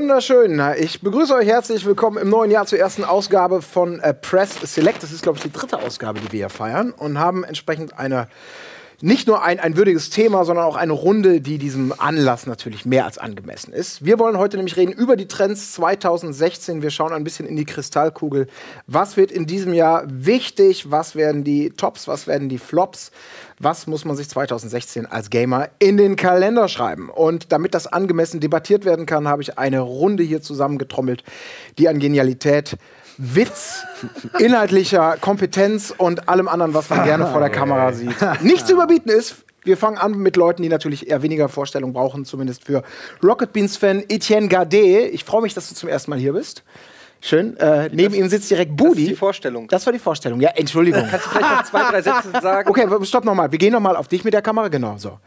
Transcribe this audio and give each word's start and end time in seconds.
Wunderschön. 0.00 0.62
Ich 0.78 1.02
begrüße 1.02 1.34
euch 1.34 1.46
herzlich 1.46 1.84
willkommen 1.84 2.16
im 2.16 2.30
neuen 2.30 2.50
Jahr 2.50 2.64
zur 2.64 2.78
ersten 2.78 3.04
Ausgabe 3.04 3.60
von 3.60 4.00
äh, 4.00 4.14
Press 4.14 4.58
Select. 4.62 5.02
Das 5.02 5.12
ist, 5.12 5.22
glaube 5.22 5.36
ich, 5.36 5.42
die 5.42 5.52
dritte 5.52 5.78
Ausgabe, 5.78 6.20
die 6.20 6.32
wir 6.32 6.38
hier 6.38 6.48
feiern 6.48 6.92
und 6.92 7.18
haben 7.18 7.44
entsprechend 7.44 7.98
eine 7.98 8.26
nicht 9.02 9.26
nur 9.26 9.42
ein, 9.42 9.58
ein 9.58 9.76
würdiges 9.76 10.10
Thema, 10.10 10.44
sondern 10.44 10.64
auch 10.64 10.76
eine 10.76 10.92
Runde, 10.92 11.40
die 11.40 11.58
diesem 11.58 11.94
Anlass 11.96 12.46
natürlich 12.46 12.84
mehr 12.84 13.06
als 13.06 13.16
angemessen 13.16 13.72
ist. 13.72 14.04
Wir 14.04 14.18
wollen 14.18 14.36
heute 14.36 14.56
nämlich 14.56 14.76
reden 14.76 14.92
über 14.92 15.16
die 15.16 15.26
Trends 15.26 15.72
2016. 15.72 16.82
Wir 16.82 16.90
schauen 16.90 17.12
ein 17.12 17.24
bisschen 17.24 17.46
in 17.46 17.56
die 17.56 17.64
Kristallkugel. 17.64 18.46
Was 18.86 19.16
wird 19.16 19.32
in 19.32 19.46
diesem 19.46 19.72
Jahr 19.72 20.04
wichtig? 20.06 20.90
Was 20.90 21.14
werden 21.14 21.44
die 21.44 21.70
Tops? 21.70 22.08
Was 22.08 22.26
werden 22.26 22.48
die 22.48 22.58
Flops? 22.58 23.10
Was 23.58 23.86
muss 23.86 24.04
man 24.04 24.16
sich 24.16 24.28
2016 24.28 25.06
als 25.06 25.30
Gamer 25.30 25.68
in 25.78 25.96
den 25.96 26.16
Kalender 26.16 26.68
schreiben? 26.68 27.08
Und 27.08 27.52
damit 27.52 27.74
das 27.74 27.86
angemessen 27.86 28.40
debattiert 28.40 28.84
werden 28.84 29.06
kann, 29.06 29.28
habe 29.28 29.42
ich 29.42 29.58
eine 29.58 29.80
Runde 29.80 30.22
hier 30.22 30.42
zusammengetrommelt, 30.42 31.24
die 31.78 31.88
an 31.88 31.98
Genialität 31.98 32.76
Witz, 33.22 33.84
inhaltlicher 34.38 35.18
Kompetenz 35.20 35.92
und 35.96 36.28
allem 36.30 36.48
anderen, 36.48 36.72
was 36.72 36.88
man 36.88 37.04
gerne 37.04 37.26
vor 37.26 37.40
der 37.40 37.50
Kamera 37.50 37.92
sieht, 37.92 38.16
nicht 38.42 38.66
zu 38.66 38.72
überbieten 38.72 39.10
ist. 39.10 39.44
Wir 39.62 39.76
fangen 39.76 39.98
an 39.98 40.12
mit 40.16 40.36
Leuten, 40.36 40.62
die 40.62 40.70
natürlich 40.70 41.10
eher 41.10 41.20
weniger 41.20 41.50
Vorstellung 41.50 41.92
brauchen, 41.92 42.24
zumindest 42.24 42.64
für 42.64 42.82
Rocket 43.22 43.52
Beans-Fan 43.52 44.04
Etienne 44.08 44.48
Gardet. 44.48 45.12
Ich 45.12 45.24
freue 45.24 45.42
mich, 45.42 45.52
dass 45.52 45.68
du 45.68 45.74
zum 45.74 45.90
ersten 45.90 46.10
Mal 46.10 46.18
hier 46.18 46.32
bist. 46.32 46.64
Schön. 47.20 47.58
Äh, 47.58 47.90
neben 47.92 48.14
ihm 48.14 48.28
sitzt 48.30 48.50
direkt 48.50 48.74
Budi. 48.74 48.92
Das 48.92 48.98
ist 49.02 49.08
die 49.10 49.16
Vorstellung. 49.16 49.68
Das 49.68 49.84
war 49.84 49.92
die 49.92 49.98
Vorstellung. 49.98 50.40
Ja, 50.40 50.50
Entschuldigung. 50.54 51.06
Kannst 51.10 51.26
du 51.26 51.30
vielleicht 51.30 51.50
noch 51.50 51.64
zwei, 51.64 51.90
drei 51.90 52.00
Sätze 52.00 52.30
sagen? 52.42 52.70
Okay, 52.70 52.86
stopp 53.02 53.26
nochmal. 53.26 53.52
Wir 53.52 53.58
gehen 53.58 53.74
nochmal 53.74 53.96
auf 53.96 54.08
dich 54.08 54.24
mit 54.24 54.32
der 54.32 54.40
Kamera. 54.40 54.68
Genau 54.68 54.96
so. 54.96 55.18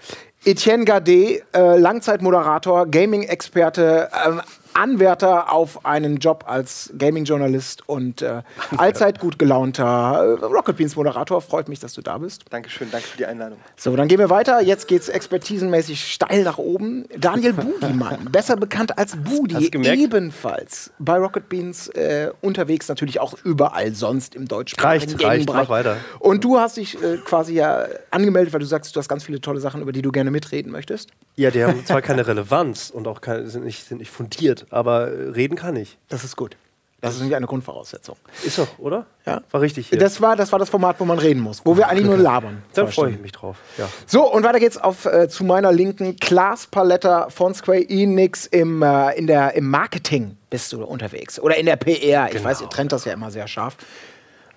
Etienne 0.43 0.85
Gardet, 0.85 1.43
äh, 1.53 1.77
Langzeitmoderator, 1.77 2.87
Gaming-Experte, 2.87 4.09
ähm, 4.25 4.41
Anwärter 4.73 5.51
auf 5.51 5.85
einen 5.85 6.17
Job 6.17 6.45
als 6.47 6.91
Gaming-Journalist 6.97 7.87
und 7.87 8.21
äh, 8.21 8.41
allzeit 8.77 9.19
gut 9.19 9.37
gelaunter 9.39 10.37
äh, 10.41 10.45
Rocket 10.45 10.77
Beans 10.77 10.95
Moderator. 10.95 11.41
Freut 11.41 11.69
mich, 11.69 11.79
dass 11.79 11.93
du 11.93 12.01
da 12.01 12.17
bist. 12.17 12.45
Dankeschön, 12.49 12.89
danke 12.91 13.07
für 13.07 13.17
die 13.17 13.25
Einladung. 13.25 13.59
So, 13.75 13.95
dann 13.95 14.07
gehen 14.07 14.19
wir 14.19 14.29
weiter. 14.29 14.61
Jetzt 14.61 14.87
geht 14.87 15.01
es 15.01 15.09
expertisenmäßig 15.09 16.11
steil 16.11 16.43
nach 16.43 16.57
oben. 16.57 17.05
Daniel 17.17 17.53
Budimann, 17.53 18.25
besser 18.31 18.55
bekannt 18.55 18.97
als 18.97 19.15
Budi, 19.15 19.71
ebenfalls 19.83 20.91
bei 20.99 21.17
Rocket 21.17 21.49
Beans 21.49 21.89
äh, 21.89 22.31
unterwegs, 22.41 22.87
natürlich 22.87 23.19
auch 23.19 23.35
überall 23.43 23.93
sonst 23.93 24.35
im 24.35 24.47
deutschsprachigen 24.47 25.17
Gaming-Bereich. 25.17 25.69
weiter. 25.69 25.97
Und 26.19 26.43
du 26.43 26.59
hast 26.59 26.77
dich 26.77 27.01
äh, 27.01 27.17
quasi 27.17 27.53
ja 27.53 27.85
angemeldet, 28.11 28.53
weil 28.53 28.59
du 28.59 28.65
sagst, 28.65 28.95
du 28.95 28.99
hast 28.99 29.09
ganz 29.09 29.23
viele 29.23 29.41
tolle 29.41 29.59
Sachen, 29.59 29.81
über 29.81 29.91
die 29.91 30.01
du 30.01 30.11
gerne 30.11 30.31
mitreden 30.31 30.71
möchtest. 30.71 31.09
Ja, 31.35 31.51
die 31.51 31.63
haben 31.63 31.85
zwar 31.85 32.01
keine 32.01 32.25
Relevanz 32.25 32.89
und 32.89 33.07
auch 33.07 33.21
keine, 33.21 33.47
sind, 33.47 33.65
nicht, 33.65 33.87
sind 33.87 33.97
nicht 33.99 34.11
fundiert 34.11 34.62
aber 34.69 35.35
reden 35.35 35.55
kann 35.55 35.75
ich. 35.75 35.97
Das 36.09 36.23
ist 36.23 36.35
gut. 36.35 36.55
Das 37.03 37.15
ist 37.15 37.19
nämlich 37.19 37.35
eine 37.35 37.47
Grundvoraussetzung. 37.47 38.15
Ist 38.45 38.57
doch, 38.57 38.79
oder? 38.79 39.05
Ja. 39.25 39.41
War 39.51 39.59
richtig. 39.59 39.89
Hier. 39.89 39.97
Das, 39.97 40.21
war, 40.21 40.37
das 40.37 40.53
war 40.53 40.59
das 40.59 40.69
Format, 40.69 41.01
wo 41.01 41.03
man 41.03 41.19
reden 41.19 41.41
muss, 41.41 41.65
wo 41.65 41.75
wir 41.75 41.89
eigentlich 41.89 42.05
nur 42.05 42.17
labern. 42.31 42.63
Da 42.73 42.87
freue 42.87 43.11
ich 43.11 43.19
mich 43.19 43.33
drauf. 43.33 43.57
Ja. 43.77 43.89
So, 44.05 44.31
und 44.31 44.45
weiter 44.45 44.61
geht's 44.61 44.77
auf, 44.77 45.03
äh, 45.03 45.27
zu 45.27 45.43
meiner 45.43 45.73
Linken. 45.73 46.15
Klaas 46.15 46.65
Paletta 46.65 47.29
von 47.29 47.53
Square 47.53 47.89
Enix 47.89 48.45
im, 48.45 48.81
äh, 48.81 49.17
in 49.17 49.27
der, 49.27 49.53
im 49.55 49.69
Marketing 49.69 50.37
bist 50.49 50.71
du 50.71 50.81
unterwegs. 50.85 51.41
Oder 51.41 51.57
in 51.57 51.65
der 51.65 51.75
PR. 51.75 52.27
Ich 52.27 52.35
genau. 52.35 52.45
weiß, 52.45 52.61
ihr 52.61 52.69
trennt 52.69 52.93
das 52.93 53.03
ja 53.03 53.11
immer 53.11 53.31
sehr 53.31 53.49
scharf. 53.49 53.75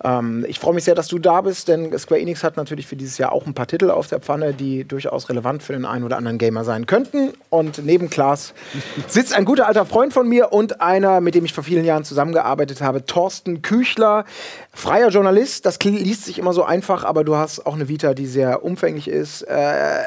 Ähm, 0.03 0.45
ich 0.47 0.59
freue 0.59 0.73
mich 0.73 0.83
sehr, 0.83 0.95
dass 0.95 1.07
du 1.07 1.19
da 1.19 1.41
bist, 1.41 1.67
denn 1.67 1.97
Square 1.97 2.21
Enix 2.21 2.43
hat 2.43 2.57
natürlich 2.57 2.87
für 2.87 2.95
dieses 2.95 3.17
Jahr 3.17 3.31
auch 3.31 3.45
ein 3.45 3.53
paar 3.53 3.67
Titel 3.67 3.89
auf 3.89 4.07
der 4.07 4.19
Pfanne, 4.19 4.53
die 4.53 4.85
durchaus 4.85 5.29
relevant 5.29 5.63
für 5.63 5.73
den 5.73 5.85
einen 5.85 6.03
oder 6.03 6.17
anderen 6.17 6.37
Gamer 6.37 6.63
sein 6.63 6.85
könnten. 6.85 7.33
Und 7.49 7.83
neben 7.83 8.09
Klaas 8.09 8.53
sitzt 9.07 9.33
ein 9.33 9.45
guter 9.45 9.67
alter 9.67 9.85
Freund 9.85 10.13
von 10.13 10.27
mir 10.27 10.53
und 10.53 10.81
einer, 10.81 11.21
mit 11.21 11.35
dem 11.35 11.45
ich 11.45 11.53
vor 11.53 11.63
vielen 11.63 11.85
Jahren 11.85 12.03
zusammengearbeitet 12.03 12.81
habe, 12.81 13.05
Thorsten 13.05 13.61
Küchler, 13.61 14.25
freier 14.73 15.09
Journalist. 15.09 15.65
Das 15.65 15.79
liest 15.83 16.25
sich 16.25 16.39
immer 16.39 16.53
so 16.53 16.63
einfach, 16.63 17.03
aber 17.03 17.23
du 17.23 17.35
hast 17.35 17.65
auch 17.65 17.75
eine 17.75 17.87
Vita, 17.87 18.13
die 18.13 18.27
sehr 18.27 18.63
umfänglich 18.63 19.07
ist. 19.07 19.41
Äh, 19.43 20.01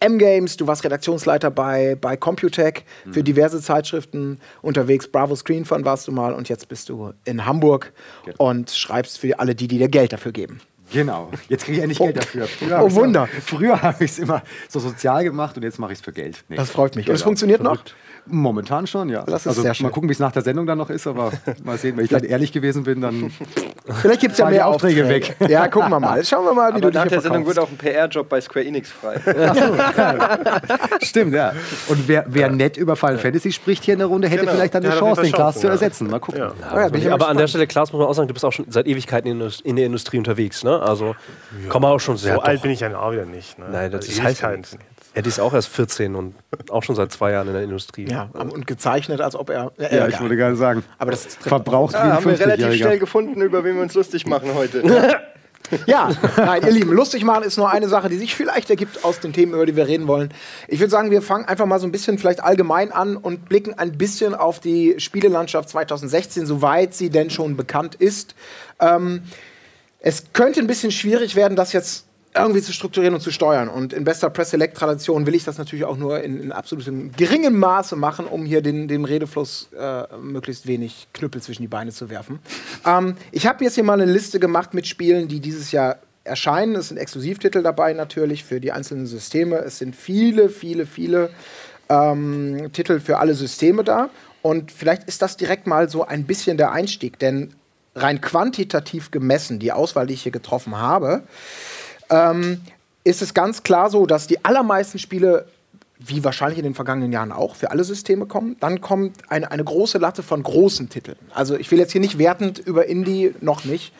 M-Games, 0.00 0.56
du 0.56 0.66
warst 0.66 0.84
Redaktionsleiter 0.84 1.50
bei, 1.50 1.96
bei 2.00 2.16
Computech 2.16 2.84
mhm. 3.04 3.12
für 3.12 3.22
diverse 3.22 3.60
Zeitschriften 3.60 4.38
unterwegs. 4.62 5.08
Bravo 5.08 5.34
Screen 5.34 5.64
Fun 5.64 5.84
warst 5.84 6.06
du 6.06 6.12
mal 6.12 6.32
und 6.34 6.48
jetzt 6.48 6.68
bist 6.68 6.88
du 6.88 7.12
in 7.24 7.44
Hamburg 7.44 7.92
genau. 8.24 8.36
und 8.38 8.70
schreibst 8.70 9.18
für 9.18 9.38
alle 9.38 9.54
die, 9.54 9.68
die 9.68 9.78
dir 9.78 9.88
Geld 9.88 10.12
dafür 10.12 10.32
geben. 10.32 10.60
Genau, 10.92 11.30
jetzt 11.48 11.64
kriege 11.64 11.78
ich 11.78 11.82
endlich 11.82 11.98
Geld 11.98 12.16
dafür. 12.16 12.46
Früher 12.46 12.82
oh 12.82 12.94
Wunder. 12.94 13.28
früher 13.44 13.82
habe 13.82 14.04
ich 14.04 14.12
es 14.12 14.18
immer 14.18 14.42
so 14.68 14.80
sozial 14.80 15.22
gemacht 15.24 15.56
und 15.56 15.62
jetzt 15.62 15.78
mache 15.78 15.92
ich 15.92 15.98
es 15.98 16.04
für 16.04 16.12
Geld. 16.12 16.44
Nee. 16.48 16.56
Das 16.56 16.70
freut 16.70 16.96
mich. 16.96 17.08
Und 17.08 17.14
es 17.14 17.22
funktioniert 17.22 17.60
Verrückt. 17.60 17.88
noch? 17.88 18.07
Momentan 18.30 18.86
schon, 18.86 19.08
ja. 19.08 19.22
Das 19.22 19.42
ist 19.42 19.46
also 19.48 19.62
sehr 19.62 19.74
schön. 19.74 19.86
mal 19.86 19.90
gucken, 19.90 20.08
wie 20.08 20.12
es 20.12 20.18
nach 20.18 20.32
der 20.32 20.42
Sendung 20.42 20.66
dann 20.66 20.78
noch 20.78 20.90
ist, 20.90 21.06
aber 21.06 21.32
mal 21.64 21.78
sehen, 21.78 21.96
wenn 21.96 22.04
ich 22.04 22.10
dann 22.10 22.24
ehrlich 22.24 22.52
gewesen 22.52 22.84
bin, 22.84 23.00
dann 23.00 23.30
vielleicht 24.02 24.20
gibt 24.20 24.32
es 24.32 24.38
ja 24.38 24.48
mehr 24.50 24.66
Aufträge, 24.66 25.04
Aufträge 25.04 25.36
weg. 25.38 25.50
Ja, 25.50 25.68
gucken 25.68 25.90
wir 25.90 26.00
mal. 26.00 26.24
Schauen 26.24 26.44
wir 26.44 26.54
mal, 26.54 26.70
wie 26.70 26.76
aber 26.76 26.90
du 26.90 26.98
nach 26.98 27.06
der 27.06 27.20
Sendung 27.20 27.46
wird 27.46 27.58
auch 27.58 27.68
ein 27.68 27.76
PR-Job 27.76 28.28
bei 28.28 28.40
Square 28.40 28.64
Enix 28.64 28.90
frei. 28.90 29.20
So, 29.58 31.06
Stimmt, 31.06 31.34
ja. 31.34 31.52
Und 31.88 32.06
wer, 32.06 32.24
wer 32.28 32.50
nett 32.50 32.76
über 32.76 32.96
Final 32.96 33.18
Fantasy 33.18 33.50
spricht 33.52 33.84
hier 33.84 33.94
in 33.94 33.98
der 33.98 34.08
Runde, 34.08 34.28
hätte 34.28 34.40
genau. 34.40 34.52
vielleicht 34.52 34.74
dann 34.74 34.84
eine 34.84 34.94
ja, 34.94 34.98
Chance, 34.98 35.22
den 35.22 35.32
Klaas 35.32 35.58
zu 35.58 35.68
ersetzen. 35.68 36.08
Mal 36.08 36.20
gucken. 36.20 36.40
Ja. 36.40 36.52
Ja, 36.88 37.12
aber 37.12 37.28
an 37.28 37.36
der 37.36 37.46
Stelle, 37.46 37.66
Klaas, 37.66 37.92
muss 37.92 38.00
man 38.00 38.08
auch 38.08 38.14
sagen, 38.14 38.28
du 38.28 38.34
bist 38.34 38.44
auch 38.44 38.52
schon 38.52 38.66
seit 38.68 38.86
Ewigkeiten 38.86 39.40
in, 39.64 39.76
der 39.76 39.86
Industrie 39.86 40.18
unterwegs. 40.18 40.64
Ne? 40.64 40.80
Also 40.80 41.16
komm 41.68 41.84
auch 41.84 41.98
schon 41.98 42.16
sehr. 42.16 42.34
So 42.34 42.40
alt 42.40 42.62
bin 42.62 42.70
ich 42.70 42.80
dann 42.80 42.94
auch 42.94 43.12
wieder 43.12 43.26
nicht. 43.26 43.58
Ne? 43.58 43.66
Nein, 43.70 43.90
das 43.90 44.08
also 44.08 44.22
heißt 44.22 44.42
halt. 44.42 44.78
Eddie 45.14 45.28
ist 45.28 45.40
auch 45.40 45.54
erst 45.54 45.68
14 45.68 46.14
und 46.14 46.34
auch 46.70 46.82
schon 46.82 46.94
seit 46.94 47.12
zwei 47.12 47.32
Jahren 47.32 47.48
in 47.48 47.54
der 47.54 47.62
Industrie. 47.62 48.06
Ja, 48.08 48.30
und 48.34 48.66
gezeichnet, 48.66 49.20
als 49.20 49.34
ob 49.34 49.50
er. 49.50 49.72
Äh, 49.78 49.96
ja, 49.96 50.08
ich 50.08 50.20
wollte 50.20 50.36
gerade 50.36 50.56
sagen. 50.56 50.84
Aber 50.98 51.10
das 51.10 51.26
verbraucht 51.36 51.94
ja, 51.94 52.14
haben 52.14 52.26
wir 52.26 52.38
relativ 52.38 52.74
schnell 52.74 52.98
gefunden, 52.98 53.40
über 53.40 53.64
wen 53.64 53.76
wir 53.76 53.82
uns 53.82 53.94
lustig 53.94 54.26
machen 54.26 54.54
heute. 54.54 54.82
ja, 55.86 56.10
nein, 56.36 56.62
ihr 56.62 56.70
Lieben, 56.70 56.92
lustig 56.92 57.24
machen 57.24 57.44
ist 57.44 57.56
nur 57.56 57.70
eine 57.70 57.88
Sache, 57.88 58.08
die 58.08 58.16
sich 58.16 58.34
vielleicht 58.34 58.70
ergibt 58.70 59.04
aus 59.04 59.20
den 59.20 59.32
Themen, 59.32 59.54
über 59.54 59.66
die 59.66 59.76
wir 59.76 59.86
reden 59.86 60.06
wollen. 60.06 60.32
Ich 60.66 60.80
würde 60.80 60.90
sagen, 60.90 61.10
wir 61.10 61.22
fangen 61.22 61.46
einfach 61.46 61.66
mal 61.66 61.80
so 61.80 61.86
ein 61.86 61.92
bisschen 61.92 62.18
vielleicht 62.18 62.42
allgemein 62.42 62.92
an 62.92 63.16
und 63.16 63.48
blicken 63.48 63.74
ein 63.74 63.98
bisschen 63.98 64.34
auf 64.34 64.60
die 64.60 64.96
Spielelandschaft 64.98 65.68
2016, 65.68 66.46
soweit 66.46 66.94
sie 66.94 67.10
denn 67.10 67.30
schon 67.30 67.56
bekannt 67.56 67.94
ist. 67.94 68.34
Ähm, 68.80 69.22
es 70.00 70.32
könnte 70.32 70.60
ein 70.60 70.66
bisschen 70.66 70.92
schwierig 70.92 71.34
werden, 71.34 71.56
das 71.56 71.72
jetzt 71.72 72.07
irgendwie 72.34 72.62
zu 72.62 72.72
strukturieren 72.72 73.14
und 73.14 73.20
zu 73.20 73.30
steuern. 73.30 73.68
Und 73.68 73.92
in 73.92 74.04
bester 74.04 74.30
Press-Select-Tradition 74.30 75.26
will 75.26 75.34
ich 75.34 75.44
das 75.44 75.58
natürlich 75.58 75.84
auch 75.84 75.96
nur 75.96 76.22
in, 76.22 76.40
in 76.40 76.52
absolutem 76.52 77.12
geringem 77.12 77.58
Maße 77.58 77.96
machen, 77.96 78.26
um 78.26 78.44
hier 78.44 78.62
den, 78.62 78.88
dem 78.88 79.04
Redefluss 79.04 79.70
äh, 79.78 80.04
möglichst 80.18 80.66
wenig 80.66 81.08
Knüppel 81.12 81.42
zwischen 81.42 81.62
die 81.62 81.68
Beine 81.68 81.90
zu 81.90 82.10
werfen. 82.10 82.38
Ähm, 82.86 83.16
ich 83.32 83.46
habe 83.46 83.64
jetzt 83.64 83.74
hier 83.74 83.84
mal 83.84 84.00
eine 84.00 84.10
Liste 84.10 84.38
gemacht 84.40 84.74
mit 84.74 84.86
Spielen, 84.86 85.28
die 85.28 85.40
dieses 85.40 85.72
Jahr 85.72 85.98
erscheinen. 86.24 86.76
Es 86.76 86.88
sind 86.88 86.98
Exklusivtitel 86.98 87.62
dabei 87.62 87.92
natürlich 87.92 88.44
für 88.44 88.60
die 88.60 88.72
einzelnen 88.72 89.06
Systeme. 89.06 89.56
Es 89.56 89.78
sind 89.78 89.96
viele, 89.96 90.48
viele, 90.48 90.86
viele 90.86 91.30
ähm, 91.88 92.70
Titel 92.72 93.00
für 93.00 93.18
alle 93.18 93.34
Systeme 93.34 93.82
da. 93.84 94.10
Und 94.42 94.70
vielleicht 94.70 95.04
ist 95.04 95.22
das 95.22 95.36
direkt 95.36 95.66
mal 95.66 95.88
so 95.88 96.06
ein 96.06 96.24
bisschen 96.24 96.58
der 96.58 96.70
Einstieg, 96.72 97.18
denn 97.18 97.54
rein 97.94 98.20
quantitativ 98.20 99.10
gemessen, 99.10 99.58
die 99.58 99.72
Auswahl, 99.72 100.06
die 100.06 100.14
ich 100.14 100.22
hier 100.22 100.32
getroffen 100.32 100.76
habe, 100.76 101.22
ähm, 102.10 102.60
ist 103.04 103.22
es 103.22 103.34
ganz 103.34 103.62
klar 103.62 103.90
so, 103.90 104.06
dass 104.06 104.26
die 104.26 104.44
allermeisten 104.44 104.98
Spiele 104.98 105.46
wie 105.98 106.22
wahrscheinlich 106.22 106.58
in 106.58 106.64
den 106.64 106.74
vergangenen 106.74 107.12
Jahren 107.12 107.32
auch, 107.32 107.56
für 107.56 107.70
alle 107.72 107.82
Systeme 107.82 108.26
kommen. 108.26 108.56
Dann 108.60 108.80
kommt 108.80 109.16
eine, 109.28 109.50
eine 109.50 109.64
große 109.64 109.98
Latte 109.98 110.22
von 110.22 110.42
großen 110.42 110.88
Titeln. 110.88 111.16
Also 111.34 111.56
ich 111.56 111.70
will 111.70 111.78
jetzt 111.78 111.92
hier 111.92 112.00
nicht 112.00 112.18
wertend 112.18 112.58
über 112.60 112.86
Indie, 112.86 113.34
noch 113.40 113.64
nicht, 113.64 113.92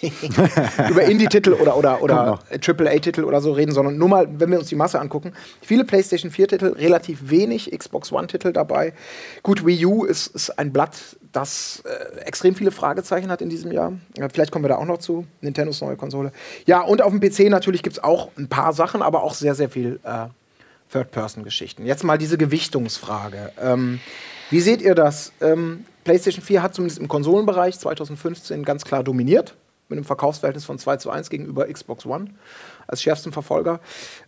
über 0.90 1.02
Indie-Titel 1.04 1.54
oder, 1.54 1.76
oder, 1.76 2.02
oder 2.02 2.38
AAA-Titel 2.50 3.24
oder 3.24 3.40
so 3.40 3.52
reden, 3.52 3.72
sondern 3.72 3.98
nur 3.98 4.08
mal, 4.08 4.28
wenn 4.38 4.50
wir 4.50 4.58
uns 4.58 4.68
die 4.68 4.76
Masse 4.76 5.00
angucken. 5.00 5.32
Viele 5.60 5.84
PlayStation 5.84 6.30
4-Titel, 6.30 6.66
relativ 6.66 7.30
wenig 7.30 7.70
Xbox 7.76 8.12
One-Titel 8.12 8.52
dabei. 8.52 8.92
Gut, 9.42 9.66
Wii 9.66 9.86
U 9.86 10.04
ist, 10.04 10.28
ist 10.28 10.58
ein 10.58 10.72
Blatt, 10.72 11.16
das 11.32 11.82
äh, 11.84 12.20
extrem 12.20 12.54
viele 12.54 12.70
Fragezeichen 12.70 13.30
hat 13.30 13.42
in 13.42 13.48
diesem 13.48 13.72
Jahr. 13.72 13.92
Ja, 14.16 14.28
vielleicht 14.28 14.52
kommen 14.52 14.64
wir 14.64 14.68
da 14.68 14.76
auch 14.76 14.84
noch 14.84 14.98
zu. 14.98 15.26
Nintendos 15.40 15.80
neue 15.80 15.96
Konsole. 15.96 16.32
Ja, 16.66 16.82
und 16.82 17.02
auf 17.02 17.10
dem 17.10 17.20
PC 17.20 17.50
natürlich 17.50 17.82
gibt 17.82 17.96
es 17.96 18.04
auch 18.04 18.30
ein 18.36 18.48
paar 18.48 18.72
Sachen, 18.72 19.02
aber 19.02 19.22
auch 19.22 19.34
sehr, 19.34 19.54
sehr 19.54 19.68
viel 19.68 19.98
äh, 20.04 20.26
Third-Person-Geschichten. 20.92 21.86
Jetzt 21.86 22.04
mal 22.04 22.18
diese 22.18 22.38
Gewichtungsfrage. 22.38 23.52
Ähm, 23.60 24.00
wie 24.50 24.60
seht 24.60 24.82
ihr 24.82 24.94
das? 24.94 25.32
Ähm, 25.40 25.84
PlayStation 26.04 26.44
4 26.44 26.62
hat 26.62 26.74
zumindest 26.74 27.00
im 27.00 27.08
Konsolenbereich 27.08 27.78
2015 27.78 28.64
ganz 28.64 28.84
klar 28.84 29.04
dominiert, 29.04 29.54
mit 29.88 29.96
einem 29.96 30.04
Verkaufsverhältnis 30.04 30.64
von 30.64 30.78
2 30.78 30.96
zu 30.96 31.10
1 31.10 31.30
gegenüber 31.30 31.66
Xbox 31.66 32.06
One 32.06 32.30
als 32.86 33.02
schärfsten 33.02 33.32
Verfolger. 33.32 33.80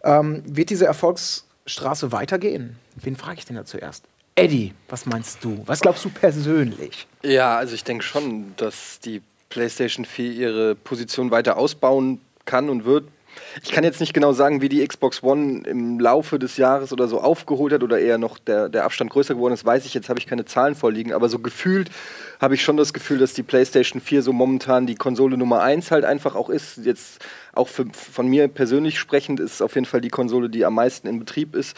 Ähm, 0.05 0.43
wird 0.47 0.70
diese 0.70 0.87
Erfolgsstraße 0.87 2.12
weitergehen? 2.12 2.76
Wen 2.97 3.17
frage 3.17 3.38
ich 3.38 3.47
denn 3.47 3.56
da 3.56 3.64
zuerst? 3.64 4.05
Eddie, 4.35 4.73
was 4.88 5.06
meinst 5.06 5.44
du? 5.44 5.62
Was 5.67 5.81
glaubst 5.81 6.05
du 6.05 6.09
persönlich? 6.09 7.06
Ja, 7.23 7.56
also 7.56 7.75
ich 7.75 7.85
denke 7.85 8.03
schon, 8.03 8.55
dass 8.56 8.99
die 9.00 9.20
PlayStation 9.50 10.05
4 10.05 10.32
ihre 10.32 10.75
Position 10.75 11.31
weiter 11.31 11.56
ausbauen 11.59 12.20
kann 12.44 12.70
und 12.70 12.85
wird 12.85 13.05
Ich 13.62 13.70
kann 13.70 13.84
jetzt 13.84 14.00
nicht 14.00 14.14
genau 14.14 14.32
sagen, 14.32 14.62
wie 14.62 14.69
die 14.69 14.87
Xbox 14.87 15.23
One 15.23 15.62
im 15.67 16.00
Laufe 16.00 16.38
des 16.38 16.56
Jahres 16.56 16.93
oder 16.93 17.08
so 17.08 17.20
aufgeholt 17.20 17.73
hat 17.73 17.82
oder 17.82 17.99
eher 17.99 18.19
noch 18.19 18.38
der, 18.38 18.69
der 18.69 18.84
Abstand 18.84 19.11
größer 19.11 19.34
geworden 19.34 19.52
ist, 19.52 19.64
weiß 19.64 19.84
ich 19.84 19.94
jetzt, 19.94 20.08
habe 20.08 20.19
ich 20.19 20.26
keine 20.26 20.44
Zahlen 20.44 20.75
vorliegen, 20.75 21.12
aber 21.12 21.29
so 21.29 21.38
gefühlt 21.38 21.90
habe 22.40 22.55
ich 22.55 22.62
schon 22.62 22.76
das 22.76 22.93
Gefühl, 22.93 23.19
dass 23.19 23.34
die 23.34 23.43
PlayStation 23.43 24.00
4 24.00 24.23
so 24.23 24.32
momentan 24.32 24.87
die 24.87 24.94
Konsole 24.94 25.37
Nummer 25.37 25.62
1 25.62 25.90
halt 25.90 26.05
einfach 26.05 26.34
auch 26.34 26.50
ist. 26.50 26.79
Jetzt 26.79 27.25
auch 27.52 27.69
für, 27.69 27.87
von 27.93 28.26
mir 28.26 28.49
persönlich 28.49 28.99
sprechend 28.99 29.40
ist 29.40 29.62
auf 29.62 29.75
jeden 29.75 29.87
Fall 29.87 30.00
die 30.00 30.08
Konsole, 30.08 30.49
die 30.49 30.64
am 30.64 30.75
meisten 30.75 31.06
in 31.06 31.19
Betrieb 31.19 31.55
ist. 31.55 31.76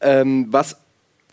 Ähm, 0.00 0.48
was 0.50 0.76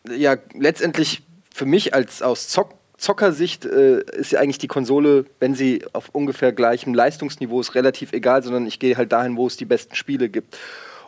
ja 0.09 0.35
letztendlich 0.53 1.23
für 1.53 1.65
mich 1.65 1.93
als 1.93 2.21
aus 2.21 2.47
Zock 2.47 2.80
Zockersicht 3.01 3.65
äh, 3.65 4.01
ist 4.11 4.31
ja 4.31 4.39
eigentlich 4.39 4.59
die 4.59 4.67
Konsole, 4.67 5.25
wenn 5.39 5.55
sie 5.55 5.83
auf 5.91 6.09
ungefähr 6.13 6.51
gleichem 6.51 6.93
Leistungsniveau 6.93 7.59
ist, 7.59 7.73
relativ 7.73 8.13
egal, 8.13 8.43
sondern 8.43 8.67
ich 8.67 8.77
gehe 8.77 8.95
halt 8.95 9.11
dahin, 9.11 9.37
wo 9.37 9.47
es 9.47 9.57
die 9.57 9.65
besten 9.65 9.95
Spiele 9.95 10.29
gibt. 10.29 10.55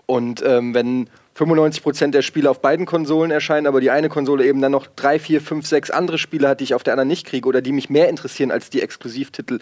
Und 0.07 0.43
ähm, 0.43 0.73
wenn 0.73 1.07
95% 1.37 2.11
der 2.11 2.21
Spiele 2.21 2.49
auf 2.49 2.61
beiden 2.61 2.85
Konsolen 2.85 3.31
erscheinen, 3.31 3.65
aber 3.65 3.81
die 3.81 3.89
eine 3.89 4.07
Konsole 4.07 4.45
eben 4.45 4.61
dann 4.61 4.71
noch 4.71 4.85
drei, 4.85 5.17
vier, 5.17 5.41
fünf, 5.41 5.65
sechs 5.65 5.89
andere 5.89 6.19
Spiele 6.19 6.47
hat, 6.47 6.59
die 6.59 6.65
ich 6.65 6.75
auf 6.75 6.83
der 6.83 6.93
anderen 6.93 7.07
nicht 7.07 7.25
kriege 7.25 7.47
oder 7.47 7.61
die 7.61 7.71
mich 7.71 7.89
mehr 7.89 8.07
interessieren 8.07 8.51
als 8.51 8.69
die 8.69 8.81
Exklusivtitel 8.81 9.59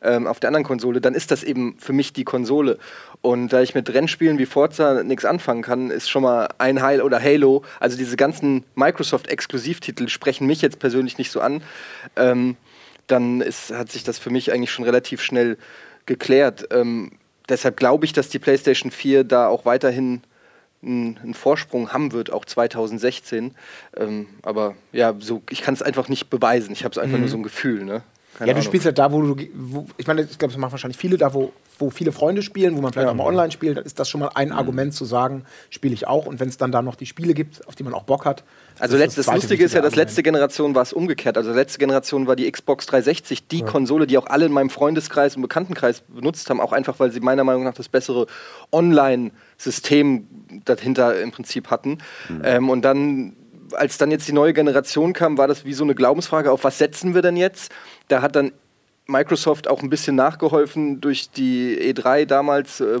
ähm, 0.00 0.26
auf 0.26 0.40
der 0.40 0.48
anderen 0.48 0.64
Konsole, 0.64 1.02
dann 1.02 1.14
ist 1.14 1.30
das 1.30 1.42
eben 1.42 1.76
für 1.78 1.92
mich 1.92 2.14
die 2.14 2.24
Konsole. 2.24 2.78
Und 3.20 3.52
da 3.52 3.60
ich 3.60 3.74
mit 3.74 3.92
Rennspielen 3.92 4.38
wie 4.38 4.46
Forza 4.46 5.02
nichts 5.02 5.26
anfangen 5.26 5.62
kann, 5.62 5.90
ist 5.90 6.08
schon 6.08 6.22
mal 6.22 6.48
ein 6.56 6.80
Heil 6.80 7.02
oder 7.02 7.22
Halo, 7.22 7.64
also 7.80 7.98
diese 7.98 8.16
ganzen 8.16 8.64
Microsoft-Exklusivtitel 8.74 10.08
sprechen 10.08 10.46
mich 10.46 10.62
jetzt 10.62 10.78
persönlich 10.78 11.18
nicht 11.18 11.30
so 11.30 11.40
an. 11.40 11.62
Ähm, 12.16 12.56
dann 13.08 13.42
ist, 13.42 13.72
hat 13.74 13.90
sich 13.90 14.04
das 14.04 14.18
für 14.18 14.30
mich 14.30 14.52
eigentlich 14.52 14.70
schon 14.70 14.84
relativ 14.86 15.20
schnell 15.20 15.58
geklärt. 16.06 16.68
Ähm, 16.70 17.12
deshalb 17.48 17.76
glaube 17.76 18.06
ich, 18.06 18.14
dass 18.14 18.30
die 18.30 18.38
PlayStation 18.38 18.90
4 18.90 19.24
da 19.24 19.48
auch 19.48 19.66
weiterhin 19.66 20.22
einen 20.82 21.34
Vorsprung 21.34 21.92
haben 21.92 22.12
wird, 22.12 22.32
auch 22.32 22.44
2016. 22.44 23.54
Ähm, 23.96 24.26
aber 24.42 24.74
ja, 24.92 25.14
so, 25.18 25.42
ich 25.50 25.62
kann 25.62 25.74
es 25.74 25.82
einfach 25.82 26.08
nicht 26.08 26.30
beweisen. 26.30 26.72
Ich 26.72 26.84
habe 26.84 26.92
es 26.92 26.98
einfach 26.98 27.16
mhm. 27.16 27.22
nur 27.22 27.30
so 27.30 27.36
ein 27.36 27.42
Gefühl. 27.42 27.84
Ne? 27.84 28.02
ja, 28.44 28.54
du 28.54 28.62
spielst 28.62 28.86
ja 28.86 28.92
da, 28.92 29.12
wo 29.12 29.20
du, 29.20 29.46
wo, 29.54 29.86
ich 29.98 30.06
meine, 30.06 30.22
ich 30.22 30.38
glaube, 30.38 30.52
das 30.52 30.60
machen 30.60 30.72
wahrscheinlich 30.72 30.96
viele, 30.96 31.18
da 31.18 31.34
wo, 31.34 31.52
wo 31.80 31.90
viele 31.90 32.12
Freunde 32.12 32.42
spielen, 32.42 32.76
wo 32.76 32.80
man 32.80 32.92
vielleicht 32.92 33.06
ja. 33.06 33.12
auch 33.12 33.16
mal 33.16 33.24
online 33.24 33.50
spielt, 33.50 33.78
dann 33.78 33.84
ist 33.84 33.98
das 33.98 34.08
schon 34.08 34.20
mal 34.20 34.30
ein 34.34 34.48
mhm. 34.48 34.54
Argument 34.54 34.94
zu 34.94 35.04
sagen, 35.04 35.44
spiele 35.70 35.94
ich 35.94 36.06
auch. 36.06 36.26
Und 36.26 36.40
wenn 36.40 36.48
es 36.48 36.56
dann 36.56 36.72
da 36.72 36.82
noch 36.82 36.94
die 36.94 37.06
Spiele 37.06 37.34
gibt, 37.34 37.66
auf 37.66 37.74
die 37.74 37.82
man 37.82 37.94
auch 37.94 38.04
Bock 38.04 38.24
hat. 38.24 38.44
Also 38.78 38.98
das, 38.98 39.14
das, 39.14 39.26
das 39.26 39.34
Lustige 39.34 39.64
ist 39.64 39.74
ja, 39.74 39.82
dass 39.82 39.96
letzte 39.96 40.22
Generation 40.22 40.74
war 40.74 40.82
es 40.82 40.92
umgekehrt. 40.92 41.36
Also 41.36 41.52
letzte 41.52 41.78
Generation 41.78 42.26
war 42.26 42.36
die 42.36 42.50
Xbox 42.50 42.86
360 42.86 43.48
die 43.48 43.60
ja. 43.60 43.66
Konsole, 43.66 44.06
die 44.06 44.18
auch 44.18 44.26
alle 44.26 44.46
in 44.46 44.52
meinem 44.52 44.70
Freundeskreis 44.70 45.36
und 45.36 45.42
Bekanntenkreis 45.42 46.02
benutzt 46.08 46.48
haben, 46.50 46.60
auch 46.60 46.72
einfach, 46.72 47.00
weil 47.00 47.10
sie 47.10 47.20
meiner 47.20 47.44
Meinung 47.44 47.64
nach 47.64 47.74
das 47.74 47.88
bessere 47.88 48.26
Online-System 48.72 50.26
dahinter 50.64 51.20
im 51.20 51.32
Prinzip 51.32 51.70
hatten. 51.70 51.98
Mhm. 52.28 52.42
Ähm, 52.44 52.68
und 52.68 52.82
dann 52.82 53.36
als 53.72 53.98
dann 53.98 54.10
jetzt 54.10 54.26
die 54.26 54.32
neue 54.32 54.52
Generation 54.52 55.12
kam, 55.12 55.38
war 55.38 55.48
das 55.48 55.64
wie 55.64 55.74
so 55.74 55.84
eine 55.84 55.94
Glaubensfrage, 55.94 56.50
auf 56.50 56.64
was 56.64 56.78
setzen 56.78 57.14
wir 57.14 57.22
denn 57.22 57.36
jetzt? 57.36 57.72
Da 58.08 58.20
hat 58.20 58.34
dann 58.34 58.52
Microsoft 59.10 59.68
auch 59.68 59.82
ein 59.82 59.90
bisschen 59.90 60.16
nachgeholfen 60.16 61.00
durch 61.00 61.30
die 61.30 61.76
E3 61.92 62.26
damals, 62.26 62.80
äh, 62.80 63.00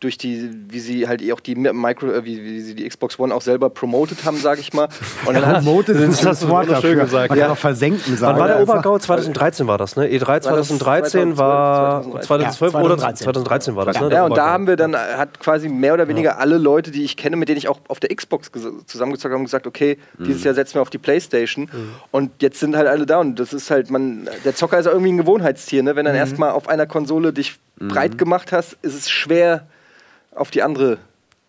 durch 0.00 0.18
die, 0.18 0.50
wie 0.68 0.80
sie 0.80 1.08
halt 1.08 1.22
auch 1.32 1.40
die 1.40 1.54
Micro, 1.54 2.08
äh, 2.08 2.24
wie, 2.24 2.42
wie, 2.42 2.60
sie 2.60 2.74
die 2.74 2.88
Xbox 2.88 3.18
One 3.18 3.34
auch 3.34 3.40
selber 3.40 3.70
promoted 3.70 4.24
haben, 4.24 4.36
sage 4.36 4.60
ich 4.60 4.72
mal. 4.72 4.88
Und 5.24 5.34
dann 5.34 5.46
hat 5.46 5.64
promoted 5.64 5.96
ist 5.96 6.24
das 6.24 6.46
Wort 6.48 6.70
dafür. 6.70 6.90
Schön 6.90 6.98
gesagt. 6.98 7.30
Man 7.30 7.38
ja. 7.38 7.46
kann 7.46 7.52
auch 7.52 7.58
versenken 7.58 8.16
sagen. 8.16 8.34
Wann 8.34 8.40
war 8.40 8.48
der 8.48 8.62
Obergau? 8.62 8.98
2013 8.98 9.66
war 9.66 9.78
das, 9.78 9.96
ne? 9.96 10.06
E3 10.06 10.40
2013 10.40 11.38
war 11.38 12.02
2012 12.20 12.72
ja, 12.72 12.80
oder 12.80 12.98
2013 12.98 13.76
war 13.76 13.86
das, 13.86 14.00
ne? 14.00 14.10
Ja, 14.12 14.24
und 14.24 14.36
da 14.36 14.46
haben 14.50 14.66
wir 14.66 14.76
dann 14.76 14.94
hat 14.94 15.40
quasi 15.40 15.68
mehr 15.68 15.94
oder 15.94 16.08
weniger 16.08 16.30
ja. 16.30 16.36
alle 16.36 16.58
Leute, 16.58 16.90
die 16.90 17.04
ich 17.04 17.16
kenne, 17.16 17.36
mit 17.36 17.48
denen 17.48 17.58
ich 17.58 17.68
auch 17.68 17.80
auf 17.88 18.00
der 18.00 18.14
Xbox 18.14 18.50
zusammengezockt 18.86 19.32
habe, 19.32 19.44
gesagt, 19.44 19.66
okay, 19.66 19.98
mhm. 20.18 20.24
dieses 20.24 20.44
Jahr 20.44 20.54
setzen 20.54 20.74
wir 20.74 20.82
auf 20.82 20.90
die 20.90 20.98
PlayStation. 20.98 21.64
Mhm. 21.64 21.90
Und 22.10 22.42
jetzt 22.42 22.60
sind 22.60 22.76
halt 22.76 22.88
alle 22.88 23.06
da 23.06 23.18
und 23.18 23.38
das 23.38 23.52
ist 23.52 23.70
halt 23.70 23.90
man 23.90 24.28
der 24.44 24.54
Zocker 24.54 24.78
ist 24.78 24.86
irgendwie 24.86 25.12
ein 25.12 25.18
Gewohnheitstier, 25.46 25.82
ne? 25.82 25.96
Wenn 25.96 26.04
dann 26.04 26.14
mhm. 26.14 26.20
erstmal 26.20 26.50
auf 26.50 26.68
einer 26.68 26.86
Konsole 26.86 27.32
dich 27.32 27.58
mhm. 27.78 27.88
breit 27.88 28.18
gemacht 28.18 28.52
hast, 28.52 28.76
ist 28.82 28.94
es 28.94 29.10
schwer 29.10 29.66
auf 30.34 30.50
die 30.50 30.62
andere 30.62 30.98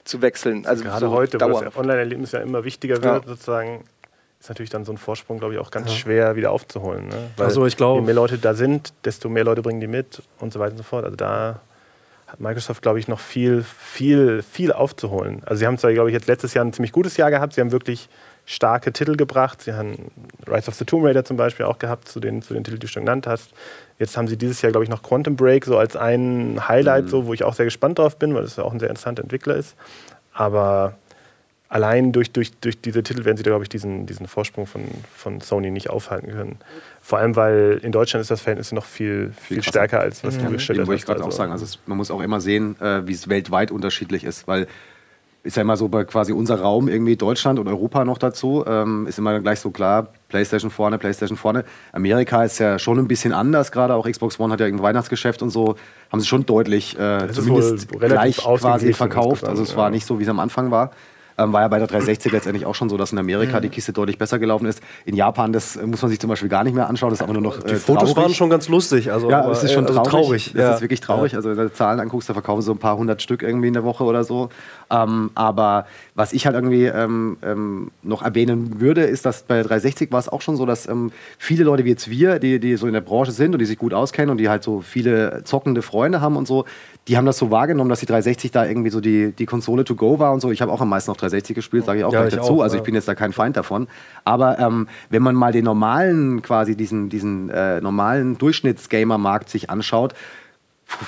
zu 0.03 0.21
wechseln. 0.21 0.65
Also 0.65 0.83
Gerade 0.83 1.07
so 1.07 1.11
heute, 1.11 1.38
Dauer. 1.38 1.61
wo 1.61 1.63
das 1.63 1.75
Online-Erlebnis 1.75 2.31
ja 2.31 2.39
immer 2.39 2.63
wichtiger 2.63 3.01
wird, 3.03 3.23
ja. 3.25 3.27
sozusagen, 3.27 3.83
ist 4.39 4.49
natürlich 4.49 4.69
dann 4.69 4.85
so 4.85 4.94
ein 4.94 4.97
Vorsprung, 4.97 5.39
glaube 5.39 5.55
ich, 5.55 5.59
auch 5.59 5.71
ganz 5.71 5.89
ja. 5.89 5.97
schwer 5.97 6.35
wieder 6.35 6.51
aufzuholen. 6.51 7.09
Ne? 7.09 7.15
Weil 7.35 7.47
also 7.47 7.65
ich 7.65 7.75
glaube, 7.75 7.99
je 7.99 8.05
mehr 8.05 8.15
Leute 8.15 8.38
da 8.38 8.53
sind, 8.53 8.94
desto 9.03 9.27
mehr 9.29 9.44
Leute 9.44 9.61
bringen 9.61 9.81
die 9.81 9.88
mit 9.88 10.21
und 10.39 10.53
so 10.53 10.59
weiter 10.59 10.71
und 10.71 10.77
so 10.77 10.83
fort. 10.83 11.03
Also 11.03 11.17
da 11.17 11.59
hat 12.27 12.39
Microsoft, 12.39 12.81
glaube 12.81 12.99
ich, 12.99 13.07
noch 13.07 13.19
viel, 13.19 13.63
viel, 13.63 14.41
viel 14.44 14.71
aufzuholen. 14.71 15.41
Also 15.45 15.59
sie 15.59 15.67
haben 15.67 15.77
zwar, 15.77 15.91
glaube 15.94 16.09
ich, 16.09 16.13
jetzt 16.13 16.27
letztes 16.27 16.53
Jahr 16.53 16.63
ein 16.63 16.73
ziemlich 16.73 16.91
gutes 16.91 17.17
Jahr 17.17 17.29
gehabt. 17.31 17.53
Sie 17.53 17.61
haben 17.61 17.71
wirklich 17.71 18.09
starke 18.45 18.94
Titel 18.94 19.17
gebracht. 19.17 19.61
Sie 19.61 19.73
haben 19.73 20.11
Rise 20.47 20.69
of 20.69 20.75
the 20.75 20.85
Tomb 20.85 21.05
Raider 21.05 21.25
zum 21.25 21.35
Beispiel 21.35 21.65
auch 21.65 21.79
gehabt, 21.79 22.07
zu 22.07 22.19
den, 22.19 22.41
zu 22.41 22.53
den 22.53 22.63
Titeln, 22.63 22.79
die 22.79 22.85
du 22.85 22.91
schon 22.91 23.03
genannt 23.03 23.27
hast. 23.27 23.51
Jetzt 23.99 24.15
haben 24.15 24.27
sie 24.27 24.38
dieses 24.38 24.61
Jahr, 24.61 24.71
glaube 24.71 24.83
ich, 24.83 24.89
noch 24.89 25.01
Quantum 25.01 25.35
Break 25.35 25.65
so 25.65 25.77
als 25.77 25.95
ein 25.95 26.67
Highlight, 26.67 27.05
mhm. 27.05 27.09
so, 27.09 27.25
wo 27.25 27.33
ich 27.33 27.44
auch 27.44 27.53
sehr 27.53 27.65
gespannt 27.65 27.97
drauf 27.97 28.17
bin, 28.17 28.35
weil 28.35 28.44
es 28.44 28.55
ja 28.55 28.63
auch 28.63 28.71
ein 28.71 28.79
sehr 28.79 28.89
interessanter 28.89 29.23
Entwickler 29.23 29.55
ist. 29.55 29.75
Aber 30.33 30.97
allein 31.69 32.11
durch, 32.11 32.31
durch, 32.31 32.51
durch 32.59 32.79
diese 32.79 33.03
Titel 33.03 33.25
werden 33.25 33.38
sie, 33.38 33.44
glaube 33.44 33.63
ich, 33.63 33.69
diesen, 33.69 34.05
diesen 34.05 34.27
Vorsprung 34.27 34.67
von, 34.67 34.83
von 35.13 35.41
Sony 35.41 35.71
nicht 35.71 35.89
aufhalten 35.89 36.31
können. 36.31 36.57
Vor 37.01 37.19
allem, 37.19 37.35
weil 37.35 37.79
in 37.81 37.91
Deutschland 37.91 38.21
ist 38.21 38.31
das 38.31 38.41
Verhältnis 38.41 38.71
noch 38.71 38.85
viel, 38.85 39.33
viel, 39.39 39.55
viel 39.55 39.63
stärker, 39.63 39.99
als 39.99 40.23
was 40.23 40.38
ja. 40.38 40.44
du 40.44 40.51
gestellt 40.51 40.79
hast. 40.79 40.88
wollte 40.88 40.99
ich 40.99 41.05
gerade 41.05 41.23
also. 41.23 41.29
auch 41.29 41.38
sagen. 41.38 41.51
Also 41.51 41.65
es, 41.65 41.79
man 41.88 41.97
muss 41.97 42.11
auch 42.11 42.21
immer 42.21 42.39
sehen, 42.39 42.79
äh, 42.79 43.07
wie 43.07 43.13
es 43.13 43.29
weltweit 43.29 43.71
unterschiedlich 43.71 44.23
ist, 44.23 44.47
weil 44.47 44.67
ist 45.47 45.55
ja 45.55 45.61
immer 45.61 45.77
so 45.77 45.88
bei 45.88 46.03
quasi 46.03 46.33
unser 46.33 46.59
Raum 46.59 46.89
irgendwie 46.89 47.15
Deutschland 47.15 47.57
und 47.57 47.67
Europa 47.69 48.03
noch 48.03 48.17
dazu. 48.17 48.65
Ähm, 48.67 49.07
ist 49.07 49.17
immer 49.17 49.39
gleich 49.39 49.61
so 49.61 49.71
klar, 49.71 50.09
PlayStation 50.27 50.69
vorne, 50.69 50.97
PlayStation 50.97 51.38
vorne. 51.38 51.63
Amerika 51.94 52.44
ist 52.44 52.59
ja 52.59 52.77
schon 52.77 52.99
ein 52.99 53.07
bisschen 53.07 53.31
anders, 53.31 53.71
gerade 53.71 53.95
auch 53.95 54.05
Xbox 54.07 54.39
One 54.41 54.51
hat 54.51 54.59
ja 54.59 54.65
irgendein 54.65 54.83
Weihnachtsgeschäft 54.83 55.41
und 55.41 55.49
so, 55.49 55.75
haben 56.11 56.19
sie 56.19 56.27
schon 56.27 56.45
deutlich 56.45 56.99
äh, 56.99 57.31
zumindest 57.31 57.88
gleich 57.88 58.38
quasi 58.38 58.91
verkauft. 58.91 59.47
Also 59.47 59.63
es 59.63 59.77
war 59.77 59.89
nicht 59.89 60.05
so, 60.05 60.19
wie 60.19 60.23
es 60.23 60.29
am 60.29 60.39
Anfang 60.39 60.69
war. 60.69 60.91
Ähm, 61.38 61.54
war 61.54 61.62
ja 61.62 61.68
bei 61.68 61.78
der 61.78 61.88
360 61.88 62.31
letztendlich 62.31 62.66
auch 62.66 62.74
schon 62.74 62.89
so, 62.89 62.98
dass 62.98 63.12
in 63.12 63.19
Amerika 63.19 63.57
mhm. 63.57 63.62
die 63.62 63.69
Kiste 63.69 63.94
deutlich 63.94 64.18
besser 64.18 64.39
gelaufen 64.39 64.66
ist. 64.66 64.81
In 65.06 65.16
Japan, 65.16 65.54
das 65.54 65.75
äh, 65.75 65.86
muss 65.86 66.01
man 66.01 66.10
sich 66.10 66.19
zum 66.19 66.30
Beispiel 66.30 66.50
gar 66.50 66.63
nicht 66.63 66.74
mehr 66.74 66.88
anschauen, 66.89 67.12
das 67.12 67.19
ist 67.19 67.24
aber 67.24 67.34
nur 67.34 67.42
noch. 67.42 67.60
Äh, 67.60 67.68
die 67.68 67.75
Fotos 67.75 68.10
traurig. 68.10 68.16
waren 68.18 68.34
schon 68.34 68.50
ganz 68.50 68.68
lustig. 68.69 69.12
Also, 69.12 69.30
ja, 69.30 69.50
es 69.51 69.63
ist 69.63 69.74
schon 69.74 69.86
traurig. 69.86 70.00
Also 70.00 70.10
traurig. 70.10 70.54
Das 70.54 70.62
ja. 70.62 70.74
ist 70.75 70.81
wirklich 70.81 71.00
traurig. 71.00 71.36
Also, 71.36 71.50
wenn 71.50 71.57
du 71.57 71.74
Zahlen 71.74 72.00
anguckst, 72.00 72.30
da 72.30 72.34
verkaufen 72.34 72.62
so 72.62 72.72
ein 72.72 72.80
paar 72.80 72.98
hundert 72.98 73.21
Stück 73.21 73.44
irgendwie 73.44 73.68
in 73.68 73.73
der 73.73 73.83
Woche 73.83 74.04
oder 74.04 74.23
so. 74.23 74.50
Ähm, 74.90 75.31
aber 75.35 75.85
was 76.16 76.33
ich 76.33 76.45
halt 76.45 76.56
irgendwie 76.56 76.85
ähm, 76.85 77.38
ähm, 77.44 77.92
noch 78.02 78.23
erwähnen 78.23 78.80
würde, 78.80 79.04
ist, 79.04 79.26
dass 79.26 79.44
bei 79.44 79.61
360 79.61 80.11
war 80.11 80.19
es 80.19 80.30
auch 80.30 80.42
schon 80.42 80.56
so, 80.56 80.66
dass 80.66 80.88
ähm, 80.88 81.11
viele 81.38 81.64
Leute 81.64 81.85
wie 81.85 81.90
jetzt 81.90 82.09
wir, 82.09 82.40
die, 82.40 82.59
die 82.59 82.76
so 82.78 82.88
in 82.88 82.94
der 82.94 83.02
Branche 83.02 83.31
sind 83.31 83.54
und 83.54 83.59
die 83.59 83.66
sich 83.66 83.78
gut 83.78 83.94
auskennen 83.94 84.31
und 84.31 84.38
die 84.38 84.50
halt 84.50 84.64
so 84.64 84.81
viele 84.81 85.44
zockende 85.44 85.81
Freunde 85.81 86.21
haben 86.21 86.35
und 86.35 86.47
so, 86.47 86.66
die 87.07 87.16
haben 87.16 87.26
das 87.26 87.37
so 87.37 87.52
wahrgenommen, 87.52 87.90
dass 87.90 88.02
die 88.02 88.06
360 88.06 88.52
da 88.52 88.66
irgendwie 88.66 88.90
so 88.90 88.99
die, 88.99 89.31
die 89.31 89.45
Konsole 89.45 89.85
to 89.85 89.95
go 89.95 90.19
war 90.19 90.33
und 90.33 90.42
so. 90.42 90.52
Ich 90.52 90.61
habe 90.61 90.71
auch 90.71 90.81
am 90.81 90.90
meisten 90.90 91.09
auf 91.09 91.18
360 91.18 91.56
gespielt, 91.56 91.85
sage 91.85 91.99
ich 91.99 92.06
auch 92.06 92.11
ja, 92.11 92.21
gleich 92.21 92.35
dazu. 92.35 92.59
Auch, 92.59 92.64
also 92.64 92.76
ich 92.76 92.83
bin 92.83 92.95
jetzt 92.95 93.07
da 93.07 93.16
kein 93.16 93.31
Feind 93.31 93.56
davon. 93.56 93.87
Aber 94.26 94.59
ähm, 94.59 94.87
wenn 95.09 95.23
man 95.23 95.33
mal 95.33 95.54
den 95.54 95.64
normalen, 95.64 96.42
quasi 96.42 96.76
diesen, 96.76 97.09
diesen 97.09 97.49
äh, 97.49 97.80
normalen 97.80 98.37
Durchschnittsgamer-Markt 98.37 99.49
sich 99.49 99.69
anschaut, 99.69 100.14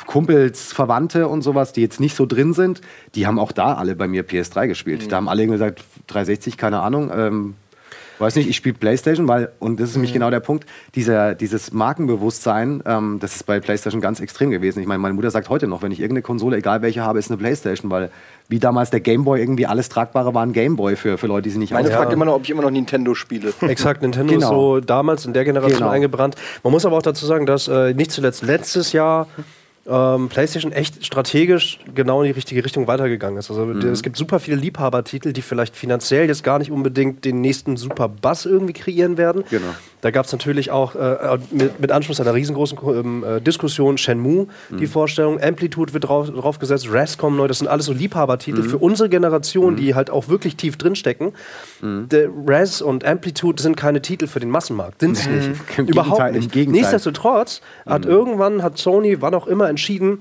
Kumpels, 0.08 0.74
Verwandte 0.74 1.28
und 1.28 1.42
sowas, 1.42 1.74
die 1.74 1.82
jetzt 1.82 2.00
nicht 2.00 2.16
so 2.16 2.26
drin 2.26 2.54
sind, 2.54 2.82
die 3.16 3.28
haben 3.28 3.40
auch 3.40 3.52
da 3.52 3.76
alle 3.76 3.96
bei 3.96 4.08
mir 4.08 4.26
PS3 4.26 4.68
gespielt. 4.68 5.06
Mhm. 5.06 5.10
Da 5.10 5.16
haben 5.18 5.30
alle 5.30 5.48
gesagt, 5.48 5.84
360, 6.08 6.58
keine 6.58 6.80
Ahnung. 6.80 7.12
Ähm, 7.14 7.56
weiß 8.20 8.36
nicht, 8.36 8.50
ich 8.50 8.56
spiele 8.56 8.76
Playstation, 8.76 9.28
weil, 9.28 9.52
und 9.60 9.80
das 9.80 9.90
ist 9.90 9.96
nämlich 9.96 10.12
mhm. 10.12 10.16
genau 10.16 10.30
der 10.30 10.40
Punkt, 10.40 10.66
dieser, 10.96 11.36
dieses 11.36 11.72
Markenbewusstsein, 11.72 12.84
ähm, 12.86 13.18
das 13.20 13.36
ist 13.36 13.44
bei 13.46 13.60
Playstation 13.60 14.02
ganz 14.02 14.20
extrem 14.20 14.50
gewesen. 14.52 14.82
Ich 14.82 14.88
meine, 14.88 15.00
meine 15.00 15.14
Mutter 15.14 15.32
sagt 15.32 15.50
heute 15.50 15.68
noch, 15.68 15.82
wenn 15.82 15.92
ich 15.92 16.00
irgendeine 16.00 16.22
Konsole, 16.22 16.58
egal 16.58 16.82
welche 16.82 17.02
habe, 17.02 17.20
ist 17.20 17.32
eine 17.32 17.38
Playstation, 17.38 17.90
weil 17.92 18.10
wie 18.48 18.60
damals 18.60 18.90
der 18.90 19.00
Gameboy 19.00 19.40
irgendwie 19.40 19.68
alles 19.68 19.90
Tragbare 19.90 20.34
war 20.34 20.44
ein 20.44 20.54
Gameboy 20.54 20.96
für, 20.96 21.18
für 21.18 21.28
Leute, 21.28 21.44
die 21.44 21.50
sie 21.52 21.60
nicht 21.60 21.72
Meine 21.72 21.90
fragt 21.90 22.10
ja. 22.10 22.14
immer 22.14 22.26
noch, 22.26 22.34
ob 22.34 22.44
ich 22.44 22.50
immer 22.50 22.64
noch 22.64 22.72
Nintendo 22.72 23.14
spiele. 23.14 23.54
Exakt, 23.62 24.02
Nintendo 24.02 24.34
genau. 24.34 24.46
ist 24.46 24.50
so 24.50 24.80
damals 24.80 25.26
in 25.26 25.34
der 25.34 25.46
Generation 25.46 25.80
genau. 25.80 25.92
eingebrannt. 25.92 26.36
Man 26.64 26.74
muss 26.74 26.86
aber 26.86 26.98
auch 26.98 27.02
dazu 27.02 27.26
sagen, 27.26 27.46
dass 27.46 27.68
äh, 27.68 27.94
nicht 27.94 28.12
zuletzt 28.12 28.42
letztes 28.42 28.92
Jahr 28.92 29.28
ähm, 29.90 30.30
PlayStation 30.30 30.72
echt 30.72 31.06
strategisch 31.06 31.80
genau 31.96 32.22
in 32.22 32.28
die 32.28 32.32
richtige 32.32 32.64
Richtung 32.64 32.88
weitergegangen 32.88 33.40
ist. 33.40 33.50
Also 33.50 33.66
mhm. 33.66 33.82
es 33.90 34.04
gibt 34.04 34.18
super 34.18 34.40
viele 34.40 34.58
Liebhabertitel, 34.58 35.34
die 35.34 35.42
vielleicht 35.42 35.76
finanziell 35.76 36.28
jetzt 36.28 36.44
gar 36.44 36.60
nicht 36.60 36.72
unbedingt 36.72 37.26
den 37.26 37.42
nächsten 37.42 37.78
Super 37.78 38.08
Bass 38.08 38.46
irgendwie 38.46 38.74
kreieren 38.74 39.18
werden. 39.18 39.44
Genau. 39.50 39.76
Da 40.02 40.12
gab 40.12 40.26
es 40.26 40.32
natürlich 40.32 40.72
auch 40.72 40.96
äh, 40.96 41.38
mit, 41.52 41.80
mit, 41.80 41.92
Anschluss 41.92 42.22
einer 42.22 42.34
riesengroßen 42.34 42.78
ähm, 42.84 43.24
äh, 43.24 43.42
Diskussion 43.42 43.98
Shenmue, 43.98 44.48
mhm. 44.70 44.78
die 44.78 44.88
Vorstellung, 44.88 45.42
Amplitude 45.42 45.94
wird 45.94 46.06
drauf, 46.08 46.30
draufgesetzt, 46.30 46.88
Rascom 46.90 47.36
neu, 47.36 47.48
das 47.48 47.60
sind 47.60 47.68
alles 47.68 47.86
so 47.86 47.94
Liebhabertitel 47.94 48.62
mhm. 48.62 48.70
für 48.70 48.78
unsere 48.78 49.10
Generation, 49.10 49.76
die 49.76 49.92
mhm. 49.92 49.96
halt 49.96 50.10
auch 50.10 50.30
wirklich 50.30 50.56
tief 50.56 50.78
drinstecken. 50.78 51.34
Mhm. 51.82 52.08
Raz 52.48 52.82
und 52.82 53.04
Amplitude 53.04 53.62
sind 53.62 53.76
keine 53.76 54.02
Titel 54.02 54.28
für 54.28 54.40
den 54.40 54.50
Massenmarkt, 54.50 55.02
sind 55.02 55.18
sie 55.18 55.30
nicht. 55.30 55.50
Überhaupt 55.78 56.32
nicht. 56.32 56.56
Nichtsdestotrotz 56.56 57.62
hat 57.86 58.06
mhm. 58.06 58.12
irgendwann 58.12 58.64
hat 58.64 58.78
Sony, 58.78 59.22
wann 59.22 59.34
auch 59.34 59.48
immer, 59.48 59.70
entschieden, 59.70 60.20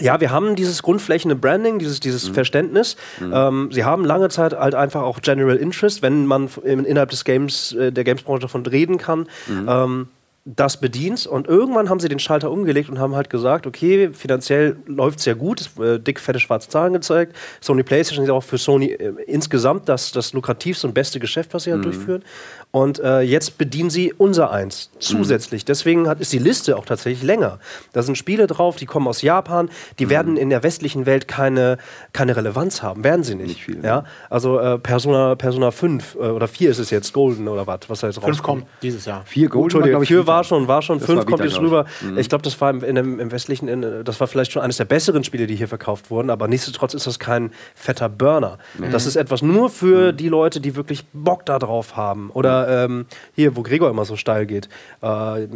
ja, 0.00 0.20
wir 0.20 0.30
haben 0.30 0.56
dieses 0.56 0.82
grundflächende 0.82 1.36
Branding, 1.36 1.78
dieses, 1.78 2.00
dieses 2.00 2.28
mhm. 2.28 2.34
Verständnis. 2.34 2.96
Mhm. 3.20 3.32
Ähm, 3.34 3.68
sie 3.72 3.84
haben 3.84 4.04
lange 4.04 4.28
Zeit 4.28 4.52
halt 4.52 4.74
einfach 4.74 5.02
auch 5.02 5.20
General 5.20 5.56
Interest, 5.56 6.02
wenn 6.02 6.26
man 6.26 6.48
innerhalb 6.64 7.10
des 7.10 7.24
Games, 7.24 7.72
äh, 7.72 7.92
der 7.92 8.04
Gamesbranche 8.04 8.42
davon 8.42 8.64
reden 8.66 8.98
kann. 8.98 9.26
Mhm. 9.46 9.66
Ähm, 9.68 10.08
das 10.56 10.80
bedient 10.80 11.26
und 11.26 11.46
irgendwann 11.46 11.90
haben 11.90 12.00
sie 12.00 12.08
den 12.08 12.18
Schalter 12.18 12.50
umgelegt 12.50 12.88
und 12.88 12.98
haben 12.98 13.14
halt 13.14 13.28
gesagt, 13.28 13.66
okay, 13.66 14.10
finanziell 14.14 14.76
läuft 14.86 15.18
es 15.18 15.26
ja 15.26 15.34
gut, 15.34 15.68
äh, 15.78 15.98
dick, 15.98 16.18
fette, 16.18 16.40
schwarze 16.40 16.70
Zahlen 16.70 16.94
gezeigt. 16.94 17.36
Sony 17.60 17.82
PlayStation 17.82 18.24
ist 18.24 18.30
auch 18.30 18.42
für 18.42 18.56
Sony 18.56 18.86
äh, 18.86 19.12
insgesamt 19.26 19.88
das, 19.90 20.10
das 20.10 20.32
lukrativste 20.32 20.86
und 20.86 20.94
beste 20.94 21.20
Geschäft, 21.20 21.52
was 21.52 21.64
sie 21.64 21.72
halt 21.72 21.80
mhm. 21.80 21.90
durchführen. 21.90 22.24
Und 22.70 22.98
äh, 22.98 23.20
jetzt 23.20 23.58
bedienen 23.58 23.90
sie 23.90 24.12
unser 24.16 24.50
eins 24.50 24.90
zusätzlich. 24.98 25.62
Mhm. 25.62 25.66
Deswegen 25.66 26.08
hat, 26.08 26.20
ist 26.20 26.32
die 26.32 26.38
Liste 26.38 26.76
auch 26.76 26.84
tatsächlich 26.84 27.22
länger. 27.22 27.58
Da 27.92 28.02
sind 28.02 28.16
Spiele 28.16 28.46
drauf, 28.46 28.76
die 28.76 28.86
kommen 28.86 29.06
aus 29.06 29.22
Japan, 29.22 29.70
die 29.98 30.06
mhm. 30.06 30.10
werden 30.10 30.36
in 30.36 30.48
der 30.48 30.62
westlichen 30.62 31.04
Welt 31.04 31.28
keine, 31.28 31.76
keine 32.12 32.36
Relevanz 32.36 32.82
haben. 32.82 33.04
Werden 33.04 33.22
sie 33.22 33.34
nicht. 33.34 33.48
nicht 33.48 33.64
viel, 33.64 33.84
ja? 33.84 34.04
Also 34.30 34.58
äh, 34.58 34.78
Persona, 34.78 35.34
Persona 35.34 35.70
5 35.70 36.14
äh, 36.14 36.18
oder 36.18 36.48
4 36.48 36.70
ist 36.70 36.78
es 36.78 36.90
jetzt, 36.90 37.12
Golden 37.12 37.48
oder 37.48 37.66
was, 37.66 37.80
was 37.88 38.00
da 38.00 38.06
jetzt 38.06 38.22
rauskommt. 38.22 38.62
kommt 38.62 38.66
dieses 38.82 39.04
Jahr. 39.04 39.22
4 39.26 39.48
Golden, 39.48 39.82
glaube 39.82 40.04
ich. 40.04 40.08
4 40.08 40.26
war 40.38 40.44
schon, 40.44 40.68
war 40.68 40.82
schon, 40.82 41.00
5 41.00 41.26
kommt 41.26 41.42
jetzt 41.42 41.58
rüber. 41.58 41.84
Mhm. 42.00 42.18
Ich 42.18 42.28
glaube, 42.28 42.42
das 42.42 42.60
war 42.60 42.70
im, 42.70 42.84
in 42.84 42.94
dem, 42.94 43.18
im 43.18 43.32
westlichen, 43.32 43.66
in, 43.68 44.04
das 44.04 44.20
war 44.20 44.26
vielleicht 44.28 44.52
schon 44.52 44.62
eines 44.62 44.76
der 44.76 44.84
besseren 44.84 45.24
Spiele, 45.24 45.46
die 45.46 45.56
hier 45.56 45.68
verkauft 45.68 46.10
wurden, 46.10 46.30
aber 46.30 46.46
nichtsdestotrotz 46.46 46.94
ist 46.94 47.06
das 47.06 47.18
kein 47.18 47.50
fetter 47.74 48.08
Burner. 48.08 48.58
Das 48.92 49.06
ist 49.06 49.16
etwas 49.16 49.42
nur 49.42 49.68
für 49.70 50.12
mhm. 50.12 50.16
die 50.16 50.28
Leute, 50.28 50.60
die 50.60 50.76
wirklich 50.76 51.04
Bock 51.12 51.44
da 51.44 51.58
drauf 51.58 51.96
haben. 51.96 52.30
Oder 52.30 52.84
ähm, 52.84 53.06
hier, 53.34 53.56
wo 53.56 53.62
Gregor 53.62 53.90
immer 53.90 54.04
so 54.04 54.16
steil 54.16 54.46
geht, 54.46 54.68
äh, 55.02 55.44
äh, 55.44 55.48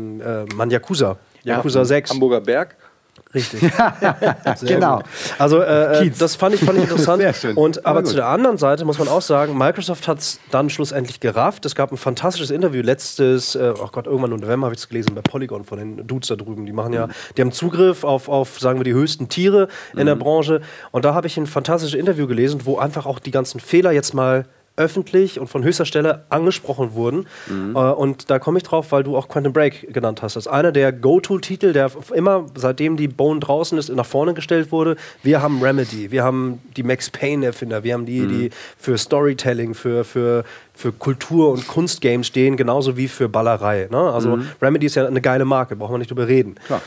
Mann 0.55 0.71
Yakuza. 0.71 1.19
Yakuza 1.45 1.81
ja, 1.81 1.85
6. 1.85 2.11
Hamburger 2.11 2.41
Berg. 2.41 2.77
Richtig. 3.35 3.61
genau. 4.63 4.97
Gut. 4.97 5.05
Also 5.39 5.63
äh, 5.63 6.07
äh 6.07 6.11
das 6.11 6.37
fand 6.37 6.55
ich, 6.55 6.61
fand 6.61 6.79
ich 6.79 6.85
interessant. 6.85 7.23
Und 7.57 7.87
aber 7.87 8.05
zu 8.05 8.15
der 8.15 8.27
anderen 8.27 8.59
Seite 8.59 8.85
muss 8.85 8.99
man 8.99 9.09
auch 9.09 9.23
sagen, 9.23 9.57
Microsoft 9.57 10.07
hat 10.07 10.19
es 10.19 10.39
dann 10.51 10.69
schlussendlich 10.69 11.21
gerafft. 11.21 11.65
Es 11.65 11.75
gab 11.75 11.93
ein 11.93 11.97
fantastisches 11.97 12.51
Interview 12.51 12.83
letztes, 12.83 13.55
äh, 13.55 13.73
oh 13.77 13.89
Gott, 13.91 14.07
irgendwann 14.07 14.33
im 14.33 14.41
November 14.41 14.67
habe 14.67 14.75
ich 14.75 14.81
es 14.81 14.89
gelesen 14.89 15.15
bei 15.15 15.23
Polygon 15.23 15.65
von 15.65 15.79
den 15.79 16.07
Dudes 16.07 16.29
da 16.29 16.37
drüben. 16.37 16.67
Die 16.67 16.73
machen 16.73 16.93
ja, 16.93 17.07
mhm. 17.07 17.13
die 17.37 17.41
haben 17.41 17.53
Zugriff 17.53 18.05
auf, 18.05 18.29
auf 18.29 18.59
sagen 18.61 18.79
wir 18.79 18.85
die 18.85 18.95
höchsten 18.95 19.29
Tiere 19.29 19.69
in 19.95 20.01
mhm. 20.01 20.07
der 20.07 20.17
Branche. 20.17 20.61
Und 20.91 21.05
da 21.05 21.15
habe 21.15 21.27
ich 21.27 21.37
ein 21.39 21.47
fantastisches 21.47 21.99
Interview 21.99 22.27
gelesen, 22.27 22.61
wo 22.65 22.79
einfach 22.79 23.07
auch 23.07 23.19
die 23.19 23.31
ganzen 23.31 23.61
Fehler 23.61 23.93
jetzt 23.93 24.13
mal 24.13 24.45
öffentlich 24.77 25.39
und 25.39 25.49
von 25.49 25.63
höchster 25.63 25.85
Stelle 25.85 26.25
angesprochen 26.31 26.95
wurden. 26.95 27.27
Mhm. 27.49 27.77
Äh, 27.77 27.79
und 27.79 28.31
da 28.31 28.39
komme 28.39 28.59
ich 28.59 28.65
drauf, 28.65 28.93
weil 28.93 29.03
du 29.03 29.17
auch 29.17 29.29
Quantum 29.29 29.53
Break 29.53 29.93
genannt 29.93 30.23
hast. 30.23 30.37
Das 30.37 30.47
ist 30.47 30.53
einer 30.53 30.73
der 30.73 30.93
Go-To-Titel, 30.93 31.73
der 31.73 31.91
immer, 32.15 32.47
seitdem 32.55 32.97
die 32.97 33.09
Bone 33.09 33.41
draußen 33.41 33.77
ist, 33.77 33.91
nach 33.91 34.07
vorne 34.07 34.35
gestellt 34.35 34.73
wurde. 34.73 34.97
Wir 35.23 35.43
haben 35.43 35.63
Remedy, 35.63 36.11
wir 36.11 36.25
haben 36.25 36.61
die 36.77 36.83
Max 36.83 37.11
Payne-Erfinder, 37.11 37.85
wir 37.85 37.95
haben 37.95 38.07
die, 38.07 38.21
mhm. 38.21 38.29
die 38.29 38.51
für 38.79 38.97
Storytelling, 38.97 39.75
für, 39.75 40.05
für, 40.05 40.45
für 40.75 40.93
Kultur- 40.93 41.53
und 41.53 41.67
Kunstgames 41.69 42.27
stehen, 42.27 42.57
genauso 42.57 42.97
wie 42.97 43.09
für 43.09 43.29
Ballerei. 43.29 43.89
Ne? 43.91 43.99
Also 43.99 44.37
mhm. 44.37 44.49
Remedy 44.61 44.87
ist 44.87 44.95
ja 44.95 45.07
eine 45.07 45.21
geile 45.21 45.45
Marke, 45.45 45.77
brauchen 45.77 45.95
wir 45.95 45.99
nicht 45.99 46.11
drüber 46.11 46.29
reden. 46.29 46.55
Klar. 46.67 46.81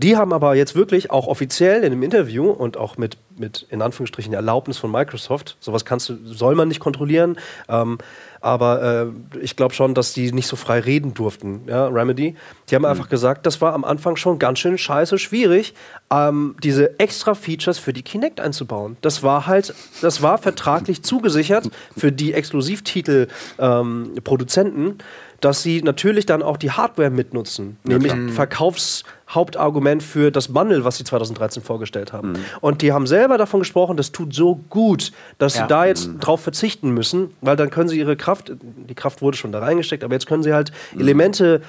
Die 0.00 0.16
haben 0.16 0.32
aber 0.32 0.54
jetzt 0.54 0.76
wirklich 0.76 1.10
auch 1.10 1.26
offiziell 1.26 1.78
in 1.78 1.86
einem 1.86 2.04
Interview 2.04 2.50
und 2.50 2.76
auch 2.76 2.98
mit, 2.98 3.16
mit 3.36 3.66
in 3.68 3.82
Anführungsstrichen 3.82 4.32
Erlaubnis 4.32 4.78
von 4.78 4.92
Microsoft, 4.92 5.56
sowas 5.58 5.84
kannst 5.84 6.08
du, 6.08 6.16
soll 6.24 6.54
man 6.54 6.68
nicht 6.68 6.78
kontrollieren, 6.78 7.36
ähm, 7.68 7.98
aber 8.40 8.82
äh, 8.82 9.06
ich 9.40 9.56
glaube 9.56 9.74
schon, 9.74 9.94
dass 9.94 10.12
die 10.12 10.30
nicht 10.30 10.46
so 10.46 10.54
frei 10.54 10.78
reden 10.78 11.14
durften, 11.14 11.62
ja, 11.66 11.88
Remedy. 11.88 12.36
Die 12.70 12.76
haben 12.76 12.82
mhm. 12.82 12.90
einfach 12.90 13.08
gesagt, 13.08 13.44
das 13.44 13.60
war 13.60 13.74
am 13.74 13.82
Anfang 13.82 14.14
schon 14.14 14.38
ganz 14.38 14.60
schön 14.60 14.78
scheiße 14.78 15.18
schwierig, 15.18 15.74
ähm, 16.12 16.54
diese 16.62 17.00
extra 17.00 17.34
Features 17.34 17.80
für 17.80 17.92
die 17.92 18.02
Kinect 18.02 18.40
einzubauen. 18.40 18.96
Das 19.00 19.24
war 19.24 19.48
halt, 19.48 19.74
das 20.00 20.22
war 20.22 20.38
vertraglich 20.38 21.02
zugesichert 21.02 21.68
für 21.96 22.12
die 22.12 22.34
Exklusivtitel-Produzenten. 22.34 24.86
Ähm, 24.86 24.98
dass 25.40 25.62
sie 25.62 25.82
natürlich 25.82 26.26
dann 26.26 26.42
auch 26.42 26.56
die 26.56 26.70
Hardware 26.70 27.10
mitnutzen. 27.10 27.76
Ja, 27.84 27.94
nämlich 27.94 28.12
klar. 28.12 28.28
Verkaufshauptargument 28.30 30.02
für 30.02 30.30
das 30.30 30.48
Bundle, 30.48 30.84
was 30.84 30.96
sie 30.98 31.04
2013 31.04 31.62
vorgestellt 31.62 32.12
haben. 32.12 32.32
Mhm. 32.32 32.44
Und 32.60 32.82
die 32.82 32.92
haben 32.92 33.06
selber 33.06 33.38
davon 33.38 33.60
gesprochen, 33.60 33.96
das 33.96 34.10
tut 34.12 34.34
so 34.34 34.56
gut, 34.68 35.12
dass 35.38 35.54
ja. 35.54 35.62
sie 35.62 35.68
da 35.68 35.86
jetzt 35.86 36.08
mhm. 36.08 36.20
drauf 36.20 36.40
verzichten 36.40 36.90
müssen, 36.90 37.30
weil 37.40 37.56
dann 37.56 37.70
können 37.70 37.88
sie 37.88 37.98
ihre 37.98 38.16
Kraft, 38.16 38.52
die 38.62 38.94
Kraft 38.94 39.22
wurde 39.22 39.36
schon 39.36 39.52
da 39.52 39.60
reingesteckt, 39.60 40.02
aber 40.02 40.14
jetzt 40.14 40.26
können 40.26 40.42
sie 40.42 40.52
halt 40.52 40.72
mhm. 40.92 41.00
Elemente 41.00 41.62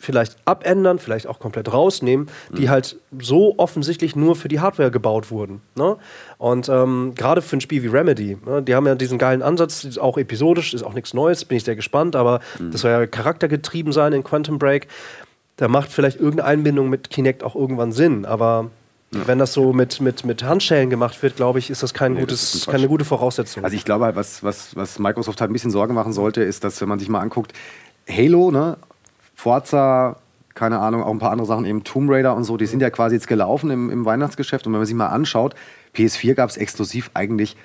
vielleicht 0.00 0.36
abändern, 0.44 0.98
vielleicht 0.98 1.26
auch 1.26 1.38
komplett 1.38 1.72
rausnehmen, 1.72 2.28
die 2.56 2.62
mhm. 2.62 2.70
halt 2.70 2.96
so 3.18 3.54
offensichtlich 3.58 4.14
nur 4.14 4.36
für 4.36 4.48
die 4.48 4.60
Hardware 4.60 4.90
gebaut 4.90 5.30
wurden. 5.30 5.62
Ne? 5.74 5.96
Und 6.38 6.68
ähm, 6.68 7.12
gerade 7.14 7.42
für 7.42 7.56
ein 7.56 7.60
Spiel 7.60 7.82
wie 7.82 7.88
Remedy, 7.88 8.36
ne, 8.44 8.62
die 8.62 8.74
haben 8.74 8.86
ja 8.86 8.94
diesen 8.94 9.18
geilen 9.18 9.42
Ansatz, 9.42 9.96
auch 9.98 10.18
episodisch, 10.18 10.74
ist 10.74 10.82
auch 10.82 10.94
nichts 10.94 11.14
Neues, 11.14 11.44
bin 11.44 11.56
ich 11.56 11.64
sehr 11.64 11.76
gespannt, 11.76 12.14
aber 12.16 12.40
mhm. 12.58 12.70
das 12.70 12.82
soll 12.82 12.90
ja 12.90 13.06
charaktergetrieben 13.06 13.92
sein 13.92 14.12
in 14.12 14.22
Quantum 14.22 14.58
Break. 14.58 14.88
Da 15.56 15.68
macht 15.68 15.90
vielleicht 15.90 16.20
irgendeine 16.20 16.48
Einbindung 16.48 16.90
mit 16.90 17.10
Kinect 17.10 17.42
auch 17.42 17.54
irgendwann 17.54 17.92
Sinn, 17.92 18.24
aber. 18.24 18.70
Wenn 19.12 19.38
das 19.38 19.52
so 19.52 19.72
mit, 19.72 20.00
mit, 20.00 20.26
mit 20.26 20.42
Handschellen 20.42 20.90
gemacht 20.90 21.22
wird, 21.22 21.36
glaube 21.36 21.60
ich, 21.60 21.70
ist 21.70 21.82
das, 21.82 21.94
kein 21.94 22.14
nee, 22.14 22.20
gutes, 22.20 22.52
das 22.52 22.66
keine 22.66 22.88
gute 22.88 23.04
Voraussetzung. 23.04 23.64
Also 23.64 23.74
ich 23.74 23.84
glaube, 23.84 24.10
was, 24.14 24.42
was, 24.42 24.74
was 24.74 24.98
Microsoft 24.98 25.40
halt 25.40 25.48
ein 25.48 25.52
bisschen 25.52 25.70
Sorge 25.70 25.94
machen 25.94 26.12
sollte, 26.12 26.42
ist, 26.42 26.64
dass 26.64 26.80
wenn 26.80 26.88
man 26.88 26.98
sich 26.98 27.08
mal 27.08 27.20
anguckt, 27.20 27.52
Halo, 28.08 28.50
ne, 28.50 28.76
Forza, 29.36 30.16
keine 30.54 30.80
Ahnung, 30.80 31.02
auch 31.02 31.12
ein 31.12 31.18
paar 31.18 31.30
andere 31.30 31.46
Sachen, 31.46 31.66
eben 31.66 31.84
Tomb 31.84 32.10
Raider 32.10 32.34
und 32.34 32.44
so, 32.44 32.56
die 32.56 32.66
sind 32.66 32.80
ja 32.80 32.90
quasi 32.90 33.14
jetzt 33.14 33.28
gelaufen 33.28 33.70
im, 33.70 33.90
im 33.90 34.04
Weihnachtsgeschäft. 34.04 34.66
Und 34.66 34.72
wenn 34.72 34.80
man 34.80 34.86
sich 34.86 34.96
mal 34.96 35.08
anschaut, 35.08 35.54
PS4 35.94 36.34
gab 36.34 36.48
es 36.48 36.56
exklusiv 36.56 37.10
eigentlich 37.14 37.56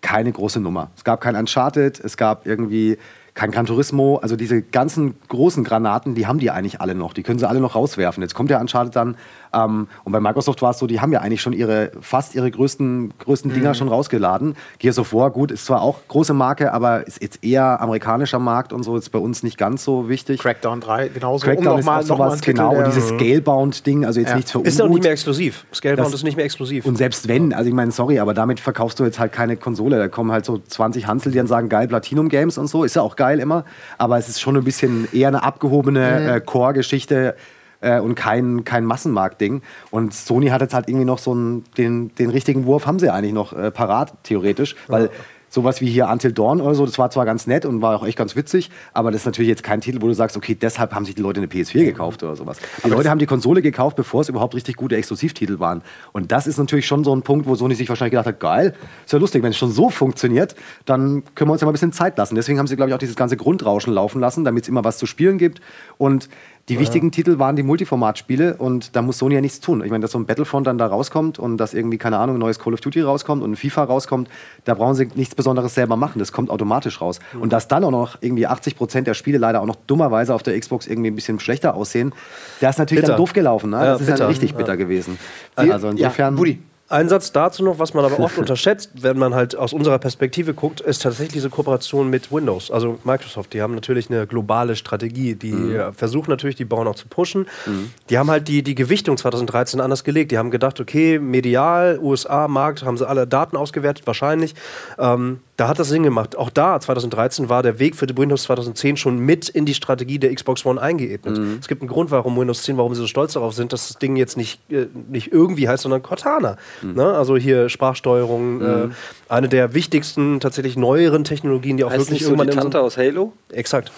keine 0.00 0.32
große 0.32 0.58
Nummer. 0.58 0.90
Es 0.96 1.04
gab 1.04 1.20
kein 1.20 1.36
Uncharted, 1.36 2.00
es 2.00 2.16
gab 2.16 2.46
irgendwie 2.46 2.98
kein 3.34 3.50
Gran 3.50 3.66
Turismo, 3.66 4.16
also 4.16 4.34
diese 4.34 4.62
ganzen 4.62 5.14
großen 5.28 5.62
Granaten, 5.62 6.14
die 6.14 6.26
haben 6.26 6.38
die 6.38 6.50
eigentlich 6.50 6.80
alle 6.80 6.94
noch. 6.94 7.12
Die 7.12 7.22
können 7.22 7.38
sie 7.38 7.48
alle 7.48 7.60
noch 7.60 7.76
rauswerfen. 7.76 8.22
Jetzt 8.22 8.34
kommt 8.34 8.50
der 8.50 8.60
Uncharted 8.60 8.96
dann 8.96 9.16
ähm, 9.52 9.88
und 10.04 10.12
bei 10.12 10.20
Microsoft 10.20 10.62
war 10.62 10.70
es 10.70 10.78
so, 10.78 10.86
die 10.86 11.00
haben 11.00 11.12
ja 11.12 11.20
eigentlich 11.20 11.40
schon 11.40 11.52
ihre, 11.52 11.92
fast 12.00 12.34
ihre 12.34 12.50
größten, 12.50 13.14
größten 13.18 13.52
Dinger 13.52 13.70
mhm. 13.70 13.74
schon 13.74 13.88
rausgeladen. 13.88 14.56
Gears 14.78 14.98
of 14.98 15.12
War, 15.12 15.30
gut, 15.30 15.50
ist 15.50 15.66
zwar 15.66 15.82
auch 15.82 16.00
große 16.08 16.34
Marke, 16.34 16.72
aber 16.72 17.06
ist 17.06 17.22
jetzt 17.22 17.44
eher 17.44 17.80
amerikanischer 17.80 18.38
Markt 18.38 18.72
und 18.72 18.82
so, 18.82 18.96
ist 18.96 19.10
bei 19.10 19.18
uns 19.18 19.42
nicht 19.42 19.58
ganz 19.58 19.84
so 19.84 20.08
wichtig. 20.08 20.40
Crackdown 20.40 20.80
3, 20.80 21.08
genauso. 21.08 21.46
Crackdown 21.46 21.74
um 21.74 21.80
ist 21.80 21.86
mal, 21.86 22.00
auch 22.00 22.06
sowas, 22.06 22.40
genau. 22.40 22.74
Und 22.74 22.86
dieses 22.86 23.08
Scalebound-Ding, 23.08 24.04
also 24.04 24.20
jetzt 24.20 24.30
ja. 24.30 24.36
nichts 24.36 24.52
für 24.52 24.60
Ist 24.60 24.80
auch 24.80 24.88
nicht 24.88 25.02
mehr 25.02 25.12
exklusiv. 25.12 25.66
Scalebound 25.72 26.08
das, 26.08 26.14
ist 26.14 26.24
nicht 26.24 26.36
mehr 26.36 26.44
exklusiv. 26.44 26.84
Und 26.84 26.96
selbst 26.96 27.28
wenn, 27.28 27.52
also 27.52 27.68
ich 27.68 27.74
meine, 27.74 27.90
sorry, 27.90 28.18
aber 28.18 28.34
damit 28.34 28.60
verkaufst 28.60 29.00
du 29.00 29.04
jetzt 29.04 29.18
halt 29.18 29.32
keine 29.32 29.56
Konsole. 29.56 29.98
Da 29.98 30.08
kommen 30.08 30.32
halt 30.32 30.44
so 30.44 30.58
20 30.58 31.06
Hansel, 31.06 31.32
die 31.32 31.38
dann 31.38 31.46
sagen, 31.46 31.68
geil, 31.68 31.88
Platinum 31.88 32.28
Games 32.28 32.58
und 32.58 32.68
so. 32.68 32.84
Ist 32.84 32.96
ja 32.96 33.02
auch 33.02 33.16
geil 33.16 33.40
immer. 33.40 33.64
Aber 33.96 34.18
es 34.18 34.28
ist 34.28 34.40
schon 34.40 34.56
ein 34.56 34.64
bisschen 34.64 35.08
eher 35.12 35.28
eine 35.28 35.42
abgehobene 35.42 36.20
mhm. 36.20 36.28
äh, 36.28 36.40
Core-Geschichte 36.40 37.34
äh, 37.80 38.00
und 38.00 38.14
kein, 38.14 38.64
kein 38.64 38.84
Massenmarktding. 38.84 39.62
Und 39.90 40.14
Sony 40.14 40.48
hat 40.48 40.60
jetzt 40.60 40.74
halt 40.74 40.88
irgendwie 40.88 41.04
noch 41.04 41.18
so 41.18 41.32
einen, 41.32 41.64
den, 41.76 42.14
den 42.14 42.30
richtigen 42.30 42.66
Wurf, 42.66 42.86
haben 42.86 42.98
sie 42.98 43.10
eigentlich 43.10 43.34
noch 43.34 43.52
äh, 43.52 43.70
parat, 43.70 44.12
theoretisch, 44.24 44.76
weil. 44.88 45.04
Ja 45.04 45.10
sowas 45.48 45.80
wie 45.80 45.88
hier 45.88 46.08
Until 46.08 46.32
Dawn 46.32 46.60
oder 46.60 46.74
so, 46.74 46.84
das 46.84 46.98
war 46.98 47.10
zwar 47.10 47.24
ganz 47.24 47.46
nett 47.46 47.64
und 47.64 47.80
war 47.80 47.96
auch 47.96 48.06
echt 48.06 48.18
ganz 48.18 48.36
witzig, 48.36 48.70
aber 48.92 49.10
das 49.10 49.22
ist 49.22 49.26
natürlich 49.26 49.48
jetzt 49.48 49.62
kein 49.62 49.80
Titel, 49.80 50.02
wo 50.02 50.06
du 50.06 50.14
sagst, 50.14 50.36
okay, 50.36 50.54
deshalb 50.54 50.94
haben 50.94 51.04
sich 51.04 51.14
die 51.14 51.22
Leute 51.22 51.40
eine 51.40 51.46
PS4 51.46 51.84
gekauft 51.84 52.22
oder 52.22 52.36
sowas. 52.36 52.58
Die 52.58 52.84
aber 52.84 52.96
Leute 52.96 53.10
haben 53.10 53.18
die 53.18 53.26
Konsole 53.26 53.62
gekauft, 53.62 53.96
bevor 53.96 54.20
es 54.20 54.28
überhaupt 54.28 54.54
richtig 54.54 54.76
gute 54.76 54.96
Exklusivtitel 54.96 55.58
waren. 55.58 55.82
Und 56.12 56.32
das 56.32 56.46
ist 56.46 56.58
natürlich 56.58 56.86
schon 56.86 57.04
so 57.04 57.14
ein 57.14 57.22
Punkt, 57.22 57.46
wo 57.46 57.54
Sony 57.54 57.74
sich 57.74 57.88
wahrscheinlich 57.88 58.12
gedacht 58.12 58.26
hat, 58.26 58.40
geil, 58.40 58.74
ist 59.04 59.12
ja 59.12 59.18
lustig, 59.18 59.42
wenn 59.42 59.50
es 59.50 59.56
schon 59.56 59.70
so 59.70 59.90
funktioniert, 59.90 60.54
dann 60.84 61.22
können 61.34 61.48
wir 61.48 61.52
uns 61.52 61.60
ja 61.60 61.66
mal 61.66 61.70
ein 61.70 61.74
bisschen 61.74 61.92
Zeit 61.92 62.18
lassen. 62.18 62.34
Deswegen 62.34 62.58
haben 62.58 62.66
sie, 62.66 62.76
glaube 62.76 62.90
ich, 62.90 62.94
auch 62.94 62.98
dieses 62.98 63.16
ganze 63.16 63.36
Grundrauschen 63.36 63.92
laufen 63.92 64.20
lassen, 64.20 64.44
damit 64.44 64.64
es 64.64 64.68
immer 64.68 64.84
was 64.84 64.98
zu 64.98 65.06
spielen 65.06 65.38
gibt. 65.38 65.60
Und 65.96 66.28
die 66.68 66.74
ja. 66.74 66.80
wichtigen 66.80 67.10
Titel 67.10 67.38
waren 67.38 67.56
die 67.56 67.62
Multiformatspiele 67.62 68.56
und 68.56 68.94
da 68.94 69.02
muss 69.02 69.18
Sony 69.18 69.34
ja 69.36 69.40
nichts 69.40 69.60
tun. 69.60 69.82
Ich 69.82 69.90
meine, 69.90 70.02
dass 70.02 70.12
so 70.12 70.18
ein 70.18 70.26
Battlefront 70.26 70.66
dann 70.66 70.78
da 70.78 70.86
rauskommt 70.86 71.38
und 71.38 71.56
dass 71.56 71.72
irgendwie, 71.72 71.98
keine 71.98 72.18
Ahnung, 72.18 72.36
ein 72.36 72.40
neues 72.40 72.58
Call 72.58 72.74
of 72.74 72.80
Duty 72.80 73.00
rauskommt 73.00 73.42
und 73.42 73.52
ein 73.52 73.56
FIFA 73.56 73.84
rauskommt, 73.84 74.28
da 74.64 74.74
brauchen 74.74 74.94
sie 74.94 75.08
nichts 75.14 75.34
Besonderes 75.34 75.74
selber 75.74 75.96
machen. 75.96 76.18
Das 76.18 76.32
kommt 76.32 76.50
automatisch 76.50 77.00
raus. 77.00 77.20
Mhm. 77.32 77.42
Und 77.42 77.52
dass 77.52 77.68
dann 77.68 77.84
auch 77.84 77.90
noch 77.90 78.18
irgendwie 78.20 78.46
80 78.46 78.76
Prozent 78.76 79.06
der 79.06 79.14
Spiele 79.14 79.38
leider 79.38 79.62
auch 79.62 79.66
noch 79.66 79.76
dummerweise 79.86 80.34
auf 80.34 80.42
der 80.42 80.58
Xbox 80.58 80.86
irgendwie 80.86 81.10
ein 81.10 81.14
bisschen 81.14 81.40
schlechter 81.40 81.74
aussehen, 81.74 82.12
das 82.60 82.76
ist 82.76 82.78
natürlich 82.78 83.02
bitter. 83.02 83.12
dann 83.14 83.18
doof 83.18 83.32
gelaufen. 83.32 83.70
Ne? 83.70 83.76
Ja, 83.76 83.84
das 83.92 84.00
ist 84.02 84.06
bitter. 84.08 84.20
ja 84.20 84.26
richtig 84.26 84.54
bitter 84.54 84.76
gewesen. 84.76 85.18
Also 85.56 85.88
insofern. 85.88 86.34
Ja, 86.34 86.54
ein 86.88 87.08
Satz 87.08 87.32
dazu 87.32 87.62
noch, 87.62 87.78
was 87.78 87.92
man 87.92 88.04
aber 88.04 88.18
oft 88.18 88.38
unterschätzt, 88.38 88.90
wenn 89.02 89.18
man 89.18 89.34
halt 89.34 89.54
aus 89.56 89.72
unserer 89.72 89.98
Perspektive 89.98 90.54
guckt, 90.54 90.80
ist 90.80 91.02
tatsächlich 91.02 91.34
diese 91.34 91.50
Kooperation 91.50 92.08
mit 92.08 92.32
Windows, 92.32 92.70
also 92.70 92.98
Microsoft. 93.04 93.52
Die 93.52 93.60
haben 93.60 93.74
natürlich 93.74 94.10
eine 94.10 94.26
globale 94.26 94.74
Strategie. 94.74 95.34
Die 95.34 95.52
mhm. 95.52 95.92
versuchen 95.92 96.30
natürlich, 96.30 96.56
die 96.56 96.64
Bauern 96.64 96.88
auch 96.88 96.94
zu 96.94 97.06
pushen. 97.06 97.46
Mhm. 97.66 97.90
Die 98.08 98.18
haben 98.18 98.30
halt 98.30 98.48
die, 98.48 98.62
die 98.62 98.74
Gewichtung 98.74 99.16
2013 99.18 99.80
anders 99.80 100.02
gelegt. 100.02 100.32
Die 100.32 100.38
haben 100.38 100.50
gedacht, 100.50 100.80
okay, 100.80 101.18
medial, 101.18 101.98
USA, 102.00 102.48
Markt, 102.48 102.82
haben 102.84 102.96
sie 102.96 103.06
alle 103.06 103.26
Daten 103.26 103.56
ausgewertet, 103.56 104.06
wahrscheinlich. 104.06 104.54
Ähm, 104.98 105.40
da 105.58 105.66
hat 105.66 105.80
das 105.80 105.88
Sinn 105.88 106.04
gemacht. 106.04 106.36
Auch 106.38 106.50
da, 106.50 106.78
2013, 106.78 107.48
war 107.48 107.64
der 107.64 107.80
Weg 107.80 107.96
für 107.96 108.06
die 108.06 108.16
Windows 108.16 108.44
2010 108.44 108.96
schon 108.96 109.18
mit 109.18 109.48
in 109.48 109.66
die 109.66 109.74
Strategie 109.74 110.20
der 110.20 110.32
Xbox 110.32 110.64
One 110.64 110.80
eingeebnet. 110.80 111.36
Mhm. 111.36 111.58
Es 111.60 111.66
gibt 111.66 111.82
einen 111.82 111.88
Grund, 111.88 112.12
warum 112.12 112.38
Windows 112.38 112.62
10, 112.62 112.76
warum 112.76 112.94
sie 112.94 113.00
so 113.00 113.08
stolz 113.08 113.32
darauf 113.32 113.54
sind, 113.54 113.72
dass 113.72 113.88
das 113.88 113.98
Ding 113.98 114.14
jetzt 114.14 114.36
nicht, 114.36 114.60
äh, 114.70 114.86
nicht 115.10 115.32
irgendwie 115.32 115.68
heißt, 115.68 115.82
sondern 115.82 116.00
Cortana. 116.00 116.58
Mhm. 116.80 116.94
Ne? 116.94 117.12
Also 117.12 117.36
hier 117.36 117.68
Sprachsteuerung, 117.68 118.58
mhm. 118.58 118.92
äh, 118.92 118.94
eine 119.28 119.48
der 119.48 119.74
wichtigsten, 119.74 120.38
tatsächlich 120.38 120.76
neueren 120.76 121.24
Technologien, 121.24 121.76
die 121.76 121.82
auch 121.82 121.90
heißt 121.90 122.02
wirklich 122.02 122.20
nicht 122.20 122.22
irgendwann. 122.22 122.46
So 122.46 122.52
die 122.52 122.58
Tante 122.58 122.80
aus 122.80 122.96
Halo? 122.96 123.32
Exakt. 123.50 123.90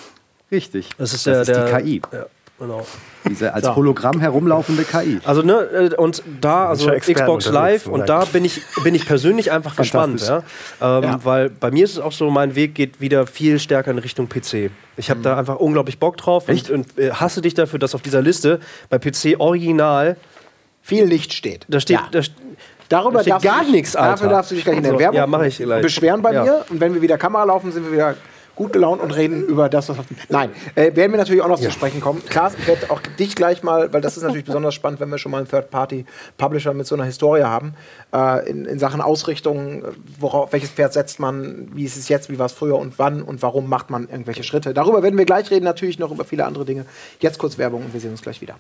Richtig. 0.50 0.88
Das 0.97 1.12
ist, 1.12 1.26
der, 1.26 1.45
das 1.45 1.49
ist 1.49 1.57
die 1.57 1.61
der, 1.61 1.83
KI. 1.83 2.02
Ja. 2.11 2.26
Genau. 2.59 2.87
Diese 3.28 3.52
als 3.52 3.68
Hologramm 3.76 4.20
herumlaufende 4.20 4.84
KI. 4.84 5.20
Also 5.24 5.42
ne, 5.42 5.54
äh, 5.54 5.94
und 5.94 6.22
da, 6.40 6.68
also 6.68 6.90
Xbox 6.90 7.46
Live, 7.50 7.86
und 7.86 8.08
da 8.08 8.24
bin 8.24 8.44
ich, 8.44 8.62
bin 8.82 8.94
ich 8.94 9.06
persönlich 9.06 9.52
einfach 9.52 9.76
gespannt. 9.76 10.20
Ja? 10.26 10.42
Ähm, 10.80 11.04
ja. 11.04 11.20
Weil 11.22 11.50
bei 11.50 11.70
mir 11.70 11.84
ist 11.84 11.92
es 11.92 11.98
auch 11.98 12.12
so, 12.12 12.30
mein 12.30 12.54
Weg 12.54 12.74
geht 12.74 13.00
wieder 13.00 13.26
viel 13.26 13.58
stärker 13.58 13.90
in 13.90 13.98
Richtung 13.98 14.28
PC. 14.28 14.70
Ich 14.96 15.10
habe 15.10 15.20
mhm. 15.20 15.24
da 15.24 15.36
einfach 15.38 15.56
unglaublich 15.56 15.98
Bock 15.98 16.16
drauf 16.16 16.48
und, 16.48 16.70
und, 16.70 16.98
äh, 16.98 17.12
hasse 17.12 17.40
dich 17.42 17.54
dafür, 17.54 17.78
dass 17.78 17.94
auf 17.94 18.02
dieser 18.02 18.22
Liste 18.22 18.60
bei 18.88 18.98
PC 18.98 19.38
original 19.38 20.16
viel 20.82 21.04
Licht 21.04 21.32
steht. 21.32 21.66
Da 21.68 21.80
steht, 21.80 21.98
ja. 21.98 22.08
da, 22.10 22.20
Darüber 22.90 23.22
da 23.22 23.38
gar 23.38 23.62
nichts, 23.62 23.94
Alter. 23.94 24.10
Dafür 24.10 24.28
darfst 24.30 24.50
du 24.50 24.56
dich 24.56 24.64
gleich 24.64 24.78
in 24.78 24.82
der 24.82 24.98
Werbung 24.98 25.14
ja, 25.14 25.42
ich 25.44 25.58
beschweren 25.58 26.22
bei 26.22 26.32
mir. 26.32 26.64
Und 26.68 26.80
wenn 26.80 26.92
wir 26.92 27.00
wieder 27.00 27.16
Kamera 27.16 27.44
laufen, 27.44 27.70
sind 27.70 27.84
wir 27.84 27.92
wieder 27.92 28.16
gut 28.61 28.75
gelaunt 28.75 29.00
und 29.00 29.11
reden 29.12 29.43
über 29.47 29.71
das, 29.71 29.88
was 29.88 29.99
auf 29.99 30.05
Nein, 30.29 30.50
äh, 30.75 30.95
werden 30.95 31.12
wir 31.12 31.17
natürlich 31.17 31.40
auch 31.40 31.49
noch 31.49 31.59
ja. 31.59 31.71
zu 31.71 31.71
sprechen 31.71 32.02
kommen. 32.02 32.23
Klaas, 32.29 32.52
ich 32.59 32.67
werde 32.67 32.90
auch 32.90 33.00
dich 33.19 33.35
gleich 33.35 33.62
mal, 33.62 33.90
weil 33.95 34.02
das 34.02 34.19
ist 34.19 34.23
natürlich 34.23 34.45
besonders 34.45 34.75
spannend, 34.75 35.00
wenn 35.00 35.09
wir 35.09 35.17
schon 35.17 35.33
mal 35.33 35.38
einen 35.38 35.49
Third-Party-Publisher 35.49 36.75
mit 36.75 36.87
so 36.87 36.95
einer 36.95 37.05
Historie 37.05 37.45
haben, 37.45 37.73
äh, 38.12 38.50
in, 38.50 38.67
in, 38.67 38.79
Sachen 38.79 39.00
Ausrichtung, 39.00 39.85
worauf, 40.19 40.52
welches 40.52 40.69
Pferd 40.69 40.93
setzt 40.93 41.21
man, 41.21 41.71
wie 41.73 41.85
ist 41.85 41.97
es 41.97 42.11
jetzt, 42.11 42.29
wie 42.29 42.38
war 42.38 42.47
es 42.47 42.52
früher 42.52 42.76
und 42.76 42.99
wann 42.99 43.23
und 43.23 43.40
warum 43.40 43.67
macht 43.67 43.88
man 43.88 44.09
irgendwelche 44.11 44.43
Schritte. 44.43 44.75
Darüber 44.75 45.02
werden 45.02 45.17
wir 45.17 45.25
gleich 45.25 45.50
reden, 45.50 45.64
natürlich 45.64 45.99
noch 45.99 46.11
über 46.11 46.26
viele 46.26 46.45
andere 46.45 46.67
Dinge. 46.67 46.85
Jetzt 47.19 47.38
kurz 47.38 47.57
Werbung 47.57 47.87
und 47.87 47.95
wir 47.95 48.00
sehen 48.00 48.11
uns 48.11 48.21
gleich 48.21 48.43
wieder. 48.43 48.57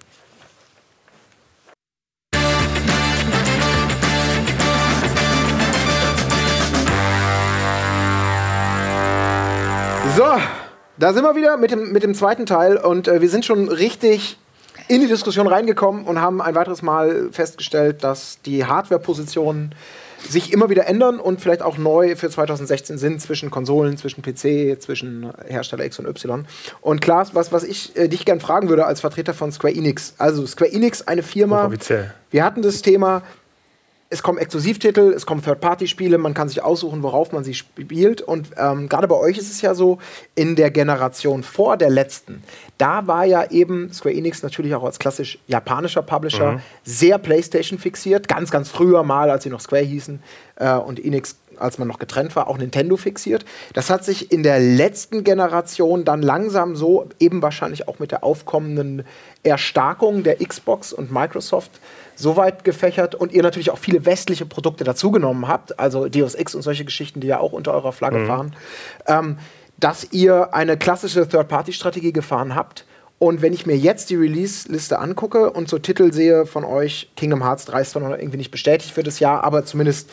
So, 10.20 10.26
da 10.98 11.14
sind 11.14 11.22
wir 11.22 11.34
wieder 11.34 11.56
mit 11.56 11.70
dem, 11.70 11.92
mit 11.92 12.02
dem 12.02 12.14
zweiten 12.14 12.44
Teil 12.44 12.76
und 12.76 13.08
äh, 13.08 13.22
wir 13.22 13.30
sind 13.30 13.46
schon 13.46 13.70
richtig 13.70 14.36
in 14.86 15.00
die 15.00 15.06
Diskussion 15.06 15.46
reingekommen 15.46 16.04
und 16.04 16.20
haben 16.20 16.42
ein 16.42 16.54
weiteres 16.54 16.82
Mal 16.82 17.30
festgestellt, 17.32 18.04
dass 18.04 18.38
die 18.42 18.66
Hardware-Positionen 18.66 19.74
sich 20.28 20.52
immer 20.52 20.68
wieder 20.68 20.86
ändern 20.86 21.20
und 21.20 21.40
vielleicht 21.40 21.62
auch 21.62 21.78
neu 21.78 22.16
für 22.16 22.28
2016 22.28 22.98
sind 22.98 23.22
zwischen 23.22 23.50
Konsolen, 23.50 23.96
zwischen 23.96 24.20
PC, 24.20 24.78
zwischen 24.82 25.32
Hersteller 25.48 25.86
X 25.86 25.98
und 25.98 26.06
Y. 26.06 26.44
Und 26.82 27.00
Klaas, 27.00 27.34
was, 27.34 27.50
was 27.50 27.64
ich 27.64 27.96
äh, 27.96 28.08
dich 28.08 28.26
gern 28.26 28.40
fragen 28.40 28.68
würde 28.68 28.84
als 28.84 29.00
Vertreter 29.00 29.32
von 29.32 29.50
Square 29.52 29.72
Enix. 29.72 30.12
Also 30.18 30.46
Square 30.46 30.70
Enix, 30.70 31.00
eine 31.00 31.22
Firma. 31.22 31.64
Offiziell. 31.64 32.12
Wir 32.30 32.44
hatten 32.44 32.60
das 32.60 32.82
Thema, 32.82 33.22
es 34.12 34.24
kommen 34.24 34.38
Exklusivtitel, 34.38 35.12
es 35.12 35.24
kommen 35.24 35.40
Third-Party-Spiele, 35.40 36.18
man 36.18 36.34
kann 36.34 36.48
sich 36.48 36.62
aussuchen, 36.62 37.04
worauf 37.04 37.30
man 37.30 37.44
sie 37.44 37.54
spielt. 37.54 38.20
Und 38.20 38.50
ähm, 38.56 38.88
gerade 38.88 39.06
bei 39.06 39.14
euch 39.14 39.38
ist 39.38 39.50
es 39.50 39.62
ja 39.62 39.72
so, 39.74 39.98
in 40.34 40.56
der 40.56 40.72
Generation 40.72 41.44
vor 41.44 41.76
der 41.76 41.90
letzten, 41.90 42.42
da 42.76 43.06
war 43.06 43.24
ja 43.24 43.48
eben 43.50 43.92
Square 43.92 44.14
Enix 44.14 44.42
natürlich 44.42 44.74
auch 44.74 44.82
als 44.82 44.98
klassisch 44.98 45.38
japanischer 45.46 46.02
Publisher 46.02 46.52
mhm. 46.52 46.60
sehr 46.82 47.18
PlayStation 47.18 47.78
fixiert. 47.78 48.26
Ganz, 48.26 48.50
ganz 48.50 48.68
früher 48.68 49.04
mal, 49.04 49.30
als 49.30 49.44
sie 49.44 49.50
noch 49.50 49.60
Square 49.60 49.84
hießen 49.84 50.20
äh, 50.56 50.74
und 50.74 51.02
Enix 51.02 51.36
als 51.60 51.78
man 51.78 51.88
noch 51.88 51.98
getrennt 51.98 52.34
war, 52.36 52.48
auch 52.48 52.58
Nintendo 52.58 52.96
fixiert. 52.96 53.44
Das 53.74 53.90
hat 53.90 54.04
sich 54.04 54.32
in 54.32 54.42
der 54.42 54.60
letzten 54.60 55.24
Generation 55.24 56.04
dann 56.04 56.22
langsam 56.22 56.76
so, 56.76 57.08
eben 57.18 57.42
wahrscheinlich 57.42 57.88
auch 57.88 57.98
mit 57.98 58.10
der 58.10 58.24
aufkommenden 58.24 59.04
Erstarkung 59.42 60.22
der 60.22 60.36
Xbox 60.36 60.92
und 60.92 61.12
Microsoft, 61.12 61.70
so 62.16 62.36
weit 62.36 62.64
gefächert 62.64 63.14
und 63.14 63.32
ihr 63.32 63.42
natürlich 63.42 63.70
auch 63.70 63.78
viele 63.78 64.04
westliche 64.04 64.46
Produkte 64.46 64.84
dazugenommen 64.84 65.48
habt, 65.48 65.78
also 65.78 66.08
Deus 66.08 66.34
Ex 66.34 66.54
und 66.54 66.62
solche 66.62 66.84
Geschichten, 66.84 67.20
die 67.20 67.26
ja 67.26 67.40
auch 67.40 67.52
unter 67.52 67.72
eurer 67.72 67.92
Flagge 67.92 68.18
mhm. 68.18 68.26
fahren, 68.26 68.56
ähm, 69.06 69.38
dass 69.78 70.12
ihr 70.12 70.52
eine 70.54 70.76
klassische 70.76 71.26
Third-Party-Strategie 71.26 72.12
gefahren 72.12 72.54
habt. 72.54 72.84
Und 73.18 73.42
wenn 73.42 73.52
ich 73.52 73.66
mir 73.66 73.76
jetzt 73.76 74.08
die 74.08 74.16
Release-Liste 74.16 74.98
angucke 74.98 75.50
und 75.50 75.68
so 75.68 75.78
Titel 75.78 76.10
sehe 76.10 76.46
von 76.46 76.64
euch, 76.64 77.10
Kingdom 77.16 77.42
Hearts 77.42 77.66
3 77.66 77.80
ist 77.82 77.90
zwar 77.90 78.02
noch 78.02 78.16
irgendwie 78.16 78.38
nicht 78.38 78.50
bestätigt 78.50 78.92
für 78.94 79.02
das 79.02 79.20
Jahr, 79.20 79.44
aber 79.44 79.66
zumindest 79.66 80.10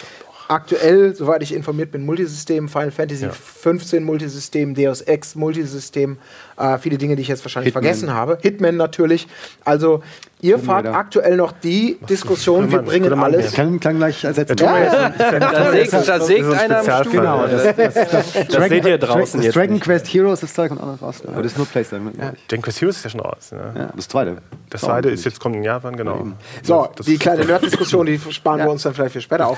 aktuell, 0.48 1.16
soweit 1.16 1.44
ich 1.44 1.54
informiert 1.54 1.92
bin, 1.92 2.06
Multisystem, 2.06 2.70
Final 2.70 2.92
Fantasy 2.92 3.26
ja. 3.26 3.32
15 3.32 4.04
Multisystem, 4.04 4.76
Deus 4.76 5.02
Ex 5.02 5.36
Multisystem, 5.36 6.18
äh, 6.58 6.78
viele 6.78 6.98
Dinge, 6.98 7.16
die 7.16 7.22
ich 7.22 7.28
jetzt 7.28 7.44
wahrscheinlich 7.44 7.74
Hitman. 7.74 7.84
vergessen 7.84 8.14
habe. 8.14 8.38
Hitman 8.42 8.78
natürlich. 8.78 9.28
Also 9.64 10.04
Ihr 10.40 10.60
fahrt 10.60 10.86
aktuell 10.86 11.36
noch 11.36 11.52
die 11.52 11.98
Diskussion, 12.08 12.72
wir 12.72 12.84
bringen 12.84 13.10
Mann, 13.10 13.34
alles. 13.34 13.54
Kann, 13.54 13.80
kann 13.80 13.98
gleich 13.98 14.24
ersetzen. 14.24 14.56
Ja, 14.60 14.84
ja. 14.84 15.10
Da 15.40 15.72
sägt, 15.72 15.94
da 15.94 16.20
sägt 16.20 16.54
einer 16.54 16.80
im 16.80 17.06
Stuhl. 17.06 17.12
Genau, 17.12 17.48
das, 17.48 17.76
das, 17.76 17.94
das, 17.94 18.12
das 18.12 18.48
Dragon, 18.48 18.70
seht 18.70 18.86
ihr 18.86 18.98
draußen 19.00 19.42
jetzt. 19.42 19.56
Dragon 19.56 19.80
Quest 19.80 20.14
Heroes 20.14 20.44
ist 20.44 20.56
da, 20.56 20.68
kommt 20.68 20.82
auch 20.82 20.86
noch 20.86 21.02
raus. 21.02 21.24
Aber 21.26 21.42
das 21.42 21.54
ist 21.54 21.58
nur 21.58 21.66
PlayStation. 21.66 22.14
Ja. 22.20 22.34
Dragon 22.48 22.62
Quest 22.62 22.82
Heroes 22.82 22.98
ist 22.98 23.04
ja 23.06 23.10
schon 23.10 23.20
raus. 23.22 23.52
Ne? 23.52 23.74
Ja, 23.76 23.90
das 23.96 24.08
zweite. 24.08 24.38
Das 24.70 24.82
zweite 24.82 25.10
ist 25.10 25.26
jetzt 25.26 25.40
kommt 25.40 25.56
in 25.56 25.64
Japan, 25.64 25.96
genau. 25.96 26.28
So, 26.62 26.88
die 27.06 27.18
kleine 27.18 27.44
Nerd-Diskussion, 27.44 28.06
die 28.06 28.20
sparen 28.30 28.60
wir 28.60 28.70
uns 28.70 28.84
dann 28.84 28.94
vielleicht 28.94 29.14
für 29.14 29.22
später 29.22 29.48
auf. 29.48 29.58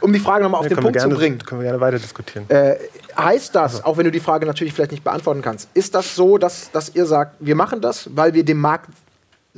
Um 0.00 0.12
die 0.14 0.20
Frage 0.20 0.44
nochmal 0.44 0.60
auf 0.60 0.68
den 0.68 0.78
Punkt 0.78 0.98
zu 0.98 1.10
bringen. 1.10 1.38
Können 1.40 1.60
wir 1.60 1.66
gerne 1.66 1.80
weiter 1.80 1.98
diskutieren. 1.98 2.48
Äh, 2.48 2.76
heißt 3.18 3.54
das, 3.54 3.84
auch 3.84 3.98
wenn 3.98 4.04
du 4.04 4.10
die 4.10 4.20
Frage 4.20 4.46
natürlich 4.46 4.72
vielleicht 4.72 4.92
nicht 4.92 5.04
beantworten 5.04 5.42
kannst, 5.42 5.68
ist 5.74 5.94
das 5.94 6.14
so, 6.14 6.38
dass, 6.38 6.70
dass 6.70 6.94
ihr 6.94 7.04
sagt, 7.04 7.36
wir 7.40 7.54
machen 7.54 7.82
das, 7.82 8.08
weil 8.14 8.32
wir 8.32 8.44
dem 8.44 8.60
Markt 8.60 8.88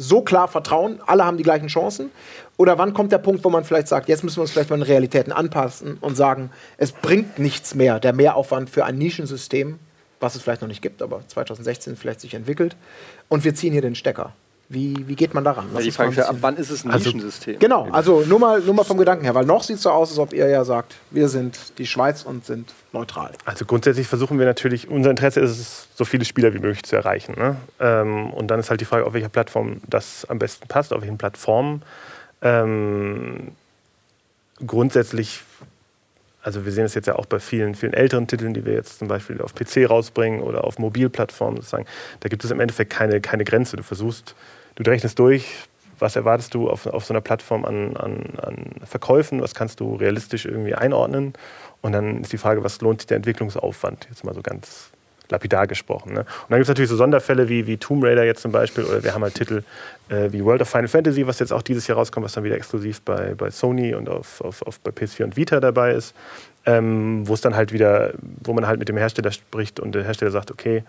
so 0.00 0.22
klar 0.22 0.46
vertrauen, 0.46 1.00
alle 1.06 1.24
haben 1.24 1.36
die 1.36 1.42
gleichen 1.42 1.66
Chancen? 1.66 2.10
Oder 2.56 2.78
wann 2.78 2.94
kommt 2.94 3.10
der 3.10 3.18
Punkt, 3.18 3.44
wo 3.44 3.50
man 3.50 3.64
vielleicht 3.64 3.88
sagt, 3.88 4.08
jetzt 4.08 4.22
müssen 4.22 4.36
wir 4.36 4.42
uns 4.42 4.52
vielleicht 4.52 4.70
mal 4.70 4.76
an 4.76 4.82
Realitäten 4.82 5.32
anpassen 5.32 5.98
und 6.00 6.16
sagen, 6.16 6.50
es 6.76 6.92
bringt 6.92 7.38
nichts 7.38 7.74
mehr, 7.74 7.98
der 7.98 8.12
Mehraufwand 8.12 8.70
für 8.70 8.84
ein 8.84 8.96
Nischensystem, 8.96 9.80
was 10.20 10.36
es 10.36 10.42
vielleicht 10.42 10.62
noch 10.62 10.68
nicht 10.68 10.82
gibt, 10.82 11.02
aber 11.02 11.26
2016 11.26 11.96
vielleicht 11.96 12.20
sich 12.20 12.34
entwickelt, 12.34 12.76
und 13.28 13.44
wir 13.44 13.54
ziehen 13.54 13.72
hier 13.72 13.82
den 13.82 13.96
Stecker. 13.96 14.32
Wie, 14.70 15.08
wie 15.08 15.16
geht 15.16 15.32
man 15.32 15.44
daran? 15.44 15.66
Ja, 15.72 15.80
die 15.80 15.90
Frage 15.90 16.10
ist 16.10 16.18
ja, 16.18 16.28
ab 16.28 16.36
wann 16.42 16.56
ist 16.58 16.68
es 16.68 16.84
ein 16.84 16.90
also, 16.90 17.06
Nischensystem? 17.06 17.58
Genau, 17.58 17.88
also 17.90 18.20
nur 18.20 18.38
mal, 18.38 18.60
nur 18.60 18.74
mal 18.74 18.84
vom 18.84 18.98
Gedanken 18.98 19.24
her, 19.24 19.34
weil 19.34 19.46
noch 19.46 19.62
sieht 19.62 19.76
es 19.76 19.82
so 19.82 19.90
aus, 19.90 20.10
als 20.10 20.18
ob 20.18 20.34
ihr 20.34 20.46
ja 20.46 20.62
sagt, 20.62 20.96
wir 21.10 21.30
sind 21.30 21.78
die 21.78 21.86
Schweiz 21.86 22.22
und 22.22 22.44
sind 22.44 22.74
neutral. 22.92 23.32
Also 23.46 23.64
grundsätzlich 23.64 24.06
versuchen 24.06 24.38
wir 24.38 24.44
natürlich, 24.44 24.86
unser 24.90 25.08
Interesse 25.08 25.40
ist 25.40 25.58
es, 25.58 25.88
so 25.94 26.04
viele 26.04 26.26
Spieler 26.26 26.52
wie 26.52 26.58
möglich 26.58 26.82
zu 26.82 26.96
erreichen. 26.96 27.34
Ne? 27.38 27.56
Ähm, 27.80 28.30
und 28.30 28.48
dann 28.48 28.60
ist 28.60 28.68
halt 28.68 28.82
die 28.82 28.84
Frage, 28.84 29.06
auf 29.06 29.14
welcher 29.14 29.30
Plattform 29.30 29.80
das 29.88 30.26
am 30.26 30.38
besten 30.38 30.68
passt, 30.68 30.92
auf 30.92 31.00
welchen 31.00 31.16
Plattformen. 31.16 31.80
Ähm, 32.42 33.52
grundsätzlich 34.66 35.44
also 36.40 36.64
wir 36.64 36.72
sehen 36.72 36.84
es 36.84 36.94
jetzt 36.94 37.06
ja 37.06 37.16
auch 37.16 37.26
bei 37.26 37.40
vielen, 37.40 37.74
vielen 37.74 37.92
älteren 37.92 38.26
Titeln, 38.26 38.54
die 38.54 38.64
wir 38.64 38.72
jetzt 38.72 39.00
zum 39.00 39.08
Beispiel 39.08 39.42
auf 39.42 39.54
PC 39.54 39.90
rausbringen 39.90 40.40
oder 40.40 40.64
auf 40.64 40.78
Mobilplattformen 40.78 41.56
sozusagen. 41.56 41.84
Da 42.20 42.28
gibt 42.28 42.44
es 42.44 42.50
im 42.50 42.60
Endeffekt 42.60 42.90
keine, 42.90 43.20
keine 43.20 43.44
Grenze. 43.44 43.76
Du 43.76 43.82
versuchst 43.82 44.34
du 44.84 44.90
rechnest 44.90 45.18
durch, 45.18 45.46
was 45.98 46.16
erwartest 46.16 46.54
du 46.54 46.70
auf, 46.70 46.86
auf 46.86 47.04
so 47.04 47.12
einer 47.12 47.20
Plattform 47.20 47.64
an, 47.64 47.96
an, 47.96 48.24
an 48.40 48.56
Verkäufen, 48.84 49.40
was 49.40 49.54
kannst 49.54 49.80
du 49.80 49.96
realistisch 49.96 50.44
irgendwie 50.46 50.74
einordnen. 50.74 51.32
Und 51.80 51.92
dann 51.92 52.22
ist 52.22 52.32
die 52.32 52.38
Frage, 52.38 52.64
was 52.64 52.80
lohnt 52.80 53.00
sich 53.00 53.06
der 53.06 53.16
Entwicklungsaufwand? 53.16 54.06
Jetzt 54.08 54.24
mal 54.24 54.34
so 54.34 54.42
ganz 54.42 54.90
lapidar 55.30 55.66
gesprochen. 55.66 56.14
Ne? 56.14 56.20
Und 56.20 56.26
dann 56.50 56.58
gibt 56.58 56.62
es 56.62 56.68
natürlich 56.68 56.90
so 56.90 56.96
Sonderfälle 56.96 57.48
wie, 57.48 57.66
wie 57.66 57.76
Tomb 57.76 58.02
Raider 58.04 58.24
jetzt 58.24 58.40
zum 58.40 58.52
Beispiel, 58.52 58.84
oder 58.84 59.02
wir 59.02 59.14
haben 59.14 59.22
halt 59.22 59.34
Titel 59.34 59.62
äh, 60.08 60.32
wie 60.32 60.42
World 60.44 60.62
of 60.62 60.68
Final 60.68 60.88
Fantasy, 60.88 61.26
was 61.26 61.38
jetzt 61.38 61.52
auch 61.52 61.62
dieses 61.62 61.86
Jahr 61.86 61.98
rauskommt, 61.98 62.24
was 62.24 62.32
dann 62.32 62.44
wieder 62.44 62.56
exklusiv 62.56 63.02
bei, 63.02 63.34
bei 63.34 63.50
Sony 63.50 63.94
und 63.94 64.08
auf, 64.08 64.40
auf, 64.40 64.62
auf 64.62 64.80
bei 64.80 64.90
PS4 64.90 65.24
und 65.24 65.36
Vita 65.36 65.60
dabei 65.60 65.92
ist, 65.92 66.14
ähm, 66.64 67.28
wo 67.28 67.34
es 67.34 67.40
dann 67.40 67.54
halt 67.54 67.72
wieder, 67.72 68.12
wo 68.42 68.52
man 68.52 68.66
halt 68.66 68.78
mit 68.78 68.88
dem 68.88 68.96
Hersteller 68.96 69.30
spricht 69.30 69.80
und 69.80 69.94
der 69.94 70.04
Hersteller 70.04 70.30
sagt, 70.30 70.50
okay, 70.50 70.82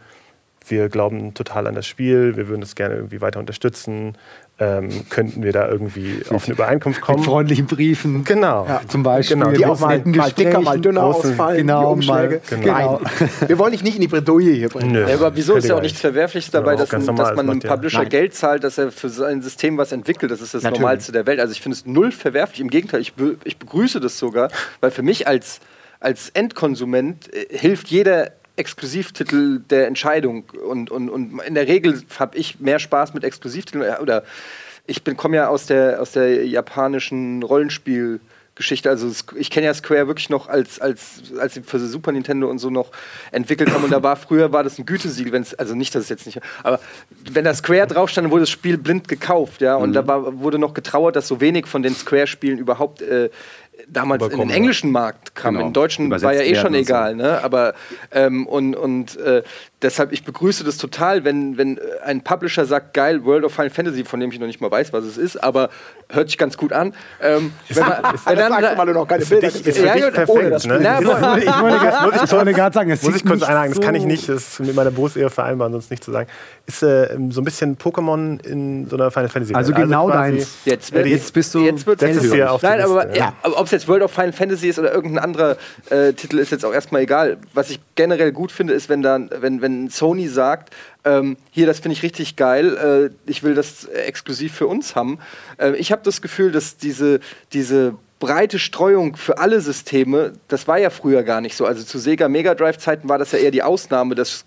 wir 0.67 0.89
glauben 0.89 1.33
total 1.33 1.67
an 1.67 1.75
das 1.75 1.87
Spiel, 1.87 2.35
wir 2.35 2.47
würden 2.47 2.61
es 2.61 2.75
gerne 2.75 2.95
irgendwie 2.95 3.21
weiter 3.21 3.39
unterstützen. 3.39 4.15
Ähm, 4.61 4.89
könnten 5.09 5.41
wir 5.41 5.53
da 5.53 5.69
irgendwie 5.69 6.21
auf 6.29 6.43
eine 6.43 6.53
Übereinkunft 6.53 6.99
kommen? 6.99 7.19
Mit 7.19 7.29
freundlichen 7.29 7.65
Briefen. 7.65 8.25
Genau. 8.25 8.65
Ja, 8.67 8.81
zum 8.89 9.03
Beispiel. 9.03 9.37
Genau. 9.37 9.51
Die 9.51 9.65
auch 9.65 9.79
mal, 9.79 10.01
mal 10.03 10.31
dicker, 10.31 10.59
mal 10.59 10.81
dünner 10.81 11.03
große, 11.03 11.29
ausfallen. 11.29 11.57
Genau, 11.59 11.95
mal, 11.95 12.41
genau. 12.49 12.99
wir 13.47 13.57
wollen 13.57 13.71
dich 13.71 13.83
nicht 13.83 13.95
in 13.95 14.01
die 14.01 14.09
Bredouille 14.09 14.51
hier 14.51 14.67
bringen. 14.67 14.95
Ja, 14.95 15.13
aber 15.13 15.33
wieso 15.33 15.55
ist 15.55 15.69
ja 15.69 15.75
auch 15.75 15.81
nichts 15.81 16.01
Verwerfliches 16.01 16.51
dabei, 16.51 16.75
dass, 16.75 16.93
ein, 16.93 17.05
dass, 17.05 17.35
man 17.35 17.49
einem 17.49 17.61
Publisher 17.61 17.99
Nein. 17.99 18.09
Geld 18.09 18.33
zahlt, 18.35 18.65
dass 18.65 18.77
er 18.77 18.91
für 18.91 19.07
sein 19.07 19.41
System 19.41 19.77
was 19.77 19.93
entwickelt? 19.93 20.29
Das 20.29 20.41
ist 20.41 20.53
das 20.53 20.63
Natürlich. 20.63 20.81
Normalste 20.81 21.11
der 21.13 21.25
Welt. 21.25 21.39
Also 21.39 21.53
ich 21.53 21.61
finde 21.61 21.77
es 21.77 21.85
null 21.85 22.11
verwerflich. 22.11 22.59
Im 22.59 22.69
Gegenteil, 22.69 22.99
ich, 22.99 23.13
be 23.13 23.37
ich 23.45 23.57
begrüße 23.57 24.01
das 24.01 24.19
sogar, 24.19 24.49
weil 24.81 24.91
für 24.91 25.03
mich 25.03 25.25
als 25.25 25.61
als 26.01 26.29
Endkonsument 26.29 27.33
äh, 27.33 27.57
hilft 27.57 27.87
jeder 27.87 28.31
Exklusivtitel 28.59 29.59
der 29.69 29.87
Entscheidung. 29.87 30.43
Und, 30.49 30.91
und, 30.91 31.09
und 31.09 31.39
in 31.39 31.55
der 31.55 31.67
Regel 31.67 32.01
habe 32.19 32.37
ich 32.37 32.59
mehr 32.59 32.79
Spaß 32.79 33.13
mit 33.13 33.23
Exklusivtiteln. 33.23 33.97
Oder 33.99 34.23
ich 34.85 35.03
komme 35.17 35.37
ja 35.37 35.47
aus 35.47 35.65
der, 35.65 36.01
aus 36.01 36.11
der 36.11 36.45
japanischen 36.45 37.41
Rollenspiel- 37.43 38.19
Geschichte. 38.59 38.89
Also 38.89 39.09
ich 39.35 39.49
kenne 39.49 39.67
ja 39.67 39.73
Square 39.73 40.07
wirklich 40.07 40.29
noch 40.29 40.49
als, 40.49 40.79
als, 40.79 41.21
als 41.39 41.53
sie 41.53 41.63
für 41.63 41.79
Super 41.79 42.11
Nintendo 42.11 42.49
und 42.49 42.59
so 42.59 42.69
noch 42.69 42.91
entwickelt 43.31 43.71
haben. 43.71 43.85
Und 43.85 43.91
da 43.91 44.03
war 44.03 44.17
früher 44.17 44.51
war 44.51 44.63
das 44.63 44.77
ein 44.77 44.85
Gütesiegel, 44.85 45.31
wenn 45.31 45.41
es, 45.41 45.55
also 45.55 45.75
nicht, 45.75 45.95
dass 45.95 46.03
es 46.03 46.09
jetzt 46.09 46.25
nicht, 46.25 46.41
aber 46.61 46.79
wenn 47.31 47.45
da 47.45 47.53
Square 47.53 47.87
drauf 47.87 48.09
stand, 48.09 48.29
wurde 48.29 48.41
das 48.41 48.49
Spiel 48.49 48.77
blind 48.77 49.07
gekauft, 49.07 49.61
ja. 49.61 49.75
Und 49.75 49.91
mhm. 49.91 49.93
da 49.93 50.07
war, 50.07 50.39
wurde 50.39 50.59
noch 50.59 50.73
getrauert, 50.73 51.15
dass 51.15 51.27
so 51.27 51.39
wenig 51.39 51.67
von 51.67 51.81
den 51.81 51.95
Square-Spielen 51.95 52.59
überhaupt 52.59 53.01
äh, 53.01 53.29
damals 53.87 54.23
in 54.23 54.39
den 54.39 54.49
englischen 54.49 54.91
Markt 54.91 55.35
kam. 55.35 55.55
Genau. 55.55 55.67
Im 55.67 55.73
deutschen 55.73 56.09
war 56.09 56.33
ja 56.33 56.41
eh 56.41 56.55
schon 56.55 56.73
egal, 56.73 57.11
so. 57.11 57.17
ne? 57.17 57.43
Aber 57.43 57.73
ähm, 58.11 58.47
und, 58.47 58.75
und 58.75 59.17
äh, 59.17 59.43
deshalb, 59.81 60.11
ich 60.11 60.23
begrüße 60.23 60.63
das 60.63 60.77
total, 60.77 61.23
wenn, 61.23 61.57
wenn 61.57 61.79
ein 62.03 62.21
Publisher 62.23 62.65
sagt, 62.65 62.93
geil, 62.93 63.23
World 63.23 63.45
of 63.45 63.53
Final 63.53 63.69
Fantasy, 63.69 64.03
von 64.03 64.19
dem 64.19 64.31
ich 64.31 64.39
noch 64.39 64.47
nicht 64.47 64.61
mal 64.61 64.71
weiß, 64.71 64.93
was 64.93 65.05
es 65.05 65.17
ist, 65.17 65.37
aber 65.37 65.69
hört 66.09 66.29
sich 66.29 66.37
ganz 66.37 66.57
gut 66.57 66.73
an. 66.73 66.93
Ähm, 67.21 67.53
wenn 67.69 67.83
man, 67.83 67.97
wenn 68.25 68.35
dann, 68.35 68.51
sagst, 68.61 68.77
weil 68.77 68.85
du 68.87 68.93
noch 68.93 69.07
keine 69.07 69.25
Bilder 69.25 69.47
ist 69.47 69.65
ne? 70.65 70.79
Na, 70.81 70.99
ich 70.99 72.31
wollte 72.31 72.53
gerade 72.53 72.73
sagen, 72.73 72.89
das 72.89 73.03
muss 73.03 73.15
ich 73.15 73.25
kurz 73.25 73.43
einhaken, 73.43 73.73
das 73.73 73.81
kann 73.81 73.95
ich 73.95 74.05
nicht, 74.05 74.27
das 74.27 74.47
ist 74.47 74.59
mit 74.59 74.75
meiner 74.75 74.91
Berufsehe 74.91 75.29
vereinbaren, 75.29 75.71
sonst 75.71 75.91
nicht 75.91 76.03
zu 76.03 76.11
sagen. 76.11 76.29
Ist 76.65 76.83
äh, 76.83 77.17
so 77.29 77.41
ein 77.41 77.43
bisschen 77.43 77.77
Pokémon 77.77 78.43
in 78.45 78.87
so 78.87 78.95
einer 78.95 79.11
Final 79.11 79.29
Fantasy. 79.29 79.53
Also, 79.53 79.73
also 79.73 79.81
genau 79.81 80.09
deins. 80.09 80.57
Jetzt, 80.65 80.93
wird, 80.93 81.07
jetzt 81.07 81.33
bist 81.33 81.53
du 81.53 81.59
jetzt 81.61 81.85
wird 81.85 82.01
es 82.01 82.31
hier 82.31 82.51
auf 82.51 82.61
Nein, 82.61 82.81
aber 82.81 83.15
ja, 83.15 83.33
ob 83.43 83.68
es 83.69 83.71
jetzt 83.83 83.87
World 83.87 84.03
of 84.03 84.11
Final 84.11 84.33
Fantasy 84.33 84.67
ist 84.69 84.79
oder 84.79 84.93
irgendein 84.93 85.23
anderer 85.23 85.57
äh, 85.89 86.13
Titel, 86.13 86.39
ist 86.39 86.51
jetzt 86.51 86.65
auch 86.65 86.73
erstmal 86.73 87.01
egal. 87.01 87.37
Was 87.53 87.69
ich 87.69 87.79
generell 87.95 88.31
gut 88.31 88.51
finde, 88.51 88.73
ist, 88.73 88.89
wenn 88.89 89.01
dann, 89.01 89.29
wenn, 89.39 89.61
wenn 89.61 89.89
Sony 89.89 90.27
sagt, 90.27 90.73
ähm, 91.05 91.37
hier, 91.51 91.65
das 91.65 91.79
finde 91.79 91.93
ich 91.93 92.03
richtig 92.03 92.35
geil, 92.35 93.11
äh, 93.25 93.29
ich 93.29 93.43
will 93.43 93.55
das 93.55 93.85
exklusiv 93.85 94.53
für 94.53 94.67
uns 94.67 94.95
haben. 94.95 95.19
Äh, 95.57 95.75
ich 95.75 95.91
habe 95.91 96.01
das 96.03 96.21
Gefühl, 96.21 96.51
dass 96.51 96.77
diese, 96.77 97.19
diese 97.53 97.95
breite 98.19 98.59
Streuung 98.59 99.15
für 99.15 99.37
alle 99.37 99.61
Systeme, 99.61 100.33
das 100.49 100.67
war 100.67 100.77
ja 100.77 100.89
früher 100.89 101.23
gar 101.23 101.41
nicht 101.41 101.55
so. 101.55 101.65
Also 101.65 101.83
zu 101.83 101.97
Sega 101.97 102.27
Mega 102.27 102.53
Drive 102.53 102.77
Zeiten 102.77 103.07
war 103.07 103.17
das 103.17 103.31
ja 103.31 103.39
eher 103.39 103.51
die 103.51 103.63
Ausnahme, 103.63 104.15
dass 104.15 104.45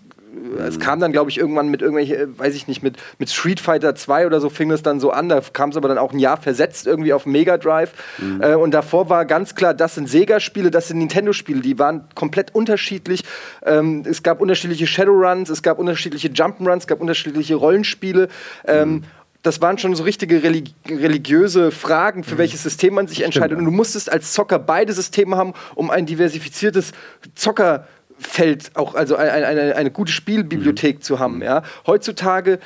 es 0.59 0.79
kam 0.79 0.99
dann, 0.99 1.11
glaube 1.11 1.29
ich, 1.29 1.37
irgendwann 1.37 1.69
mit 1.69 1.81
irgendwelche, 1.81 2.15
äh, 2.15 2.27
weiß 2.37 2.55
ich 2.55 2.67
nicht, 2.67 2.83
mit, 2.83 2.97
mit 3.19 3.29
Street 3.29 3.59
Fighter 3.59 3.95
2 3.95 4.25
oder 4.25 4.39
so 4.39 4.49
fing 4.49 4.71
es 4.71 4.81
dann 4.81 4.99
so 4.99 5.11
an. 5.11 5.29
Da 5.29 5.41
kam 5.41 5.69
es 5.69 5.77
aber 5.77 5.87
dann 5.87 5.97
auch 5.97 6.13
ein 6.13 6.19
Jahr 6.19 6.37
versetzt 6.37 6.87
irgendwie 6.87 7.13
auf 7.13 7.25
Mega 7.25 7.57
Drive. 7.57 7.91
Mhm. 8.17 8.41
Äh, 8.41 8.55
und 8.55 8.71
davor 8.71 9.09
war 9.09 9.25
ganz 9.25 9.55
klar, 9.55 9.73
das 9.73 9.95
sind 9.95 10.09
Sega-Spiele, 10.09 10.71
das 10.71 10.87
sind 10.87 10.97
Nintendo-Spiele. 10.97 11.61
Die 11.61 11.79
waren 11.79 12.05
komplett 12.15 12.53
unterschiedlich. 12.55 13.23
Ähm, 13.65 14.03
es 14.05 14.23
gab 14.23 14.41
unterschiedliche 14.41 14.87
Shadowruns, 14.87 15.49
es 15.49 15.61
gab 15.61 15.79
unterschiedliche 15.79 16.29
Jump'n'Runs, 16.29 16.79
es 16.79 16.87
gab 16.87 17.01
unterschiedliche 17.01 17.55
Rollenspiele. 17.55 18.27
Ähm, 18.65 18.89
mhm 18.89 19.03
das 19.43 19.59
waren 19.61 19.77
schon 19.77 19.93
so 19.93 20.03
richtige 20.03 20.41
religi 20.41 20.73
religiöse 20.87 21.71
Fragen, 21.71 22.23
für 22.23 22.35
mhm. 22.35 22.39
welches 22.39 22.63
System 22.63 22.93
man 22.93 23.07
sich 23.07 23.23
entscheidet. 23.23 23.57
Und 23.57 23.65
du 23.65 23.71
musstest 23.71 24.09
als 24.09 24.31
Zocker 24.31 24.57
beide 24.57 24.93
Systeme 24.93 25.35
haben, 25.35 25.53
um 25.75 25.91
ein 25.91 26.05
diversifiziertes 26.05 26.93
Zocker 27.35 27.85
Feld 28.23 28.71
auch, 28.75 28.95
also 28.95 29.15
eine, 29.15 29.31
eine, 29.31 29.75
eine 29.75 29.91
gute 29.91 30.11
Spielbibliothek 30.11 30.97
mhm. 30.97 31.01
zu 31.01 31.19
haben. 31.19 31.41
Ja? 31.41 31.63
Heutzutage 31.85 32.59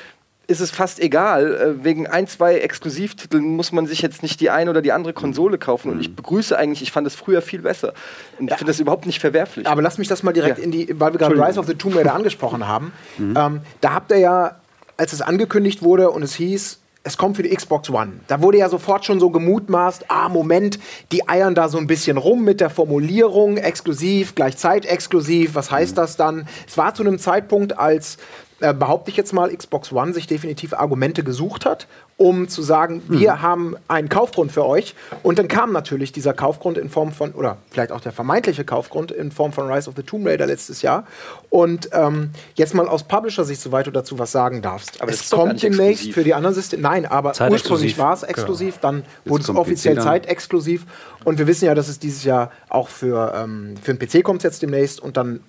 ist 0.48 0.60
es 0.60 0.70
fast 0.70 0.98
egal. 0.98 1.54
Äh, 1.54 1.84
wegen 1.84 2.06
ein, 2.06 2.26
zwei 2.26 2.56
Exklusivtiteln 2.58 3.44
muss 3.44 3.70
man 3.70 3.86
sich 3.86 4.00
jetzt 4.00 4.22
nicht 4.22 4.40
die 4.40 4.50
eine 4.50 4.70
oder 4.70 4.80
die 4.80 4.92
andere 4.92 5.12
Konsole 5.12 5.58
kaufen. 5.58 5.92
Und 5.92 6.00
ich 6.00 6.08
mhm. 6.08 6.16
begrüße 6.16 6.58
eigentlich, 6.58 6.82
ich 6.82 6.90
fand 6.90 7.06
es 7.06 7.14
früher 7.14 7.42
viel 7.42 7.60
besser. 7.60 7.92
Und 8.38 8.50
ich 8.50 8.56
finde 8.56 8.72
das 8.72 8.80
überhaupt 8.80 9.06
nicht 9.06 9.20
verwerflich. 9.20 9.66
Aber 9.66 9.82
lass 9.82 9.98
mich 9.98 10.08
das 10.08 10.22
mal 10.22 10.32
direkt 10.32 10.58
ja. 10.58 10.64
in 10.64 10.70
die, 10.70 10.98
weil 10.98 11.12
wir 11.12 11.18
gerade 11.18 11.40
Rise 11.40 11.60
of 11.60 11.66
the 11.66 11.74
Tomb 11.74 11.96
Raider 11.96 12.14
angesprochen 12.14 12.66
haben. 12.66 12.92
Mhm. 13.18 13.34
Ähm, 13.36 13.60
da 13.80 13.94
habt 13.94 14.12
ihr 14.12 14.18
ja, 14.18 14.56
als 14.96 15.12
es 15.12 15.22
angekündigt 15.22 15.82
wurde 15.82 16.10
und 16.10 16.22
es 16.22 16.34
hieß, 16.34 16.78
es 17.08 17.16
kommt 17.16 17.36
für 17.36 17.42
die 17.42 17.54
Xbox 17.56 17.88
One. 17.88 18.20
Da 18.26 18.42
wurde 18.42 18.58
ja 18.58 18.68
sofort 18.68 19.06
schon 19.06 19.18
so 19.18 19.30
gemutmaßt, 19.30 20.10
ah, 20.10 20.28
Moment, 20.28 20.78
die 21.10 21.26
eiern 21.26 21.54
da 21.54 21.70
so 21.70 21.78
ein 21.78 21.86
bisschen 21.86 22.18
rum 22.18 22.44
mit 22.44 22.60
der 22.60 22.68
Formulierung, 22.68 23.56
exklusiv, 23.56 24.34
gleich 24.34 24.58
zeitexklusiv, 24.58 25.54
was 25.54 25.70
heißt 25.70 25.96
das 25.96 26.16
dann? 26.16 26.46
Es 26.66 26.76
war 26.76 26.94
zu 26.94 27.02
einem 27.02 27.18
Zeitpunkt, 27.18 27.78
als 27.78 28.18
äh, 28.60 28.74
behaupte 28.74 29.10
ich 29.10 29.16
jetzt 29.16 29.32
mal, 29.32 29.54
Xbox 29.54 29.92
One 29.92 30.12
sich 30.12 30.26
definitiv 30.26 30.74
Argumente 30.74 31.22
gesucht 31.22 31.66
hat 31.66 31.86
um 32.18 32.48
zu 32.48 32.62
sagen, 32.62 33.00
wir 33.06 33.34
mhm. 33.34 33.42
haben 33.42 33.76
einen 33.86 34.08
Kaufgrund 34.08 34.50
für 34.50 34.66
euch. 34.66 34.96
Und 35.22 35.38
dann 35.38 35.46
kam 35.46 35.72
natürlich 35.72 36.10
dieser 36.10 36.34
Kaufgrund 36.34 36.76
in 36.76 36.90
Form 36.90 37.12
von, 37.12 37.30
oder 37.32 37.58
vielleicht 37.70 37.92
auch 37.92 38.00
der 38.00 38.10
vermeintliche 38.10 38.64
Kaufgrund 38.64 39.12
in 39.12 39.30
Form 39.30 39.52
von 39.52 39.70
Rise 39.70 39.88
of 39.88 39.94
the 39.96 40.02
Tomb 40.02 40.26
Raider 40.26 40.44
letztes 40.44 40.82
Jahr. 40.82 41.06
Und 41.48 41.90
ähm, 41.92 42.30
jetzt 42.56 42.74
mal 42.74 42.88
aus 42.88 43.04
Publisher-Sicht, 43.04 43.60
soweit 43.60 43.86
du 43.86 43.92
dazu 43.92 44.18
was 44.18 44.32
sagen 44.32 44.62
darfst. 44.62 45.00
Aber 45.00 45.12
es 45.12 45.30
kommt 45.30 45.62
demnächst 45.62 46.12
für 46.12 46.24
die 46.24 46.34
anderen 46.34 46.56
Systeme. 46.56 46.82
Nein, 46.82 47.06
aber 47.06 47.32
ursprünglich 47.48 47.96
war 47.98 48.14
es 48.14 48.24
exklusiv, 48.24 48.80
genau. 48.80 48.92
dann 48.92 49.04
wurde 49.24 49.44
es 49.44 49.50
offiziell 49.50 50.00
zeitexklusiv. 50.00 50.86
Und 51.24 51.38
wir 51.38 51.46
wissen 51.46 51.66
ja, 51.66 51.76
dass 51.76 51.88
es 51.88 52.00
dieses 52.00 52.24
Jahr 52.24 52.50
auch 52.68 52.88
für, 52.88 53.32
ähm, 53.36 53.74
für 53.80 53.94
den 53.94 53.98
PC 54.04 54.24
kommt 54.24 54.42
jetzt 54.42 54.60
demnächst 54.60 54.98
und 55.00 55.16
dann 55.16 55.40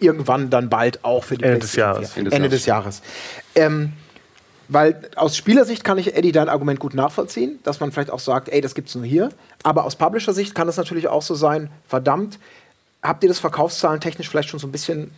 irgendwann 0.00 0.50
dann 0.50 0.68
bald 0.68 1.04
auch 1.04 1.24
für 1.24 1.36
die 1.36 1.44
Ende 1.44 1.60
des 1.60 1.76
Jahres. 1.76 2.16
Ende 2.16 2.48
des 2.48 2.66
Jahres. 2.66 3.02
Ähm, 3.54 3.92
weil 4.68 5.10
aus 5.16 5.36
Spielersicht 5.36 5.84
kann 5.84 5.98
ich 5.98 6.16
Eddie 6.16 6.32
dein 6.32 6.48
Argument 6.48 6.80
gut 6.80 6.94
nachvollziehen, 6.94 7.58
dass 7.64 7.80
man 7.80 7.92
vielleicht 7.92 8.10
auch 8.10 8.20
sagt, 8.20 8.48
ey, 8.48 8.60
das 8.60 8.74
gibt's 8.74 8.94
nur 8.94 9.04
hier. 9.04 9.30
Aber 9.62 9.84
aus 9.84 9.96
Publisher-Sicht 9.96 10.54
kann 10.54 10.68
es 10.68 10.76
natürlich 10.76 11.08
auch 11.08 11.22
so 11.22 11.34
sein, 11.34 11.70
verdammt, 11.86 12.38
habt 13.02 13.22
ihr 13.22 13.28
das 13.28 13.38
Verkaufszahlen 13.38 14.00
technisch 14.00 14.28
vielleicht 14.28 14.48
schon 14.48 14.60
so 14.60 14.66
ein 14.66 14.72
bisschen 14.72 15.10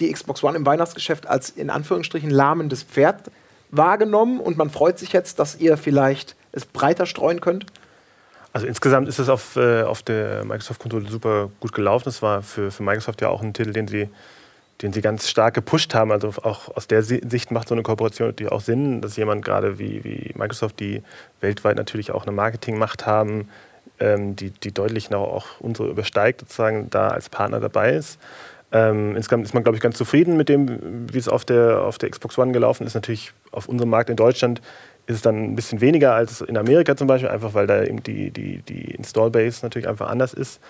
die 0.00 0.12
Xbox 0.12 0.42
One 0.42 0.56
im 0.56 0.66
Weihnachtsgeschäft 0.66 1.26
als 1.26 1.50
in 1.50 1.70
Anführungsstrichen 1.70 2.30
lahmendes 2.30 2.82
Pferd 2.82 3.30
wahrgenommen 3.70 4.40
und 4.40 4.56
man 4.56 4.70
freut 4.70 4.98
sich 4.98 5.12
jetzt, 5.12 5.38
dass 5.38 5.56
ihr 5.56 5.76
vielleicht 5.76 6.34
es 6.52 6.66
breiter 6.66 7.06
streuen 7.06 7.40
könnt? 7.40 7.66
Also 8.52 8.66
insgesamt 8.66 9.08
ist 9.08 9.18
es 9.18 9.28
auf, 9.28 9.56
äh, 9.56 9.82
auf 9.82 10.02
der 10.02 10.44
Microsoft-Konsole 10.44 11.08
super 11.08 11.50
gut 11.60 11.72
gelaufen. 11.72 12.08
Es 12.08 12.22
war 12.22 12.42
für, 12.42 12.70
für 12.70 12.82
Microsoft 12.82 13.20
ja 13.20 13.28
auch 13.28 13.42
ein 13.42 13.52
Titel, 13.52 13.72
den 13.72 13.88
sie 13.88 14.08
den 14.82 14.92
sie 14.92 15.00
ganz 15.00 15.28
stark 15.28 15.54
gepusht 15.54 15.94
haben. 15.94 16.12
Also 16.12 16.28
auch 16.42 16.74
aus 16.76 16.86
der 16.86 17.02
Sicht 17.02 17.50
macht 17.50 17.68
so 17.68 17.74
eine 17.74 17.82
Kooperation 17.82 18.28
natürlich 18.28 18.52
auch 18.52 18.60
Sinn, 18.60 19.00
dass 19.00 19.16
jemand 19.16 19.44
gerade 19.44 19.78
wie, 19.78 20.04
wie 20.04 20.32
Microsoft, 20.36 20.78
die 20.80 21.02
weltweit 21.40 21.76
natürlich 21.76 22.12
auch 22.12 22.22
eine 22.22 22.32
Marketingmacht 22.32 23.06
haben, 23.06 23.48
ähm, 23.98 24.36
die, 24.36 24.50
die 24.50 24.72
deutlich 24.72 25.12
auch 25.12 25.46
unsere 25.60 25.88
übersteigt, 25.88 26.40
sozusagen 26.40 26.90
da 26.90 27.08
als 27.08 27.28
Partner 27.28 27.60
dabei 27.60 27.94
ist. 27.94 28.18
Ähm, 28.70 29.16
insgesamt 29.16 29.46
ist 29.46 29.54
man, 29.54 29.62
glaube 29.62 29.76
ich, 29.76 29.82
ganz 29.82 29.96
zufrieden 29.96 30.36
mit 30.36 30.48
dem, 30.48 31.08
wie 31.12 31.18
es 31.18 31.28
auf 31.28 31.44
der, 31.44 31.82
auf 31.82 31.98
der 31.98 32.10
Xbox 32.10 32.38
One 32.38 32.52
gelaufen 32.52 32.86
ist. 32.86 32.94
Natürlich 32.94 33.32
auf 33.50 33.66
unserem 33.66 33.90
Markt 33.90 34.10
in 34.10 34.16
Deutschland 34.16 34.60
ist 35.08 35.16
es 35.16 35.22
dann 35.22 35.42
ein 35.42 35.56
bisschen 35.56 35.80
weniger 35.80 36.14
als 36.14 36.42
in 36.42 36.58
Amerika 36.58 36.94
zum 36.94 37.06
Beispiel, 37.06 37.30
einfach 37.30 37.54
weil 37.54 37.66
da 37.66 37.82
eben 37.82 38.02
die, 38.02 38.30
die, 38.30 38.58
die 38.58 38.94
Install-Base 38.94 39.64
natürlich 39.64 39.88
einfach 39.88 40.10
anders 40.10 40.34
ist. 40.34 40.60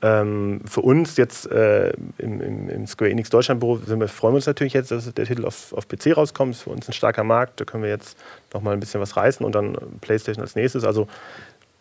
Ähm, 0.00 0.60
für 0.64 0.82
uns 0.82 1.16
jetzt 1.16 1.50
äh, 1.50 1.92
im, 2.18 2.40
im, 2.40 2.68
im, 2.68 2.86
Square 2.86 3.10
Enix 3.10 3.30
Deutschland 3.30 3.58
Büro 3.58 3.80
wir, 3.84 4.06
freuen 4.06 4.34
wir 4.34 4.36
uns 4.36 4.46
natürlich 4.46 4.72
jetzt, 4.72 4.92
dass 4.92 5.12
der 5.12 5.24
Titel 5.24 5.44
auf, 5.44 5.72
auf 5.72 5.88
PC 5.88 6.16
rauskommt. 6.16 6.54
Ist 6.54 6.62
für 6.62 6.70
uns 6.70 6.88
ein 6.88 6.92
starker 6.92 7.24
Markt. 7.24 7.60
Da 7.60 7.64
können 7.64 7.82
wir 7.82 7.90
jetzt 7.90 8.16
noch 8.54 8.62
mal 8.62 8.72
ein 8.72 8.78
bisschen 8.78 9.00
was 9.00 9.16
reißen 9.16 9.44
und 9.44 9.56
dann 9.56 9.76
PlayStation 10.00 10.42
als 10.42 10.54
nächstes. 10.54 10.84
Also 10.84 11.08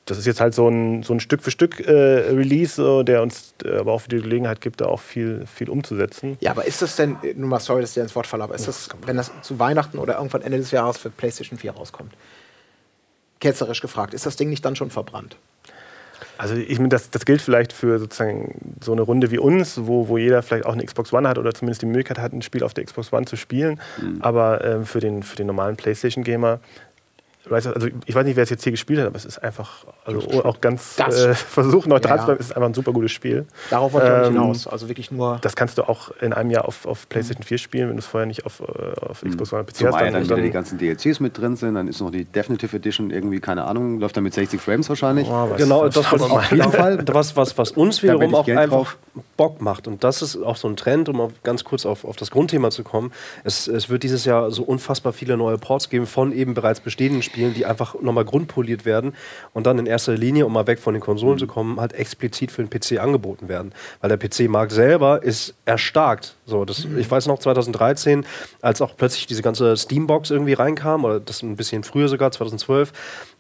das 0.07 0.17
ist 0.17 0.25
jetzt 0.25 0.39
halt 0.39 0.55
so 0.55 0.67
ein, 0.67 1.03
so 1.03 1.13
ein 1.13 1.19
Stück 1.19 1.43
für 1.43 1.51
Stück 1.51 1.79
äh, 1.79 1.91
Release, 1.91 3.03
der 3.03 3.21
uns 3.21 3.53
äh, 3.63 3.77
aber 3.77 3.91
auch 3.91 4.01
für 4.01 4.09
die 4.09 4.21
Gelegenheit 4.21 4.61
gibt, 4.61 4.81
da 4.81 4.85
auch 4.85 5.01
viel, 5.01 5.45
viel 5.53 5.69
umzusetzen. 5.69 6.37
Ja, 6.39 6.51
aber 6.51 6.65
ist 6.65 6.81
das 6.81 6.95
denn, 6.95 7.17
nur 7.35 7.49
mal 7.49 7.59
sorry, 7.59 7.81
dass 7.81 7.91
ich 7.91 7.95
dir 7.95 8.03
ins 8.03 8.15
Wort 8.15 8.25
falle, 8.25 8.43
aber 8.43 8.55
ist 8.55 8.67
das, 8.67 8.89
wenn 9.05 9.17
das 9.17 9.31
zu 9.41 9.59
Weihnachten 9.59 9.97
oder 9.97 10.15
irgendwann 10.15 10.41
Ende 10.41 10.57
des 10.57 10.71
Jahres 10.71 10.97
für 10.97 11.09
PlayStation 11.09 11.59
4 11.59 11.71
rauskommt, 11.71 12.13
ketzerisch 13.39 13.81
gefragt, 13.81 14.13
ist 14.13 14.25
das 14.25 14.37
Ding 14.37 14.49
nicht 14.49 14.63
dann 14.63 14.75
schon 14.75 14.89
verbrannt? 14.89 15.37
Also 16.37 16.55
ich 16.55 16.77
meine, 16.77 16.89
das, 16.89 17.09
das 17.09 17.25
gilt 17.25 17.41
vielleicht 17.41 17.73
für 17.73 17.99
sozusagen 17.99 18.75
so 18.81 18.91
eine 18.91 19.01
Runde 19.01 19.31
wie 19.31 19.39
uns, 19.39 19.85
wo, 19.85 20.07
wo 20.07 20.17
jeder 20.17 20.41
vielleicht 20.43 20.65
auch 20.65 20.73
eine 20.73 20.85
Xbox 20.85 21.11
One 21.11 21.27
hat 21.27 21.37
oder 21.37 21.53
zumindest 21.53 21.81
die 21.81 21.87
Möglichkeit 21.87 22.19
hat, 22.19 22.31
ein 22.31 22.41
Spiel 22.41 22.63
auf 22.63 22.73
der 22.73 22.85
Xbox 22.85 23.11
One 23.11 23.25
zu 23.25 23.35
spielen. 23.35 23.79
Mhm. 23.99 24.21
Aber 24.21 24.63
äh, 24.63 24.85
für, 24.85 24.99
den, 24.99 25.23
für 25.23 25.35
den 25.35 25.47
normalen 25.47 25.75
PlayStation-Gamer 25.75 26.59
also 27.51 27.87
ich 28.05 28.15
weiß 28.15 28.25
nicht, 28.25 28.35
wer 28.35 28.43
es 28.43 28.49
jetzt 28.49 28.63
hier 28.63 28.71
gespielt 28.71 28.99
hat, 28.99 29.07
aber 29.07 29.15
es 29.15 29.25
ist 29.25 29.39
einfach, 29.39 29.85
also 30.05 30.43
auch 30.43 30.61
ganz 30.61 30.99
äh, 30.99 31.33
versuchen 31.33 31.89
neutral 31.89 32.17
ja, 32.17 32.19
zu 32.19 32.25
bleiben, 32.25 32.39
es 32.39 32.47
ist 32.47 32.55
einfach 32.55 32.69
ein 32.69 32.73
super 32.73 32.91
gutes 32.91 33.11
Spiel. 33.11 33.45
Darauf 33.69 33.93
wollte 33.93 34.07
ich 34.07 34.27
ähm, 34.27 34.33
hinaus. 34.33 34.67
Also 34.67 34.87
wirklich 34.87 35.11
nur. 35.11 35.39
Das 35.41 35.55
kannst 35.55 35.77
du 35.77 35.83
auch 35.83 36.11
in 36.21 36.33
einem 36.33 36.51
Jahr 36.51 36.65
auf, 36.65 36.85
auf 36.85 37.09
PlayStation 37.09 37.43
4 37.43 37.57
spielen, 37.57 37.89
wenn 37.89 37.95
du 37.95 38.01
es 38.01 38.05
vorher 38.05 38.27
nicht 38.27 38.45
auf, 38.45 38.61
äh, 38.61 39.05
auf 39.05 39.23
mhm. 39.23 39.31
Xbox 39.31 39.53
One 39.53 39.63
PC 39.63 39.75
Zum 39.75 39.87
hast. 39.87 39.95
Einen, 39.95 40.13
dann, 40.13 40.27
dann 40.27 40.43
die 40.43 40.51
ganzen 40.51 40.77
DLCs 40.77 41.19
mit 41.19 41.37
drin 41.37 41.55
sind, 41.55 41.75
dann 41.75 41.87
ist 41.87 42.01
noch 42.01 42.11
die 42.11 42.25
Definitive 42.25 42.75
Edition 42.75 43.11
irgendwie, 43.11 43.39
keine 43.39 43.65
Ahnung, 43.65 43.99
läuft 43.99 44.17
dann 44.17 44.23
mit 44.23 44.33
60 44.33 44.59
Frames 44.61 44.89
wahrscheinlich. 44.89 45.27
Oh, 45.27 45.49
was, 45.49 45.57
genau, 45.57 45.87
das 45.87 46.11
was 46.11 46.21
auf 46.21 46.51
jeden 46.51 46.71
Fall, 46.71 47.03
was, 47.13 47.35
was, 47.35 47.57
was 47.57 47.71
uns 47.71 48.03
wiederum 48.03 48.35
auch 48.35 48.47
einfach 48.47 48.69
drauf. 48.69 48.97
Bock 49.35 49.61
macht. 49.61 49.87
Und 49.87 50.03
das 50.03 50.21
ist 50.21 50.37
auch 50.37 50.55
so 50.55 50.67
ein 50.67 50.75
Trend, 50.75 51.09
um 51.09 51.31
ganz 51.43 51.63
kurz 51.63 51.85
auf, 51.85 52.05
auf 52.05 52.15
das 52.15 52.31
Grundthema 52.31 52.71
zu 52.71 52.83
kommen. 52.83 53.11
Es, 53.43 53.67
es 53.67 53.89
wird 53.89 54.03
dieses 54.03 54.25
Jahr 54.25 54.51
so 54.51 54.63
unfassbar 54.63 55.13
viele 55.13 55.37
neue 55.37 55.57
Ports 55.57 55.89
geben 55.89 56.05
von 56.05 56.31
eben 56.31 56.53
bereits 56.53 56.79
bestehenden 56.79 57.21
Spielen, 57.21 57.36
die 57.37 57.65
einfach 57.65 57.95
nochmal 58.01 58.17
nochmal 58.17 58.25
grundpoliert 58.25 58.85
werden 58.85 59.13
und 59.53 59.67
dann 59.67 59.77
in 59.77 59.85
erster 59.85 60.15
Linie, 60.15 60.45
um 60.45 60.53
mal 60.53 60.65
weg 60.67 60.79
von 60.79 60.93
den 60.93 61.01
Konsolen 61.01 61.35
mhm. 61.35 61.39
zu 61.39 61.47
kommen, 61.47 61.79
halt 61.79 61.93
explizit 61.93 62.51
für 62.51 62.63
den 62.63 62.69
PC 62.69 62.99
angeboten 62.99 63.47
werden. 63.47 63.73
Weil 64.01 64.09
der 64.09 64.17
PC-Markt 64.17 64.71
selber 64.71 65.21
ist 65.23 65.53
erstarkt. 65.65 66.35
So, 66.45 66.65
das, 66.65 66.85
mhm. 66.85 66.97
Ich 66.97 67.09
weiß 67.09 67.27
noch 67.27 67.39
2013, 67.39 68.25
als 68.61 68.81
auch 68.81 68.95
plötzlich 68.97 69.27
diese 69.27 69.41
ganze 69.41 69.77
Steambox 69.77 70.31
irgendwie 70.31 70.53
reinkam, 70.53 71.05
oder 71.05 71.19
das 71.19 71.43
ein 71.43 71.55
bisschen 71.55 71.83
früher 71.83 72.07
sogar, 72.07 72.31
2012, 72.31 72.91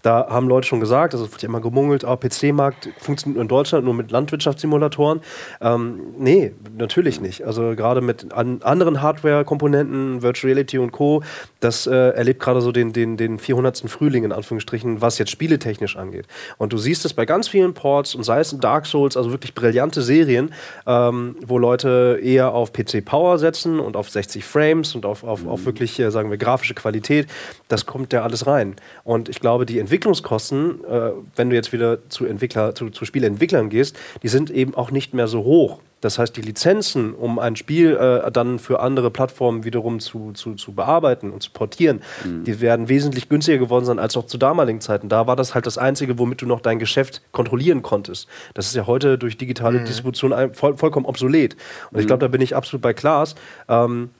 Da 0.07 0.25
haben 0.29 0.47
Leute 0.47 0.65
schon 0.65 0.79
gesagt, 0.79 1.13
also 1.13 1.29
wird 1.29 1.41
ja 1.41 1.49
immer 1.49 1.59
gemungelt, 1.59 2.05
oh, 2.05 2.15
PC-Markt 2.15 2.87
funktioniert 2.97 3.35
nur 3.35 3.41
in 3.41 3.49
Deutschland 3.49 3.83
nur 3.83 3.93
mit 3.93 4.09
Landwirtschaftssimulatoren. 4.09 5.19
Ähm, 5.59 5.99
nee, 6.17 6.53
natürlich 6.77 7.19
nicht. 7.19 7.45
Also 7.45 7.75
gerade 7.75 7.99
mit 7.99 8.31
an 8.31 8.61
anderen 8.63 9.01
Hardware-Komponenten, 9.01 10.21
Virtual 10.21 10.53
Reality 10.53 10.77
und 10.77 10.93
Co., 10.93 11.23
das 11.59 11.87
äh, 11.87 11.91
erlebt 11.91 12.39
gerade 12.39 12.61
so 12.61 12.71
den, 12.71 12.93
den, 12.93 13.17
den 13.17 13.37
400. 13.37 13.79
Frühling 13.89 14.23
in 14.23 14.31
Anführungsstrichen, 14.31 15.01
was 15.01 15.17
jetzt 15.17 15.31
spieletechnisch 15.31 15.97
angeht. 15.97 16.25
Und 16.57 16.71
du 16.71 16.77
siehst 16.77 17.03
es 17.03 17.13
bei 17.13 17.25
ganz 17.25 17.49
vielen 17.49 17.73
Ports 17.73 18.15
und 18.15 18.23
sei 18.23 18.39
es 18.39 18.53
in 18.53 18.61
Dark 18.61 18.85
Souls, 18.85 19.17
also 19.17 19.31
wirklich 19.31 19.55
brillante 19.55 20.01
Serien, 20.01 20.53
ähm, 20.85 21.35
wo 21.45 21.57
Leute 21.57 22.17
eher 22.23 22.53
auf 22.53 22.71
PC-Power 22.71 23.39
setzen 23.39 23.81
und 23.81 23.97
auf 23.97 24.09
60 24.09 24.45
Frames 24.45 24.95
und 24.95 25.05
auf, 25.05 25.25
auf, 25.25 25.45
auf 25.45 25.65
wirklich, 25.65 25.99
äh, 25.99 26.11
sagen 26.11 26.29
wir, 26.29 26.37
grafische 26.37 26.75
Qualität. 26.75 27.27
Das 27.67 27.85
kommt 27.85 28.13
ja 28.13 28.23
alles 28.23 28.47
rein. 28.47 28.77
Und 29.03 29.27
ich 29.27 29.41
glaube, 29.41 29.65
die 29.65 29.79
Entwicklungskosten, 29.97 30.83
äh, 30.85 31.11
wenn 31.35 31.49
du 31.49 31.55
jetzt 31.55 31.73
wieder 31.73 32.07
zu, 32.09 32.25
Entwickler, 32.25 32.75
zu, 32.75 32.91
zu 32.91 33.03
Spieleentwicklern 33.03 33.69
gehst, 33.69 33.97
die 34.21 34.27
sind 34.27 34.51
eben 34.51 34.75
auch 34.75 34.91
nicht 34.91 35.15
mehr 35.15 35.27
so 35.27 35.43
hoch. 35.43 35.79
Das 36.01 36.19
heißt, 36.19 36.37
die 36.37 36.41
Lizenzen, 36.41 37.15
um 37.15 37.39
ein 37.39 37.55
Spiel 37.55 37.95
äh, 37.95 38.31
dann 38.31 38.59
für 38.59 38.79
andere 38.79 39.09
Plattformen 39.09 39.63
wiederum 39.63 39.99
zu, 39.99 40.31
zu, 40.33 40.53
zu 40.53 40.73
bearbeiten 40.73 41.31
und 41.31 41.41
zu 41.41 41.49
portieren, 41.49 42.01
mhm. 42.23 42.43
die 42.43 42.61
werden 42.61 42.87
wesentlich 42.87 43.27
günstiger 43.27 43.57
geworden 43.57 43.85
sein 43.85 43.97
als 43.97 44.15
auch 44.15 44.27
zu 44.27 44.37
damaligen 44.37 44.79
Zeiten. 44.79 45.09
Da 45.09 45.25
war 45.25 45.35
das 45.35 45.55
halt 45.55 45.65
das 45.65 45.79
Einzige, 45.79 46.19
womit 46.19 46.43
du 46.43 46.45
noch 46.45 46.61
dein 46.61 46.77
Geschäft 46.77 47.23
kontrollieren 47.31 47.81
konntest. 47.81 48.27
Das 48.53 48.67
ist 48.67 48.75
ja 48.75 48.85
heute 48.85 49.17
durch 49.17 49.37
digitale 49.37 49.79
mhm. 49.79 49.85
Distribution 49.85 50.53
voll, 50.53 50.77
vollkommen 50.77 51.07
obsolet. 51.07 51.55
Und 51.89 51.93
mhm. 51.93 51.99
ich 52.01 52.05
glaube, 52.05 52.19
da 52.19 52.27
bin 52.27 52.41
ich 52.41 52.55
absolut 52.55 52.83
bei 52.83 52.93
Klaas. 52.93 53.33
Ähm, 53.67 54.11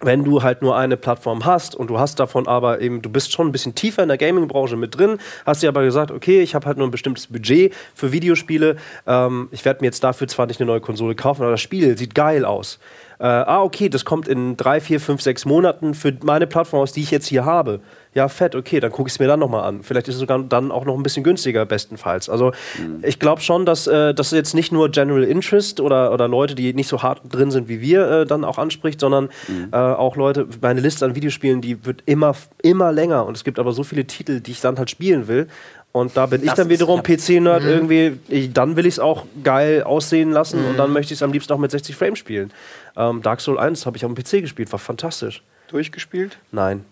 wenn 0.00 0.24
du 0.24 0.42
halt 0.42 0.62
nur 0.62 0.76
eine 0.76 0.96
Plattform 0.96 1.44
hast 1.44 1.74
und 1.74 1.90
du 1.90 1.98
hast 1.98 2.20
davon 2.20 2.46
aber 2.46 2.80
eben, 2.80 3.02
du 3.02 3.10
bist 3.10 3.32
schon 3.32 3.48
ein 3.48 3.52
bisschen 3.52 3.74
tiefer 3.74 4.02
in 4.02 4.08
der 4.08 4.18
Gaming-Branche 4.18 4.76
mit 4.76 4.96
drin, 4.96 5.18
hast 5.44 5.62
dir 5.62 5.68
aber 5.68 5.82
gesagt, 5.82 6.10
okay, 6.10 6.40
ich 6.40 6.54
habe 6.54 6.66
halt 6.66 6.78
nur 6.78 6.86
ein 6.86 6.92
bestimmtes 6.92 7.26
Budget 7.26 7.74
für 7.94 8.12
Videospiele, 8.12 8.76
ähm, 9.06 9.48
ich 9.50 9.64
werde 9.64 9.80
mir 9.80 9.86
jetzt 9.86 10.04
dafür 10.04 10.28
zwar 10.28 10.46
nicht 10.46 10.60
eine 10.60 10.68
neue 10.68 10.80
Konsole 10.80 11.14
kaufen, 11.14 11.42
aber 11.42 11.52
das 11.52 11.60
Spiel 11.60 11.98
sieht 11.98 12.14
geil 12.14 12.44
aus. 12.44 12.78
Äh, 13.18 13.24
ah, 13.24 13.62
okay, 13.62 13.88
das 13.88 14.04
kommt 14.04 14.28
in 14.28 14.56
drei, 14.56 14.80
vier, 14.80 15.00
fünf, 15.00 15.20
sechs 15.20 15.44
Monaten 15.44 15.94
für 15.94 16.16
meine 16.22 16.46
Plattform 16.46 16.82
aus, 16.82 16.92
die 16.92 17.02
ich 17.02 17.10
jetzt 17.10 17.26
hier 17.26 17.44
habe 17.44 17.80
ja, 18.18 18.28
fett, 18.28 18.56
okay, 18.56 18.80
dann 18.80 18.90
gucke 18.90 19.06
ich 19.06 19.14
es 19.14 19.20
mir 19.20 19.28
dann 19.28 19.38
nochmal 19.38 19.62
an. 19.62 19.84
Vielleicht 19.84 20.08
ist 20.08 20.16
es 20.16 20.20
sogar 20.20 20.40
dann 20.40 20.72
auch 20.72 20.84
noch 20.84 20.96
ein 20.96 21.04
bisschen 21.04 21.22
günstiger, 21.22 21.64
bestenfalls. 21.64 22.28
Also 22.28 22.50
mhm. 22.76 22.98
ich 23.02 23.20
glaube 23.20 23.40
schon, 23.40 23.64
dass 23.64 23.86
äh, 23.86 24.12
das 24.12 24.32
jetzt 24.32 24.54
nicht 24.54 24.72
nur 24.72 24.90
General 24.90 25.22
Interest 25.22 25.80
oder, 25.80 26.12
oder 26.12 26.26
Leute, 26.26 26.56
die 26.56 26.74
nicht 26.74 26.88
so 26.88 27.00
hart 27.00 27.20
drin 27.30 27.52
sind 27.52 27.68
wie 27.68 27.80
wir, 27.80 28.10
äh, 28.10 28.26
dann 28.26 28.44
auch 28.44 28.58
anspricht, 28.58 28.98
sondern 28.98 29.28
mhm. 29.46 29.68
äh, 29.70 29.76
auch 29.76 30.16
Leute, 30.16 30.48
meine 30.60 30.80
Liste 30.80 31.04
an 31.04 31.14
Videospielen, 31.14 31.60
die 31.60 31.86
wird 31.86 32.02
immer, 32.06 32.34
immer 32.60 32.90
länger 32.90 33.24
und 33.24 33.36
es 33.36 33.44
gibt 33.44 33.60
aber 33.60 33.72
so 33.72 33.84
viele 33.84 34.04
Titel, 34.04 34.40
die 34.40 34.50
ich 34.50 34.60
dann 34.60 34.78
halt 34.78 34.90
spielen 34.90 35.28
will. 35.28 35.46
Und 35.92 36.16
da 36.16 36.26
bin 36.26 36.40
das 36.40 36.50
ich 36.50 36.54
dann 36.54 36.68
wiederum. 36.68 37.02
PC-Nerd 37.02 37.62
mhm. 37.62 37.68
irgendwie. 37.68 38.18
Ich, 38.26 38.52
dann 38.52 38.74
will 38.74 38.84
ich 38.84 38.94
es 38.94 38.98
auch 38.98 39.26
geil 39.44 39.84
aussehen 39.84 40.32
lassen 40.32 40.64
und 40.64 40.76
dann 40.76 40.88
mhm. 40.88 40.94
möchte 40.94 41.14
ich 41.14 41.18
es 41.18 41.22
am 41.22 41.32
liebsten 41.32 41.52
auch 41.52 41.58
mit 41.58 41.70
60 41.70 41.94
Frames 41.94 42.18
spielen. 42.18 42.50
Ähm, 42.96 43.22
Dark 43.22 43.40
Souls 43.40 43.60
1 43.60 43.86
habe 43.86 43.96
ich 43.96 44.04
auf 44.04 44.12
dem 44.12 44.20
PC 44.20 44.42
gespielt, 44.42 44.72
war 44.72 44.80
fantastisch. 44.80 45.42
Durchgespielt? 45.68 46.38
Nein. 46.50 46.84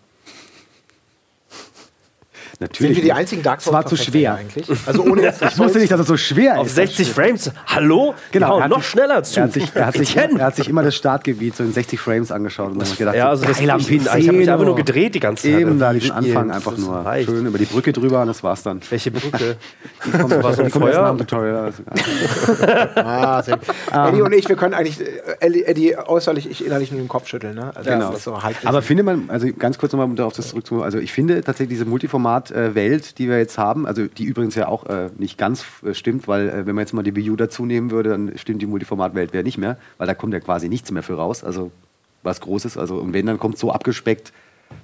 Natürlich. 2.59 2.95
Sind 2.95 3.03
wir 3.03 3.03
die 3.03 3.13
einzigen 3.13 3.43
Dark 3.43 3.61
Souls? 3.61 3.67
Es 3.67 3.73
war 3.73 3.85
zu 3.85 3.95
schwer. 3.95 4.35
Eigentlich. 4.35 4.67
Also 4.87 5.03
ohne 5.03 5.21
jetzt 5.23 5.41
ich 5.43 5.59
wusste 5.59 5.77
nicht, 5.77 5.91
dass 5.91 5.99
es 5.99 6.07
so 6.07 6.17
schwer 6.17 6.53
ist. 6.53 6.59
Auf 6.59 6.69
60 6.69 7.09
Frames. 7.09 7.51
Hallo? 7.67 8.15
Genau. 8.31 8.67
noch 8.67 8.77
sich, 8.77 8.87
schneller 8.87 9.23
zu. 9.23 9.39
Er 9.39 9.43
hat, 9.43 9.53
sich, 9.53 9.75
er, 9.75 9.85
hat 9.85 9.95
sich, 9.95 10.17
er 10.17 10.39
hat 10.39 10.55
sich 10.55 10.67
immer 10.67 10.81
das 10.81 10.95
Startgebiet 10.95 11.55
so 11.55 11.63
in 11.63 11.71
60 11.71 11.99
Frames 11.99 12.31
angeschaut 12.31 12.71
und 12.71 12.81
dann 12.81 12.97
gedacht, 12.97 13.15
ja, 13.15 13.29
also 13.29 13.45
das, 13.45 13.59
ich, 13.59 13.65
ich 13.65 13.71
habe 14.27 14.37
mich 14.37 14.49
einfach 14.49 14.65
nur 14.65 14.75
gedreht 14.75 15.13
die 15.13 15.19
ganze 15.19 15.43
Zeit. 15.43 15.61
Eben 15.61 15.77
da 15.77 15.93
diesen 15.93 16.11
Anfang 16.11 16.51
einfach 16.51 16.77
nur 16.77 17.05
schön 17.23 17.45
über 17.45 17.57
die 17.59 17.65
Brücke 17.65 17.93
drüber 17.93 18.21
und 18.21 18.27
das 18.27 18.43
war's 18.43 18.63
dann. 18.63 18.81
Welche 18.89 19.11
Brücke? 19.11 19.57
die 20.05 20.11
kommt, 20.17 20.43
war 20.43 20.53
so 20.53 20.63
ein 20.63 20.71
Feuer? 20.71 21.15
Tutorial. 21.17 21.73
ah, 22.95 23.43
Eddie 24.09 24.21
und 24.21 24.33
ich, 24.33 24.49
wir 24.49 24.55
können 24.55 24.73
eigentlich 24.73 24.99
äh, 24.99 25.61
Eddie 25.61 25.95
äußerlich, 25.95 26.49
ich 26.49 26.65
innerlich 26.65 26.91
nur 26.91 27.01
den 27.01 27.07
Kopf 27.07 27.27
schütteln. 27.27 27.55
Ne? 27.55 27.71
Also 27.75 27.89
genau. 27.89 28.15
So 28.15 28.37
Aber 28.65 28.81
finde 28.81 29.03
man, 29.03 29.29
also 29.29 29.47
ganz 29.53 29.77
kurz 29.77 29.93
nochmal 29.93 30.19
auf 30.25 30.33
das 30.33 30.49
zurückzukommen, 30.49 30.83
also 30.83 30.97
ich 30.97 31.11
finde 31.11 31.41
tatsächlich 31.41 31.77
diese 31.77 31.85
Multiformat-Welt, 31.85 32.46
die 32.49 33.13
die 33.17 33.29
wir 33.29 33.37
jetzt 33.37 33.57
haben, 33.57 33.85
also 33.85 34.07
die 34.07 34.25
übrigens 34.25 34.55
ja 34.55 34.67
auch 34.67 34.85
äh, 34.85 35.09
nicht 35.17 35.37
ganz 35.37 35.65
äh, 35.85 35.93
stimmt, 35.93 36.27
weil 36.27 36.49
äh, 36.49 36.65
wenn 36.65 36.75
man 36.75 36.83
jetzt 36.83 36.93
mal 36.93 37.03
die 37.03 37.15
Wii 37.15 37.31
U 37.31 37.35
dazu 37.35 37.65
nehmen 37.65 37.91
würde, 37.91 38.09
dann 38.09 38.37
stimmt 38.37 38.61
die 38.61 38.65
Multiformat-Welt 38.67 39.33
wäre 39.33 39.43
nicht 39.43 39.57
mehr, 39.57 39.77
weil 39.97 40.07
da 40.07 40.13
kommt 40.13 40.33
ja 40.33 40.39
quasi 40.39 40.69
nichts 40.69 40.91
mehr 40.91 41.03
für 41.03 41.15
raus, 41.15 41.43
also 41.43 41.71
was 42.23 42.41
Großes. 42.41 42.77
Also 42.77 42.97
und 42.97 43.13
wenn, 43.13 43.25
dann 43.25 43.39
kommt 43.39 43.57
so 43.57 43.71
abgespeckt, 43.71 44.33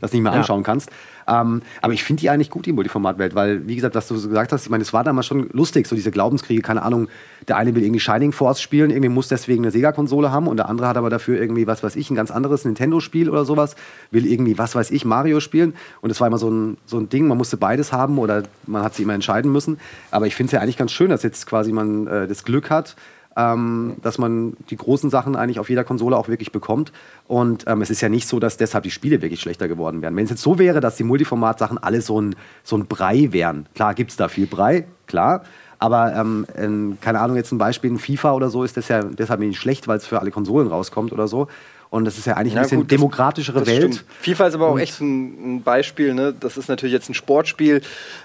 dass 0.01 0.11
du 0.11 0.17
nicht 0.17 0.23
mehr 0.23 0.33
anschauen 0.33 0.61
ja. 0.61 0.65
kannst. 0.65 0.91
Ähm, 1.27 1.61
aber 1.81 1.93
ich 1.93 2.03
finde 2.03 2.21
die 2.21 2.29
eigentlich 2.29 2.49
gut, 2.49 2.65
die 2.65 2.73
Multiformat-Welt, 2.73 3.35
weil, 3.35 3.67
wie 3.67 3.75
gesagt, 3.75 3.95
was 3.95 4.07
du 4.07 4.15
so 4.15 4.27
gesagt 4.27 4.51
hast, 4.51 4.63
ich 4.63 4.69
meine, 4.69 4.81
es 4.81 4.93
war 4.93 5.03
damals 5.03 5.25
schon 5.25 5.49
lustig, 5.51 5.87
so 5.87 5.95
diese 5.95 6.11
Glaubenskriege, 6.11 6.61
keine 6.61 6.83
Ahnung, 6.83 7.07
der 7.47 7.57
eine 7.57 7.73
will 7.75 7.83
irgendwie 7.83 7.99
Shining 7.99 8.31
Force 8.31 8.61
spielen, 8.61 8.89
irgendwie 8.89 9.09
muss 9.09 9.27
deswegen 9.27 9.63
eine 9.63 9.71
Sega-Konsole 9.71 10.31
haben 10.31 10.47
und 10.47 10.57
der 10.57 10.69
andere 10.69 10.87
hat 10.87 10.97
aber 10.97 11.09
dafür 11.09 11.39
irgendwie, 11.39 11.67
was 11.67 11.83
weiß 11.83 11.95
ich, 11.95 12.09
ein 12.09 12.15
ganz 12.15 12.31
anderes 12.31 12.65
Nintendo-Spiel 12.65 13.29
oder 13.29 13.45
sowas, 13.45 13.75
will 14.11 14.25
irgendwie, 14.25 14.57
was 14.57 14.75
weiß 14.75 14.91
ich, 14.91 15.05
Mario 15.05 15.39
spielen 15.39 15.73
und 16.01 16.09
es 16.09 16.19
war 16.19 16.27
immer 16.27 16.37
so 16.37 16.49
ein, 16.49 16.77
so 16.85 16.97
ein 16.97 17.09
Ding, 17.09 17.27
man 17.27 17.37
musste 17.37 17.57
beides 17.57 17.93
haben 17.93 18.17
oder 18.17 18.43
man 18.67 18.83
hat 18.83 18.95
sich 18.95 19.03
immer 19.03 19.13
entscheiden 19.13 19.51
müssen. 19.51 19.79
Aber 20.11 20.27
ich 20.27 20.35
finde 20.35 20.47
es 20.47 20.51
ja 20.53 20.59
eigentlich 20.59 20.77
ganz 20.77 20.91
schön, 20.91 21.09
dass 21.09 21.23
jetzt 21.23 21.45
quasi 21.45 21.71
man 21.71 22.07
äh, 22.07 22.27
das 22.27 22.43
Glück 22.43 22.69
hat, 22.69 22.95
ähm, 23.35 23.95
dass 24.01 24.17
man 24.17 24.53
die 24.69 24.77
großen 24.77 25.09
Sachen 25.09 25.35
eigentlich 25.35 25.59
auf 25.59 25.69
jeder 25.69 25.83
Konsole 25.83 26.17
auch 26.17 26.27
wirklich 26.27 26.51
bekommt. 26.51 26.91
Und 27.27 27.65
ähm, 27.67 27.81
es 27.81 27.89
ist 27.89 28.01
ja 28.01 28.09
nicht 28.09 28.27
so, 28.27 28.39
dass 28.39 28.57
deshalb 28.57 28.83
die 28.83 28.91
Spiele 28.91 29.21
wirklich 29.21 29.41
schlechter 29.41 29.67
geworden 29.67 30.01
wären. 30.01 30.15
Wenn 30.15 30.25
es 30.25 30.29
jetzt 30.31 30.41
so 30.41 30.59
wäre, 30.59 30.79
dass 30.79 30.95
die 30.95 31.03
Multiformat-Sachen 31.03 31.77
alle 31.77 32.01
so 32.01 32.21
ein, 32.21 32.35
so 32.63 32.77
ein 32.77 32.85
Brei 32.85 33.29
wären, 33.31 33.67
klar 33.75 33.93
gibt 33.93 34.11
es 34.11 34.17
da 34.17 34.27
viel 34.27 34.47
Brei, 34.47 34.85
klar. 35.07 35.43
Aber 35.79 36.15
ähm, 36.15 36.45
in, 36.57 36.97
keine 37.01 37.19
Ahnung, 37.19 37.35
jetzt 37.35 37.51
ein 37.51 37.57
Beispiel 37.57 37.89
in 37.89 37.99
FIFA 37.99 38.33
oder 38.33 38.49
so 38.49 38.63
ist 38.63 38.77
das 38.77 38.87
ja 38.87 39.03
deshalb 39.03 39.41
nicht 39.41 39.59
schlecht, 39.59 39.87
weil 39.87 39.97
es 39.97 40.05
für 40.05 40.19
alle 40.21 40.31
Konsolen 40.31 40.67
rauskommt 40.67 41.11
oder 41.11 41.27
so. 41.27 41.47
Und 41.93 42.05
das 42.05 42.17
ist 42.17 42.25
ja 42.25 42.37
eigentlich 42.37 42.53
ja, 42.53 42.61
ein 42.61 42.63
bisschen 42.63 42.79
gut, 42.79 42.91
demokratischere 42.91 43.59
das, 43.59 43.67
das 43.67 43.75
Welt. 43.75 43.93
Stimmt. 43.93 44.09
FIFA 44.21 44.47
ist 44.47 44.55
aber 44.55 44.67
auch 44.67 44.79
echt 44.79 44.99
ein, 44.99 45.57
ein, 45.57 45.61
Beispiel. 45.61 46.15
Ne? 46.15 46.33
Das 46.39 46.57
ist 46.57 46.67
natürlich 46.67 46.93
jetzt 46.93 47.07
ein 47.07 47.13
Sportspiel. 47.13 47.81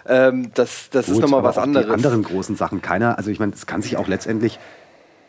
Ähm, 0.07 0.51
das 0.55 0.89
das 0.89 1.05
gut, 1.05 1.17
ist 1.17 1.21
nochmal 1.21 1.43
was 1.43 1.59
anderes. 1.59 1.87
Die 1.87 1.93
anderen 1.93 2.23
großen 2.23 2.57
Sachen, 2.57 2.81
keiner. 2.81 3.19
Also 3.19 3.31
ich 3.31 3.41
meine, 3.41 3.53
es 3.53 3.67
kann 3.67 3.83
sich 3.83 3.99
auch 3.99 4.09
letztendlich 4.09 4.59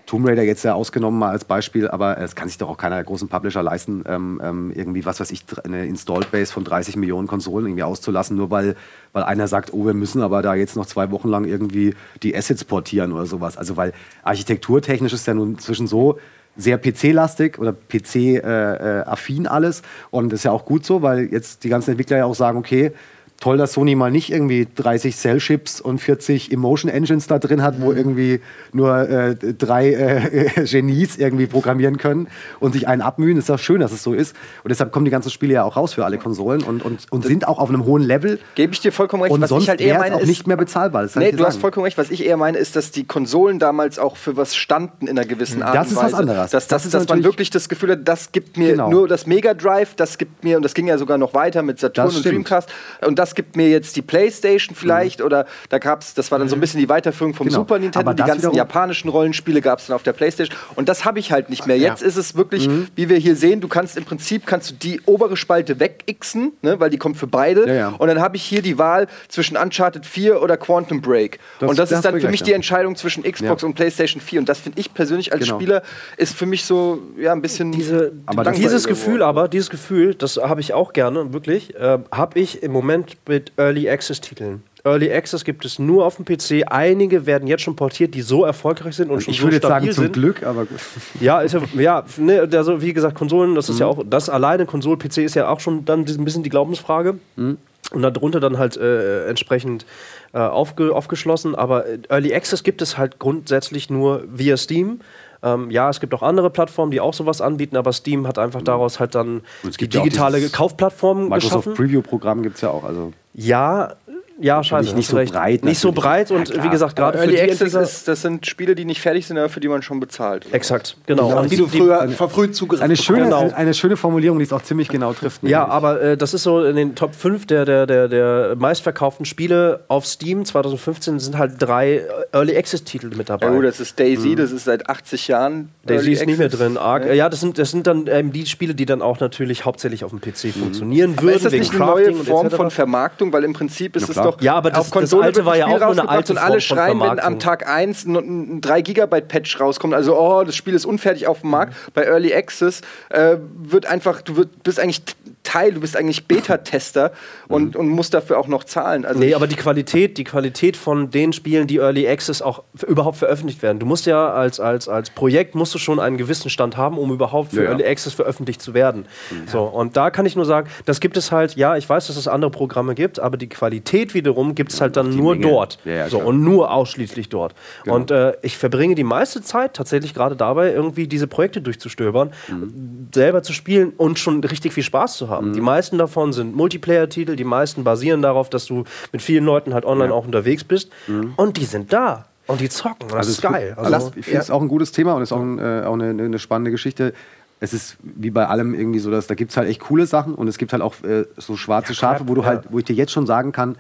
Tomb 0.10 0.28
Raider 0.28 0.42
jetzt 0.42 0.64
ja 0.64 0.74
ausgenommen 0.74 1.20
mal 1.20 1.30
als 1.30 1.46
Beispiel, 1.46 1.88
aber 1.88 2.18
es 2.18 2.36
kann 2.36 2.48
sich 2.48 2.58
doch 2.58 2.68
auch 2.68 2.78
keiner 2.78 2.96
der 2.96 3.04
großen 3.04 3.28
Publisher 3.28 3.62
leisten, 3.62 4.04
ähm, 4.08 4.42
ähm, 4.44 4.72
irgendwie, 4.74 5.06
was 5.06 5.20
weiß 5.20 5.30
ich, 5.30 5.46
eine 5.64 5.86
Installed 5.86 6.32
Base 6.32 6.52
von 6.52 6.64
30 6.64 6.96
Millionen 6.96 7.28
Konsolen 7.28 7.68
irgendwie 7.68 7.84
auszulassen, 7.84 8.36
nur 8.36 8.50
weil, 8.50 8.76
weil 9.14 9.22
einer 9.22 9.48
sagt, 9.48 9.72
oh, 9.72 9.86
wir 9.86 9.94
müssen 9.94 10.24
aber 10.24 10.42
da 10.42 10.56
jetzt 10.56 10.76
noch 10.76 10.88
zwei 10.88 11.12
Wochen 11.12 11.30
lang 11.30 11.46
irgendwie 11.46 11.94
die 12.24 12.36
Assets 12.36 12.64
portieren 12.64 13.12
oder 13.12 13.28
sowas. 13.28 13.56
Also 13.56 13.78
weil 13.78 13.94
architekturtechnisch 14.24 15.14
ist 15.14 15.28
ja 15.28 15.36
nun 15.36 15.52
inzwischen 15.52 15.86
so, 15.86 16.18
sehr 16.58 16.80
PC-lastig 16.80 17.60
oder 17.60 17.72
PC-affin 17.72 19.46
äh, 19.46 19.48
äh, 19.48 19.48
alles. 19.48 19.84
Und 20.10 20.34
das 20.34 20.40
ist 20.40 20.44
ja 20.46 20.52
auch 20.52 20.66
gut 20.66 20.86
so, 20.86 21.04
weil 21.04 21.32
jetzt 21.32 21.64
die 21.64 21.70
ganzen 21.70 21.92
Entwickler 21.92 22.18
ja 22.18 22.26
auch 22.26 22.34
sagen, 22.34 22.58
okay, 22.58 22.92
toll, 23.40 23.58
dass 23.58 23.74
Sony 23.74 23.96
mal 23.96 24.12
nicht 24.12 24.32
irgendwie 24.32 24.68
30 24.74 25.16
Cell-Chips 25.16 25.82
und 25.82 26.00
40 26.00 26.52
Emotion 26.52 26.92
Engines 26.92 27.28
da 27.28 27.40
drin 27.40 27.62
hat, 27.62 27.82
wo 27.82 27.92
mhm. 27.92 27.98
irgendwie 27.98 28.42
nur 28.74 29.10
äh, 29.10 29.36
drei 29.36 29.94
äh, 29.94 30.64
Genies 30.66 31.18
irgendwie 31.18 31.48
programmieren 31.48 31.98
können 31.98 32.28
und 32.60 32.74
sich 32.74 32.88
einen 32.88 33.02
abmühen. 33.02 33.38
Ist 33.38 33.50
doch 33.50 33.60
schön, 33.60 33.80
dass 33.80 33.92
es 33.92 34.04
so 34.04 34.14
ist. 34.14 34.36
Und 34.64 34.70
deshalb 34.70 34.92
kommen 34.92 35.06
die 35.06 35.12
ganzen 35.12 35.30
Spiele 35.30 35.54
ja 35.54 35.64
auch 35.64 35.78
raus 35.78 35.94
für 35.94 36.06
alle 36.06 36.18
Konsolen 36.18 36.64
und, 36.64 36.84
und, 36.84 37.08
und 37.12 37.24
sind 37.24 37.48
auch 37.48 37.60
auf 37.60 37.70
einem 37.70 37.86
hohen 37.86 38.04
Level. 38.04 38.40
Gebe 38.56 38.74
ich 38.74 38.82
dir 38.82 38.92
vollkommen 38.92 39.24
recht. 39.24 39.34
Und 39.34 39.42
was 39.42 39.50
sonst 39.50 39.64
ich 39.64 39.70
halt 39.70 39.82
eher 39.82 40.00
meine, 40.00 40.16
auch 40.16 40.26
nicht 40.26 40.48
mehr 40.48 40.58
bezahlbar. 40.58 41.04
Das 41.04 41.16
nee, 41.16 41.32
du 41.32 41.46
hast 41.46 41.58
vollkommen 41.58 41.86
recht. 41.86 41.98
Was 41.98 42.12
ich 42.12 42.26
eher 42.26 42.38
meine, 42.38 42.58
ist, 42.58 42.76
dass 42.76 42.92
die 42.92 43.06
Konsolen 43.06 43.60
damals 43.60 44.00
auch 44.00 44.18
für 44.18 44.36
was 44.38 44.56
standen 44.56 45.08
in 45.08 45.18
einer 45.18 45.28
gewissen 45.28 45.64
Art 45.64 45.76
das 45.76 45.90
und 45.90 45.96
Weise. 45.96 46.02
Das 46.02 46.08
ist 46.08 46.14
was 46.14 46.20
anderes. 46.20 46.52
Dass, 46.52 46.68
das, 46.68 46.84
das 46.84 46.92
dass 46.92 47.08
man 47.08 47.24
wirklich 47.24 47.50
das 47.50 47.70
Gefühl 47.70 47.92
hat, 47.92 48.00
das 48.04 48.32
gibt 48.32 48.58
mir 48.58 48.72
genau. 48.72 48.90
nur 48.90 49.08
das 49.08 49.26
Mega 49.28 49.54
Drive, 49.54 49.96
das 49.96 50.18
gibt 50.18 50.44
mir, 50.44 50.58
und 50.58 50.64
das 50.64 50.74
ging 50.74 50.88
ja 50.88 50.98
sogar 50.98 51.18
noch 51.18 51.34
weiter 51.34 51.62
mit 51.62 51.80
Saturn 51.80 52.16
und 52.16 52.26
Dreamcast, 52.26 52.70
und 53.06 53.18
das 53.18 53.29
gibt 53.36 53.56
mir 53.56 53.70
jetzt 53.70 53.96
die 53.96 54.02
Playstation 54.02 54.76
vielleicht 54.76 55.20
mhm. 55.20 55.26
oder 55.26 55.46
da 55.70 55.78
gab 55.78 56.02
es, 56.02 56.14
das 56.14 56.32
war 56.32 56.40
dann 56.40 56.50
so 56.50 56.56
ein 56.56 56.60
mhm. 56.60 56.62
bisschen 56.62 56.80
die 56.80 56.90
Weiterführung 56.90 57.34
vom 57.34 57.48
genau. 57.48 57.60
Super 57.60 57.80
Nintendo, 57.80 58.14
die 58.14 58.24
ganzen 58.24 58.54
japanischen 58.54 59.10
Rollenspiele 59.10 59.62
gab 59.62 59.80
es 59.80 59.88
dann 59.88 59.96
auf 59.96 60.04
der 60.04 60.14
Playstation 60.14 60.58
und 60.76 60.90
das 60.90 61.06
habe 61.06 61.20
ich 61.20 61.32
halt 61.32 61.50
nicht 61.50 61.68
mehr. 61.68 61.78
Jetzt 61.78 62.02
ja. 62.02 62.08
ist 62.08 62.18
es 62.18 62.36
wirklich, 62.36 62.68
mhm. 62.68 62.88
wie 62.96 63.10
wir 63.10 63.18
hier 63.18 63.36
sehen, 63.36 63.62
du 63.62 63.68
kannst 63.68 63.98
im 63.98 64.06
Prinzip 64.06 64.46
kannst 64.46 64.72
du 64.72 64.76
die 64.76 65.02
obere 65.06 65.38
Spalte 65.38 65.80
wegixen, 65.80 66.54
ne, 66.62 66.80
weil 66.80 66.90
die 66.90 66.98
kommt 66.98 67.18
für 67.18 67.28
beide 67.28 67.68
ja, 67.68 67.74
ja. 67.74 67.88
und 67.90 68.08
dann 68.08 68.20
habe 68.20 68.36
ich 68.36 68.44
hier 68.44 68.62
die 68.62 68.78
Wahl 68.78 69.08
zwischen 69.28 69.58
Uncharted 69.58 70.06
4 70.06 70.42
oder 70.42 70.58
Quantum 70.58 71.02
Break 71.02 71.40
das, 71.60 71.70
und 71.70 71.80
das, 71.80 71.90
das 71.90 72.00
ist 72.00 72.06
dann 72.06 72.20
für 72.20 72.30
mich 72.30 72.44
die 72.44 72.54
Entscheidung 72.54 72.96
zwischen 72.96 73.24
Xbox 73.24 73.64
und 73.64 73.74
Playstation 73.76 74.22
4 74.22 74.42
und 74.42 74.50
das 74.50 74.60
finde 74.60 74.80
ich 74.80 74.94
persönlich 74.94 75.32
als 75.32 75.44
genau. 75.44 75.56
Spieler 75.56 75.84
ist 76.18 76.36
für 76.36 76.46
mich 76.46 76.66
so 76.66 77.02
ja 77.18 77.32
ein 77.32 77.42
bisschen 77.42 77.72
diese, 77.72 78.14
aber 78.26 78.52
dieses 78.52 78.88
Gefühl 78.88 79.24
aber 79.24 79.48
dieses 79.48 79.70
Gefühl, 79.70 80.16
das 80.16 80.38
habe 80.38 80.62
ich 80.62 80.74
auch 80.74 80.94
gerne 80.94 81.34
wirklich, 81.34 81.76
äh, 81.76 82.00
habe 82.12 82.40
ich 82.40 82.64
im 82.64 82.72
Moment 82.72 83.19
mit 83.28 83.52
Early 83.58 83.90
Access 83.90 84.20
Access-Titeln. 84.20 84.64
Early 84.86 85.12
Access 85.12 85.44
gibt 85.44 85.66
es 85.66 85.78
nur 85.78 86.06
auf 86.06 86.16
dem 86.16 86.26
PC. 86.26 86.66
Einige 86.72 87.26
werden 87.26 87.48
jetzt 87.48 87.62
schon 87.62 87.76
portiert, 87.76 88.14
die 88.14 88.22
so 88.22 88.46
erfolgreich 88.46 88.96
sind 88.96 89.10
und 89.10 89.16
also 89.16 89.26
schon 89.26 89.34
ich 89.34 89.40
so 89.40 89.46
würde 89.46 89.58
stabil 89.58 89.92
sagen, 89.92 89.92
zum 89.92 90.04
sind. 90.06 90.14
Glück, 90.14 90.44
aber 90.44 90.66
gut. 90.66 90.80
Ja, 91.20 91.42
ist 91.42 91.54
ja, 91.54 91.62
ja 91.78 92.06
ne, 92.18 92.48
also 92.52 92.82
wie 92.82 92.94
gesagt, 92.94 93.16
Konsolen, 93.16 93.56
das 93.56 93.68
ist 93.68 93.76
mhm. 93.76 93.82
ja 93.82 93.88
auch, 93.88 94.04
das 94.10 94.30
alleine 94.30 94.66
Konsole-PC 94.66 95.18
ist 95.18 95.36
ja 95.36 95.50
auch 95.50 95.60
schon 95.60 95.86
dann 95.86 96.06
ein 96.06 96.26
bisschen 96.26 96.44
die 96.44 96.50
Glaubensfrage. 96.50 97.20
Mhm. 97.36 97.58
und 97.92 98.02
darunter 98.04 98.40
dann 98.40 98.58
halt 98.58 98.78
äh, 98.78 99.28
entsprechend 99.28 99.86
äh, 100.34 100.38
aufge 100.38 100.96
aufgeschlossen. 100.96 101.56
Aber 101.56 101.86
Early 102.10 102.34
Access 102.34 102.64
gibt 102.64 102.82
es 102.82 102.98
halt 102.98 103.20
grundsätzlich 103.20 103.90
nur 103.90 104.24
via 104.32 104.58
Steam. 104.58 105.02
Ähm, 105.42 105.72
ja, 105.72 105.90
es 105.90 106.00
gibt 106.00 106.14
auch 106.14 106.22
andere 106.22 106.50
Plattformen, 106.50 106.92
die 106.92 107.00
auch 107.00 107.14
sowas 107.14 107.42
anbieten, 107.42 107.78
aber 107.78 107.94
Steam 107.94 108.28
hat 108.28 108.38
einfach 108.38 108.62
daraus 108.62 109.00
halt 109.00 109.16
dann 109.16 109.42
die 109.80 109.88
digitale 109.88 110.40
ja 110.40 110.50
Kaufplattform 110.50 111.30
Microsoft 111.30 111.66
geschaffen. 111.66 111.74
Preview-Programm 111.76 112.44
gibt 112.44 112.56
es 112.56 112.62
ja 112.62 112.72
auch. 112.72 112.84
Also 112.84 113.14
ja, 113.34 113.94
ja, 114.40 114.64
scheiße. 114.64 114.96
Nicht, 114.96 115.10
so 115.10 115.18
recht. 115.18 115.34
breit. 115.34 115.66
Nicht 115.66 115.80
so 115.80 115.92
breit 115.92 116.32
und 116.32 116.50
ja, 116.50 116.64
wie 116.64 116.70
gesagt, 116.70 116.96
gerade 116.96 117.18
für 117.18 117.28
die 117.28 117.40
Access 117.40 117.74
ist, 117.74 118.08
das 118.08 118.22
sind 118.22 118.46
Spiele, 118.46 118.76
die 118.76 118.86
nicht 118.86 119.02
fertig 119.02 119.28
sind, 119.28 119.38
aber 119.38 119.50
für 119.50 119.60
die 119.60 119.68
man 119.68 119.82
schon 119.82 120.00
bezahlt. 120.00 120.46
Exakt, 120.52 120.98
genau. 121.06 121.28
genau. 121.28 121.42
Und 121.42 121.52
die 121.52 121.58
du 121.58 121.68
früher 121.68 122.02
eine, 122.02 122.14
verfrüht 122.14 122.56
zugegriffen 122.56 122.86
eine 122.86 122.96
schöne, 122.96 123.24
genau. 123.24 123.52
eine, 123.54 123.74
schöne 123.74 123.98
Formulierung, 123.98 124.40
die 124.40 124.46
es 124.46 124.54
auch 124.54 124.62
ziemlich 124.62 124.88
genau 124.88 125.14
trifft. 125.14 125.44
Ja, 125.44 125.68
aber 125.68 126.02
äh, 126.02 126.18
das 126.18 126.34
ist 126.34 126.44
so 126.44 126.64
in 126.64 126.76
den 126.76 126.96
Top 126.96 127.16
5 127.16 127.46
der, 127.48 127.66
der, 127.66 127.86
der, 127.86 128.08
der 128.08 128.56
meistverkauften 128.58 129.26
Spiele 129.26 129.82
auf 129.88 130.06
Steam 130.06 130.46
2015 130.46 131.20
sind 131.20 131.38
halt 131.38 131.54
drei 131.60 132.04
Early 132.32 132.56
Access 132.58 132.84
Titel 132.84 133.12
mit 133.16 133.30
dabei. 133.30 133.48
Ja, 133.48 133.54
gut, 133.54 133.66
das 133.66 133.80
ist 133.80 134.00
Daisy, 134.00 134.30
mhm. 134.30 134.36
das 134.38 134.52
ist 134.52 134.66
seit 134.66 134.90
80 134.90 135.28
Jahren. 135.28 135.70
Daisy 135.86 136.14
ist 136.14 136.26
nicht 136.26 136.40
mehr 136.40 136.50
drin. 136.50 136.78
Arc, 136.78 137.06
ja. 137.06 137.14
ja, 137.14 137.30
das 137.30 137.42
sind, 137.42 137.58
das 137.58 137.72
sind 137.72 137.88
dann 137.88 138.06
ähm, 138.08 138.32
die 138.32 138.46
Spiele, 138.46 138.76
die 138.76 138.86
dann 138.86 139.02
auch 139.02 139.20
natürlich 139.20 139.66
hauptsächlich 139.66 140.04
auf 140.04 140.12
dem 140.12 140.22
PC 140.22 140.46
mhm. 140.46 140.52
funktionieren 140.52 141.14
aber 141.14 141.24
würden. 141.24 141.36
Ist 141.36 141.46
das 141.46 141.54
nicht 141.54 141.72
eine 141.72 141.86
neue 141.86 142.14
Form 142.14 142.50
von 142.50 142.72
Vermarktung? 142.72 143.34
Weil 143.34 143.44
im 143.44 143.54
Prinzip 143.54 143.96
ist 143.96 144.10
es 144.10 144.16
doch. 144.16 144.29
Ja, 144.40 144.56
aber 144.56 144.72
das, 144.72 144.90
das 144.90 145.14
alte 145.14 145.46
war 145.46 145.58
ja 145.58 145.68
auch 145.68 145.80
nur 145.80 145.90
eine 145.90 146.10
alte 146.10 146.34
und 146.34 146.38
alle 146.38 146.62
schreien, 146.62 147.00
wenn 147.00 147.20
am 147.20 147.40
Tag 147.40 147.68
1 147.68 148.06
ein 148.06 148.62
3 148.62 148.82
Gigabyte 148.82 149.28
Patch 149.28 149.60
rauskommt, 149.60 149.94
also 149.94 150.18
oh, 150.18 150.44
das 150.44 150.56
Spiel 150.56 150.74
ist 150.74 150.86
unfertig 150.86 151.28
auf 151.28 151.42
dem 151.42 151.52
Markt. 151.52 151.74
Mhm. 151.74 151.92
Bei 151.94 152.04
Early 152.06 152.34
Access 152.34 152.82
äh, 153.10 153.38
wird 153.58 153.86
einfach, 153.86 154.22
du 154.22 154.36
wird, 154.36 154.64
bist 154.64 154.80
eigentlich 154.80 155.02
Teil, 155.44 155.74
du 155.74 155.80
bist 155.80 155.98
eigentlich 155.98 156.28
Beta-Tester 156.28 157.12
und, 157.48 157.74
mhm. 157.74 157.80
und 157.80 157.90
musst 157.90 158.14
dafür 158.14 158.38
auch 158.38 158.48
noch 158.48 158.64
zahlen. 158.64 159.06
Also 159.06 159.20
nee, 159.20 159.34
aber 159.34 159.48
die 159.48 159.56
Qualität, 159.56 160.18
die 160.18 160.24
Qualität 160.24 160.78
von 160.78 161.10
den 161.10 161.34
Spielen, 161.34 161.66
die 161.66 161.78
Early 161.78 162.08
Access 162.08 162.42
auch 162.42 162.64
überhaupt 162.88 163.18
veröffentlicht 163.18 163.62
werden. 163.62 163.80
Du 163.80 163.86
musst 163.86 164.06
ja 164.06 164.32
als, 164.32 164.60
als, 164.60 164.88
als 164.88 165.10
Projekt 165.10 165.56
musst 165.56 165.74
du 165.74 165.80
schon 165.80 166.00
einen 166.00 166.18
gewissen 166.18 166.50
Stand 166.50 166.78
haben, 166.78 166.98
um 166.98 167.12
überhaupt 167.12 167.52
für 167.54 167.64
ja, 167.64 167.70
Early 167.70 167.86
Access 167.86 168.14
veröffentlicht 168.14 168.62
zu 168.62 168.74
werden. 168.74 169.06
Mhm. 169.32 169.48
So, 169.48 169.64
und 169.64 169.98
da 169.98 170.12
kann 170.12 170.26
ich 170.26 170.36
nur 170.36 170.46
sagen, 170.46 170.70
das 170.86 171.00
gibt 171.00 171.18
es 171.18 171.32
halt, 171.32 171.56
ja, 171.56 171.78
ich 171.78 171.88
weiß, 171.88 172.08
dass 172.08 172.18
es 172.18 172.28
andere 172.28 172.52
Programme 172.52 172.94
gibt, 172.94 173.20
aber 173.20 173.38
die 173.38 173.50
Qualität 173.50 174.14
wiederum 174.14 174.56
gibt 174.56 174.74
es 174.74 174.82
halt 174.82 174.98
dann 174.98 175.16
nur 175.16 175.36
Menge. 175.36 175.48
dort. 175.48 175.80
Ja, 175.86 175.94
ja, 175.94 176.10
so, 176.10 176.20
und 176.20 176.44
nur 176.44 176.72
ausschließlich 176.72 177.30
dort. 177.30 177.56
Genau. 177.84 177.96
Und 177.96 178.12
äh, 178.12 178.34
ich 178.42 178.58
verbringe 178.58 178.94
die 178.94 179.04
meiste 179.04 179.42
Zeit 179.42 179.74
tatsächlich 179.74 180.14
gerade 180.14 180.36
dabei, 180.36 180.72
irgendwie 180.72 181.08
diese 181.08 181.28
Projekte 181.28 181.62
durchzustöbern, 181.62 182.32
mhm. 182.50 183.08
selber 183.14 183.42
zu 183.42 183.54
spielen 183.54 183.94
und 183.98 184.20
schon 184.20 184.44
richtig 184.44 184.74
viel 184.74 184.84
Spaß 184.84 185.18
zu 185.18 185.29
haben. 185.29 185.29
Mhm. 185.30 185.54
Die 185.54 185.62
meisten 185.62 185.98
davon 185.98 186.34
sind 186.34 186.56
Multiplayer-Titel, 186.56 187.36
die 187.36 187.44
meisten 187.44 187.84
basieren 187.84 188.22
darauf, 188.22 188.50
dass 188.50 188.66
du 188.66 188.84
mit 189.12 189.22
vielen 189.22 189.46
Leuten 189.46 189.74
halt 189.74 189.86
online 189.86 190.14
auch 190.14 190.26
unterwegs 190.26 190.64
bist. 190.64 190.90
Mhm. 191.08 191.34
Und 191.36 191.58
die 191.58 191.66
sind 191.66 191.94
da. 191.94 192.26
Und 192.48 192.62
die 192.62 192.70
zocken. 192.70 193.10
Das 193.10 193.18
also 193.18 193.32
ist 193.32 193.42
geil. 193.42 193.74
Also, 193.78 193.94
also 193.94 194.12
ich 194.16 194.26
finde 194.26 194.42
es 194.42 194.50
auch 194.50 194.62
ein 194.62 194.68
gutes 194.68 194.92
Thema 194.92 195.14
und 195.14 195.22
ist 195.22 195.32
auch, 195.32 195.42
ein, 195.42 195.60
äh, 195.60 195.84
auch 195.86 195.94
eine, 195.94 196.10
eine 196.10 196.40
spannende 196.40 196.72
Geschichte 196.72 197.14
es 197.60 197.74
ist 197.74 197.98
wie 198.02 198.30
bei 198.30 198.48
allem 198.48 198.74
irgendwie 198.74 199.00
so, 199.00 199.12
dass 199.12 199.28
da 199.28 199.36
gibt 199.36 199.52
es 199.52 199.58
halt 199.58 199.70
echt 199.70 199.82
coole 199.82 200.06
Sachen 200.06 200.34
und 200.36 200.48
es 200.48 200.58
gibt 200.58 200.72
halt 200.72 200.82
auch 200.82 200.96
äh, 201.04 201.26
so 201.38 201.58
schwarze 201.58 201.94
Schafe, 201.94 202.28
wo 202.28 202.34
du 202.34 202.46
halt, 202.46 202.64
wo 202.70 202.80
ich 202.80 202.86
dir 202.86 202.96
jetzt 202.96 203.12
schon 203.12 203.28
sagen 203.28 203.52
kann, 203.52 203.76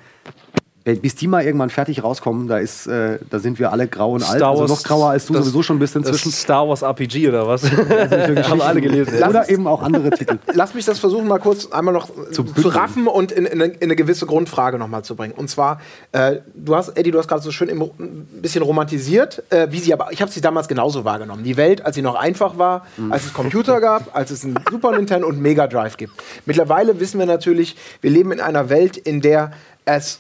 bis 0.95 1.15
die 1.15 1.28
mal 1.28 1.43
irgendwann 1.43 1.69
fertig 1.69 2.04
rauskommen, 2.04 2.47
da 2.47 2.58
ist, 2.58 2.88
äh, 2.88 3.19
da 3.30 3.39
sind 3.39 3.60
wir 3.60 3.71
alle 3.71 3.88
grau 3.88 4.13
und 4.13 4.23
alt. 4.23 4.41
also 4.41 4.65
noch 4.65 4.84
grauer 4.84 5.10
als 5.10 5.25
du 5.25 5.34
das, 5.34 5.43
sowieso 5.43 5.63
schon 5.63 5.80
bist 5.80 5.95
inzwischen. 5.95 6.32
Star 6.32 6.67
Wars 6.67 6.82
RPG 6.82 7.28
oder 7.30 7.47
was? 7.47 7.63
Also 7.63 7.73
haben 8.49 8.62
alle 8.62 8.82
gelesen. 8.82 9.15
Lass 9.19 9.30
oder 9.30 9.49
eben 9.49 9.67
auch 9.67 9.82
andere 9.82 10.10
Titel. 10.12 10.38
Lass 10.54 10.73
mich 10.73 10.86
das 10.86 10.99
versuchen, 10.99 11.28
mal 11.28 11.39
kurz 11.39 11.71
einmal 11.71 11.93
noch 11.93 12.10
zu, 12.32 12.43
zu 12.43 12.67
raffen 12.69 13.08
und 13.08 13.32
in, 13.32 13.45
in, 13.45 13.62
eine, 13.62 13.73
in, 13.73 13.84
eine, 13.84 13.95
gewisse 13.95 14.25
Grundfrage 14.25 14.78
noch 14.78 14.88
mal 14.88 15.04
zu 15.04 15.15
bringen. 15.15 15.34
Und 15.36 15.49
zwar, 15.49 15.82
äh, 16.12 16.38
du 16.56 16.75
hast, 16.75 16.89
Eddie, 16.97 17.12
du 17.12 17.19
hast 17.19 17.28
gerade 17.28 17.41
so 17.41 17.52
schön 17.52 17.69
ein 17.69 18.28
bisschen 18.41 18.63
romantisiert, 18.63 19.43
äh, 19.49 19.67
wie 19.71 19.80
sie 19.80 19.93
aber, 19.93 20.12
ich 20.12 20.21
habe 20.21 20.32
sie 20.32 20.41
damals 20.41 20.67
genauso 20.67 21.06
wahrgenommen. 21.06 21.43
Die 21.43 21.58
Welt, 21.58 21.86
als 21.86 21.95
sie 21.95 22.02
noch 22.02 22.15
einfach 22.15 22.58
war, 22.58 22.86
mhm. 22.97 23.12
als 23.12 23.25
es 23.25 23.34
Computer 23.34 23.82
gab, 23.82 24.15
als 24.15 24.32
es 24.32 24.43
ein 24.43 24.56
Super 24.69 24.91
Nintendo 24.91 25.28
und 25.28 25.41
Mega 25.41 25.67
Drive 25.67 25.97
gibt. 25.97 26.13
Mittlerweile 26.45 26.99
wissen 26.99 27.19
wir 27.19 27.25
natürlich, 27.25 27.75
wir 28.02 28.12
leben 28.12 28.32
in 28.32 28.39
einer 28.39 28.69
Welt, 28.69 28.97
in 28.97 29.21
der 29.21 29.52
es 29.86 30.19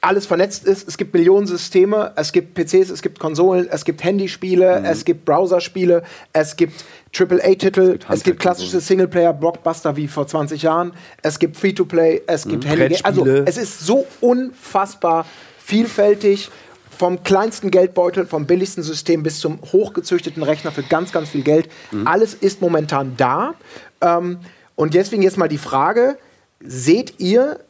alles 0.00 0.26
vernetzt 0.26 0.64
ist. 0.64 0.86
Es 0.86 0.96
gibt 0.96 1.12
Millionen 1.12 1.46
Systeme, 1.46 2.12
es 2.16 2.32
gibt 2.32 2.54
PCs, 2.54 2.90
es 2.90 3.02
gibt 3.02 3.18
Konsolen, 3.18 3.68
es 3.70 3.84
gibt 3.84 4.04
Handyspiele, 4.04 4.80
mhm. 4.80 4.84
es 4.84 5.04
gibt 5.04 5.24
Browserspiele, 5.24 6.02
es 6.32 6.56
gibt 6.56 6.84
AAA-Titel, 7.16 7.98
es, 8.08 8.18
es 8.18 8.22
gibt 8.22 8.38
klassische 8.38 8.80
Singleplayer-Blockbuster 8.80 9.96
wie 9.96 10.06
vor 10.06 10.26
20 10.26 10.62
Jahren, 10.62 10.92
es 11.22 11.38
gibt 11.38 11.56
Free-to-Play, 11.56 12.22
es 12.26 12.46
gibt 12.46 12.64
mhm. 12.64 12.68
Handy. 12.68 12.98
Also 13.02 13.26
es 13.26 13.56
ist 13.56 13.80
so 13.80 14.06
unfassbar 14.20 15.26
vielfältig. 15.58 16.50
Vom 16.96 17.22
kleinsten 17.22 17.70
Geldbeutel, 17.70 18.26
vom 18.26 18.46
billigsten 18.46 18.82
System 18.82 19.22
bis 19.22 19.38
zum 19.38 19.60
hochgezüchteten 19.70 20.42
Rechner 20.42 20.72
für 20.72 20.82
ganz, 20.82 21.12
ganz 21.12 21.28
viel 21.28 21.42
Geld. 21.42 21.68
Mhm. 21.92 22.08
Alles 22.08 22.34
ist 22.34 22.60
momentan 22.60 23.14
da. 23.16 23.54
Ähm, 24.00 24.40
und 24.74 24.94
deswegen 24.94 25.22
jetzt 25.22 25.36
mal 25.36 25.46
die 25.46 25.58
Frage: 25.58 26.18
Seht 26.58 27.20
ihr 27.20 27.60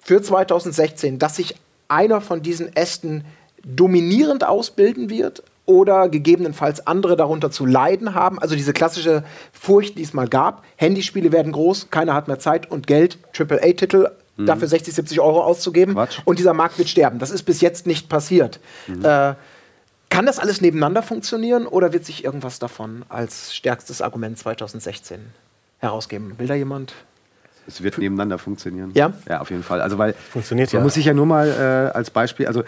für 0.00 0.22
2016, 0.22 1.18
dass 1.18 1.36
sich 1.36 1.56
einer 1.88 2.20
von 2.20 2.42
diesen 2.42 2.74
Ästen 2.74 3.24
dominierend 3.64 4.44
ausbilden 4.44 5.10
wird 5.10 5.42
oder 5.66 6.08
gegebenenfalls 6.08 6.86
andere 6.86 7.16
darunter 7.16 7.50
zu 7.50 7.66
leiden 7.66 8.14
haben. 8.14 8.38
Also 8.38 8.56
diese 8.56 8.72
klassische 8.72 9.22
Furcht, 9.52 9.98
die 9.98 10.02
es 10.02 10.14
mal 10.14 10.28
gab. 10.28 10.64
Handyspiele 10.76 11.30
werden 11.30 11.52
groß, 11.52 11.90
keiner 11.90 12.14
hat 12.14 12.26
mehr 12.26 12.38
Zeit 12.38 12.70
und 12.70 12.86
Geld, 12.86 13.18
AAA-Titel 13.38 14.10
mhm. 14.36 14.46
dafür 14.46 14.68
60, 14.68 14.94
70 14.94 15.20
Euro 15.20 15.42
auszugeben. 15.44 15.94
Quatsch. 15.94 16.18
Und 16.24 16.38
dieser 16.38 16.54
Markt 16.54 16.78
wird 16.78 16.88
sterben. 16.88 17.18
Das 17.18 17.30
ist 17.30 17.44
bis 17.44 17.60
jetzt 17.60 17.86
nicht 17.86 18.08
passiert. 18.08 18.58
Mhm. 18.88 19.04
Äh, 19.04 19.34
kann 20.08 20.26
das 20.26 20.40
alles 20.40 20.60
nebeneinander 20.60 21.04
funktionieren 21.04 21.68
oder 21.68 21.92
wird 21.92 22.04
sich 22.04 22.24
irgendwas 22.24 22.58
davon 22.58 23.04
als 23.08 23.54
stärkstes 23.54 24.02
Argument 24.02 24.36
2016 24.36 25.20
herausgeben? 25.78 26.36
Will 26.38 26.48
da 26.48 26.54
jemand? 26.54 26.94
Es 27.66 27.82
wird 27.82 27.98
nebeneinander 27.98 28.38
funktionieren. 28.38 28.90
Ja? 28.94 29.12
Ja, 29.28 29.40
auf 29.40 29.50
jeden 29.50 29.62
Fall. 29.62 29.80
Also, 29.80 29.98
weil 29.98 30.14
Funktioniert 30.14 30.72
man 30.72 30.80
ja. 30.80 30.84
muss 30.84 30.94
sich 30.94 31.04
ja 31.04 31.14
nur 31.14 31.26
mal 31.26 31.48
äh, 31.48 31.96
als 31.96 32.10
Beispiel, 32.10 32.46
also 32.46 32.62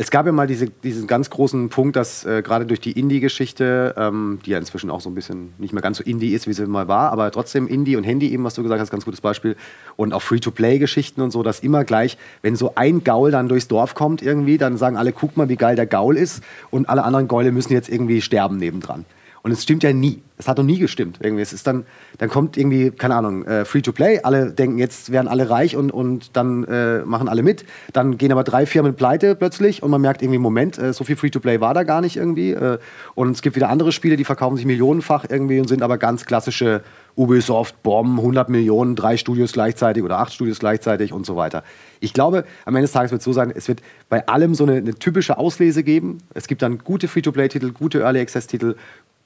es 0.00 0.12
gab 0.12 0.26
ja 0.26 0.32
mal 0.32 0.46
diese, 0.46 0.70
diesen 0.70 1.08
ganz 1.08 1.28
großen 1.28 1.70
Punkt, 1.70 1.96
dass 1.96 2.24
äh, 2.24 2.40
gerade 2.42 2.66
durch 2.66 2.78
die 2.78 2.92
Indie-Geschichte, 2.92 3.96
ähm, 3.98 4.38
die 4.46 4.50
ja 4.50 4.58
inzwischen 4.58 4.90
auch 4.90 5.00
so 5.00 5.10
ein 5.10 5.16
bisschen 5.16 5.54
nicht 5.58 5.72
mehr 5.72 5.82
ganz 5.82 5.98
so 5.98 6.04
Indie 6.04 6.34
ist, 6.34 6.46
wie 6.46 6.52
sie 6.52 6.66
mal 6.66 6.86
war, 6.86 7.10
aber 7.10 7.32
trotzdem 7.32 7.66
Indie 7.66 7.96
und 7.96 8.04
Handy 8.04 8.32
eben, 8.32 8.44
was 8.44 8.54
du 8.54 8.62
gesagt 8.62 8.80
hast, 8.80 8.92
ganz 8.92 9.04
gutes 9.04 9.20
Beispiel. 9.20 9.56
Und 9.96 10.14
auch 10.14 10.22
Free-to-Play-Geschichten 10.22 11.20
und 11.20 11.32
so, 11.32 11.42
dass 11.42 11.58
immer 11.58 11.82
gleich, 11.82 12.16
wenn 12.42 12.54
so 12.54 12.76
ein 12.76 13.02
Gaul 13.02 13.32
dann 13.32 13.48
durchs 13.48 13.66
Dorf 13.66 13.96
kommt 13.96 14.22
irgendwie, 14.22 14.56
dann 14.56 14.76
sagen 14.76 14.96
alle, 14.96 15.10
guck 15.10 15.36
mal, 15.36 15.48
wie 15.48 15.56
geil 15.56 15.74
der 15.74 15.86
Gaul 15.86 16.16
ist 16.16 16.44
und 16.70 16.88
alle 16.88 17.02
anderen 17.02 17.26
Gaule 17.26 17.50
müssen 17.50 17.72
jetzt 17.72 17.88
irgendwie 17.88 18.22
sterben 18.22 18.56
nebendran. 18.58 19.04
Und 19.42 19.52
es 19.52 19.62
stimmt 19.62 19.82
ja 19.82 19.92
nie. 19.92 20.22
Es 20.36 20.46
hat 20.46 20.58
noch 20.58 20.64
nie 20.64 20.78
gestimmt. 20.78 21.18
Irgendwie. 21.20 21.42
Es 21.42 21.52
ist 21.52 21.66
dann, 21.66 21.84
dann 22.18 22.28
kommt 22.28 22.56
irgendwie, 22.56 22.90
keine 22.90 23.16
Ahnung, 23.16 23.44
äh, 23.44 23.64
Free-to-Play. 23.64 24.20
Alle 24.22 24.52
denken, 24.52 24.78
jetzt 24.78 25.10
werden 25.10 25.28
alle 25.28 25.50
reich 25.50 25.76
und, 25.76 25.90
und 25.90 26.36
dann 26.36 26.64
äh, 26.64 27.00
machen 27.04 27.28
alle 27.28 27.42
mit. 27.42 27.64
Dann 27.92 28.18
gehen 28.18 28.30
aber 28.32 28.44
drei 28.44 28.66
Firmen 28.66 28.94
pleite 28.94 29.34
plötzlich 29.34 29.82
und 29.82 29.90
man 29.90 30.00
merkt 30.00 30.22
irgendwie, 30.22 30.38
Moment, 30.38 30.78
äh, 30.78 30.92
so 30.92 31.04
viel 31.04 31.16
Free-to-Play 31.16 31.60
war 31.60 31.74
da 31.74 31.82
gar 31.82 32.00
nicht 32.00 32.16
irgendwie. 32.16 32.52
Äh, 32.52 32.78
und 33.14 33.32
es 33.32 33.42
gibt 33.42 33.56
wieder 33.56 33.68
andere 33.68 33.92
Spiele, 33.92 34.16
die 34.16 34.24
verkaufen 34.24 34.56
sich 34.56 34.66
millionenfach 34.66 35.24
irgendwie 35.28 35.60
und 35.60 35.68
sind 35.68 35.82
aber 35.82 35.98
ganz 35.98 36.24
klassische 36.24 36.82
Ubisoft, 37.18 37.82
Bomb, 37.82 38.18
100 38.18 38.48
Millionen, 38.48 38.94
drei 38.94 39.16
Studios 39.16 39.52
gleichzeitig 39.52 40.04
oder 40.04 40.20
acht 40.20 40.32
Studios 40.32 40.60
gleichzeitig 40.60 41.12
und 41.12 41.26
so 41.26 41.36
weiter. 41.36 41.64
Ich 41.98 42.12
glaube, 42.12 42.44
am 42.64 42.76
Ende 42.76 42.82
des 42.82 42.92
Tages 42.92 43.10
wird 43.10 43.20
es 43.20 43.24
so 43.24 43.32
sein, 43.32 43.52
es 43.54 43.66
wird 43.66 43.82
bei 44.08 44.28
allem 44.28 44.54
so 44.54 44.64
eine, 44.64 44.76
eine 44.76 44.94
typische 44.94 45.36
Auslese 45.36 45.82
geben. 45.82 46.18
Es 46.32 46.46
gibt 46.46 46.62
dann 46.62 46.78
gute 46.78 47.08
Free-to-Play-Titel, 47.08 47.72
gute 47.72 48.00
Early-Access-Titel, 48.02 48.76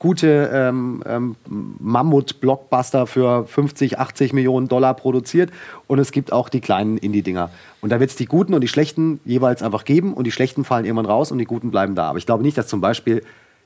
gute 0.03 0.51
ähm, 0.53 1.01
ähm, 1.07 1.37
Mammut-Blockbuster 1.79 3.07
für 3.07 3.47
50, 3.47 4.01
80 4.01 4.33
Millionen 4.33 4.67
Dollar 4.67 4.95
produziert. 4.95 5.53
Und 5.87 6.01
es 6.01 6.11
gibt 6.11 6.33
auch 6.33 6.49
die 6.49 6.61
kleinen 6.61 6.99
Indie-Dinger. 6.99 7.51
Und 7.81 7.93
da 7.93 8.01
wird 8.01 8.11
es 8.11 8.17
die 8.17 8.27
guten 8.27 8.53
und 8.53 8.63
die 8.63 8.69
schlechten 8.69 9.21
jeweils 9.25 9.63
einfach 9.63 9.85
geben. 9.85 10.13
Und 10.13 10.25
die 10.27 10.33
schlechten 10.33 10.65
fallen 10.65 10.87
irgendwann 10.87 11.07
raus 11.07 11.31
und 11.31 11.39
die 11.39 11.45
guten 11.45 11.71
bleiben 11.71 11.95
da. 11.95 12.09
Aber 12.09 12.19
ich 12.19 12.27
glaube 12.27 12.43
nicht, 12.43 12.59
dass 12.59 12.67
zum 12.67 12.81
Beispiel 12.81 13.23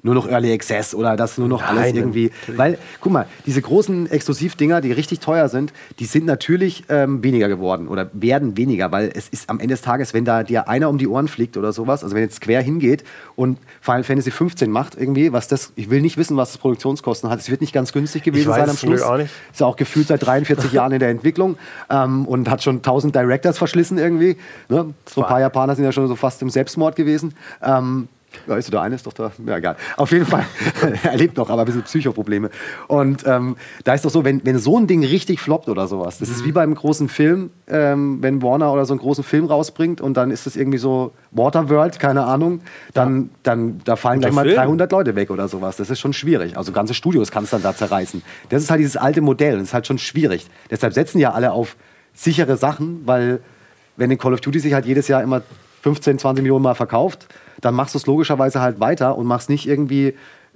nur 0.06 0.14
noch 0.14 0.28
Early 0.28 0.52
Access 0.52 0.94
oder 0.94 1.16
das 1.16 1.36
nur 1.36 1.48
noch 1.48 1.60
Nein, 1.60 1.78
alles 1.78 1.92
irgendwie. 1.92 2.30
Natürlich. 2.30 2.58
Weil, 2.58 2.78
guck 3.00 3.12
mal, 3.12 3.26
diese 3.44 3.60
großen 3.60 4.08
Exklusivdinger, 4.10 4.80
die 4.80 4.92
richtig 4.92 5.18
teuer 5.20 5.48
sind, 5.48 5.72
die 5.98 6.04
sind 6.04 6.26
natürlich 6.26 6.84
ähm, 6.88 7.22
weniger 7.22 7.48
geworden 7.48 7.88
oder 7.88 8.08
werden 8.12 8.56
weniger, 8.56 8.92
weil 8.92 9.10
es 9.14 9.28
ist 9.28 9.50
am 9.50 9.58
Ende 9.58 9.74
des 9.74 9.82
Tages, 9.82 10.14
wenn 10.14 10.24
da 10.24 10.44
dir 10.44 10.68
einer 10.68 10.88
um 10.88 10.98
die 10.98 11.08
Ohren 11.08 11.26
fliegt 11.26 11.56
oder 11.56 11.72
sowas, 11.72 12.04
also 12.04 12.14
wenn 12.14 12.22
jetzt 12.22 12.40
quer 12.40 12.62
hingeht 12.62 13.02
und 13.34 13.58
Final 13.80 14.04
Fantasy 14.04 14.30
15 14.30 14.70
macht 14.70 14.96
irgendwie, 14.96 15.32
was 15.32 15.48
das, 15.48 15.72
ich 15.74 15.90
will 15.90 16.00
nicht 16.00 16.16
wissen, 16.16 16.36
was 16.36 16.52
das 16.52 16.58
Produktionskosten 16.58 17.28
hat. 17.28 17.40
Es 17.40 17.50
wird 17.50 17.60
nicht 17.60 17.72
ganz 17.72 17.92
günstig 17.92 18.22
gewesen 18.22 18.52
sein 18.52 18.70
am 18.70 18.76
Schluss. 18.76 19.02
Auch 19.02 19.16
nicht. 19.16 19.30
Ist 19.52 19.62
auch 19.62 19.76
gefühlt 19.76 20.06
seit 20.06 20.24
43 20.24 20.72
Jahren 20.72 20.92
in 20.92 21.00
der 21.00 21.10
Entwicklung 21.10 21.56
ähm, 21.90 22.26
und 22.26 22.48
hat 22.48 22.62
schon 22.62 22.76
1000 22.76 23.14
Directors 23.14 23.58
verschlissen 23.58 23.98
irgendwie. 23.98 24.36
Ne? 24.68 24.94
So 25.08 25.22
ein 25.22 25.26
paar 25.26 25.40
Japaner 25.40 25.74
sind 25.74 25.84
ja 25.84 25.90
schon 25.90 26.06
so 26.06 26.14
fast 26.14 26.40
im 26.42 26.50
Selbstmord 26.50 26.94
gewesen. 26.94 27.34
Ähm, 27.60 28.08
Weißt 28.46 28.68
du, 28.68 28.70
der 28.70 28.82
eine 28.82 28.94
ist 28.94 29.06
doch 29.06 29.12
da. 29.12 29.32
Ja, 29.46 29.56
egal. 29.56 29.76
Auf 29.96 30.12
jeden 30.12 30.26
Fall. 30.26 30.44
er 31.02 31.16
lebt 31.16 31.36
noch, 31.36 31.48
aber 31.50 31.62
ein 31.62 31.66
bisschen 31.66 31.82
Psychoprobleme. 31.82 32.50
Und 32.86 33.26
ähm, 33.26 33.56
da 33.84 33.94
ist 33.94 34.04
doch 34.04 34.10
so, 34.10 34.24
wenn, 34.24 34.44
wenn 34.44 34.58
so 34.58 34.78
ein 34.78 34.86
Ding 34.86 35.04
richtig 35.04 35.40
floppt 35.40 35.68
oder 35.68 35.86
sowas, 35.86 36.18
das 36.18 36.28
ist 36.28 36.44
wie 36.44 36.52
beim 36.52 36.74
großen 36.74 37.08
Film, 37.08 37.50
ähm, 37.66 38.18
wenn 38.20 38.42
Warner 38.42 38.72
oder 38.72 38.84
so 38.84 38.92
einen 38.92 39.00
großen 39.00 39.24
Film 39.24 39.46
rausbringt 39.46 40.00
und 40.00 40.16
dann 40.16 40.30
ist 40.30 40.46
das 40.46 40.56
irgendwie 40.56 40.78
so 40.78 41.12
Waterworld, 41.30 41.98
keine 41.98 42.24
Ahnung, 42.24 42.60
dann, 42.94 43.30
dann 43.42 43.80
da 43.84 43.96
fallen 43.96 44.20
gleich 44.20 44.32
mal 44.32 44.44
Film. 44.44 44.56
300 44.56 44.92
Leute 44.92 45.16
weg 45.16 45.30
oder 45.30 45.48
sowas. 45.48 45.76
Das 45.76 45.90
ist 45.90 45.98
schon 45.98 46.12
schwierig. 46.12 46.56
Also 46.56 46.72
ganze 46.72 46.94
Studios 46.94 47.30
kannst 47.30 47.52
dann 47.52 47.62
da 47.62 47.74
zerreißen. 47.74 48.22
Das 48.48 48.62
ist 48.62 48.70
halt 48.70 48.80
dieses 48.80 48.96
alte 48.96 49.20
Modell. 49.20 49.58
Das 49.58 49.68
ist 49.68 49.74
halt 49.74 49.86
schon 49.86 49.98
schwierig. 49.98 50.46
Deshalb 50.70 50.92
setzen 50.92 51.18
ja 51.18 51.32
alle 51.32 51.52
auf 51.52 51.76
sichere 52.14 52.56
Sachen, 52.56 53.06
weil 53.06 53.40
wenn 53.96 54.10
den 54.10 54.18
Call 54.18 54.34
of 54.34 54.40
Duty 54.40 54.60
sich 54.60 54.72
halt 54.72 54.86
jedes 54.86 55.08
Jahr 55.08 55.22
immer 55.22 55.42
15, 55.82 56.18
20 56.18 56.42
Millionen 56.42 56.62
Mal 56.62 56.74
verkauft, 56.74 57.28
dann 57.60 57.74
machst 57.74 57.94
du 57.94 57.98
es 57.98 58.06
logischerweise 58.06 58.60
halt 58.60 58.80
weiter 58.80 59.16
und 59.16 59.26
machst 59.26 59.48
nicht 59.50 59.66
irgendwie 59.68 60.14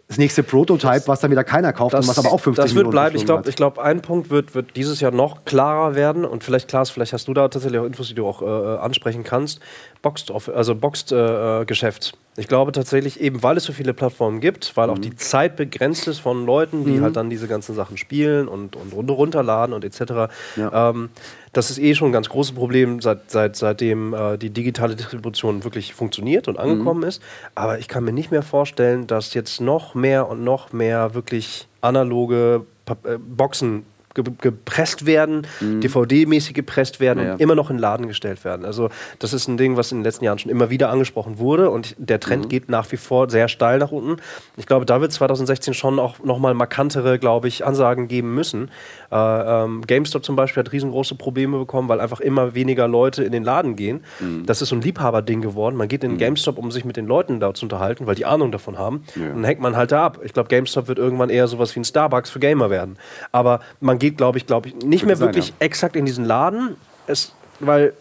das 0.09 0.19
nächste 0.19 0.43
Prototype, 0.43 1.03
was 1.07 1.21
dann 1.21 1.31
wieder 1.31 1.45
keiner 1.45 1.73
kauft 1.73 1.95
und 1.95 2.09
was 2.09 2.19
aber 2.19 2.33
auch 2.33 2.41
50 2.41 2.57
das 2.65 2.75
wird 2.75 2.87
Millionen 2.87 2.91
bleiben. 2.91 3.17
Ich 3.17 3.27
glaube, 3.27 3.49
glaub, 3.53 3.79
ein 3.79 4.03
Punkt 4.03 4.29
wird, 4.29 4.57
wird 4.57 4.75
dieses 4.75 4.99
Jahr 4.99 5.13
noch 5.13 5.45
klarer 5.45 5.95
werden 5.95 6.25
und 6.25 6.43
vielleicht, 6.43 6.67
Klaas, 6.67 6.91
vielleicht 6.91 7.13
hast 7.13 7.29
du 7.29 7.35
da 7.35 7.47
tatsächlich 7.47 7.81
auch 7.81 7.85
Infos, 7.85 8.09
die 8.09 8.15
du 8.15 8.27
auch 8.27 8.43
äh, 8.43 8.79
ansprechen 8.81 9.23
kannst. 9.23 9.61
Boxed, 10.03 10.33
also 10.33 10.75
Boxed 10.75 11.13
äh, 11.13 11.61
äh, 11.61 11.65
Geschäft. 11.65 12.15
Ich 12.37 12.49
glaube 12.49 12.73
tatsächlich, 12.73 13.21
eben 13.21 13.45
weil 13.45 13.57
es 13.57 13.63
so 13.65 13.73
viele 13.73 13.95
Plattformen 13.95 14.41
gibt, 14.41 14.77
weil 14.77 14.91
auch 14.91 14.97
Mhm. 14.97 15.03
die 15.03 15.15
Zeit 15.15 15.55
begrenzt 15.55 16.09
ist 16.09 16.19
von 16.19 16.45
Leuten, 16.45 16.85
die 16.85 17.01
halt 17.03 17.15
dann 17.15 17.31
diese 17.31 17.47
ganzen 17.47 17.77
Sachen 17.77 17.97
spielen 17.97 18.49
und, 18.49 18.75
und 18.75 18.93
run- 18.93 19.09
runterladen 19.11 19.73
und 19.75 19.85
etc. 19.85 20.33
Ja. 20.57 20.91
Ähm, 20.91 21.11
das 21.53 21.71
ist 21.71 21.79
eh 21.79 21.95
schon 21.95 22.11
ein 22.11 22.13
ganz 22.13 22.29
großes 22.29 22.55
Problem, 22.55 23.01
seit, 23.01 23.31
seit, 23.31 23.57
seitdem 23.57 24.15
äh, 24.15 24.39
die 24.39 24.51
digitale 24.51 24.95
Distribution 24.95 25.65
wirklich 25.65 25.95
funktioniert 25.95 26.47
und 26.47 26.59
angekommen 26.59 27.03
ist. 27.03 27.21
Aber 27.55 27.79
ich 27.79 27.89
kann 27.89 28.05
mir 28.05 28.13
nicht 28.13 28.31
mehr 28.31 28.43
vorstellen, 28.43 29.07
dass 29.07 29.35
jetzt 29.35 29.61
noch 29.61 29.95
mehr 29.95 30.29
und 30.29 30.45
noch 30.45 30.73
mehr 30.73 31.15
wirklich 31.15 31.67
analoge 31.81 32.67
äh, 32.87 33.19
Boxen 33.19 33.85
gepresst 34.15 35.07
werden, 35.07 35.47
DVD-mäßig 35.61 36.55
gepresst 36.55 37.01
werden 37.01 37.19
Ja, 37.21 37.25
ja. 37.27 37.33
und 37.35 37.41
immer 37.41 37.55
noch 37.55 37.71
in 37.71 37.77
den 37.77 37.81
Laden 37.83 38.09
gestellt 38.09 38.45
werden. 38.45 38.65
Also 38.65 38.91
das 39.19 39.33
ist 39.33 39.49
ein 39.49 39.57
Ding, 39.57 39.77
was 39.77 39.93
in 39.93 39.99
den 39.99 40.05
letzten 40.05 40.25
Jahren 40.25 40.39
schon 40.39 40.51
immer 40.51 40.71
wieder 40.71 40.91
angesprochen 40.91 41.39
wurde 41.39 41.71
und 41.71 41.95
der 41.99 42.21
Trend 42.21 42.49
geht 42.49 42.69
nach 42.69 42.91
wie 42.93 42.97
vor 42.97 43.31
sehr 43.31 43.49
steil 43.49 43.79
nach 43.79 43.93
unten. 43.93 44.17
Ich 44.57 44.67
glaube, 44.67 44.85
da 44.87 45.01
wird 45.01 45.13
2016 45.13 45.75
schon 45.75 45.99
auch 45.99 46.19
nochmal 46.25 46.55
markantere, 46.55 47.19
glaube 47.19 47.49
ich, 47.49 47.65
Ansagen 47.65 48.09
geben 48.09 48.35
müssen. 48.35 48.71
Äh, 49.13 49.17
ähm, 49.65 49.83
GameStop 49.87 50.25
zum 50.25 50.37
Beispiel 50.37 50.63
hat 50.65 50.73
riesengroße 50.73 51.15
Probleme 51.15 51.59
bekommen, 51.59 51.89
weil 51.89 52.01
einfach 52.01 52.21
immer 52.21 52.55
weniger 52.55 52.89
Leute 52.89 53.23
in 53.25 53.33
den 53.33 53.45
Laden 53.45 53.77
gehen. 53.77 54.05
Das 54.47 54.63
ist 54.63 54.71
so 54.71 54.77
ein 54.77 54.83
Liebhaberding 54.83 55.41
geworden. 55.41 55.77
Man 55.77 55.89
geht 55.89 56.05
in 56.05 56.13
den 56.13 56.19
GameStop, 56.19 56.59
um 56.59 56.71
sich 56.71 56.85
mit 56.85 56.97
den 56.97 57.07
Leuten 57.07 57.41
da 57.41 57.55
zu 57.55 57.65
unterhalten, 57.67 58.07
weil 58.07 58.15
die 58.15 58.27
Ahnung 58.27 58.51
davon 58.53 58.79
haben. 58.79 59.05
Und 59.17 59.23
dann 59.37 59.45
hängt 59.45 59.61
man 59.61 59.77
halt 59.77 59.93
da 59.93 60.05
ab. 60.07 60.21
Ich 60.25 60.33
glaube, 60.33 60.49
GameStop 60.49 60.89
wird 60.89 60.99
irgendwann 60.99 61.31
eher 61.31 61.47
sowas 61.49 61.75
wie 61.77 61.81
ein 61.81 61.85
Starbucks 61.85 62.31
für 62.31 62.41
Gamer 62.41 62.71
werden. 62.71 62.97
Aber 63.33 63.61
man 63.81 63.99
geht, 64.01 64.17
glaube 64.17 64.39
ich, 64.39 64.47
glaube 64.47 64.69
ich, 64.69 64.75
nicht 64.77 65.07
mehr 65.07 65.15
sein, 65.17 65.29
wirklich 65.29 65.51
ja. 65.51 65.55
exakt 65.61 65.95
in 65.95 66.05
diesen 66.05 66.25
Laden, 66.25 66.75
es, 67.07 67.33
weil 67.61 67.93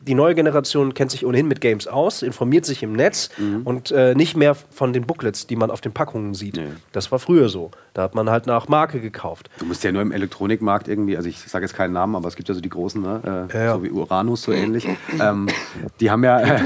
die 0.00 0.14
neue 0.14 0.34
Generation 0.34 0.94
kennt 0.94 1.10
sich 1.10 1.26
ohnehin 1.26 1.48
mit 1.48 1.60
Games 1.60 1.88
aus, 1.88 2.22
informiert 2.22 2.64
sich 2.64 2.84
im 2.84 2.92
Netz 2.92 3.30
und 3.64 3.90
äh, 3.90 4.14
nicht 4.14 4.36
mehr 4.36 4.54
von 4.54 4.92
den 4.92 5.04
Booklets, 5.04 5.48
die 5.48 5.56
man 5.56 5.72
auf 5.72 5.80
den 5.80 5.92
Packungen 5.92 6.34
sieht. 6.34 6.56
Nee. 6.56 6.68
Das 6.92 7.10
war 7.10 7.18
früher 7.18 7.48
so. 7.48 7.72
Da 7.94 8.02
hat 8.02 8.14
man 8.14 8.30
halt 8.30 8.46
nach 8.46 8.68
Marke 8.68 9.00
gekauft. 9.00 9.50
Du 9.58 9.64
musst 9.64 9.82
ja 9.82 9.90
nur 9.90 10.02
im 10.02 10.12
Elektronikmarkt 10.12 10.86
irgendwie, 10.86 11.16
also 11.16 11.28
ich 11.28 11.38
sage 11.40 11.64
jetzt 11.64 11.74
keinen 11.74 11.94
Namen, 11.94 12.14
aber 12.14 12.28
es 12.28 12.36
gibt 12.36 12.48
ja 12.48 12.54
so 12.54 12.60
die 12.60 12.68
großen, 12.68 13.02
ne? 13.02 13.48
äh, 13.52 13.56
Ja, 13.58 13.64
ja. 13.64 13.74
so 13.74 13.82
wie 13.82 13.90
Uranus, 13.90 14.42
so 14.42 14.52
ähnlich. 14.62 14.86
ähm, 15.20 15.48
die 15.98 16.10
haben 16.10 16.22
ja. 16.22 16.40
Äh? 16.42 16.60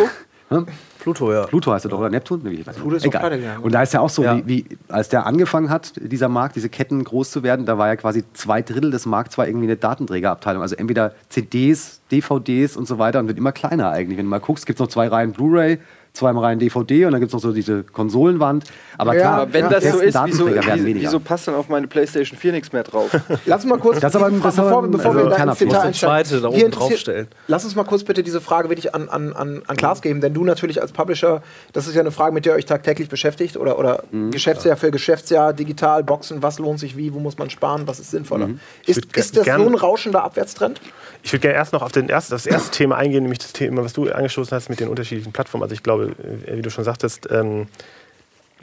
Pluto, 1.03 1.32
ja. 1.32 1.46
Pluto 1.46 1.72
heißt 1.72 1.84
er 1.84 1.88
doch, 1.90 1.98
oder 1.98 2.09
Neptun? 2.11 2.40
Nee, 2.44 2.50
ich 2.50 2.66
weiß. 2.66 2.76
Pluto 2.76 2.96
ist 2.96 3.05
Egal. 3.05 3.20
pleite 3.20 3.38
gegangen. 3.38 3.62
Und 3.62 3.72
da 3.74 3.82
ist 3.82 3.92
ja 3.92 4.00
auch 4.00 4.09
so, 4.09 4.22
Ja. 4.22 4.36
wie, 4.38 4.46
wie, 4.46 4.78
als 4.88 5.09
der 5.09 5.26
angefangen 5.26 5.68
hat, 5.68 5.92
dieser 5.96 6.28
Markt, 6.28 6.55
diese 6.57 6.68
Ketten 6.68 7.03
groß 7.03 7.30
zu 7.30 7.42
werden, 7.42 7.66
da 7.66 7.76
war 7.78 7.88
ja 7.88 7.96
quasi 7.96 8.22
zwei 8.34 8.62
Drittel 8.62 8.90
des 8.90 9.05
Markts 9.07 9.36
war 9.36 9.46
irgendwie 9.46 9.66
eine 9.66 9.76
Datenträgerabteilung. 9.76 10.62
Also 10.62 10.76
entweder 10.76 11.12
CDs, 11.28 12.00
DVDs 12.11 12.76
und 12.76 12.86
so 12.86 12.98
weiter 12.98 13.18
und 13.18 13.26
wird 13.28 13.38
immer 13.38 13.53
kleiner 13.53 13.90
eigentlich. 13.90 14.16
Wenn 14.18 14.26
du 14.26 14.30
mal 14.30 14.38
guckst, 14.40 14.64
gibt 14.66 14.78
es 14.78 14.80
noch 14.80 14.88
zwei 14.88 15.09
Reihen 15.09 15.32
Blu-ray, 15.32 15.78
zwei 16.12 16.30
Reihen 16.32 16.58
DVD 16.58 17.06
und 17.06 17.12
dann 17.12 17.20
gibt 17.20 17.30
es 17.30 17.32
noch 17.34 17.40
so 17.40 17.52
diese 17.52 17.84
Konsolenwand. 17.84 18.64
Aber 18.98 19.14
Ja, 19.14 19.20
klar, 19.20 19.40
Aber 19.42 19.52
wenn 19.52 19.64
Ja, 19.64 19.70
das 19.70 19.84
so 19.84 19.98
ist, 20.00 20.18
wieso, 20.26 20.46
wieso, 20.46 21.20
passt 21.20 21.48
dann 21.48 21.54
auf 21.54 21.68
meine 21.68 21.86
PlayStation 21.86 22.38
4 22.38 22.52
nichts 22.52 22.72
mehr 22.72 22.82
drauf? 22.82 23.10
Lass 23.46 23.64
uns 23.64 23.70
mal 23.70 23.78
kurz, 23.78 24.00
Das 24.00 24.14
aber 24.14 24.30
das 24.30 24.40
bevor, 24.56 24.82
bevor 24.88 25.14
wir 25.14 25.18
also 25.20 25.30
da 25.30 25.36
keiner 25.36 25.52
ins 25.52 25.58
Detail 25.58 25.80
einsteigen. 25.80 26.24
zweite 26.26 26.40
da 26.42 26.48
oben 26.48 26.70
draufstellen. 26.70 27.28
Lass 27.48 27.64
uns 27.64 27.74
mal 27.74 27.84
kurz 27.84 28.04
bitte 28.04 28.22
diese 28.22 28.40
Frage 28.40 28.68
wirklich 28.68 28.94
an, 28.94 29.08
an, 29.08 29.32
an, 29.32 29.62
an 29.66 29.76
Klaas 29.76 30.02
geben, 30.02 30.20
denn 30.20 30.34
du 30.34 30.44
natürlich 30.44 30.82
als 30.82 30.92
Publisher, 30.92 31.42
das 31.72 31.86
ist 31.86 31.94
ja 31.94 32.00
eine 32.02 32.10
Frage, 32.10 32.34
mit 32.34 32.44
der 32.44 32.52
ihr 32.54 32.56
euch 32.56 32.66
tagtäglich 32.66 33.08
beschäftigt 33.08 33.56
oder, 33.56 33.78
oder 33.78 34.04
Mhm. 34.10 34.30
Geschäftsjahr 34.32 34.76
für 34.76 34.90
Geschäftsjahr, 34.90 35.52
digital, 35.52 36.02
Boxen, 36.04 36.42
was 36.42 36.58
lohnt 36.58 36.78
sich 36.78 36.96
wie, 36.96 37.14
wo 37.14 37.18
muss 37.20 37.38
man 37.38 37.48
sparen, 37.50 37.86
was 37.86 37.98
ist 38.00 38.10
sinnvoller? 38.10 38.48
Mhm. 38.48 38.60
Ist, 38.86 39.16
ist 39.16 39.36
das 39.36 39.46
so 39.46 39.52
ein 39.52 39.74
rauschender 39.74 40.22
Abwärtstrend? 40.24 40.80
Ich 41.22 41.32
würde 41.32 41.40
gerne 41.42 41.54
erst 41.56 41.72
noch 41.72 41.82
auf 41.82 41.92
den 41.92 42.08
erst, 42.08 42.32
das 42.32 42.46
erste 42.46 42.70
Thema 42.72 42.96
eingehen, 42.96 43.22
nämlich 43.22 43.38
das 43.38 43.52
Thema, 43.52 43.84
was 43.84 43.92
du 43.92 44.10
angestoßen 44.10 44.54
hast 44.56 44.68
mit 44.68 44.80
den 44.80 44.88
unterschiedlichen 44.88 45.32
Plattformen. 45.32 45.62
Also 45.62 45.74
ich 45.74 45.82
glaube, 45.82 46.01
äh, 46.03 46.57
wie 46.57 46.62
du 46.62 46.70
schon 46.70 46.84
sagtest, 46.84 47.28
ähm, 47.30 47.66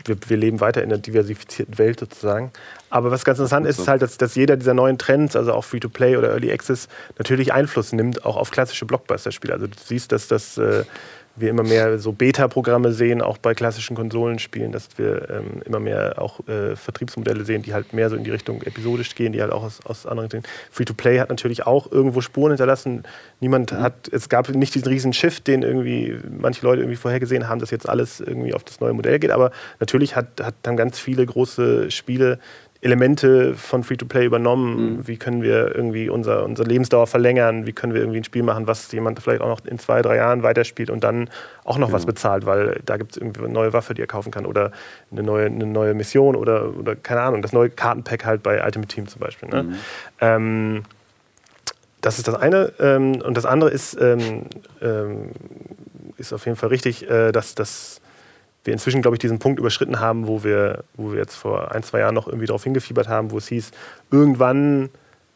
wir, 0.06 0.18
wir 0.28 0.38
leben 0.38 0.60
weiter 0.60 0.82
in 0.82 0.92
einer 0.92 1.02
diversifizierten 1.02 1.78
Welt 1.78 2.00
sozusagen. 2.00 2.52
Aber 2.90 3.12
was 3.12 3.26
ganz 3.26 3.40
interessant 3.40 3.66
ist, 3.66 3.80
ist 3.80 3.88
halt, 3.88 4.02
dass, 4.02 4.18
dass 4.18 4.36
jeder 4.36 4.58
dieser 4.58 4.74
neuen 4.74 4.98
Trends, 4.98 5.36
also 5.36 5.54
auch 5.54 5.64
Free-to-Play 5.64 6.18
oder 6.18 6.30
Early 6.30 6.52
Access, 6.52 6.88
natürlich 7.18 7.54
Einfluss 7.54 7.92
nimmt, 7.92 8.26
auch 8.26 8.38
auf 8.38 8.52
klassische 8.52 8.86
Blockbuster-Spiele. 8.86 9.54
Also 9.54 9.68
du 9.68 9.74
siehst, 9.84 10.12
dass 10.12 10.28
das 10.28 10.58
äh, 10.58 10.84
wir 11.40 11.50
immer 11.50 11.64
mehr 11.64 12.00
so 12.00 12.12
Beta-Programme 12.12 12.92
sehen, 12.92 13.22
auch 13.22 13.38
bei 13.38 13.54
klassischen 13.54 13.96
Konsolenspielen, 13.96 14.72
dass 14.72 14.90
wir 14.98 15.30
ähm, 15.30 15.62
immer 15.66 15.80
mehr 15.80 16.22
auch 16.22 16.48
äh, 16.48 16.76
Vertriebsmodelle 16.76 17.46
sehen, 17.46 17.62
die 17.62 17.74
halt 17.74 17.94
mehr 17.94 18.10
so 18.10 18.16
in 18.16 18.24
die 18.24 18.32
Richtung 18.32 18.62
episodisch 18.62 19.16
gehen, 19.16 19.34
die 19.34 19.42
halt 19.42 19.52
auch 19.52 19.64
aus, 19.64 19.80
aus 19.86 20.06
anderen 20.06 20.30
sehen. 20.30 20.44
Free-to-Play 20.72 21.20
hat 21.20 21.30
natürlich 21.30 21.66
auch 21.66 21.92
irgendwo 21.92 22.22
Spuren 22.22 22.52
hinterlassen. 22.52 23.04
Niemand 23.40 23.72
hat, 23.72 24.10
es 24.12 24.30
gab 24.30 24.50
nicht 24.50 24.76
diesen 24.76 24.88
riesen 24.88 25.14
Shift, 25.14 25.48
den 25.48 25.64
irgendwie 25.64 26.18
manche 26.30 26.66
Leute 26.66 26.82
irgendwie 26.82 26.98
vorhergesehen 26.98 27.48
haben, 27.48 27.60
dass 27.60 27.72
jetzt 27.72 27.88
alles 27.88 28.20
irgendwie 28.20 28.54
auf 28.54 28.64
das 28.64 28.80
neue 28.80 28.94
Modell 28.94 29.20
geht. 29.20 29.32
Aber 29.32 29.52
natürlich 29.80 30.16
hat, 30.16 30.42
hat, 30.42 30.56
haben 30.66 30.78
ganz 30.78 31.00
viele 31.00 31.26
große 31.26 31.92
Spiele 31.92 32.40
Elemente 32.82 33.56
von 33.56 33.84
Free-to-Play 33.84 34.26
übernommen. 34.26 35.06
Wie 35.06 35.18
können 35.18 35.42
wir 35.42 35.76
irgendwie 35.76 36.10
unser, 36.10 36.46
unsere 36.46 36.68
Lebensdauer 36.68 37.08
verlängern? 37.08 37.66
Wie 37.66 37.74
können 37.74 37.94
wir 37.94 38.00
irgendwie 38.00 38.20
ein 38.20 38.24
Spiel 38.24 38.44
machen, 38.44 38.68
was 38.68 38.90
jemand 38.94 39.20
vielleicht 39.20 39.42
auch 39.42 39.50
noch 39.50 39.66
in 39.66 39.80
zwei, 39.80 40.02
drei 40.02 40.16
Jahren 40.16 40.44
weiterspielt 40.44 40.90
und 40.90 41.04
dann 41.04 41.30
auch 41.66 41.78
noch 41.78 41.92
was 41.92 42.06
bezahlt, 42.06 42.46
weil 42.46 42.80
da 42.86 42.96
gibt 42.96 43.12
es 43.12 43.18
irgendwie 43.18 43.44
eine 43.44 43.54
neue 43.54 43.74
Waffe, 43.74 43.94
die 43.94 44.02
er 44.02 44.08
kaufen 44.08 44.32
kann 44.32 44.46
oder 44.46 44.72
eine 45.12 45.24
neue, 45.24 45.48
eine 45.48 45.66
neue 45.66 45.94
Mission 45.94 46.38
oder, 46.38 46.74
oder 46.78 46.96
keine 46.96 47.22
Ahnung, 47.22 47.42
das 47.42 47.52
neue 47.52 47.70
Kartenpack 47.70 48.26
halt 48.26 48.44
bei 48.44 48.64
Ultimate 48.64 48.88
Team 48.88 49.08
zum 49.08 49.20
Beispiel. 49.20 49.50
Ne? 49.50 49.76
Ähm, 50.22 50.84
das 52.00 52.18
ist 52.18 52.30
das 52.30 52.36
eine. 52.36 52.72
Ähm, 52.80 53.22
und 53.22 53.36
das 53.36 53.46
andere 53.46 53.72
ist, 53.72 53.98
ähm, 54.00 54.46
ähm, 54.82 55.32
ist 56.18 56.32
auf 56.32 56.46
jeden 56.46 56.56
Fall 56.56 56.70
richtig, 56.70 57.10
äh, 57.10 57.34
dass, 57.34 57.56
dass 57.56 57.99
wir 58.70 58.74
inzwischen, 58.74 59.02
glaube 59.02 59.16
ich, 59.16 59.20
diesen 59.20 59.40
Punkt 59.40 59.60
überschritten 59.60 60.00
haben, 60.00 60.28
wo 60.28 60.44
wir, 60.44 60.84
wo 60.94 61.12
wir 61.12 61.18
jetzt 61.18 61.36
vor 61.36 61.74
ein, 61.74 61.82
zwei 61.82 62.00
Jahren 62.00 62.14
noch 62.14 62.28
irgendwie 62.28 62.46
darauf 62.46 62.64
hingefiebert 62.64 63.08
haben, 63.10 63.32
wo 63.32 63.40
es 63.40 63.48
hieß, 63.48 63.72
irgendwann 64.12 64.90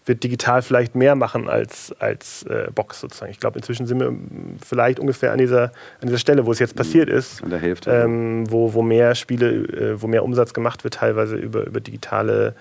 wird 0.05 0.23
digital 0.23 0.61
vielleicht 0.61 0.95
mehr 0.95 1.15
machen 1.15 1.49
als, 1.49 1.95
als 1.99 2.43
äh, 2.43 2.69
Box 2.75 2.99
sozusagen. 2.99 3.31
Ich 3.31 3.39
glaube, 3.39 3.57
inzwischen 3.57 3.87
sind 3.87 3.99
wir 3.99 4.07
ähm, 4.07 4.57
vielleicht 4.63 4.99
ungefähr 4.99 5.31
an 5.31 5.37
dieser, 5.39 5.71
an 6.01 6.07
dieser 6.07 6.17
Stelle, 6.17 6.45
wo 6.45 6.51
es 6.51 6.59
jetzt 6.59 6.75
passiert 6.75 7.09
ist, 7.09 7.41
An 7.43 7.49
der 7.49 7.59
Hälfte. 7.59 7.89
ähm, 7.89 8.43
wo, 8.51 8.73
wo 8.73 8.81
mehr 8.81 9.15
Spiele, 9.15 9.49
äh, 9.49 10.01
wo 10.01 10.07
mehr 10.07 10.23
Umsatz 10.23 10.53
gemacht 10.53 10.83
wird, 10.83 10.95
teilweise 10.95 11.35
über, 11.37 11.65
über 11.65 11.79
digitale 11.79 12.53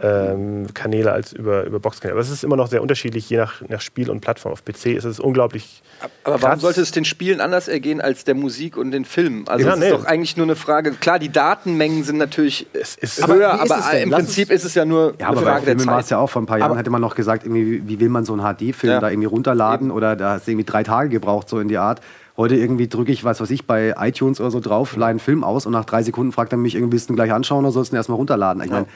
ähm, 0.00 0.66
Kanäle 0.74 1.12
als 1.12 1.32
über, 1.32 1.64
über 1.64 1.78
Boxkanäle. 1.78 2.14
Aber 2.14 2.20
es 2.20 2.28
ist 2.30 2.42
immer 2.42 2.56
noch 2.56 2.66
sehr 2.66 2.82
unterschiedlich, 2.82 3.30
je 3.30 3.36
nach, 3.36 3.62
nach 3.68 3.80
Spiel 3.80 4.10
und 4.10 4.20
Plattform. 4.20 4.52
Auf 4.52 4.64
PC 4.64 4.86
ist 4.86 5.04
es 5.04 5.20
unglaublich. 5.20 5.82
Aber 6.24 6.34
warum 6.42 6.50
krass. 6.54 6.60
sollte 6.62 6.80
es 6.80 6.90
den 6.90 7.04
Spielen 7.04 7.40
anders 7.40 7.68
ergehen 7.68 8.00
als 8.00 8.24
der 8.24 8.34
Musik 8.34 8.76
und 8.76 8.90
den 8.90 9.04
Filmen? 9.04 9.46
Also 9.46 9.64
Ja, 9.66 9.74
es 9.74 9.78
nee. 9.78 9.86
ist 9.86 9.92
doch 9.94 10.04
eigentlich 10.04 10.36
nur 10.36 10.46
eine 10.46 10.56
Frage. 10.56 10.90
Klar, 10.92 11.18
die 11.20 11.30
Datenmengen 11.30 12.02
sind 12.02 12.18
natürlich 12.18 12.66
Es 12.72 12.96
ist 12.96 13.22
Aber 13.22 13.34
höher, 13.34 13.52
aber, 13.52 13.78
es 13.78 13.90
denn? 13.90 14.02
im 14.02 14.10
Lass 14.10 14.24
Prinzip 14.24 14.50
ist 14.50 14.64
es 14.64 14.74
ja 14.74 14.84
nur 14.84 15.14
Ja, 15.20 15.28
eine 15.28 15.28
aber 15.28 15.40
bei 15.42 15.42
Frage 15.52 15.64
der 15.66 15.76
Filmen 15.76 15.86
war 15.92 16.00
es 16.00 16.06
Zeit. 16.06 16.10
ja 16.12 16.18
auch 16.18 16.28
vor 16.30 16.42
ein 16.42 16.46
paar 16.46 16.58
Jahren, 16.58 16.72
Aber- 16.72 16.80
hätte 16.80 16.90
man 16.90 17.00
noch 17.00 17.14
gesagt, 17.14 17.44
irgendwie, 17.44 17.86
wie- 17.86 18.00
will 18.00 18.08
man 18.08 18.24
so 18.24 18.32
einen 18.32 18.42
HD-Film 18.42 18.92
Ja. 18.94 19.00
da 19.00 19.10
irgendwie 19.10 19.28
runterladen 19.28 19.92
oder 19.92 20.16
da 20.16 20.32
hast 20.32 20.46
du 20.46 20.50
irgendwie 20.50 20.66
drei 20.66 20.82
Tage 20.82 21.08
gebraucht, 21.08 21.48
so 21.48 21.60
in 21.60 21.68
die 21.68 21.78
Art. 21.78 22.00
Heute 22.36 22.56
irgendwie 22.56 22.88
drücke 22.88 23.12
ich, 23.12 23.22
was 23.22 23.40
weiß 23.40 23.50
ich, 23.50 23.64
bei 23.64 23.94
iTunes 23.96 24.40
oder 24.40 24.50
so 24.50 24.58
drauf, 24.58 24.96
leihe 24.96 25.10
einen 25.10 25.20
Film 25.20 25.44
aus 25.44 25.66
und 25.66 25.72
nach 25.72 25.84
drei 25.84 26.02
Sekunden 26.02 26.32
fragt 26.32 26.50
er 26.52 26.58
mich, 26.58 26.74
irgendwie 26.74 26.94
willst 26.94 27.08
du 27.08 27.12
ihn 27.12 27.16
gleich 27.16 27.32
anschauen 27.32 27.64
oder 27.64 27.70
sollst 27.70 27.92
du 27.92 27.94
ihn 27.94 27.98
erstmal 27.98 28.16
runterladen? 28.16 28.60
Ich 28.64 28.70
meine, 28.70 28.86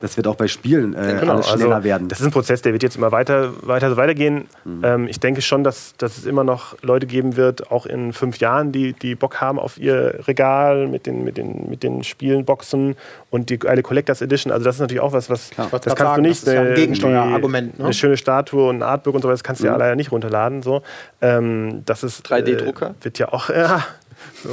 das 0.00 0.16
wird 0.16 0.28
auch 0.28 0.36
bei 0.36 0.46
Spielen 0.46 0.94
äh, 0.94 1.16
Genau, 1.20 1.34
alles 1.34 1.48
schneller 1.48 1.76
also, 1.76 1.84
werden. 1.84 2.08
Das 2.08 2.20
ist 2.20 2.26
ein 2.26 2.30
Prozess, 2.30 2.62
der 2.62 2.72
wird 2.72 2.84
jetzt 2.84 2.96
immer 2.96 3.10
weiter, 3.10 3.50
weiter 3.66 3.90
so 3.90 3.96
weitergehen. 3.96 4.46
Ähm, 4.82 5.08
ich 5.08 5.18
denke 5.18 5.42
schon, 5.42 5.64
dass, 5.64 5.94
dass 5.98 6.18
es 6.18 6.24
immer 6.26 6.44
noch 6.44 6.76
Leute 6.82 7.06
geben 7.06 7.36
wird, 7.36 7.72
auch 7.72 7.84
in 7.84 8.12
fünf 8.12 8.38
Jahren, 8.38 8.70
die, 8.70 8.92
die 8.92 9.16
Bock 9.16 9.40
haben 9.40 9.58
auf 9.58 9.76
ihr 9.76 10.20
Regal 10.28 10.86
mit 10.86 11.06
den, 11.06 11.24
mit 11.24 11.36
den, 11.36 11.68
mit 11.68 11.82
den 11.82 12.04
Spielen, 12.04 12.44
Boxen 12.44 12.94
und 13.30 13.50
die 13.50 13.58
geile 13.58 13.82
Collectors 13.82 14.22
Edition. 14.22 14.52
Also 14.52 14.64
das 14.64 14.76
ist 14.76 14.80
natürlich 14.80 15.02
auch 15.02 15.12
was, 15.12 15.30
was 15.30 15.50
das 15.50 15.72
wollte 15.72 15.88
kannst 15.90 15.96
grad 15.96 15.98
du 15.98 16.04
sagen, 16.04 16.22
nicht. 16.22 16.42
das 16.42 16.48
ist 16.48 16.54
ja 16.54 16.60
ein 16.60 16.66
eine- 16.68 16.76
Gegensteuerargument, 16.76 17.78
ne? 17.78 17.84
Eine 17.86 17.94
schöne 17.94 18.16
Statue 18.16 18.68
und 18.68 18.76
ein 18.76 18.82
Artbook 18.84 19.16
und 19.16 19.22
so, 19.22 19.28
das 19.28 19.42
kannst 19.42 19.62
du 19.62 19.66
ja 19.66 19.76
leider 19.76 19.96
nicht 19.96 20.12
runterladen. 20.12 20.62
So. 20.62 20.82
Ähm, 21.20 21.82
das 21.86 22.04
ist 22.04 22.24
3D-Drucker? 22.30 22.94
Äh, 23.00 23.04
wird 23.04 23.18
ja 23.18 23.32
auch, 23.32 23.48
ja, 23.50 23.84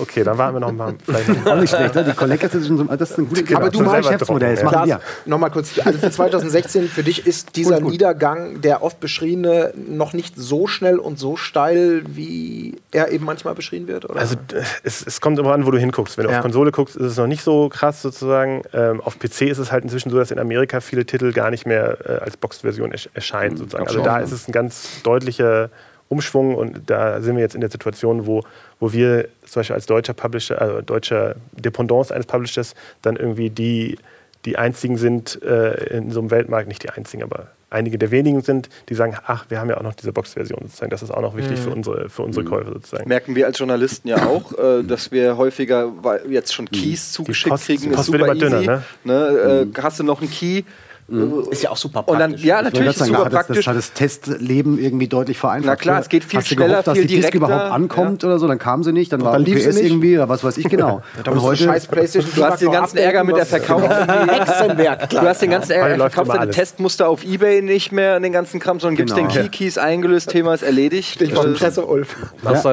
Okay, 0.01 0.23
dann 0.23 0.37
warten 0.37 0.55
wir 0.55 0.59
noch 0.61 0.71
mal. 0.71 0.95
Vielleicht 1.05 1.29
Auch 1.47 1.55
nicht 1.59 1.69
schlecht, 1.69 1.93
ne? 1.95 2.03
Die 2.03 2.13
Collectors 2.13 2.51
sind 2.53 2.65
schon 2.65 2.77
so, 2.77 2.83
das 2.85 3.11
ist 3.11 3.17
ein 3.19 3.27
gutes 3.29 3.45
Genau, 3.45 3.59
Aber 3.59 3.69
du 3.69 3.77
selber 3.79 3.97
Geschäftsmodell, 3.97 4.55
das 4.55 4.63
machen 4.63 4.87
wir. 4.87 4.99
nochmal 5.25 5.51
kurz. 5.51 5.71
Also 5.83 5.99
für 5.99 6.09
2016, 6.11 6.87
für 6.87 7.03
dich 7.03 7.27
ist 7.27 7.55
dieser 7.55 7.79
Niedergang, 7.79 8.61
der 8.61 8.81
oft 8.83 8.99
beschriebene, 8.99 9.73
noch 9.75 10.13
nicht 10.13 10.35
so 10.37 10.67
schnell 10.67 10.97
und 10.97 11.19
so 11.19 11.35
steil, 11.35 12.03
wie 12.07 12.77
er 12.91 13.11
eben 13.11 13.25
manchmal 13.25 13.53
beschrieben 13.55 13.87
wird? 13.87 14.09
Oder? 14.09 14.19
Also 14.19 14.35
äh, 14.53 14.61
es, 14.83 15.05
es 15.05 15.21
kommt 15.21 15.37
immer 15.39 15.53
an, 15.53 15.65
wo 15.65 15.71
du 15.71 15.77
hinguckst. 15.77 16.17
Wenn 16.17 16.25
du 16.25 16.31
Ja. 16.31 16.37
auf 16.37 16.41
Konsole 16.43 16.71
guckst, 16.71 16.95
ist 16.95 17.05
es 17.11 17.17
noch 17.17 17.27
nicht 17.27 17.43
so 17.43 17.69
krass 17.69 18.01
sozusagen. 18.01 18.63
Ähm, 18.73 19.01
auf 19.01 19.19
PC 19.19 19.41
ist 19.43 19.59
es 19.59 19.71
halt 19.71 19.83
inzwischen 19.83 20.09
so, 20.09 20.17
dass 20.17 20.31
in 20.31 20.39
Amerika 20.39 20.79
viele 20.81 21.05
Titel 21.05 21.31
gar 21.31 21.51
nicht 21.51 21.65
mehr 21.65 21.97
äh, 22.05 22.13
als 22.23 22.37
Boxed-Version 22.37 22.91
ersch 22.91 23.09
erscheinen 23.13 23.57
sozusagen. 23.57 23.87
Also 23.87 24.01
da 24.01 24.17
ist 24.19 24.31
es 24.31 24.47
ein 24.47 24.51
ganz 24.51 25.01
deutlicher 25.03 25.69
Umschwung 26.07 26.55
und 26.55 26.89
da 26.89 27.19
sind 27.21 27.35
wir 27.35 27.41
jetzt 27.41 27.55
in 27.55 27.61
der 27.61 27.71
Situation, 27.71 28.27
wo, 28.27 28.43
wo 28.79 28.91
wir 28.93 29.27
zum 29.45 29.61
Beispiel 29.61 29.75
als 29.75 29.85
deutscher 29.85 30.13
Publisher, 30.13 30.61
also 30.61 30.81
deutscher 30.81 31.35
Dependance 31.53 32.13
eines 32.13 32.25
Publishers 32.25 32.75
dann 33.01 33.15
irgendwie 33.15 33.49
die, 33.49 33.97
die 34.45 34.57
einzigen 34.57 34.97
sind 34.97 35.41
äh, 35.43 35.97
in 35.97 36.11
so 36.11 36.19
einem 36.19 36.31
Weltmarkt, 36.31 36.67
nicht 36.67 36.83
die 36.83 36.89
einzigen, 36.89 37.23
aber 37.23 37.47
einige 37.71 37.97
der 37.97 38.11
wenigen 38.11 38.41
sind, 38.41 38.69
die 38.89 38.93
sagen, 38.93 39.17
ach, 39.25 39.45
wir 39.49 39.59
haben 39.59 39.69
ja 39.69 39.77
auch 39.77 39.81
noch 39.81 39.95
diese 39.95 40.13
Box-Version 40.13 40.59
sozusagen. 40.63 40.91
Das 40.91 41.01
ist 41.03 41.09
auch 41.11 41.21
noch 41.21 41.35
wichtig 41.35 41.59
für 41.59 41.71
unsere, 41.71 42.09
für 42.09 42.21
unsere 42.21 42.45
Käufer 42.45 42.71
sozusagen. 42.71 43.09
Merken 43.09 43.35
wir 43.35 43.47
als 43.47 43.57
Journalisten 43.59 44.07
ja 44.07 44.25
auch, 44.27 44.57
äh, 44.57 44.83
dass 44.83 45.11
wir 45.11 45.35
häufiger 45.35 45.91
jetzt 46.29 46.53
schon 46.53 46.69
Keys 46.69 47.11
zugeschickt 47.11 47.49
Post- 47.49 47.65
kriegen. 47.65 47.81
die 47.81 47.89
Ist 47.89 47.95
Post 47.95 48.11
wird 48.13 48.21
super 48.21 48.31
immer 48.33 48.39
dünner, 48.41 48.57
easy. 48.59 48.67
ne? 48.67 48.83
Ne, 49.03 49.67
äh, 49.75 49.81
hast 49.81 49.99
du 49.99 50.03
noch 50.03 50.21
einen 50.21 50.29
Key? 50.29 50.63
Ist 51.07 51.61
ja 51.61 51.69
auch 51.69 51.77
super 51.77 52.07
Und 52.07 52.17
dann, 52.19 52.35
ja, 52.35 52.63
natürlich 52.63 52.89
ist 52.89 52.97
sagen, 52.97 53.11
super 53.13 53.25
das, 53.25 53.25
hat 53.25 53.33
das, 53.33 53.45
praktisch. 53.47 53.65
das 53.65 53.67
hat 53.67 53.77
das 53.77 53.93
Testleben 53.93 54.79
irgendwie 54.79 55.07
deutlich 55.07 55.37
vereinfacht. 55.37 55.67
Na 55.67 55.75
klar, 55.75 55.99
es 55.99 56.09
geht 56.09 56.23
viel 56.23 56.39
Hast 56.39 56.47
schneller, 56.47 56.67
gehofft, 56.67 56.87
dass 56.87 56.97
viel 56.97 57.05
die 57.05 57.15
Disk 57.17 57.35
überhaupt 57.35 57.71
ankommt 57.71 58.23
oder 58.23 58.39
so, 58.39 58.47
dann 58.47 58.57
kam 58.57 58.81
sie 58.83 58.91
nicht, 58.91 59.13
dann 59.13 59.21
war 59.23 59.33
dann 59.33 59.43
lief 59.45 59.59
sie 59.61 59.67
UPS 59.67 59.75
nicht. 59.77 59.85
irgendwie 59.85 60.17
oder 60.17 60.29
was 60.29 60.43
weiß 60.43 60.57
ich 60.57 60.65
genau. 60.69 61.03
Und 61.17 61.27
musst 61.35 61.45
heute 61.45 61.63
du 61.63 61.69
scheiß 61.69 61.87
PlayStation 61.87 62.31
Du 62.35 62.43
hast 62.43 62.61
den 62.61 62.71
ganzen 62.79 62.97
Ärger 62.97 63.23
mit 63.23 63.37
der 63.37 63.45
Verkauf. 63.45 63.83
Hexenwerk, 63.87 65.09
Du 65.09 65.19
hast 65.21 65.41
den 65.43 65.51
ganzen 65.51 65.71
Ärger, 65.73 65.97
verkaufst 66.09 66.33
deine. 66.33 66.51
Testmuster 66.51 67.07
auf 67.07 67.23
Ebay 67.23 67.61
nicht 67.61 67.91
mehr 67.91 68.15
und 68.15 68.23
den 68.23 68.31
ganzen 68.31 68.59
Kram, 68.59 68.79
sondern 68.79 68.95
gibst 68.97 69.15
Genau. 69.15 69.27
den 69.31 69.49
Key 69.51 69.65
Keys 69.65 69.77
eingelöst, 69.77 70.29
Thema 70.31 70.55
ist 70.55 70.63
erledigt. 70.63 71.13
Stichwort 71.13 71.47
Äh, 71.47 71.51
Presse, 71.51 71.85
Ulf. 71.85 72.15
Das 72.43 72.59
ist 72.59 72.65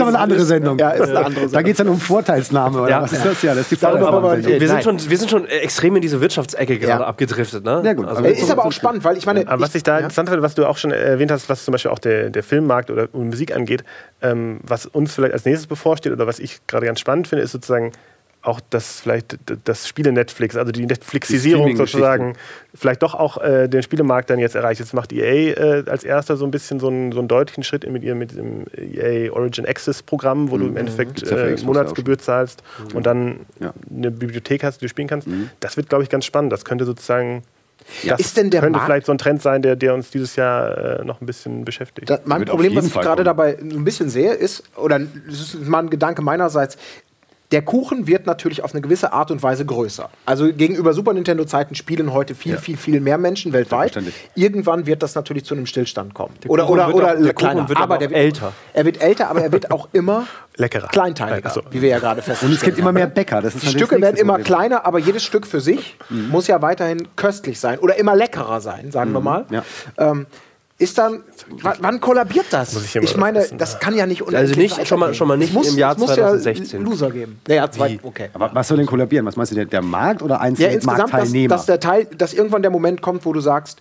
aber 0.00 0.08
eine 0.08 0.18
andere 0.18 0.44
Sendung. 0.44 0.78
Ja, 0.78 0.94
Da 1.50 1.62
geht 1.62 1.72
es 1.72 1.78
dann 1.78 1.88
um 1.88 1.98
Vorteilsnahme 1.98 2.80
oder 2.82 2.90
Ja. 2.90 3.02
was 3.02 3.12
ist 3.12 3.24
das 3.24 3.42
ja? 3.42 3.54
Das 3.54 3.62
ist 3.62 3.70
die 3.72 3.76
Darüber 3.84 4.22
wollen 4.22 4.44
wir 4.44 4.68
sind, 5.18 5.30
schon, 5.30 5.46
extrem 5.46 5.96
in 5.96 6.02
diese 6.02 6.20
Wirtschaftsecke 6.36 6.78
gerade 6.78 7.02
Ja. 7.02 7.06
abgedriftet. 7.06 7.64
Ne? 7.64 7.82
Ja, 7.84 7.92
gut. 7.94 8.06
Also, 8.06 8.22
Äh, 8.22 8.32
Ist 8.32 8.50
aber 8.50 8.64
auch 8.66 8.72
spannend, 8.72 9.04
weil 9.04 9.16
ich 9.16 9.26
meine. 9.26 9.46
Aber 9.48 9.62
was 9.62 9.74
ich 9.74 9.82
da 9.82 9.98
interessant 9.98 10.28
finde, 10.28 10.42
was 10.42 10.54
du 10.54 10.66
auch 10.66 10.76
schon 10.76 10.90
erwähnt 10.90 11.30
hast, 11.30 11.48
was 11.48 11.64
zum 11.64 11.72
Beispiel 11.72 11.90
auch 11.90 11.98
der, 11.98 12.30
der 12.30 12.42
Filmmarkt 12.42 12.90
oder 12.90 13.08
Musik 13.12 13.54
angeht, 13.54 13.84
ähm, 14.22 14.60
was 14.62 14.86
uns 14.86 15.14
vielleicht 15.14 15.32
als 15.34 15.44
nächstes 15.44 15.66
bevorsteht 15.66 16.12
oder 16.12 16.26
was 16.26 16.38
ich 16.38 16.60
gerade 16.66 16.86
ganz 16.86 17.00
spannend 17.00 17.28
finde, 17.28 17.42
ist 17.44 17.52
sozusagen 17.52 17.92
auch 18.46 18.60
das 18.70 19.00
vielleicht 19.00 19.36
das 19.64 19.88
Spiele 19.88 20.12
Netflix, 20.12 20.56
also 20.56 20.70
die 20.72 20.86
Netflixisierung 20.86 21.62
Streaming-Geschichten. 21.66 21.98
sozusagen, 21.98 22.32
vielleicht 22.74 23.02
doch 23.02 23.14
auch 23.14 23.38
äh, 23.38 23.68
den 23.68 23.82
Spielemarkt 23.82 24.30
dann 24.30 24.38
jetzt 24.38 24.54
erreicht. 24.54 24.80
Jetzt 24.80 24.94
macht 24.94 25.12
EA 25.12 25.56
äh, 25.56 25.84
als 25.90 26.04
erster 26.04 26.36
so 26.36 26.44
ein 26.44 26.50
bisschen 26.50 26.78
so 26.78 26.88
einen, 26.88 27.12
so 27.12 27.18
einen 27.18 27.28
deutlichen 27.28 27.64
Schritt 27.64 27.90
mit 27.90 28.02
ihrem 28.04 28.18
mit 28.18 28.36
dem 28.36 28.64
EA 28.76 29.32
Origin 29.32 29.66
Access 29.66 30.02
Programm, 30.02 30.50
wo 30.50 30.58
du 30.58 30.66
im 30.66 30.76
Endeffekt 30.76 31.16
Gibt's 31.16 31.30
ja 31.30 31.38
äh, 31.38 31.56
Monatsgebühr 31.64 32.18
zahlst 32.18 32.62
und 32.94 33.04
dann 33.06 33.40
Ja. 33.60 33.72
eine 33.90 34.10
Bibliothek 34.10 34.62
hast, 34.64 34.80
die 34.80 34.84
du 34.84 34.88
spielen 34.88 35.08
kannst. 35.08 35.26
Das 35.60 35.76
wird, 35.76 35.88
glaube 35.88 36.04
ich, 36.04 36.10
ganz 36.10 36.24
spannend. 36.24 36.52
Das 36.52 36.64
könnte 36.64 36.84
sozusagen 36.84 37.42
das 38.04 38.18
Ist 38.18 38.36
denn 38.36 38.50
der 38.50 38.62
könnte 38.62 38.78
Markt- 38.78 38.86
vielleicht 38.86 39.06
so 39.06 39.12
ein 39.12 39.18
Trend 39.18 39.42
sein, 39.42 39.62
der, 39.62 39.76
der 39.76 39.94
uns 39.94 40.10
dieses 40.10 40.34
Jahr 40.34 41.00
äh, 41.00 41.04
noch 41.04 41.20
ein 41.20 41.26
bisschen 41.26 41.64
beschäftigt. 41.64 42.10
Das, 42.10 42.20
mein 42.24 42.44
Problem, 42.44 42.74
was 42.74 42.86
ich 42.86 42.92
gerade 42.92 43.22
dabei 43.22 43.56
ein 43.60 43.84
bisschen 43.84 44.08
sehe, 44.08 44.32
ist, 44.32 44.64
oder 44.76 44.98
das 44.98 45.40
ist 45.54 45.68
mal 45.68 45.80
ein 45.80 45.90
Gedanke 45.90 46.20
meinerseits, 46.20 46.78
der 47.52 47.62
Kuchen 47.62 48.06
wird 48.08 48.26
natürlich 48.26 48.64
auf 48.64 48.72
eine 48.72 48.80
gewisse 48.80 49.12
Art 49.12 49.30
und 49.30 49.42
Weise 49.42 49.64
größer. 49.64 50.10
Also 50.24 50.52
gegenüber 50.52 50.92
Super 50.94 51.12
Nintendo-Zeiten 51.12 51.74
spielen 51.76 52.12
heute 52.12 52.34
viel, 52.34 52.56
viel, 52.58 52.76
viel 52.76 53.00
mehr 53.00 53.18
Menschen 53.18 53.52
weltweit. 53.52 53.96
Irgendwann 54.34 54.86
wird 54.86 55.02
das 55.02 55.14
natürlich 55.14 55.44
zu 55.44 55.54
einem 55.54 55.66
Stillstand 55.66 56.12
kommen. 56.14 56.34
Oder, 56.48 56.64
Kuchen 56.64 56.72
oder, 56.74 56.86
wird 56.88 56.96
oder 56.96 57.12
auch- 57.14 57.22
der 57.22 57.34
kleiner. 57.34 57.54
Kuchen 57.62 57.68
wird 57.68 57.80
aber 57.80 57.98
der 57.98 58.08
auch 58.08 58.12
älter. 58.12 58.52
Er 58.72 58.84
wird 58.84 59.00
älter, 59.00 59.30
aber 59.30 59.42
er 59.42 59.52
wird 59.52 59.70
auch 59.70 59.88
immer 59.92 60.26
Leckerer. 60.56 60.88
kleinteiliger, 60.88 61.50
so. 61.50 61.62
wie 61.70 61.82
wir 61.82 61.90
ja 61.90 61.98
gerade 61.98 62.18
Und 62.20 62.24
festgestellt 62.24 62.54
es 62.56 62.62
gibt 62.62 62.78
immer 62.78 62.92
mehr 62.92 63.06
Bäcker. 63.06 63.40
Das 63.42 63.54
ist 63.54 63.62
die 63.64 63.68
Stücke 63.68 64.00
werden 64.00 64.16
immer 64.16 64.34
Problem. 64.34 64.44
kleiner, 64.46 64.84
aber 64.86 64.98
jedes 64.98 65.22
Stück 65.22 65.46
für 65.46 65.60
sich 65.60 65.96
muss 66.10 66.46
ja 66.48 66.60
weiterhin 66.62 67.06
köstlich 67.14 67.60
sein 67.60 67.78
oder 67.78 67.96
immer 67.96 68.16
leckerer 68.16 68.60
sein, 68.60 68.90
sagen 68.90 69.12
wir 69.12 69.20
mal. 69.20 69.44
Ja. 69.50 69.62
Ähm, 69.98 70.26
ist 70.78 70.98
dann, 70.98 71.22
wann, 71.80 72.00
kollabiert 72.00 72.46
das? 72.50 72.76
Ich 72.84 72.96
Ich, 72.96 73.16
meine, 73.16 73.38
wissen. 73.40 73.56
das 73.56 73.80
kann 73.80 73.94
ja 73.94 74.04
nicht 74.04 74.20
unendlich 74.22 74.76
nicht- 74.76 74.86
schon 74.88 75.00
mal- 75.00 75.14
schon 75.14 75.26
mal 75.26 75.38
nicht 75.38 75.48
Es 75.48 75.54
muss, 75.54 75.68
im 75.72 75.78
Jahr 75.78 75.92
es 75.92 75.98
muss 75.98 76.08
2016. 76.14 76.80
Ja 76.80 76.86
Loser 76.86 77.10
geben. 77.10 77.40
Naja, 77.48 77.70
zwei, 77.70 77.98
okay. 78.02 78.28
Aber 78.34 78.50
was 78.52 78.68
soll 78.68 78.76
denn 78.76 78.86
kollabieren? 78.86 79.24
Was 79.24 79.36
meinst 79.36 79.52
du, 79.52 79.56
der, 79.56 79.64
der 79.64 79.80
Markt 79.80 80.20
oder 80.22 80.34
Ja, 80.34 80.40
einzelne 80.42 80.74
insgesamt, 80.74 80.98
dass, 81.04 81.10
Marktteilnehmer? 81.12 81.48
dass 81.54 81.66
der 81.66 81.80
Teil, 81.80 82.04
dass 82.18 82.34
irgendwann 82.34 82.60
der 82.60 82.70
Moment 82.70 83.00
kommt, 83.00 83.24
wo 83.24 83.32
du 83.32 83.40
sagst, 83.40 83.80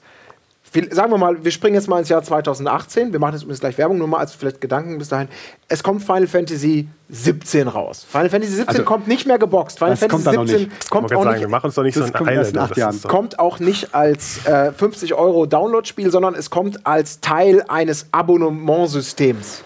wir, 0.76 0.94
sagen 0.94 1.12
wir 1.12 1.18
mal, 1.18 1.44
wir 1.44 1.52
springen 1.52 1.76
jetzt 1.76 1.88
mal 1.88 2.00
ins 2.00 2.10
Jahr 2.10 2.22
2018. 2.22 3.12
Wir 3.12 3.20
machen 3.20 3.34
jetzt 3.34 3.44
übrigens 3.44 3.60
gleich 3.62 3.78
Werbung, 3.78 3.98
nur 3.98 4.08
mal 4.08 4.20
als 4.20 4.34
vielleicht 4.36 4.62
Gedanken 4.62 4.98
bis 4.98 5.10
dahin. 5.10 5.28
Es 5.68 5.82
kommt 5.82 6.04
Final 6.04 6.28
Fantasy 6.28 6.88
17 7.10 7.68
raus. 7.68 8.06
Final 8.10 8.30
Fantasy 8.30 8.54
17 8.54 8.68
Also, 8.68 8.84
kommt 8.84 9.08
nicht 9.08 9.26
mehr 9.26 9.40
geboxt. 9.40 9.80
Final 9.80 9.96
Fantasy 9.96 10.10
kommt 10.24 10.28
da 10.28 10.34
noch 10.34 10.48
17 10.48 10.68
nicht. 10.68 10.84
Ich 10.84 10.90
kommt 10.90 11.14
auch 11.14 11.24
sagen, 11.24 11.30
nicht 11.32 11.42
wir 11.42 11.48
machen 11.48 11.66
uns 11.66 11.76
doch 11.76 11.84
nicht 11.84 11.96
so 11.96 12.06
kommt 12.12 12.30
erst 12.30 12.52
in 12.54 12.60
acht 12.60 12.78
Jahren. 12.78 13.02
kommt 13.08 13.40
auch 13.40 13.60
nicht 13.60 13.96
als 13.96 14.46
äh, 14.46 14.72
50 14.72 15.14
Euro 15.14 15.46
Download-Spiel, 15.46 16.12
sondern 16.12 16.36
es 16.36 16.50
kommt 16.50 16.86
als 16.86 17.22
Teil 17.22 17.64
eines 17.68 18.08
Abonnementsystems. 18.12 19.64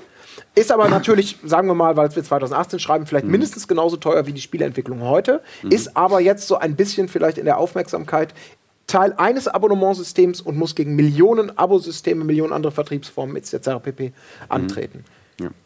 Ist 0.55 0.72
aber 0.72 0.89
natürlich, 0.89 1.38
sagen 1.45 1.68
wir 1.68 1.76
mal, 1.76 1.95
weil 1.95 2.14
wir 2.14 2.24
2018 2.24 2.80
schreiben, 2.80 3.05
vielleicht 3.05 3.26
Mhm. 3.26 3.32
mindestens 3.32 3.68
genauso 3.68 3.95
teuer 3.97 4.26
wie 4.26 4.34
die 4.34 4.41
Spieleentwicklung 4.41 5.01
heute. 5.01 5.41
Ist 5.70 5.95
aber 5.95 6.20
jetzt 6.20 6.47
so 6.47 6.57
ein 6.57 6.76
bisschen 6.76 7.07
vielleicht 7.07 7.38
in 7.38 7.45
der 7.45 7.57
Aufmerksamkeit 7.60 8.34
Teil 8.90 9.14
eines 9.18 9.48
Abonnementsystems 9.48 10.42
und 10.42 10.58
muss 10.58 10.76
gegen 10.76 10.96
Millionen 10.96 11.58
Abosysteme, 11.58 12.26
Millionen 12.26 12.54
andere 12.54 12.72
Vertriebsformen 12.72 13.36
etc. 13.38 13.82
pp. 13.82 14.12
antreten. 14.50 15.06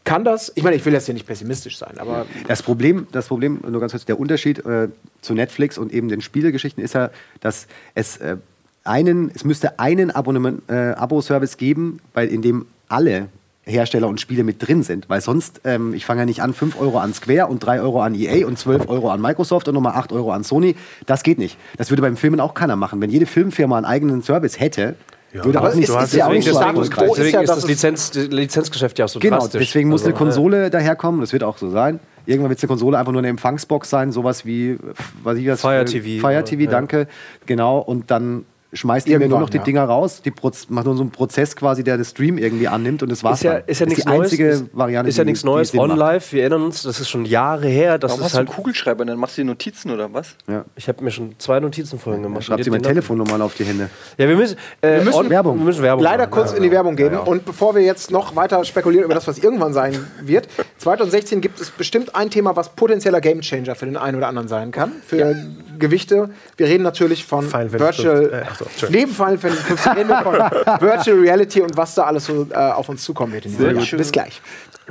Kann 0.04 0.24
das, 0.24 0.52
ich 0.54 0.64
meine, 0.64 0.76
ich 0.76 0.86
will 0.86 0.94
jetzt 0.94 1.06
hier 1.06 1.16
nicht 1.16 1.26
pessimistisch 1.26 1.78
sein, 1.78 1.98
aber 1.98 2.28
Das 2.48 2.62
Problem, 2.62 3.08
das 3.12 3.28
Problem, 3.28 3.60
nur 3.68 3.80
ganz 3.80 3.94
kurz, 3.94 4.06
der 4.06 4.20
Unterschied 4.20 4.64
äh, 4.66 4.90
zu 5.22 5.34
Netflix 5.34 5.80
und 5.80 5.92
eben 5.92 6.10
den 6.10 6.22
Spielegeschichten 6.22 6.84
ist 6.84 6.94
ja, 6.94 7.10
dass 7.42 7.68
es 7.96 8.18
äh, 8.18 8.38
einen, 8.84 9.32
es 9.34 9.44
müsste 9.44 9.80
einen 9.80 10.12
Abonnement, 10.12 10.62
äh, 10.70 10.92
Abo-Service 10.92 11.58
geben, 11.58 12.00
bei, 12.14 12.26
in 12.26 12.42
dem 12.42 12.68
alle 12.88 13.30
Hersteller 13.66 14.08
und 14.08 14.20
Spiele 14.20 14.44
mit 14.44 14.66
drin 14.68 14.84
sind. 14.84 15.10
Weil 15.10 15.22
sonst, 15.22 15.62
ähm, 15.64 15.94
ich 15.94 16.06
fange 16.06 16.22
ja 16.22 16.26
nicht 16.26 16.42
an, 16.42 16.54
5 16.54 16.80
Euro 16.80 17.00
an 17.00 17.14
Square 17.14 17.48
und 17.48 17.60
3 17.60 17.82
Euro 17.82 18.02
an 18.02 18.14
EA 18.16 18.46
und 18.46 18.58
12 18.60 18.90
Euro 18.90 19.10
an 19.10 19.22
Microsoft 19.22 19.68
und 19.68 19.76
nochmal 19.76 19.94
8 19.96 20.12
Euro 20.12 20.32
an 20.32 20.44
Sony. 20.44 20.76
Das 21.06 21.24
geht 21.24 21.38
nicht. 21.38 21.58
Das 21.78 21.90
würde 21.90 22.02
beim 22.02 22.18
Filmen 22.18 22.40
auch 22.40 22.54
keiner 22.54 22.76
machen. 22.76 23.00
Wenn 23.02 23.10
jede 23.10 23.26
Filmfirma 23.26 23.78
einen 23.78 23.86
eigenen 23.86 24.22
Service 24.22 24.60
hätte, 24.60 24.96
würde 25.32 25.58
Aber 25.60 25.70
auch 25.70 25.74
nicht, 25.76 25.90
ist- 25.90 25.96
ist 25.96 26.04
ist 26.04 26.14
ja 26.16 26.28
auch 26.28 26.32
nicht. 26.32 26.48
Status 26.48 26.92
quo. 26.92 27.06
Deswegen 27.16 27.26
ist 27.42 27.50
ja, 27.50 27.56
das 27.56 27.66
Lizenz, 27.68 28.14
Lizenzgeschäft 28.14 29.00
ja 29.00 29.06
auch 29.06 29.10
so 29.10 29.20
Genau, 29.20 29.38
drastisch. 29.40 29.62
deswegen 29.66 29.90
muss 29.90 30.04
eine 30.04 30.14
Also, 30.14 30.26
Konsole 30.26 30.70
daherkommen, 30.70 31.22
das 31.22 31.34
wird 31.34 31.44
auch 31.44 31.58
so 31.58 31.70
sein. 31.72 32.00
Irgendwann 32.26 32.50
wird 32.52 32.62
eine 32.62 32.68
Konsole 32.68 32.98
einfach 33.00 33.12
nur 33.12 33.20
eine 33.20 33.30
Empfangsbox 33.30 33.90
sein, 33.90 34.12
sowas 34.12 34.46
wie, 34.46 34.72
äh, 34.72 34.78
was 35.24 35.38
ich 35.38 35.46
das, 35.46 35.60
Fire 35.62 35.82
äh, 35.82 35.86
TV 35.86 36.26
Fire 36.26 36.44
TV, 36.44 36.64
ja. 36.64 36.70
danke. 36.70 37.08
Genau, 37.48 37.80
und 37.80 38.12
dann 38.12 38.46
schmeißt 38.74 39.08
die 39.08 39.12
mir 39.12 39.20
nur 39.20 39.24
Irgendwann, 39.26 39.42
noch 39.42 39.50
die 39.50 39.58
ja. 39.58 39.64
Dinger 39.64 39.84
raus, 39.86 40.22
die 40.24 40.32
Proz 40.32 40.68
macht 40.70 40.86
nur 40.86 40.96
so 40.96 41.02
einen 41.02 41.12
Prozess 41.12 41.56
quasi, 41.56 41.84
der 41.84 41.98
den 41.98 42.06
Stream 42.06 42.38
irgendwie 42.38 42.68
annimmt 42.68 43.04
und 43.04 43.12
das 43.12 43.24
war's 43.24 43.40
Ist 43.40 43.44
ja, 43.44 43.54
dann. 43.54 43.64
ist 43.68 43.80
ja 43.80 43.86
nichts 43.86 44.04
die 44.04 44.10
einzige 44.10 44.44
Neues. 44.46 44.64
Variante, 44.74 45.10
ist 45.10 45.18
ja 45.18 45.24
die- 45.24 45.30
nichts 45.30 45.42
die 45.42 45.48
Neues. 45.48 45.74
OnLive, 45.76 46.32
wir 46.32 46.42
erinnern 46.42 46.64
uns, 46.64 46.84
das 46.84 47.00
ist 47.00 47.10
schon 47.10 47.26
Jahre 47.26 47.68
her. 47.68 47.98
Das 47.98 48.12
Warum 48.12 48.20
ist 48.22 48.26
hast 48.26 48.34
du 48.34 48.38
einen 48.40 48.48
halt, 48.48 48.56
Kugelschreiber? 48.58 49.06
Dann 49.06 49.18
machst 49.18 49.38
du 49.38 49.42
dir 49.42 49.46
Notizen 49.48 49.92
oder 49.92 50.14
was? 50.14 50.36
Ja. 50.48 50.66
ich 50.76 50.88
habe 50.88 51.04
mir 51.04 51.12
schon 51.12 51.36
zwei 51.40 51.60
Notizen 51.60 52.00
vorhin 52.00 52.24
gemacht. 52.24 52.44
Schreibt 52.44 52.60
Die- 52.60 52.64
sie 52.66 52.70
mein 52.70 52.82
die- 52.82 52.88
Telefonnummer 52.90 53.44
auf 53.44 53.56
die 53.56 53.64
Hände. 53.66 53.90
Ja, 54.18 54.28
wir 54.28 54.36
müssen, 54.36 54.58
äh, 54.82 54.98
Wir 54.98 55.04
müssen 55.04 55.30
Werbung. 55.30 55.58
Wir 55.60 55.66
müssen 55.66 55.82
Werbung 55.84 56.04
leider 56.04 56.24
machen, 56.24 56.32
kurz 56.32 56.52
ja. 56.52 56.58
in 56.58 56.64
die 56.64 56.72
Werbung 56.72 56.96
gehen. 56.96 57.16
Und 57.18 57.46
bevor 57.46 57.76
wir 57.76 57.82
jetzt 57.82 58.12
noch 58.12 58.36
weiter 58.36 58.64
spekulieren 58.66 59.06
über 59.06 59.14
das, 59.14 59.28
was 59.28 59.38
irgendwann 59.38 59.74
sein 59.74 59.98
wird, 60.22 60.48
2016 60.78 61.42
gibt 61.42 61.60
es 61.62 61.70
bestimmt 61.72 62.16
ein 62.16 62.30
Thema, 62.30 62.56
was 62.56 62.70
potenzieller 62.70 63.22
Gamechanger 63.22 63.76
für 63.76 63.86
den 63.86 63.98
einen 63.98 64.18
oder 64.18 64.28
anderen 64.28 64.48
sein 64.48 64.72
kann. 64.72 64.92
Für 65.06 65.36
Gewichte. 65.80 66.30
Wir 66.58 66.68
reden 66.68 66.84
natürlich 66.84 67.26
von 67.26 67.44
Final 67.46 67.72
Virtual. 67.72 68.18
15. 68.30 68.40
Äh, 68.40 68.44
so, 68.64 68.70
Entschuldigung. 68.70 69.02
neben 69.02 69.14
Final 69.14 69.38
Fantasy 69.38 69.64
15 69.64 69.92
reden 69.94 70.10
wir 70.10 70.22
von 70.24 70.34
Virtual 70.82 71.20
Reality 71.20 71.62
und 71.62 71.76
was 71.78 71.96
da 71.96 72.04
alles 72.04 72.26
so 72.26 72.48
äh, 72.52 72.56
auf 72.56 72.90
uns 72.90 73.04
zukommen 73.04 73.34
wird. 73.34 73.46
In 73.46 73.52
diesem 73.52 73.66
Jahr. 73.66 73.76
Virtual- 73.76 73.98
Bis 73.98 74.12
gleich. 74.12 74.42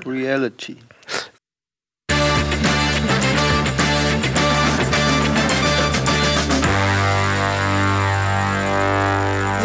Reality. 0.07 0.77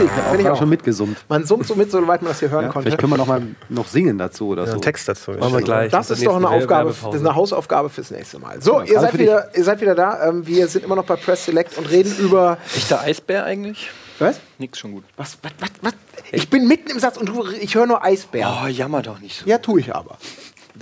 Auch 0.06 0.30
finde 0.30 0.42
ich 0.44 0.50
auch. 0.50 0.58
schon 0.58 0.70
mitgesummt. 0.70 1.18
Man 1.30 1.46
summt 1.46 1.68
so 1.68 1.76
mit, 1.76 1.92
soweit 1.92 2.22
man 2.22 2.32
das 2.32 2.40
hier 2.40 2.50
hören 2.50 2.66
Ja, 2.66 2.70
konnte. 2.72 2.88
vielleicht 2.90 3.00
können 3.00 3.14
wir 3.14 3.18
noch 3.18 3.28
mal 3.28 3.42
noch 3.70 3.88
singen 3.88 4.18
dazu 4.18 4.48
oder 4.50 4.62
Ja, 4.64 4.68
so. 4.68 4.74
einen 4.74 4.82
Text 4.82 5.08
dazu. 5.08 5.32
Machen 5.32 5.54
wir 5.54 5.62
gleich. 5.62 5.92
Das 5.92 6.10
ist 6.12 6.26
doch 6.26 6.36
eine 6.36 6.50
Aufgabe, 6.50 6.90
das 6.90 7.14
ist 7.16 7.20
eine 7.22 7.36
Hausaufgabe 7.36 7.90
fürs 7.90 8.12
nächste 8.12 8.40
Mal. 8.40 8.62
So, 8.62 8.82
ihr, 8.82 9.00
seid 9.00 9.18
wieder, 9.18 9.56
ihr 9.56 9.64
seid 9.64 9.82
wieder 9.82 9.96
da. 9.96 10.28
Ähm, 10.30 10.46
wir 10.46 10.68
sind 10.68 10.86
immer 10.86 10.96
noch 10.96 11.06
bei 11.06 11.16
Press 11.16 11.46
Select 11.46 11.78
und 11.78 11.90
reden 11.90 12.16
über. 12.20 12.58
Echter 12.76 13.02
Eisbär 13.02 13.44
eigentlich? 13.46 13.90
Was? 14.20 14.40
Nix 14.58 14.80
schon 14.80 14.94
gut. 14.94 15.04
Was, 15.16 15.38
was, 15.44 15.52
was, 15.60 15.70
was? 15.82 15.94
Ich 16.32 16.50
bin 16.50 16.68
mitten 16.68 16.90
im 16.90 17.00
Satz 17.00 17.18
und 17.18 17.32
ich 17.62 17.76
höre 17.76 17.86
nur 17.86 18.04
Eisbär. 18.04 18.62
Oh, 18.64 18.68
jammer 18.68 19.02
doch 19.04 19.20
nicht 19.20 19.40
so. 19.40 19.48
Ja, 19.50 19.60
tue 19.60 19.80
ich 19.80 19.94
aber. 19.96 20.18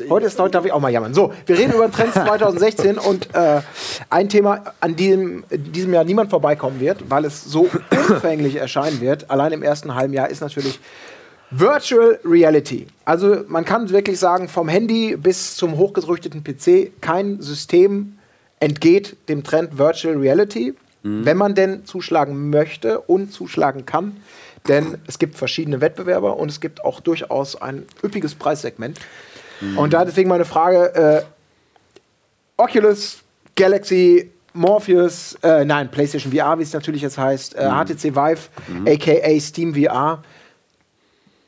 Heute, 0.09 0.25
ist, 0.25 0.39
heute 0.39 0.51
darf 0.51 0.65
ich 0.65 0.71
auch 0.71 0.79
mal 0.79 0.91
jammern. 0.91 1.13
So, 1.13 1.33
wir 1.45 1.57
reden 1.57 1.73
über 1.73 1.91
Trends 1.91 2.13
2016 2.13 2.97
und 2.97 3.33
äh, 3.33 3.61
ein 4.09 4.29
Thema, 4.29 4.63
an 4.79 4.95
dem 4.95 5.43
in 5.49 5.71
diesem 5.71 5.93
Jahr 5.93 6.03
niemand 6.03 6.29
vorbeikommen 6.29 6.79
wird, 6.79 7.09
weil 7.09 7.25
es 7.25 7.43
so 7.43 7.69
umfänglich 8.09 8.55
erscheinen 8.55 9.01
wird, 9.01 9.29
allein 9.29 9.51
im 9.51 9.63
ersten 9.63 9.95
halben 9.95 10.13
Jahr, 10.13 10.29
ist 10.29 10.41
natürlich 10.41 10.79
Virtual 11.51 12.19
Reality. 12.25 12.87
Also 13.05 13.43
man 13.47 13.65
kann 13.65 13.89
wirklich 13.89 14.19
sagen, 14.19 14.47
vom 14.47 14.67
Handy 14.67 15.15
bis 15.15 15.55
zum 15.55 15.77
hochgedrückten 15.77 16.43
PC, 16.43 17.01
kein 17.01 17.41
System 17.41 18.17
entgeht 18.59 19.17
dem 19.29 19.43
Trend 19.43 19.77
Virtual 19.77 20.15
Reality, 20.15 20.73
mhm. 21.03 21.25
wenn 21.25 21.37
man 21.37 21.55
denn 21.55 21.85
zuschlagen 21.85 22.49
möchte 22.49 22.99
und 22.99 23.31
zuschlagen 23.31 23.85
kann. 23.85 24.17
Denn 24.67 24.97
es 25.07 25.19
gibt 25.19 25.37
verschiedene 25.37 25.81
Wettbewerber 25.81 26.37
und 26.37 26.49
es 26.49 26.59
gibt 26.59 26.83
auch 26.83 26.99
durchaus 26.99 27.61
ein 27.61 27.85
üppiges 28.03 28.33
Preissegment. 28.33 28.99
Mhm. 29.61 29.77
Und 29.77 29.93
da 29.93 30.05
deswegen 30.05 30.29
meine 30.29 30.45
Frage: 30.45 30.95
äh, 30.95 31.21
Oculus, 32.57 33.19
Galaxy, 33.55 34.31
Morpheus, 34.53 35.37
äh, 35.43 35.65
nein, 35.65 35.91
PlayStation 35.91 36.31
VR, 36.31 36.57
wie 36.57 36.63
es 36.63 36.73
natürlich 36.73 37.01
jetzt 37.01 37.17
heißt, 37.17 37.55
äh, 37.55 37.69
HTC 37.69 38.05
mhm. 38.05 38.15
Vive, 38.15 38.39
mhm. 38.67 38.87
aka 38.87 39.39
Steam 39.39 39.75
VR. 39.75 40.23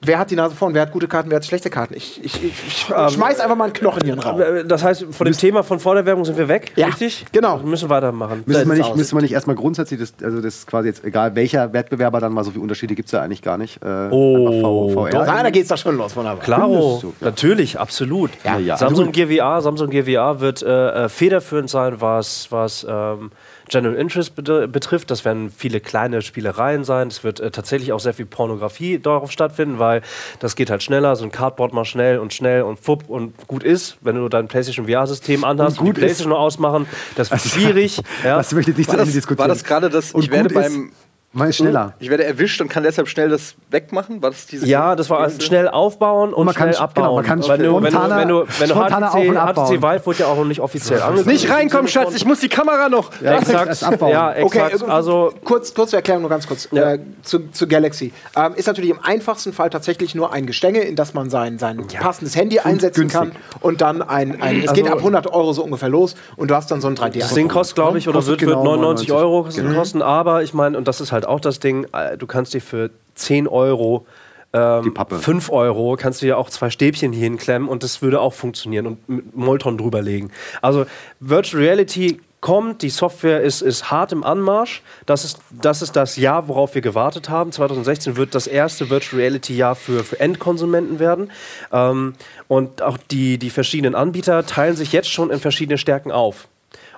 Wer 0.02 0.20
hat 0.20 0.30
die 0.30 0.36
Nase 0.36 0.56
vorn? 0.56 0.76
Wer 0.76 0.84
hat 0.84 0.92
gute 0.92 1.08
Karten? 1.08 1.32
Wer 1.32 1.38
hat 1.38 1.46
schlechte 1.46 1.72
Karten? 1.72 1.96
Ich, 1.96 2.24
ich, 2.24 2.44
ich, 2.44 2.68
ich 2.68 2.86
ähm, 2.96 3.10
schmeiß 3.10 3.40
einfach 3.40 3.56
mal 3.56 3.66
einen 3.66 3.74
Knochen 3.74 4.04
hier 4.04 4.14
in 4.14 4.20
den 4.20 4.28
Raum. 4.28 4.40
Äh, 4.40 4.64
das 4.64 4.84
heißt, 4.84 5.08
von 5.10 5.26
dem 5.26 5.36
Thema 5.36 5.64
von 5.64 5.80
vor 5.80 5.96
der 5.96 6.06
Werbung 6.06 6.24
sind 6.24 6.38
wir 6.38 6.48
weg, 6.48 6.72
ja, 6.76 6.86
richtig? 6.86 7.26
Genau. 7.32 7.60
Wir 7.60 7.68
müssen 7.68 7.90
weitermachen. 7.90 8.44
Müssen 8.46 8.70
wir 8.70 8.78
nicht, 8.78 8.96
müssen 8.96 9.18
wir 9.18 9.24
nicht 9.24 9.32
erstmal 9.32 9.56
grundsätzlich, 9.56 10.00
das, 10.00 10.14
also 10.22 10.38
das 10.38 10.58
ist 10.58 10.68
quasi 10.68 10.90
jetzt 10.90 11.04
egal 11.04 11.36
welcher 11.36 11.74
Wettbewerber 11.74 12.20
dann 12.20 12.32
mal, 12.32 12.44
so 12.44 12.52
viele 12.52 12.62
Unterschiede 12.62 12.94
gibt 12.94 13.08
es 13.08 13.12
ja 13.12 13.22
eigentlich 13.22 13.42
gar 13.42 13.58
nicht. 13.58 13.82
Äh, 13.84 14.10
oh, 14.12 14.90
VR. 14.90 15.10
Doch, 15.10 15.26
da 15.26 15.50
geht's 15.50 15.70
doch 15.70 15.78
schon 15.78 15.98
los, 15.98 16.16
wunderbar. 16.16 16.44
Klaro, 16.44 17.02
ja. 17.02 17.10
natürlich, 17.22 17.80
absolut. 17.80 18.30
Ja, 18.44 18.60
ja. 18.60 18.78
Samsung 18.78 19.12
Gear 19.12 19.30
VR, 19.30 19.62
Samsung 19.64 19.90
Gear 19.90 20.06
VR 20.06 20.40
wird 20.40 20.62
äh, 20.62 21.06
äh, 21.06 21.10
federführend 21.10 21.72
sein, 21.72 22.00
was, 22.00 22.52
was 22.52 22.86
ähm, 22.88 23.32
General 23.70 23.96
Interest 23.96 24.34
betrifft. 24.36 25.12
Das 25.12 25.26
werden 25.26 25.52
viele 25.56 25.80
kleine 25.80 26.22
Spielereien 26.22 26.84
sein. 26.84 27.08
Es 27.08 27.24
wird 27.24 27.40
äh, 27.40 27.52
tatsächlich 27.52 27.94
auch 27.94 28.00
sehr 28.00 28.14
viel 28.14 28.26
Pornografie 28.26 29.00
darauf 29.00 29.32
stattfinden, 29.32 29.80
weil 29.80 30.02
das 30.40 30.56
geht 30.56 30.70
halt 30.70 30.84
schneller. 30.84 31.16
So 31.16 31.26
ein 31.26 31.32
Cardboard 31.32 31.74
mal 31.74 31.86
schnell 31.86 32.20
und 32.20 32.34
schnell 32.34 32.64
und 32.64 32.80
fupp 32.80 33.10
und 33.10 33.48
gut 33.48 33.64
ist. 33.64 33.98
Wenn 34.02 34.16
du 34.16 34.30
dein 34.30 34.48
PlayStation 34.48 34.88
VR-System 34.88 35.44
anhast 35.44 35.80
und, 35.80 35.88
und 35.88 35.96
die 35.96 36.00
PlayStation 36.00 36.30
nur 36.30 36.40
ausmachen, 36.40 36.88
das 37.16 37.32
wird 37.32 37.42
also, 37.42 37.50
schwierig. 37.50 38.02
ja. 38.24 38.38
Das 38.38 38.52
möchte 38.54 38.72
ich 38.72 38.78
nicht 38.78 38.90
war 38.90 38.98
das, 38.98 39.12
diskutieren. 39.12 39.40
War 39.40 39.48
das 39.48 39.64
gerade 39.64 39.90
das, 39.90 40.12
und 40.12 40.24
ich 40.24 40.32
werde 40.32 40.54
beim 40.54 40.92
Man 41.38 41.50
ist 41.50 41.58
schneller. 41.58 41.94
Ich 42.00 42.10
werde 42.10 42.24
erwischt 42.24 42.60
und 42.62 42.68
kann 42.68 42.82
deshalb 42.82 43.08
schnell 43.08 43.30
das 43.30 43.54
wegmachen? 43.70 44.24
War 44.24 44.32
das 44.32 44.48
diese 44.48 44.66
ja, 44.66 44.96
das 44.96 45.08
war 45.12 45.20
also 45.20 45.40
schnell 45.40 45.68
aufbauen 45.68 46.34
und, 46.34 46.48
und 46.48 46.56
schnell 46.56 46.74
kann, 46.74 46.82
abbauen. 46.82 47.04
Genau, 47.04 47.16
man 47.16 47.26
kann 47.26 47.48
wenn, 47.48 47.64
du, 47.64 47.76
wenn, 47.84 47.94
du, 47.94 48.00
wenn 48.00 48.28
du, 48.28 48.46
wenn 48.58 48.70
du 48.70 48.76
HTC, 48.76 49.36
HTC 49.36 49.82
Vive 49.84 50.06
wurde 50.08 50.20
ja 50.20 50.26
auch 50.26 50.38
noch 50.38 50.46
nicht 50.46 50.62
offiziell 50.62 51.00
angekündigt. 51.00 51.44
Nicht 51.44 51.54
reinkommen, 51.54 51.88
Schatz, 51.88 52.16
ich 52.16 52.26
muss 52.26 52.40
die 52.40 52.50
Kamera 52.50 52.90
noch. 52.90 53.12
Ja, 53.22 53.38
exakt. 53.38 53.68
Erst 53.68 53.84
abbauen. 53.84 54.12
Ja, 54.12 54.34
exakt. 54.34 54.74
Okay, 54.74 54.92
also, 54.92 55.32
kurz, 55.44 55.76
kurze 55.76 55.98
Erklärung 55.98 56.24
nur 56.24 56.32
ganz 56.32 56.48
kurz 56.48 56.70
ja. 56.72 56.94
äh, 56.94 57.00
zu, 57.22 57.52
zu, 57.52 57.68
Galaxy. 57.68 58.14
Ähm, 58.36 58.56
ist 58.56 58.66
natürlich 58.66 58.90
im 58.90 59.00
einfachsten 59.04 59.54
Fall 59.54 59.70
tatsächlich 59.70 60.16
nur 60.16 60.34
ein 60.34 60.48
Gestänge, 60.48 60.80
in 60.80 60.96
das 60.96 61.14
man 61.14 61.30
sein, 61.30 61.60
sein 61.60 61.86
ja. 61.92 62.00
passendes 62.00 62.36
Handy 62.36 62.58
einsetzen 62.58 63.02
günstig. 63.02 63.20
kann 63.20 63.32
und 63.62 63.82
dann 63.82 64.02
ein, 64.02 64.42
ein 64.42 64.62
es 64.62 64.70
also, 64.70 64.82
geht 64.82 64.92
ab 64.92 64.98
100 64.98 65.28
Euro 65.28 65.54
so 65.54 65.64
ungefähr 65.64 65.90
los 65.90 66.16
und 66.36 66.50
du 66.50 66.56
hast 66.56 66.72
dann 66.72 66.82
so 66.82 66.88
ein 66.88 66.96
3D. 66.96 67.20
Das 67.20 67.36
Ding 67.36 67.48
kostet, 67.48 67.76
glaube 67.76 68.00
ich, 68.00 68.08
oder 68.10 68.26
wird, 68.26 68.40
genau 68.40 68.64
99 68.64 69.12
Euro 69.12 69.44
kosten, 69.44 70.02
aber 70.02 70.42
ich 70.42 70.56
meine, 70.56 70.78
und 70.80 70.88
das 70.88 71.00
ist 71.00 71.12
halt 71.12 71.27
auch 71.28 71.40
das 71.40 71.60
Ding, 71.60 71.86
äh, 71.94 72.18
du 72.18 72.28
kannst 72.28 72.54
dir 72.54 72.62
für 72.62 72.90
10 73.16 73.48
Euro 73.48 74.06
ähm, 74.54 74.84
die 74.84 74.92
Pappe. 74.92 75.18
5 75.18 75.52
Euro 75.52 75.96
kannst 75.98 76.22
du 76.22 76.28
ja 76.28 76.38
auch 76.38 76.50
zwei 76.50 76.70
Stäbchen 76.70 77.12
hier 77.12 77.24
hinklemmen 77.24 77.68
und 77.68 77.84
das 77.84 78.02
würde 78.02 78.22
auch 78.22 78.34
funktionieren 78.34 78.88
und 78.88 79.10
mit 79.10 79.36
Molton 79.36 79.78
drüberlegen. 79.78 80.32
Also 80.62 80.86
Virtual 81.20 81.64
Reality 81.64 82.20
kommt, 82.40 82.82
die 82.82 82.90
Software 82.90 83.42
ist, 83.42 83.62
ist 83.62 83.90
hart 83.92 84.12
im 84.12 84.24
Anmarsch. 84.24 84.82
Das 85.06 85.26
ist, 85.26 85.40
das 85.50 85.82
ist 85.82 85.96
das 85.96 86.18
Jahr, 86.18 86.48
worauf 86.48 86.76
wir 86.76 86.82
gewartet 86.82 87.30
haben. 87.30 87.52
2016 87.52 88.16
wird 88.16 88.36
das 88.36 88.48
erste 88.48 88.90
Virtual 88.90 89.20
Reality 89.20 89.56
Jahr 89.56 89.76
für, 89.76 90.04
für 90.04 90.20
Endkonsumenten 90.20 91.00
werden. 91.00 91.32
Ähm, 91.72 92.14
und 92.48 92.82
auch 92.82 92.98
die, 92.98 93.38
die 93.38 93.50
verschiedenen 93.50 93.96
Anbieter 93.96 94.46
teilen 94.46 94.76
sich 94.76 94.94
jetzt 94.94 95.10
schon 95.10 95.32
in 95.32 95.40
verschiedene 95.40 95.78
Stärken 95.78 96.12
auf. 96.12 96.48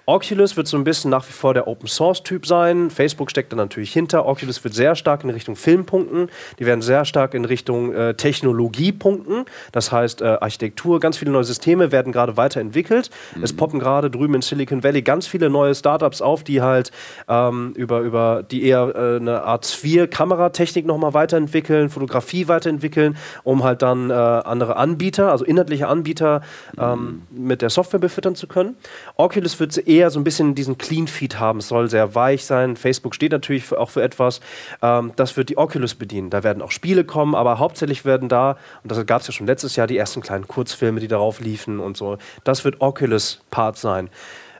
Oculus 0.10 0.58
wird 0.58 0.68
so 0.68 0.76
ein 0.76 0.84
bisschen 0.84 1.12
nach 1.12 1.28
wie 1.28 1.32
vor 1.32 1.54
der 1.54 1.68
Open 1.68 1.88
Source 1.88 2.24
Typ 2.24 2.48
sein. 2.48 2.90
Facebook 2.90 3.30
steckt 3.30 3.52
da 3.52 3.56
natürlich 3.56 3.94
hinter. 3.94 4.26
Oculus 4.26 4.64
wird 4.64 4.74
sehr 4.74 4.96
stark 4.96 5.24
in 5.24 5.30
Richtung 5.30 5.56
Film 5.56 5.86
punkten. 5.86 6.30
Die 6.58 6.66
werden 6.66 6.82
sehr 6.82 7.06
stark 7.06 7.36
in 7.36 7.46
Richtung 7.46 7.94
äh, 7.94 8.16
Technologie 8.16 8.92
punkten. 8.92 9.46
Das 9.72 9.92
heißt, 9.92 10.24
äh, 10.24 10.26
Architektur, 10.42 11.00
ganz 11.00 11.18
viele 11.18 11.30
neue 11.30 11.44
Systeme 11.44 11.92
werden 11.92 12.12
gerade 12.12 12.38
weiterentwickelt. 12.38 13.12
Mhm. 13.36 13.44
Es 13.44 13.56
poppen 13.56 13.80
gerade 13.80 14.10
drüben 14.10 14.34
in 14.34 14.42
Silicon 14.42 14.84
Valley 14.84 15.04
ganz 15.04 15.28
viele 15.28 15.48
neue 15.52 15.76
Startups 15.76 16.24
auf, 16.24 16.44
die 16.44 16.64
halt 16.64 16.92
ähm, 17.28 17.74
über, 17.76 18.00
über 18.00 18.42
die 18.42 18.64
eher 18.64 18.92
äh, 18.96 19.18
eine 19.18 19.44
Art 19.44 19.68
Sphere-Kameratechnik 19.68 20.88
nochmal 20.88 21.14
weiterentwickeln, 21.14 21.92
Fotografie 21.92 22.48
weiterentwickeln, 22.48 23.16
um 23.44 23.64
halt 23.64 23.84
dann 23.84 24.10
äh, 24.10 24.14
andere 24.14 24.76
Anbieter, 24.76 25.30
also 25.30 25.46
inhaltliche 25.46 25.88
Anbieter, 25.88 26.42
ähm, 26.80 27.26
mhm. 27.30 27.46
mit 27.46 27.62
der 27.62 27.70
Software 27.70 28.00
befüttern 28.00 28.34
zu 28.34 28.48
können. 28.48 28.76
Oculus 29.16 29.60
wird 29.60 29.78
eher 29.78 29.99
eher 30.00 30.10
so 30.10 30.20
ein 30.20 30.24
bisschen 30.24 30.56
diesen 30.56 30.78
Clean 30.78 31.08
Feed 31.08 31.40
haben. 31.40 31.60
Es 31.60 31.68
soll 31.68 31.90
sehr 31.90 32.16
weich 32.16 32.46
sein. 32.46 32.76
Facebook 32.76 33.14
steht 33.14 33.32
natürlich 33.32 33.66
für, 33.66 33.80
auch 33.80 33.90
für 33.90 34.02
etwas. 34.02 34.40
Ähm, 34.82 35.12
das 35.16 35.38
wird 35.38 35.50
die 35.50 35.58
Oculus 35.58 35.96
bedienen. 35.96 36.30
Da 36.30 36.44
werden 36.44 36.62
auch 36.62 36.72
Spiele 36.72 37.04
kommen, 37.04 37.36
aber 37.36 37.60
hauptsächlich 37.60 38.06
werden 38.06 38.30
da, 38.30 38.58
und 38.84 38.92
das 38.92 39.06
gab 39.06 39.22
es 39.22 39.28
ja 39.28 39.34
schon 39.34 39.48
letztes 39.48 39.76
Jahr, 39.76 39.88
die 39.88 39.98
ersten 39.98 40.22
kleinen 40.22 40.48
Kurzfilme, 40.48 41.00
die 41.00 41.08
darauf 41.08 41.40
liefen 41.40 41.80
und 41.80 41.98
so. 41.98 42.18
Das 42.44 42.64
wird 42.64 42.82
Oculus-Part 42.82 43.78
sein. 43.78 44.10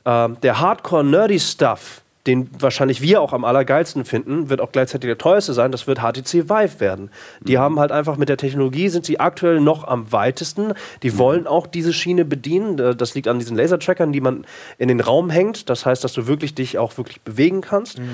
Ähm, 0.04 0.36
der 0.42 0.60
Hardcore-Nerdy-Stuff, 0.60 2.02
den 2.26 2.50
wahrscheinlich 2.58 3.00
wir 3.00 3.22
auch 3.22 3.32
am 3.32 3.44
allergeilsten 3.44 4.04
finden, 4.04 4.50
wird 4.50 4.60
auch 4.60 4.72
gleichzeitig 4.72 5.08
der 5.08 5.16
teuerste 5.16 5.54
sein, 5.54 5.72
das 5.72 5.86
wird 5.86 6.00
HTC 6.00 6.50
Vive 6.50 6.78
werden. 6.78 7.10
Die 7.40 7.56
mhm. 7.56 7.60
haben 7.60 7.80
halt 7.80 7.92
einfach 7.92 8.18
mit 8.18 8.28
der 8.28 8.36
Technologie, 8.36 8.90
sind 8.90 9.06
sie 9.06 9.18
aktuell 9.18 9.60
noch 9.60 9.84
am 9.88 10.12
weitesten. 10.12 10.74
Die 11.02 11.12
mhm. 11.12 11.18
wollen 11.18 11.46
auch 11.46 11.66
diese 11.66 11.94
Schiene 11.94 12.26
bedienen. 12.26 12.76
Das 12.96 13.14
liegt 13.14 13.26
an 13.26 13.38
diesen 13.38 13.56
Lasertrackern, 13.56 14.12
die 14.12 14.20
man 14.20 14.44
in 14.76 14.88
den 14.88 15.00
Raum 15.00 15.30
hängt. 15.30 15.70
Das 15.70 15.86
heißt, 15.86 16.04
dass 16.04 16.12
du 16.12 16.26
wirklich 16.26 16.54
dich 16.54 16.76
auch 16.76 16.98
wirklich 16.98 17.22
bewegen 17.22 17.62
kannst. 17.62 17.98
Mhm. 17.98 18.10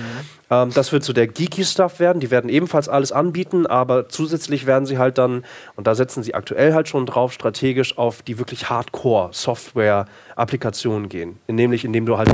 Ähm, 0.51 0.71
das 0.73 0.93
wird 0.93 1.03
so 1.03 1.13
der 1.13 1.27
Geeky-Stuff 1.27 1.99
werden. 1.99 2.21
Die 2.21 2.31
werden 2.31 2.49
ebenfalls 2.49 2.89
alles 2.89 3.11
anbieten, 3.11 3.67
aber 3.67 4.09
zusätzlich 4.09 4.67
werden 4.67 4.87
sie 4.87 4.99
halt 4.99 5.19
dann, 5.19 5.45
und 5.75 5.89
da 5.89 5.97
setzen 5.97 6.23
sie 6.23 6.35
aktuell 6.35 6.75
halt 6.75 6.89
schon 6.89 7.07
drauf, 7.07 7.33
strategisch 7.33 7.99
auf 7.99 8.23
die 8.23 8.39
wirklich 8.39 8.71
Hardcore-Software-Applikationen 10.37 11.09
gehen. 11.09 11.39
Nämlich 11.49 11.85
indem 11.85 12.07
du 12.07 12.19
halt 12.19 12.31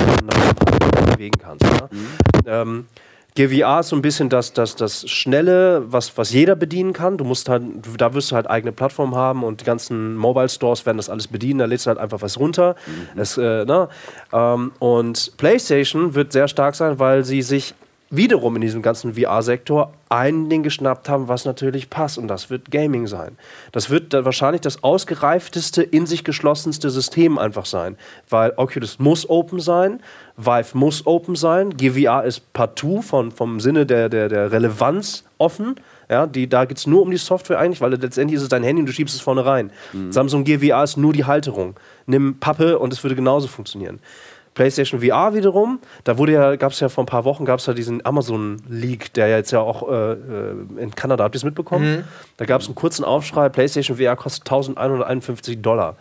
bewegen 1.06 1.38
kannst. 1.38 1.64
Ne? 1.64 1.88
Mhm. 1.90 2.06
Ähm, 2.46 2.86
GVR 3.34 3.80
ist 3.80 3.88
so 3.88 3.96
ein 3.96 4.02
bisschen 4.02 4.28
das, 4.28 4.52
das, 4.52 4.76
das 4.76 5.08
Schnelle, 5.08 5.84
was, 5.90 6.18
was 6.18 6.32
jeder 6.32 6.54
bedienen 6.54 6.92
kann. 6.92 7.16
Du 7.16 7.24
musst 7.24 7.48
halt, 7.48 7.62
da 7.96 8.12
wirst 8.12 8.30
du 8.30 8.36
halt 8.36 8.48
eigene 8.50 8.72
Plattformen 8.72 9.14
haben 9.14 9.42
und 9.42 9.62
die 9.62 9.64
ganzen 9.64 10.16
Mobile 10.16 10.50
Stores 10.50 10.84
werden 10.84 10.98
das 10.98 11.08
alles 11.08 11.28
bedienen. 11.28 11.60
Da 11.60 11.64
lädst 11.64 11.86
du 11.86 11.88
halt 11.88 11.98
einfach 11.98 12.20
was 12.20 12.38
runter. 12.38 12.76
Mhm. 12.86 13.16
Das, 13.16 13.38
äh, 13.38 13.64
ne? 13.64 13.88
ähm, 14.34 14.72
und 14.80 15.32
PlayStation 15.38 16.14
wird 16.14 16.32
sehr 16.32 16.46
stark 16.46 16.74
sein, 16.74 16.98
weil 16.98 17.24
sie 17.24 17.40
sich 17.40 17.74
wiederum 18.12 18.54
in 18.56 18.60
diesem 18.60 18.82
ganzen 18.82 19.14
VR-Sektor 19.14 19.92
ein 20.10 20.50
Ding 20.50 20.62
geschnappt 20.62 21.08
haben, 21.08 21.28
was 21.28 21.46
natürlich 21.46 21.88
passt. 21.88 22.18
Und 22.18 22.28
das 22.28 22.50
wird 22.50 22.70
Gaming 22.70 23.06
sein. 23.06 23.38
Das 23.72 23.88
wird 23.88 24.12
wahrscheinlich 24.12 24.60
das 24.60 24.84
ausgereifteste, 24.84 25.82
in 25.82 26.04
sich 26.06 26.22
geschlossenste 26.22 26.90
System 26.90 27.38
einfach 27.38 27.64
sein. 27.64 27.96
Weil 28.28 28.52
Oculus 28.56 28.98
muss 28.98 29.28
open 29.28 29.60
sein, 29.60 30.00
Vive 30.36 30.76
muss 30.76 31.06
open 31.06 31.36
sein, 31.36 31.70
GVR 31.76 32.24
ist 32.24 32.52
partout 32.52 33.00
von, 33.02 33.32
vom 33.32 33.60
Sinne 33.60 33.86
der, 33.86 34.10
der, 34.10 34.28
der 34.28 34.52
Relevanz 34.52 35.24
offen. 35.38 35.76
Ja, 36.10 36.26
die, 36.26 36.46
da 36.46 36.66
geht 36.66 36.76
es 36.76 36.86
nur 36.86 37.00
um 37.00 37.10
die 37.10 37.16
Software 37.16 37.58
eigentlich, 37.58 37.80
weil 37.80 37.94
letztendlich 37.94 38.36
ist 38.36 38.42
es 38.42 38.48
dein 38.50 38.62
Handy 38.62 38.82
und 38.82 38.86
du 38.86 38.92
schiebst 38.92 39.14
es 39.14 39.22
vorne 39.22 39.46
rein. 39.46 39.70
Mhm. 39.94 40.12
Samsung 40.12 40.44
GVR 40.44 40.84
ist 40.84 40.98
nur 40.98 41.14
die 41.14 41.24
Halterung. 41.24 41.74
Nimm 42.04 42.38
Pappe 42.38 42.78
und 42.78 42.92
es 42.92 43.02
würde 43.02 43.16
genauso 43.16 43.48
funktionieren. 43.48 44.00
PlayStation 44.54 45.00
VR 45.00 45.34
wiederum, 45.34 45.80
da 46.04 46.18
wurde 46.18 46.32
ja, 46.32 46.56
gab 46.56 46.72
es 46.72 46.80
ja 46.80 46.88
vor 46.88 47.04
ein 47.04 47.06
paar 47.06 47.24
Wochen, 47.24 47.44
gab 47.44 47.60
es 47.60 47.66
ja 47.66 47.72
diesen 47.72 48.04
Amazon-Leak, 48.04 49.12
der 49.14 49.28
ja 49.28 49.36
jetzt 49.36 49.50
ja 49.50 49.60
auch 49.60 49.88
äh, 49.88 50.12
äh 50.12 50.54
in 50.78 50.94
Kanada, 50.94 51.24
habt 51.24 51.34
ihr 51.34 51.38
es 51.38 51.44
mitbekommen? 51.44 51.96
Mhm. 51.96 52.04
Da 52.36 52.44
gab 52.44 52.60
es 52.60 52.66
einen 52.66 52.74
kurzen 52.74 53.04
Aufschrei, 53.04 53.48
PlayStation 53.48 53.96
VR 53.96 54.16
kostet 54.16 54.42
1151 54.42 55.62
Dollar. 55.62 55.96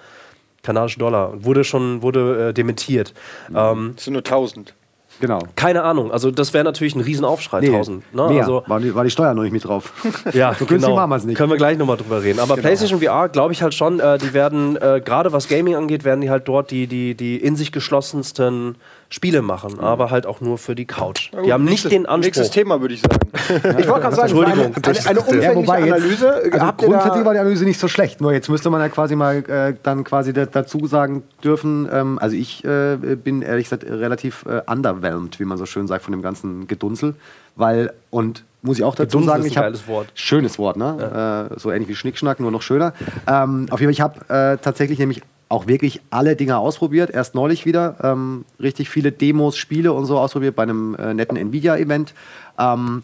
Kanadische 0.64 1.00
Dollar. 1.00 1.44
Wurde 1.44 1.64
schon 1.64 2.02
wurde, 2.02 2.50
äh, 2.50 2.54
dementiert. 2.54 3.14
Mhm. 3.50 3.56
Ähm, 3.58 3.92
das 3.96 4.06
sind 4.06 4.14
nur 4.14 4.24
1000. 4.24 4.76
Genau. 5.22 5.40
Keine 5.56 5.84
Ahnung. 5.84 6.12
Also 6.12 6.32
das 6.32 6.54
wäre 6.54 6.64
natürlich 6.64 6.96
ein 6.96 7.02
Riesenaufschrei, 7.02 7.62
nee, 7.62 7.68
1000. 7.68 8.14
Ne? 8.14 8.24
Also, 8.24 8.64
war, 8.66 8.80
die, 8.80 8.94
war 8.94 9.04
die 9.04 9.12
Steuer 9.12 9.34
noch 9.34 9.44
nicht 9.44 9.54
mit 9.54 9.64
drauf. 9.64 9.94
ja, 10.34 10.54
so 10.60 10.66
genau. 10.66 10.96
machen 10.96 11.12
wir 11.12 11.16
es 11.16 11.24
nicht. 11.26 11.38
Können 11.38 11.52
wir 11.52 11.58
gleich 11.58 11.78
nochmal 11.78 11.98
drüber 11.98 12.24
reden. 12.24 12.40
Aber 12.40 12.56
genau. 12.56 12.68
PlayStation 12.68 13.00
VR, 13.00 13.30
glaube 13.30 13.54
ich 13.54 13.62
halt 13.62 13.74
schon, 13.74 14.00
äh, 14.00 14.18
die 14.18 14.34
werden, 14.34 14.76
äh, 14.78 15.00
gerade 15.04 15.32
was 15.32 15.48
Gaming 15.48 15.76
angeht, 15.76 16.04
werden 16.04 16.22
die 16.22 16.30
halt 16.30 16.48
dort 16.48 16.72
die, 16.72 16.88
die, 16.88 17.16
die 17.16 17.38
in 17.38 17.56
sich 17.56 17.72
geschlossensten 17.72 18.76
Spiele 19.14 19.42
machen, 19.42 19.74
mhm. 19.74 19.82
aber 19.82 20.10
halt 20.10 20.26
auch 20.26 20.40
nur 20.40 20.58
für 20.58 20.74
die 20.74 20.86
Couch. 20.86 21.32
Gut, 21.32 21.46
die 21.46 21.52
haben 21.52 21.66
nicht 21.66 21.92
den 21.92 22.06
Anspruch. 22.06 22.24
Nächstes 22.24 22.50
Thema, 22.50 22.80
würde 22.80 22.94
ich 22.94 23.02
sagen. 23.02 23.20
ich 23.78 23.88
wollte 23.90 24.02
gerade 24.02 24.16
sagen, 24.16 24.30
Entschuldigung, 24.30 24.74
eine, 24.74 25.00
eine, 25.06 25.10
eine 25.10 25.20
umfängliche 25.20 25.88
ja, 25.88 25.96
Analyse. 25.96 26.42
Jetzt, 26.46 26.54
also 26.54 26.74
grundsätzlich 26.78 27.26
war 27.26 27.34
die 27.34 27.40
Analyse 27.40 27.66
nicht 27.66 27.80
so 27.80 27.90
schlecht, 27.90 28.22
nur 28.22 28.32
jetzt 28.32 28.48
müsste 28.48 28.70
man 28.70 28.80
ja 28.80 28.88
quasi 28.88 29.18
mal 29.18 29.44
äh, 29.50 29.76
dann 29.84 30.06
quasi 30.06 30.32
dazu 30.32 30.88
sagen 30.88 31.24
dürfen, 31.44 31.90
ähm, 31.92 32.20
also 32.20 32.38
ich 32.38 32.64
äh, 32.64 32.96
bin 32.96 33.42
ehrlich 33.42 33.66
gesagt 33.66 33.84
relativ 33.84 34.46
äh, 34.46 34.62
underwhelmed, 34.66 35.42
wie 35.42 35.46
man 35.46 35.58
so 35.58 35.66
schön 35.66 35.88
sagt, 35.88 36.06
von 36.06 36.14
dem 36.14 36.22
ganzen 36.22 36.68
Gedunzel, 36.68 37.16
weil, 37.58 37.92
und 38.12 38.46
muss 38.62 38.78
ich 38.78 38.86
auch 38.86 38.96
dazu 38.96 39.18
Gedunzel 39.18 39.28
sagen, 39.28 39.46
ich 39.46 39.58
habe 39.58 40.06
schönes 40.14 40.58
Wort, 40.58 40.78
ne? 40.78 40.96
Ja. 41.00 41.48
Äh, 41.48 41.60
so 41.60 41.70
ähnlich 41.70 41.90
wie 41.90 41.96
Schnickschnack, 41.96 42.40
nur 42.40 42.52
noch 42.52 42.62
schöner. 42.62 42.94
Ähm, 43.28 43.68
auf 43.72 43.82
jeden 43.82 43.90
Fall, 43.90 43.92
ich 43.92 44.02
habe 44.02 44.20
äh, 44.30 44.58
tatsächlich 44.58 45.00
nämlich 45.00 45.22
auch 45.52 45.68
wirklich 45.68 46.02
alle 46.10 46.36
Dinge 46.36 46.58
ausprobiert. 46.58 47.10
Erst 47.10 47.36
neulich 47.36 47.66
wieder 47.66 47.98
ähm, 48.02 48.46
richtig 48.60 48.90
viele 48.90 49.12
Demos, 49.12 49.58
Spiele 49.58 49.94
und 49.94 50.06
so 50.06 50.18
ausprobiert 50.18 50.56
bei 50.56 50.64
einem 50.64 50.96
äh, 50.96 51.14
netten 51.14 51.38
Nvidia-Event. 51.38 52.14
Ähm, 52.58 53.04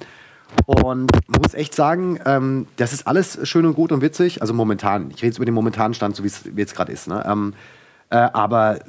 und 0.65 1.11
muss 1.27 1.53
echt 1.53 1.75
sagen, 1.75 2.19
ähm, 2.25 2.67
das 2.77 2.93
ist 2.93 3.05
alles 3.05 3.39
schön 3.43 3.65
und 3.65 3.73
gut 3.73 3.91
und 3.91 4.01
witzig. 4.01 4.41
Also 4.41 4.53
momentan. 4.53 5.11
Ich 5.11 5.17
rede 5.17 5.27
jetzt 5.27 5.37
über 5.37 5.45
den 5.45 5.53
momentanen 5.53 5.93
Stand, 5.93 6.15
so 6.15 6.23
wie 6.23 6.27
es 6.27 6.43
jetzt 6.55 6.73
gerade 6.73 6.91
ist. 6.91 7.07
Ne? 7.07 7.23
Ähm, 7.27 7.53
äh, 8.09 8.15
aber 8.15 8.79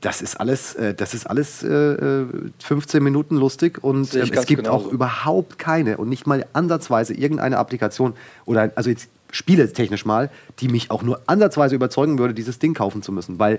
das 0.00 0.22
ist 0.22 0.40
alles, 0.40 0.74
äh, 0.74 0.94
das 0.94 1.12
ist 1.12 1.26
alles 1.26 1.62
äh, 1.62 2.24
15 2.58 2.98
äh, 3.00 3.04
Minuten 3.04 3.36
lustig 3.36 3.84
und 3.84 4.14
ähm, 4.14 4.30
es 4.32 4.46
gibt 4.46 4.64
genauso. 4.64 4.86
auch 4.86 4.90
überhaupt 4.90 5.58
keine 5.58 5.98
und 5.98 6.08
nicht 6.08 6.26
mal 6.26 6.46
ansatzweise 6.54 7.12
irgendeine 7.12 7.58
Applikation 7.58 8.14
oder 8.46 8.72
also 8.74 8.88
jetzt 8.88 9.10
spieletechnisch 9.34 10.04
mal, 10.04 10.30
die 10.60 10.68
mich 10.68 10.90
auch 10.90 11.02
nur 11.02 11.20
ansatzweise 11.26 11.74
überzeugen 11.74 12.18
würde, 12.18 12.34
dieses 12.34 12.58
Ding 12.58 12.74
kaufen 12.74 13.02
zu 13.02 13.12
müssen. 13.12 13.38
Weil 13.38 13.58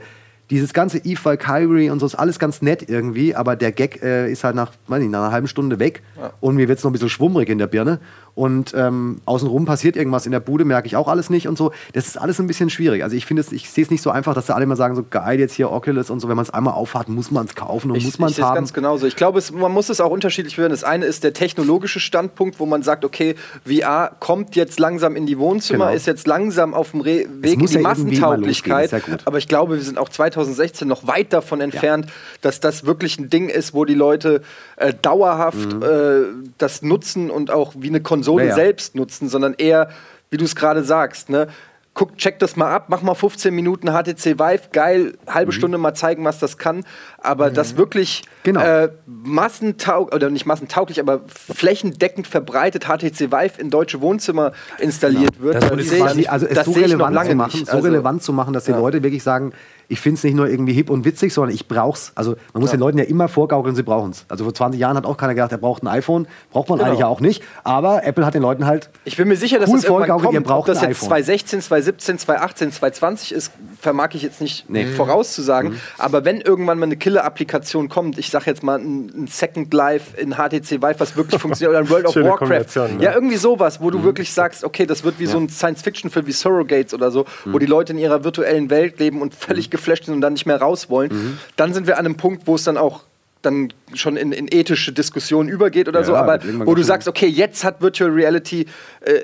dieses 0.50 0.74
ganze 0.74 1.00
Eve 1.00 1.20
Valkyrie 1.24 1.90
und 1.90 2.00
so 2.00 2.06
ist 2.06 2.16
alles 2.16 2.40
ganz 2.40 2.62
nett 2.62 2.88
irgendwie, 2.88 3.36
aber 3.36 3.56
der 3.56 3.72
Gag 3.72 4.02
äh, 4.04 4.32
ist 4.32 4.44
halt 4.44 4.56
nach, 4.56 4.72
weiß 4.88 5.02
nicht, 5.02 5.12
nach 5.12 5.24
einer 5.24 5.32
halben 5.32 5.48
Stunde 5.48 5.80
weg 5.80 6.04
ja. 6.18 6.34
und 6.40 6.56
mir 6.56 6.68
wird 6.68 6.78
es 6.78 6.84
noch 6.84 6.92
ein 6.92 6.94
bisschen 6.94 7.10
schwummrig 7.10 7.50
in 7.50 7.58
der 7.58 7.68
Birne. 7.68 8.00
Und 8.36 8.74
ähm, 8.76 9.22
außenrum 9.24 9.64
passiert 9.64 9.96
irgendwas 9.96 10.26
in 10.26 10.34
der 10.34 10.42
Bude, 10.42 10.66
merke 10.66 10.88
ich 10.88 10.98
auch 10.98 11.08
alles 11.08 11.30
nicht 11.30 11.48
und 11.48 11.58
so. 11.58 11.72
Das 11.94 12.06
ist 12.06 12.18
alles 12.18 12.38
ein 12.40 12.48
bisschen 12.48 12.70
schwierig. 12.70 13.02
Also 13.02 13.16
ich 13.16 13.26
finde 13.26 13.42
es, 13.42 13.54
ich 13.54 13.70
sehe 13.70 13.86
es 13.86 13.90
nicht 13.90 14.02
so 14.02 14.10
einfach, 14.10 14.34
dass 14.34 14.48
da 14.48 14.56
alle 14.56 14.66
immer 14.66 14.76
sagen, 14.76 14.94
so 14.94 15.06
geil 15.10 15.40
jetzt 15.40 15.54
hier 15.54 15.72
Oculus 15.72 16.10
und 16.10 16.20
so, 16.20 16.28
wenn 16.28 16.36
man 16.36 16.44
es 16.44 16.50
einmal 16.50 16.74
aufhat, 16.74 17.08
muss 17.08 17.32
man 17.32 17.46
es 17.46 17.56
kaufen 17.56 17.92
und 17.92 17.98
ich, 17.98 18.04
muss 18.04 18.20
man 18.20 18.30
es 18.30 18.42
haben. 18.42 18.56
ganz 18.56 18.74
genauso. 18.74 19.08
Ich 19.08 19.16
glaube, 19.16 19.42
man 19.54 19.72
muss 19.72 19.88
es 19.88 20.02
auch 20.02 20.12
unterschiedlich 20.12 20.58
werden. 20.58 20.72
Das 20.72 20.84
eine 20.84 21.06
ist 21.06 21.24
der 21.24 21.32
technologische 21.32 22.02
Standpunkt, 22.02 22.60
wo 22.60 22.66
man 22.66 22.84
sagt, 22.84 23.06
okay, 23.06 23.36
VR 23.66 24.12
kommt 24.20 24.58
jetzt 24.58 24.82
langsam 24.82 25.16
in 25.16 25.26
die 25.26 25.40
Wohnzimmer, 25.40 25.86
genau. 25.86 25.96
ist 25.96 26.06
jetzt 26.06 26.28
langsam 26.28 26.74
auf 26.74 26.92
dem 26.92 27.00
Re 27.00 27.26
Weg 27.40 27.54
in 27.54 27.66
die 27.66 27.74
ja 27.74 27.80
Massentauglichkeit. 27.80 28.92
Ja 28.92 29.00
aber 29.24 29.38
ich 29.38 29.48
glaube, 29.48 29.76
wir 29.76 29.84
sind 29.84 29.98
auch 29.98 30.10
2016 30.10 30.86
noch 30.86 31.08
weit 31.08 31.32
davon 31.32 31.62
entfernt, 31.62 32.08
ja. 32.08 32.12
dass 32.42 32.60
das 32.60 32.86
wirklich 32.86 33.18
ein 33.18 33.30
Ding 33.30 33.48
ist, 33.48 33.74
wo 33.74 33.86
die 33.86 33.94
Leute 33.94 34.42
äh, 34.76 34.94
dauerhaft 35.02 35.74
mhm. 35.74 35.84
äh, 35.84 36.48
das 36.58 36.82
nutzen 36.82 37.30
und 37.30 37.50
auch 37.50 37.74
wie 37.78 37.88
eine 37.88 38.02
Konsole 38.02 38.25
ja, 38.40 38.46
ja. 38.46 38.56
selbst 38.56 38.96
nutzen, 38.96 39.30
sondern 39.30 39.54
eher, 39.58 39.90
wie 40.30 40.38
du 40.38 40.46
es 40.46 40.56
gerade 40.56 40.84
sagst, 40.84 41.30
ne? 41.30 41.48
guck, 41.96 42.18
check 42.18 42.38
das 42.40 42.56
mal 42.56 42.72
ab, 42.72 42.86
mach 42.90 43.02
mal 43.02 43.16
15 43.16 43.56
Minuten 43.56 43.88
HTC 43.88 44.38
Vive, 44.38 44.70
geil, 44.72 45.18
halbe 45.28 45.52
mhm. 45.52 45.56
Stunde 45.56 45.78
mal 45.80 45.96
zeigen, 45.96 46.24
was 46.24 46.40
das 46.40 46.58
kann. 46.58 46.86
Aber 47.26 47.50
mhm. 47.50 47.54
das 47.56 47.78
wirklich 47.78 48.24
genau. 48.44 48.62
äh, 48.62 48.90
massentauglich, 49.06 50.16
oder 50.16 50.30
nicht 50.30 50.46
massentauglich, 50.46 51.00
aber 51.00 51.22
flächendeckend 51.28 52.28
verbreitet 52.28 52.86
HTC 52.86 53.32
Vive 53.32 53.60
in 53.60 53.70
deutsche 53.70 54.02
Wohnzimmer 54.02 54.54
installiert 54.80 55.34
genau. 55.34 55.46
wird, 55.46 55.56
das, 55.56 55.70
das 55.70 55.98
quasi, 55.98 56.22
ich, 56.22 56.32
also 56.32 56.46
es 56.46 56.56
das 56.56 56.66
so 56.66 56.72
relevant 56.72 57.26
zu 57.26 57.36
machen, 57.36 57.66
so 57.66 57.72
also, 57.72 57.88
relevant 57.88 58.24
zu 58.24 58.34
machen, 58.34 58.54
dass 58.54 58.66
die 58.66 58.72
ja. 58.72 58.80
Leute 58.80 59.04
wirklich 59.04 59.24
sagen, 59.24 59.54
ich 59.88 60.00
finde 60.00 60.18
es 60.18 60.24
nicht 60.24 60.36
nur 60.36 60.48
irgendwie 60.48 60.74
hip 60.74 60.90
und 60.90 61.06
witzig, 61.06 61.34
sondern 61.34 61.54
ich 61.54 61.68
brauche 61.68 61.98
es. 61.98 62.12
Also 62.16 62.36
man 62.54 62.62
muss 62.62 62.72
ja. 62.72 62.78
den 62.78 62.80
Leuten 62.80 62.98
ja 62.98 63.04
immer 63.04 63.28
vorgaukeln, 63.28 63.76
sie 63.76 63.84
brauchen 63.84 64.12
es. 64.12 64.26
Also 64.30 64.44
vor 64.44 64.54
20 64.54 64.80
Jahren 64.80 64.98
hat 64.98 65.06
auch 65.06 65.18
keiner 65.18 65.34
gedacht, 65.34 65.52
er 65.52 65.58
braucht 65.58 65.84
ein 65.84 65.88
iPhone. 65.88 66.28
Braucht 66.52 66.70
man 66.70 66.80
genau. 66.80 66.90
eigentlich 66.90 67.02
ja 67.02 67.08
auch 67.08 67.20
nicht. 67.20 67.44
Aber 67.64 68.04
Apple 68.04 68.26
hat 68.26 68.34
den 68.34 68.42
Leuten 68.42 68.66
halt 68.66 68.90
Ich 69.04 69.18
bin 69.18 69.28
mir 69.28 69.36
sicher, 69.36 69.60
dass 69.60 69.70
cool 69.70 69.76
das 69.76 69.86
irgendwann 69.86 70.22
kommt. 70.22 70.34
Ihr 70.34 70.42
braucht 70.42 70.70
Ob 70.70 70.76
das 70.76 70.82
jetzt 70.82 71.02
2016, 71.02 71.62
2017, 71.62 72.20
2018, 72.20 72.72
2020 72.72 73.32
ist, 73.34 73.52
vermag 73.80 74.10
ich 74.14 74.24
jetzt 74.24 74.42
nicht 74.42 74.70
nee. 74.70 74.86
vorauszusagen. 74.86 75.72
Mhm. 75.72 75.80
Aber 75.98 76.26
wenn 76.26 76.42
irgendwann 76.42 76.80
mal 76.80 76.86
eine 76.86 76.98
Killer-Applikation 77.16 77.88
kommt, 77.88 78.18
ich 78.18 78.30
sage 78.30 78.46
jetzt 78.48 78.62
mal 78.62 78.80
ein, 78.80 79.12
ein, 79.16 79.28
Second 79.28 79.74
Life 79.74 80.20
in 80.20 80.36
HTC 80.36 80.82
Vive, 80.82 80.96
was 81.00 81.16
wirklich 81.16 81.42
funktioniert, 81.42 81.70
oder 81.72 81.80
ein 81.80 81.90
World 81.90 82.06
of 82.08 82.16
Warcraft. 82.16 82.94
Ne? 82.94 83.04
Ja, 83.04 83.14
irgendwie 83.14 83.38
sowas, 83.38 83.82
wo 83.82 83.90
du 83.90 84.00
mhm. 84.00 84.04
wirklich 84.04 84.34
sagst, 84.34 84.64
okay, 84.64 84.86
das 84.86 85.04
wird 85.04 85.20
wie 85.20 85.26
ja. 85.26 85.32
so 85.32 85.38
ein 85.38 85.50
Science-Fiction-Film 85.50 86.28
wie 86.28 86.32
Surrogates 86.32 86.94
oder 86.94 87.12
so, 87.12 87.26
mhm. 87.46 87.54
wo 87.54 87.60
die 87.60 87.66
Leute 87.66 87.94
in 87.94 88.00
ihrer 88.00 88.24
virtuellen 88.24 88.70
Welt 88.70 89.00
leben 89.00 89.22
und 89.22 89.34
völlig 89.34 89.68
mhm. 89.68 89.72
geflasht 89.72 90.06
sind 90.06 90.16
und 90.16 90.22
dann 90.22 90.34
nicht 90.34 90.46
mehr 90.46 90.60
raus 90.60 90.90
wollen. 90.90 91.12
Mhm. 91.12 91.38
Dann 91.56 91.74
sind 91.74 91.88
wir 91.88 91.98
an 91.98 92.06
einem 92.06 92.18
Punkt, 92.18 92.48
wo 92.48 92.56
es 92.56 92.64
dann 92.64 92.78
auch 92.78 93.04
dann 93.42 93.72
schon 93.94 94.18
in, 94.18 94.32
in 94.32 94.48
ethische 94.50 94.92
Diskussionen 94.92 95.50
übergeht 95.50 95.88
oder 95.88 96.00
ja, 96.00 96.06
so, 96.06 96.16
aber 96.16 96.40
wo 96.66 96.74
du 96.74 96.82
sagst, 96.82 97.08
okay, 97.08 97.28
jetzt 97.28 97.64
hat 97.64 97.80
Virtual 97.80 98.10
Reality 98.10 98.66
äh, 99.02 99.20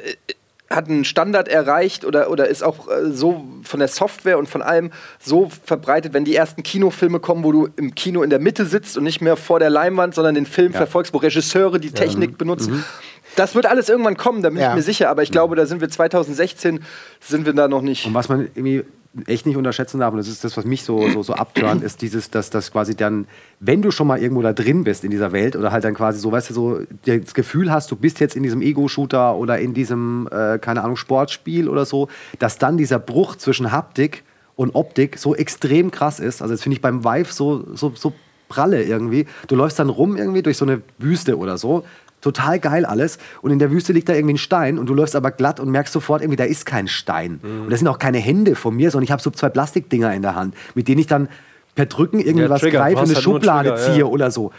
hat 0.72 0.88
einen 0.88 1.06
Standard 1.06 1.48
erreicht 1.48 2.06
oder, 2.06 2.30
oder 2.30 2.48
ist 2.48 2.64
auch 2.64 2.88
äh, 2.88 3.12
so 3.12 3.46
von 3.64 3.80
der 3.80 3.88
Software 3.88 4.38
und 4.38 4.48
von 4.48 4.62
allem 4.62 4.92
so 5.20 5.52
verbreitet, 5.66 6.14
wenn 6.14 6.26
die 6.26 6.36
ersten 6.36 6.64
Kinofilme 6.64 7.20
kommen, 7.20 7.44
wo 7.44 7.52
du 7.52 7.70
im 7.76 7.94
Kino 7.96 8.24
in 8.24 8.30
der 8.30 8.40
Mitte 8.40 8.66
sitzt 8.66 8.98
und 8.98 9.04
nicht 9.04 9.22
mehr 9.22 9.38
vor 9.38 9.60
der 9.60 9.70
Leinwand, 9.70 10.16
sondern 10.16 10.36
den 10.36 10.46
Film 10.46 10.72
ja. 10.72 10.78
verfolgst, 10.78 11.14
wo 11.14 11.18
Regisseure 11.18 11.80
die 11.80 11.92
Technik 11.92 12.32
ja. 12.32 12.38
benutzen. 12.38 12.74
Mhm. 12.74 12.84
Das 13.36 13.56
wird 13.56 13.66
alles 13.66 13.88
irgendwann 13.88 14.18
kommen, 14.18 14.42
da 14.42 14.50
bin 14.50 14.60
ja. 14.60 14.70
ich 14.70 14.76
mir 14.76 14.82
sicher, 14.82 15.10
aber 15.10 15.24
ich 15.24 15.32
glaube, 15.32 15.56
da 15.56 15.66
sind 15.66 15.80
wir 15.80 15.90
2016, 15.90 16.84
sind 17.22 17.46
wir 17.46 17.54
da 17.54 17.68
noch 17.68 17.82
nicht. 17.82 18.06
Und 18.06 18.14
was 18.14 18.28
man 18.28 18.50
irgendwie 18.56 18.84
echt 19.28 19.46
nicht 19.46 19.58
unterschätzen 19.58 20.00
darf, 20.00 20.14
und 20.14 20.18
das 20.18 20.28
ist 20.28 20.44
das, 20.44 20.56
was 20.56 20.66
mich 20.66 20.84
so, 20.84 21.10
so, 21.10 21.22
so 21.22 21.34
abturnt, 21.34 21.84
ist 21.84 22.02
dieses, 22.02 22.30
dass 22.30 22.50
das 22.50 22.72
quasi 22.72 22.96
dann, 22.96 23.28
wenn 23.60 23.82
du 23.82 23.92
schon 23.92 24.08
mal 24.08 24.22
irgendwo 24.22 24.42
da 24.42 24.54
drin 24.54 24.84
bist 24.84 25.04
in 25.04 25.12
dieser 25.12 25.32
Welt 25.34 25.56
oder 25.56 25.72
halt 25.72 25.84
dann 25.84 25.94
quasi 25.94 26.20
so, 26.20 26.32
weißt 26.32 26.50
du, 26.50 26.54
so 26.54 26.80
das 27.06 27.34
Gefühl 27.34 27.72
hast, 27.72 27.92
du 27.92 27.96
bist 27.96 28.20
jetzt 28.20 28.36
in 28.36 28.44
diesem 28.44 28.62
Ego-Shooter 28.62 29.36
oder 29.36 29.60
in 29.60 29.74
diesem, 29.74 30.30
äh, 30.32 30.60
keine 30.60 30.84
Ahnung, 30.84 30.96
Sportspiel 30.96 31.68
oder 31.68 31.86
so, 31.86 32.08
dass 32.40 32.58
dann 32.58 32.78
dieser 32.78 33.00
Bruch 33.00 33.36
zwischen 33.36 33.72
Haptik 33.72 34.24
und 34.56 34.76
Optik 34.76 35.18
so 35.18 35.36
extrem 35.36 35.92
krass 35.92 36.20
ist. 36.20 36.42
Also 36.42 36.54
das 36.54 36.64
finde 36.64 36.76
ich 36.76 36.82
beim 36.82 37.04
Vive 37.04 37.32
so, 37.34 37.66
so, 37.76 37.92
so 37.96 38.14
pralle 38.52 38.84
irgendwie. 38.84 39.26
Du 39.48 39.56
läufst 39.56 39.80
dann 39.80 39.90
rum 39.90 40.18
irgendwie 40.18 40.42
durch 40.42 40.58
so 40.58 40.66
eine 40.66 40.82
Wüste 40.98 41.38
oder 41.38 41.58
so, 41.58 41.84
total 42.22 42.60
geil 42.60 42.86
alles. 42.86 43.18
Und 43.42 43.52
in 43.52 43.60
der 43.60 43.72
Wüste 43.72 43.94
liegt 43.94 44.08
da 44.08 44.14
irgendwie 44.14 44.36
ein 44.36 44.38
Stein 44.38 44.80
und 44.80 44.88
du 44.88 44.94
läufst 44.94 45.16
aber 45.16 45.32
glatt 45.32 45.60
und 45.60 45.70
merkst 45.70 45.92
sofort 45.92 46.22
irgendwie, 46.22 46.38
da 46.38 46.46
ist 46.46 46.66
kein 46.66 46.88
Stein. 46.88 47.40
Mhm. 47.42 47.64
Und 47.64 47.70
das 47.72 47.80
sind 47.80 47.88
auch 47.88 48.00
keine 48.00 48.20
Hände 48.20 48.56
von 48.56 48.76
mir, 48.76 48.92
sondern 48.92 49.04
ich 49.04 49.12
habe 49.12 49.22
so 49.22 49.32
zwei 49.32 49.50
Plastikdinger 49.50 50.14
in 50.14 50.22
der 50.22 50.36
Hand, 50.36 50.56
mit 50.76 50.88
denen 50.88 51.00
ich 51.00 51.08
dann 51.08 51.28
per 51.76 51.86
Drücken 51.86 52.20
irgendwie 52.20 52.44
ja, 52.44 52.50
was 52.50 52.62
greife, 52.62 53.00
eine 53.00 53.14
halt 53.14 53.22
Schublade 53.22 53.70
Trigger, 53.70 53.84
ziehe 53.84 54.00
ja. 54.00 54.06
oder 54.06 54.32
so. 54.32 54.52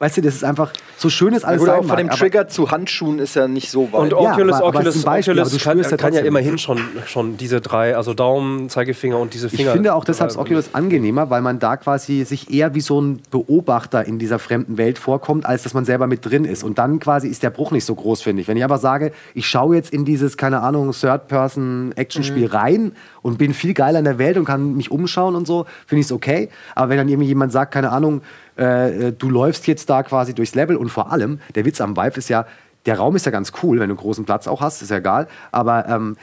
Weißt 0.00 0.16
du, 0.16 0.20
das 0.20 0.36
ist 0.36 0.44
einfach 0.44 0.72
so 0.96 1.10
schön 1.10 1.32
ist 1.34 1.44
alles. 1.44 1.64
Ja, 1.64 1.78
auch 1.78 1.84
von 1.84 1.96
dem 1.96 2.08
Trigger 2.10 2.46
zu 2.46 2.70
Handschuhen 2.70 3.18
ist 3.18 3.34
ja 3.34 3.48
nicht 3.48 3.70
so 3.70 3.92
weit. 3.92 4.00
Und 4.00 4.14
Oculus, 4.14 4.52
ja, 4.52 4.64
aber, 4.64 4.78
Oculus, 4.78 5.04
aber 5.04 5.16
Beispiel, 5.16 5.40
Oculus 5.40 5.62
kann, 5.62 5.78
ja, 5.78 5.96
kann 5.96 6.12
ja 6.14 6.20
immerhin 6.20 6.58
schon, 6.58 6.80
schon 7.06 7.36
diese 7.36 7.60
drei, 7.60 7.96
also 7.96 8.14
Daumen, 8.14 8.68
Zeigefinger 8.68 9.18
und 9.18 9.34
diese 9.34 9.48
Finger. 9.48 9.70
Ich 9.70 9.74
finde 9.74 9.94
auch 9.94 10.04
deshalb 10.04 10.30
das 10.30 10.38
Oculus 10.38 10.74
angenehmer, 10.74 11.30
weil 11.30 11.42
man 11.42 11.58
da 11.58 11.76
quasi 11.76 12.24
sich 12.24 12.52
eher 12.52 12.74
wie 12.74 12.80
so 12.80 13.00
ein 13.00 13.20
Beobachter 13.30 14.04
in 14.06 14.20
dieser 14.20 14.38
fremden 14.38 14.78
Welt 14.78 14.98
vorkommt, 14.98 15.46
als 15.46 15.64
dass 15.64 15.74
man 15.74 15.84
selber 15.84 16.06
mit 16.06 16.24
drin 16.24 16.44
ist. 16.44 16.62
Und 16.62 16.78
dann 16.78 17.00
quasi 17.00 17.26
ist 17.26 17.42
der 17.42 17.50
Bruch 17.50 17.72
nicht 17.72 17.84
so 17.84 17.94
groß, 17.94 18.22
finde 18.22 18.42
ich. 18.42 18.48
Wenn 18.48 18.56
ich 18.56 18.62
einfach 18.62 18.78
sage, 18.78 19.12
ich 19.34 19.48
schaue 19.48 19.74
jetzt 19.74 19.92
in 19.92 20.04
dieses, 20.04 20.36
keine 20.36 20.60
Ahnung, 20.60 20.92
Third-Person-Action-Spiel 20.92 22.46
mhm. 22.46 22.52
rein 22.52 22.92
und 23.28 23.38
bin 23.38 23.54
viel 23.54 23.74
geiler 23.74 23.98
in 23.98 24.04
der 24.04 24.18
Welt 24.18 24.36
und 24.36 24.44
kann 24.44 24.76
mich 24.76 24.90
umschauen 24.90 25.36
und 25.36 25.46
so, 25.46 25.66
finde 25.86 26.00
ich 26.00 26.06
es 26.06 26.12
okay. 26.12 26.48
Aber 26.74 26.90
wenn 26.90 26.96
dann 26.98 27.08
irgendwie 27.08 27.28
jemand 27.28 27.52
sagt, 27.52 27.72
keine 27.72 27.90
Ahnung, 27.90 28.22
äh, 28.56 29.12
du 29.12 29.30
läufst 29.30 29.66
jetzt 29.66 29.88
da 29.90 30.02
quasi 30.02 30.34
durchs 30.34 30.54
Level 30.54 30.76
und 30.76 30.88
vor 30.88 31.12
allem, 31.12 31.40
der 31.54 31.64
Witz 31.64 31.80
am 31.80 31.96
Vive 31.96 32.18
ist 32.18 32.28
ja, 32.28 32.46
der 32.86 32.96
Raum 32.96 33.16
ist 33.16 33.26
ja 33.26 33.32
ganz 33.32 33.52
cool, 33.62 33.80
wenn 33.80 33.88
du 33.88 33.94
einen 33.94 34.00
großen 34.00 34.24
Platz 34.24 34.46
auch 34.46 34.60
hast, 34.60 34.80
ist 34.82 34.90
ja 34.90 34.96
egal. 34.96 35.28
Aber 35.52 35.86
ähm, 35.88 36.16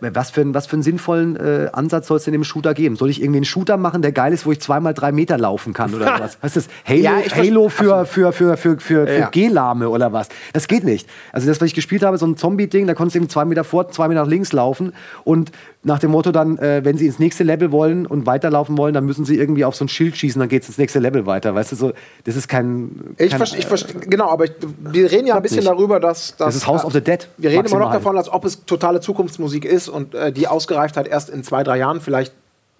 was 0.00 0.30
für, 0.30 0.40
einen, 0.40 0.54
was 0.54 0.66
für 0.66 0.74
einen 0.74 0.82
sinnvollen 0.82 1.36
äh, 1.36 1.68
Ansatz 1.72 2.06
soll 2.06 2.18
es 2.18 2.24
denn 2.24 2.34
im 2.34 2.44
Shooter 2.44 2.74
geben? 2.74 2.96
Soll 2.96 3.10
ich 3.10 3.20
irgendwie 3.20 3.38
einen 3.38 3.44
Shooter 3.44 3.76
machen, 3.76 4.02
der 4.02 4.12
geil 4.12 4.32
ist, 4.32 4.46
wo 4.46 4.52
ich 4.52 4.60
zweimal 4.60 4.94
drei 4.94 5.12
Meter 5.12 5.38
laufen 5.38 5.72
kann 5.72 5.94
oder 5.94 6.06
was? 6.20 6.38
Was 6.40 6.56
ist 6.56 6.68
das? 6.68 6.74
Halo, 6.86 7.00
ja, 7.00 7.16
Halo 7.34 7.68
für, 7.68 8.06
für, 8.06 8.32
für, 8.32 8.56
für, 8.56 8.78
für, 8.78 9.06
für 9.06 9.18
ja. 9.18 9.28
G-Lahme 9.30 9.88
oder 9.88 10.12
was? 10.12 10.28
Das 10.52 10.68
geht 10.68 10.84
nicht. 10.84 11.08
Also 11.32 11.48
das, 11.48 11.60
was 11.60 11.66
ich 11.66 11.74
gespielt 11.74 12.02
habe, 12.02 12.18
so 12.18 12.26
ein 12.26 12.36
Zombie-Ding, 12.36 12.86
da 12.86 12.94
konntest 12.94 13.16
du 13.16 13.18
eben 13.20 13.28
zwei 13.28 13.44
Meter 13.44 13.64
vor, 13.64 13.90
zwei 13.90 14.08
Meter 14.08 14.22
nach 14.22 14.28
links 14.28 14.52
laufen 14.52 14.92
und 15.24 15.50
nach 15.84 15.98
dem 15.98 16.10
Motto 16.10 16.32
dann, 16.32 16.58
äh, 16.58 16.80
wenn 16.84 16.96
sie 16.96 17.06
ins 17.06 17.18
nächste 17.18 17.44
Level 17.44 17.70
wollen 17.70 18.06
und 18.06 18.26
weiterlaufen 18.26 18.76
wollen, 18.76 18.94
dann 18.94 19.04
müssen 19.04 19.24
sie 19.24 19.38
irgendwie 19.38 19.64
auf 19.64 19.76
so 19.76 19.84
ein 19.84 19.88
Schild 19.88 20.16
schießen, 20.16 20.40
dann 20.40 20.48
geht 20.48 20.62
es 20.62 20.68
ins 20.68 20.78
nächste 20.78 20.98
Level 20.98 21.26
weiter. 21.26 21.54
Weißt 21.54 21.72
du, 21.72 21.76
so, 21.76 21.92
das 22.24 22.36
ist 22.36 22.48
kein. 22.48 23.14
kein 23.16 23.26
ich 23.26 23.36
verstehe, 23.36 23.62
versteh, 23.62 23.94
genau, 24.00 24.30
aber 24.30 24.44
ich, 24.44 24.52
wir 24.78 25.10
reden 25.10 25.26
ja 25.26 25.36
ein 25.36 25.42
bisschen 25.42 25.58
nicht. 25.58 25.68
darüber, 25.68 26.00
dass, 26.00 26.36
dass. 26.36 26.46
Das 26.48 26.56
ist 26.56 26.66
House 26.66 26.84
of 26.84 26.92
the 26.92 27.00
Dead. 27.00 27.28
Wir 27.36 27.50
reden 27.50 27.60
maximal. 27.60 27.82
immer 27.82 27.90
noch 27.90 27.96
davon, 27.96 28.16
als 28.16 28.32
ob 28.32 28.44
es 28.44 28.64
totale 28.64 29.00
Zukunftsmusik 29.00 29.64
ist 29.64 29.88
und 29.88 30.14
äh, 30.14 30.32
die 30.32 30.48
Ausgereiftheit 30.48 31.06
erst 31.06 31.28
in 31.30 31.44
zwei, 31.44 31.62
drei 31.62 31.78
Jahren 31.78 32.00
vielleicht 32.00 32.32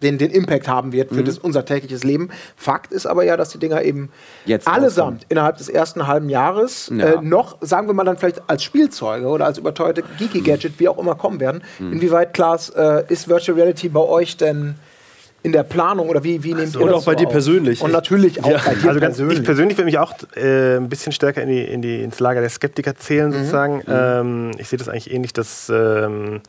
den, 0.04 0.18
den 0.18 0.30
Impact 0.30 0.68
haben 0.68 0.92
wird 0.92 1.08
für 1.08 1.20
mhm. 1.20 1.24
das, 1.24 1.38
unser 1.38 1.64
tägliches 1.64 2.04
Leben. 2.04 2.28
Fakt 2.56 2.92
ist 2.92 3.06
aber 3.06 3.24
ja, 3.24 3.36
dass 3.36 3.48
die 3.48 3.58
Dinger 3.58 3.82
eben 3.82 4.10
Jetzt 4.44 4.68
allesamt 4.68 4.98
auskommen. 4.98 5.26
innerhalb 5.30 5.56
des 5.56 5.68
ersten 5.68 6.06
halben 6.06 6.28
Jahres 6.28 6.92
ja. 6.94 7.14
äh, 7.14 7.22
noch, 7.22 7.56
sagen 7.60 7.88
wir 7.88 7.94
mal 7.94 8.04
dann 8.04 8.16
vielleicht 8.16 8.42
als 8.48 8.62
Spielzeuge 8.62 9.26
oder 9.26 9.46
als 9.46 9.58
überteuerte 9.58 10.02
Geeky-Gadget, 10.18 10.78
wie 10.78 10.88
auch 10.88 10.98
immer 10.98 11.14
kommen 11.14 11.40
werden. 11.40 11.62
Mhm. 11.78 11.94
Inwieweit, 11.94 12.34
Klaas, 12.34 12.70
äh, 12.70 13.04
ist 13.08 13.28
Virtual 13.28 13.58
Reality 13.58 13.88
bei 13.88 14.00
euch 14.00 14.36
denn 14.36 14.76
in 15.44 15.52
der 15.52 15.62
Planung 15.62 16.08
oder 16.08 16.24
wie, 16.24 16.42
wie 16.42 16.54
nehmt 16.54 16.74
ihr 16.74 16.80
Und 16.80 16.92
auch 16.94 17.04
bei 17.04 17.14
dir 17.14 17.28
persönlich. 17.28 17.82
Und 17.82 17.92
natürlich 17.92 18.42
auch 18.42 18.48
ja. 18.48 18.60
bei 18.64 18.74
dir 18.74 18.88
also 18.88 19.00
persönlich. 19.00 19.38
Ich 19.40 19.44
persönlich 19.44 19.76
würde 19.76 19.84
mich 19.84 19.98
auch 19.98 20.14
äh, 20.36 20.76
ein 20.76 20.88
bisschen 20.88 21.12
stärker 21.12 21.42
in 21.42 21.50
die, 21.50 21.62
in 21.62 21.82
die, 21.82 22.02
ins 22.02 22.18
Lager 22.18 22.40
der 22.40 22.48
Skeptiker 22.48 22.96
zählen, 22.96 23.28
mhm. 23.28 23.32
sozusagen. 23.34 23.76
Mhm. 23.76 23.82
Ähm, 23.86 24.50
ich 24.56 24.68
sehe 24.68 24.78
das 24.78 24.88
eigentlich 24.88 25.12
ähnlich, 25.12 25.34
dass, 25.34 25.68
ähm, 25.68 26.40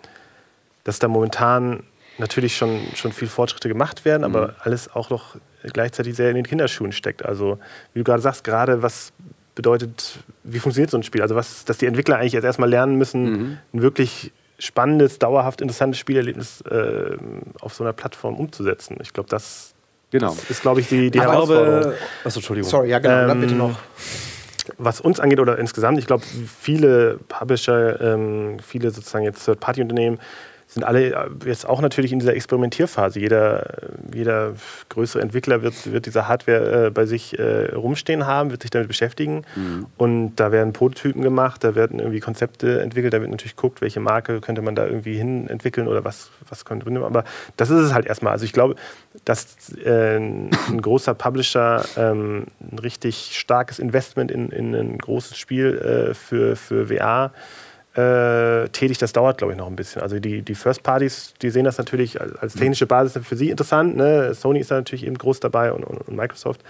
dass 0.85 0.99
da 0.99 1.09
momentan 1.09 1.83
natürlich 2.17 2.55
schon, 2.55 2.79
schon 2.95 3.11
viel 3.11 3.27
Fortschritte 3.27 3.67
gemacht 3.67 4.05
werden, 4.05 4.23
aber 4.23 4.47
mhm. 4.47 4.53
alles 4.59 4.93
auch 4.93 5.09
noch 5.09 5.35
gleichzeitig 5.63 6.15
sehr 6.15 6.29
in 6.29 6.35
den 6.35 6.45
Kinderschuhen 6.45 6.91
steckt. 6.91 7.25
Also, 7.25 7.59
wie 7.93 7.99
du 7.99 8.03
gerade 8.03 8.21
sagst, 8.21 8.43
gerade 8.43 8.81
was 8.81 9.11
bedeutet, 9.55 10.19
wie 10.43 10.59
funktioniert 10.59 10.91
so 10.91 10.97
ein 10.97 11.03
Spiel? 11.03 11.21
Also, 11.21 11.35
was, 11.35 11.65
dass 11.65 11.77
die 11.77 11.85
Entwickler 11.85 12.17
eigentlich 12.17 12.33
jetzt 12.33 12.43
erstmal 12.43 12.69
lernen 12.69 12.97
müssen, 12.97 13.23
mhm. 13.23 13.57
ein 13.73 13.81
wirklich 13.81 14.31
spannendes, 14.59 15.19
dauerhaft 15.19 15.61
interessantes 15.61 15.99
Spielerlebnis 15.99 16.61
äh, 16.61 17.17
auf 17.59 17.73
so 17.73 17.83
einer 17.83 17.93
Plattform 17.93 18.35
umzusetzen. 18.35 18.97
Ich 19.01 19.11
glaube, 19.11 19.29
das 19.29 19.73
genau. 20.11 20.35
ist, 20.49 20.61
glaube 20.61 20.79
ich, 20.79 20.87
die, 20.87 21.11
die 21.11 21.19
Herausforderung. 21.19 21.81
Glaube, 21.81 21.97
achso, 22.23 22.39
Entschuldigung. 22.39 22.69
Sorry, 22.69 22.89
ja, 22.89 22.99
genau. 22.99 23.31
Ähm, 23.31 23.41
bitte 23.41 23.55
noch. 23.55 23.77
Was 24.77 24.99
uns 24.99 25.19
angeht 25.19 25.39
oder 25.39 25.59
insgesamt, 25.59 25.99
ich 25.99 26.07
glaube, 26.07 26.23
viele 26.59 27.19
Publisher, 27.27 28.01
ähm, 28.01 28.57
viele 28.65 28.89
sozusagen 28.89 29.23
jetzt 29.23 29.45
Third-Party-Unternehmen 29.45 30.19
sind 30.75 30.83
alle 30.83 31.13
äh, 31.13 31.29
jetzt 31.45 31.67
auch 31.67 31.81
natürlich 31.81 32.11
in 32.11 32.19
dieser 32.19 32.35
Experimentierphase. 32.35 33.19
Jeder, 33.19 33.65
jeder 34.13 34.53
größere 34.89 35.21
Entwickler 35.21 35.61
wird, 35.61 35.91
wird 35.91 36.05
diese 36.05 36.27
Hardware 36.27 36.87
äh, 36.87 36.89
bei 36.89 37.05
sich 37.05 37.39
äh, 37.39 37.73
rumstehen 37.73 38.27
haben, 38.27 38.51
wird 38.51 38.61
sich 38.61 38.71
damit 38.71 38.89
beschäftigen. 38.89 39.45
Mhm. 39.55 39.85
Und 39.97 40.35
da 40.35 40.51
werden 40.51 40.73
Prototypen 40.73 41.21
gemacht, 41.21 41.63
da 41.63 41.75
werden 41.75 41.99
irgendwie 41.99 42.19
Konzepte 42.19 42.81
entwickelt, 42.81 43.13
da 43.13 43.21
wird 43.21 43.31
natürlich 43.31 43.55
geguckt, 43.55 43.79
welche 43.79 44.01
Marke 44.01 44.41
könnte 44.41 44.61
man 44.61 44.75
da 44.75 44.85
irgendwie 44.85 45.15
hin 45.15 45.47
entwickeln 45.47 45.87
oder 45.87 46.03
was, 46.03 46.29
was 46.49 46.65
könnte 46.65 46.89
man. 46.89 47.03
Aber 47.03 47.23
das 47.55 47.69
ist 47.69 47.79
es 47.79 47.93
halt 47.93 48.05
erstmal. 48.05 48.33
Also 48.33 48.43
ich 48.43 48.51
glaube, 48.51 48.75
dass 49.23 49.73
äh, 49.77 50.17
ein 50.17 50.51
großer 50.81 51.13
Publisher 51.13 51.85
ähm, 51.95 52.47
ein 52.59 52.79
richtig 52.79 53.31
starkes 53.39 53.79
Investment 53.79 54.29
in, 54.29 54.49
in 54.49 54.75
ein 54.75 54.97
großes 54.97 55.37
Spiel 55.37 55.77
äh, 55.77 56.13
für, 56.13 56.57
für 56.57 56.87
VR 56.87 57.31
äh, 57.95 58.67
tätig, 58.69 58.97
das 58.97 59.13
dauert, 59.13 59.37
glaube 59.37 59.53
ich, 59.53 59.57
noch 59.57 59.67
ein 59.67 59.75
bisschen. 59.75 60.01
Also 60.01 60.19
die, 60.19 60.41
die 60.41 60.55
First 60.55 60.83
Parties, 60.83 61.33
die 61.41 61.49
sehen 61.49 61.63
das 61.63 61.77
natürlich 61.77 62.19
als, 62.19 62.35
als 62.35 62.53
technische 62.53 62.87
Basis 62.87 63.25
für 63.25 63.37
sie 63.37 63.49
interessant. 63.49 63.95
Ne? 63.95 64.33
Sony 64.33 64.59
ist 64.59 64.71
da 64.71 64.75
natürlich 64.75 65.05
eben 65.05 65.17
groß 65.17 65.39
dabei 65.39 65.71
und, 65.71 65.83
und, 65.83 65.97
und 66.07 66.15
Microsoft. 66.15 66.61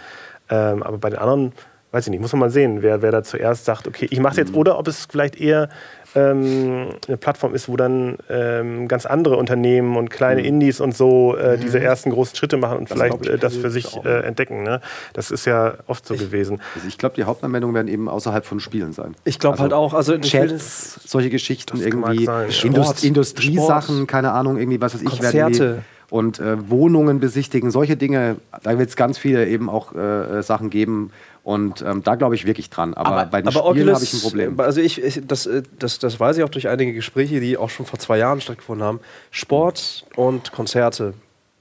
Ähm, 0.49 0.83
aber 0.83 0.99
bei 0.99 1.09
den 1.09 1.17
anderen, 1.17 1.53
weiß 1.91 2.05
ich 2.05 2.11
nicht, 2.11 2.19
muss 2.21 2.31
man 2.33 2.41
mal 2.41 2.49
sehen, 2.51 2.83
wer, 2.83 3.01
wer 3.01 3.11
da 3.11 3.23
zuerst 3.23 3.65
sagt, 3.65 3.87
okay, 3.87 4.07
ich 4.09 4.19
mache 4.19 4.33
es 4.33 4.37
jetzt, 4.37 4.51
mhm. 4.51 4.57
oder 4.57 4.77
ob 4.77 4.87
es 4.87 5.07
vielleicht 5.09 5.39
eher 5.39 5.69
ähm, 6.15 6.89
eine 7.07 7.17
Plattform 7.17 7.53
ist, 7.53 7.67
wo 7.69 7.77
dann 7.77 8.17
ähm, 8.29 8.87
ganz 8.87 9.05
andere 9.05 9.37
Unternehmen 9.37 9.97
und 9.97 10.09
kleine 10.09 10.41
mhm. 10.41 10.47
Indies 10.47 10.79
und 10.79 10.95
so 10.95 11.35
äh, 11.35 11.57
mhm. 11.57 11.61
diese 11.61 11.79
ersten 11.79 12.09
großen 12.09 12.35
Schritte 12.35 12.57
machen 12.57 12.77
und 12.79 12.89
das 12.89 12.97
vielleicht 12.97 13.25
äh, 13.27 13.37
das 13.37 13.55
für 13.55 13.69
sich 13.69 13.97
äh, 14.03 14.21
entdecken. 14.21 14.63
Ne? 14.63 14.81
Das 15.13 15.31
ist 15.31 15.45
ja 15.45 15.75
oft 15.87 16.05
so 16.05 16.13
ich, 16.13 16.21
gewesen. 16.21 16.61
Also 16.75 16.87
ich 16.87 16.97
glaube, 16.97 17.15
die 17.15 17.25
Hauptanwendungen 17.25 17.75
werden 17.75 17.87
eben 17.87 18.09
außerhalb 18.09 18.45
von 18.45 18.59
Spielen 18.59 18.93
sein. 18.93 19.15
Ich 19.25 19.39
glaube 19.39 19.53
also 19.53 19.63
halt 19.63 19.73
auch. 19.73 19.93
Also 19.93 20.17
Chats, 20.17 21.01
solche 21.05 21.29
Geschichten, 21.29 21.79
irgendwie 21.79 22.27
Indust 22.63 23.03
Industriesachen, 23.03 24.07
keine 24.07 24.31
Ahnung, 24.31 24.57
irgendwie 24.57 24.81
was 24.81 24.93
weiß 24.93 25.01
ich. 25.01 25.09
Konzerte 25.09 25.83
und 26.09 26.39
äh, 26.39 26.69
Wohnungen 26.69 27.19
besichtigen, 27.19 27.71
solche 27.71 27.97
Dinge, 27.97 28.37
da 28.63 28.77
wird 28.77 28.89
es 28.89 28.95
ganz 28.95 29.17
viele 29.17 29.47
eben 29.47 29.69
auch 29.69 29.95
äh, 29.95 30.41
Sachen 30.43 30.69
geben, 30.69 31.11
und 31.45 31.83
ähm, 31.83 32.01
da 32.01 32.15
glaube 32.15 32.33
ich 32.33 32.47
wirklich 32.47 32.71
dran. 32.71 32.95
Aber, 32.95 33.11
aber 33.11 33.25
bei 33.27 33.41
den 33.43 33.55
aber 33.55 33.69
Spielen 33.69 33.93
habe 33.93 34.03
ich 34.03 34.13
ein 34.13 34.21
Problem. 34.21 34.59
Also 34.59 34.81
ich, 34.81 34.99
ich, 34.99 35.21
das, 35.27 35.45
äh, 35.45 35.61
das, 35.77 35.99
das 35.99 36.19
weiß 36.19 36.37
ich 36.37 36.43
auch 36.43 36.49
durch 36.49 36.67
einige 36.67 36.91
Gespräche, 36.91 37.39
die 37.39 37.55
auch 37.55 37.69
schon 37.69 37.85
vor 37.85 37.99
zwei 37.99 38.17
Jahren 38.17 38.41
stattgefunden 38.41 38.83
haben. 38.83 38.99
Sport 39.29 40.07
und 40.15 40.51
Konzerte 40.51 41.13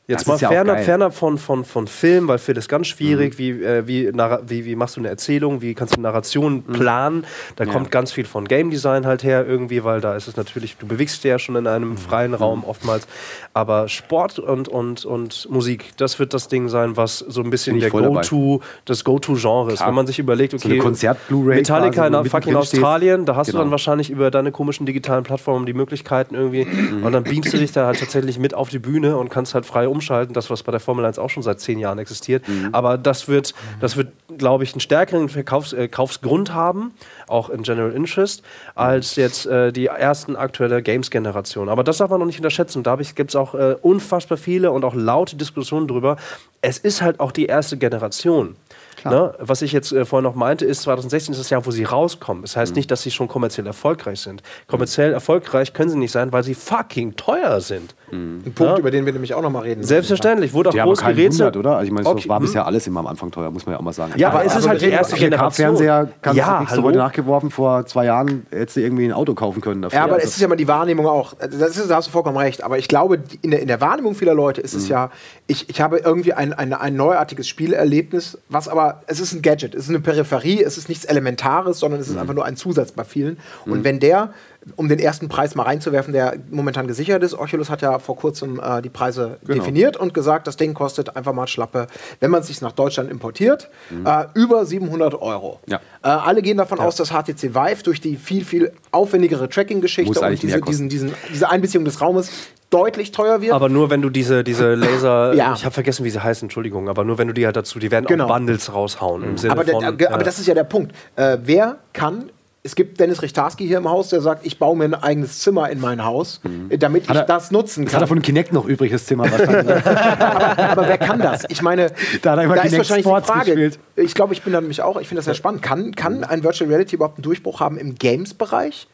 Jetzt 0.06 0.28
mal 0.28 0.36
ja 0.38 0.48
fernab, 0.48 0.80
fernab 0.80 1.14
von, 1.14 1.38
von, 1.38 1.64
von 1.64 1.86
Film, 1.86 2.28
weil 2.28 2.36
Film 2.36 2.58
ist 2.58 2.68
ganz 2.68 2.88
schwierig. 2.88 3.34
Mhm. 3.34 3.38
Wie, 3.38 3.50
äh, 3.64 3.86
wie, 3.86 4.12
wie, 4.12 4.64
wie 4.66 4.76
machst 4.76 4.96
du 4.96 5.00
eine 5.00 5.08
Erzählung? 5.08 5.62
Wie 5.62 5.72
kannst 5.72 5.94
du 5.94 5.96
eine 5.96 6.02
Narration 6.02 6.62
mhm. 6.66 6.72
planen? 6.74 7.26
Da 7.56 7.64
ja. 7.64 7.72
kommt 7.72 7.90
ganz 7.90 8.12
viel 8.12 8.26
von 8.26 8.46
Game 8.46 8.70
Design 8.70 9.06
halt 9.06 9.24
her 9.24 9.46
irgendwie, 9.46 9.82
weil 9.82 10.02
da 10.02 10.14
ist 10.14 10.28
es 10.28 10.36
natürlich, 10.36 10.76
du 10.76 10.86
bewegst 10.86 11.24
dich 11.24 11.30
ja 11.30 11.38
schon 11.38 11.56
in 11.56 11.66
einem 11.66 11.90
mhm. 11.90 11.96
freien 11.96 12.32
mhm. 12.32 12.36
Raum 12.36 12.64
oftmals. 12.64 13.06
Aber 13.54 13.88
Sport 13.88 14.38
und, 14.38 14.68
und, 14.68 15.06
und 15.06 15.48
Musik, 15.48 15.96
das 15.96 16.18
wird 16.18 16.34
das 16.34 16.48
Ding 16.48 16.68
sein, 16.68 16.98
was 16.98 17.20
so 17.20 17.40
ein 17.40 17.48
bisschen 17.48 17.80
der 17.80 17.88
Go-To, 17.88 18.60
das 18.84 19.04
Go-To-Genre 19.04 19.72
ist. 19.72 19.86
Wenn 19.86 19.94
man 19.94 20.06
sich 20.06 20.18
überlegt, 20.18 20.52
okay, 20.52 20.82
so 20.82 21.36
Metallica 21.38 22.06
in 22.06 22.24
fucking 22.26 22.56
Australien, 22.56 23.24
da 23.24 23.36
hast 23.36 23.46
genau. 23.46 23.60
du 23.60 23.64
dann 23.64 23.70
wahrscheinlich 23.70 24.10
über 24.10 24.30
deine 24.30 24.52
komischen 24.52 24.84
digitalen 24.84 25.24
Plattformen 25.24 25.64
die 25.64 25.72
Möglichkeiten 25.72 26.34
irgendwie 26.34 26.66
mhm. 26.66 27.04
und 27.04 27.12
dann 27.12 27.24
beamst 27.24 27.54
du 27.54 27.56
dich 27.56 27.72
da 27.72 27.86
halt 27.86 28.00
tatsächlich 28.00 28.38
mit 28.38 28.52
auf 28.52 28.68
die 28.68 28.78
Bühne 28.78 29.16
und 29.16 29.30
kannst 29.30 29.54
halt 29.54 29.64
frei 29.64 29.93
umschalten, 29.94 30.34
das, 30.34 30.50
was 30.50 30.62
bei 30.62 30.72
der 30.72 30.80
Formel 30.80 31.04
1 31.04 31.18
auch 31.18 31.30
schon 31.30 31.42
seit 31.42 31.60
zehn 31.60 31.78
Jahren 31.78 31.98
existiert. 31.98 32.46
Mhm. 32.48 32.70
Aber 32.72 32.98
das 32.98 33.28
wird, 33.28 33.54
das 33.80 33.96
wird 33.96 34.08
glaube 34.36 34.64
ich, 34.64 34.72
einen 34.72 34.80
stärkeren 34.80 35.28
Verkaufsgrund 35.28 36.50
äh, 36.50 36.52
haben, 36.52 36.92
auch 37.26 37.50
in 37.50 37.62
General 37.62 37.92
Interest, 37.92 38.42
als 38.74 39.16
jetzt 39.16 39.46
äh, 39.46 39.72
die 39.72 39.86
ersten 39.86 40.36
aktuelle 40.36 40.82
Games-Generation. 40.82 41.68
Aber 41.68 41.84
das 41.84 41.98
darf 41.98 42.10
man 42.10 42.20
noch 42.20 42.26
nicht 42.26 42.38
unterschätzen. 42.38 42.82
Da 42.82 42.96
gibt 42.96 43.30
es 43.30 43.36
auch 43.36 43.54
äh, 43.54 43.76
unfassbar 43.80 44.38
viele 44.38 44.70
und 44.72 44.84
auch 44.84 44.94
laute 44.94 45.36
Diskussionen 45.36 45.88
drüber. 45.88 46.16
Es 46.60 46.78
ist 46.78 47.02
halt 47.02 47.20
auch 47.20 47.32
die 47.32 47.46
erste 47.46 47.76
Generation. 47.76 48.56
Ne? 49.04 49.34
Was 49.38 49.62
ich 49.62 49.72
jetzt 49.72 49.92
äh, 49.92 50.04
vorhin 50.04 50.24
noch 50.24 50.34
meinte, 50.34 50.64
ist 50.64 50.82
2016 50.82 51.32
ist 51.32 51.38
das 51.38 51.50
Jahr, 51.50 51.66
wo 51.66 51.70
sie 51.70 51.84
rauskommen. 51.84 52.42
Das 52.42 52.56
heißt 52.56 52.72
mhm. 52.72 52.76
nicht, 52.76 52.90
dass 52.90 53.02
sie 53.02 53.10
schon 53.10 53.28
kommerziell 53.28 53.66
erfolgreich 53.66 54.20
sind. 54.20 54.42
Kommerziell 54.66 55.12
erfolgreich 55.12 55.72
können 55.72 55.90
sie 55.90 55.98
nicht 55.98 56.12
sein, 56.12 56.32
weil 56.32 56.42
sie 56.42 56.54
fucking 56.54 57.16
teuer 57.16 57.60
sind. 57.60 57.94
Mhm. 58.14 58.42
Ein 58.46 58.52
Punkt, 58.52 58.72
ja? 58.72 58.78
über 58.78 58.90
den 58.90 59.06
wir 59.06 59.12
nämlich 59.12 59.34
auch 59.34 59.42
noch 59.42 59.50
mal 59.50 59.60
reden. 59.60 59.82
Selbstverständlich. 59.82 60.52
Wurde 60.52 60.70
auch 60.70 60.74
groß 60.74 61.00
gerätselt. 61.02 61.56
oder? 61.56 61.76
Also 61.76 61.86
ich 61.86 61.92
meine, 61.92 62.06
okay. 62.06 62.28
war 62.28 62.40
bisher 62.40 62.62
hm. 62.62 62.68
alles 62.68 62.86
immer 62.86 63.00
am 63.00 63.06
Anfang 63.06 63.30
teuer, 63.30 63.50
muss 63.50 63.66
man 63.66 63.74
ja 63.74 63.78
auch 63.78 63.84
mal 63.84 63.92
sagen. 63.92 64.12
Ja, 64.16 64.28
aber, 64.28 64.38
aber 64.38 64.46
es 64.46 64.56
ist 64.56 64.68
halt 64.68 64.80
die 64.80 64.86
erste 64.86 65.16
Generation. 65.16 65.76
Fernseher 65.76 66.08
kannst 66.22 66.38
ja, 66.38 66.64
du 66.64 66.82
heute 66.82 66.98
nachgeworfen. 66.98 67.50
Vor 67.50 67.86
zwei 67.86 68.06
Jahren 68.06 68.46
hättest 68.50 68.76
du 68.76 68.80
irgendwie 68.80 69.04
ein 69.06 69.12
Auto 69.12 69.34
kaufen 69.34 69.60
können 69.60 69.82
dafür. 69.82 69.98
Ja, 69.98 70.04
aber 70.04 70.14
also 70.14 70.26
es 70.26 70.34
ist 70.34 70.40
ja 70.40 70.48
mal 70.48 70.56
die 70.56 70.68
Wahrnehmung 70.68 71.06
auch. 71.06 71.34
Das 71.34 71.76
ist, 71.76 71.90
da 71.90 71.96
hast 71.96 72.08
du 72.08 72.12
vollkommen 72.12 72.36
recht. 72.36 72.62
Aber 72.62 72.78
ich 72.78 72.88
glaube, 72.88 73.20
in 73.42 73.50
der, 73.50 73.60
in 73.60 73.68
der 73.68 73.80
Wahrnehmung 73.80 74.14
vieler 74.14 74.34
Leute 74.34 74.60
ist 74.60 74.74
es 74.74 74.84
mhm. 74.84 74.90
ja, 74.90 75.10
ich, 75.46 75.68
ich 75.68 75.80
habe 75.80 75.98
irgendwie 75.98 76.32
ein, 76.32 76.52
ein, 76.52 76.72
ein 76.72 76.96
neuartiges 76.96 77.48
Spielerlebnis, 77.48 78.38
was 78.48 78.68
aber, 78.68 79.02
es 79.06 79.20
ist 79.20 79.32
ein 79.32 79.42
Gadget, 79.42 79.74
es 79.74 79.84
ist 79.84 79.90
eine 79.90 80.00
Peripherie, 80.00 80.62
es 80.62 80.78
ist 80.78 80.88
nichts 80.88 81.04
Elementares, 81.04 81.78
sondern 81.80 82.00
es 82.00 82.08
ist 82.08 82.14
mhm. 82.14 82.20
einfach 82.20 82.34
nur 82.34 82.44
ein 82.44 82.56
Zusatz 82.56 82.92
bei 82.92 83.04
vielen. 83.04 83.38
Und 83.66 83.80
mhm. 83.80 83.84
wenn 83.84 84.00
der 84.00 84.30
um 84.76 84.88
den 84.88 84.98
ersten 84.98 85.28
Preis 85.28 85.54
mal 85.54 85.64
reinzuwerfen, 85.64 86.12
der 86.12 86.36
momentan 86.50 86.86
gesichert 86.86 87.22
ist. 87.22 87.34
Oculus 87.34 87.70
hat 87.70 87.82
ja 87.82 87.98
vor 87.98 88.16
kurzem 88.16 88.60
äh, 88.60 88.82
die 88.82 88.88
Preise 88.88 89.38
genau. 89.44 89.60
definiert 89.60 89.96
und 89.96 90.14
gesagt, 90.14 90.46
das 90.46 90.56
Ding 90.56 90.74
kostet 90.74 91.16
einfach 91.16 91.32
mal 91.32 91.46
Schlappe, 91.46 91.86
wenn 92.20 92.30
man 92.30 92.40
es 92.40 92.48
sich 92.48 92.60
nach 92.60 92.72
Deutschland 92.72 93.10
importiert, 93.10 93.68
mhm. 93.90 94.06
äh, 94.06 94.26
über 94.34 94.64
700 94.64 95.20
Euro. 95.20 95.60
Ja. 95.66 95.80
Äh, 96.02 96.08
alle 96.08 96.42
gehen 96.42 96.56
davon 96.56 96.78
ja. 96.78 96.84
aus, 96.84 96.96
dass 96.96 97.10
HTC 97.10 97.54
Vive 97.54 97.82
durch 97.82 98.00
die 98.00 98.16
viel, 98.16 98.44
viel 98.44 98.72
aufwendigere 98.90 99.48
Tracking-Geschichte 99.48 100.18
und 100.18 100.42
diese, 100.42 100.60
diesen, 100.60 100.88
diesen, 100.88 101.12
diese 101.32 101.48
Einbeziehung 101.50 101.84
des 101.84 102.00
Raumes 102.00 102.30
deutlich 102.70 103.12
teuer 103.12 103.40
wird. 103.40 103.52
Aber 103.52 103.68
nur 103.68 103.90
wenn 103.90 104.02
du 104.02 104.10
diese, 104.10 104.42
diese 104.42 104.74
Laser, 104.74 105.34
ja. 105.34 105.54
ich 105.54 105.64
habe 105.64 105.72
vergessen, 105.72 106.04
wie 106.04 106.10
sie 106.10 106.22
heißen, 106.22 106.46
Entschuldigung, 106.46 106.88
aber 106.88 107.04
nur 107.04 107.18
wenn 107.18 107.28
du 107.28 107.34
die 107.34 107.46
halt 107.46 107.56
dazu, 107.56 107.78
die 107.78 107.90
werden 107.90 108.06
genau. 108.06 108.24
auch 108.24 108.28
Bundles 108.28 108.72
raushauen. 108.72 109.22
Mhm. 109.22 109.28
Im 109.28 109.38
Sinne 109.38 109.52
aber, 109.52 109.64
von, 109.64 109.98
der, 109.98 110.12
aber 110.12 110.24
das 110.24 110.38
ist 110.38 110.46
ja 110.46 110.54
der 110.54 110.64
Punkt. 110.64 110.92
Äh, 111.16 111.38
wer 111.42 111.78
kann 111.92 112.30
es 112.66 112.74
gibt 112.74 112.98
Dennis 112.98 113.20
Richtarski 113.20 113.66
hier 113.66 113.76
im 113.76 113.88
Haus, 113.90 114.08
der 114.08 114.22
sagt, 114.22 114.46
ich 114.46 114.58
baue 114.58 114.74
mir 114.74 114.84
ein 114.84 114.94
eigenes 114.94 115.40
Zimmer 115.40 115.68
in 115.68 115.80
mein 115.80 116.02
Haus, 116.02 116.40
mhm. 116.42 116.70
damit 116.78 117.04
ich 117.10 117.20
das 117.20 117.50
nutzen 117.50 117.84
kann. 117.84 117.96
Hat 117.96 118.00
er 118.00 118.06
von 118.06 118.22
Kinect 118.22 118.54
noch 118.54 118.64
übriges 118.64 119.04
Zimmer 119.04 119.30
wahrscheinlich. 119.30 119.86
aber, 119.86 120.58
aber, 120.58 120.88
wer 120.88 120.96
kann 120.96 121.20
das? 121.20 121.44
Ich 121.50 121.60
meine, 121.60 121.88
da, 122.22 122.36
da 122.36 122.42
ist 122.42 122.74
wahrscheinlich 122.74 123.04
Sports 123.04 123.26
die 123.26 123.32
Frage. 123.32 123.50
Gespielt. 123.50 123.78
Ich 123.96 124.14
glaube, 124.14 124.32
ich 124.32 124.42
bin 124.42 124.54
da 124.54 124.62
nämlich 124.62 124.80
auch, 124.80 124.98
ich 124.98 125.08
finde 125.08 125.18
das 125.18 125.26
sehr 125.26 125.34
spannend. 125.34 125.60
Kann, 125.60 125.94
kann 125.94 126.24
ein 126.24 126.42
Virtual 126.42 126.70
Reality 126.70 126.96
überhaupt 126.96 127.18
einen 127.18 127.24
Durchbruch 127.24 127.60
haben 127.60 127.76
im 127.76 127.96
Games-Bereich? 127.96 128.88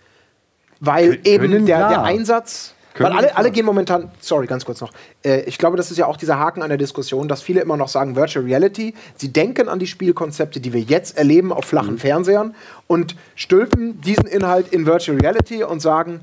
Weil 0.81 1.18
Kön 1.18 1.25
eben 1.25 1.66
der, 1.66 1.89
der 1.89 2.03
Einsatz 2.03 2.75
weil 2.99 3.12
alle, 3.12 3.36
alle 3.36 3.51
gehen 3.51 3.64
momentan, 3.64 4.11
sorry, 4.20 4.47
ganz 4.47 4.64
kurz 4.64 4.80
noch. 4.80 4.93
Äh, 5.24 5.43
ich 5.43 5.59
glaube, 5.59 5.76
das 5.76 5.91
ist 5.91 5.97
ja 5.97 6.07
auch 6.07 6.16
dieser 6.16 6.38
Haken 6.38 6.62
an 6.62 6.68
der 6.68 6.78
Diskussion, 6.78 7.28
dass 7.28 7.43
viele 7.43 7.61
immer 7.61 7.76
noch 7.76 7.88
sagen 7.88 8.16
Virtual 8.16 8.45
Reality. 8.45 8.95
Sie 9.16 9.32
denken 9.32 9.68
an 9.68 9.78
die 9.78 9.86
Spielkonzepte, 9.86 10.61
die 10.61 10.72
wir 10.72 10.80
jetzt 10.80 11.16
erleben 11.16 11.53
auf 11.53 11.64
flachen 11.64 11.95
mhm. 11.95 11.99
Fernsehern 11.99 12.55
und 12.86 13.16
stülpen 13.36 14.01
diesen 14.01 14.26
Inhalt 14.26 14.68
in 14.72 14.86
Virtual 14.86 15.18
Reality 15.18 15.62
und 15.62 15.80
sagen, 15.80 16.20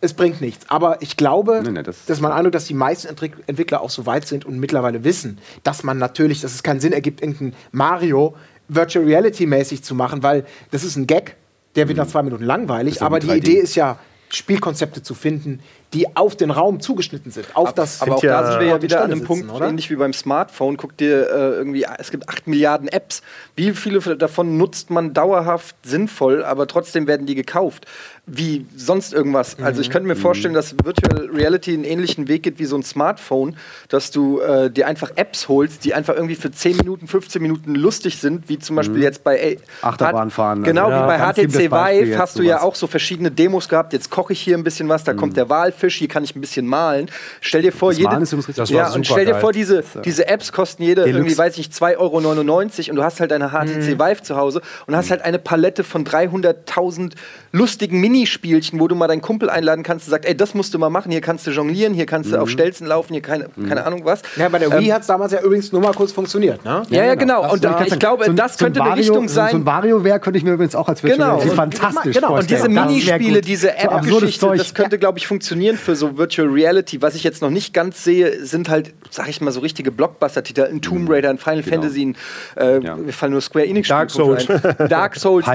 es 0.00 0.14
bringt 0.14 0.40
nichts. 0.40 0.68
Aber 0.68 1.00
ich 1.00 1.16
glaube, 1.16 1.62
nee, 1.64 1.70
nee, 1.70 1.82
das 1.82 2.04
dass 2.06 2.20
man 2.20 2.32
Eindruck, 2.32 2.52
dass 2.52 2.66
die 2.66 2.74
meisten 2.74 3.08
Entwickler 3.46 3.80
auch 3.80 3.90
so 3.90 4.04
weit 4.04 4.26
sind 4.26 4.44
und 4.44 4.58
mittlerweile 4.58 5.04
wissen, 5.04 5.38
dass 5.62 5.82
man 5.84 5.98
natürlich, 5.98 6.40
dass 6.40 6.54
es 6.54 6.62
keinen 6.62 6.80
Sinn 6.80 6.92
ergibt, 6.92 7.22
irgendein 7.22 7.54
Mario 7.70 8.34
Virtual 8.68 9.04
Reality 9.04 9.46
mäßig 9.46 9.82
zu 9.82 9.94
machen, 9.94 10.22
weil 10.22 10.44
das 10.70 10.84
ist 10.84 10.96
ein 10.96 11.06
Gag, 11.06 11.36
der 11.76 11.88
wird 11.88 11.96
mhm. 11.96 12.04
nach 12.04 12.10
zwei 12.10 12.22
Minuten 12.22 12.44
langweilig. 12.44 13.00
Aber 13.02 13.18
die 13.20 13.30
Idee 13.30 13.58
ist 13.58 13.74
ja, 13.74 13.98
Spielkonzepte 14.28 15.02
zu 15.02 15.14
finden, 15.14 15.60
die 15.94 16.16
auf 16.16 16.36
den 16.36 16.50
Raum 16.50 16.80
zugeschnitten 16.80 17.30
sind. 17.30 17.46
Auf 17.54 17.74
das 17.74 18.00
aber 18.00 18.16
auch 18.16 18.22
ja 18.22 18.40
da 18.42 18.52
sind 18.52 18.60
wir 18.60 18.68
ja 18.68 18.82
wieder 18.82 19.04
an 19.04 19.12
einem 19.12 19.24
Punkt, 19.24 19.50
oder? 19.50 19.68
ähnlich 19.68 19.90
wie 19.90 19.96
beim 19.96 20.12
Smartphone. 20.12 20.76
Guck 20.76 20.96
dir 20.96 21.28
äh, 21.28 21.52
irgendwie, 21.52 21.86
es 21.98 22.10
gibt 22.10 22.28
8 22.28 22.46
Milliarden 22.46 22.88
Apps. 22.88 23.22
Wie 23.56 23.72
viele 23.72 24.00
davon 24.16 24.56
nutzt 24.56 24.90
man 24.90 25.12
dauerhaft 25.12 25.76
sinnvoll, 25.82 26.44
aber 26.44 26.66
trotzdem 26.66 27.06
werden 27.06 27.26
die 27.26 27.34
gekauft? 27.34 27.86
Wie 28.24 28.66
sonst 28.76 29.12
irgendwas. 29.12 29.58
Also 29.60 29.80
ich 29.80 29.90
könnte 29.90 30.06
mir 30.06 30.14
vorstellen, 30.14 30.54
dass 30.54 30.76
Virtual 30.84 31.26
Reality 31.26 31.74
einen 31.74 31.84
ähnlichen 31.84 32.28
Weg 32.28 32.44
geht 32.44 32.60
wie 32.60 32.66
so 32.66 32.76
ein 32.76 32.84
Smartphone, 32.84 33.56
dass 33.88 34.12
du 34.12 34.40
äh, 34.40 34.70
dir 34.70 34.86
einfach 34.86 35.10
Apps 35.16 35.48
holst, 35.48 35.84
die 35.84 35.92
einfach 35.92 36.14
irgendwie 36.14 36.36
für 36.36 36.52
10 36.52 36.76
Minuten, 36.76 37.08
15 37.08 37.42
Minuten 37.42 37.74
lustig 37.74 38.18
sind, 38.18 38.48
wie 38.48 38.60
zum 38.60 38.76
Beispiel 38.76 39.02
jetzt 39.02 39.24
bei 39.24 39.38
äh, 39.38 39.56
Achterbahn 39.82 40.30
fahren, 40.30 40.62
Genau, 40.62 40.86
also. 40.86 40.96
wie 40.96 41.10
Ja, 41.12 41.32
bei 41.32 41.32
HTC 41.32 41.70
Vive 41.72 42.18
hast 42.18 42.38
du 42.38 42.42
ja 42.42 42.62
auch 42.62 42.76
so 42.76 42.86
verschiedene 42.86 43.30
Demos 43.30 43.68
gehabt. 43.68 43.92
Jetzt 43.92 44.10
koche 44.10 44.32
ich 44.32 44.40
hier 44.40 44.56
ein 44.56 44.64
bisschen 44.64 44.88
was, 44.88 45.04
da 45.04 45.14
kommt 45.14 45.36
der 45.36 45.48
Walfisch, 45.82 45.96
hier 45.96 46.08
kann 46.08 46.24
ich 46.24 46.34
ein 46.36 46.40
bisschen 46.40 46.66
malen. 46.66 47.10
Stell 47.40 47.62
dir 47.62 47.72
vor, 47.72 47.90
Das 47.90 47.98
jede, 47.98 48.10
Malen 48.10 48.22
ist 48.22 48.32
übrigens 48.32 48.48
richtig 48.48 48.76
ja, 48.76 48.92
und 48.92 49.06
stell 49.06 49.24
dir 49.24 49.32
geil. 49.32 49.40
vor, 49.40 49.52
diese, 49.52 49.82
diese 50.04 50.28
Apps 50.28 50.52
kosten 50.52 50.82
jede 50.82 51.02
Deluxe. 51.02 51.18
irgendwie, 51.18 51.38
weiß 51.38 51.58
ich, 51.58 51.68
2,99 51.68 51.98
Euro 51.98 52.90
und 52.90 52.96
du 52.96 53.02
hast 53.02 53.20
halt 53.20 53.32
eine 53.32 53.50
HTC 53.50 53.98
Vive 53.98 54.22
zu 54.22 54.36
Hause 54.36 54.62
und 54.86 54.96
hast 54.96 55.10
halt 55.10 55.22
eine 55.22 55.38
Palette 55.38 55.84
von 55.84 56.04
300.000 56.04 57.12
lustigen 57.52 58.00
Minispielchen, 58.00 58.80
wo 58.80 58.88
du 58.88 58.94
mal 58.94 59.08
deinen 59.08 59.20
Kumpel 59.20 59.50
einladen 59.50 59.82
kannst 59.84 60.06
und 60.06 60.10
sagst, 60.12 60.26
ey, 60.28 60.34
das 60.36 60.54
musst 60.54 60.72
du 60.72 60.78
mal 60.78 60.88
machen, 60.90 61.12
hier 61.12 61.20
kannst 61.20 61.46
du 61.46 61.50
jonglieren, 61.50 61.92
hier 61.92 62.06
kannst 62.06 62.32
du 62.32 62.38
auf 62.40 62.48
Stelzen 62.48 62.86
laufen, 62.86 63.12
hier 63.12 63.20
keine, 63.22 63.48
keine 63.68 63.84
Ahnung 63.84 64.04
was. 64.04 64.22
Ja, 64.36 64.48
bei 64.48 64.58
der 64.58 64.72
Wii 64.78 64.88
hat 64.88 65.02
es 65.02 65.06
damals 65.06 65.32
ja 65.32 65.40
übrigens 65.42 65.70
nur 65.70 65.82
mal 65.82 65.92
kurz 65.92 66.12
funktioniert, 66.12 66.64
ne? 66.64 66.82
Ja, 66.88 67.04
ja, 67.04 67.14
genau. 67.14 67.42
Das 67.42 67.52
Und 67.52 67.64
da, 67.64 67.84
ich 67.86 67.98
glaube, 67.98 68.24
ein- 68.24 68.36
das 68.36 68.56
könnte 68.56 68.80
ein 68.80 68.84
eine 68.86 68.90
Vario, 68.92 69.12
Richtung 69.12 69.28
So 69.28 69.40
ein 69.40 69.50
sein. 69.50 69.66
WarioWare 69.66 70.18
könnte 70.20 70.38
ich 70.38 70.44
mir 70.44 70.52
übrigens 70.52 70.74
auch 70.74 70.88
als 70.88 71.02
Virtual 71.02 71.18
Genau. 71.18 71.30
Reality 71.40 71.50
Und- 71.50 71.56
fantastisch 71.56 72.14
genau. 72.16 72.34
Und 72.38 72.48
diese 72.50 72.56
vorstellen. 72.60 72.74
Das 72.74 72.84
wär 73.06 73.18
Minispiele, 73.18 73.40
diese 73.42 73.66
So 73.66 73.72
App-Geschichte, 73.90 74.40
Zeug. 74.40 74.58
das 74.58 74.74
könnte, 74.74 74.98
glaube 74.98 75.18
ich, 75.18 75.26
funktionieren 75.26 75.76
für 75.76 75.94
so 75.94 76.16
Virtual 76.16 76.48
Reality. 76.48 77.02
Was 77.02 77.14
ich 77.14 77.22
jetzt 77.22 77.42
noch 77.42 77.50
nicht 77.50 77.74
ganz 77.74 78.02
sehe, 78.02 78.44
sind 78.46 78.70
halt, 78.70 78.94
sag 79.10 79.28
ich 79.28 79.40
mal, 79.42 79.50
so 79.50 79.60
richtige 79.60 79.90
Blockbuster-Titel. 79.92 80.62
Ein 80.62 80.80
Tomb 80.80 81.10
Raider, 81.10 81.28
ein 81.30 81.38
Final 81.38 81.62
Fantasy, 81.62 82.06
ein, 82.06 82.16
äh, 82.56 82.80
Ja. 82.82 82.96
mir 82.96 83.12
fallen 83.12 83.32
nur 83.32 83.42
Square 83.42 83.66
Enix 83.66 83.88
Dark 83.88 84.10
ein. 84.18 84.88
Dark 84.88 85.16
Souls, 85.16 85.46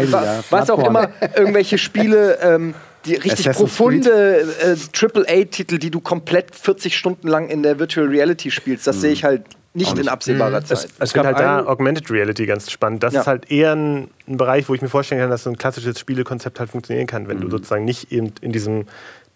was 0.51 0.69
auch 0.69 0.85
immer, 0.87 1.09
irgendwelche 1.35 1.77
Spiele, 1.87 2.37
ähm, 2.41 2.73
die 3.05 3.15
richtig 3.15 3.49
Assassin's 3.49 3.57
profunde 3.57 4.45
äh, 4.61 4.75
AAA-Titel, 4.93 5.77
die 5.77 5.89
du 5.91 5.99
komplett 6.01 6.55
40 6.55 6.95
Stunden 6.97 7.27
lang 7.27 7.47
in 7.49 7.63
der 7.63 7.79
Virtual 7.79 8.07
Reality 8.07 8.51
spielst. 8.51 8.85
Das 8.87 9.01
sehe 9.01 9.11
ich 9.11 9.23
halt 9.23 9.43
nicht 9.73 9.97
in 9.97 10.07
absehbarer 10.07 10.63
Zeit. 10.63 10.77
Es, 10.79 10.85
Ich 10.85 10.91
es 10.99 11.13
gab 11.13 11.25
halt 11.25 11.39
da 11.39 11.65
Augmented 11.65 12.09
Reality 12.09 12.45
ganz 12.47 12.69
spannend. 12.71 13.03
Das 13.03 13.13
Ja. 13.13 13.21
ist 13.21 13.27
halt 13.27 13.51
eher 13.51 13.75
ein, 13.75 14.09
ein 14.27 14.37
Bereich, 14.37 14.67
wo 14.69 14.73
ich 14.73 14.81
mir 14.81 14.89
vorstellen 14.89 15.21
kann, 15.21 15.29
dass 15.29 15.43
so 15.43 15.49
ein 15.51 15.57
klassisches 15.57 15.99
Spielekonzept 15.99 16.59
halt 16.59 16.69
funktionieren 16.71 17.05
kann, 17.07 17.27
wenn 17.27 17.39
du 17.39 17.49
sozusagen 17.49 17.85
nicht 17.85 18.11
eben 18.11 18.33
in 18.41 18.51
diesem 18.51 18.85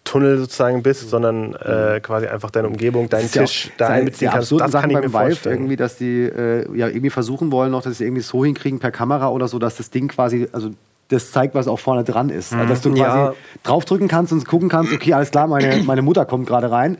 Tunnel 0.04 0.38
sozusagen 0.38 0.82
bist, 0.82 1.08
sondern 1.08 1.54
äh, 1.54 2.00
quasi 2.02 2.26
einfach 2.26 2.50
deine 2.50 2.66
Umgebung, 2.66 3.08
deinen 3.08 3.30
ja 3.32 3.42
Tisch 3.42 3.70
da 3.78 3.86
einbeziehen 3.86 4.32
kannst. 4.32 4.50
Das 4.50 4.58
kann 4.58 4.70
Sachen 4.72 4.90
ich 4.90 4.96
mir 4.96 5.02
beim 5.02 5.12
Vive 5.12 5.30
vorstellen. 5.30 5.54
irgendwie, 5.58 5.76
dass 5.76 5.96
die 5.96 6.22
äh, 6.24 6.76
ja 6.76 6.88
irgendwie 6.88 7.10
versuchen 7.10 7.52
wollen 7.52 7.70
noch, 7.70 7.82
dass 7.82 7.98
sie 7.98 8.04
irgendwie 8.04 8.22
so 8.22 8.44
hinkriegen 8.44 8.80
per 8.80 8.90
Kamera 8.90 9.28
oder 9.28 9.46
so, 9.46 9.60
dass 9.60 9.76
das 9.76 9.90
Ding 9.90 10.08
quasi, 10.08 10.48
also 10.50 10.70
das 11.12 11.30
zeigt, 11.32 11.54
was 11.54 11.68
auch 11.68 11.78
vorne 11.78 12.04
dran 12.04 12.28
ist. 12.30 12.52
Also, 12.52 12.66
dass 12.68 12.80
du 12.82 12.90
quasi 12.90 13.18
Ja. 13.18 13.34
draufdrücken 13.62 14.08
kannst 14.08 14.32
und 14.32 14.46
gucken 14.46 14.68
kannst, 14.68 14.92
okay, 14.92 15.12
alles 15.12 15.30
klar, 15.30 15.46
meine, 15.46 15.82
meine 15.86 16.02
Mutter 16.02 16.24
kommt 16.24 16.46
gerade 16.46 16.70
rein. 16.70 16.98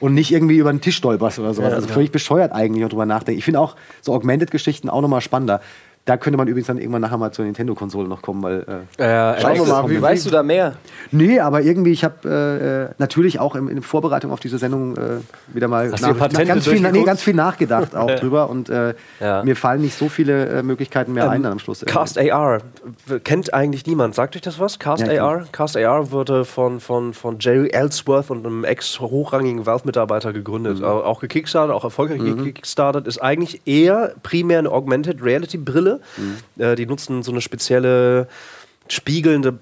Und 0.00 0.12
nicht 0.12 0.32
irgendwie 0.32 0.56
über 0.58 0.70
den 0.72 0.80
Tisch 0.80 0.96
stolperst 0.96 1.38
oder 1.38 1.54
sowas. 1.54 1.72
also 1.72 1.86
völlig 1.88 2.10
bescheuert 2.10 2.52
eigentlich, 2.52 2.82
wenn 2.82 2.88
drüber 2.90 3.06
nachdenkt. 3.06 3.38
Ich 3.38 3.44
finde 3.44 3.60
auch 3.60 3.76
so 4.02 4.12
Augmented-Geschichten 4.12 4.90
auch 4.90 5.00
nochmal 5.00 5.20
spannender. 5.20 5.60
Da 6.06 6.18
könnte 6.18 6.36
man 6.36 6.46
übrigens 6.48 6.66
dann 6.66 6.76
irgendwann 6.76 7.00
nachher 7.00 7.16
mal 7.16 7.32
zur 7.32 7.46
Nintendo-Konsole 7.46 8.06
noch 8.06 8.20
kommen, 8.20 8.42
weil 8.42 8.86
äh, 8.98 9.02
äh, 9.02 9.40
Schauen 9.40 9.56
wir 9.56 9.64
mal, 9.64 9.88
wie 9.88 10.02
weißt 10.02 10.26
du 10.26 10.30
da 10.30 10.42
mehr? 10.42 10.74
Nee, 11.10 11.40
aber 11.40 11.62
irgendwie, 11.62 11.92
ich 11.92 12.04
habe 12.04 12.14
äh, 12.28 12.84
äh, 12.84 12.88
natürlich 12.98 13.40
auch 13.40 13.54
in, 13.56 13.68
in 13.68 13.80
Vorbereitung 13.80 14.30
auf 14.30 14.38
diese 14.38 14.58
Sendung 14.58 14.98
äh, 14.98 15.00
wieder 15.54 15.66
mal 15.66 15.90
die 15.90 16.12
Patente 16.12 16.44
ganz, 16.44 16.68
viel, 16.68 16.80
nee, 16.92 17.04
ganz 17.04 17.22
viel 17.22 17.32
nachgedacht 17.32 17.96
auch 17.96 18.10
drüber 18.16 18.50
und 18.50 18.68
äh, 18.68 18.92
Ja. 19.18 19.42
mir 19.44 19.56
fallen 19.56 19.80
nicht 19.80 19.96
so 19.96 20.10
viele 20.10 20.46
äh, 20.46 20.62
Möglichkeiten 20.62 21.14
mehr 21.14 21.30
ein 21.30 21.42
dann 21.42 21.52
am 21.52 21.58
Schluss. 21.58 21.82
Cast 21.86 22.18
AR 22.18 22.58
kennt 23.24 23.54
eigentlich 23.54 23.86
niemand. 23.86 24.14
Sagt 24.14 24.36
euch 24.36 24.42
das 24.42 24.58
was? 24.60 24.78
Cast 24.78 25.06
Ja, 25.06 25.24
AR? 25.26 25.44
Cast 25.52 25.74
AR 25.74 26.10
wurde 26.10 26.44
von, 26.44 26.80
von, 26.80 27.14
von 27.14 27.38
Jerry 27.40 27.70
Ellsworth 27.70 28.30
und 28.30 28.44
einem 28.44 28.64
ex-hochrangigen 28.64 29.64
Valve-Mitarbeiter 29.64 30.34
gegründet. 30.34 30.80
Mhm. 30.80 30.84
Au- 30.84 31.02
Auch 31.02 31.20
gekickstartet, 31.20 31.74
auch 31.74 31.84
erfolgreich 31.84 32.18
gekickstartet. 32.22 33.06
Ist 33.06 33.22
eigentlich 33.22 33.62
eher 33.66 34.12
primär 34.22 34.58
eine 34.58 34.70
Augmented 34.70 35.22
Reality-Brille. 35.22 35.93
Mhm. 36.16 36.62
Äh, 36.62 36.74
die 36.76 36.86
nutzen 36.86 37.22
so 37.22 37.30
eine 37.30 37.40
spezielle 37.40 38.28
spiegelnde 38.88 39.58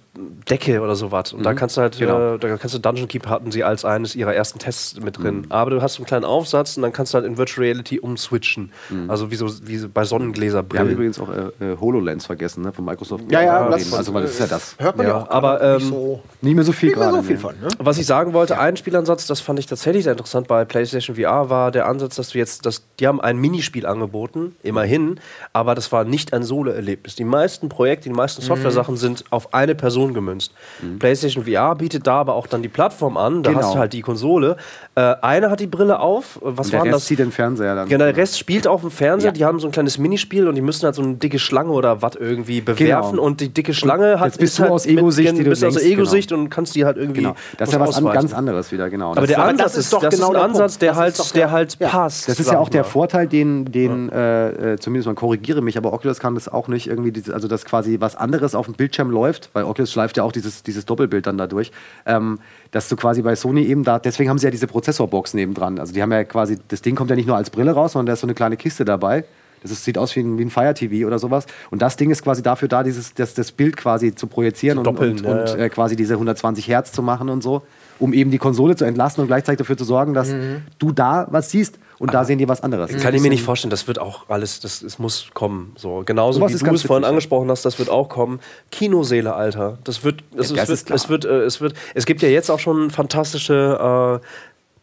Decke 0.51 0.83
oder 0.83 0.95
sowas. 0.95 1.33
Und 1.33 1.43
da 1.47 1.55
kannst 1.55 1.77
du 1.77 1.81
halt, 1.81 1.97
Genau. 1.99 2.35
äh, 2.35 2.39
da 2.39 2.57
kannst 2.59 2.75
du 2.75 2.79
Dungeon 2.79 3.09
Keep 3.09 3.27
hatten 3.29 3.51
sie 3.51 3.64
als 3.64 3.85
eines 3.85 4.14
ihrer 4.14 4.35
ersten 4.35 4.59
Tests 4.59 5.01
mit 5.01 5.16
drin. 5.23 5.47
Aber 5.49 5.70
du 5.70 5.81
hast 5.81 5.95
so 5.95 6.01
einen 6.01 6.07
kleinen 6.07 6.25
Aufsatz 6.27 6.77
und 6.77 6.83
dann 6.83 6.93
kannst 6.93 7.14
du 7.14 7.16
halt 7.16 7.25
in 7.27 7.39
Virtual 7.39 7.64
Reality 7.64 7.99
umswitchen. 7.99 8.73
Also 9.09 9.31
wie 9.31 9.37
so, 9.37 9.47
wie 9.66 9.79
so 9.79 9.89
bei 9.89 9.95
Wir 9.95 10.01
haben 10.01 10.07
Sonnengläserbrillen. 10.09 10.91
übrigens 10.91 11.18
auch 11.18 11.31
äh, 11.31 11.64
äh, 11.73 11.77
HoloLens 11.81 12.27
vergessen, 12.27 12.62
ne, 12.62 12.73
von 12.73 12.85
Microsoft. 12.85 13.25
Ja, 13.31 13.41
ja, 13.43 13.68
das- 13.70 13.93
also 13.95 14.12
weil 14.12 14.23
das 14.23 14.33
ist 14.33 14.41
ja 14.41 14.47
das. 14.49 14.77
Hört 14.79 14.97
man 14.99 15.07
ja, 15.07 15.12
Ja, 15.12 15.23
auch 15.23 15.31
aber, 15.31 15.59
gerade 15.59 15.75
nicht 15.77 15.85
ähm, 15.87 15.91
so, 15.91 16.23
Nicht 16.43 16.55
mehr 16.57 16.64
so 16.64 16.73
viel 16.73 16.93
gerade. 16.93 17.12
so 17.12 17.23
viel 17.23 17.37
ne? 17.37 17.41
von. 17.41 17.55
Ne? 17.61 17.68
Was 17.79 17.97
ich 17.97 18.05
sagen 18.07 18.35
wollte, 18.35 18.59
ein 18.59 18.77
Spielansatz, 18.77 19.27
das 19.27 19.41
fand 19.41 19.59
ich 19.61 19.66
tatsächlich 19.66 20.03
sehr 20.05 20.12
interessant 20.12 20.47
bei 20.47 20.64
PlayStation 20.66 21.16
VR, 21.16 21.49
war 21.49 21.70
der 21.70 21.87
Ansatz, 21.87 22.16
dass 22.16 22.31
du 22.31 22.39
jetzt, 22.39 22.66
dass, 22.66 22.83
die 23.01 23.07
haben 23.07 23.20
ein 23.20 23.39
Minispiel 23.39 23.87
angeboten, 23.87 24.57
immerhin, 24.62 25.20
aber 25.55 25.75
das 25.75 25.91
war 25.91 26.05
nicht 26.05 26.35
ein 26.35 26.43
Solo-Erlebnis. 26.43 27.14
Die 27.14 27.25
meisten 27.25 27.70
Projekte, 27.70 28.11
die 28.11 28.14
meisten 28.14 28.43
Software-Sachen 28.43 28.97
sind 28.99 29.12
auf 29.31 29.53
eine 29.55 29.75
Person 29.75 30.15
gemünzt. 30.15 30.53
PlayStation 30.99 31.45
VR 31.45 31.75
bietet 31.75 32.07
da 32.07 32.15
aber 32.21 32.35
auch 32.35 32.47
dann 32.47 32.63
die 32.63 32.69
Plattform 32.69 33.17
an, 33.17 33.43
da 33.43 33.51
Genau. 33.51 33.63
hast 33.63 33.75
du 33.75 33.79
halt 33.79 33.93
die 33.93 34.01
Konsole. 34.03 34.57
Äh, 34.95 35.01
einer 35.23 35.51
hat 35.51 35.61
die 35.61 35.67
Brille 35.67 36.01
auf, 36.01 36.39
was 36.43 36.67
Und 36.67 36.73
der 36.73 36.81
war 36.81 36.87
Rest 36.87 36.97
das? 36.97 37.05
zieht 37.07 37.19
den 37.19 37.33
Fernseher 37.33 37.75
dann. 37.75 37.89
Genau, 37.89 38.05
der 38.05 38.17
Rest 38.17 38.39
spielt 38.39 38.67
auf 38.67 38.81
dem 38.83 38.91
Fernseher, 38.91 39.29
Ja. 39.29 39.33
die 39.33 39.45
haben 39.45 39.59
so 39.59 39.69
ein 39.69 39.73
kleines 39.73 39.99
Minispiel 39.99 40.49
und 40.49 40.55
die 40.55 40.61
müssen 40.63 40.85
halt 40.85 40.95
so 40.95 41.03
eine 41.03 41.15
dicke 41.15 41.39
Schlange 41.39 41.71
oder 41.73 42.03
was 42.03 42.15
irgendwie 42.17 42.61
bewerfen 42.61 43.13
Genau. 43.13 43.23
und 43.23 43.41
die 43.41 43.49
dicke 43.49 43.75
Schlange 43.75 44.21
hat 44.21 44.27
jetzt 44.29 44.39
bist 44.39 44.53
ist 44.55 44.59
du 44.59 44.63
halt 44.65 44.73
aus 44.73 44.87
Ego-Sicht, 44.87 45.37
die 45.39 45.45
du 45.45 45.51
bist 45.51 45.65
aus 45.65 45.77
Ego-Sicht 45.77 46.33
und 46.33 46.51
kannst 46.51 46.75
die 46.75 46.85
halt 46.85 46.97
irgendwie 46.97 47.21
Genau. 47.23 47.35
Das 47.59 47.69
ist 47.69 47.75
ja 47.75 47.81
was 47.81 47.97
an, 47.97 48.05
ganz 48.07 48.33
anderes 48.35 48.71
wieder, 48.73 48.91
genau. 48.91 49.13
Aber 49.13 49.21
Das 49.23 49.29
der 49.31 49.43
Ansatz 49.45 49.77
ist 49.77 49.93
doch 49.93 50.01
das 50.03 50.15
genau 50.15 50.29
ist 50.31 50.37
ein 50.37 50.41
der 50.41 50.43
Ansatz, 50.45 50.79
der 50.79 50.97
halt, 50.97 51.35
der 51.35 51.51
halt 51.51 51.79
passt. 51.79 52.29
Das 52.29 52.39
ist 52.39 52.51
ja 52.51 52.59
auch 52.59 52.69
der. 52.69 52.83
Vorteil, 52.85 53.27
den, 53.27 53.65
den 53.73 54.11
äh, 54.11 54.73
äh, 54.75 54.79
zumindest 54.79 55.07
man 55.07 55.15
korrigiere 55.17 55.63
mich, 55.63 55.79
aber 55.79 55.93
Oculus 55.95 56.19
kann 56.21 56.35
das 56.35 56.49
auch 56.49 56.69
nicht 56.69 56.89
irgendwie, 56.89 57.13
also 57.33 57.49
dass 57.49 57.65
quasi 57.65 57.97
was 58.01 58.17
anderes 58.17 58.55
auf 58.55 58.67
dem 58.67 58.75
Bildschirm 58.75 59.01
läuft, 59.11 59.50
weil 59.53 59.64
Oculus 59.64 59.92
schleift 59.92 60.16
ja 60.16 60.22
auch 60.22 60.32
dieses, 60.32 60.62
dieses 60.62 60.84
Doppelbild 60.84 61.26
dann 61.26 61.38
dadurch, 61.38 61.72
ähm, 62.07 62.38
dass 62.70 62.88
du 62.88 62.96
quasi 62.96 63.22
bei 63.22 63.34
Sony 63.34 63.64
eben 63.64 63.84
da, 63.84 63.98
deswegen 63.98 64.30
haben 64.30 64.38
sie 64.38 64.46
ja 64.46 64.50
diese 64.50 64.66
Prozessorbox 64.66 65.34
nebendran. 65.34 65.78
Also 65.78 65.92
die 65.92 66.03
haben 66.03 66.12
ja 66.12 66.24
quasi, 66.24 66.59
das 66.68 66.82
Ding 66.82 66.94
kommt 66.94 67.11
ja 67.11 67.16
nicht 67.16 67.26
nur 67.26 67.36
als 67.36 67.50
Brille 67.50 67.72
raus, 67.72 67.92
sondern 67.92 68.07
da 68.07 68.12
ist 68.14 68.20
so 68.20 68.26
eine 68.26 68.34
kleine 68.34 68.57
Kiste 68.57 68.84
dabei. 68.84 69.24
Das 69.62 69.70
ist, 69.70 69.84
sieht 69.84 69.96
aus 69.96 70.16
wie 70.16 70.20
ein, 70.20 70.38
wie 70.38 70.44
ein 70.44 70.50
Fire 70.50 70.74
TV 70.74 71.07
oder 71.07 71.18
sowas. 71.20 71.46
Und 71.70 71.82
das 71.82 71.96
Ding 71.96 72.11
ist 72.11 72.22
quasi 72.22 72.42
dafür 72.42 72.66
da, 72.68 72.82
dieses, 72.82 73.14
das, 73.14 73.34
das 73.34 73.53
Bild 73.53 73.76
quasi 73.76 74.12
zu 74.14 74.26
projizieren 74.26 74.78
und, 74.78 74.84
doppeln, 74.84 75.18
und, 75.18 75.22
ja, 75.24 75.30
und 75.30 75.48
ja. 75.50 75.57
äh, 75.57 75.68
quasi 75.68 75.94
diese 75.94 76.14
120 76.14 76.66
Hertz 76.66 76.90
zu 76.90 77.03
machen 77.03 77.28
und 77.28 77.42
so, 77.42 77.62
um 78.00 78.12
eben 78.12 78.32
die 78.32 78.38
Konsole 78.38 78.74
zu 78.74 78.84
entlasten 78.84 79.22
und 79.22 79.28
gleichzeitig 79.28 79.59
dafür 79.59 79.76
zu 79.76 79.84
sorgen, 79.84 80.14
dass 80.14 80.30
Mhm. 80.30 80.62
du 80.80 80.90
da 80.90 81.28
was 81.30 81.50
siehst 81.50 81.78
und 82.03 82.12
da 82.12 82.24
sehen 82.24 82.36
die 82.38 82.48
was 82.48 82.64
anderes. 82.64 82.90
Kann 83.00 83.14
ich 83.14 83.22
mir 83.22 83.28
nicht 83.28 83.44
vorstellen, 83.44 83.70
das 83.70 83.86
wird 83.86 84.00
auch 84.00 84.28
alles, 84.28 84.59
das, 84.59 84.82
es 84.82 84.98
muss 84.98 85.28
kommen. 85.34 85.72
So, 85.76 86.03
genauso 86.05 86.40
Sowas 86.40 86.53
wie 86.53 86.59
du 86.59 86.74
es 86.74 86.82
vorhin 86.82 87.05
angesprochen 87.05 87.48
hast, 87.48 87.64
das 87.64 87.78
wird 87.78 87.90
auch 87.90 88.09
kommen. 88.09 88.40
Kinoseele, 88.72 89.32
Alter. 89.34 89.78
Das 89.84 90.03
wird, 90.03 90.24
das 90.34 90.50
Ja, 90.50 90.57
das 90.57 90.68
es, 90.68 90.82
ist 90.82 90.90
wird, 90.90 90.96
es 90.96 91.09
wird, 91.09 91.24
äh, 91.24 91.44
es 91.44 91.61
wird, 91.61 91.74
es 91.94 92.05
gibt 92.05 92.20
ja 92.22 92.28
jetzt 92.28 92.50
auch 92.50 92.59
schon 92.59 92.90
fantastische, 92.90 94.20
äh, 94.20 94.26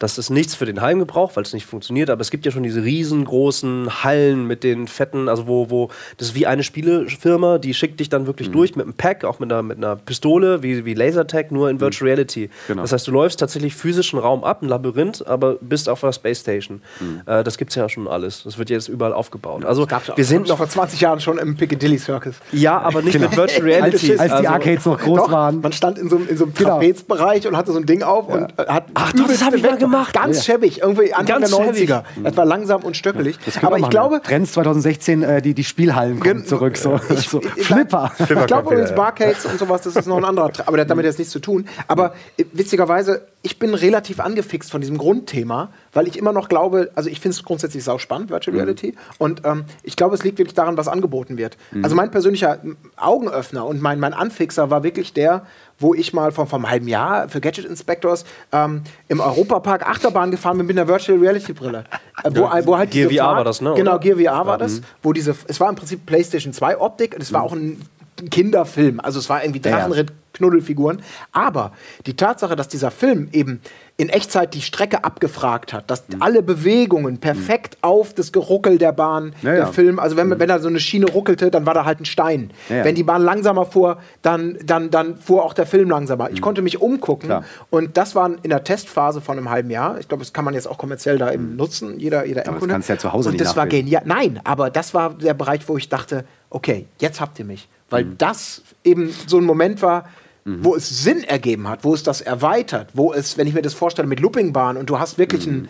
das 0.00 0.18
ist 0.18 0.30
nichts 0.30 0.54
für 0.56 0.64
den 0.64 0.80
Heimgebrauch, 0.80 1.36
weil 1.36 1.44
es 1.44 1.52
nicht 1.52 1.66
funktioniert, 1.66 2.10
aber 2.10 2.20
es 2.22 2.30
gibt 2.32 2.44
ja 2.46 2.50
schon 2.50 2.62
diese 2.64 2.82
riesengroßen 2.82 4.02
Hallen 4.02 4.46
mit 4.46 4.64
den 4.64 4.88
fetten, 4.88 5.28
also 5.28 5.46
wo, 5.46 5.70
wo, 5.70 5.88
das 6.16 6.28
ist 6.28 6.34
wie 6.34 6.46
eine 6.46 6.62
Spielefirma, 6.62 7.58
die 7.58 7.74
schickt 7.74 8.00
dich 8.00 8.08
dann 8.08 8.26
wirklich 8.26 8.48
Mhm. 8.48 8.52
durch 8.52 8.76
mit 8.76 8.86
einem 8.86 8.94
Pack, 8.94 9.24
auch 9.24 9.38
mit 9.38 9.52
einer, 9.52 9.62
mit 9.62 9.76
einer 9.76 9.96
Pistole, 9.96 10.62
wie, 10.62 10.84
wie 10.84 10.94
Lasertag, 10.94 11.52
nur 11.52 11.68
in 11.70 11.80
Virtual 11.80 12.08
Reality. 12.10 12.50
Genau. 12.66 12.82
Das 12.82 12.92
heißt, 12.92 13.06
du 13.06 13.12
läufst 13.12 13.40
tatsächlich 13.40 13.74
physischen 13.74 14.18
Raum 14.18 14.42
ab, 14.42 14.62
ein 14.62 14.68
Labyrinth, 14.68 15.26
aber 15.26 15.56
bist 15.60 15.88
auf 15.88 16.00
der 16.00 16.12
Space 16.12 16.40
Station. 16.40 16.80
Mhm. 17.00 17.20
Äh, 17.26 17.44
das 17.44 17.58
gibt 17.58 17.70
es 17.70 17.76
ja 17.76 17.88
schon 17.88 18.08
alles. 18.08 18.42
Das 18.44 18.56
wird 18.58 18.70
jetzt 18.70 18.88
überall 18.88 19.12
aufgebaut. 19.12 19.64
Also 19.64 19.86
wir 20.16 20.24
sind 20.24 20.48
noch. 20.48 20.56
vor 20.56 20.68
20 20.68 21.00
Jahren 21.00 21.20
schon 21.20 21.36
im 21.38 21.56
Piccadilly 21.56 21.98
Circus. 21.98 22.36
Ja, 22.52 22.78
aber 22.80 23.02
nicht 23.02 23.18
mit 23.20 23.36
Virtual 23.36 23.62
Reality. 23.62 24.08
Genau. 24.08 24.22
Als, 24.22 24.32
als 24.32 24.40
die 24.40 24.46
Also- 24.48 24.54
Arcades 24.54 24.84
noch 24.86 24.98
groß 24.98 25.18
Doch, 25.18 25.30
waren. 25.32 25.60
man 25.60 25.72
stand 25.72 25.98
in 25.98 26.08
so, 26.08 26.16
einem- 26.16 26.28
in 26.28 26.36
so 26.36 26.44
einem 26.44 26.54
Genau. 26.54 26.70
Trapezbereich 26.70 27.46
und 27.46 27.56
hatte 27.56 27.72
so 27.72 27.78
ein 27.78 27.86
Ding 27.86 28.02
auf 28.02 28.28
und 28.28 28.44
äh, 28.58 28.66
hat 28.66 28.86
Ach 28.94 29.12
doch, 29.12 29.18
das 29.18 29.24
übelste 29.26 29.44
hab 29.46 29.54
ich 29.54 29.62
mal 29.62 29.72
Wett- 29.72 29.80
gemacht. 29.90 30.14
Ganz 30.14 30.38
Ja. 30.46 30.54
schäbig, 30.54 30.80
irgendwie 30.80 31.12
Anfang 31.12 31.40
Ganz 31.40 31.50
der 31.50 31.64
schäbig. 31.72 31.90
90er. 31.90 32.02
Das 32.22 32.36
war 32.36 32.44
langsam 32.44 32.82
und 32.82 32.96
stöckelig. 32.96 33.38
Aber 33.62 33.76
ich 33.76 33.82
machen. 33.82 33.90
glaube, 33.90 34.20
Trends 34.22 34.52
2016, 34.52 35.22
äh, 35.22 35.42
die, 35.42 35.54
die 35.54 35.64
Spielhallen 35.64 36.20
kommen 36.20 36.38
Gen- 36.38 36.44
zurück. 36.44 36.76
So, 36.76 36.98
so. 37.16 37.40
ich- 37.56 37.66
Flipper. 37.66 38.12
Ich 38.18 38.46
glaube 38.46 38.70
übrigens 38.72 38.90
ja. 38.90 38.96
Barcades 38.96 39.44
und 39.46 39.58
sowas, 39.58 39.82
das 39.82 39.96
ist 39.96 40.06
noch 40.06 40.16
ein 40.16 40.24
anderer 40.24 40.52
Trend. 40.52 40.68
Aber 40.68 40.76
das 40.76 40.84
hat 40.84 40.90
damit 40.90 41.04
jetzt 41.04 41.18
nichts 41.18 41.32
zu 41.32 41.40
tun. 41.40 41.66
Aber 41.88 42.14
äh, 42.36 42.44
witzigerweise, 42.52 43.26
ich 43.42 43.58
bin 43.58 43.74
relativ 43.74 44.20
angefixt 44.20 44.70
von 44.70 44.80
diesem 44.80 44.98
Grundthema, 44.98 45.70
weil 45.92 46.06
ich 46.06 46.18
immer 46.18 46.32
noch 46.32 46.48
glaube, 46.48 46.90
also 46.94 47.08
ich 47.08 47.20
finde 47.20 47.36
es 47.36 47.42
grundsätzlich 47.42 47.82
sau 47.84 47.98
spannend, 47.98 48.30
Virtual 48.30 48.54
mhm. 48.54 48.60
Reality. 48.60 48.94
Und 49.18 49.42
ähm, 49.44 49.64
ich 49.82 49.96
glaube, 49.96 50.14
es 50.14 50.22
liegt 50.24 50.38
wirklich 50.38 50.54
daran, 50.54 50.76
was 50.76 50.88
angeboten 50.88 51.36
wird. 51.38 51.56
Mhm. 51.72 51.82
Also 51.84 51.96
mein 51.96 52.10
persönlicher 52.10 52.58
Augenöffner 52.96 53.66
und 53.66 53.80
mein, 53.80 53.98
mein 54.00 54.12
Anfixer 54.14 54.70
war 54.70 54.82
wirklich 54.82 55.12
der, 55.12 55.46
wo 55.80 55.94
ich 55.94 56.12
mal 56.12 56.30
vor, 56.30 56.46
vor 56.46 56.58
einem 56.58 56.70
halben 56.70 56.88
Jahr 56.88 57.28
für 57.28 57.40
Gadget 57.40 57.64
Inspectors 57.64 58.24
ähm, 58.52 58.82
im 59.08 59.20
Europapark 59.20 59.88
Achterbahn 59.88 60.30
gefahren 60.30 60.58
bin 60.58 60.66
mit 60.66 60.78
einer 60.78 60.86
Virtual 60.86 61.18
Reality 61.18 61.52
Brille. 61.52 61.84
Äh, 62.22 62.30
wo, 62.34 62.42
wo 62.66 62.78
halt 62.78 62.90
Gear 62.90 63.10
VR 63.10 63.36
war 63.36 63.44
das, 63.44 63.60
ne? 63.60 63.74
Genau, 63.74 63.98
Gear 63.98 64.18
VR 64.18 64.46
war 64.46 64.58
das. 64.58 64.80
Mhm. 64.80 64.84
Wo 65.02 65.12
diese, 65.12 65.34
es 65.48 65.58
war 65.58 65.68
im 65.68 65.76
Prinzip 65.76 66.06
PlayStation 66.06 66.52
2 66.52 66.78
Optik 66.78 67.14
und 67.14 67.22
es 67.22 67.32
war 67.32 67.40
mhm. 67.40 67.46
auch 67.46 67.52
ein 67.52 67.82
Kinderfilm. 68.30 69.00
Also 69.00 69.18
es 69.18 69.28
war 69.28 69.42
irgendwie 69.42 69.60
Drachenritt, 69.60 70.12
Knuddelfiguren. 70.32 71.02
Aber 71.32 71.72
die 72.06 72.14
Tatsache, 72.14 72.56
dass 72.56 72.68
dieser 72.68 72.90
Film 72.90 73.28
eben 73.32 73.60
in 74.00 74.08
Echtzeit 74.08 74.54
die 74.54 74.62
Strecke 74.62 75.04
abgefragt 75.04 75.74
hat, 75.74 75.90
dass 75.90 76.08
mhm. 76.08 76.22
alle 76.22 76.42
Bewegungen 76.42 77.18
perfekt 77.18 77.76
mhm. 77.76 77.88
auf 77.88 78.14
das 78.14 78.32
Geruckel 78.32 78.78
der 78.78 78.92
Bahn, 78.92 79.34
ja, 79.42 79.50
der 79.50 79.58
ja. 79.58 79.66
Film, 79.66 79.98
also 79.98 80.16
wenn, 80.16 80.28
mhm. 80.28 80.38
wenn 80.38 80.48
da 80.48 80.58
so 80.58 80.68
eine 80.68 80.80
Schiene 80.80 81.04
ruckelte, 81.06 81.50
dann 81.50 81.66
war 81.66 81.74
da 81.74 81.84
halt 81.84 82.00
ein 82.00 82.06
Stein. 82.06 82.50
Ja, 82.70 82.82
wenn 82.82 82.94
die 82.94 83.02
Bahn 83.02 83.22
langsamer 83.22 83.66
fuhr, 83.66 83.98
dann, 84.22 84.56
dann, 84.64 84.90
dann 84.90 85.18
fuhr 85.18 85.44
auch 85.44 85.52
der 85.52 85.66
Film 85.66 85.90
langsamer. 85.90 86.30
Ich 86.30 86.36
mhm. 86.36 86.40
konnte 86.40 86.62
mich 86.62 86.80
umgucken 86.80 87.28
Klar. 87.28 87.44
und 87.68 87.98
das 87.98 88.14
war 88.14 88.30
in 88.42 88.48
der 88.48 88.64
Testphase 88.64 89.20
von 89.20 89.36
einem 89.36 89.50
halben 89.50 89.70
Jahr. 89.70 90.00
Ich 90.00 90.08
glaube, 90.08 90.22
das 90.22 90.32
kann 90.32 90.46
man 90.46 90.54
jetzt 90.54 90.66
auch 90.66 90.78
kommerziell 90.78 91.18
da 91.18 91.30
eben 91.30 91.50
mhm. 91.50 91.56
nutzen, 91.56 92.00
jeder, 92.00 92.24
jeder 92.24 92.48
aber 92.48 92.58
Das 92.58 92.68
kannst 92.68 92.88
du 92.88 92.94
ja 92.94 92.98
zu 92.98 93.12
Hause 93.12 93.28
und 93.28 93.34
nicht 93.34 93.44
das 93.44 93.54
war 93.54 93.66
genial. 93.66 94.02
Nein, 94.06 94.40
aber 94.44 94.70
das 94.70 94.94
war 94.94 95.12
der 95.12 95.34
Bereich, 95.34 95.68
wo 95.68 95.76
ich 95.76 95.90
dachte, 95.90 96.24
okay, 96.48 96.86
jetzt 96.98 97.20
habt 97.20 97.38
ihr 97.38 97.44
mich. 97.44 97.68
Weil 97.90 98.04
mhm. 98.04 98.18
das 98.18 98.62
eben 98.84 99.12
so 99.26 99.38
ein 99.38 99.44
Moment 99.44 99.82
war, 99.82 100.08
Mhm. 100.44 100.64
wo 100.64 100.74
es 100.74 100.88
Sinn 101.04 101.22
ergeben 101.22 101.68
hat, 101.68 101.84
wo 101.84 101.92
es 101.92 102.02
das 102.02 102.22
erweitert, 102.22 102.88
wo 102.94 103.12
es, 103.12 103.36
wenn 103.36 103.46
ich 103.46 103.52
mir 103.52 103.60
das 103.60 103.74
vorstelle 103.74 104.08
mit 104.08 104.20
Loopingbahn 104.20 104.78
und 104.78 104.88
du 104.88 104.98
hast 104.98 105.18
wirklich 105.18 105.46
mhm. 105.46 105.68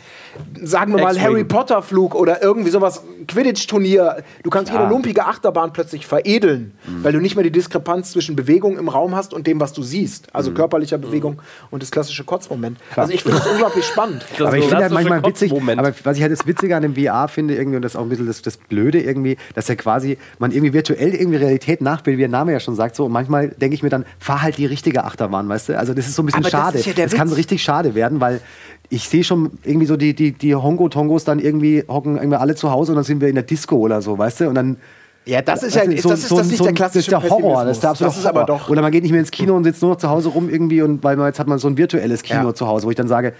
einen, 0.55 0.66
sagen 0.66 0.95
wir 0.95 1.03
mal, 1.03 1.21
Harry 1.21 1.43
Potter 1.43 1.83
Flug 1.83 2.14
oder 2.14 2.41
irgendwie 2.41 2.71
sowas, 2.71 3.03
Quidditch-Turnier, 3.27 4.23
du 4.45 4.51
kannst 4.51 4.73
ja. 4.73 4.79
jede 4.79 4.91
lumpige 4.91 5.27
Achterbahn 5.27 5.73
plötzlich 5.73 6.07
veredeln, 6.07 6.75
mhm. 6.87 7.03
weil 7.03 7.12
du 7.12 7.18
nicht 7.18 7.35
mehr 7.35 7.43
die 7.43 7.51
Diskrepanz 7.51 8.12
zwischen 8.12 8.37
Bewegung 8.37 8.79
im 8.79 8.89
Raum 8.89 9.16
hast 9.16 9.35
und 9.35 9.49
dem, 9.49 9.59
was 9.59 9.73
du 9.73 9.83
siehst, 9.83 10.33
also 10.33 10.53
mhm. 10.53 10.55
körperlicher 10.55 10.99
Bewegung 10.99 11.43
und 11.71 11.83
das 11.83 11.91
klassische 11.91 12.23
Kotzmoment. 12.23 12.79
Klar. 12.93 13.07
Also 13.07 13.14
ich 13.14 13.25
finde 13.25 13.39
das 13.39 13.47
unglaublich 13.49 13.85
spannend. 13.85 14.25
Das 14.41 14.47
aber 14.47 14.57
ich 14.57 14.64
finde 14.64 14.85
halt 14.85 14.93
manchmal 14.93 15.23
witzig, 15.25 15.53
aber 15.53 15.93
was 16.05 16.16
ich 16.16 16.23
halt 16.23 16.33
das 16.33 16.47
Witzige 16.47 16.75
an 16.75 16.83
dem 16.83 16.95
VR 16.95 17.29
finde 17.29 17.57
irgendwie 17.57 17.77
und 17.77 17.83
das 17.83 17.95
auch 17.95 18.03
ein 18.03 18.09
bisschen 18.09 18.27
das, 18.27 18.41
das 18.41 18.57
Blöde 18.57 19.01
irgendwie, 19.01 19.37
dass 19.55 19.68
ja 19.68 19.75
quasi 19.75 20.16
man 20.39 20.51
irgendwie 20.51 20.73
virtuell 20.73 21.14
irgendwie 21.14 21.37
Realität 21.37 21.83
nachbildet, 21.83 22.18
wie 22.18 22.23
der 22.23 22.31
Name 22.31 22.53
ja 22.53 22.61
schon 22.61 22.75
sagt, 22.75 22.97
so 22.97 23.05
und 23.05 23.12
manchmal 23.12 23.49
denke 23.49 23.75
ich 23.75 23.83
mir 23.83 23.91
dann, 23.91 24.07
fahr 24.18 24.41
halt 24.41 24.57
die 24.61 24.67
richtige 24.67 25.05
Achterbahn, 25.05 25.49
weißt 25.49 25.71
du? 25.71 25.79
Also 25.79 25.95
das 25.95 26.07
ist 26.07 26.15
so 26.15 26.23
ein 26.23 26.27
bisschen 26.27 26.45
Aber 26.45 26.51
schade. 26.51 26.77
Das, 26.79 26.87
ja 26.87 26.93
das 26.93 27.15
kann 27.15 27.29
richtig 27.33 27.63
schade 27.63 27.95
werden, 27.95 28.21
weil 28.21 28.41
ich 28.91 29.09
sehe 29.09 29.25
schon 29.25 29.53
irgendwie 29.65 29.87
so 29.87 29.97
die, 29.97 30.15
die, 30.15 30.33
die 30.33 30.55
Hongo-Tongos 30.55 31.25
dann 31.25 31.39
irgendwie 31.39 31.85
hocken 31.89 32.17
irgendwie 32.17 32.37
alle 32.37 32.55
zu 32.55 32.71
Hause 32.71 32.93
und 32.93 32.97
dann 32.97 33.05
sind 33.05 33.21
wir 33.21 33.29
in 33.29 33.37
der 33.37 33.45
Disco 33.45 33.77
oder 33.77 34.03
so, 34.03 34.19
weißt 34.19 34.43
du? 34.43 34.49
Und 34.49 34.55
dann 34.55 34.77
ja, 35.27 35.43
das 35.43 35.63
ist 35.63 35.77
ja 35.77 35.85
so, 35.99 36.09
das 36.09 36.21
ist, 36.21 36.29
so, 36.29 36.39
das 36.39 36.47
nicht 36.49 36.59
so, 36.59 36.65
der 36.65 36.73
klassische 36.73 37.11
das 37.11 37.23
ist 37.23 37.31
der 37.31 37.37
Horror, 37.37 37.65
das 37.65 37.77
ist 37.77 37.83
der 37.83 37.91
absolute 37.91 38.15
das 38.15 38.19
ist 38.19 38.29
Horror. 38.29 38.43
aber 38.43 38.59
doch. 38.59 38.69
Oder 38.69 38.83
man 38.83 38.91
geht 38.91 39.03
nicht 39.03 39.13
mehr 39.13 39.21
ins 39.21 39.31
Kino 39.31 39.55
und 39.55 39.65
sitzt 39.65 39.83
nur 39.83 39.93
noch 39.93 39.99
zu 39.99 40.09
Hause 40.09 40.31
rum 40.31 40.49
irgendwie 40.49 40.83
und 40.83 41.05
weil 41.05 41.17
man 41.17 41.27
jetzt 41.27 41.39
hat 41.39 41.47
man 41.47 41.59
so 41.59 41.69
ein 41.69 41.77
virtuelles 41.77 42.23
Kino 42.23 42.49
ja. 42.49 42.55
zu 42.55 42.67
Hause, 42.67 42.87
wo 42.87 42.91
ich 42.91 42.97
dann 42.97 43.09
sage, 43.09 43.35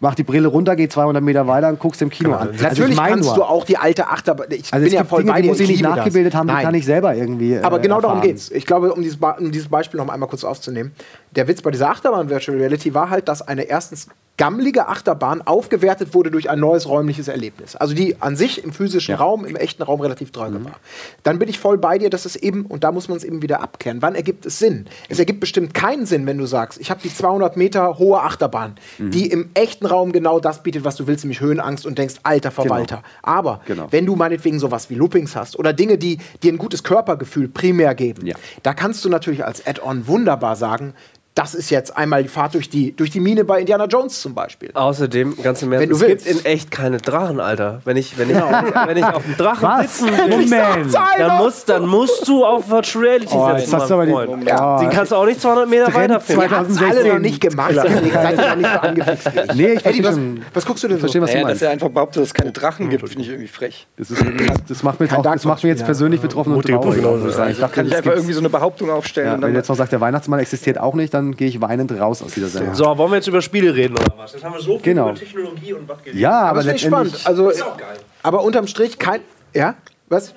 mach 0.00 0.14
die 0.14 0.22
Brille 0.22 0.48
runter, 0.48 0.76
geh 0.76 0.88
200 0.88 1.22
Meter 1.22 1.46
weiter 1.46 1.68
und 1.68 1.78
guckst 1.78 2.02
im 2.02 2.10
Kino 2.10 2.30
genau. 2.30 2.42
an. 2.42 2.48
Also 2.50 2.64
Natürlich 2.64 2.96
kannst 2.96 3.24
nur. 3.24 3.34
du 3.36 3.42
auch 3.44 3.64
die 3.64 3.76
alte 3.76 4.08
Achterbahn. 4.08 4.46
Ich 4.50 4.72
also 4.72 4.84
bin 4.84 4.92
ja 4.92 5.04
voll 5.04 5.20
Dinge, 5.20 5.32
bei 5.32 5.38
dir. 5.38 5.42
Die 5.42 5.48
muss 5.48 5.60
ich 5.60 5.68
nicht 5.68 5.82
nachgebildet 5.82 6.34
das. 6.34 6.38
haben, 6.38 6.48
die 6.48 6.54
kann 6.54 6.74
ich 6.74 6.84
selber 6.84 7.14
irgendwie. 7.14 7.54
Äh, 7.54 7.62
Aber 7.62 7.78
genau 7.78 7.96
erfahren. 7.96 8.16
darum 8.16 8.28
geht's. 8.28 8.50
Ich 8.50 8.66
glaube, 8.66 8.92
um 8.92 9.02
dieses, 9.02 9.18
um 9.38 9.52
dieses 9.52 9.68
Beispiel 9.68 9.98
noch 9.98 10.08
einmal 10.08 10.28
kurz 10.28 10.44
aufzunehmen. 10.44 10.92
Der 11.36 11.48
Witz 11.48 11.62
bei 11.62 11.70
dieser 11.70 11.90
Achterbahn 11.90 12.30
Virtual 12.30 12.58
Reality 12.58 12.94
war 12.94 13.10
halt, 13.10 13.28
dass 13.28 13.42
eine 13.42 13.64
erstens 13.64 14.08
gammelige 14.36 14.88
Achterbahn 14.88 15.42
aufgewertet 15.42 16.12
wurde 16.12 16.30
durch 16.30 16.50
ein 16.50 16.60
neues 16.60 16.88
räumliches 16.88 17.28
Erlebnis. 17.28 17.74
Also 17.74 17.94
die 17.94 18.20
an 18.20 18.36
sich 18.36 18.62
im 18.62 18.72
physischen 18.72 19.12
ja. 19.12 19.16
Raum, 19.16 19.44
im 19.44 19.56
echten 19.56 19.82
Raum 19.82 20.00
relativ 20.00 20.30
dröge 20.30 20.58
mhm. 20.58 20.66
war. 20.66 20.80
Dann 21.22 21.38
bin 21.38 21.48
ich 21.48 21.58
voll 21.58 21.78
bei 21.78 21.98
dir, 21.98 22.10
dass 22.10 22.26
es 22.26 22.36
eben, 22.36 22.66
und 22.66 22.84
da 22.84 22.92
muss 22.92 23.08
man 23.08 23.16
es 23.16 23.24
eben 23.24 23.40
wieder 23.40 23.62
abklären, 23.62 24.02
wann 24.02 24.14
ergibt 24.14 24.44
es 24.44 24.58
Sinn? 24.58 24.86
Es 25.08 25.18
ergibt 25.18 25.40
bestimmt 25.40 25.72
keinen 25.72 26.06
Sinn, 26.06 26.26
wenn 26.26 26.36
du 26.38 26.46
sagst, 26.46 26.78
ich 26.80 26.90
habe 26.90 27.00
die 27.02 27.12
200 27.12 27.56
Meter 27.56 27.98
hohe 27.98 28.20
Achterbahn, 28.20 28.74
mhm. 28.98 29.10
die 29.10 29.30
im 29.30 29.50
echten 29.54 29.86
Raum 29.86 30.12
genau 30.12 30.38
das 30.38 30.62
bietet, 30.62 30.84
was 30.84 30.96
du 30.96 31.06
willst, 31.06 31.24
nämlich 31.24 31.40
Höhenangst 31.40 31.86
und 31.86 31.96
denkst, 31.96 32.16
alter 32.22 32.50
genau. 32.50 32.62
Verwalter. 32.62 32.96
Genau. 32.96 33.06
Aber 33.22 33.60
genau. 33.66 33.86
wenn 33.90 34.04
du 34.04 34.16
meinetwegen 34.16 34.58
sowas 34.58 34.90
wie 34.90 34.94
Loopings 34.94 35.34
hast 35.34 35.58
oder 35.58 35.72
Dinge, 35.72 35.96
die 35.96 36.18
dir 36.42 36.52
ein 36.52 36.58
gutes 36.58 36.82
Körpergefühl 36.82 37.48
primär 37.48 37.94
geben, 37.94 38.26
ja. 38.26 38.36
da 38.62 38.74
kannst 38.74 39.04
du 39.04 39.08
natürlich 39.08 39.44
als 39.46 39.66
Add-on 39.66 40.06
wunderbar 40.06 40.56
sagen, 40.56 40.92
das 41.36 41.54
ist 41.54 41.68
jetzt 41.68 41.94
einmal 41.94 42.22
die 42.22 42.30
Fahrt 42.30 42.54
durch 42.54 42.70
die, 42.70 42.96
durch 42.96 43.10
die 43.10 43.20
Mine 43.20 43.44
bei 43.44 43.60
Indiana 43.60 43.84
Jones 43.84 44.22
zum 44.22 44.34
Beispiel. 44.34 44.70
Außerdem, 44.72 45.36
ganz 45.42 45.60
im 45.60 45.70
Ernst, 45.70 45.92
es 45.92 46.00
willst. 46.00 46.24
gibt 46.24 46.38
in 46.38 46.44
echt 46.46 46.70
keine 46.70 46.96
Drachen, 46.96 47.40
Alter. 47.40 47.82
Wenn 47.84 47.98
ich, 47.98 48.16
wenn 48.16 48.30
ich, 48.30 48.36
wenn 48.36 48.96
ich 48.96 49.04
auf 49.04 49.22
dem 49.22 49.36
Drachen 49.36 49.62
Was? 49.62 49.98
sitzen 49.98 50.16
will, 50.16 50.90
dann, 51.18 51.36
musst, 51.36 51.68
dann 51.68 51.86
musst 51.86 52.26
du 52.26 52.42
auf 52.42 52.70
Virtual 52.70 53.04
Reality 53.04 53.34
oh, 53.34 53.54
setzen, 53.54 53.72
hast 53.74 53.90
du 53.90 53.94
aber 53.94 54.06
die, 54.06 54.46
ja. 54.46 54.80
Den 54.80 54.88
kannst 54.88 55.12
du 55.12 55.16
auch 55.16 55.26
nicht 55.26 55.38
200 55.42 55.68
Meter 55.68 55.92
weiter 55.92 56.20
finden. 56.20 56.40
2016. 56.40 56.88
alle 56.88 57.12
noch 57.12 57.20
nicht 57.20 57.40
gemacht. 57.42 57.72
Deswegen 57.74 58.12
seid 58.12 58.38
ihr 58.38 58.48
noch 58.48 58.56
nicht 58.56 58.72
so 58.72 58.78
angefixt. 58.80 59.30
Nee, 59.54 59.72
ich 59.74 59.84
Eddie, 59.84 60.04
was, 60.04 60.18
was 60.54 60.64
guckst 60.64 60.84
du 60.84 60.88
denn 60.88 60.98
verstehe, 60.98 61.20
so? 61.20 61.26
Was 61.26 61.34
naja, 61.34 61.48
dass 61.48 61.60
er 61.60 61.70
einfach 61.70 61.90
behauptet, 61.90 62.22
dass 62.22 62.28
es 62.28 62.34
keine 62.34 62.52
Drachen 62.52 62.88
gibt, 62.88 63.06
finde 63.06 63.24
ich 63.24 63.28
irgendwie 63.28 63.48
frech. 63.48 63.86
Das, 63.98 64.10
ist, 64.10 64.24
das, 64.68 64.82
macht, 64.82 65.00
mir 65.00 65.06
jetzt 65.06 65.14
auch, 65.14 65.22
das 65.22 65.44
macht 65.44 65.62
mir 65.64 65.68
jetzt 65.68 65.84
persönlich 65.84 66.22
betroffen 66.22 66.54
und 66.54 66.64
traurig. 66.64 67.04
Ich 67.50 67.60
kann 67.60 67.84
nicht 67.84 67.94
einfach 67.94 68.12
irgendwie 68.12 68.32
so 68.32 68.40
eine 68.40 68.48
Behauptung 68.48 68.88
aufstellen. 68.88 69.42
Wenn 69.42 69.54
jetzt 69.54 69.68
noch 69.68 69.76
sagt, 69.76 69.92
der 69.92 70.00
Weihnachtsmann 70.00 70.40
existiert 70.40 70.80
auch 70.80 70.94
nicht, 70.94 71.12
dann 71.12 71.25
gehe 71.34 71.48
ich 71.48 71.60
weinend 71.60 71.92
raus 71.92 72.22
aus 72.22 72.32
dieser 72.32 72.48
Sendung. 72.48 72.74
So, 72.74 72.84
wollen 72.98 73.10
wir 73.10 73.16
jetzt 73.16 73.26
über 73.26 73.42
Spiele 73.42 73.74
reden 73.74 73.94
oder 73.94 74.12
was? 74.16 74.32
Jetzt 74.32 74.44
haben 74.44 74.54
wir 74.54 74.60
so 74.60 74.78
viel 74.78 74.94
genau. 74.94 75.10
über 75.10 75.18
Technologie 75.18 75.72
und 75.72 75.88
was 75.88 75.98
geredet. 75.98 76.20
Ja, 76.20 76.40
aber, 76.40 76.48
aber 76.50 76.62
das 76.62 76.74
ist 76.74 76.80
spannend. 76.82 77.20
Also, 77.24 77.50
ist 77.50 77.62
auch 77.62 77.76
geil. 77.76 77.96
Aber 78.22 78.42
unterm 78.42 78.66
Strich 78.66 78.98
kein. 78.98 79.20
Ja? 79.54 79.74
Was? 80.08 80.34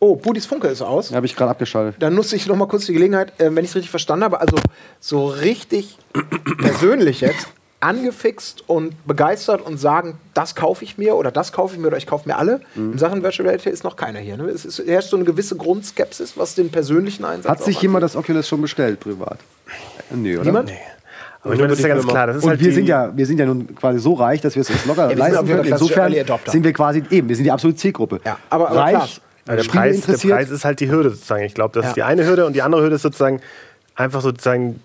Oh, 0.00 0.16
Budis 0.16 0.46
Funke 0.46 0.66
ist 0.66 0.82
aus. 0.82 1.10
Ja, 1.10 1.16
habe 1.16 1.26
ich 1.26 1.36
gerade 1.36 1.52
abgeschaltet. 1.52 2.02
Dann 2.02 2.16
nutze 2.16 2.34
ich 2.34 2.48
noch 2.48 2.56
mal 2.56 2.66
kurz 2.66 2.86
die 2.86 2.92
Gelegenheit, 2.92 3.40
äh, 3.40 3.54
wenn 3.54 3.62
ich 3.62 3.70
es 3.70 3.76
richtig 3.76 3.90
verstanden 3.90 4.24
habe, 4.24 4.40
also 4.40 4.56
so 4.98 5.28
richtig 5.28 5.96
persönlich 6.58 7.20
jetzt 7.20 7.46
angefixt 7.82 8.68
und 8.68 8.94
begeistert 9.06 9.60
und 9.60 9.78
sagen, 9.78 10.18
das 10.34 10.56
kaufe 10.56 10.84
ich 10.84 10.98
mir 10.98 11.14
oder 11.14 11.30
das 11.30 11.52
kaufe 11.52 11.74
ich 11.74 11.80
mir 11.80 11.86
oder 11.86 11.98
ich 11.98 12.08
kaufe 12.08 12.28
mir 12.28 12.36
alle. 12.36 12.60
Mhm. 12.74 12.92
In 12.92 12.98
Sachen 12.98 13.22
Virtual 13.22 13.48
Reality 13.48 13.70
ist 13.70 13.84
noch 13.84 13.94
keiner 13.94 14.18
hier. 14.18 14.36
Ne? 14.36 14.44
Es 14.44 14.64
ist, 14.64 14.78
herrscht 14.86 15.10
so 15.10 15.16
eine 15.16 15.24
gewisse 15.24 15.56
Grundskepsis, 15.56 16.36
was 16.36 16.56
den 16.56 16.70
persönlichen 16.70 17.24
Einsatz 17.24 17.50
Hat 17.50 17.64
sich 17.64 17.80
jemand 17.80 18.02
das 18.02 18.16
Oculus 18.16 18.48
schon 18.48 18.60
bestellt, 18.60 19.00
privat? 19.00 19.38
Nee, 20.14 20.36
oder? 20.36 20.44
Niemand? 20.44 20.68
Nee. 20.68 20.78
Aber 21.44 21.56
das 21.56 21.78
ist 21.78 21.82
ja 21.82 21.88
ganz 21.88 22.06
klar. 22.06 22.28
und 22.28 22.44
halt 22.44 22.60
wir, 22.60 22.72
sind 22.72 22.86
ja, 22.86 23.16
wir 23.16 23.26
sind 23.26 23.38
ja 23.38 23.46
nun 23.46 23.74
quasi 23.74 23.98
so 23.98 24.14
reich, 24.14 24.40
dass 24.40 24.54
wir 24.54 24.60
es 24.60 24.70
uns 24.70 24.86
locker 24.86 25.10
ja, 25.10 25.16
leisten 25.16 25.46
können. 25.46 25.64
Insofern 25.64 26.14
sind 26.46 26.64
wir 26.64 26.72
quasi 26.72 27.02
eben, 27.10 27.28
wir 27.28 27.34
sind 27.34 27.44
die 27.44 27.50
absolute 27.50 27.78
Zielgruppe. 27.78 28.20
Ja, 28.24 28.38
aber, 28.48 28.70
aber 28.70 28.80
reich, 28.80 28.92
klar. 28.92 29.56
Der 29.56 29.64
Preis, 29.64 30.02
der 30.02 30.16
Preis 30.18 30.50
ist 30.50 30.64
halt 30.64 30.78
die 30.78 30.88
Hürde 30.88 31.10
sozusagen. 31.10 31.42
Ich 31.42 31.54
glaube, 31.54 31.74
das 31.74 31.82
ja. 31.82 31.88
ist 31.88 31.96
die 31.96 32.02
eine 32.04 32.24
Hürde 32.24 32.46
und 32.46 32.52
die 32.52 32.62
andere 32.62 32.82
Hürde 32.82 32.94
ist 32.94 33.02
sozusagen 33.02 33.40
einfach 33.96 34.20
sozusagen 34.20 34.80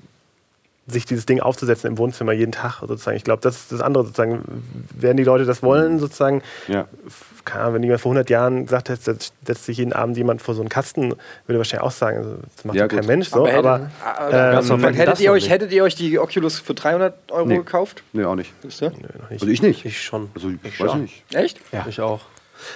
sich 0.88 1.06
dieses 1.06 1.26
Ding 1.26 1.42
aufzusetzen 1.42 1.92
im 1.92 1.98
Wohnzimmer 1.98 2.32
jeden 2.32 2.54
Tag 2.54 2.80
sozusagen. 2.80 3.18
Ich 3.18 3.24
glaube, 3.24 3.42
das 3.42 3.58
ist 3.58 3.72
das 3.72 3.82
andere 3.82 4.06
sozusagen. 4.06 4.42
Werden 4.96 5.18
die 5.18 5.24
Leute 5.24 5.46
das 5.46 5.62
wollen 5.62 6.00
sozusagen? 6.00 6.42
Ja. 6.68 6.86
Keine 7.48 7.64
Ahnung, 7.64 7.76
wenn 7.76 7.84
jemand 7.84 8.02
vor 8.02 8.12
100 8.12 8.30
Jahren 8.30 8.66
gesagt 8.66 8.90
hätte, 8.90 9.18
setzt 9.46 9.66
sich 9.66 9.78
jeden 9.78 9.94
Abend 9.94 10.18
jemand 10.18 10.42
vor 10.42 10.54
so 10.54 10.62
einen 10.62 10.68
Kasten, 10.68 11.14
würde 11.46 11.58
wahrscheinlich 11.58 11.86
auch 11.86 11.92
sagen, 11.92 12.18
also, 12.18 12.38
das 12.56 12.66
macht 12.66 12.76
ja, 12.78 12.88
kein 12.90 13.06
Mensch 13.06 13.30
so. 13.30 13.48
Aber, 13.48 13.90
aber 14.04 14.62
ähm, 14.62 14.84
ähm, 14.84 14.94
hättet, 14.94 15.22
ihr 15.22 15.32
euch, 15.32 15.50
hättet 15.50 15.72
ihr 15.72 15.84
euch 15.84 15.96
die 15.96 16.20
Oculus 16.20 16.60
für 16.60 16.74
300 16.74 17.32
Euro 17.32 17.46
nee. 17.46 17.56
gekauft? 17.56 18.04
Nee, 18.12 18.26
auch 18.26 18.36
nicht. 18.36 18.52
Wisst 18.64 18.82
ihr? 18.82 18.90
Nee, 18.90 19.08
noch 19.18 19.30
nicht. 19.30 19.42
Also 19.42 19.48
ich 19.48 19.62
nicht. 19.62 19.86
Ich 19.86 20.04
schon. 20.04 20.30
Also 20.36 20.50
ich, 20.50 20.58
ich 20.62 20.80
weiß 20.80 20.92
schon. 20.92 21.02
nicht. 21.04 21.24
Echt? 21.34 21.62
Ja. 21.72 21.86
Ich 21.88 22.02
auch. 22.02 22.20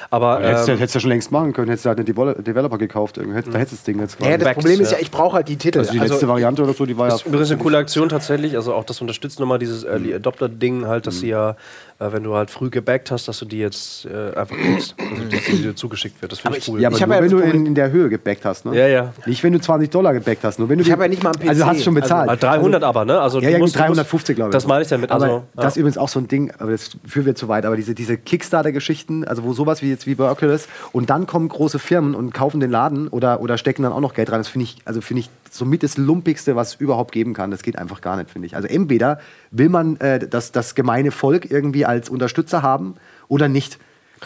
Aber 0.09 0.41
ähm, 0.41 0.47
hättest, 0.47 0.67
du 0.67 0.73
ja 0.73 1.01
schon 1.01 1.09
längst 1.09 1.31
machen 1.31 1.53
können, 1.53 1.69
hättest 1.69 1.85
du 1.85 1.89
halt 1.89 1.99
einen 1.99 2.43
Developer 2.43 2.77
gekauft, 2.77 3.17
da 3.17 3.23
hättest 3.23 3.53
du 3.53 3.75
das 3.75 3.83
Ding 3.83 3.99
jetzt 3.99 4.17
Ja, 4.21 4.37
das 4.37 4.53
Problem 4.53 4.81
ist 4.81 4.91
ja, 4.91 4.97
ich 4.99 5.11
brauche 5.11 5.35
halt 5.35 5.47
die 5.47 5.57
Titel. 5.57 5.79
Also 5.79 5.91
die 5.91 5.99
letzte 5.99 6.15
also, 6.15 6.27
Variante 6.27 6.63
oder 6.63 6.73
so, 6.73 6.85
die 6.85 6.97
war 6.97 7.07
ja. 7.07 7.11
Das 7.11 7.21
ist 7.21 7.27
übrigens 7.27 7.51
eine 7.51 7.61
coole 7.61 7.77
Aktion 7.77 8.09
tatsächlich, 8.09 8.55
also 8.55 8.73
auch 8.73 8.83
das 8.83 9.01
unterstützt 9.01 9.39
nochmal 9.39 9.59
dieses 9.59 9.83
Early 9.83 10.13
Adopter-Ding 10.13 10.87
halt, 10.87 11.07
dass 11.07 11.15
mhm. 11.15 11.19
sie 11.19 11.27
ja 11.29 11.55
äh, 12.01 12.11
wenn 12.11 12.23
du 12.23 12.35
halt 12.35 12.49
früh 12.49 12.69
gebackt 12.69 13.11
hast, 13.11 13.27
dass 13.27 13.37
du 13.37 13.45
die 13.45 13.59
jetzt 13.59 14.05
äh, 14.05 14.35
einfach 14.35 14.55
kriegst. 14.55 14.95
Also, 14.97 15.23
dass 15.29 15.43
die 15.45 15.61
dir 15.61 15.75
zugeschickt 15.75 16.19
wird. 16.21 16.31
Das 16.31 16.39
finde 16.39 16.57
ich 16.57 16.67
cool. 16.67 16.81
Ja, 16.81 16.87
aber 16.87 16.97
ich 16.97 17.05
nur, 17.05 17.15
ja 17.15 17.21
wenn 17.21 17.29
du 17.29 17.37
in, 17.37 17.65
in, 17.67 17.75
der 17.75 17.91
Höhe 17.91 18.09
gebackt 18.09 18.43
hast, 18.43 18.65
ne? 18.65 18.75
Ja, 18.75 18.87
ja. 18.87 19.13
Nicht, 19.27 19.43
wenn 19.43 19.53
du 19.53 19.59
20 19.59 19.89
Dollar 19.91 20.13
gebackt 20.13 20.43
hast. 20.43 20.57
Nur 20.57 20.67
wenn 20.67 20.79
du 20.79 20.83
ich 20.83 20.91
habe 20.91 21.03
ja 21.03 21.07
nicht 21.07 21.21
mal 21.21 21.31
einen 21.31 21.41
PC. 21.41 21.49
Also 21.49 21.65
hast 21.65 21.79
du 21.79 21.83
schon 21.83 21.93
bezahlt. 21.93 22.27
Also, 22.27 22.47
300 22.47 22.83
aber, 22.83 23.05
ne? 23.05 23.19
Also, 23.19 23.39
ja, 23.39 23.49
ja, 23.49 23.59
350, 23.59 24.35
glaube 24.35 24.49
ich. 24.49 24.53
Das 24.53 24.65
meine 24.65 24.81
ich 24.81 24.87
damit. 24.87 25.11
Also, 25.11 25.25
aber 25.25 25.43
das 25.55 25.73
ist 25.73 25.77
übrigens 25.77 25.99
auch 25.99 26.09
so 26.09 26.19
ein 26.19 26.27
Ding, 26.27 26.51
aber 26.57 26.71
das 26.71 26.89
führen 27.05 27.27
wir 27.27 27.35
zu 27.35 27.47
weit, 27.47 27.65
aber 27.65 27.75
diese, 27.75 27.93
diese 27.93 28.17
Kickstarter-Geschichten, 28.17 29.23
also 29.23 29.43
wo 29.43 29.53
sowas 29.53 29.80
wie 29.81 29.89
jetzt 29.89 30.07
wie 30.07 30.15
bei 30.15 30.29
Oculus, 30.29 30.67
und 30.91 31.09
dann 31.09 31.27
kommen 31.27 31.49
große 31.49 31.79
Firmen 31.79 32.15
und 32.15 32.33
kaufen 32.33 32.59
den 32.59 32.71
Laden 32.71 33.07
oder, 33.07 33.41
oder 33.41 33.57
stecken 33.57 33.83
dann 33.83 33.93
auch 33.93 33.99
noch 33.99 34.13
Geld 34.13 34.31
rein. 34.31 34.39
Das 34.39 34.47
finde 34.47 34.65
ich, 34.65 34.77
also 34.85 35.01
finde 35.01 35.21
ich 35.21 35.29
somit 35.49 35.83
das 35.83 35.97
Lumpigste, 35.97 36.55
was 36.55 36.69
es 36.69 36.75
überhaupt 36.75 37.11
geben 37.11 37.33
kann. 37.33 37.51
Das 37.51 37.63
geht 37.63 37.77
einfach 37.77 38.01
gar 38.01 38.17
nicht, 38.17 38.29
finde 38.29 38.47
ich. 38.47 38.55
Also 38.55 38.67
entweder 38.67 39.19
will 39.51 39.69
man 39.69 39.97
äh, 39.97 40.19
das, 40.27 40.51
das 40.51 40.75
gemeine 40.75 41.11
Volk 41.11 41.49
irgendwie 41.51 41.85
als 41.85 42.09
Unterstützer 42.09 42.61
haben 42.61 42.95
oder 43.27 43.47
nicht. 43.47 43.77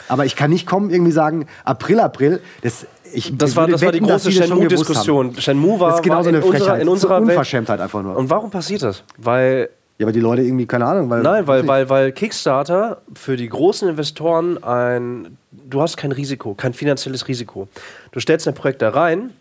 Aber 0.09 0.25
ich 0.25 0.35
kann 0.35 0.51
nicht 0.51 0.67
kommen, 0.67 0.89
irgendwie 0.89 1.11
sagen, 1.11 1.47
April, 1.63 1.99
April, 1.99 2.41
das, 2.61 2.85
ich, 3.13 3.37
das, 3.37 3.55
war, 3.55 3.67
das 3.67 3.81
wetten, 3.81 4.07
war 4.07 4.17
die 4.17 4.27
große 4.27 4.31
Shenmue-Diskussion. 4.31 5.35
Shenmue 5.39 5.79
war, 5.79 5.89
das 5.91 5.99
ist 5.99 6.03
genau 6.03 6.21
so 6.21 6.29
eine 6.29 6.39
in, 6.39 6.43
unserer, 6.43 6.79
in 6.79 6.89
unserer 6.89 7.17
Unverschämtheit 7.17 7.79
einfach 7.79 8.03
nur. 8.03 8.15
Und 8.15 8.29
warum 8.29 8.51
passiert 8.51 8.83
das? 8.83 9.03
Weil 9.17 9.69
Ja, 9.97 10.05
aber 10.05 10.11
die 10.11 10.19
Leute 10.19 10.41
irgendwie, 10.41 10.65
keine 10.65 10.85
Ahnung, 10.85 11.09
weil. 11.09 11.21
Nein, 11.21 11.47
weil, 11.47 11.65
weil, 11.67 11.89
weil 11.89 12.11
Kickstarter 12.11 13.01
für 13.13 13.37
die 13.37 13.47
großen 13.47 13.87
Investoren 13.87 14.61
ein. 14.61 15.37
Du 15.51 15.81
hast 15.81 15.95
kein 15.95 16.11
Risiko, 16.11 16.53
kein 16.53 16.73
finanzielles 16.73 17.27
Risiko. 17.27 17.67
Du 18.11 18.19
stellst 18.19 18.47
ein 18.47 18.53
Projekt 18.53 18.81
da 18.81 18.89
rein 18.89 19.31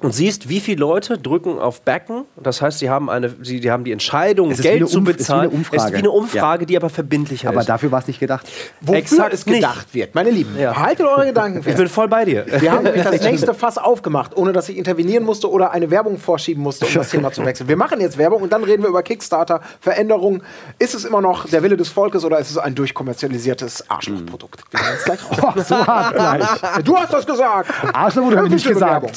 und 0.00 0.12
siehst, 0.14 0.48
wie 0.48 0.60
viele 0.60 0.80
Leute 0.80 1.18
drücken 1.18 1.58
auf 1.58 1.82
Backen. 1.82 2.24
Das 2.36 2.62
heißt, 2.62 2.78
sie 2.78 2.90
haben, 2.90 3.10
eine, 3.10 3.34
sie, 3.42 3.60
die, 3.60 3.70
haben 3.70 3.84
die 3.84 3.92
Entscheidung, 3.92 4.54
Geld 4.54 4.88
zu 4.88 5.02
bezahlen. 5.02 5.10
Es 5.10 5.18
ist 5.18 5.28
wie 5.28 5.32
eine 5.32 5.50
Umfrage, 5.50 5.76
es 5.76 5.84
ist 5.84 5.92
wie 5.92 5.98
eine 5.98 6.10
Umfrage 6.10 6.62
ja. 6.62 6.66
die 6.66 6.76
aber 6.76 6.90
verbindlicher 6.90 7.48
aber 7.48 7.60
ist. 7.60 7.66
Aber 7.66 7.74
dafür 7.74 7.92
war 7.92 8.00
es 8.00 8.06
nicht 8.06 8.20
gedacht. 8.20 8.46
Wofür 8.80 8.98
Exakt 8.98 9.34
es 9.34 9.44
gedacht 9.44 9.86
nicht. 9.86 9.94
wird, 9.94 10.14
meine 10.14 10.30
Lieben, 10.30 10.58
ja. 10.58 10.76
haltet 10.76 11.06
eure 11.06 11.26
Gedanken 11.26 11.62
fest. 11.62 11.74
Ich 11.74 11.76
bin 11.76 11.88
voll 11.88 12.08
bei 12.08 12.24
dir. 12.24 12.46
Wir 12.46 12.72
haben 12.72 12.84
das 12.84 13.20
nächste 13.22 13.54
Fass 13.54 13.78
aufgemacht, 13.78 14.36
ohne 14.36 14.52
dass 14.52 14.68
ich 14.68 14.76
intervenieren 14.76 15.24
musste 15.24 15.50
oder 15.50 15.72
eine 15.72 15.90
Werbung 15.90 16.18
vorschieben 16.18 16.62
musste, 16.62 16.86
um 16.86 16.94
das 16.94 17.10
Thema 17.10 17.32
zu 17.32 17.44
wechseln. 17.44 17.68
Wir 17.68 17.76
machen 17.76 18.00
jetzt 18.00 18.18
Werbung 18.18 18.42
und 18.42 18.52
dann 18.52 18.64
reden 18.64 18.82
wir 18.82 18.90
über 18.90 19.02
Kickstarter, 19.02 19.60
Veränderungen. 19.80 20.42
Ist 20.78 20.94
es 20.94 21.04
immer 21.04 21.20
noch 21.20 21.48
der 21.48 21.62
Wille 21.62 21.76
des 21.76 21.88
Volkes 21.88 22.24
oder 22.24 22.38
ist 22.38 22.50
es 22.50 22.58
ein 22.58 22.74
durchkommerzialisiertes 22.74 23.90
Arschlochprodukt? 23.90 24.62
Wir 24.70 24.80
gleich 25.04 25.20
oh, 25.42 25.60
so 25.60 25.86
hart 25.86 26.14
gleich. 26.14 26.84
Du 26.84 26.96
hast 26.96 27.12
das 27.12 27.26
gesagt. 27.26 27.70
Arschloch 27.92 28.24
wurde 28.24 28.48
nicht 28.48 28.66
gesagt. 28.66 29.02
Werbung. 29.02 29.12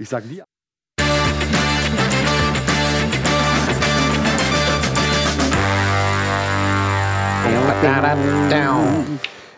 Ich 0.00 0.08
sag 0.08 0.24
nie. 0.26 0.42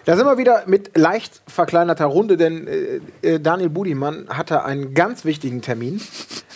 Da 0.05 0.17
sind 0.17 0.27
wir 0.27 0.39
wieder 0.39 0.65
mit 0.67 0.97
leicht 0.97 1.43
verkleinerter 1.47 2.07
Runde, 2.07 2.37
denn 2.37 2.67
äh, 2.67 3.01
äh 3.23 3.41
Daniel 3.41 3.69
Budimann 3.69 4.27
hatte 4.29 4.65
einen 4.65 4.95
ganz 4.95 5.25
wichtigen 5.25 5.63
Termin. 5.63 6.01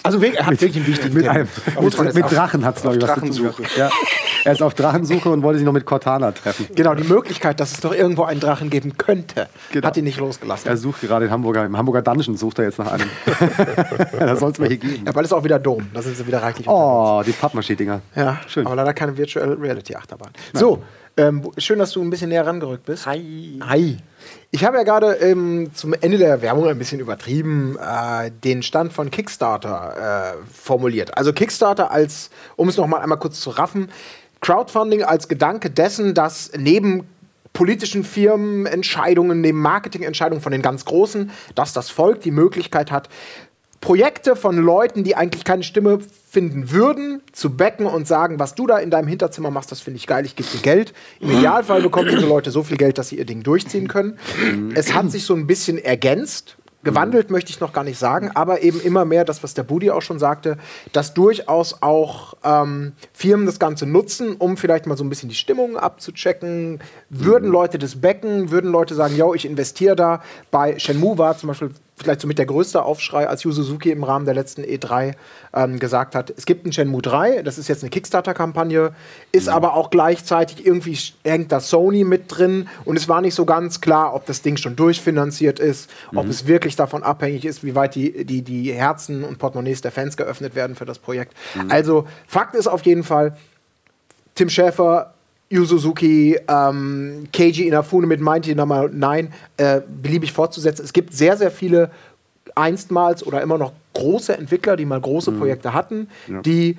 Also 0.02 0.20
er 0.22 0.44
hat 0.44 0.50
mit, 0.50 0.60
wirklich 0.60 0.76
einen 0.76 0.86
wichtigen 0.86 1.14
mit 1.14 1.24
Termin. 1.24 1.48
Einem, 1.76 2.06
mit, 2.06 2.14
mit 2.14 2.30
Drachen 2.30 2.64
hat 2.64 2.76
es, 2.76 2.82
glaube 2.82 2.96
ich, 2.96 3.02
was 3.02 3.14
zu 3.14 3.50
tun. 3.50 3.66
Ja. 3.76 3.90
Er 4.44 4.52
ist 4.52 4.62
auf 4.62 4.74
Drachensuche 4.74 5.30
und 5.30 5.42
wollte 5.42 5.58
sich 5.58 5.64
noch 5.64 5.72
mit 5.72 5.86
Cortana 5.86 6.32
treffen. 6.32 6.68
Genau, 6.74 6.94
die 6.94 7.04
Möglichkeit, 7.04 7.60
dass 7.60 7.72
es 7.72 7.80
doch 7.80 7.94
irgendwo 7.94 8.24
einen 8.24 8.40
Drachen 8.40 8.68
geben 8.68 8.98
könnte, 8.98 9.48
genau. 9.72 9.86
hat 9.86 9.96
ihn 9.96 10.04
nicht 10.04 10.18
losgelassen. 10.18 10.68
Er 10.68 10.76
sucht 10.76 11.00
gerade 11.00 11.24
in 11.24 11.30
Hamburger, 11.30 11.64
im 11.64 11.78
Hamburger 11.78 12.02
Dungeon, 12.02 12.36
sucht 12.36 12.58
er 12.58 12.66
jetzt 12.66 12.78
nach 12.78 12.92
einem. 12.92 13.08
da 14.18 14.36
soll 14.36 14.52
es 14.52 14.60
welche 14.60 14.76
geben. 14.76 15.06
Ja, 15.06 15.12
bald 15.12 15.24
ist 15.24 15.32
auch 15.32 15.44
wieder 15.44 15.58
Dom, 15.58 15.86
da 15.94 16.02
sind 16.02 16.16
sie 16.16 16.26
wieder 16.26 16.42
reichlich 16.42 16.68
Oh, 16.68 17.18
unterwegs. 17.18 17.26
die 17.26 17.46
Pappmaché-Dinger. 17.46 18.00
Ja, 18.14 18.38
schön. 18.46 18.66
Aber 18.66 18.76
leider 18.76 18.92
keine 18.92 19.16
Virtual 19.16 19.54
Reality 19.54 19.94
Achterbahn. 19.94 20.30
Nein. 20.52 20.60
So, 20.60 20.82
ähm, 21.16 21.50
schön, 21.58 21.78
dass 21.78 21.92
du 21.92 22.02
ein 22.02 22.10
bisschen 22.10 22.28
näher 22.28 22.46
rangerückt 22.46 22.84
bist. 22.86 23.06
Hi. 23.06 23.58
Hi. 23.62 23.98
Ich 24.50 24.64
habe 24.64 24.76
ja 24.76 24.82
gerade 24.82 25.14
ähm, 25.14 25.70
zum 25.74 25.94
Ende 25.94 26.18
der 26.18 26.42
Werbung 26.42 26.66
ein 26.68 26.78
bisschen 26.78 27.00
übertrieben 27.00 27.76
äh, 27.78 28.30
den 28.30 28.62
Stand 28.62 28.92
von 28.92 29.10
Kickstarter 29.10 30.34
äh, 30.34 30.52
formuliert. 30.52 31.16
Also 31.16 31.32
Kickstarter 31.32 31.90
als, 31.90 32.30
um 32.56 32.68
es 32.68 32.76
noch 32.76 32.86
mal 32.86 32.98
einmal 33.00 33.18
kurz 33.18 33.40
zu 33.40 33.50
raffen, 33.50 33.90
Crowdfunding 34.40 35.02
als 35.04 35.28
Gedanke 35.28 35.70
dessen, 35.70 36.14
dass 36.14 36.50
neben 36.56 37.06
politischen 37.54 38.02
Firmenentscheidungen, 38.02 39.40
neben 39.40 39.60
Marketingentscheidungen 39.60 40.42
von 40.42 40.52
den 40.52 40.60
ganz 40.60 40.84
Großen, 40.84 41.30
dass 41.54 41.72
das 41.72 41.88
Volk 41.88 42.20
die 42.20 42.32
Möglichkeit 42.32 42.90
hat, 42.90 43.08
Projekte 43.84 44.34
von 44.34 44.56
Leuten, 44.56 45.04
die 45.04 45.14
eigentlich 45.14 45.44
keine 45.44 45.62
Stimme 45.62 45.98
finden 46.30 46.70
würden, 46.70 47.20
zu 47.32 47.54
backen 47.54 47.84
und 47.84 48.08
sagen, 48.08 48.38
was 48.38 48.54
du 48.54 48.66
da 48.66 48.78
in 48.78 48.90
deinem 48.90 49.08
Hinterzimmer 49.08 49.50
machst, 49.50 49.70
das 49.70 49.80
finde 49.80 49.98
ich 49.98 50.06
geil, 50.06 50.24
ich 50.24 50.36
gebe 50.36 50.48
dir 50.48 50.62
Geld. 50.62 50.94
Im 51.20 51.32
Idealfall 51.32 51.82
bekommen 51.82 52.08
diese 52.08 52.26
Leute 52.26 52.50
so 52.50 52.62
viel 52.62 52.78
Geld, 52.78 52.96
dass 52.96 53.10
sie 53.10 53.18
ihr 53.18 53.26
Ding 53.26 53.42
durchziehen 53.42 53.86
können. 53.86 54.18
Es 54.74 54.94
hat 54.94 55.10
sich 55.10 55.24
so 55.26 55.34
ein 55.34 55.46
bisschen 55.46 55.76
ergänzt. 55.76 56.56
Gewandelt 56.82 57.30
möchte 57.30 57.50
ich 57.50 57.60
noch 57.60 57.74
gar 57.74 57.84
nicht 57.84 57.98
sagen, 57.98 58.30
aber 58.34 58.62
eben 58.62 58.80
immer 58.80 59.04
mehr 59.04 59.26
das, 59.26 59.42
was 59.42 59.52
der 59.52 59.64
Budi 59.64 59.90
auch 59.90 60.02
schon 60.02 60.18
sagte, 60.18 60.56
dass 60.92 61.12
durchaus 61.12 61.82
auch 61.82 62.34
ähm, 62.42 62.92
Firmen 63.12 63.44
das 63.44 63.58
Ganze 63.58 63.86
nutzen, 63.86 64.36
um 64.36 64.56
vielleicht 64.56 64.86
mal 64.86 64.96
so 64.96 65.04
ein 65.04 65.10
bisschen 65.10 65.28
die 65.28 65.34
Stimmung 65.34 65.76
abzuchecken. 65.76 66.80
Würden 67.10 67.50
Leute 67.50 67.78
das 67.78 68.00
backen? 68.00 68.50
Würden 68.50 68.70
Leute 68.70 68.94
sagen, 68.94 69.16
yo, 69.16 69.34
ich 69.34 69.44
investiere 69.44 69.96
da? 69.96 70.22
Bei 70.50 70.78
Shenmue 70.78 71.18
war 71.18 71.36
zum 71.36 71.48
Beispiel 71.48 71.70
vielleicht 71.96 72.20
somit 72.20 72.38
der 72.38 72.46
größte 72.46 72.82
Aufschrei, 72.82 73.28
als 73.28 73.44
Yu 73.44 73.52
Suzuki 73.52 73.90
im 73.90 74.02
Rahmen 74.02 74.24
der 74.24 74.34
letzten 74.34 74.62
E3 74.62 75.14
ähm, 75.54 75.78
gesagt 75.78 76.14
hat, 76.14 76.32
es 76.36 76.44
gibt 76.44 76.66
ein 76.66 76.72
Shenmue 76.72 77.02
3, 77.02 77.42
das 77.42 77.56
ist 77.56 77.68
jetzt 77.68 77.82
eine 77.82 77.90
Kickstarter-Kampagne, 77.90 78.92
ist 79.32 79.46
mhm. 79.46 79.52
aber 79.52 79.74
auch 79.74 79.90
gleichzeitig 79.90 80.66
irgendwie 80.66 80.98
hängt 81.24 81.52
da 81.52 81.60
Sony 81.60 82.04
mit 82.04 82.24
drin 82.28 82.68
und 82.84 82.96
es 82.96 83.08
war 83.08 83.20
nicht 83.20 83.34
so 83.34 83.44
ganz 83.44 83.80
klar, 83.80 84.14
ob 84.14 84.26
das 84.26 84.42
Ding 84.42 84.56
schon 84.56 84.74
durchfinanziert 84.74 85.60
ist, 85.60 85.88
mhm. 86.10 86.18
ob 86.18 86.26
es 86.28 86.46
wirklich 86.46 86.74
davon 86.74 87.02
abhängig 87.02 87.44
ist, 87.44 87.62
wie 87.62 87.74
weit 87.74 87.94
die, 87.94 88.24
die, 88.24 88.42
die 88.42 88.72
Herzen 88.72 89.22
und 89.22 89.38
Portemonnaies 89.38 89.80
der 89.80 89.92
Fans 89.92 90.16
geöffnet 90.16 90.54
werden 90.54 90.74
für 90.74 90.86
das 90.86 90.98
Projekt. 90.98 91.34
Mhm. 91.54 91.70
Also 91.70 92.06
Fakt 92.26 92.56
ist 92.56 92.66
auf 92.66 92.84
jeden 92.84 93.04
Fall, 93.04 93.36
Tim 94.34 94.48
Schäfer 94.48 95.13
Yu 95.54 95.64
Suzuki, 95.64 96.36
ähm, 96.48 97.28
Keiji 97.32 97.68
Inafune 97.68 98.08
mit 98.08 98.20
Mighty 98.20 98.54
Number 98.56 98.88
9 98.88 99.32
äh, 99.56 99.80
beliebig 100.02 100.32
fortzusetzen. 100.32 100.84
Es 100.84 100.92
gibt 100.92 101.14
sehr, 101.14 101.36
sehr 101.36 101.52
viele 101.52 101.90
einstmals 102.56 103.24
oder 103.24 103.40
immer 103.40 103.56
noch 103.56 103.72
große 103.94 104.36
Entwickler, 104.36 104.76
die 104.76 104.84
mal 104.84 105.00
große 105.00 105.30
mhm. 105.30 105.38
Projekte 105.38 105.72
hatten, 105.72 106.08
ja. 106.26 106.40
die 106.42 106.76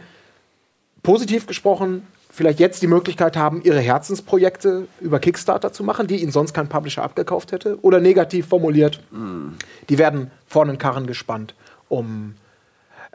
positiv 1.03 1.47
gesprochen 1.47 2.06
vielleicht 2.30 2.60
jetzt 2.60 2.81
die 2.81 2.88
Möglichkeit 2.88 3.38
haben, 3.38 3.61
ihre 3.64 3.80
Herzensprojekte 3.80 4.89
über 4.99 5.19
Kickstarter 5.19 5.72
zu 5.72 5.85
machen, 5.85 6.07
die 6.07 6.22
ihnen 6.22 6.34
sonst 6.34 6.53
kein 6.53 6.68
Publisher 6.68 7.02
abgekauft 7.02 7.53
hätte. 7.53 7.80
Oder 7.81 8.02
negativ 8.02 8.47
formuliert, 8.47 9.02
mhm. 9.11 9.53
die 9.88 9.97
werden 9.97 10.31
vor 10.45 10.65
den 10.65 10.77
Karren 10.77 11.07
gespannt, 11.07 11.56
um 11.88 12.35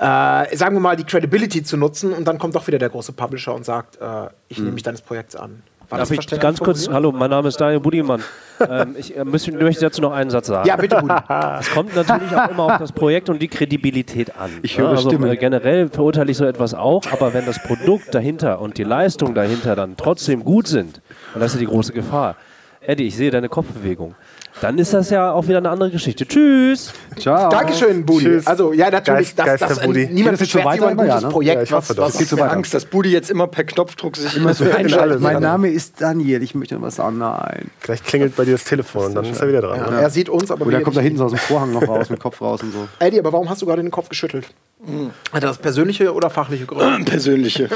äh, 0.01 0.57
sagen 0.57 0.77
wir 0.77 0.81
mal, 0.81 0.97
die 0.97 1.05
Credibility 1.05 1.63
zu 1.63 1.77
nutzen 1.77 2.13
und 2.13 2.27
dann 2.27 2.39
kommt 2.39 2.55
doch 2.55 2.67
wieder 2.67 2.79
der 2.79 2.89
große 2.89 3.13
Publisher 3.13 3.55
und 3.55 3.67
sagt, 3.67 4.01
äh, 4.01 4.29
ich 4.49 4.59
nehme 4.59 4.73
mich 4.73 4.83
deines 4.83 5.03
Projekts 5.03 5.37
an. 5.37 5.63
War 5.91 5.99
Darf 5.99 6.11
ich 6.13 6.27
ganz 6.39 6.61
kurz, 6.61 6.89
hallo, 6.89 7.11
mein 7.11 7.31
Name 7.31 7.49
ist 7.49 7.61
Daniel 7.61 7.81
Budimann. 7.81 8.23
ähm, 8.61 8.95
ich 8.97 9.17
äh, 9.17 9.25
möchte, 9.25 9.53
möchte 9.53 9.83
dazu 9.83 10.01
noch 10.01 10.13
einen 10.13 10.31
Satz 10.31 10.47
sagen. 10.47 10.67
Ja, 10.67 10.77
bitte, 10.77 11.01
Budi. 11.01 11.15
Es 11.59 11.71
kommt 11.71 11.95
natürlich 11.95 12.35
auch 12.35 12.49
immer 12.49 12.63
auf 12.63 12.79
das 12.79 12.93
Projekt 12.93 13.29
und 13.29 13.43
die 13.43 13.49
Kredibilität 13.49 14.37
an. 14.39 14.51
Ich 14.63 14.79
höre 14.79 14.91
also, 14.91 15.11
Stimmen. 15.11 15.29
Äh, 15.29 15.37
generell 15.37 15.89
verurteile 15.89 16.31
ich 16.31 16.37
so 16.37 16.45
etwas 16.45 16.75
auch, 16.75 17.03
aber 17.11 17.35
wenn 17.35 17.45
das 17.45 17.61
Produkt 17.63 18.15
dahinter 18.15 18.61
und 18.61 18.79
die 18.79 18.85
Leistung 18.85 19.35
dahinter 19.35 19.75
dann 19.75 19.97
trotzdem 19.97 20.45
gut 20.45 20.69
sind, 20.69 21.03
und 21.35 21.41
das 21.41 21.55
ist 21.55 21.61
ja 21.61 21.67
die 21.67 21.73
große 21.73 21.93
Gefahr. 21.93 22.37
Eddie, 22.81 23.09
ich 23.09 23.17
sehe 23.17 23.31
deine 23.31 23.49
Kopfbewegung. 23.49 24.15
Dann 24.61 24.79
ist 24.79 24.93
das 24.93 25.09
ja 25.11 25.33
auch 25.33 25.49
wieder 25.49 25.59
eine 25.59 25.71
andere 25.71 25.91
Geschichte. 25.91 26.27
Tschüss. 26.27 26.93
Ciao. 27.19 27.49
Dankeschön, 27.49 28.05
Budi. 28.05 28.27
Tschüss. 28.27 28.47
Also, 28.47 28.73
ja, 28.73 28.91
natürlich, 28.91 29.35
Geist, 29.35 29.61
das, 29.63 29.69
das, 29.69 29.81
Budi. 29.81 30.09
niemand 30.13 30.39
beschwert 30.39 30.67
weiter 30.67 30.89
ein 30.89 30.97
gutes 30.97 31.15
ja, 31.15 31.21
ne? 31.21 31.29
Projekt. 31.29 31.57
Ja, 31.57 31.63
ich 31.63 31.73
hoffe, 31.73 31.97
was, 31.97 32.21
was, 32.21 32.33
was 32.33 32.41
Angst, 32.41 32.75
dass 32.75 32.85
Budi 32.85 33.11
jetzt 33.11 33.31
immer 33.31 33.47
per 33.47 33.65
Knopfdruck 33.65 34.17
sich 34.17 34.37
immer 34.37 34.53
so 34.53 34.65
einschaltet. 34.77 35.21
Mein 35.21 35.41
Name 35.41 35.71
ist 35.71 36.01
Daniel, 36.01 36.43
ich 36.43 36.55
möchte 36.55 36.75
noch 36.75 36.83
was 36.83 36.97
sagen. 36.97 37.19
Nein. 37.19 37.71
Vielleicht 37.79 38.05
klingelt 38.05 38.37
bei 38.37 38.45
dir 38.45 38.53
das 38.53 38.65
Telefon 38.65 39.07
und 39.07 39.15
dann 39.15 39.25
ist 39.25 39.41
er 39.41 39.49
wieder 39.49 39.63
dran. 39.63 39.79
Ja. 39.79 40.01
Er 40.01 40.11
sieht 40.11 40.29
uns, 40.29 40.51
aber 40.51 40.67
Oder 40.67 40.83
kommt 40.83 40.97
da 40.97 41.01
hinten 41.01 41.19
so 41.19 41.25
aus 41.25 41.33
dem 41.33 41.39
Vorhang 41.39 41.73
noch 41.73 41.87
raus, 41.89 42.11
mit 42.11 42.21
Kopf 42.21 42.41
raus 42.43 42.63
und 42.63 42.73
so. 42.73 42.87
Eddie, 42.99 43.19
aber 43.19 43.33
warum 43.33 43.49
hast 43.49 43.63
du 43.63 43.67
gerade 43.67 43.83
den 43.83 43.91
Kopf 43.91 44.11
geschüttelt? 44.11 44.47
Mhm. 44.87 45.11
Hat 45.33 45.43
das 45.43 45.59
persönliche 45.59 46.13
oder 46.15 46.31
fachliche 46.31 46.67
Gründe? 46.67 47.05
persönliche. 47.11 47.69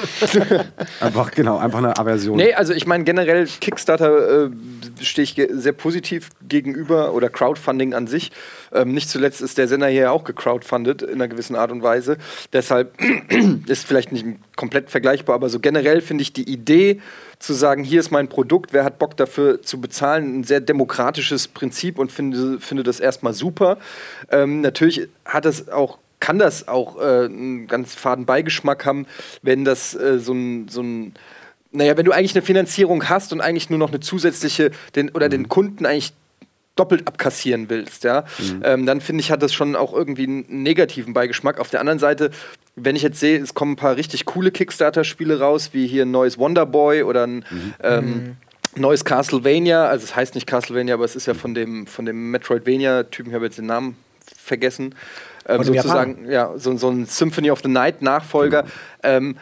einfach, 1.00 1.30
genau, 1.30 1.58
einfach 1.58 1.78
eine 1.78 1.96
Aversion. 1.96 2.36
Nee, 2.36 2.54
also 2.54 2.72
ich 2.72 2.86
meine 2.86 3.04
generell 3.04 3.46
Kickstarter 3.46 4.46
äh, 4.46 4.50
stehe 5.00 5.24
ich 5.24 5.40
sehr 5.52 5.72
positiv 5.72 6.30
gegenüber 6.74 7.14
oder 7.14 7.30
Crowdfunding 7.30 7.94
an 7.94 8.06
sich. 8.06 8.32
Ähm, 8.72 8.92
nicht 8.92 9.08
zuletzt 9.08 9.40
ist 9.40 9.56
der 9.58 9.68
Sender 9.68 9.86
hier 9.86 10.12
auch 10.12 10.24
gecrowdfundet 10.24 11.02
in 11.02 11.14
einer 11.14 11.28
gewissen 11.28 11.56
Art 11.56 11.70
und 11.70 11.82
Weise. 11.82 12.18
Deshalb 12.52 12.94
ist 13.66 13.86
vielleicht 13.86 14.12
nicht 14.12 14.26
komplett 14.56 14.90
vergleichbar, 14.90 15.34
aber 15.34 15.48
so 15.48 15.60
generell 15.60 16.00
finde 16.00 16.22
ich 16.22 16.32
die 16.32 16.48
Idee 16.50 17.00
zu 17.38 17.52
sagen, 17.52 17.84
hier 17.84 18.00
ist 18.00 18.10
mein 18.10 18.28
Produkt, 18.28 18.72
wer 18.72 18.84
hat 18.84 18.98
Bock 18.98 19.16
dafür 19.16 19.62
zu 19.62 19.80
bezahlen, 19.80 20.40
ein 20.40 20.44
sehr 20.44 20.60
demokratisches 20.60 21.48
Prinzip 21.48 21.98
und 21.98 22.10
finde, 22.10 22.58
finde 22.60 22.82
das 22.82 23.00
erstmal 23.00 23.32
super. 23.32 23.78
Ähm, 24.30 24.60
natürlich 24.60 25.08
hat 25.24 25.46
es 25.46 25.68
auch 25.68 25.98
kann 26.20 26.38
das 26.38 26.68
auch 26.68 26.98
äh, 26.98 27.26
einen 27.26 27.66
ganz 27.66 27.94
faden 27.94 28.24
Beigeschmack 28.24 28.86
haben, 28.86 29.04
wenn 29.42 29.66
das 29.66 29.94
äh, 29.94 30.18
so 30.18 30.32
ein, 30.32 30.68
so 30.68 30.82
ein 30.82 31.12
naja, 31.74 31.96
wenn 31.96 32.06
du 32.06 32.12
eigentlich 32.12 32.34
eine 32.34 32.42
Finanzierung 32.42 33.08
hast 33.08 33.32
und 33.32 33.40
eigentlich 33.40 33.68
nur 33.68 33.78
noch 33.78 33.90
eine 33.90 34.00
zusätzliche, 34.00 34.70
den, 34.94 35.10
oder 35.10 35.26
mhm. 35.26 35.30
den 35.30 35.48
Kunden 35.48 35.86
eigentlich 35.86 36.14
doppelt 36.76 37.06
abkassieren 37.06 37.70
willst, 37.70 38.04
ja, 38.04 38.24
mhm. 38.38 38.62
ähm, 38.64 38.86
dann 38.86 39.00
finde 39.00 39.20
ich, 39.20 39.30
hat 39.30 39.42
das 39.42 39.52
schon 39.52 39.76
auch 39.76 39.92
irgendwie 39.92 40.24
einen 40.24 40.62
negativen 40.62 41.14
Beigeschmack. 41.14 41.60
Auf 41.60 41.70
der 41.70 41.80
anderen 41.80 41.98
Seite, 41.98 42.30
wenn 42.74 42.96
ich 42.96 43.02
jetzt 43.02 43.20
sehe, 43.20 43.40
es 43.40 43.54
kommen 43.54 43.72
ein 43.72 43.76
paar 43.76 43.96
richtig 43.96 44.24
coole 44.24 44.50
Kickstarter-Spiele 44.50 45.38
raus, 45.38 45.70
wie 45.72 45.86
hier 45.86 46.04
ein 46.04 46.10
neues 46.10 46.38
Wonderboy 46.38 47.04
oder 47.04 47.26
ein 47.26 47.44
mhm. 47.50 47.74
ähm, 47.82 48.04
mhm. 48.04 48.36
neues 48.80 49.04
Castlevania, 49.04 49.86
also 49.86 50.04
es 50.04 50.16
heißt 50.16 50.34
nicht 50.34 50.46
Castlevania, 50.46 50.94
aber 50.94 51.04
es 51.04 51.14
ist 51.14 51.26
ja 51.26 51.34
von 51.34 51.54
dem, 51.54 51.86
von 51.86 52.06
dem 52.06 52.30
Metroidvania-Typen, 52.30 53.30
ich 53.30 53.34
habe 53.34 53.44
jetzt 53.46 53.58
den 53.58 53.66
Namen 53.66 53.96
vergessen 54.36 54.94
ähm, 55.46 55.62
sozusagen, 55.62 56.30
ja, 56.30 56.52
so, 56.56 56.76
so, 56.76 56.88
ein 56.90 57.06
Symphony 57.06 57.50
of 57.50 57.60
the 57.62 57.68
Night 57.68 58.02
Nachfolger. 58.02 58.64
Mhm. 59.04 59.36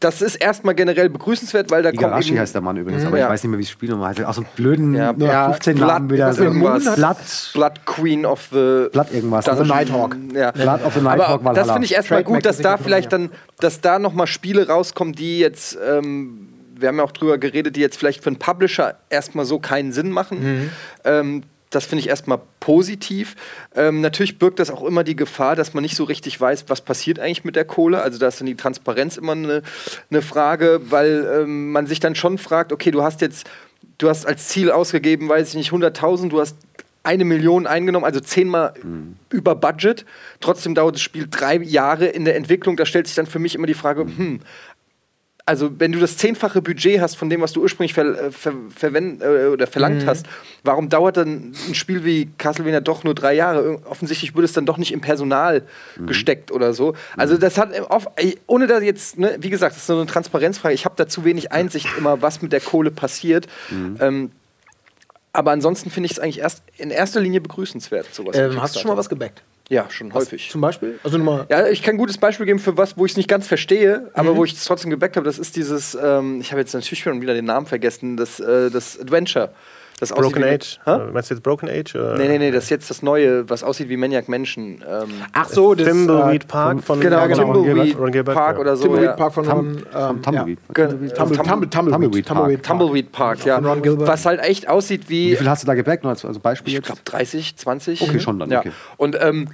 Das 0.00 0.22
ist 0.22 0.36
erstmal 0.36 0.74
generell 0.74 1.08
begrüßenswert, 1.08 1.70
weil 1.70 1.82
da 1.82 1.90
Igarashi 1.90 2.28
kommt 2.28 2.40
heißt 2.40 2.54
der 2.54 2.62
Mann 2.62 2.76
übrigens, 2.76 3.04
aber 3.04 3.18
ja. 3.18 3.26
ich 3.26 3.32
weiß 3.32 3.42
nicht 3.42 3.50
mehr, 3.50 3.58
wie 3.58 3.64
das 3.64 3.70
Spiel 3.72 3.88
nochmal 3.88 4.10
heißt. 4.10 4.24
Auch 4.24 4.34
so 4.34 4.42
einen 4.42 4.50
blöden 4.54 4.94
ja. 4.94 5.12
nur 5.12 5.28
ja. 5.28 5.50
15 5.50 5.76
Namen 5.76 6.10
wieder. 6.10 6.32
So 6.32 6.44
irgendwas. 6.44 6.94
Blood, 6.94 7.16
Blood 7.54 7.86
Queen 7.86 8.24
of 8.24 8.48
the 8.52 8.88
Blood 8.92 9.12
irgendwas. 9.12 9.48
Also 9.48 9.64
Nighthawk. 9.64 10.16
Ja. 10.32 10.52
Blood 10.52 10.84
of 10.84 10.94
the 10.94 11.00
Nighthawk 11.00 11.40
aber 11.40 11.52
das 11.52 11.70
finde 11.70 11.84
ich 11.84 11.94
erstmal 11.94 12.22
gut, 12.22 12.46
dass 12.46 12.58
da 12.58 12.76
vielleicht 12.76 13.12
dann, 13.12 13.30
dass 13.58 13.80
da 13.80 13.98
nochmal 13.98 14.26
Spiele 14.26 14.68
rauskommen, 14.68 15.14
die 15.14 15.40
jetzt 15.40 15.76
ähm, 15.84 16.48
wir 16.80 16.88
haben 16.88 16.98
ja 16.98 17.04
auch 17.04 17.12
drüber 17.12 17.38
geredet, 17.38 17.76
die 17.76 17.80
jetzt 17.80 17.96
vielleicht 17.96 18.22
für 18.22 18.28
einen 18.28 18.38
Publisher 18.38 18.98
erstmal 19.10 19.44
so 19.44 19.58
keinen 19.58 19.92
Sinn 19.92 20.10
machen. 20.10 20.40
Mhm. 20.40 20.70
Ähm, 21.04 21.42
das 21.70 21.86
finde 21.86 22.00
ich 22.00 22.08
erstmal 22.08 22.40
positiv. 22.60 23.36
Ähm, 23.74 24.00
natürlich 24.00 24.38
birgt 24.38 24.58
das 24.58 24.70
auch 24.70 24.84
immer 24.84 25.04
die 25.04 25.16
Gefahr, 25.16 25.56
dass 25.56 25.74
man 25.74 25.82
nicht 25.82 25.96
so 25.96 26.04
richtig 26.04 26.40
weiß, 26.40 26.64
was 26.68 26.80
passiert 26.80 27.18
eigentlich 27.18 27.44
mit 27.44 27.56
der 27.56 27.64
Kohle. 27.64 28.02
Also 28.02 28.18
da 28.18 28.28
ist 28.28 28.40
dann 28.40 28.46
die 28.46 28.56
Transparenz 28.56 29.16
immer 29.16 29.32
eine, 29.32 29.62
eine 30.10 30.22
Frage, 30.22 30.80
weil 30.84 31.42
ähm, 31.42 31.72
man 31.72 31.86
sich 31.86 32.00
dann 32.00 32.14
schon 32.14 32.38
fragt, 32.38 32.72
okay, 32.72 32.90
du 32.90 33.02
hast 33.02 33.20
jetzt, 33.20 33.48
du 33.98 34.08
hast 34.08 34.26
als 34.26 34.48
Ziel 34.48 34.70
ausgegeben, 34.70 35.28
weiß 35.28 35.50
ich 35.50 35.54
nicht, 35.54 35.70
100.000, 35.72 36.30
du 36.30 36.40
hast 36.40 36.56
eine 37.08 37.24
Million 37.24 37.66
eingenommen, 37.66 38.04
also 38.04 38.20
zehnmal 38.20 38.74
mhm. 38.82 39.16
über 39.30 39.54
Budget. 39.54 40.04
Trotzdem 40.40 40.74
dauert 40.74 40.96
das 40.96 41.02
Spiel 41.02 41.26
drei 41.30 41.56
Jahre 41.56 42.06
in 42.06 42.26
der 42.26 42.36
Entwicklung. 42.36 42.76
Da 42.76 42.84
stellt 42.84 43.06
sich 43.06 43.16
dann 43.16 43.26
für 43.26 43.38
mich 43.38 43.54
immer 43.54 43.66
die 43.66 43.74
Frage, 43.74 44.02
hm, 44.02 44.40
also 45.48 45.70
wenn 45.78 45.92
du 45.92 45.98
das 45.98 46.18
zehnfache 46.18 46.60
Budget 46.60 47.00
hast 47.00 47.16
von 47.16 47.30
dem, 47.30 47.40
was 47.40 47.54
du 47.54 47.62
ursprünglich 47.62 47.94
ver, 47.94 48.26
äh, 48.26 48.30
ver, 48.30 48.52
verwend, 48.74 49.22
äh, 49.22 49.46
oder 49.46 49.66
verlangt 49.66 50.02
mhm. 50.02 50.06
hast, 50.06 50.26
warum 50.62 50.90
dauert 50.90 51.16
dann 51.16 51.54
ein 51.66 51.74
Spiel 51.74 52.04
wie 52.04 52.28
Castlevania 52.36 52.80
doch 52.80 53.02
nur 53.02 53.14
drei 53.14 53.32
Jahre? 53.32 53.80
Offensichtlich 53.86 54.34
wurde 54.34 54.44
es 54.44 54.52
dann 54.52 54.66
doch 54.66 54.76
nicht 54.76 54.92
im 54.92 55.00
Personal 55.00 55.62
mhm. 55.96 56.06
gesteckt 56.06 56.52
oder 56.52 56.74
so. 56.74 56.94
Also 57.16 57.38
das 57.38 57.56
hat 57.56 57.70
oft, 57.88 58.08
ohne 58.46 58.66
da 58.66 58.78
jetzt, 58.80 59.18
ne, 59.18 59.38
wie 59.40 59.48
gesagt, 59.48 59.72
das 59.72 59.80
ist 59.80 59.86
so 59.86 59.96
eine 59.96 60.06
Transparenzfrage. 60.06 60.74
Ich 60.74 60.84
habe 60.84 60.96
da 60.98 61.08
zu 61.08 61.24
wenig 61.24 61.50
Einsicht 61.50 61.88
immer, 61.96 62.20
was 62.20 62.42
mit 62.42 62.52
der 62.52 62.60
Kohle 62.60 62.90
passiert. 62.90 63.46
Mhm. 63.70 63.96
Ähm, 64.00 64.30
aber 65.32 65.52
ansonsten 65.52 65.90
finde 65.90 66.06
ich 66.06 66.12
es 66.12 66.18
eigentlich 66.18 66.40
erst 66.40 66.62
in 66.76 66.90
erster 66.90 67.20
Linie 67.20 67.40
begrüßenswert. 67.40 68.14
Sowas 68.14 68.36
ähm, 68.36 68.60
hast 68.60 68.76
du 68.76 68.80
schon 68.80 68.90
mal 68.90 68.98
was 68.98 69.08
gebackt? 69.08 69.42
Ja, 69.68 69.90
schon 69.90 70.12
was 70.14 70.24
häufig. 70.24 70.48
Zum 70.50 70.62
Beispiel? 70.62 70.98
Also 71.04 71.18
nochmal. 71.18 71.46
Ja, 71.50 71.68
ich 71.68 71.82
kann 71.82 71.96
ein 71.96 71.98
gutes 71.98 72.16
Beispiel 72.16 72.46
geben 72.46 72.58
für 72.58 72.76
was, 72.78 72.96
wo 72.96 73.04
ich 73.04 73.12
es 73.12 73.16
nicht 73.18 73.28
ganz 73.28 73.46
verstehe, 73.46 74.10
aber 74.14 74.32
mhm. 74.32 74.36
wo 74.36 74.44
ich 74.44 74.54
es 74.54 74.64
trotzdem 74.64 74.90
gebackt 74.90 75.16
habe. 75.16 75.26
Das 75.26 75.38
ist 75.38 75.56
dieses, 75.56 75.94
ähm, 75.94 76.40
ich 76.40 76.50
habe 76.52 76.60
jetzt 76.60 76.72
natürlich 76.72 77.00
schon 77.00 77.20
wieder 77.20 77.34
den 77.34 77.44
Namen 77.44 77.66
vergessen, 77.66 78.16
das, 78.16 78.40
äh, 78.40 78.70
das 78.70 78.98
Adventure. 78.98 79.50
Das 80.00 80.10
Broken 80.10 80.44
Age? 80.44 80.78
Hä? 80.84 80.98
Meinst 81.12 81.30
du 81.30 81.34
jetzt 81.34 81.42
Broken 81.42 81.68
Age? 81.68 81.94
Oder? 81.96 82.16
Nee, 82.16 82.28
nee, 82.28 82.38
nee, 82.38 82.50
das 82.50 82.64
ist 82.64 82.70
jetzt 82.70 82.90
das 82.90 83.02
Neue, 83.02 83.48
was 83.50 83.64
aussieht 83.64 83.88
wie 83.88 83.96
Maniac 83.96 84.28
Menschen. 84.28 84.84
Ähm 84.88 85.08
Ach 85.32 85.48
so, 85.48 85.74
das 85.74 85.88
Timbleweed 85.88 86.44
äh, 86.44 86.46
Park 86.46 86.82
von 86.84 87.00
Genau, 87.00 87.26
genau 87.26 87.52
Timbleweed 87.52 88.24
Park 88.26 88.58
oder 88.58 88.76
so. 88.76 88.84
Timbleweed 88.84 89.16
Park 89.16 89.34
von 89.34 89.48
Ron, 89.48 89.82
ähm, 89.94 90.22
Tumbleweed. 90.22 90.58
Tumbleweed. 92.24 92.62
Tumbleweed 92.62 93.12
Park, 93.12 93.44
ja. 93.44 93.60
Was 93.62 94.26
halt 94.26 94.40
echt 94.40 94.68
aussieht 94.68 95.08
wie. 95.08 95.32
Wie 95.32 95.36
viel 95.36 95.48
hast 95.48 95.62
du 95.62 95.66
da 95.66 95.74
gebackt? 95.74 96.04
Also 96.04 96.38
Beispiel 96.40 96.74
Ich 96.74 96.82
glaube 96.82 97.00
30, 97.04 97.56
20. 97.56 98.02
Okay, 98.02 98.20
schon 98.20 98.38
dann. 98.38 98.52
Okay. 98.52 98.70
Und 98.96 99.16
ähm, 99.20 99.48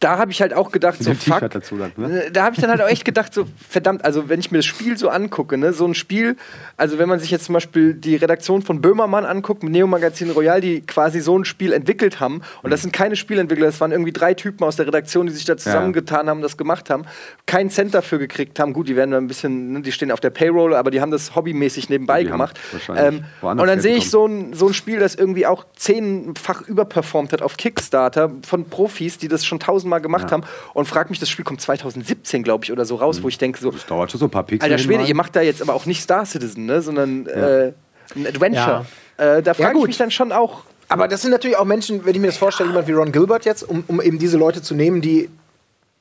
da 0.00 0.16
habe 0.16 0.32
ich 0.32 0.40
halt 0.40 0.54
auch 0.54 0.72
gedacht, 0.72 1.02
so 1.02 1.12
fuck, 1.12 1.50
dazu 1.50 1.76
dann, 1.76 1.92
ne? 1.96 2.24
Äh, 2.24 2.30
da 2.32 2.44
habe 2.44 2.54
ich 2.54 2.60
dann 2.60 2.70
halt 2.70 2.80
auch 2.80 2.88
echt 2.88 3.04
gedacht, 3.04 3.34
so 3.34 3.46
verdammt, 3.68 4.02
also 4.02 4.30
wenn 4.30 4.40
ich 4.40 4.50
mir 4.50 4.58
das 4.58 4.64
Spiel 4.64 4.96
so 4.96 5.10
angucke, 5.10 5.58
ne, 5.58 5.74
so 5.74 5.86
ein 5.86 5.94
Spiel, 5.94 6.36
also 6.78 6.98
wenn 6.98 7.08
man 7.08 7.18
sich 7.20 7.30
jetzt 7.30 7.44
zum 7.44 7.52
Beispiel 7.52 7.92
die 7.92 8.16
Redaktion 8.16 8.62
von 8.62 8.80
Böhmermann 8.80 9.26
anguckt, 9.26 9.62
mit 9.62 9.72
Neo 9.72 9.86
Magazin 9.86 10.30
Royal, 10.30 10.62
die 10.62 10.80
quasi 10.80 11.20
so 11.20 11.38
ein 11.38 11.44
Spiel 11.44 11.74
entwickelt 11.74 12.18
haben, 12.18 12.40
und 12.62 12.70
das 12.70 12.80
sind 12.80 12.94
keine 12.94 13.14
Spielentwickler, 13.14 13.66
das 13.66 13.78
waren 13.82 13.92
irgendwie 13.92 14.12
drei 14.12 14.32
Typen 14.32 14.64
aus 14.64 14.76
der 14.76 14.86
Redaktion, 14.86 15.26
die 15.26 15.34
sich 15.34 15.44
da 15.44 15.58
zusammengetan 15.58 16.30
haben, 16.30 16.40
das 16.40 16.56
gemacht 16.56 16.88
haben, 16.88 17.04
keinen 17.44 17.68
Cent 17.68 17.92
dafür 17.92 18.18
gekriegt 18.18 18.58
haben, 18.58 18.72
gut, 18.72 18.88
die 18.88 18.96
werden 18.96 19.12
ein 19.12 19.26
bisschen, 19.26 19.72
ne, 19.72 19.82
die 19.82 19.92
stehen 19.92 20.10
auf 20.12 20.20
der 20.20 20.30
Payroll, 20.30 20.74
aber 20.74 20.90
die 20.90 21.02
haben 21.02 21.10
das 21.10 21.36
hobbymäßig 21.36 21.90
nebenbei 21.90 22.24
die 22.24 22.30
gemacht. 22.30 22.58
Ähm, 22.96 23.24
und 23.42 23.66
dann 23.66 23.80
sehe 23.80 23.96
ich 23.96 24.08
so 24.08 24.26
ein, 24.26 24.54
so 24.54 24.68
ein 24.68 24.74
Spiel, 24.74 24.98
das 24.98 25.14
irgendwie 25.14 25.46
auch 25.46 25.66
zehnfach 25.76 26.62
überperformt 26.62 27.34
hat 27.34 27.42
auf 27.42 27.58
Kickstarter 27.58 28.32
von 28.46 28.64
Profis, 28.64 29.18
die 29.18 29.28
das 29.28 29.44
schon 29.44 29.60
tausendmal 29.60 29.89
Mal 29.90 29.98
gemacht 30.00 30.24
ja. 30.24 30.30
haben 30.32 30.44
und 30.74 30.86
frag 30.86 31.10
mich, 31.10 31.18
das 31.18 31.28
Spiel 31.28 31.44
kommt 31.44 31.60
2017, 31.60 32.42
glaube 32.42 32.64
ich, 32.64 32.72
oder 32.72 32.84
so 32.84 32.96
raus, 32.96 33.18
mhm. 33.18 33.24
wo 33.24 33.28
ich 33.28 33.38
denke 33.38 33.60
so. 33.60 33.70
Das 33.70 33.86
dauert 33.86 34.10
schon 34.10 34.20
so 34.20 34.26
ein 34.26 34.30
paar 34.30 34.44
Pixel. 34.44 34.70
Alter 34.70 34.82
Schwede, 34.82 35.04
ihr 35.04 35.14
macht 35.14 35.36
da 35.36 35.42
jetzt 35.42 35.60
aber 35.60 35.74
auch 35.74 35.86
nicht 35.86 36.02
Star 36.02 36.24
Citizen, 36.24 36.66
ne, 36.66 36.80
sondern 36.80 37.26
ja. 37.26 37.32
äh, 37.32 37.72
ein 38.16 38.26
Adventure. 38.26 38.86
Ja. 39.18 39.36
Äh, 39.36 39.42
da 39.42 39.54
frage 39.54 39.78
ich 39.78 39.86
mich 39.86 39.98
dann 39.98 40.10
schon 40.10 40.32
auch. 40.32 40.62
Aber 40.88 41.06
das 41.06 41.22
sind 41.22 41.30
natürlich 41.30 41.56
auch 41.56 41.64
Menschen, 41.64 42.04
wenn 42.04 42.14
ich 42.14 42.20
mir 42.20 42.26
das 42.26 42.36
vorstelle, 42.36 42.70
jemand 42.70 42.88
wie 42.88 42.92
Ron 42.92 43.12
Gilbert 43.12 43.44
jetzt, 43.44 43.62
um, 43.62 43.84
um 43.86 44.00
eben 44.00 44.18
diese 44.18 44.36
Leute 44.36 44.60
zu 44.60 44.74
nehmen, 44.74 45.00
die 45.00 45.28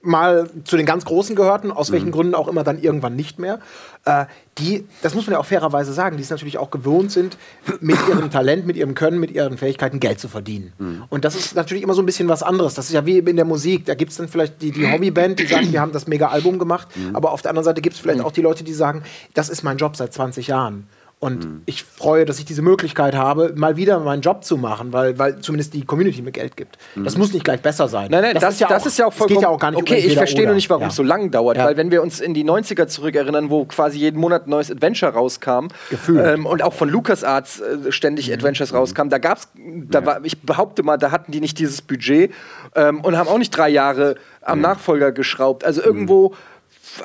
mal 0.02 0.50
zu 0.64 0.78
den 0.78 0.86
ganz 0.86 1.04
Großen 1.04 1.36
gehörten, 1.36 1.72
aus 1.72 1.92
welchen 1.92 2.08
mhm. 2.08 2.14
Gründen 2.14 2.36
auch 2.36 2.48
immer 2.48 2.64
dann 2.64 2.82
irgendwann 2.82 3.16
nicht 3.16 3.38
mehr. 3.38 3.60
Äh, 4.06 4.26
die, 4.58 4.88
das 5.02 5.14
muss 5.14 5.28
man 5.28 5.34
ja 5.34 5.40
auch 5.40 5.46
fairerweise 5.46 5.92
sagen, 5.92 6.16
die 6.16 6.24
es 6.24 6.30
natürlich 6.30 6.58
auch 6.58 6.72
gewohnt 6.72 7.12
sind, 7.12 7.38
mit 7.82 7.98
ihrem 8.08 8.30
Talent, 8.32 8.66
mit 8.66 8.78
ihrem 8.78 8.96
Können, 8.96 9.20
mit 9.20 9.32
ihren 9.32 9.58
Fähigkeiten 9.58 10.00
Geld 10.00 10.20
zu 10.20 10.30
verdienen. 10.30 10.72
Mhm. 10.78 11.04
Und 11.10 11.26
das 11.26 11.36
ist 11.36 11.56
natürlich 11.56 11.84
immer 11.84 11.94
so 11.94 12.02
ein 12.02 12.06
bisschen 12.06 12.30
was 12.30 12.44
anderes. 12.44 12.76
Das 12.76 12.86
ist 12.86 12.94
ja 12.94 13.06
wie 13.06 13.18
in 13.18 13.36
der 13.36 13.46
Musik. 13.46 13.86
Da 13.86 13.96
gibt 13.96 14.12
es 14.12 14.18
dann 14.18 14.30
vielleicht 14.30 14.62
die, 14.62 14.72
die 14.72 14.90
Hobbyband, 14.90 15.40
die 15.40 15.48
sagen, 15.48 15.72
wir 15.72 15.82
haben 15.82 15.92
das 15.92 16.08
mega 16.08 16.30
Album 16.30 16.60
gemacht. 16.60 16.88
Mhm. 16.96 17.16
Aber 17.16 17.32
auf 17.32 17.42
der 17.42 17.52
anderen 17.52 17.66
Seite 17.66 17.82
gibt 17.82 17.96
es 17.96 18.02
vielleicht 18.02 18.20
mhm. 18.20 18.26
auch 18.26 18.32
die 18.32 18.42
Leute, 18.42 18.64
die 18.64 18.74
sagen, 18.74 19.04
das 19.34 19.50
ist 19.50 19.64
mein 19.64 19.78
Job 19.78 19.98
seit 19.98 20.14
20 20.14 20.48
Jahren. 20.48 20.88
Und 21.22 21.44
mhm. 21.44 21.62
ich 21.66 21.84
freue, 21.84 22.24
dass 22.24 22.40
ich 22.40 22.46
diese 22.46 22.62
Möglichkeit 22.62 23.14
habe, 23.14 23.52
mal 23.54 23.76
wieder 23.76 24.00
meinen 24.00 24.22
Job 24.22 24.46
zu 24.46 24.56
machen, 24.56 24.94
weil, 24.94 25.20
weil 25.20 25.42
zumindest 25.42 25.74
die 25.74 25.84
Community 25.84 26.22
mir 26.22 26.32
Geld 26.32 26.56
gibt. 26.56 26.78
Mhm. 26.96 27.04
Das 27.04 27.18
muss 27.18 27.34
nicht 27.34 27.44
gleich 27.44 27.62
besser 27.62 27.90
sein. 27.90 28.10
Nein, 28.10 28.22
nein, 28.22 28.34
das, 28.36 28.42
das 28.42 28.54
ist, 28.54 28.60
ja 28.62 28.68
das 28.70 28.84
auch, 28.84 28.86
ist 28.86 29.00
ja 29.00 29.06
auch 29.06 29.14
vollkommen. 29.14 29.42
Ja 29.42 29.50
auch 29.50 29.60
gar 29.60 29.72
nicht 29.72 29.82
okay, 29.82 30.02
um 30.02 30.08
ich 30.08 30.16
verstehe 30.16 30.46
nur 30.46 30.56
nicht, 30.56 30.70
warum 30.70 30.88
es 30.88 30.96
so 30.96 31.04
lang 31.04 31.30
dauert. 31.30 31.58
Ja. 31.58 31.66
Weil, 31.66 31.76
wenn 31.76 31.92
wir 31.92 32.02
uns 32.02 32.22
in 32.22 32.34
die 32.34 32.46
90er 32.46 32.88
zurückerinnern, 32.88 33.50
wo 33.50 33.66
quasi 33.66 34.00
jeden 34.00 34.18
Monat 34.18 34.48
ein 34.48 34.52
neues 34.52 34.72
Adventure 34.72 35.12
rauskam 35.12 35.68
ähm, 36.08 36.46
und 36.46 36.64
auch 36.64 36.74
von 36.74 36.88
LucasArts 36.88 37.60
äh, 37.60 37.92
ständig 37.92 38.30
mhm. 38.30 38.36
Adventures 38.36 38.74
rauskamen, 38.74 39.10
da 39.10 39.18
gab 39.18 39.40
es, 39.40 39.50
da 39.90 40.06
war, 40.06 40.24
ich 40.24 40.42
behaupte 40.42 40.84
mal, 40.84 40.96
da 40.96 41.12
hatten 41.12 41.34
die 41.34 41.42
nicht 41.42 41.60
dieses 41.60 41.82
Budget 41.82 42.32
ähm, 42.76 43.02
und 43.02 43.18
haben 43.18 43.28
auch 43.28 43.38
nicht 43.38 43.52
drei 43.52 43.68
Jahre 43.68 44.16
am 44.42 44.62
Nachfolger 44.62 45.12
geschraubt. 45.12 45.66
Also 45.66 45.84
irgendwo 45.84 46.34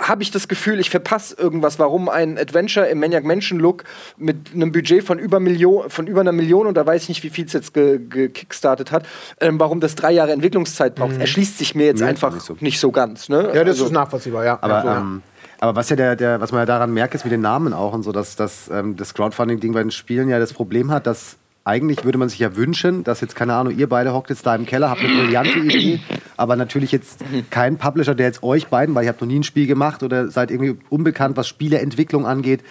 habe 0.00 0.22
ich 0.22 0.30
das 0.30 0.48
Gefühl, 0.48 0.80
ich 0.80 0.90
verpasse 0.90 1.36
irgendwas, 1.36 1.78
warum 1.78 2.08
ein 2.08 2.38
Adventure 2.38 2.86
im 2.86 3.00
Maniac 3.00 3.24
Mansion 3.24 3.58
Look 3.58 3.84
mit 4.16 4.52
einem 4.54 4.72
Budget 4.72 5.04
von 5.04 5.18
über, 5.18 5.40
Million, 5.40 5.90
von 5.90 6.06
über 6.06 6.20
einer 6.20 6.32
Million 6.32 6.66
und 6.66 6.76
da 6.76 6.86
weiß 6.86 7.02
ich 7.02 7.08
nicht, 7.08 7.22
wie 7.22 7.30
viel 7.30 7.46
es 7.46 7.52
jetzt 7.52 7.74
gekickstartet 7.74 8.88
ge 8.88 8.96
hat, 8.96 9.06
ähm, 9.40 9.58
warum 9.60 9.80
das 9.80 9.94
drei 9.94 10.12
Jahre 10.12 10.32
Entwicklungszeit 10.32 10.94
braucht, 10.94 11.14
mhm. 11.14 11.20
erschließt 11.20 11.58
sich 11.58 11.74
mir 11.74 11.86
jetzt 11.86 12.00
nee, 12.00 12.06
einfach 12.06 12.32
nicht 12.32 12.44
so. 12.44 12.56
nicht 12.60 12.80
so, 12.80 12.90
ganz. 12.90 13.28
Ne? 13.28 13.50
Ja, 13.54 13.64
das 13.64 13.74
also, 13.74 13.86
ist 13.86 13.92
nachvollziehbar, 13.92 14.44
ja. 14.44 14.58
Aber, 14.60 14.84
ja. 14.84 14.98
Ähm, 14.98 15.22
aber 15.60 15.76
was 15.76 15.88
ja 15.88 15.96
der, 15.96 16.16
der, 16.16 16.40
was 16.40 16.52
man 16.52 16.60
ja 16.60 16.66
daran 16.66 16.92
merkt, 16.92 17.14
ist 17.14 17.24
mit 17.24 17.32
den 17.32 17.40
Namen 17.40 17.72
auch 17.72 17.92
und 17.92 18.02
so, 18.02 18.12
dass, 18.12 18.36
dass 18.36 18.68
ähm, 18.70 18.96
das 18.96 19.14
Crowdfunding-Ding 19.14 19.72
bei 19.72 19.82
den 19.82 19.90
Spielen 19.90 20.28
ja 20.28 20.38
das 20.38 20.52
Problem 20.52 20.90
hat, 20.90 21.06
dass 21.06 21.36
eigentlich 21.64 22.04
würde 22.04 22.18
man 22.18 22.28
sich 22.28 22.38
ja 22.38 22.56
wünschen, 22.56 23.04
dass 23.04 23.22
jetzt, 23.22 23.34
keine 23.34 23.54
Ahnung, 23.54 23.76
ihr 23.76 23.88
beide 23.88 24.12
hockt 24.12 24.28
jetzt 24.28 24.44
da 24.44 24.54
im 24.54 24.66
Keller, 24.66 24.90
habt 24.90 25.00
eine 25.00 25.14
brillante 25.14 25.58
Idee, 25.58 26.00
aber 26.36 26.56
natürlich 26.56 26.92
jetzt 26.92 27.24
kein 27.50 27.78
Publisher, 27.78 28.14
der 28.14 28.26
jetzt 28.26 28.42
euch 28.42 28.66
beiden, 28.66 28.94
weil 28.94 29.04
ihr 29.04 29.08
habt 29.08 29.22
noch 29.22 29.28
nie 29.28 29.38
ein 29.38 29.44
Spiel 29.44 29.66
gemacht 29.66 30.02
oder 30.02 30.28
seid 30.28 30.50
irgendwie 30.50 30.76
unbekannt, 30.90 31.36
was 31.38 31.48
Spieleentwicklung 31.48 32.26
angeht, 32.26 32.62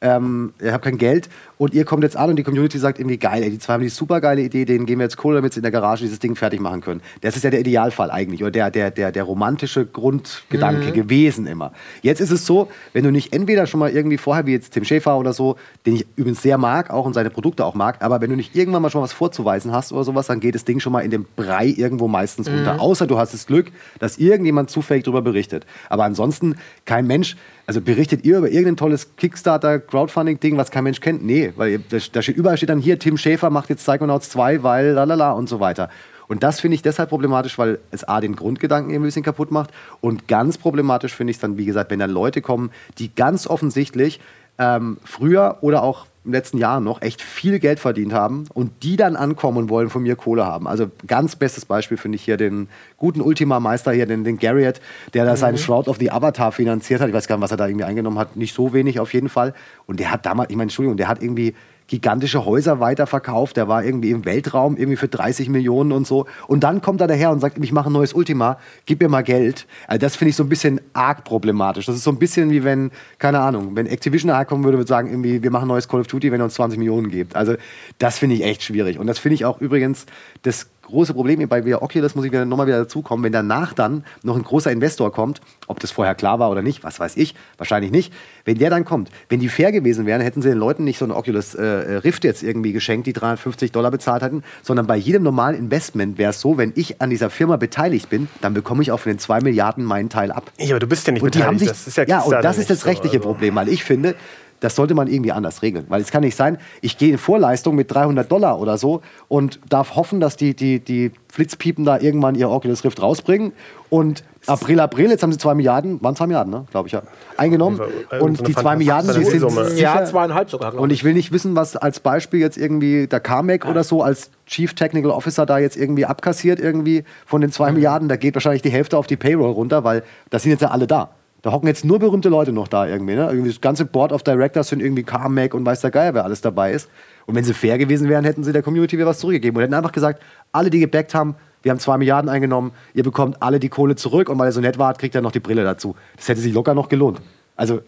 ähm, 0.00 0.54
ihr 0.62 0.72
habt 0.72 0.84
kein 0.84 0.98
Geld 0.98 1.28
und 1.58 1.74
ihr 1.74 1.84
kommt 1.84 2.02
jetzt 2.04 2.16
an 2.16 2.30
und 2.30 2.36
die 2.36 2.42
Community 2.42 2.78
sagt 2.78 2.98
irgendwie 2.98 3.18
geil, 3.18 3.42
ey, 3.42 3.50
die 3.50 3.58
zwei 3.58 3.74
haben 3.74 3.82
die 3.82 3.90
super 3.90 4.20
geile 4.20 4.40
Idee, 4.40 4.64
denen 4.64 4.86
geben 4.86 5.00
wir 5.00 5.04
jetzt 5.04 5.18
Kohle, 5.18 5.36
damit 5.36 5.52
sie 5.52 5.58
in 5.58 5.62
der 5.62 5.70
Garage 5.70 6.02
dieses 6.04 6.18
Ding 6.18 6.36
fertig 6.36 6.58
machen 6.60 6.80
können. 6.80 7.02
Das 7.20 7.36
ist 7.36 7.42
ja 7.42 7.50
der 7.50 7.60
Idealfall 7.60 8.10
eigentlich 8.10 8.42
oder 8.42 8.50
der, 8.50 8.70
der, 8.70 8.90
der, 8.90 9.12
der 9.12 9.22
romantische 9.24 9.84
Grundgedanke 9.84 10.88
mhm. 10.88 10.92
gewesen 10.94 11.46
immer. 11.46 11.72
Jetzt 12.02 12.20
ist 12.20 12.30
es 12.30 12.46
so, 12.46 12.68
wenn 12.92 13.04
du 13.04 13.10
nicht 13.10 13.34
entweder 13.34 13.66
schon 13.66 13.80
mal 13.80 13.90
irgendwie 13.90 14.16
vorher, 14.16 14.46
wie 14.46 14.52
jetzt 14.52 14.72
Tim 14.72 14.84
Schäfer 14.84 15.18
oder 15.18 15.34
so, 15.34 15.56
den 15.84 15.96
ich 15.96 16.06
übrigens 16.16 16.40
sehr 16.40 16.56
mag, 16.56 16.90
auch 16.90 17.04
und 17.04 17.12
seine 17.12 17.30
Produkte 17.30 17.64
auch 17.64 17.74
mag, 17.74 18.02
aber 18.02 18.22
wenn 18.22 18.30
du 18.30 18.36
nicht 18.36 18.56
irgendwann 18.56 18.80
mal 18.80 18.90
schon 18.90 19.02
was 19.02 19.12
vorzuweisen 19.12 19.72
hast 19.72 19.92
oder 19.92 20.04
sowas, 20.04 20.28
dann 20.28 20.40
geht 20.40 20.54
das 20.54 20.64
Ding 20.64 20.80
schon 20.80 20.92
mal 20.92 21.00
in 21.00 21.10
dem 21.10 21.26
Brei 21.36 21.66
irgendwo 21.66 22.08
meistens 22.08 22.48
mhm. 22.48 22.58
unter. 22.58 22.80
Außer 22.80 23.06
du 23.06 23.18
hast 23.18 23.34
das 23.34 23.46
Glück, 23.46 23.70
dass 23.98 24.16
irgendjemand 24.16 24.70
zufällig 24.70 25.04
darüber 25.04 25.20
berichtet. 25.20 25.66
Aber 25.90 26.04
ansonsten 26.04 26.56
kein 26.86 27.06
Mensch, 27.06 27.36
also 27.70 27.80
berichtet 27.80 28.24
ihr 28.24 28.38
über 28.38 28.50
irgendein 28.50 28.76
tolles 28.76 29.14
Kickstarter-Crowdfunding-Ding, 29.14 30.56
was 30.56 30.72
kein 30.72 30.82
Mensch 30.82 31.00
kennt? 31.00 31.24
Nee, 31.24 31.52
weil 31.54 31.78
da 31.78 32.20
steht 32.20 32.36
überall 32.36 32.56
steht 32.56 32.68
dann 32.68 32.80
hier, 32.80 32.98
Tim 32.98 33.16
Schäfer 33.16 33.48
macht 33.48 33.70
jetzt 33.70 33.86
Psychonauts 33.86 34.28
2, 34.30 34.64
weil 34.64 34.86
lalala 34.88 35.30
und 35.30 35.48
so 35.48 35.60
weiter. 35.60 35.88
Und 36.26 36.42
das 36.42 36.58
finde 36.58 36.74
ich 36.74 36.82
deshalb 36.82 37.10
problematisch, 37.10 37.58
weil 37.58 37.78
es 37.92 38.02
A, 38.02 38.20
den 38.20 38.34
Grundgedanken 38.34 38.92
ein 38.92 39.02
bisschen 39.02 39.22
kaputt 39.22 39.52
macht. 39.52 39.70
Und 40.00 40.26
ganz 40.26 40.58
problematisch 40.58 41.14
finde 41.14 41.30
ich 41.30 41.36
es 41.36 41.40
dann, 41.40 41.58
wie 41.58 41.64
gesagt, 41.64 41.92
wenn 41.92 42.00
dann 42.00 42.10
Leute 42.10 42.42
kommen, 42.42 42.72
die 42.98 43.14
ganz 43.14 43.46
offensichtlich 43.46 44.18
ähm, 44.58 44.98
früher 45.04 45.58
oder 45.60 45.84
auch 45.84 46.06
im 46.24 46.32
letzten 46.32 46.58
Jahr 46.58 46.80
noch 46.80 47.00
echt 47.00 47.22
viel 47.22 47.58
Geld 47.58 47.80
verdient 47.80 48.12
haben 48.12 48.44
und 48.52 48.82
die 48.82 48.96
dann 48.96 49.16
ankommen 49.16 49.56
und 49.56 49.70
wollen 49.70 49.88
von 49.88 50.02
mir 50.02 50.16
Kohle 50.16 50.44
haben. 50.44 50.68
Also 50.68 50.90
ganz 51.06 51.34
bestes 51.34 51.64
Beispiel 51.64 51.96
finde 51.96 52.16
ich 52.16 52.22
hier 52.22 52.36
den 52.36 52.68
guten 52.98 53.22
Ultima-Meister 53.22 53.92
hier, 53.92 54.06
den, 54.06 54.24
den 54.24 54.38
Garriott, 54.38 54.80
der 55.14 55.24
da 55.24 55.32
mhm. 55.32 55.36
seinen 55.36 55.58
Shroud 55.58 55.88
of 55.88 55.96
the 55.98 56.10
Avatar 56.10 56.52
finanziert 56.52 57.00
hat. 57.00 57.08
Ich 57.08 57.14
weiß 57.14 57.26
gar 57.26 57.36
nicht, 57.36 57.42
was 57.42 57.50
er 57.50 57.56
da 57.56 57.66
irgendwie 57.66 57.84
eingenommen 57.84 58.18
hat. 58.18 58.36
Nicht 58.36 58.54
so 58.54 58.74
wenig 58.74 59.00
auf 59.00 59.14
jeden 59.14 59.30
Fall. 59.30 59.54
Und 59.86 59.98
der 59.98 60.10
hat 60.10 60.26
damals, 60.26 60.50
ich 60.50 60.56
meine, 60.56 60.64
Entschuldigung, 60.64 60.98
der 60.98 61.08
hat 61.08 61.22
irgendwie 61.22 61.54
gigantische 61.90 62.44
Häuser 62.44 62.78
weiterverkauft, 62.78 63.56
der 63.56 63.66
war 63.66 63.84
irgendwie 63.84 64.10
im 64.10 64.24
Weltraum, 64.24 64.76
irgendwie 64.76 64.96
für 64.96 65.08
30 65.08 65.48
Millionen 65.48 65.90
und 65.90 66.06
so. 66.06 66.26
Und 66.46 66.62
dann 66.62 66.80
kommt 66.80 67.00
er 67.00 67.08
daher 67.08 67.32
und 67.32 67.40
sagt, 67.40 67.58
ich 67.58 67.72
mache 67.72 67.90
ein 67.90 67.92
neues 67.92 68.14
Ultima, 68.14 68.58
gib 68.86 69.00
mir 69.00 69.08
mal 69.08 69.22
Geld. 69.22 69.66
Also 69.88 69.98
das 69.98 70.14
finde 70.14 70.30
ich 70.30 70.36
so 70.36 70.44
ein 70.44 70.48
bisschen 70.48 70.80
arg 70.92 71.24
problematisch. 71.24 71.86
Das 71.86 71.96
ist 71.96 72.04
so 72.04 72.12
ein 72.12 72.18
bisschen 72.20 72.50
wie 72.50 72.62
wenn, 72.62 72.92
keine 73.18 73.40
Ahnung, 73.40 73.74
wenn 73.74 73.86
Activision 73.86 74.28
daher 74.28 74.44
kommen 74.44 74.62
würde, 74.62 74.78
würde 74.78 74.88
sagen, 74.88 75.10
irgendwie, 75.10 75.42
wir 75.42 75.50
machen 75.50 75.64
ein 75.64 75.68
neues 75.68 75.88
Call 75.88 76.00
of 76.00 76.06
Duty, 76.06 76.30
wenn 76.30 76.40
er 76.40 76.44
uns 76.44 76.54
20 76.54 76.78
Millionen 76.78 77.10
gibt. 77.10 77.34
Also 77.34 77.56
das 77.98 78.18
finde 78.18 78.36
ich 78.36 78.44
echt 78.44 78.62
schwierig. 78.62 79.00
Und 79.00 79.08
das 79.08 79.18
finde 79.18 79.34
ich 79.34 79.44
auch 79.44 79.60
übrigens 79.60 80.06
das 80.42 80.68
große 80.90 81.14
Problem 81.14 81.46
bei 81.48 81.62
VR 81.62 81.82
Oculus 81.82 82.14
muss 82.14 82.24
ich 82.24 82.32
wieder 82.32 82.44
nochmal 82.44 82.66
wieder 82.66 82.78
dazukommen, 82.78 83.24
wenn 83.24 83.32
danach 83.32 83.72
dann 83.72 84.04
noch 84.22 84.36
ein 84.36 84.42
großer 84.42 84.70
Investor 84.70 85.12
kommt, 85.12 85.40
ob 85.66 85.80
das 85.80 85.90
vorher 85.90 86.14
klar 86.14 86.38
war 86.38 86.50
oder 86.50 86.62
nicht, 86.62 86.84
was 86.84 87.00
weiß 87.00 87.16
ich, 87.16 87.34
wahrscheinlich 87.56 87.90
nicht. 87.90 88.12
Wenn 88.44 88.58
der 88.58 88.70
dann 88.70 88.84
kommt, 88.84 89.10
wenn 89.28 89.40
die 89.40 89.48
fair 89.48 89.72
gewesen 89.72 90.06
wären, 90.06 90.20
hätten 90.20 90.42
sie 90.42 90.48
den 90.48 90.58
Leuten 90.58 90.84
nicht 90.84 90.98
so 90.98 91.04
ein 91.04 91.10
Oculus 91.10 91.54
äh, 91.54 91.64
Rift 91.64 92.24
jetzt 92.24 92.42
irgendwie 92.42 92.72
geschenkt, 92.72 93.06
die 93.06 93.12
350 93.12 93.72
Dollar 93.72 93.90
bezahlt 93.90 94.22
hätten, 94.22 94.42
sondern 94.62 94.86
bei 94.86 94.96
jedem 94.96 95.22
normalen 95.22 95.56
Investment 95.56 96.18
wäre 96.18 96.30
es 96.30 96.40
so, 96.40 96.58
wenn 96.58 96.72
ich 96.76 97.00
an 97.00 97.10
dieser 97.10 97.30
Firma 97.30 97.56
beteiligt 97.56 98.10
bin, 98.10 98.28
dann 98.40 98.54
bekomme 98.54 98.82
ich 98.82 98.92
auch 98.92 99.00
von 99.00 99.12
den 99.12 99.18
2 99.18 99.40
Milliarden 99.40 99.84
meinen 99.84 100.08
Teil 100.08 100.32
ab. 100.32 100.50
Ja, 100.58 100.70
aber 100.70 100.80
du 100.80 100.86
bist 100.86 101.06
ja 101.06 101.12
nicht 101.12 101.22
und 101.22 101.32
beteiligt. 101.32 101.60
Sich, 101.60 101.68
das 101.68 101.86
ist 101.86 101.96
ja, 101.96 102.04
ja, 102.04 102.20
und 102.20 102.32
das 102.42 102.58
ist 102.58 102.70
das 102.70 102.86
rechtliche 102.86 103.16
so, 103.16 103.20
also. 103.20 103.28
Problem, 103.28 103.54
weil 103.54 103.68
ich 103.68 103.84
finde, 103.84 104.14
das 104.60 104.76
sollte 104.76 104.94
man 104.94 105.08
irgendwie 105.08 105.32
anders 105.32 105.62
regeln. 105.62 105.86
Weil 105.88 106.00
es 106.00 106.10
kann 106.10 106.22
nicht 106.22 106.36
sein, 106.36 106.58
ich 106.80 106.98
gehe 106.98 107.10
in 107.10 107.18
Vorleistung 107.18 107.74
mit 107.74 107.92
300 107.92 108.30
Dollar 108.30 108.60
oder 108.60 108.78
so 108.78 109.02
und 109.28 109.58
darf 109.68 109.96
hoffen, 109.96 110.20
dass 110.20 110.36
die, 110.36 110.54
die, 110.54 110.80
die 110.80 111.12
Flitzpiepen 111.28 111.84
da 111.84 111.98
irgendwann 111.98 112.34
ihr 112.34 112.50
Oculus 112.50 112.84
Rift 112.84 113.00
rausbringen. 113.00 113.52
Und 113.88 114.22
April, 114.46 114.80
April, 114.80 115.10
jetzt 115.10 115.22
haben 115.22 115.32
sie 115.32 115.38
zwei 115.38 115.54
Milliarden, 115.54 116.00
waren 116.02 116.16
zwei 116.16 116.26
Milliarden, 116.26 116.52
ne? 116.52 116.64
glaube 116.70 116.86
ich 116.86 116.92
ja, 116.92 117.02
eingenommen. 117.36 117.80
Und 118.20 118.38
so 118.38 118.44
die 118.44 118.54
zwei 118.54 118.76
Milliarden, 118.76 119.12
die 119.14 119.24
sind 119.24 119.50
sicher, 119.50 119.76
ja, 119.76 120.04
zweieinhalb 120.04 120.50
sogar. 120.50 120.74
Und 120.74 120.90
ich 120.90 121.04
will 121.04 121.12
nicht 121.12 121.32
wissen, 121.32 121.56
was 121.56 121.76
als 121.76 122.00
Beispiel 122.00 122.40
jetzt 122.40 122.56
irgendwie 122.56 123.06
der 123.06 123.20
Carmack 123.20 123.64
ja. 123.64 123.70
oder 123.70 123.84
so 123.84 124.02
als 124.02 124.30
Chief 124.46 124.74
Technical 124.74 125.10
Officer 125.10 125.44
da 125.46 125.58
jetzt 125.58 125.76
irgendwie 125.76 126.06
abkassiert 126.06 126.58
irgendwie 126.58 127.04
von 127.26 127.40
den 127.40 127.52
zwei 127.52 127.68
mhm. 127.68 127.76
Milliarden. 127.76 128.08
Da 128.08 128.16
geht 128.16 128.34
wahrscheinlich 128.34 128.62
die 128.62 128.70
Hälfte 128.70 128.96
auf 128.96 129.06
die 129.06 129.16
Payroll 129.16 129.52
runter, 129.52 129.84
weil 129.84 130.04
da 130.30 130.38
sind 130.38 130.52
jetzt 130.52 130.62
ja 130.62 130.70
alle 130.70 130.86
da. 130.86 131.10
Da 131.42 131.52
hocken 131.52 131.66
jetzt 131.68 131.84
nur 131.84 131.98
berühmte 131.98 132.28
Leute 132.28 132.52
noch 132.52 132.68
da 132.68 132.86
irgendwie. 132.86 133.14
Ne? 133.14 133.26
irgendwie 133.26 133.48
das 133.48 133.60
ganze 133.60 133.84
Board 133.84 134.12
of 134.12 134.22
Directors 134.22 134.68
sind 134.68 134.80
irgendwie 134.80 135.02
Carmack 135.02 135.54
und 135.54 135.64
weiß 135.64 135.80
der 135.80 135.90
Geier, 135.90 136.14
wer 136.14 136.24
alles 136.24 136.40
dabei 136.40 136.72
ist. 136.72 136.88
Und 137.26 137.34
wenn 137.34 137.44
sie 137.44 137.54
fair 137.54 137.78
gewesen 137.78 138.08
wären, 138.08 138.24
hätten 138.24 138.44
sie 138.44 138.52
der 138.52 138.62
Community 138.62 138.96
wieder 138.96 139.06
was 139.06 139.20
zurückgegeben 139.20 139.56
und 139.56 139.62
hätten 139.62 139.74
einfach 139.74 139.92
gesagt, 139.92 140.22
alle, 140.52 140.68
die 140.68 140.80
gebackt 140.80 141.14
haben, 141.14 141.36
wir 141.62 141.70
haben 141.70 141.78
zwei 141.78 141.98
Milliarden 141.98 142.28
eingenommen, 142.28 142.72
ihr 142.94 143.02
bekommt 143.02 143.42
alle 143.42 143.58
die 143.58 143.68
Kohle 143.68 143.94
zurück 143.96 144.28
und 144.28 144.38
weil 144.38 144.48
ihr 144.48 144.52
so 144.52 144.60
nett 144.60 144.78
wart, 144.78 144.98
kriegt 144.98 145.14
ihr 145.14 145.20
noch 145.20 145.32
die 145.32 145.40
Brille 145.40 145.64
dazu. 145.64 145.94
Das 146.16 146.28
hätte 146.28 146.40
sich 146.40 146.52
locker 146.52 146.74
noch 146.74 146.88
gelohnt. 146.88 147.20
Also 147.56 147.80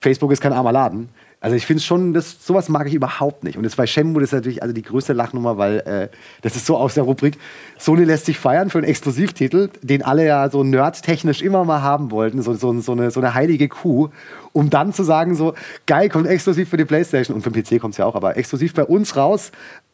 Facebook 0.00 0.32
ist 0.32 0.40
kein 0.40 0.52
armer 0.52 0.72
Laden. 0.72 1.08
Also 1.46 1.54
ich 1.54 1.64
finde 1.64 1.80
schon, 1.80 2.12
das, 2.12 2.44
sowas 2.44 2.68
mag 2.68 2.88
ich 2.88 2.94
überhaupt 2.94 3.44
nicht. 3.44 3.56
Und 3.56 3.62
jetzt 3.62 3.76
bei 3.76 3.86
Shenmue 3.86 4.20
das 4.20 4.30
ist 4.30 4.32
natürlich 4.32 4.62
also 4.64 4.74
die 4.74 4.82
größte 4.82 5.12
Lachnummer, 5.12 5.56
weil 5.56 5.78
äh, 5.78 6.08
das 6.42 6.56
ist 6.56 6.66
so 6.66 6.76
aus 6.76 6.94
der 6.94 7.04
Rubrik, 7.04 7.38
Sony 7.78 8.02
lässt 8.02 8.26
sich 8.26 8.36
feiern 8.36 8.68
für 8.68 8.78
einen 8.78 8.88
Exklusivtitel, 8.88 9.68
den 9.80 10.02
alle 10.02 10.26
ja 10.26 10.50
so 10.50 10.64
nerdtechnisch 10.64 11.42
immer 11.42 11.64
mal 11.64 11.82
haben 11.82 12.10
wollten, 12.10 12.42
so, 12.42 12.52
so, 12.54 12.76
so, 12.80 12.90
eine, 12.90 13.12
so 13.12 13.20
eine 13.20 13.34
heilige 13.34 13.68
Kuh, 13.68 14.08
um 14.52 14.70
dann 14.70 14.92
zu 14.92 15.04
sagen 15.04 15.36
so, 15.36 15.54
geil, 15.86 16.08
kommt 16.08 16.26
exklusiv 16.26 16.68
für 16.68 16.78
die 16.78 16.84
Playstation 16.84 17.36
und 17.36 17.42
für 17.42 17.52
den 17.52 17.62
PC 17.62 17.80
kommt 17.80 17.94
es 17.94 17.98
ja 17.98 18.06
auch, 18.06 18.16
aber 18.16 18.36
exklusiv 18.36 18.74
bei 18.74 18.82
uns 18.82 19.14
raus 19.14 19.52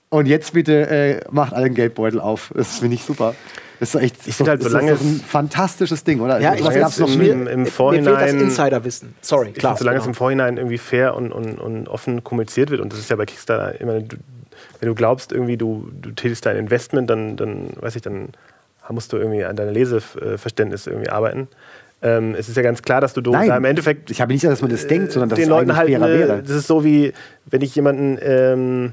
und 0.08 0.24
jetzt 0.24 0.54
bitte 0.54 0.88
äh, 0.88 1.20
macht 1.30 1.52
allen 1.52 1.74
Geldbeutel 1.74 2.18
auf. 2.18 2.50
Das 2.56 2.78
finde 2.78 2.94
ich 2.94 3.04
super. 3.04 3.34
Das 3.82 3.96
ist 3.96 4.00
echt 4.00 4.28
ich 4.28 4.36
so, 4.36 4.46
halt, 4.46 4.62
solange 4.62 4.92
ist 4.92 5.02
ein 5.02 5.20
fantastisches 5.26 6.04
Ding, 6.04 6.20
oder? 6.20 6.38
Ja, 6.38 6.54
ich 6.54 6.62
gab's 6.62 7.00
noch 7.00 7.12
im, 7.12 7.48
im 7.48 7.66
Vorhinein. 7.66 8.12
Mir 8.12 8.16
fehlt 8.20 8.34
das 8.36 8.42
Insiderwissen. 8.42 9.14
Sorry, 9.20 9.48
ich 9.48 9.54
klar. 9.54 9.72
Find, 9.72 9.80
solange 9.80 9.96
genau. 9.96 10.04
es 10.04 10.06
im 10.06 10.14
Vorhinein 10.14 10.56
irgendwie 10.56 10.78
fair 10.78 11.16
und, 11.16 11.32
und, 11.32 11.58
und 11.58 11.88
offen 11.88 12.22
kommuniziert 12.22 12.70
wird, 12.70 12.80
und 12.80 12.92
das 12.92 13.00
ist 13.00 13.10
ja 13.10 13.16
bei 13.16 13.26
Kickstarter 13.26 13.80
immer, 13.80 13.98
du, 13.98 14.18
wenn 14.78 14.88
du 14.88 14.94
glaubst, 14.94 15.32
irgendwie 15.32 15.56
du, 15.56 15.90
du 16.00 16.12
tätigst 16.12 16.46
dein 16.46 16.58
Investment, 16.58 17.10
dann, 17.10 17.34
dann 17.34 17.70
weiß 17.80 17.96
ich, 17.96 18.02
dann 18.02 18.28
musst 18.88 19.12
du 19.12 19.16
irgendwie 19.16 19.44
an 19.44 19.56
deinem 19.56 19.74
Leseverständnis 19.74 20.86
irgendwie 20.86 21.10
arbeiten. 21.10 21.48
Ähm, 22.02 22.36
es 22.38 22.48
ist 22.48 22.56
ja 22.56 22.62
ganz 22.62 22.82
klar, 22.82 23.00
dass 23.00 23.14
du 23.14 23.20
Nein, 23.32 23.48
da 23.48 23.56
im 23.56 23.64
Endeffekt. 23.64 24.12
Ich 24.12 24.20
habe 24.20 24.32
nicht 24.32 24.42
gesagt, 24.42 24.58
dass 24.58 24.62
man 24.62 24.70
das 24.70 24.86
denkt, 24.86 25.10
sondern 25.10 25.28
dass 25.28 25.38
den 25.38 25.44
es 25.46 25.48
Leuten 25.48 25.74
halt 25.74 25.88
wäre. 25.88 26.40
Das 26.40 26.52
ist 26.52 26.68
so 26.68 26.84
wie, 26.84 27.12
wenn 27.46 27.62
ich 27.62 27.74
jemanden 27.74 28.16
ähm, 28.22 28.92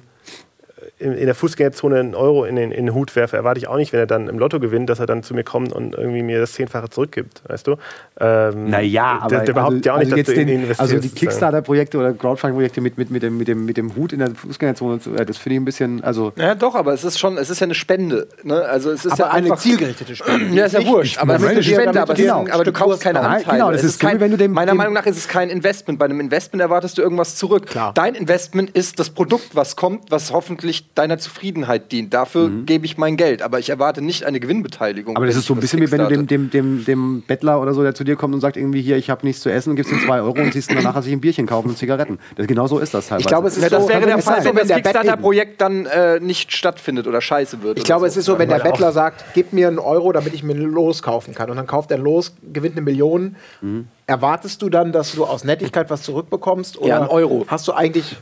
in, 0.99 1.13
in 1.13 1.26
der 1.26 1.35
Fußgängerzone 1.35 1.99
einen 1.99 2.15
Euro 2.15 2.45
in 2.45 2.55
den, 2.55 2.71
in 2.71 2.85
den 2.85 2.95
Hut 2.95 3.15
werfe, 3.15 3.38
erwarte 3.38 3.59
ich 3.59 3.67
auch 3.67 3.77
nicht, 3.77 3.93
wenn 3.93 3.99
er 3.99 4.07
dann 4.07 4.27
im 4.27 4.38
Lotto 4.38 4.59
gewinnt, 4.59 4.89
dass 4.89 4.99
er 4.99 5.05
dann 5.05 5.23
zu 5.23 5.34
mir 5.34 5.43
kommt 5.43 5.73
und 5.73 5.95
irgendwie 5.95 6.21
mir 6.21 6.39
das 6.39 6.53
Zehnfache 6.53 6.89
zurückgibt, 6.89 7.41
weißt 7.47 7.67
du? 7.67 7.77
Ähm, 8.19 8.69
naja, 8.69 9.19
aber 9.21 9.30
der, 9.30 9.45
der 9.45 9.53
behauptet 9.53 9.85
ja 9.85 9.93
auch 9.93 9.97
also 9.97 10.15
nicht, 10.15 10.27
dass 10.27 10.35
du 10.35 10.39
den, 10.39 10.47
in 10.49 10.61
investierst. 10.63 10.81
Also 10.81 11.01
die 11.01 11.09
Kickstarter-Projekte 11.09 11.97
oder 11.97 12.13
Crowdfunding-Projekte 12.13 12.81
mit, 12.81 12.97
mit, 12.97 13.11
mit, 13.11 13.23
dem, 13.23 13.38
mit, 13.38 13.47
dem, 13.47 13.65
mit 13.65 13.77
dem 13.77 13.95
Hut 13.95 14.13
in 14.13 14.19
der 14.19 14.31
Fußgängerzone, 14.35 14.99
das 15.26 15.38
finde 15.38 15.55
ich 15.55 15.61
ein 15.61 15.65
bisschen, 15.65 16.03
also... 16.03 16.34
Ja 16.35 16.55
doch, 16.55 16.76
aber 16.76 16.93
es 16.93 17.03
ist 17.03 17.17
schon, 17.17 17.38
es 17.38 17.49
ist 17.49 17.59
ja 17.59 17.65
eine 17.65 17.76
Spende, 17.76 18.27
ne? 18.43 18.61
Also 18.65 18.91
es 18.91 19.05
ist 19.05 19.13
aber 19.13 19.23
ja 19.23 19.31
eine 19.31 19.55
zielgerichtete 19.55 20.15
Spende. 20.15 20.55
ja, 20.55 20.65
ist 20.65 20.73
ja 20.73 20.85
wurscht, 20.85 21.17
aber 21.17 21.35
es 21.35 21.41
ist 21.43 21.49
eine 21.49 21.63
Spende, 21.63 22.01
aber, 22.01 22.13
genau, 22.13 22.45
aber 22.51 22.63
du 22.63 22.71
kaufst 22.71 23.01
keine 23.01 23.21
Anteile. 23.21 23.57
Genau, 23.57 23.71
das 23.71 23.84
ist 23.84 23.99
kein, 23.99 24.19
wenn 24.19 24.31
du 24.31 24.38
dem, 24.38 24.51
meiner 24.51 24.73
Meinung 24.73 24.93
nach 24.93 25.05
ist 25.05 25.17
es 25.17 25.27
kein 25.27 25.49
Investment. 25.49 25.99
Bei 25.99 26.05
einem 26.05 26.19
Investment 26.19 26.61
erwartest 26.61 26.97
du 26.97 27.01
irgendwas 27.01 27.35
zurück. 27.35 27.67
Klar. 27.67 27.93
Dein 27.93 28.15
Investment 28.15 28.69
ist 28.71 28.99
das 28.99 29.09
Produkt, 29.09 29.55
was 29.55 29.76
kommt, 29.76 30.11
was 30.11 30.31
hoffentlich 30.31 30.89
deiner 30.95 31.18
Zufriedenheit 31.18 31.91
dient. 31.91 32.14
Dafür 32.14 32.49
mhm. 32.49 32.66
gebe 32.66 32.86
ich 32.86 32.98
mein 32.98 33.16
Geld. 33.16 33.41
Aber 33.41 33.60
ich 33.60 33.70
erwarte 33.70 34.02
nicht 34.02 34.26
eine 34.26 34.40
Gewinnbeteiligung. 34.40 35.16
Aber 35.16 35.26
das 35.26 35.36
ist 35.36 35.45
so 35.45 35.53
ein 35.53 35.60
bisschen 35.60 35.82
wie 35.82 35.91
wenn 35.91 35.99
du 35.99 36.07
dem, 36.07 36.28
dem, 36.28 36.49
dem, 36.49 36.86
dem 36.86 37.22
Bettler 37.22 37.61
oder 37.61 37.74
so, 37.74 37.84
der 37.84 37.95
zu 37.95 38.03
dir 38.03 38.16
kommt 38.16 38.34
und 38.34 38.41
sagt, 38.41 38.57
irgendwie 38.57 38.82
hier, 38.82 38.98
ich 38.98 39.10
habe 39.10 39.26
nichts 39.26 39.41
zu 39.41 39.49
essen, 39.49 39.76
gibst 39.76 39.91
ihm 39.91 39.99
zwei 40.02 40.22
Euro 40.22 40.41
und 40.41 40.53
siehst 40.53 40.72
danach 40.72 41.02
sich 41.02 41.14
ein 41.14 41.22
Bierchen 41.22 41.45
kaufen 41.45 41.70
und 41.70 41.78
Zigaretten. 41.78 42.20
Das, 42.36 42.48
genau 42.48 42.68
so 42.68 42.80
ist 42.80 42.94
das 42.94 43.07
teilweise. 43.07 43.22
Ich 43.22 43.28
glaube, 43.28 43.48
es 43.48 43.57
ist 43.57 43.64
ja, 43.64 43.70
das 43.70 43.84
so, 43.84 43.90
wäre 43.90 44.06
der 44.06 44.20
Fall, 44.20 44.44
wenn 44.44 44.56
das 44.56 44.68
Kickstarter-Projekt 44.68 45.61
dann 45.61 45.86
äh, 45.86 46.20
nicht 46.20 46.52
stattfindet 46.52 47.07
oder 47.07 47.22
scheiße 47.22 47.61
wird. 47.61 47.78
Ich 47.78 47.86
glaube, 47.86 48.02
so. 48.02 48.07
es 48.07 48.18
ist 48.18 48.26
so, 48.26 48.38
wenn 48.38 48.49
der 48.49 48.60
Bettler 48.60 48.91
sagt, 48.91 49.24
gib 49.34 49.53
mir 49.53 49.68
einen 49.68 49.80
Euro, 49.80 50.11
damit 50.11 50.34
ich 50.34 50.44
mir 50.44 50.53
ein 50.53 50.61
Los 50.61 51.02
kaufen 51.02 51.34
kann. 51.34 51.49
Und 51.49 51.57
dann 51.57 51.68
kauft 51.68 51.91
er 51.91 51.98
ein 51.98 52.03
Los, 52.03 52.36
gewinnt 52.52 52.76
eine 52.76 52.82
Million. 52.82 53.36
Mhm. 53.61 53.88
Erwartest 54.06 54.61
du 54.61 54.70
dann, 54.70 54.91
dass 54.91 55.14
du 55.14 55.26
aus 55.26 55.44
Nettigkeit 55.44 55.90
was 55.90 56.02
zurückbekommst? 56.02 56.78
Oder 56.78 56.88
ja, 56.88 56.98
einen 56.99 57.07
Euro. 57.07 57.45
Hast 57.48 57.68
du 57.68 57.74
eigentlich 57.74 58.18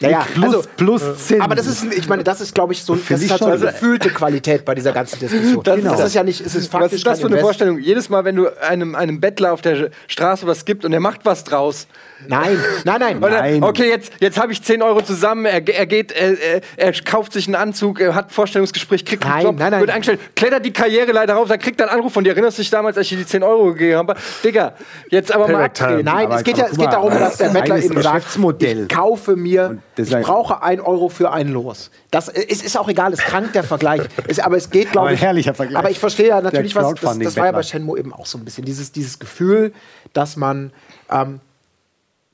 naja, 0.00 0.26
plus, 0.32 0.54
also, 0.54 0.68
plus 0.76 1.26
10. 1.26 1.40
Aber 1.40 1.54
das 1.54 1.66
ist, 1.66 1.84
ich 1.92 2.08
meine, 2.08 2.22
das 2.22 2.40
ist, 2.40 2.54
glaube 2.54 2.72
ich, 2.72 2.82
so, 2.82 2.94
das 2.94 3.20
ist 3.22 3.30
halt 3.30 3.40
so 3.40 3.46
eine 3.46 3.58
gefühlte 3.58 4.10
Qualität 4.10 4.64
bei 4.64 4.74
dieser 4.74 4.92
ganzen 4.92 5.18
Diskussion. 5.18 5.62
Das, 5.62 5.76
genau. 5.76 5.90
das 5.92 6.06
ist 6.06 6.14
ja 6.14 6.22
nicht, 6.22 6.40
es 6.40 6.54
ist 6.54 6.70
faktisch. 6.70 6.90
Was 6.90 6.92
ist 6.92 7.06
das 7.06 7.20
für 7.20 7.26
eine 7.26 7.38
Vorstellung? 7.38 7.78
Jedes 7.78 8.08
Mal, 8.08 8.24
wenn 8.24 8.36
du 8.36 8.48
einem, 8.62 8.94
einem 8.94 9.20
Bettler 9.20 9.52
auf 9.52 9.62
der 9.62 9.90
Straße 10.06 10.46
was 10.46 10.64
gibt 10.64 10.84
und 10.84 10.92
er 10.92 11.00
macht 11.00 11.24
was 11.24 11.44
draus. 11.44 11.88
Nein, 12.26 12.58
nein, 12.84 13.00
nein. 13.00 13.18
Oder, 13.18 13.40
nein. 13.40 13.62
Okay, 13.62 13.88
jetzt, 13.88 14.12
jetzt 14.20 14.40
habe 14.40 14.52
ich 14.52 14.62
10 14.62 14.82
Euro 14.82 15.00
zusammen, 15.02 15.46
er, 15.46 15.66
er 15.66 15.86
geht, 15.86 16.12
er, 16.12 16.60
er, 16.76 16.92
kauft 17.04 17.32
sich 17.32 17.46
einen 17.46 17.54
Anzug, 17.54 18.00
er 18.00 18.14
hat 18.14 18.26
ein 18.26 18.30
Vorstellungsgespräch, 18.30 19.04
kriegt 19.04 19.24
einen 19.24 19.34
nein, 19.34 19.44
Job, 19.44 19.56
nein, 19.58 19.70
nein. 19.70 19.80
wird 19.80 19.90
eingestellt, 19.90 20.20
klettert 20.34 20.64
die 20.64 20.72
Karriereleiter 20.72 21.34
rauf, 21.34 21.48
dann 21.48 21.58
kriegt 21.58 21.80
er 21.80 21.88
einen 21.88 21.98
Anruf 21.98 22.12
von 22.12 22.24
dir. 22.24 22.30
Erinnerst 22.30 22.58
du 22.58 22.62
dich 22.62 22.70
damals, 22.70 22.96
als 22.96 23.06
ich 23.06 23.10
dir 23.10 23.18
die 23.18 23.26
10 23.26 23.42
Euro 23.42 23.72
gegeben 23.72 23.98
habe? 23.98 24.14
Digga, 24.44 24.74
jetzt 25.10 25.32
aber 25.32 25.48
mal 25.48 25.64
abdrehen. 25.64 26.04
Nein, 26.04 26.26
aber 26.26 26.36
es 26.36 26.44
geht, 26.44 26.58
ja, 26.58 26.66
es 26.70 26.76
geht 26.76 26.92
darum, 26.92 27.10
dass 27.10 27.36
der 27.36 27.50
Bettler 27.50 27.78
eben 27.78 28.02
sagt, 28.02 28.26
ich 28.60 28.88
kaufe 28.88 29.36
mir, 29.36 29.77
ich 29.96 30.10
brauche 30.10 30.62
ein 30.62 30.80
Euro 30.80 31.08
für 31.08 31.32
ein 31.32 31.48
Los. 31.48 31.90
Das 32.10 32.28
es 32.28 32.62
ist 32.62 32.76
auch 32.76 32.88
egal, 32.88 33.12
es 33.12 33.20
krankt 33.20 33.54
der 33.54 33.64
Vergleich. 33.64 34.02
Es, 34.26 34.38
aber 34.38 34.56
es 34.56 34.70
geht, 34.70 34.92
glaube 34.92 35.12
ich. 35.12 35.20
herrlicher 35.20 35.54
Vergleich. 35.54 35.78
Aber 35.78 35.90
ich 35.90 35.98
verstehe 35.98 36.28
ja 36.28 36.40
natürlich, 36.40 36.74
was. 36.74 36.94
Das, 36.94 37.18
das 37.18 37.36
war 37.36 37.46
ja 37.46 37.52
bei 37.52 37.62
Shenmue 37.62 37.98
eben 37.98 38.12
auch 38.12 38.26
so 38.26 38.38
ein 38.38 38.44
bisschen. 38.44 38.64
Dieses, 38.64 38.92
dieses 38.92 39.18
Gefühl, 39.18 39.72
dass 40.12 40.36
man. 40.36 40.72
Ähm, 41.10 41.40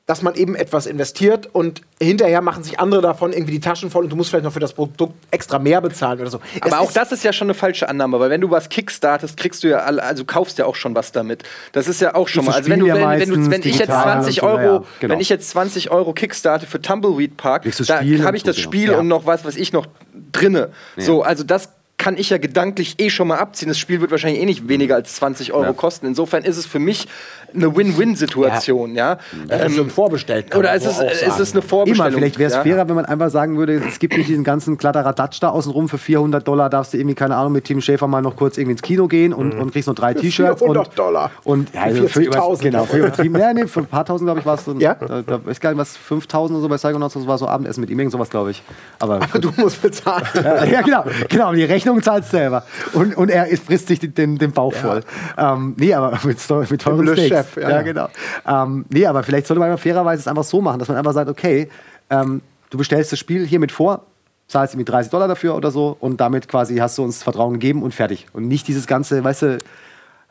dass 0.07 0.21
man 0.21 0.35
eben 0.35 0.55
etwas 0.55 0.85
investiert 0.85 1.49
und 1.53 1.81
hinterher 1.99 2.43
machen 2.43 2.63
sich 2.63 2.79
andere 2.79 3.01
davon 3.01 3.33
irgendwie 3.33 3.53
die 3.53 3.61
Taschen 3.61 3.91
voll 3.91 4.05
und 4.05 4.11
du 4.11 4.17
musst 4.17 4.29
vielleicht 4.29 4.45
noch 4.45 4.53
für 4.53 4.61
das 4.61 4.75
Produkt 4.75 5.15
extra 5.31 5.59
mehr 5.59 5.81
bezahlen 5.81 6.21
oder 6.21 6.29
so. 6.29 6.41
Aber 6.61 6.67
es 6.67 6.75
auch 6.75 6.93
das 6.93 7.11
ist 7.11 7.25
ja 7.25 7.33
schon 7.33 7.47
eine 7.47 7.55
falsche 7.55 7.89
Annahme, 7.89 8.21
weil 8.21 8.29
wenn 8.29 8.43
du 8.43 8.51
was 8.51 8.69
kickstartest, 8.69 9.39
kriegst 9.39 9.65
du 9.65 9.69
ja 9.69 9.79
alle, 9.79 10.03
also 10.03 10.27
kaufst 10.27 10.59
ja 10.59 10.67
auch 10.67 10.77
schon 10.77 10.95
was 10.95 11.13
damit. 11.13 11.43
Das 11.73 11.89
ist 11.89 12.03
ja 12.03 12.15
auch 12.15 12.29
schon 12.29 12.45
mal. 12.45 12.53
Also 12.53 12.69
wenn 12.69 12.81
du, 12.81 12.87
wenn, 12.87 13.01
wenn, 13.01 13.29
du, 13.31 13.51
wenn 13.51 13.63
ich 13.63 13.79
jetzt 13.79 13.87
20 13.91 14.43
Euro, 14.43 14.61
ja, 14.61 14.85
genau. 15.01 15.13
wenn 15.15 15.21
ich 15.21 15.31
jetzt 15.31 15.49
20 15.51 15.91
Euro 15.91 16.13
kickstarte 16.13 16.67
für 16.67 16.83
Tumbleweed 16.83 17.39
Park, 17.39 17.65
da 17.87 18.01
habe 18.01 18.37
ich 18.37 18.43
das 18.43 18.59
Spiel 18.59 18.91
ja. 18.91 18.99
und 18.99 19.09
noch 19.09 19.25
was, 19.25 19.47
was 19.47 19.57
ich 19.57 19.73
noch 19.73 19.87
drinne. 20.33 20.71
Ja. 20.97 21.03
So, 21.03 21.23
also 21.23 21.45
das 21.45 21.71
kann 21.97 22.19
ich 22.19 22.29
ja 22.29 22.39
gedanklich 22.39 22.97
eh 22.99 23.09
schon 23.09 23.29
mal 23.29 23.39
abziehen. 23.39 23.69
Das 23.69 23.79
Spiel 23.79 24.03
wird 24.03 24.11
wahrscheinlich 24.11 24.43
eh 24.43 24.45
nicht 24.45 24.69
weniger 24.69 24.97
als 24.97 25.15
20 25.15 25.53
Euro 25.53 25.65
ja. 25.65 25.73
kosten. 25.73 26.07
Insofern 26.07 26.45
ist 26.45 26.59
es 26.59 26.67
für 26.67 26.79
mich 26.79 27.07
eine 27.55 27.75
Win-Win-Situation. 27.75 28.95
Ja. 28.95 29.19
ja. 29.49 29.61
Ähm, 29.61 29.73
schon 29.73 29.91
vorbestellt. 29.91 30.55
Oder 30.55 30.75
ist 30.75 30.87
es, 30.87 30.99
ist 31.01 31.41
es 31.41 31.53
eine 31.53 31.63
Vorbestellung? 31.63 32.09
Immer, 32.09 32.19
vielleicht 32.19 32.39
wäre 32.39 32.49
es 32.49 32.57
ja. 32.57 32.63
fairer, 32.63 32.89
wenn 32.89 32.97
man 32.97 33.05
einfach 33.05 33.31
sagen 33.31 33.57
würde, 33.57 33.75
es 33.75 33.99
gibt 33.99 34.17
nicht 34.17 34.29
diesen 34.29 34.45
ganzen 34.45 34.79
Kladderadatsch 34.79 35.41
da 35.41 35.51
außenrum. 35.51 35.89
Für 35.89 35.99
400 35.99 36.47
Dollar 36.47 36.71
darfst 36.71 36.93
du 36.93 36.99
irgendwie, 36.99 37.15
keine 37.15 37.37
Ahnung, 37.37 37.53
mit 37.53 37.65
Tim 37.65 37.81
Schäfer 37.81 38.07
mal 38.07 38.23
noch 38.23 38.37
kurz 38.37 38.59
irgendwie 38.59 38.73
ins 38.73 38.83
Kino 38.83 39.09
gehen 39.09 39.33
und, 39.33 39.55
mhm. 39.55 39.61
und 39.61 39.73
kriegst 39.73 39.89
noch 39.89 39.95
drei 39.95 40.15
T-Shirts. 40.15 40.61
400 40.61 40.89
und, 40.89 40.99
Dollar. 40.99 41.31
Und, 41.45 41.75
ja, 41.75 41.83
also 41.83 42.09
für, 42.09 42.23
über, 42.23 42.57
genau, 42.61 42.85
für 42.85 42.99
übertrieben. 42.99 43.39
ja, 43.39 43.53
nee, 43.53 43.67
für 43.67 43.81
ein 43.81 43.87
paar 43.87 44.05
tausend, 44.05 44.27
glaube 44.27 44.41
ich, 44.41 44.47
war 44.47 44.55
es. 44.55 44.65
Ja? 44.79 44.95
Da, 44.95 45.23
da 45.23 45.45
weiß 45.45 45.61
gar 45.61 45.71
nicht, 45.71 45.79
was, 45.79 45.97
5000 45.97 46.57
oder 46.57 46.63
so 46.63 46.69
bei 46.69 46.77
Psychonauts, 46.77 47.15
das 47.15 47.27
war 47.27 47.39
so 47.39 47.47
Abendessen 47.49 47.81
mit 47.81 47.91
ihm, 47.91 47.99
irgend 47.99 48.13
sowas, 48.13 48.31
glaube 48.31 48.51
ich. 48.51 48.63
Aber, 48.99 49.17
Aber 49.17 49.39
du 49.39 49.51
musst 49.57 49.81
bezahlen. 49.81 50.27
ja, 50.35 50.83
genau, 50.83 51.05
genau. 51.29 51.53
Die 51.53 51.65
Rechnung 51.65 52.03
zahlst 52.03 52.33
du 52.33 52.37
selber. 52.37 52.65
Und, 52.93 53.17
und 53.17 53.31
er 53.31 53.47
frisst 53.57 53.89
sich 53.89 54.01
den, 54.01 54.39
den 54.39 54.53
Bauch 54.53 54.75
voll. 54.75 55.03
Ähm, 55.37 55.75
nee, 55.77 55.95
aber 55.95 56.19
mit, 56.25 56.39
mit 56.71 56.81
teuren 56.81 57.09
Steaks. 57.17 57.44
Chef, 57.45 57.63
ja, 57.63 57.71
ja, 57.71 57.83
genau. 57.83 58.09
Ähm, 58.47 58.85
nee, 58.91 59.07
aber 59.07 59.23
vielleicht 59.23 59.47
sollte 59.47 59.61
man 59.61 59.77
fairerweise 59.79 60.21
es 60.21 60.29
einfach 60.29 60.45
so 60.45 60.61
machen, 60.61 60.79
dass 60.79 60.89
man 60.89 60.97
einfach 60.97 61.13
sagt, 61.13 61.29
okay, 61.29 61.69
ähm, 62.11 62.43
du 62.71 62.79
bestellst 62.79 63.13
das 63.13 63.19
Spiel 63.19 63.47
hiermit 63.47 63.73
vor, 63.73 64.03
zahlst 64.49 64.75
irgendwie 64.75 64.91
30 64.91 65.11
Dollar 65.11 65.29
dafür 65.29 65.55
oder 65.57 65.71
so 65.71 65.97
und 66.01 66.21
damit 66.21 66.49
quasi 66.49 66.77
hast 66.77 66.99
du 66.99 67.05
uns 67.05 67.23
Vertrauen 67.23 67.55
gegeben 67.55 67.83
und 67.83 67.95
fertig. 67.95 68.27
Und 68.33 68.49
nicht 68.49 68.69
dieses 68.69 68.87
ganze, 68.87 69.23
weißt 69.23 69.43
du, 69.43 69.59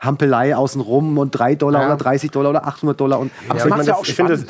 Hampelei 0.00 0.54
außenrum 0.54 1.18
und 1.18 1.30
3 1.30 1.54
Dollar 1.54 1.82
ja. 1.82 1.86
oder 1.86 1.96
30 1.96 2.30
Dollar 2.30 2.50
oder 2.50 2.66
800 2.66 3.00
Dollar. 3.00 3.18
Und 3.20 3.32
ja, 3.48 3.54
das 3.54 3.86
ja 3.86 3.94
auch 3.94 4.06
ich 4.06 4.14
finde 4.14 4.34
es 4.34 4.46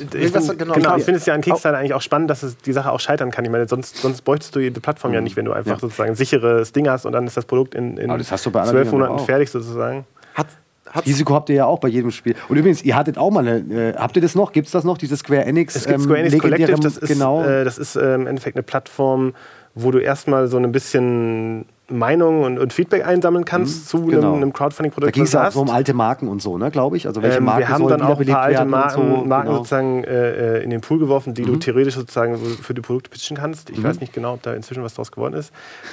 genau, 0.58 0.74
genau, 0.74 0.96
ich 0.96 1.04
find 1.04 1.16
es 1.16 1.26
ja 1.26 1.34
an 1.34 1.40
Kickstarter 1.40 1.78
eigentlich 1.78 1.94
auch 1.94 2.02
spannend, 2.02 2.30
dass 2.30 2.42
es 2.42 2.56
die 2.56 2.72
Sache 2.72 2.90
auch 2.90 3.00
scheitern 3.00 3.30
kann. 3.30 3.44
Ich 3.44 3.50
meine, 3.50 3.68
sonst, 3.68 3.96
sonst 3.98 4.22
bräuchtest 4.22 4.56
du 4.56 4.58
die 4.58 4.70
Plattform 4.70 5.12
mhm. 5.12 5.14
ja 5.14 5.20
nicht, 5.20 5.36
wenn 5.36 5.44
du 5.44 5.52
einfach 5.52 5.72
ja. 5.72 5.78
sozusagen 5.78 6.10
ein 6.10 6.16
sicheres 6.16 6.72
Ding 6.72 6.88
hast 6.88 7.06
und 7.06 7.12
dann 7.12 7.26
ist 7.26 7.36
das 7.36 7.44
Produkt 7.44 7.74
in, 7.74 7.96
in 7.96 8.24
zwölf 8.24 8.92
Monaten 8.92 9.18
fertig 9.20 9.50
sozusagen. 9.50 10.04
Hat, 10.34 10.48
Hat's 10.94 11.08
Risiko 11.08 11.34
habt 11.34 11.48
ihr 11.48 11.56
ja 11.56 11.66
auch 11.66 11.80
bei 11.80 11.88
jedem 11.88 12.12
Spiel. 12.12 12.36
Und 12.48 12.56
übrigens, 12.56 12.82
ihr 12.84 12.94
hattet 12.94 13.18
auch 13.18 13.30
mal 13.32 13.46
eine, 13.46 13.90
äh, 13.90 13.94
habt 13.96 14.14
ihr 14.14 14.22
das 14.22 14.36
noch? 14.36 14.52
Gibt 14.52 14.66
es 14.66 14.72
das 14.72 14.84
noch, 14.84 14.96
dieses 14.96 15.20
Square 15.20 15.44
Enix? 15.44 15.74
Es 15.74 15.86
gibt 15.86 16.00
Square 16.00 16.20
Enix 16.20 16.34
ähm, 16.34 16.40
Collective, 16.40 16.78
das 16.80 16.96
ist, 16.98 17.08
genau. 17.08 17.42
Äh, 17.42 17.64
das 17.64 17.78
ist 17.78 17.96
äh, 17.96 18.14
im 18.14 18.28
Endeffekt 18.28 18.56
eine 18.56 18.62
Plattform, 18.62 19.34
wo 19.74 19.90
du 19.90 19.98
erstmal 19.98 20.46
so 20.46 20.56
ein 20.56 20.70
bisschen 20.70 21.66
Meinungen 21.88 22.44
und, 22.44 22.58
und, 22.58 22.72
Feedback 22.72 23.06
einsammeln 23.06 23.44
kannst 23.44 23.84
mhm, 23.84 23.88
zu 23.88 24.06
genau. 24.06 24.32
einem, 24.32 24.42
einem 24.42 24.52
Crowdfunding-Produkt. 24.52 25.08
Da 25.08 25.14
ging 25.14 25.24
es 25.24 25.36
auch 25.36 25.50
so 25.50 25.60
um 25.60 25.68
alte 25.68 25.92
Marken 25.92 26.28
und 26.28 26.40
so, 26.40 26.56
ne, 26.56 26.70
glaube 26.70 26.96
ich. 26.96 27.06
Also 27.06 27.22
welche 27.22 27.38
ähm, 27.38 27.44
Marken 27.44 27.60
wir 27.60 27.68
haben 27.68 27.88
dann 27.88 28.02
auch 28.02 28.18
ein 28.18 28.26
paar 28.26 28.40
alte 28.40 28.64
Marken, 28.64 28.94
so, 28.94 29.24
Marken 29.24 29.46
genau. 29.48 29.58
sozusagen 29.58 30.04
äh, 30.04 30.58
äh, 30.58 30.64
in 30.64 30.70
den 30.70 30.80
Pool 30.80 30.98
geworfen, 30.98 31.34
die 31.34 31.42
mhm. 31.42 31.46
du 31.46 31.56
theoretisch 31.56 31.94
sozusagen 31.94 32.38
für 32.38 32.72
die 32.72 32.80
Produkte 32.80 33.10
pitchen 33.10 33.36
kannst. 33.36 33.68
Ich 33.68 33.78
mhm. 33.78 33.84
weiß 33.84 34.00
nicht 34.00 34.12
genau, 34.12 34.34
ob 34.34 34.42
da 34.42 34.54
inzwischen 34.54 34.82
was 34.82 34.94
draus 34.94 35.12
geworden 35.12 35.34
ist. 35.34 35.52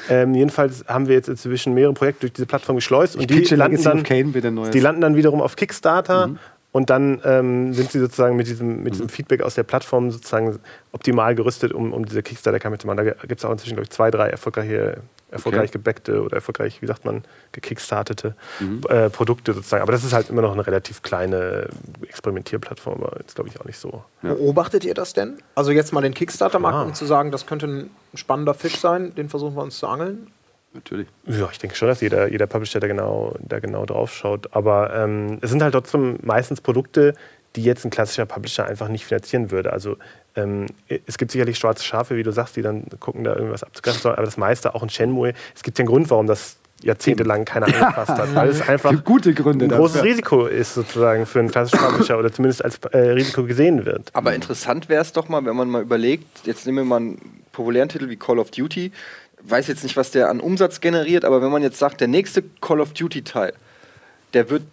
Ähm, 0.10 0.34
jedenfalls 0.34 0.86
haben 0.88 1.08
wir 1.08 1.16
jetzt 1.16 1.28
inzwischen 1.28 1.74
mehrere 1.74 1.94
Projekte 1.94 2.22
durch 2.22 2.34
diese 2.34 2.46
Plattform 2.46 2.78
geschleust 2.78 3.16
ich 3.16 3.22
und 3.22 3.30
die 3.30 3.56
landen, 3.56 3.84
dann, 3.84 4.04
Kane, 4.04 4.32
die 4.72 4.80
landen 4.80 5.02
dann 5.02 5.16
wiederum 5.16 5.42
auf 5.42 5.56
Kickstarter. 5.56 6.32
Und 6.72 6.90
dann 6.90 7.22
ähm, 7.26 7.74
sind 7.74 7.92
sie 7.92 8.00
sozusagen 8.00 8.38
mit 8.38 8.48
diesem, 8.48 8.84
mit 8.84 8.94
diesem 8.94 9.08
mhm. 9.08 9.10
Feedback 9.10 9.42
aus 9.42 9.56
der 9.56 9.64
Plattform 9.64 10.10
sozusagen 10.10 10.60
optimal 10.94 11.36
gerüstet, 11.36 11.74
um, 11.74 11.92
um 11.92 12.06
diese 12.06 12.24
Kickstarter-Kampagne 12.24 12.80
zu 12.80 12.88
machen. 12.88 12.98
Da 12.98 13.04
gibt 13.28 13.40
es 13.40 13.46
auch 13.46 13.52
inzwischen, 13.52 13.76
glaube 13.76 13.84
ich, 13.84 13.90
zwei, 13.90 14.10
drei 14.10 14.30
erfolgreiche 14.30 15.02
erfolgreich 15.32 15.70
okay. 15.70 15.72
gebackte 15.72 16.22
oder 16.22 16.36
erfolgreich, 16.36 16.82
wie 16.82 16.88
sagt 16.88 17.06
man, 17.06 17.24
gekickstartete 17.54 18.36
mhm. 18.60 18.82
äh, 18.90 19.10
Produkte 19.10 19.54
sozusagen. 19.54 19.82
Aber 19.82 19.94
das 19.94 20.04
ist 20.04 20.14
halt 20.14 20.30
immer 20.30 20.42
noch 20.42 20.52
eine 20.52 20.68
relativ 20.68 21.02
kleine 21.02 21.70
Experimentierplattform, 22.08 23.02
aber 23.02 23.18
jetzt 23.20 23.36
glaube 23.36 23.50
ich 23.50 23.60
auch 23.60 23.66
nicht 23.66 23.78
so. 23.78 24.04
Ja. 24.22 24.34
Beobachtet 24.34 24.84
ihr 24.84 24.94
das 24.94 25.14
denn? 25.14 25.38
Also 25.56 25.72
jetzt 25.72 25.94
mal 25.94 26.02
den 26.02 26.14
Kickstarter-Markt, 26.14 26.86
um 26.86 26.94
zu 26.94 27.06
sagen, 27.06 27.32
das 27.32 27.46
könnte 27.46 27.68
ein 27.68 27.90
spannender 28.14 28.54
Fisch 28.54 28.78
sein, 28.78 29.16
den 29.16 29.30
versuchen 29.30 29.56
wir 29.56 29.64
uns 29.64 29.80
zu 29.80 29.88
angeln? 29.88 30.28
Natürlich. 30.74 31.08
Ja, 31.26 31.50
ich 31.52 31.60
denke 31.60 31.76
schon, 31.76 31.90
dass 31.90 32.02
jeder, 32.02 32.30
jeder 32.30 32.48
Publisher 32.48 32.80
da 32.80 32.88
genau, 32.88 33.36
da 33.42 33.60
genau 33.60 33.86
drauf 33.86 34.14
schaut. 34.14 34.54
Aber 34.56 34.94
ähm, 34.96 35.38
es 35.42 35.50
sind 35.50 35.62
halt 35.62 35.74
trotzdem 35.74 36.18
meistens 36.22 36.62
Produkte, 36.62 37.14
die 37.56 37.64
jetzt 37.64 37.84
ein 37.84 37.90
klassischer 37.90 38.26
Publisher 38.26 38.66
einfach 38.66 38.88
nicht 38.88 39.06
finanzieren 39.06 39.52
würde. 39.52 39.74
Also 39.74 39.98
ähm, 40.36 40.68
es 41.06 41.18
gibt 41.18 41.32
sicherlich 41.32 41.58
schwarze 41.58 41.84
Schafe, 41.84 42.16
wie 42.16 42.24
du 42.24 42.32
sagst, 42.32 42.56
die 42.56 42.62
dann 42.62 42.86
gucken, 43.00 43.24
da 43.26 43.36
irgendwas 43.36 43.64
abzugreifen 43.64 44.02
sollen, 44.02 44.16
aber 44.16 44.26
das 44.26 44.38
meiste, 44.38 44.74
auch 44.74 44.84
in 44.84 44.90
Shenmue, 44.90 45.34
es 45.54 45.64
gibt 45.64 45.78
ja 45.78 45.84
einen 45.84 45.90
Grund, 45.90 46.10
warum 46.10 46.28
das 46.28 46.58
jahrzehntelang 46.84 47.46
keiner 47.46 47.68
angefasst 47.68 48.10
hat, 48.10 48.34
weil 48.34 48.50
es 48.50 48.68
einfach 48.68 49.04
gute 49.04 49.34
Gründe 49.34 49.66
ein 49.66 49.72
großes 49.72 49.98
dafür. 49.98 50.10
Risiko 50.10 50.46
ist 50.48 50.74
sozusagen 50.74 51.26
für 51.26 51.40
einen 51.40 51.50
klassischen 51.52 51.80
Publisher 51.80 52.18
oder 52.18 52.32
zumindest 52.32 52.64
als 52.64 52.78
äh, 52.92 52.98
Risiko 52.98 53.44
gesehen 53.44 53.86
wird. 53.86 54.10
Aber 54.14 54.34
interessant 54.34 54.90
wäre 54.90 55.02
es 55.02 55.12
doch 55.14 55.30
mal, 55.30 55.46
wenn 55.46 55.56
man 55.56 55.70
mal 55.70 55.82
überlegt, 55.82 56.26
jetzt 56.46 56.66
nehmen 56.66 56.80
wir 56.80 56.86
mal 56.86 56.98
einen 56.98 57.42
populären 57.52 57.90
Titel 57.90 58.10
wie 58.10 58.16
Call 58.16 58.40
of 58.40 58.50
Duty, 58.50 58.92
weiß 59.44 59.68
jetzt 59.68 59.84
nicht, 59.84 59.98
was 59.98 60.12
der 60.12 60.30
an 60.30 60.40
Umsatz 60.40 60.82
generiert, 60.82 61.26
aber 61.26 61.42
wenn 61.42 61.52
man 61.52 61.64
jetzt 61.64 61.80
sagt, 61.80 62.02
der 62.02 62.08
nächste 62.08 62.44
Call 62.62 62.82
of 62.82 62.94
Duty 62.94 63.24
Teil, 63.24 63.54
der 64.34 64.50
wird 64.50 64.64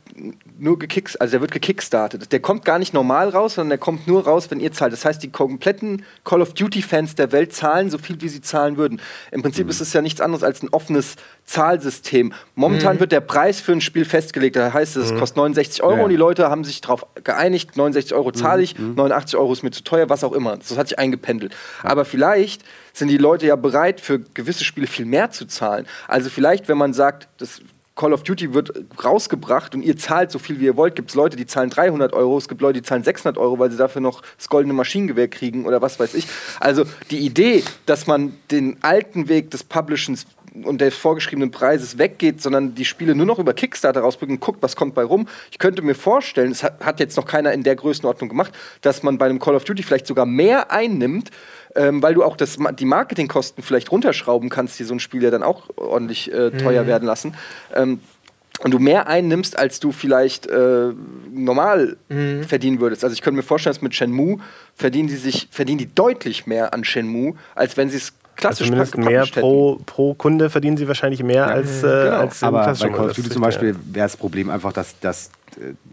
nur 0.58 0.78
gekicks, 0.78 1.16
also 1.16 1.32
der 1.32 1.40
wird 1.40 1.52
gekickstartet. 1.52 2.32
Der 2.32 2.40
kommt 2.40 2.64
gar 2.64 2.78
nicht 2.78 2.92
normal 2.92 3.28
raus, 3.28 3.54
sondern 3.54 3.70
der 3.70 3.78
kommt 3.78 4.06
nur 4.06 4.24
raus, 4.24 4.50
wenn 4.50 4.60
ihr 4.60 4.72
zahlt. 4.72 4.92
Das 4.92 5.04
heißt, 5.04 5.22
die 5.22 5.30
kompletten 5.30 6.04
Call 6.24 6.42
of 6.42 6.54
Duty 6.54 6.82
Fans 6.82 7.14
der 7.14 7.30
Welt 7.32 7.52
zahlen 7.52 7.90
so 7.90 7.98
viel, 7.98 8.20
wie 8.20 8.28
sie 8.28 8.40
zahlen 8.40 8.76
würden. 8.76 9.00
Im 9.30 9.42
Prinzip 9.42 9.64
mhm. 9.64 9.70
ist 9.70 9.80
es 9.80 9.92
ja 9.92 10.02
nichts 10.02 10.20
anderes 10.20 10.42
als 10.42 10.62
ein 10.62 10.68
offenes 10.70 11.16
Zahlsystem. 11.44 12.32
Momentan 12.54 12.96
mhm. 12.96 13.00
wird 13.00 13.12
der 13.12 13.20
Preis 13.20 13.60
für 13.60 13.72
ein 13.72 13.80
Spiel 13.80 14.04
festgelegt. 14.04 14.56
Da 14.56 14.72
heißt 14.72 14.96
es, 14.96 15.06
es 15.06 15.12
mhm. 15.12 15.18
kostet 15.18 15.36
69 15.36 15.82
Euro 15.82 15.98
ja. 15.98 16.04
und 16.04 16.10
die 16.10 16.16
Leute 16.16 16.50
haben 16.50 16.64
sich 16.64 16.80
darauf 16.80 17.06
geeinigt, 17.22 17.76
69 17.76 18.14
Euro 18.14 18.32
zahle 18.32 18.62
ich, 18.62 18.78
89 18.78 19.34
mhm. 19.34 19.40
Euro 19.40 19.52
ist 19.52 19.62
mir 19.62 19.70
zu 19.70 19.84
teuer, 19.84 20.08
was 20.08 20.24
auch 20.24 20.32
immer. 20.32 20.56
Das 20.56 20.76
hat 20.76 20.88
sich 20.88 20.98
eingependelt. 20.98 21.54
Ja. 21.82 21.90
Aber 21.90 22.04
vielleicht 22.04 22.62
sind 22.92 23.08
die 23.08 23.18
Leute 23.18 23.46
ja 23.46 23.56
bereit, 23.56 24.00
für 24.00 24.18
gewisse 24.18 24.64
Spiele 24.64 24.86
viel 24.86 25.06
mehr 25.06 25.30
zu 25.30 25.46
zahlen. 25.46 25.86
Also 26.08 26.30
vielleicht, 26.30 26.68
wenn 26.68 26.78
man 26.78 26.92
sagt, 26.92 27.28
das 27.38 27.60
Call 27.98 28.12
of 28.12 28.22
Duty 28.22 28.54
wird 28.54 28.72
rausgebracht 29.02 29.74
und 29.74 29.82
ihr 29.82 29.96
zahlt 29.96 30.30
so 30.30 30.38
viel, 30.38 30.60
wie 30.60 30.66
ihr 30.66 30.76
wollt. 30.76 30.94
Gibt 30.94 31.10
es 31.10 31.16
Leute, 31.16 31.36
die 31.36 31.46
zahlen 31.46 31.68
300 31.68 32.12
Euro, 32.12 32.38
es 32.38 32.48
gibt 32.48 32.60
Leute, 32.60 32.80
die 32.80 32.86
zahlen 32.86 33.02
600 33.02 33.36
Euro, 33.36 33.58
weil 33.58 33.72
sie 33.72 33.76
dafür 33.76 34.00
noch 34.00 34.22
das 34.36 34.48
goldene 34.48 34.72
Maschinengewehr 34.72 35.26
kriegen 35.26 35.66
oder 35.66 35.82
was 35.82 35.98
weiß 35.98 36.14
ich. 36.14 36.28
Also 36.60 36.84
die 37.10 37.18
Idee, 37.18 37.64
dass 37.86 38.06
man 38.06 38.34
den 38.52 38.76
alten 38.82 39.28
Weg 39.28 39.50
des 39.50 39.64
Publishens 39.64 40.26
und 40.64 40.80
des 40.80 40.96
vorgeschriebenen 40.96 41.50
Preises 41.50 41.98
weggeht, 41.98 42.40
sondern 42.40 42.76
die 42.76 42.84
Spiele 42.84 43.16
nur 43.16 43.26
noch 43.26 43.40
über 43.40 43.52
Kickstarter 43.52 44.00
rausbringen 44.00 44.36
und 44.36 44.40
guckt, 44.40 44.62
was 44.62 44.76
kommt 44.76 44.94
bei 44.94 45.02
rum. 45.02 45.26
Ich 45.50 45.58
könnte 45.58 45.82
mir 45.82 45.94
vorstellen, 45.94 46.52
es 46.52 46.62
hat 46.62 47.00
jetzt 47.00 47.16
noch 47.16 47.26
keiner 47.26 47.52
in 47.52 47.64
der 47.64 47.74
Größenordnung 47.74 48.28
gemacht, 48.28 48.52
dass 48.80 49.02
man 49.02 49.18
bei 49.18 49.26
einem 49.26 49.40
Call 49.40 49.56
of 49.56 49.64
Duty 49.64 49.82
vielleicht 49.82 50.06
sogar 50.06 50.24
mehr 50.24 50.70
einnimmt, 50.70 51.30
ähm, 51.78 52.02
weil 52.02 52.14
du 52.14 52.24
auch 52.24 52.36
das, 52.36 52.58
die 52.78 52.84
Marketingkosten 52.84 53.62
vielleicht 53.62 53.92
runterschrauben 53.92 54.48
kannst, 54.48 54.78
die 54.78 54.84
so 54.84 54.94
ein 54.94 55.00
Spiel 55.00 55.22
ja 55.22 55.30
dann 55.30 55.44
auch 55.44 55.70
ordentlich 55.76 56.32
äh, 56.32 56.50
teuer 56.50 56.82
mhm. 56.82 56.88
werden 56.88 57.06
lassen. 57.06 57.34
Ähm, 57.74 58.00
und 58.64 58.72
du 58.72 58.80
mehr 58.80 59.06
einnimmst, 59.06 59.56
als 59.56 59.78
du 59.78 59.92
vielleicht 59.92 60.48
äh, 60.48 60.88
normal 61.32 61.96
mhm. 62.08 62.42
verdienen 62.42 62.80
würdest. 62.80 63.04
Also 63.04 63.14
ich 63.14 63.22
könnte 63.22 63.36
mir 63.36 63.44
vorstellen, 63.44 63.74
dass 63.74 63.82
mit 63.82 63.94
Shenmue 63.94 64.38
verdienen 64.74 65.06
die 65.06 65.14
sich 65.14 65.46
verdienen 65.52 65.78
die 65.78 65.94
deutlich 65.94 66.48
mehr 66.48 66.74
an 66.74 66.82
Shenmue, 66.82 67.34
als 67.54 67.76
wenn 67.76 67.88
sie 67.88 67.98
es 67.98 68.14
klassisch 68.34 68.72
also 68.72 68.98
mehr 68.98 69.24
pro, 69.26 69.80
pro 69.86 70.14
Kunde 70.14 70.50
verdienen 70.50 70.76
sie 70.76 70.88
wahrscheinlich 70.88 71.22
mehr 71.22 71.36
ja, 71.36 71.46
als, 71.46 71.84
äh, 71.84 71.86
genau. 71.86 72.16
als 72.18 72.42
Aber 72.42 72.72
bei 72.72 72.88
Call 72.88 73.10
of 73.10 73.16
Duty 73.16 73.30
zum 73.30 73.42
Beispiel 73.42 73.76
wäre 73.92 74.06
das 74.06 74.16
Problem 74.16 74.50
einfach, 74.50 74.72
dass, 74.72 74.98
dass 74.98 75.30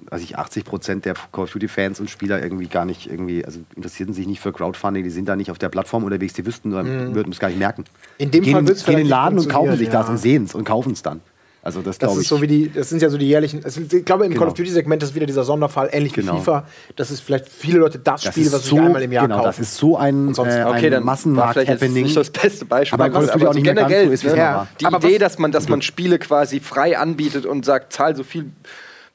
also 0.10 0.24
ich 0.24 0.38
80 0.38 0.66
Prozent 0.66 1.06
der 1.06 1.14
Call 1.32 1.44
of 1.44 1.52
Duty 1.52 1.68
Fans 1.68 2.00
und 2.00 2.10
Spieler 2.10 2.42
irgendwie 2.42 2.68
gar 2.68 2.86
nicht 2.86 3.10
irgendwie, 3.10 3.46
also 3.46 3.60
interessierten 3.76 4.14
sich 4.14 4.28
nicht 4.28 4.40
für 4.40 4.54
Crowdfunding, 4.54 5.04
die 5.04 5.10
sind 5.10 5.28
da 5.28 5.36
nicht 5.36 5.52
auf 5.52 5.58
der 5.58 5.70
Plattform 5.70 6.04
unterwegs, 6.04 6.34
die 6.34 6.46
wüssten, 6.46 6.70
mhm. 6.70 7.16
würden 7.16 7.32
es 7.32 7.40
gar 7.40 7.50
nicht 7.50 7.60
merken. 7.60 7.86
In 8.18 8.32
dem 8.32 8.44
gehen, 8.44 8.54
Fall 8.54 8.64
gehen 8.64 8.86
in 8.88 8.98
den 8.98 9.08
Laden 9.08 9.40
und 9.40 9.50
kaufen 9.50 9.78
sich 9.78 9.88
ja. 9.88 9.94
das 9.94 10.10
und 10.10 10.18
sehen 10.18 10.46
es 10.46 10.56
und 10.56 10.64
kaufen 10.64 10.94
es 10.94 11.02
dann. 11.02 11.22
Also 11.66 11.82
das, 11.82 11.98
das 11.98 12.14
ist 12.14 12.22
ich. 12.22 12.28
so 12.28 12.40
wie 12.44 12.46
die, 12.46 12.72
das 12.72 12.90
sind 12.90 13.02
ja 13.02 13.10
so 13.10 13.18
die 13.18 13.28
jährlichen. 13.28 13.68
Sind, 13.68 13.92
ich 13.92 14.06
glaube, 14.06 14.26
im 14.26 14.30
genau. 14.30 14.42
Call 14.42 14.50
of 14.50 14.54
Duty-Segment 14.54 15.02
ist 15.02 15.16
wieder 15.16 15.26
dieser 15.26 15.44
Sonderfall, 15.44 15.90
ähnlich 15.92 16.14
genau. 16.14 16.36
wie 16.36 16.38
FIFA. 16.38 16.68
Das 16.96 17.10
ist 17.10 17.22
vielleicht 17.22 17.50
viele 17.50 17.80
Leute 17.80 17.98
das, 17.98 18.22
das 18.22 18.34
Spiel, 18.34 18.52
was 18.52 18.66
so, 18.66 18.76
sie 18.76 18.82
einmal 18.84 19.02
im 19.02 19.12
Jahr 19.12 19.24
genau, 19.26 19.38
kaufen. 19.38 19.48
Das 19.48 19.60
ist 19.60 19.76
so 19.76 19.98
ein, 19.98 20.36
äh, 20.36 20.64
okay, 20.64 20.96
ein 20.96 21.04
Massenmarkt-Happening. 21.04 22.04
nicht 22.04 22.16
das 22.16 22.30
beste 22.30 22.66
Beispiel. 22.66 23.02
Aber, 23.02 23.06
aber, 23.06 23.34
aber, 23.34 23.50
aber 23.50 23.60
generell, 23.60 24.12
ist, 24.12 24.24
ne? 24.24 24.38
ja. 24.38 24.68
die 24.80 24.86
aber 24.86 25.00
Idee, 25.00 25.18
dass 25.18 25.40
man, 25.40 25.52
dass 25.52 25.68
man 25.68 25.82
Spiele 25.82 26.20
quasi 26.20 26.60
frei 26.60 27.00
anbietet 27.00 27.48
und 27.48 27.66
sagt, 27.66 27.94
zahl 27.94 28.16
so 28.16 28.24
viel 28.24 28.52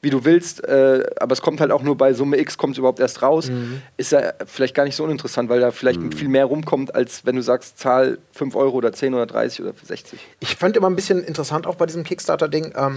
wie 0.01 0.09
du 0.09 0.25
willst, 0.25 0.63
äh, 0.67 1.05
aber 1.19 1.33
es 1.33 1.41
kommt 1.41 1.61
halt 1.61 1.71
auch 1.71 1.83
nur 1.83 1.95
bei 1.95 2.13
Summe 2.13 2.39
X, 2.39 2.57
kommt 2.57 2.73
es 2.73 2.79
überhaupt 2.79 2.99
erst 2.99 3.21
raus, 3.21 3.49
mhm. 3.49 3.81
ist 3.97 4.11
ja 4.11 4.33
vielleicht 4.47 4.73
gar 4.73 4.83
nicht 4.83 4.95
so 4.95 5.03
uninteressant, 5.03 5.47
weil 5.49 5.59
da 5.59 5.71
vielleicht 5.71 5.99
mhm. 5.99 6.11
viel 6.11 6.27
mehr 6.27 6.45
rumkommt, 6.45 6.95
als 6.95 7.25
wenn 7.25 7.35
du 7.35 7.43
sagst, 7.43 7.77
zahl 7.77 8.17
5 8.33 8.55
Euro 8.55 8.77
oder 8.77 8.93
10 8.93 9.13
oder 9.13 9.27
30 9.27 9.61
oder 9.61 9.73
60. 9.83 10.19
Ich 10.39 10.55
fand 10.55 10.75
immer 10.75 10.89
ein 10.89 10.95
bisschen 10.95 11.23
interessant 11.23 11.67
auch 11.67 11.75
bei 11.75 11.85
diesem 11.85 12.03
Kickstarter-Ding, 12.03 12.73
ähm, 12.75 12.95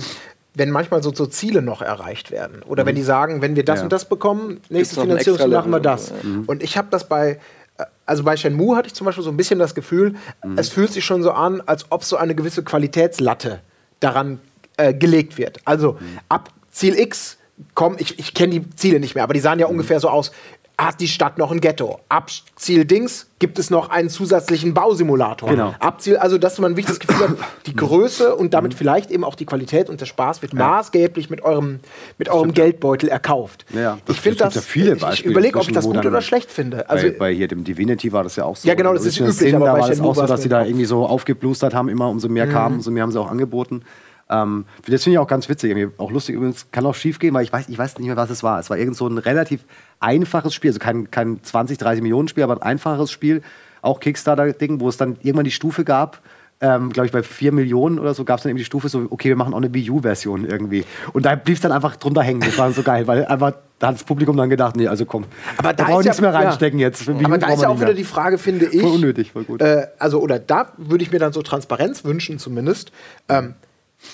wenn 0.54 0.70
manchmal 0.70 1.02
so, 1.02 1.12
so, 1.12 1.26
Ziele 1.26 1.60
noch 1.60 1.82
erreicht 1.82 2.30
werden. 2.30 2.62
Oder 2.62 2.84
mhm. 2.84 2.88
wenn 2.88 2.94
die 2.94 3.02
sagen, 3.02 3.42
wenn 3.42 3.56
wir 3.56 3.64
das 3.64 3.80
ja. 3.80 3.84
und 3.84 3.92
das 3.92 4.08
bekommen, 4.08 4.60
nächste 4.70 5.00
Finanzierung 5.00 5.50
machen 5.50 5.72
wir 5.72 5.80
das. 5.80 6.12
Mhm. 6.22 6.44
Und 6.46 6.62
ich 6.62 6.78
habe 6.78 6.88
das 6.90 7.08
bei 7.08 7.38
äh, 7.76 7.84
also 8.06 8.22
bei 8.22 8.36
Shenmue 8.36 8.76
hatte 8.76 8.86
ich 8.86 8.94
zum 8.94 9.04
Beispiel 9.04 9.24
so 9.24 9.30
ein 9.30 9.36
bisschen 9.36 9.58
das 9.58 9.74
Gefühl, 9.74 10.14
mhm. 10.44 10.56
es 10.56 10.70
fühlt 10.70 10.92
sich 10.92 11.04
schon 11.04 11.22
so 11.22 11.32
an, 11.32 11.60
als 11.66 11.86
ob 11.90 12.04
so 12.04 12.16
eine 12.16 12.34
gewisse 12.34 12.62
Qualitätslatte 12.62 13.60
daran 14.00 14.38
äh, 14.76 14.94
gelegt 14.94 15.38
wird. 15.38 15.60
Also 15.64 15.92
mhm. 15.92 16.18
ab 16.28 16.50
Ziel 16.74 16.98
X, 16.98 17.38
komm, 17.74 17.96
ich, 17.98 18.18
ich 18.18 18.34
kenne 18.34 18.60
die 18.60 18.70
Ziele 18.70 19.00
nicht 19.00 19.14
mehr, 19.14 19.24
aber 19.24 19.32
die 19.32 19.40
sahen 19.40 19.58
ja 19.58 19.66
mhm. 19.66 19.72
ungefähr 19.72 20.00
so 20.00 20.08
aus. 20.08 20.32
Hat 20.76 20.98
die 20.98 21.06
Stadt 21.06 21.38
noch 21.38 21.52
ein 21.52 21.60
Ghetto? 21.60 22.00
Ab 22.08 22.32
Ziel 22.56 22.84
Dings 22.84 23.28
gibt 23.38 23.60
es 23.60 23.70
noch 23.70 23.90
einen 23.90 24.08
zusätzlichen 24.08 24.74
Bausimulator. 24.74 25.48
Genau. 25.48 25.72
Ab 25.78 26.00
Ziel, 26.00 26.16
also 26.16 26.36
dass 26.36 26.58
man 26.58 26.72
ein 26.72 26.76
wichtiges 26.76 26.98
Gefühl 26.98 27.28
hat, 27.28 27.36
die 27.66 27.76
Größe 27.76 28.34
und 28.34 28.54
damit 28.54 28.72
mhm. 28.72 28.78
vielleicht 28.78 29.12
eben 29.12 29.22
auch 29.22 29.36
die 29.36 29.46
Qualität 29.46 29.88
und 29.88 30.00
der 30.00 30.06
Spaß 30.06 30.42
wird 30.42 30.52
ja. 30.52 30.58
maßgeblich 30.58 31.30
mit 31.30 31.42
eurem, 31.42 31.78
mit 32.18 32.28
eurem 32.28 32.52
Geldbeutel 32.52 33.08
erkauft. 33.08 33.64
Ja, 33.72 33.98
ich 34.08 34.20
finde 34.20 34.38
das, 34.40 34.56
ja 34.56 34.62
viele 34.62 34.96
Beispiele 34.96 35.12
ich 35.14 35.24
überlege, 35.26 35.60
ob 35.60 35.68
ich 35.68 35.74
das 35.74 35.84
gut 35.84 36.04
oder 36.04 36.20
schlecht 36.22 36.50
finde. 36.50 36.90
Also, 36.90 37.06
bei, 37.06 37.18
bei, 37.18 37.34
hier 37.34 37.46
dem 37.46 37.62
Divinity 37.62 38.12
war 38.12 38.24
das 38.24 38.34
ja 38.34 38.42
auch 38.42 38.56
so. 38.56 38.66
Ja, 38.66 38.74
genau, 38.74 38.94
das 38.94 39.04
ist 39.04 39.20
üblich. 39.20 39.36
Sinn, 39.36 39.54
aber 39.54 39.66
da 39.66 39.72
war 39.74 39.88
es 39.88 40.00
auch 40.00 40.16
so, 40.16 40.26
dass 40.26 40.42
sie 40.42 40.48
da 40.48 40.64
irgendwie 40.64 40.86
so 40.86 41.06
aufgeblustert 41.06 41.72
haben, 41.72 41.88
immer 41.88 42.08
umso 42.08 42.28
mehr 42.28 42.46
mhm. 42.46 42.50
kamen, 42.50 42.74
umso 42.76 42.90
mehr 42.90 43.04
haben 43.04 43.12
sie 43.12 43.20
auch 43.20 43.30
angeboten. 43.30 43.84
Ähm, 44.30 44.64
das 44.86 45.04
finde 45.04 45.14
ich 45.14 45.18
auch 45.18 45.26
ganz 45.26 45.48
witzig. 45.48 45.88
Auch 45.98 46.10
lustig 46.10 46.36
übrigens, 46.36 46.70
kann 46.70 46.86
auch 46.86 46.94
schief 46.94 47.18
gehen, 47.18 47.34
weil 47.34 47.44
ich 47.44 47.52
weiß, 47.52 47.68
ich 47.68 47.78
weiß 47.78 47.98
nicht 47.98 48.06
mehr, 48.06 48.16
was 48.16 48.30
es 48.30 48.42
war. 48.42 48.58
Es 48.58 48.70
war 48.70 48.78
irgend 48.78 48.96
so 48.96 49.06
ein 49.06 49.18
relativ 49.18 49.64
einfaches 50.00 50.54
Spiel, 50.54 50.70
also 50.70 50.80
kein, 50.80 51.10
kein 51.10 51.42
20, 51.42 51.78
30 51.78 52.02
Millionen 52.02 52.28
Spiel, 52.28 52.44
aber 52.44 52.54
ein 52.54 52.62
einfaches 52.62 53.10
Spiel, 53.10 53.42
auch 53.82 54.00
Kickstarter-Ding, 54.00 54.80
wo 54.80 54.88
es 54.88 54.96
dann 54.96 55.16
irgendwann 55.22 55.44
die 55.44 55.50
Stufe 55.50 55.84
gab, 55.84 56.22
ähm, 56.60 56.90
glaube 56.90 57.06
ich, 57.06 57.12
bei 57.12 57.22
4 57.22 57.52
Millionen 57.52 57.98
oder 57.98 58.14
so 58.14 58.24
gab 58.24 58.38
es 58.38 58.44
dann 58.44 58.50
eben 58.50 58.58
die 58.58 58.64
Stufe 58.64 58.88
so, 58.88 59.06
okay, 59.10 59.28
wir 59.28 59.36
machen 59.36 59.52
auch 59.52 59.58
eine 59.58 59.74
Wii 59.74 59.90
U-Version 59.90 60.46
irgendwie. 60.46 60.84
Und 61.12 61.26
da 61.26 61.34
blieb 61.34 61.56
es 61.56 61.60
dann 61.60 61.72
einfach 61.72 61.96
drunter 61.96 62.22
hängen. 62.22 62.40
Das 62.40 62.56
war 62.56 62.72
so 62.72 62.82
geil, 62.82 63.06
weil 63.06 63.26
einfach, 63.26 63.52
da 63.78 63.88
hat 63.88 63.96
das 63.96 64.04
Publikum 64.04 64.36
dann 64.36 64.48
gedacht, 64.48 64.76
nee, 64.76 64.86
also 64.86 65.04
komm, 65.04 65.24
aber 65.58 65.74
da, 65.74 65.84
da 65.84 65.90
brauchen 65.90 66.04
nichts 66.04 66.18
ja, 66.18 66.22
mehr 66.22 66.34
reinstecken 66.34 66.78
ja. 66.78 66.86
jetzt. 66.86 67.06
aber 67.06 67.38
da 67.38 67.52
ist 67.52 67.62
ja 67.62 67.68
auch 67.68 67.80
wieder 67.80 67.92
die 67.92 68.04
Frage, 68.04 68.38
finde 68.38 68.66
ich. 68.66 68.80
Voll 68.80 68.92
unnötig, 68.92 69.32
voll 69.32 69.44
gut. 69.44 69.60
Äh, 69.60 69.88
also, 69.98 70.20
oder 70.20 70.38
da 70.38 70.72
würde 70.78 71.04
ich 71.04 71.12
mir 71.12 71.18
dann 71.18 71.32
so 71.32 71.42
Transparenz 71.42 72.04
wünschen, 72.04 72.38
zumindest. 72.38 72.92
Ähm, 73.28 73.54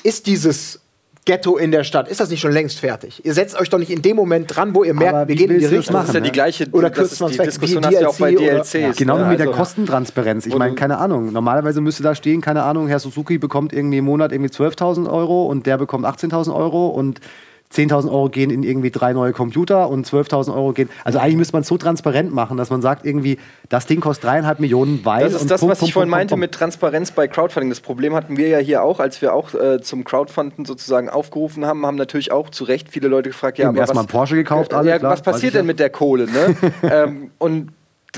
ist 0.02 0.26
dieses 0.26 0.80
Ghetto 1.26 1.58
in 1.58 1.70
der 1.70 1.84
Stadt, 1.84 2.08
ist 2.08 2.18
das 2.18 2.30
nicht 2.30 2.40
schon 2.40 2.52
längst 2.52 2.80
fertig? 2.80 3.24
Ihr 3.24 3.34
setzt 3.34 3.58
euch 3.60 3.68
doch 3.68 3.78
nicht 3.78 3.90
in 3.90 4.00
dem 4.00 4.16
Moment 4.16 4.54
dran, 4.54 4.74
wo 4.74 4.84
ihr 4.84 4.94
merkt, 4.94 5.28
wir 5.28 5.36
gehen 5.36 5.50
in 5.50 5.58
die 5.58 5.66
Richtung. 5.66 5.94
Das 5.94 6.08
ist 6.08 6.14
ja 6.14 6.20
die 6.20 6.32
gleiche 6.32 6.66
oder 6.72 6.88
das 6.88 7.12
ist 7.12 7.20
die 7.20 7.36
Diskussion 7.36 7.84
hast 7.84 7.94
du 7.94 8.00
ja 8.00 8.08
auch 8.08 8.18
bei 8.18 8.34
DLCs. 8.34 8.72
Ja. 8.72 8.92
Genau 8.92 9.18
wie 9.18 9.24
mit 9.24 9.38
der 9.38 9.48
also 9.48 9.58
Kostentransparenz. 9.58 10.46
Ich 10.46 10.56
meine, 10.56 10.74
keine 10.74 10.98
Ahnung. 10.98 11.30
Normalerweise 11.30 11.82
müsste 11.82 12.02
da 12.02 12.14
stehen, 12.14 12.40
keine 12.40 12.62
Ahnung, 12.62 12.88
Herr 12.88 12.98
Suzuki 12.98 13.36
bekommt 13.36 13.72
irgendwie 13.72 13.98
im 13.98 14.06
Monat 14.06 14.32
irgendwie 14.32 14.50
12.000 14.50 15.10
Euro 15.10 15.46
und 15.46 15.66
der 15.66 15.76
bekommt 15.76 16.06
18.000 16.06 16.54
Euro 16.54 16.88
und 16.88 17.20
10.000 17.72 18.10
Euro 18.10 18.28
gehen 18.28 18.51
in 18.51 18.64
irgendwie 18.64 18.90
drei 18.90 19.12
neue 19.12 19.32
Computer 19.32 19.88
und 19.88 20.05
12.000 20.05 20.52
Euro 20.52 20.72
gehen. 20.72 20.90
Also 21.05 21.20
eigentlich 21.20 21.36
müsste 21.36 21.52
man 21.52 21.62
es 21.62 21.68
so 21.68 21.78
transparent 21.78 22.34
machen, 22.34 22.56
dass 22.56 22.68
man 22.68 22.82
sagt, 22.82 23.06
irgendwie, 23.06 23.38
das 23.68 23.86
Ding 23.86 24.01
kostet 24.01 24.24
dreieinhalb 24.24 24.59
Millionen, 24.59 25.05
weil. 25.05 25.22
Das 25.22 25.34
ist 25.34 25.51
das, 25.51 25.60
Punkt, 25.60 25.72
was 25.72 25.78
Punkt, 25.78 25.88
ich 25.88 25.94
vorhin 25.94 26.10
meinte 26.10 26.36
mit 26.36 26.52
Transparenz 26.52 27.12
bei 27.12 27.28
Crowdfunding. 27.28 27.70
Das 27.70 27.80
Problem 27.80 28.14
hatten 28.14 28.36
wir 28.36 28.48
ja 28.48 28.59
hier 28.59 28.82
auch, 28.82 28.98
als 28.98 29.22
wir 29.22 29.34
auch 29.34 29.55
äh, 29.55 29.80
zum 29.80 30.02
Crowdfunden 30.02 30.64
sozusagen 30.64 31.09
aufgerufen 31.09 31.64
haben, 31.64 31.86
haben 31.86 31.97
natürlich 31.97 32.32
auch 32.32 32.51
zu 32.51 32.64
Recht 32.64 32.88
viele 32.88 33.06
Leute 33.06 33.30
gefragt, 33.30 33.59
ja, 33.59 33.68
aber 33.68 33.78
erstmal 33.78 34.05
Porsche 34.05 34.34
gekauft, 34.34 34.74
alle, 34.74 34.90
ja, 34.90 34.98
klar, 34.98 35.12
was 35.12 35.22
passiert 35.22 35.55
denn 35.55 35.66
mit 35.66 35.78
der 35.78 35.90
Kohle? 35.90 36.26
Ne? 36.26 36.56
ähm, 36.82 37.30
und 37.38 37.70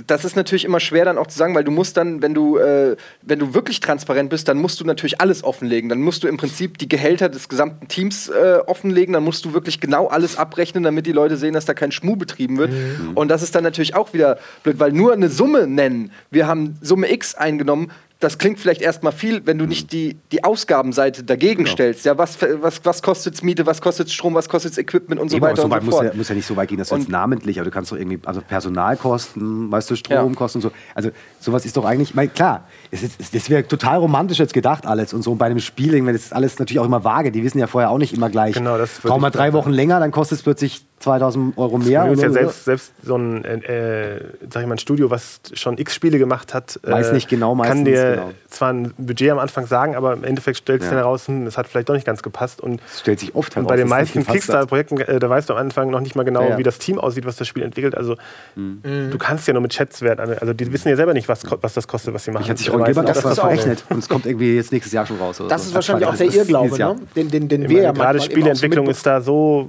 das 0.07 0.25
ist 0.25 0.37
natürlich 0.37 0.65
immer 0.65 0.81
schwer 0.81 1.05
dann 1.05 1.19
auch 1.19 1.27
zu 1.27 1.37
sagen, 1.37 1.55
weil 1.55 1.65
du 1.65 1.71
musst 1.71 1.97
dann, 1.97 2.23
wenn 2.23 2.33
du, 2.33 2.57
äh, 2.57 2.97
wenn 3.23 3.39
du 3.39 3.55
wirklich 3.55 3.81
transparent 3.81 4.31
bist, 4.31 4.49
dann 4.49 4.59
musst 4.59 4.81
du 4.81 4.85
natürlich 4.85 5.21
alles 5.21 5.45
offenlegen. 5.45 5.89
Dann 5.89 6.01
musst 6.01 6.23
du 6.23 6.29
im 6.29 6.39
Prinzip 6.39 6.79
die 6.79 6.89
Gehälter 6.89 7.29
des 7.29 7.49
gesamten 7.49 7.89
Teams 7.89 8.29
äh, 8.29 8.59
offenlegen. 8.67 9.13
Dann 9.13 9.25
musst 9.25 9.45
du 9.45 9.53
wirklich 9.53 9.81
genau 9.81 10.07
alles 10.07 10.37
abrechnen, 10.37 10.83
damit 10.83 11.07
die 11.07 11.13
Leute 11.13 11.37
sehen, 11.37 11.53
dass 11.53 11.67
da 11.67 11.75
kein 11.75 11.93
Schmuh 11.93 12.17
betrieben 12.17 12.57
wird. 12.59 12.73
Mhm. 12.73 13.13
Und 13.15 13.29
das 13.29 13.43
ist 13.43 13.55
dann 13.55 13.65
natürlich 13.65 13.95
auch 13.95 14.15
wieder 14.15 14.39
blöd, 14.63 14.79
weil 14.79 14.93
nur 14.93 15.13
eine 15.13 15.29
Summe 15.29 15.67
nennen. 15.67 16.11
Wir 16.31 16.47
haben 16.47 16.77
Summe 16.81 17.13
X 17.13 17.35
eingenommen 17.35 17.91
das 18.23 18.39
klingt 18.39 18.61
vielleicht 18.61 18.81
erstmal 18.81 19.13
viel, 19.13 19.45
wenn 19.47 19.59
du 19.59 19.67
nicht 19.67 19.93
die, 19.93 20.17
die 20.31 20.45
Ausgabenseite 20.45 21.25
dagegen 21.25 21.65
genau. 21.65 21.73
stellst. 21.75 22.05
Ja, 22.05 22.17
was, 22.19 22.39
was, 22.41 22.85
was 22.85 23.03
kostet 23.03 23.35
es 23.35 23.43
Miete, 23.43 23.67
was 23.67 23.81
kostet 23.81 24.07
es 24.07 24.13
Strom, 24.13 24.35
was 24.35 24.49
kostet 24.49 24.73
es 24.73 24.79
Equipment 24.79 25.21
und 25.21 25.29
so 25.29 25.37
Eben, 25.37 25.47
weiter 25.47 25.57
so 25.57 25.65
und 25.65 25.71
so 25.71 25.77
fort. 25.77 25.85
Muss 25.85 26.03
ja, 26.03 26.15
muss 26.15 26.29
ja 26.29 26.35
nicht 26.37 26.47
so 26.47 26.57
weit 26.57 26.69
gehen, 26.69 26.79
dass 26.79 26.91
du 26.91 26.97
jetzt 26.97 27.09
namentlich, 27.09 27.59
aber 27.59 27.65
du 27.65 27.73
kannst 27.73 27.91
doch 27.91 27.97
irgendwie, 27.97 28.21
also 28.25 28.41
Personalkosten, 28.41 29.73
weißt 29.73 29.91
du, 29.91 29.97
Stromkosten 29.97 30.61
ja. 30.61 30.69
und 30.69 30.73
so. 30.73 30.79
Also 30.95 31.11
sowas 31.41 31.67
ist 31.67 31.77
doch 31.77 31.85
eigentlich, 31.85 32.15
mein, 32.15 32.33
klar, 32.33 32.69
es 32.93 33.03
ist, 33.03 33.35
das 33.35 33.51
wäre 33.51 33.67
total 33.67 33.99
romantisch 33.99 34.39
jetzt 34.39 34.55
gedacht 34.55 34.87
alles 34.87 35.13
und 35.13 35.23
so. 35.23 35.33
Und 35.33 35.39
bei 35.39 35.47
einem 35.47 35.59
Spieling, 35.59 36.07
wenn 36.07 36.15
es 36.15 36.33
alles 36.33 36.59
natürlich 36.61 36.79
auch 36.79 36.87
immer 36.87 37.03
vage, 37.03 37.33
die 37.33 37.43
wissen 37.43 37.59
ja 37.59 37.67
vorher 37.67 37.91
auch 37.91 37.99
nicht 37.99 38.15
immer 38.15 38.31
gleich. 38.31 38.55
Genau, 38.55 38.79
das 38.79 39.03
Kaum 39.03 39.21
mal 39.21 39.31
drei 39.31 39.53
Wochen 39.53 39.71
länger, 39.71 39.99
dann 39.99 40.13
kostet 40.13 40.39
es 40.39 40.45
plötzlich 40.45 40.87
2000 41.03 41.59
Euro 41.59 41.79
mehr. 41.79 42.11
Ist 42.11 42.23
ja 42.23 42.31
selbst, 42.31 42.65
selbst 42.65 42.93
so 43.03 43.17
ein, 43.17 43.45
äh, 43.45 44.21
sag 44.51 44.63
ich 44.63 44.69
mal, 44.69 44.75
ein 44.75 44.79
Studio, 44.79 45.11
was 45.11 45.41
schon 45.53 45.79
x 45.79 45.95
Spiele 45.95 46.19
gemacht 46.19 46.55
hat, 46.55 46.79
äh, 46.85 46.91
weiß 46.91 47.13
nicht 47.13 47.29
genau, 47.29 47.55
meistens 47.55 47.77
kann 47.77 47.85
dir 47.85 48.11
genau. 48.17 48.31
zwar 48.49 48.73
ein 48.73 48.95
Budget 48.97 49.31
am 49.31 49.39
Anfang 49.39 49.67
sagen, 49.67 49.97
aber 49.97 50.13
im 50.13 50.25
Endeffekt 50.25 50.59
stellt 50.59 50.83
sich 50.83 50.91
ja. 50.91 50.97
dann 50.97 51.05
heraus, 51.05 51.29
hm, 51.29 51.47
es 51.47 51.59
hat 51.59 51.67
vielleicht 51.67 51.89
doch 51.89 51.95
nicht 51.95 52.07
ganz 52.07 52.23
gepasst. 52.23 52.61
Und 52.61 52.81
das 52.81 53.01
stellt 53.01 53.21
sich 53.21 53.35
oft 53.35 53.55
heraus. 53.55 53.65
Und 53.65 53.69
bei 53.69 53.77
den 53.77 53.89
meisten 53.89 54.25
Kickstarter-Projekten, 54.25 55.01
äh, 55.01 55.19
da 55.19 55.29
weißt 55.29 55.49
du 55.49 55.55
am 55.55 55.59
Anfang 55.59 55.91
noch 55.91 56.01
nicht 56.01 56.15
mal 56.15 56.23
genau, 56.23 56.49
ja, 56.49 56.59
wie 56.59 56.63
das 56.63 56.79
Team 56.79 56.99
aussieht, 56.99 57.27
was 57.27 57.37
das 57.37 57.49
Spiel 57.49 57.63
entwickelt. 57.63 57.97
Also 57.97 58.17
mhm. 58.55 59.11
du 59.11 59.19
kannst 59.19 59.47
ja 59.49 59.55
nur 59.55 59.63
mit 59.63 59.73
Chats 59.73 60.03
werden. 60.03 60.39
Also 60.39 60.53
die 60.53 60.73
wissen 60.73 60.89
ja 60.89 60.97
selber 60.97 61.15
nicht, 61.15 61.29
was, 61.29 61.43
was 61.61 61.75
das 61.75 61.89
kostet, 61.89 62.15
was 62.15 62.25
sie 62.25 62.31
machen. 62.31 62.45
Ich 62.45 62.51
hatte 62.51 62.59
sich 62.59 62.73
Ron 62.73 62.85
Gilbert 62.85 63.09
das, 63.09 63.21
das 63.21 63.39
verrechnet 63.39 63.85
und 63.91 63.99
es 63.99 64.09
kommt 64.09 64.27
irgendwie 64.27 64.55
jetzt 64.55 64.73
nächstes 64.73 64.93
Jahr 64.93 65.07
schon 65.07 65.19
raus. 65.19 65.43
das 65.49 65.63
so. 65.63 65.69
ist 65.69 65.75
wahrscheinlich 65.75 66.07
auch 66.07 66.17
der 66.17 66.33
Irrglaube, 66.33 66.79
ne? 66.79 66.97
den, 67.17 67.31
den, 67.31 67.49
den 67.49 67.69
wir 67.69 67.83
ja 67.83 67.93
Gerade 67.93 68.21
Spieleentwicklung 68.21 68.89
ist 68.89 69.05
da 69.07 69.21
so 69.21 69.69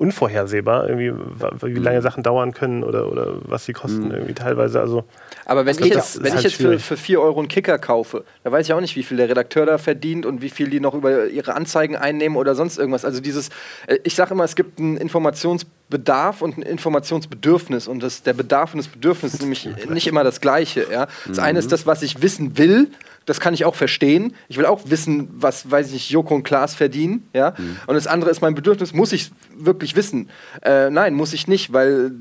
unvorhersehbar, 0.00 0.88
irgendwie, 0.88 1.12
wie 1.12 1.78
lange 1.78 1.98
mhm. 1.98 2.02
Sachen 2.02 2.22
dauern 2.22 2.54
können 2.54 2.82
oder, 2.82 3.12
oder 3.12 3.34
was 3.42 3.66
sie 3.66 3.74
kosten, 3.74 4.06
mhm. 4.06 4.12
irgendwie 4.12 4.32
teilweise. 4.32 4.80
Also, 4.80 5.04
Aber 5.44 5.66
wenn 5.66 5.78
ich 5.78 5.84
jetzt, 5.84 6.20
wenn 6.20 6.28
ich 6.28 6.34
halt 6.36 6.44
jetzt 6.44 6.56
für, 6.56 6.78
für 6.78 6.96
4 6.96 7.20
Euro 7.20 7.38
einen 7.38 7.48
Kicker 7.48 7.78
kaufe, 7.78 8.24
da 8.42 8.50
weiß 8.50 8.66
ich 8.66 8.72
auch 8.72 8.80
nicht, 8.80 8.96
wie 8.96 9.02
viel 9.02 9.18
der 9.18 9.28
Redakteur 9.28 9.66
da 9.66 9.76
verdient 9.76 10.24
und 10.24 10.40
wie 10.40 10.48
viel 10.48 10.70
die 10.70 10.80
noch 10.80 10.94
über 10.94 11.26
ihre 11.26 11.54
Anzeigen 11.54 11.96
einnehmen 11.96 12.38
oder 12.38 12.54
sonst 12.54 12.78
irgendwas. 12.78 13.04
Also 13.04 13.20
dieses, 13.20 13.50
äh, 13.88 13.98
ich 14.02 14.14
sage 14.14 14.32
immer, 14.32 14.44
es 14.44 14.56
gibt 14.56 14.78
einen 14.78 14.96
Informationsbedarf 14.96 16.40
und 16.40 16.56
ein 16.56 16.62
Informationsbedürfnis 16.62 17.86
und 17.86 18.02
das, 18.02 18.22
der 18.22 18.32
Bedarf 18.32 18.72
und 18.72 18.78
das 18.78 18.88
Bedürfnis 18.88 19.34
ist 19.34 19.42
nämlich 19.42 19.68
nicht 19.86 20.06
immer 20.06 20.24
das 20.24 20.40
Gleiche. 20.40 20.86
Ja? 20.90 21.08
Das 21.28 21.36
mhm. 21.36 21.44
eine 21.44 21.58
ist 21.58 21.72
das, 21.72 21.86
was 21.86 22.00
ich 22.00 22.22
wissen 22.22 22.56
will 22.56 22.88
das 23.26 23.40
kann 23.40 23.54
ich 23.54 23.64
auch 23.64 23.74
verstehen. 23.74 24.34
Ich 24.48 24.56
will 24.56 24.66
auch 24.66 24.80
wissen, 24.86 25.28
was, 25.32 25.70
weiß 25.70 25.88
ich 25.88 25.92
nicht, 25.92 26.10
Joko 26.10 26.34
und 26.34 26.42
Klaas 26.42 26.74
verdienen. 26.74 27.28
Ja? 27.32 27.54
Mhm. 27.56 27.76
Und 27.86 27.94
das 27.94 28.06
andere 28.06 28.30
ist 28.30 28.40
mein 28.40 28.54
Bedürfnis, 28.54 28.92
muss 28.92 29.12
ich 29.12 29.30
wirklich 29.56 29.96
wissen? 29.96 30.30
Äh, 30.62 30.90
nein, 30.90 31.14
muss 31.14 31.32
ich 31.32 31.46
nicht, 31.46 31.72
weil 31.72 32.12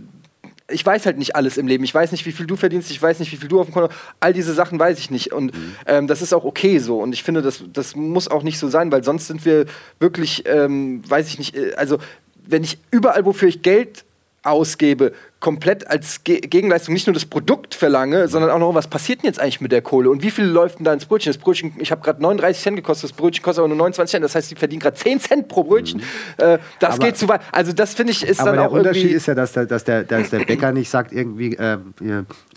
ich 0.71 0.85
weiß 0.85 1.05
halt 1.05 1.17
nicht 1.17 1.35
alles 1.35 1.57
im 1.57 1.67
Leben. 1.67 1.83
Ich 1.83 1.93
weiß 1.93 2.11
nicht, 2.11 2.25
wie 2.25 2.31
viel 2.31 2.45
du 2.45 2.55
verdienst, 2.55 2.91
ich 2.91 3.01
weiß 3.01 3.19
nicht, 3.19 3.31
wie 3.31 3.37
viel 3.37 3.47
du 3.47 3.59
auf 3.59 3.67
dem 3.67 3.73
Konto 3.73 3.93
All 4.19 4.33
diese 4.33 4.53
Sachen 4.53 4.79
weiß 4.79 4.99
ich 4.99 5.09
nicht. 5.09 5.33
Und 5.33 5.55
mhm. 5.55 5.75
ähm, 5.85 6.07
das 6.07 6.21
ist 6.21 6.33
auch 6.33 6.45
okay 6.45 6.79
so. 6.79 6.99
Und 6.99 7.13
ich 7.13 7.23
finde, 7.23 7.41
das, 7.41 7.63
das 7.73 7.95
muss 7.95 8.27
auch 8.27 8.43
nicht 8.43 8.59
so 8.59 8.67
sein, 8.67 8.91
weil 8.91 9.03
sonst 9.03 9.27
sind 9.27 9.45
wir 9.45 9.65
wirklich, 9.99 10.43
ähm, 10.47 11.01
weiß 11.09 11.27
ich 11.27 11.39
nicht, 11.39 11.55
äh, 11.55 11.73
also 11.75 11.97
wenn 12.45 12.63
ich 12.63 12.77
überall, 12.91 13.25
wofür 13.25 13.47
ich 13.47 13.61
Geld 13.61 14.05
ausgebe, 14.43 15.13
komplett 15.39 15.87
als 15.87 16.23
Ge 16.23 16.41
Gegenleistung 16.41 16.93
nicht 16.93 17.07
nur 17.07 17.13
das 17.13 17.25
Produkt 17.25 17.73
verlange, 17.73 18.27
sondern 18.27 18.51
auch 18.51 18.59
noch, 18.59 18.73
was 18.73 18.87
passiert 18.87 19.21
denn 19.21 19.27
jetzt 19.27 19.39
eigentlich 19.39 19.61
mit 19.61 19.71
der 19.71 19.81
Kohle 19.81 20.09
und 20.09 20.21
wie 20.21 20.31
viel 20.31 20.45
läuft 20.45 20.79
denn 20.79 20.85
da 20.85 20.93
ins 20.93 21.05
Brötchen? 21.05 21.31
Das 21.31 21.41
Brötchen, 21.41 21.73
ich 21.79 21.91
habe 21.91 22.01
gerade 22.01 22.21
39 22.21 22.61
Cent 22.61 22.75
gekostet, 22.75 23.11
das 23.11 23.17
Brötchen 23.17 23.43
kostet 23.43 23.59
aber 23.59 23.69
nur 23.69 23.77
29 23.77 24.11
Cent, 24.11 24.25
das 24.25 24.35
heißt, 24.35 24.51
die 24.51 24.55
verdienen 24.55 24.81
gerade 24.81 24.97
10 24.97 25.19
Cent 25.19 25.47
pro 25.47 25.63
Brötchen. 25.63 26.01
Mhm. 26.01 26.43
Äh, 26.43 26.59
das 26.79 26.95
aber, 26.95 27.05
geht 27.05 27.17
zu 27.17 27.27
weit. 27.29 27.41
Also 27.51 27.71
das 27.71 27.93
finde 27.93 28.11
ich 28.11 28.23
ist 28.23 28.41
aber 28.41 28.51
dann 28.51 28.59
auch 28.59 28.71
der 28.71 28.79
Unterschied 28.79 29.11
ist 29.11 29.27
ja, 29.27 29.35
dass 29.35 29.53
der, 29.53 29.65
dass 29.65 29.83
der, 29.85 30.03
dass 30.03 30.29
der 30.29 30.39
Bäcker 30.39 30.71
nicht 30.73 30.89
sagt 30.89 31.13
irgendwie, 31.13 31.55
äh, 31.55 31.77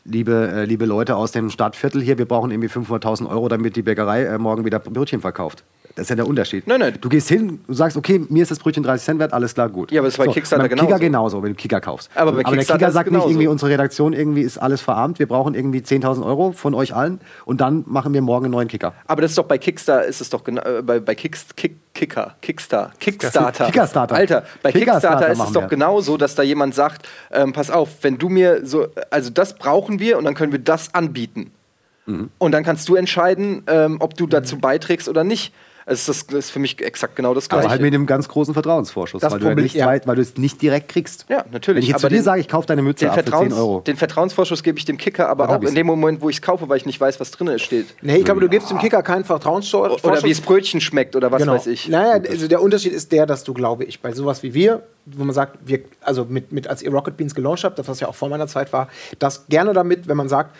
liebe, 0.04 0.52
äh, 0.54 0.64
liebe 0.64 0.84
Leute 0.84 1.16
aus 1.16 1.32
dem 1.32 1.50
Stadtviertel 1.50 2.02
hier, 2.02 2.18
wir 2.18 2.26
brauchen 2.26 2.50
irgendwie 2.50 2.68
500.000 2.68 3.28
Euro, 3.28 3.48
damit 3.48 3.76
die 3.76 3.82
Bäckerei 3.82 4.24
äh, 4.24 4.38
morgen 4.38 4.64
wieder 4.64 4.78
Brötchen 4.78 5.20
verkauft. 5.20 5.64
Das 5.94 6.04
ist 6.04 6.10
ja 6.10 6.16
der 6.16 6.26
Unterschied. 6.26 6.66
Nein, 6.66 6.80
nein. 6.80 6.94
Du 7.00 7.08
gehst 7.10 7.28
hin, 7.28 7.60
du 7.66 7.74
sagst, 7.74 7.98
okay, 7.98 8.24
mir 8.30 8.42
ist 8.42 8.50
das 8.50 8.58
Brötchen 8.58 8.82
30 8.82 9.04
Cent 9.04 9.18
wert, 9.18 9.34
alles 9.34 9.52
klar, 9.52 9.68
gut. 9.68 9.92
Ja, 9.92 10.00
aber 10.00 10.08
das 10.08 10.16
bei 10.16 10.24
so, 10.24 10.32
Kickstarter 10.32 10.68
genauso. 10.68 10.86
Kicker 10.86 10.98
genauso, 10.98 11.42
wenn 11.42 11.50
du 11.50 11.56
Kicker 11.56 11.80
kaufst. 11.80 12.10
Aber, 12.14 12.32
bei 12.32 12.44
aber 12.44 12.56
der 12.56 12.64
Kicker 12.72 12.90
sagt 12.90 13.10
nicht 13.10 13.26
irgendwie, 13.26 13.46
unsere 13.46 13.70
Redaktion 13.70 14.12
irgendwie 14.12 14.42
ist 14.42 14.58
alles 14.58 14.80
verarmt, 14.80 15.18
wir 15.18 15.26
brauchen 15.26 15.54
irgendwie 15.54 15.80
10.000 15.80 16.24
Euro 16.24 16.52
von 16.52 16.74
euch 16.74 16.94
allen 16.94 17.20
und 17.44 17.60
dann 17.60 17.84
machen 17.86 18.12
wir 18.14 18.22
morgen 18.22 18.46
einen 18.46 18.52
neuen 18.52 18.68
Kicker. 18.68 18.94
Aber 19.06 19.22
das 19.22 19.32
ist 19.32 19.38
doch 19.38 19.44
bei 19.44 19.58
Kickstarter, 19.58 20.06
ist 20.06 20.20
es 20.20 20.30
doch 20.30 20.44
genau, 20.44 20.62
äh, 20.62 20.82
bei, 20.82 21.00
bei 21.00 21.14
Kick, 21.14 21.36
Kick, 21.56 21.76
Kicker, 21.94 22.36
Kickstar, 22.40 22.92
Kickstarter. 22.98 23.66
Kickerstarter. 23.66 24.14
Alter, 24.14 24.44
bei 24.62 24.72
Kickstarter 24.72 25.28
ist 25.28 25.42
es 25.42 25.52
doch 25.52 25.68
genauso, 25.68 26.16
dass 26.16 26.34
da 26.34 26.42
jemand 26.42 26.74
sagt, 26.74 27.08
ähm, 27.30 27.52
pass 27.52 27.70
auf, 27.70 27.88
wenn 28.02 28.18
du 28.18 28.28
mir 28.28 28.64
so, 28.64 28.88
also 29.10 29.30
das 29.30 29.54
brauchen 29.54 29.98
wir 29.98 30.18
und 30.18 30.24
dann 30.24 30.34
können 30.34 30.52
wir 30.52 30.58
das 30.58 30.94
anbieten. 30.94 31.50
Mhm. 32.06 32.30
Und 32.38 32.52
dann 32.52 32.64
kannst 32.64 32.88
du 32.88 32.96
entscheiden, 32.96 33.62
ähm, 33.66 33.96
ob 34.00 34.16
du 34.16 34.26
dazu 34.26 34.58
beiträgst 34.58 35.08
oder 35.08 35.24
nicht. 35.24 35.52
Es 35.86 36.08
ist, 36.08 36.30
das 36.30 36.38
ist 36.38 36.50
für 36.50 36.58
mich 36.58 36.80
exakt 36.80 37.16
genau 37.16 37.34
das 37.34 37.48
Gleiche. 37.48 37.64
Aber 37.64 37.70
halt 37.70 37.82
mit 37.82 37.92
einem 37.92 38.06
ganz 38.06 38.28
großen 38.28 38.54
Vertrauensvorschuss, 38.54 39.20
das 39.20 39.32
weil, 39.32 39.40
Problem, 39.40 39.66
du, 39.66 39.78
ja 39.78 39.92
nicht, 39.92 40.06
weil 40.06 40.16
du 40.16 40.22
es 40.22 40.36
nicht 40.36 40.62
direkt 40.62 40.88
kriegst. 40.88 41.26
Ja, 41.28 41.44
natürlich. 41.50 41.76
Wenn 41.76 41.82
ich 41.82 41.88
jetzt 41.88 42.04
aber 42.04 42.10
zu 42.10 42.16
dir 42.16 42.22
sage, 42.22 42.40
ich 42.40 42.48
kaufe 42.48 42.66
deine 42.66 42.82
Mütze 42.82 43.10
ab 43.10 43.18
für 43.18 43.24
10 43.24 43.52
Euro. 43.52 43.80
Den 43.80 43.96
Vertrauensvorschuss 43.96 44.62
gebe 44.62 44.78
ich 44.78 44.84
dem 44.84 44.98
Kicker, 44.98 45.28
aber 45.28 45.48
auch 45.48 45.62
in 45.62 45.74
dem 45.74 45.86
Moment, 45.86 46.20
wo 46.20 46.28
ich 46.28 46.36
es 46.36 46.42
kaufe, 46.42 46.68
weil 46.68 46.76
ich 46.76 46.86
nicht 46.86 47.00
weiß, 47.00 47.18
was 47.20 47.30
drin 47.30 47.58
steht. 47.58 47.86
Nee, 48.02 48.16
ich 48.16 48.24
glaube, 48.24 48.40
du 48.40 48.48
gibst 48.48 48.70
dem 48.70 48.78
Kicker 48.78 49.02
keinen 49.02 49.24
Vertrauensvorschuss. 49.24 50.04
Oder 50.04 50.22
wie 50.22 50.30
es 50.30 50.40
Brötchen 50.40 50.80
schmeckt 50.80 51.16
oder 51.16 51.32
was 51.32 51.40
genau. 51.40 51.54
weiß 51.54 51.66
ich. 51.66 51.88
Naja, 51.88 52.22
also 52.28 52.48
der 52.48 52.62
Unterschied 52.62 52.92
ist 52.92 53.12
der, 53.12 53.26
dass 53.26 53.44
du, 53.44 53.54
glaube 53.54 53.84
ich, 53.84 54.00
bei 54.00 54.12
sowas 54.12 54.42
wie 54.42 54.54
wir, 54.54 54.82
wo 55.06 55.24
man 55.24 55.34
sagt, 55.34 55.58
wir, 55.64 55.80
also 56.00 56.24
mit, 56.24 56.52
mit 56.52 56.68
als 56.68 56.82
ihr 56.82 56.92
Rocket 56.92 57.16
Beans 57.16 57.34
gelauncht 57.34 57.64
habt, 57.64 57.78
das 57.78 57.88
was 57.88 58.00
ja 58.00 58.08
auch 58.08 58.14
vor 58.14 58.28
meiner 58.28 58.46
Zeit 58.46 58.72
war, 58.72 58.88
das 59.18 59.46
gerne 59.48 59.72
damit, 59.72 60.08
wenn 60.08 60.16
man 60.16 60.28
sagt, 60.28 60.54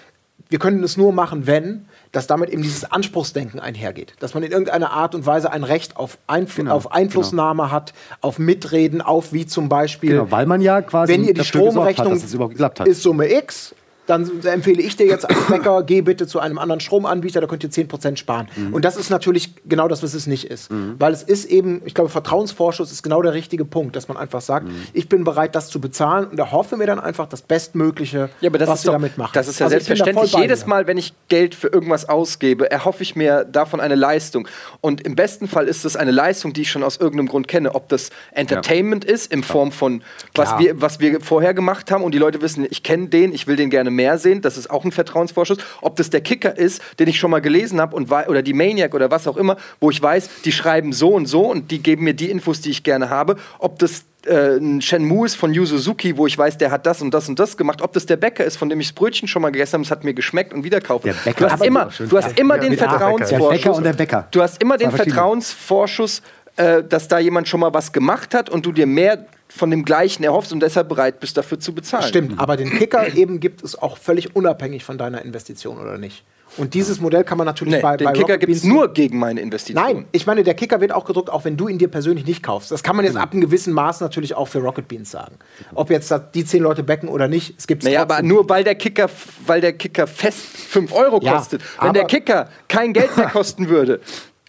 wir 0.48 0.58
können 0.58 0.82
es 0.82 0.96
nur 0.96 1.12
machen, 1.12 1.46
wenn, 1.46 1.86
dass 2.12 2.26
damit 2.26 2.50
eben 2.50 2.62
dieses 2.62 2.84
Anspruchsdenken 2.84 3.58
einhergeht. 3.58 4.14
Dass 4.20 4.34
man 4.34 4.42
in 4.42 4.52
irgendeiner 4.52 4.90
Art 4.90 5.14
und 5.14 5.26
Weise 5.26 5.50
ein 5.50 5.64
Recht 5.64 5.96
auf, 5.96 6.18
Einfl 6.26 6.62
genau, 6.62 6.74
auf 6.74 6.92
Einflussnahme 6.92 7.64
genau. 7.64 7.72
hat, 7.72 7.94
auf 8.20 8.38
Mitreden, 8.38 9.00
auf 9.00 9.32
wie 9.32 9.46
zum 9.46 9.68
Beispiel. 9.68 10.10
Genau, 10.10 10.30
weil 10.30 10.46
man 10.46 10.60
ja 10.60 10.82
quasi. 10.82 11.12
Wenn 11.12 11.24
ihr 11.24 11.34
die 11.34 11.44
Stromrechnung 11.44 12.12
hat, 12.12 12.86
ist 12.86 13.02
Summe 13.02 13.32
X, 13.32 13.74
dann 14.06 14.44
empfehle 14.44 14.82
ich 14.82 14.96
dir 14.96 15.06
jetzt 15.06 15.28
als 15.28 15.46
Bäcker, 15.46 15.82
geh 15.84 16.00
bitte 16.00 16.26
zu 16.26 16.40
einem 16.40 16.58
anderen 16.58 16.80
Stromanbieter, 16.80 17.40
da 17.40 17.46
könnt 17.46 17.62
ihr 17.62 17.70
10% 17.70 18.16
sparen. 18.16 18.48
Mhm. 18.56 18.74
Und 18.74 18.84
das 18.84 18.96
ist 18.96 19.10
natürlich 19.10 19.54
genau 19.66 19.86
das, 19.86 20.02
was 20.02 20.14
es 20.14 20.26
nicht 20.26 20.50
ist. 20.50 20.70
Mhm. 20.72 20.96
Weil 20.98 21.12
es 21.12 21.22
ist 21.22 21.44
eben, 21.44 21.82
ich 21.84 21.94
glaube, 21.94 22.10
Vertrauensvorschuss 22.10 22.90
ist 22.90 23.02
genau 23.02 23.22
der 23.22 23.32
richtige 23.32 23.64
Punkt, 23.64 23.94
dass 23.94 24.08
man 24.08 24.16
einfach 24.16 24.40
sagt, 24.40 24.66
mhm. 24.66 24.74
ich 24.92 25.08
bin 25.08 25.22
bereit, 25.22 25.54
das 25.54 25.70
zu 25.70 25.80
bezahlen 25.80 26.26
und 26.26 26.38
erhoffe 26.38 26.76
mir 26.76 26.86
dann 26.86 26.98
einfach 26.98 27.28
das 27.28 27.42
Bestmögliche, 27.42 28.30
ja, 28.40 28.50
das 28.50 28.68
was 28.68 28.82
doch, 28.82 28.92
damit 28.92 29.18
machen. 29.18 29.32
Das 29.34 29.46
ist 29.46 29.60
ja 29.60 29.66
also 29.66 29.74
selbstverständlich. 29.74 30.32
Jedes 30.32 30.66
Mal, 30.66 30.86
wenn 30.86 30.98
ich 30.98 31.12
Geld 31.28 31.54
für 31.54 31.68
irgendwas 31.68 32.08
ausgebe, 32.08 32.70
erhoffe 32.70 33.02
ich 33.02 33.14
mir 33.14 33.44
davon 33.44 33.80
eine 33.80 33.94
Leistung. 33.94 34.48
Und 34.80 35.00
im 35.02 35.14
besten 35.14 35.46
Fall 35.46 35.68
ist 35.68 35.84
es 35.84 35.96
eine 35.96 36.10
Leistung, 36.10 36.52
die 36.52 36.62
ich 36.62 36.70
schon 36.70 36.82
aus 36.82 36.96
irgendeinem 36.96 37.28
Grund 37.28 37.46
kenne. 37.46 37.74
Ob 37.74 37.88
das 37.88 38.10
Entertainment 38.32 39.04
ja. 39.04 39.12
ist, 39.12 39.32
in 39.32 39.44
Form 39.44 39.70
von, 39.70 40.02
was 40.34 40.58
wir, 40.58 40.80
was 40.80 40.98
wir 40.98 41.20
vorher 41.20 41.54
gemacht 41.54 41.90
haben 41.92 42.02
und 42.02 42.12
die 42.12 42.18
Leute 42.18 42.42
wissen, 42.42 42.66
ich 42.68 42.82
kenne 42.82 43.08
den, 43.08 43.32
ich 43.32 43.46
will 43.46 43.56
den 43.56 43.70
gerne 43.70 43.91
mehr 43.92 44.18
sehen, 44.18 44.42
das 44.42 44.56
ist 44.56 44.70
auch 44.70 44.84
ein 44.84 44.92
Vertrauensvorschuss. 44.92 45.58
Ob 45.80 45.96
das 45.96 46.10
der 46.10 46.20
Kicker 46.20 46.56
ist, 46.56 46.82
den 46.98 47.08
ich 47.08 47.18
schon 47.18 47.30
mal 47.30 47.40
gelesen 47.40 47.80
habe 47.80 47.96
und 47.96 48.10
oder 48.10 48.42
die 48.42 48.52
Maniac 48.52 48.94
oder 48.94 49.10
was 49.10 49.26
auch 49.26 49.36
immer, 49.36 49.56
wo 49.80 49.90
ich 49.90 50.02
weiß, 50.02 50.42
die 50.44 50.52
schreiben 50.52 50.92
so 50.92 51.10
und 51.10 51.26
so 51.26 51.46
und 51.46 51.70
die 51.70 51.82
geben 51.82 52.04
mir 52.04 52.14
die 52.14 52.30
Infos, 52.30 52.60
die 52.60 52.70
ich 52.70 52.82
gerne 52.82 53.10
habe. 53.10 53.36
Ob 53.58 53.78
das 53.78 54.04
äh, 54.26 54.56
ein 54.56 54.80
Shenmue 54.80 55.26
ist 55.26 55.34
von 55.34 55.52
Yu 55.52 55.64
Suzuki, 55.64 56.16
wo 56.16 56.26
ich 56.26 56.36
weiß, 56.36 56.58
der 56.58 56.70
hat 56.70 56.86
das 56.86 57.02
und 57.02 57.12
das 57.12 57.28
und 57.28 57.38
das 57.38 57.56
gemacht. 57.56 57.82
Ob 57.82 57.92
das 57.92 58.06
der 58.06 58.16
Bäcker 58.16 58.44
ist, 58.44 58.56
von 58.56 58.68
dem 58.68 58.80
ich 58.80 58.88
das 58.88 58.94
Brötchen 58.94 59.28
schon 59.28 59.42
mal 59.42 59.50
gegessen 59.50 59.74
habe, 59.74 59.84
es 59.84 59.90
hat 59.90 60.04
mir 60.04 60.14
geschmeckt 60.14 60.52
und 60.52 60.64
wieder 60.64 60.80
kaufe. 60.80 61.08
Der 61.08 61.14
Bäcker. 61.14 61.46
Du 61.46 61.52
hast 61.52 61.64
immer, 61.64 61.90
du 61.98 62.16
hast 62.16 62.38
immer 62.38 62.58
den 62.58 62.76
Vertrauensvorschuss. 62.76 63.48
Der 63.48 63.56
Bäcker 63.56 63.74
und 63.74 63.84
der 63.84 63.92
Bäcker. 63.92 64.28
Du 64.30 64.42
hast 64.42 64.62
immer 64.62 64.76
den 64.76 64.90
Vertrauensvorschuss, 64.90 66.22
äh, 66.56 66.82
dass 66.82 67.08
da 67.08 67.18
jemand 67.18 67.48
schon 67.48 67.60
mal 67.60 67.72
was 67.72 67.92
gemacht 67.92 68.34
hat 68.34 68.50
und 68.50 68.66
du 68.66 68.72
dir 68.72 68.86
mehr 68.86 69.26
von 69.48 69.70
dem 69.70 69.84
Gleichen 69.84 70.24
erhoffst 70.24 70.52
und 70.52 70.60
deshalb 70.60 70.88
bereit 70.88 71.20
bist, 71.20 71.36
dafür 71.36 71.60
zu 71.60 71.74
bezahlen. 71.74 72.04
Stimmt, 72.04 72.38
aber 72.38 72.56
den 72.56 72.70
Kicker 72.70 73.14
eben 73.14 73.40
gibt 73.40 73.62
es 73.62 73.80
auch 73.80 73.98
völlig 73.98 74.34
unabhängig 74.34 74.84
von 74.84 74.98
deiner 74.98 75.22
Investition, 75.22 75.78
oder 75.78 75.98
nicht? 75.98 76.24
Und 76.58 76.74
dieses 76.74 77.00
Modell 77.00 77.24
kann 77.24 77.38
man 77.38 77.46
natürlich 77.46 77.76
nee, 77.76 77.80
bei, 77.80 77.96
den 77.96 78.04
bei 78.04 78.12
Kicker 78.12 78.36
gibt 78.36 78.52
es 78.52 78.62
nur 78.62 78.92
gegen 78.92 79.18
meine 79.18 79.40
Investition. 79.40 79.82
Nein, 79.82 80.04
ich 80.12 80.26
meine, 80.26 80.42
der 80.42 80.54
Kicker 80.54 80.80
wird 80.80 80.92
auch 80.92 81.06
gedruckt, 81.06 81.30
auch 81.30 81.44
wenn 81.44 81.56
du 81.56 81.68
ihn 81.68 81.78
dir 81.78 81.88
persönlich 81.88 82.26
nicht 82.26 82.42
kaufst. 82.42 82.70
Das 82.70 82.82
kann 82.82 82.94
man 82.94 83.04
jetzt 83.04 83.16
ab 83.16 83.32
einem 83.32 83.40
gewissen 83.40 83.72
Maß 83.72 84.00
natürlich 84.00 84.34
auch 84.34 84.48
für 84.48 84.58
Rocket 84.58 84.86
Beans 84.86 85.10
sagen. 85.10 85.36
Ob 85.74 85.90
jetzt 85.90 86.14
die 86.34 86.44
zehn 86.44 86.62
Leute 86.62 86.82
backen 86.82 87.08
oder 87.08 87.28
nicht, 87.28 87.54
es 87.56 87.66
gibt 87.66 87.84
Naja, 87.84 88.02
aber 88.02 88.20
nur 88.22 88.48
weil 88.50 88.64
der 88.64 88.74
Kicker, 88.74 89.08
weil 89.46 89.62
der 89.62 89.72
Kicker 89.72 90.06
fest 90.06 90.40
5 90.40 90.92
Euro 90.92 91.20
Ja, 91.22 91.36
kostet. 91.36 91.62
Wenn 91.80 91.94
der 91.94 92.04
Kicker 92.04 92.48
kein 92.68 92.92
Geld 92.92 93.16
mehr 93.16 93.28
kosten 93.32 93.68
würde, 93.68 94.00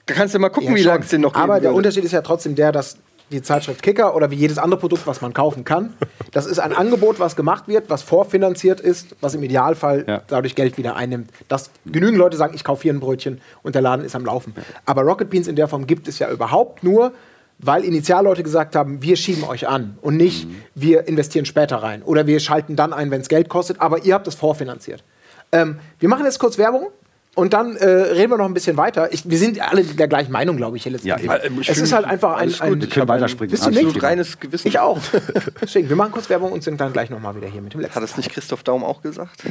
kannst 0.06 0.36
du 0.36 0.40
mal 0.40 0.50
gucken, 0.50 0.70
Ja, 0.72 0.76
wie 0.76 0.84
lange 0.84 1.04
es 1.04 1.10
den 1.10 1.22
noch 1.22 1.34
geben 1.34 1.44
Aber 1.44 1.54
der 1.56 1.64
würde. 1.72 1.78
Unterschied 1.78 2.04
ist 2.04 2.12
ja 2.12 2.22
trotzdem 2.22 2.56
der, 2.56 2.72
dass 2.72 2.98
die 3.32 3.42
Zeitschrift 3.42 3.82
Kicker 3.82 4.16
oder 4.16 4.30
wie 4.32 4.36
jedes 4.36 4.58
andere 4.58 4.80
Produkt, 4.80 5.08
was 5.08 5.22
man 5.22 5.34
kaufen 5.34 5.64
kann, 5.64 5.94
das 6.32 6.46
ist 6.46 6.60
ein 6.60 6.74
Angebot, 6.74 7.20
was 7.20 7.36
gemacht 7.36 7.68
wird, 7.68 7.90
was 7.90 8.04
vorfinanziert 8.04 8.80
ist, 8.80 9.16
was 9.22 9.34
im 9.34 9.42
Idealfall 9.44 10.04
Ja. 10.08 10.22
dadurch 10.28 10.56
Geld 10.56 10.78
wieder 10.78 10.96
einnimmt. 10.96 11.30
Dass 11.48 11.72
genügend 11.86 12.18
Leute 12.18 12.38
sagen, 12.38 12.54
ich 12.54 12.64
kaufe 12.64 12.84
hier 12.84 12.94
ein 12.94 13.00
Brötchen 13.00 13.42
und 13.64 13.76
der 13.76 13.82
Laden 13.82 14.06
ist 14.06 14.16
am 14.16 14.26
Laufen. 14.26 14.54
Aber 14.86 15.02
Rocket 15.04 15.30
Beans 15.30 15.48
in 15.48 15.56
der 15.56 15.68
Form 15.68 15.88
gibt 15.88 16.08
es 16.08 16.20
ja 16.20 16.30
überhaupt 16.30 16.84
nur, 16.84 17.14
weil 17.60 17.86
Initialleute 17.86 18.44
gesagt 18.44 18.76
haben, 18.76 19.02
wir 19.02 19.16
schieben 19.16 19.46
euch 19.46 19.68
an 19.68 19.98
und 20.02 20.18
nicht, 20.18 20.48
wir 20.76 21.08
investieren 21.08 21.46
später 21.46 21.78
rein 21.78 22.04
oder 22.04 22.28
wir 22.28 22.40
schalten 22.40 22.76
dann 22.76 22.92
ein, 22.94 23.10
wenn 23.10 23.22
es 23.22 23.30
Geld 23.30 23.48
kostet, 23.48 23.80
aber 23.80 24.04
ihr 24.04 24.14
habt 24.16 24.28
es 24.28 24.36
vorfinanziert. 24.36 25.04
Ähm, 25.52 25.80
wir 26.00 26.10
machen 26.10 26.26
jetzt 26.26 26.40
kurz 26.40 26.58
Werbung. 26.58 26.88
Und 27.36 27.54
dann 27.54 27.76
äh, 27.76 27.86
reden 27.86 28.32
wir 28.32 28.38
noch 28.38 28.46
ein 28.46 28.54
bisschen 28.54 28.78
weiter. 28.78 29.12
Ich, 29.12 29.28
wir 29.28 29.38
sind 29.40 29.60
alle 29.60 29.84
der 29.84 30.08
gleichen 30.08 30.32
Meinung, 30.32 30.56
glaube 30.56 30.78
ich, 30.78 30.84
hier 30.84 30.92
letztendlich. 30.92 31.28
Ja, 31.28 31.44
eben. 31.44 31.60
es 31.62 31.78
ist 31.80 31.92
halt 31.92 32.06
einfach 32.06 32.38
ein. 32.38 32.54
Ein. 32.60 32.80
Wir 32.80 32.88
können 32.88 33.08
weiterspringen. 33.08 33.50
Bist 33.50 33.66
du 33.66 33.72
nicht? 33.72 34.04
Reines 34.04 34.40
Gewissen. 34.40 34.68
Ich 34.68 34.78
auch. 34.78 35.00
Deswegen, 35.62 35.90
wir 35.90 35.96
machen 35.96 36.12
kurz 36.12 36.30
Werbung 36.30 36.52
und 36.52 36.64
sind 36.64 36.80
dann 36.80 36.94
gleich 36.94 37.10
nochmal 37.10 37.36
wieder 37.36 37.48
hier 37.48 37.62
mit 37.62 37.74
dem 37.74 37.82
letzten. 37.82 37.96
Hat 37.96 38.04
das 38.04 38.18
nicht 38.18 38.30
Christoph 38.32 38.62
Daum 38.64 38.84
auch 38.84 39.02
gesagt? 39.02 39.42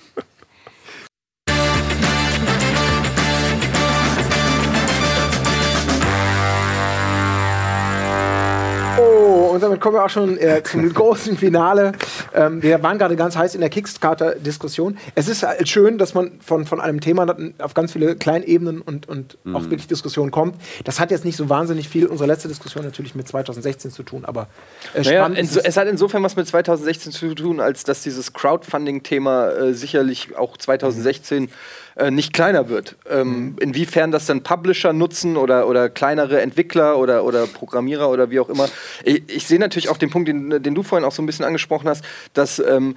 und 9.58 9.62
damit 9.62 9.80
kommen 9.80 9.96
wir 9.96 10.04
auch 10.04 10.08
schon 10.08 10.38
äh, 10.38 10.62
zum 10.62 10.94
großen 10.94 11.36
Finale. 11.36 11.90
Ähm, 12.32 12.62
wir 12.62 12.80
waren 12.84 12.96
gerade 12.96 13.16
ganz 13.16 13.36
heiß 13.36 13.56
in 13.56 13.60
der 13.60 13.70
Kickstarter-Diskussion. 13.70 14.96
Es 15.16 15.26
ist 15.26 15.42
halt 15.42 15.68
schön, 15.68 15.98
dass 15.98 16.14
man 16.14 16.30
von, 16.40 16.64
von 16.64 16.80
einem 16.80 17.00
Thema 17.00 17.26
auf 17.58 17.74
ganz 17.74 17.92
viele 17.92 18.14
Kleinebenen 18.14 18.80
und, 18.80 19.08
und 19.08 19.36
auch 19.52 19.62
wirklich 19.62 19.88
Diskussionen 19.88 20.30
kommt. 20.30 20.54
Das 20.84 21.00
hat 21.00 21.10
jetzt 21.10 21.24
nicht 21.24 21.36
so 21.36 21.48
wahnsinnig 21.48 21.88
viel, 21.88 22.06
unsere 22.06 22.28
letzte 22.28 22.46
Diskussion 22.46 22.84
natürlich 22.84 23.16
mit 23.16 23.26
2016 23.26 23.90
zu 23.90 24.04
tun, 24.04 24.24
aber 24.24 24.46
äh, 24.94 25.02
Naja, 25.02 25.28
es. 25.34 25.56
es 25.56 25.76
hat 25.76 25.88
insofern 25.88 26.22
was 26.22 26.36
mit 26.36 26.46
2016 26.46 27.10
zu 27.10 27.34
tun, 27.34 27.58
als 27.58 27.82
dass 27.82 28.04
dieses 28.04 28.34
Crowdfunding-Thema 28.34 29.48
äh, 29.48 29.74
sicherlich 29.74 30.36
auch 30.36 30.56
2016 30.56 31.50
äh, 31.98 32.12
nicht 32.12 32.32
kleiner 32.32 32.68
wird. 32.68 32.96
Ähm, 33.10 33.56
Inwiefern 33.58 34.12
das 34.12 34.26
dann 34.26 34.44
Publisher 34.44 34.92
nutzen 34.92 35.36
oder, 35.36 35.66
oder 35.66 35.90
kleinere 35.90 36.40
Entwickler 36.40 36.96
oder, 36.96 37.24
oder 37.24 37.46
Programmierer 37.48 38.08
oder 38.08 38.30
wie 38.30 38.38
auch 38.38 38.48
immer. 38.48 38.68
Ich, 39.02 39.22
ich 39.26 39.47
sehe 39.48 39.58
natürlich 39.58 39.88
auch 39.88 39.96
den 39.96 40.10
Punkt, 40.10 40.28
den, 40.28 40.62
den 40.62 40.74
du 40.74 40.82
vorhin 40.82 41.06
auch 41.06 41.12
so 41.12 41.22
ein 41.22 41.26
bisschen 41.26 41.44
angesprochen 41.44 41.88
hast, 41.88 42.04
dass 42.34 42.58
ähm, 42.58 42.96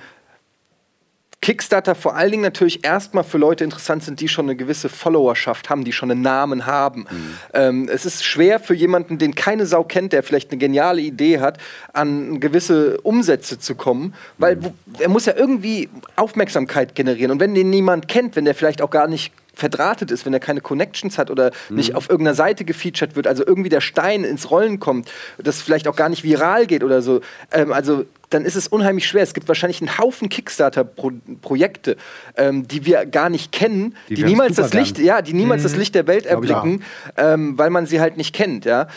Kickstarter 1.42 1.96
vor 1.96 2.16
allen 2.16 2.30
Dingen 2.30 2.44
natürlich 2.44 2.86
erstmal 2.86 3.24
für 3.24 3.40
Leute 3.40 3.64
interessant 3.64 4.04
sind, 4.04 4.20
die 4.22 4.28
schon 4.28 4.46
eine 4.46 4.56
gewisse 4.56 4.90
Followerschaft 4.90 5.72
haben, 5.72 5.84
die 5.84 5.92
schon 5.92 6.12
einen 6.12 6.22
Namen 6.22 6.68
haben. 6.68 7.08
Ähm, 7.54 7.90
es 7.92 8.06
ist 8.06 8.24
schwer 8.24 8.60
für 8.60 8.76
jemanden, 8.76 9.18
den 9.18 9.34
keine 9.34 9.66
Sau 9.66 9.84
kennt, 9.84 10.14
der 10.14 10.22
vielleicht 10.22 10.52
eine 10.52 10.60
geniale 10.60 11.02
Idee 11.02 11.40
hat, 11.40 11.58
an 11.94 12.40
gewisse 12.40 13.02
Umsätze 13.02 13.58
zu 13.58 13.74
kommen, 13.74 14.14
weil 14.38 14.64
wo, 14.64 14.74
er 15.00 15.10
muss 15.10 15.26
ja 15.26 15.34
irgendwie 15.36 15.90
Aufmerksamkeit 16.16 16.94
generieren. 16.94 17.32
Und 17.32 17.40
wenn 17.40 17.56
den 17.56 17.72
niemand 17.72 18.08
kennt, 18.08 18.36
wenn 18.36 18.46
der 18.46 18.54
vielleicht 18.54 18.84
auch 18.84 18.92
gar 18.92 19.08
nicht 19.08 19.34
verdrahtet 19.62 20.12
ist, 20.12 20.26
wenn 20.26 20.34
er 20.34 20.40
keine 20.40 20.60
Connections 20.60 21.18
hat 21.18 21.30
oder 21.30 21.52
nicht 21.70 21.96
auf 21.96 22.10
irgendeiner 22.10 22.36
Seite 22.36 22.66
gefeatured 22.66 23.16
wird, 23.16 23.28
also 23.28 23.46
irgendwie 23.46 23.70
der 23.70 23.80
Stein 23.80 24.24
ins 24.24 24.50
Rollen 24.50 24.80
kommt, 24.80 25.10
das 25.38 25.62
vielleicht 25.62 25.88
auch 25.88 25.96
gar 25.96 26.10
nicht 26.10 26.24
viral 26.24 26.66
geht 26.66 26.84
oder 26.84 27.02
so, 27.02 27.22
ähm, 27.52 27.72
also 27.72 28.06
dann 28.32 28.46
ist 28.46 28.56
es 28.56 28.68
unheimlich 28.68 29.08
schwer. 29.08 29.24
Es 29.24 29.34
gibt 29.34 29.48
wahrscheinlich 29.48 29.82
einen 29.82 29.98
Haufen 29.98 30.30
Kickstarter-Projekte, 30.30 31.98
ähm, 32.38 32.68
die 32.68 32.86
wir 32.86 33.06
gar 33.06 33.30
nicht 33.30 33.52
kennen, 33.52 33.96
die, 34.10 34.18
werden 34.18 34.30
niemals 34.30 34.56
das 34.56 34.74
Licht, 34.74 34.98
werden. 34.98 35.08
ja, 35.08 35.22
die 35.22 35.34
niemals 35.34 35.64
das 35.64 35.76
Licht 35.76 35.94
der 35.96 36.08
Welt 36.08 36.26
erblicken, 36.26 36.84
ähm, 37.18 37.58
weil 37.58 37.70
man 37.70 37.86
sie 37.86 38.00
halt 38.00 38.18
nicht 38.18 38.34
kennt, 38.34 38.66
ja. 38.66 38.88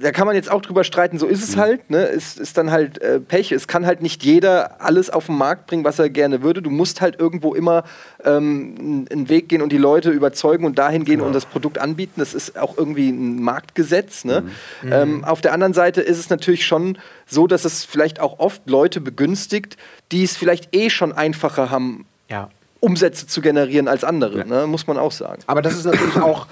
Da 0.00 0.12
kann 0.12 0.26
man 0.26 0.36
jetzt 0.36 0.50
auch 0.50 0.62
drüber 0.62 0.84
streiten, 0.84 1.18
so 1.18 1.26
ist 1.26 1.42
es 1.42 1.56
halt, 1.56 1.90
ne? 1.90 2.04
Ist, 2.04 2.38
ist 2.38 2.56
dann 2.56 2.70
halt 2.70 3.02
äh, 3.02 3.18
Pech. 3.18 3.52
Es 3.52 3.66
kann 3.66 3.84
halt 3.84 4.00
nicht 4.00 4.22
jeder 4.22 4.80
alles 4.80 5.10
auf 5.10 5.26
den 5.26 5.36
Markt 5.36 5.66
bringen, 5.66 5.84
was 5.84 5.98
er 5.98 6.08
gerne 6.08 6.42
würde. 6.42 6.62
Du 6.62 6.70
musst 6.70 7.00
halt 7.00 7.18
irgendwo 7.18 7.54
immer 7.54 7.84
ähm, 8.24 9.06
einen 9.10 9.28
Weg 9.28 9.48
gehen 9.48 9.62
und 9.62 9.72
die 9.72 9.78
Leute 9.78 10.10
überzeugen 10.10 10.64
und 10.64 10.78
dahin 10.78 11.04
gehen 11.04 11.20
und 11.20 11.32
das 11.32 11.46
Produkt 11.46 11.78
anbieten. 11.78 12.14
Das 12.16 12.34
ist 12.34 12.56
auch 12.58 12.76
irgendwie 12.76 13.10
ein 13.10 13.42
Marktgesetz. 13.42 14.24
Ne? 14.24 14.44
Ähm, 14.88 15.24
auf 15.24 15.40
der 15.40 15.52
anderen 15.52 15.74
Seite 15.74 16.00
ist 16.00 16.18
es 16.18 16.30
natürlich 16.30 16.64
schon 16.64 16.98
so, 17.26 17.46
dass 17.46 17.64
es 17.64 17.84
vielleicht 17.84 18.20
auch 18.20 18.38
oft 18.38 18.68
Leute 18.68 19.00
begünstigt, 19.00 19.76
die 20.12 20.22
es 20.22 20.36
vielleicht 20.36 20.74
eh 20.74 20.90
schon 20.90 21.12
einfacher 21.12 21.70
haben, 21.70 22.06
ja. 22.28 22.50
Umsätze 22.80 23.26
zu 23.26 23.40
generieren 23.40 23.88
als 23.88 24.04
andere, 24.04 24.46
ne? 24.46 24.66
muss 24.66 24.86
man 24.86 24.98
auch 24.98 25.10
sagen. 25.10 25.42
Aber 25.46 25.62
das 25.62 25.74
ist 25.74 25.84
natürlich 25.84 26.16
auch, 26.16 26.46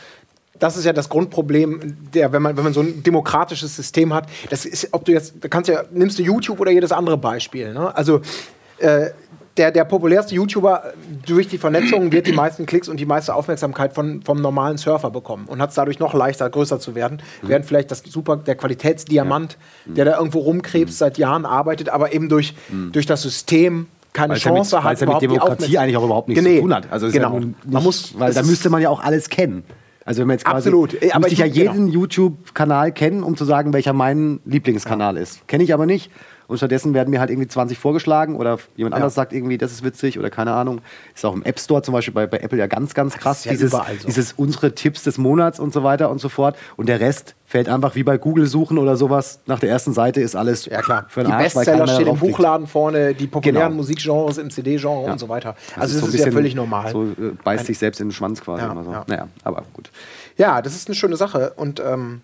das 0.59 0.77
ist 0.77 0.85
ja 0.85 0.93
das 0.93 1.09
Grundproblem, 1.09 1.97
der, 2.15 2.33
wenn 2.33 2.43
man, 2.43 2.57
wenn 2.57 2.65
man 2.65 2.73
so 2.73 2.81
ein 2.81 3.03
demokratisches 3.03 3.77
System 3.77 4.13
hat. 4.15 4.29
Das 4.51 4.65
ist, 4.65 4.89
ob 4.93 5.05
du 5.05 5.13
jetzt, 5.13 5.35
da 5.41 5.49
kannst 5.49 5.69
ja, 5.69 5.83
nimmst 5.93 6.19
du 6.19 6.23
YouTube 6.23 6.61
oder 6.61 6.71
jedes 6.71 6.93
andere 6.93 7.17
Beispiel. 7.17 7.73
Ne? 7.73 7.95
Also 7.97 8.21
äh, 8.79 9.11
der, 9.57 9.71
der 9.71 9.85
populärste 9.85 10.35
YouTuber 10.35 10.93
durch 11.25 11.49
die 11.49 11.57
Vernetzung 11.59 12.13
wird 12.13 12.27
die 12.27 12.33
meisten 12.33 12.67
Klicks 12.67 12.89
und 12.89 13.01
die 13.01 13.07
meiste 13.07 13.35
Aufmerksamkeit 13.35 13.95
von, 13.95 14.23
vom 14.23 14.41
normalen 14.43 14.77
Surfer 14.77 15.11
bekommen 15.11 15.47
und 15.47 15.63
hat 15.63 15.71
es 15.71 15.77
dadurch 15.77 15.99
noch 15.99 16.13
leichter, 16.13 16.49
größer 16.51 16.79
zu 16.79 16.95
werden. 16.95 17.23
Während 17.43 17.65
vielleicht 17.65 17.91
das 17.91 18.03
super, 18.07 18.37
der 18.37 18.55
Qualitätsdiamant, 18.55 19.57
der 19.87 20.05
da 20.05 20.19
irgendwo 20.19 20.41
rumkrebst, 20.41 20.99
seit 20.99 21.17
Jahren 21.17 21.47
arbeitet, 21.47 21.89
aber 21.89 22.13
eben 22.13 22.29
durch, 22.29 22.55
durch 22.93 23.07
das 23.07 23.23
System 23.23 23.87
keine 24.13 24.31
Weil 24.31 24.37
es 24.39 24.45
ja 24.45 24.51
mit, 24.51 24.59
Chance 24.61 24.77
weil 24.77 24.85
hat, 24.85 24.95
es 24.95 25.01
ja 25.01 25.07
mit 25.07 25.23
Demokratie 25.23 25.79
eigentlich 25.79 25.97
auch 25.97 26.05
überhaupt 26.05 26.29
nichts 26.29 26.43
Nee, 26.43 26.57
zu 26.57 26.63
tun 26.63 26.75
hat. 26.75 26.91
Also 26.91 27.11
genau. 27.11 27.35
ja 27.35 27.41
nicht, 27.41 27.65
Man 27.71 27.83
muss- 27.83 28.19
weil 28.19 28.33
da 28.33 28.43
müsste 28.43 28.71
man 28.71 28.81
ja 28.81 28.89
auch 28.89 29.01
alles 29.03 29.29
kennen. 29.29 29.63
Also 30.07 30.21
wenn 30.21 30.29
man 30.29 30.35
jetzt 30.37 30.45
quasi, 30.45 30.69
Absolut. 30.69 31.03
Äh, 31.03 31.11
aber 31.13 31.27
ich 31.31 31.37
ja 31.39 31.47
ich- 31.47 31.57
jeden 31.57 31.89
YouTube-Kanal 31.89 32.93
kennen, 32.93 33.23
um 33.25 33.37
zu 33.37 33.45
sagen, 33.45 33.73
welcher 33.73 33.93
mein 33.93 34.41
Lieblingskanal 34.45 35.17
ist. 35.17 35.47
Kenne 35.49 35.65
ich 35.65 35.75
aber 35.75 35.85
nicht. 35.85 36.11
Und 36.49 36.59
stattdessen 36.59 36.95
werden 36.95 37.11
mir 37.11 37.21
halt 37.21 37.31
irgendwie 37.31 37.49
20 37.49 37.79
vorgeschlagen 37.79 38.37
oder 38.37 38.59
jemand 38.77 38.95
anderes 38.95 39.15
sagt 39.15 39.33
irgendwie, 39.33 39.59
das 39.59 39.73
ist 39.73 39.83
witzig 39.83 40.19
oder 40.19 40.31
keine 40.31 40.53
Ahnung. 40.53 40.81
Ist 41.15 41.25
auch 41.25 41.35
im 41.35 41.43
App 41.43 41.59
Store 41.59 41.83
zum 41.83 41.93
Beispiel 41.93 42.15
bei, 42.15 42.27
bei 42.27 42.39
Apple 42.39 42.59
ja 42.59 42.67
ganz, 42.67 42.95
ganz 42.95 43.17
krass. 43.17 43.45
ja 43.45 43.53
dieses, 43.53 43.73
so. 43.73 43.83
dieses 44.07 44.33
unsere 44.33 44.75
Tipps 44.75 45.03
des 45.03 45.19
Monats 45.19 45.59
und 45.59 45.73
so 45.73 45.83
weiter 45.83 46.11
und 46.11 46.21
so 46.21 46.29
fort. 46.29 46.57
Und 46.77 46.89
der 46.89 47.01
Rest 47.01 47.35
fällt 47.45 47.69
einfach 47.69 47.95
wie 47.95 48.03
bei 48.03 48.19
Google 48.19 48.47
suchen 48.47 48.79
oder 48.79 48.97
sowas. 48.97 49.41
Nach 49.47 49.59
der 49.61 49.71
ersten 49.71 49.93
Seite 49.93 50.21
ist 50.21 50.35
alles 50.35 50.67
Ja 50.67 50.83
klar, 50.83 51.07
für 51.09 51.21
den 51.21 51.29
die 51.29 51.33
Arsch, 51.33 51.55
Bestseller 51.55 51.87
stehen 51.87 52.09
im. 52.09 52.19
Buchladen 52.19 52.67
vorne, 52.67 53.15
die 53.15 53.27
populären 53.27 53.71
Genau. 53.71 53.77
Musikgenres 53.77 54.39
im 54.39 54.51
CD-Genre 54.51 55.11
und 55.11 55.19
so 55.19 55.29
weiter. 55.29 55.57
Also 55.77 55.81
das 55.81 55.91
so 55.93 55.99
ist, 55.99 56.03
ein 56.03 56.07
ja 56.07 56.11
bisschen 56.13 56.33
völlig 56.33 56.55
normal. 56.55 56.91
So 56.93 57.05
äh, 57.05 57.33
beißt 57.45 57.67
sich 57.67 57.79
selbst 57.79 58.01
in 58.01 58.09
den 58.09 58.13
Schwanz 58.13 58.41
quasi. 58.41 58.63
Ja, 58.63 58.73
immer 58.73 58.85
so. 58.85 58.91
ja. 58.91 59.05
Naja, 59.07 59.29
aber 59.45 59.63
gut. 59.73 59.91
Ja, 60.37 60.61
das 60.63 60.75
ist 60.75 60.89
eine 60.89 60.95
schöne 60.95 61.17
Sache. 61.17 61.53
Und 61.57 61.81
ähm, 61.81 62.21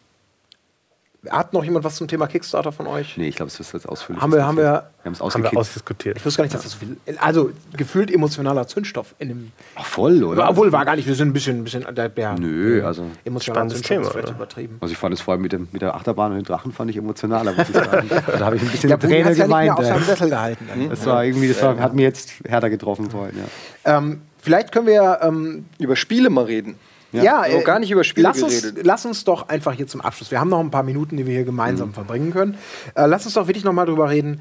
hat 1.30 1.52
noch 1.52 1.62
jemand 1.62 1.84
was 1.84 1.96
zum 1.96 2.08
Thema 2.08 2.26
Kickstarter 2.26 2.72
von 2.72 2.86
euch? 2.88 3.16
Nee, 3.16 3.28
ich 3.28 3.36
glaube, 3.36 3.48
es 3.50 3.60
ist 3.60 3.72
jetzt 3.72 3.88
ausführlich. 3.88 4.20
Haben 4.22 4.32
wir- 4.32 4.44
haben 4.44 4.56
wir- 4.56 4.62
wir 4.62 4.70
haben 5.04 5.12
es 5.12 5.18
Haben 5.20 5.20
wir 5.20 5.24
ausgekickt. 5.26 5.56
ausdiskutiert. 5.56 6.16
Ich 6.16 6.24
wusste 6.26 6.38
gar 6.38 6.44
nicht, 6.44 6.54
dass 6.54 6.62
das 6.62 6.72
so 6.72 6.78
viel. 6.78 6.96
Also 7.20 7.50
gefühlt 7.76 8.10
emotionaler 8.10 8.66
Zündstoff 8.66 9.14
in 9.18 9.28
dem. 9.28 9.52
Ach, 9.76 9.84
voll, 9.84 10.24
oder? 10.24 10.48
Obwohl 10.50 10.72
war 10.72 10.84
gar 10.84 10.96
nicht, 10.96 11.06
wir 11.06 11.14
sind 11.14 11.28
ein 11.28 11.32
bisschen, 11.32 11.58
ein 11.58 11.64
bisschen 11.64 11.86
der, 11.94 12.08
der 12.08 12.34
Nö, 12.38 12.84
also- 12.84 13.06
emotionaler 13.24 13.70
Spannendes 13.70 13.74
Zündstoff 13.82 13.88
Thema, 13.96 14.06
ist 14.06 14.12
vielleicht 14.12 14.28
oder? 14.28 14.36
übertrieben. 14.36 14.76
Also 14.80 14.92
ich 14.92 14.98
fand 14.98 15.14
es 15.14 15.20
vor 15.20 15.32
allem 15.32 15.42
mit, 15.42 15.52
dem, 15.52 15.68
mit 15.70 15.80
der 15.82 15.94
Achterbahn 15.94 16.32
und 16.32 16.38
den 16.38 16.44
Drachen 16.44 16.72
fand 16.72 16.90
ich 16.90 16.96
emotionaler, 16.96 17.52
muss 17.52 17.68
ich 17.68 17.74
sagen. 17.74 18.08
da 18.26 18.40
habe 18.40 18.56
ich 18.56 18.62
ein 18.62 18.68
bisschen 18.68 18.90
Budi 18.90 19.06
Träne 19.06 19.24
hat's 19.26 19.38
ja 19.38 19.46
nicht 19.46 19.56
mehr 19.56 19.62
geweint. 19.64 19.78
auf 19.78 19.84
seinem 19.86 19.98
ey. 19.98 20.04
Sessel 20.04 20.28
gehalten. 20.30 20.66
das 20.90 21.06
war 21.06 21.24
irgendwie, 21.24 21.48
das 21.48 21.62
war, 21.62 21.78
hat 21.78 21.94
mir 21.94 22.02
jetzt 22.02 22.32
härter 22.46 22.70
getroffen 22.70 23.10
vorhin, 23.10 23.36
ja. 23.38 23.98
Ähm, 23.98 24.22
vielleicht 24.38 24.72
können 24.72 24.86
wir 24.88 25.20
ähm, 25.22 25.66
Über 25.78 25.94
Spiele 25.96 26.30
mal 26.30 26.44
reden. 26.44 26.76
Ja, 27.12 27.42
noch 27.42 27.60
äh, 27.60 27.62
gar 27.62 27.78
nicht 27.78 27.90
über 27.90 28.04
Spiele 28.04 28.28
lass 28.28 28.42
uns, 28.42 28.62
geredet. 28.62 28.86
lass 28.86 29.04
uns 29.04 29.24
doch 29.24 29.48
einfach 29.48 29.72
hier 29.72 29.86
zum 29.86 30.00
Abschluss. 30.00 30.30
Wir 30.30 30.40
haben 30.40 30.48
noch 30.48 30.60
ein 30.60 30.70
paar 30.70 30.82
Minuten, 30.82 31.16
die 31.16 31.26
wir 31.26 31.34
hier 31.34 31.44
gemeinsam 31.44 31.92
verbringen 31.92 32.32
können. 32.32 32.56
Äh, 32.94 33.06
lass 33.06 33.24
uns 33.26 33.34
doch 33.34 33.46
wirklich 33.46 33.64
noch 33.64 33.72
mal 33.72 33.84
drüber 33.86 34.08
reden. 34.10 34.40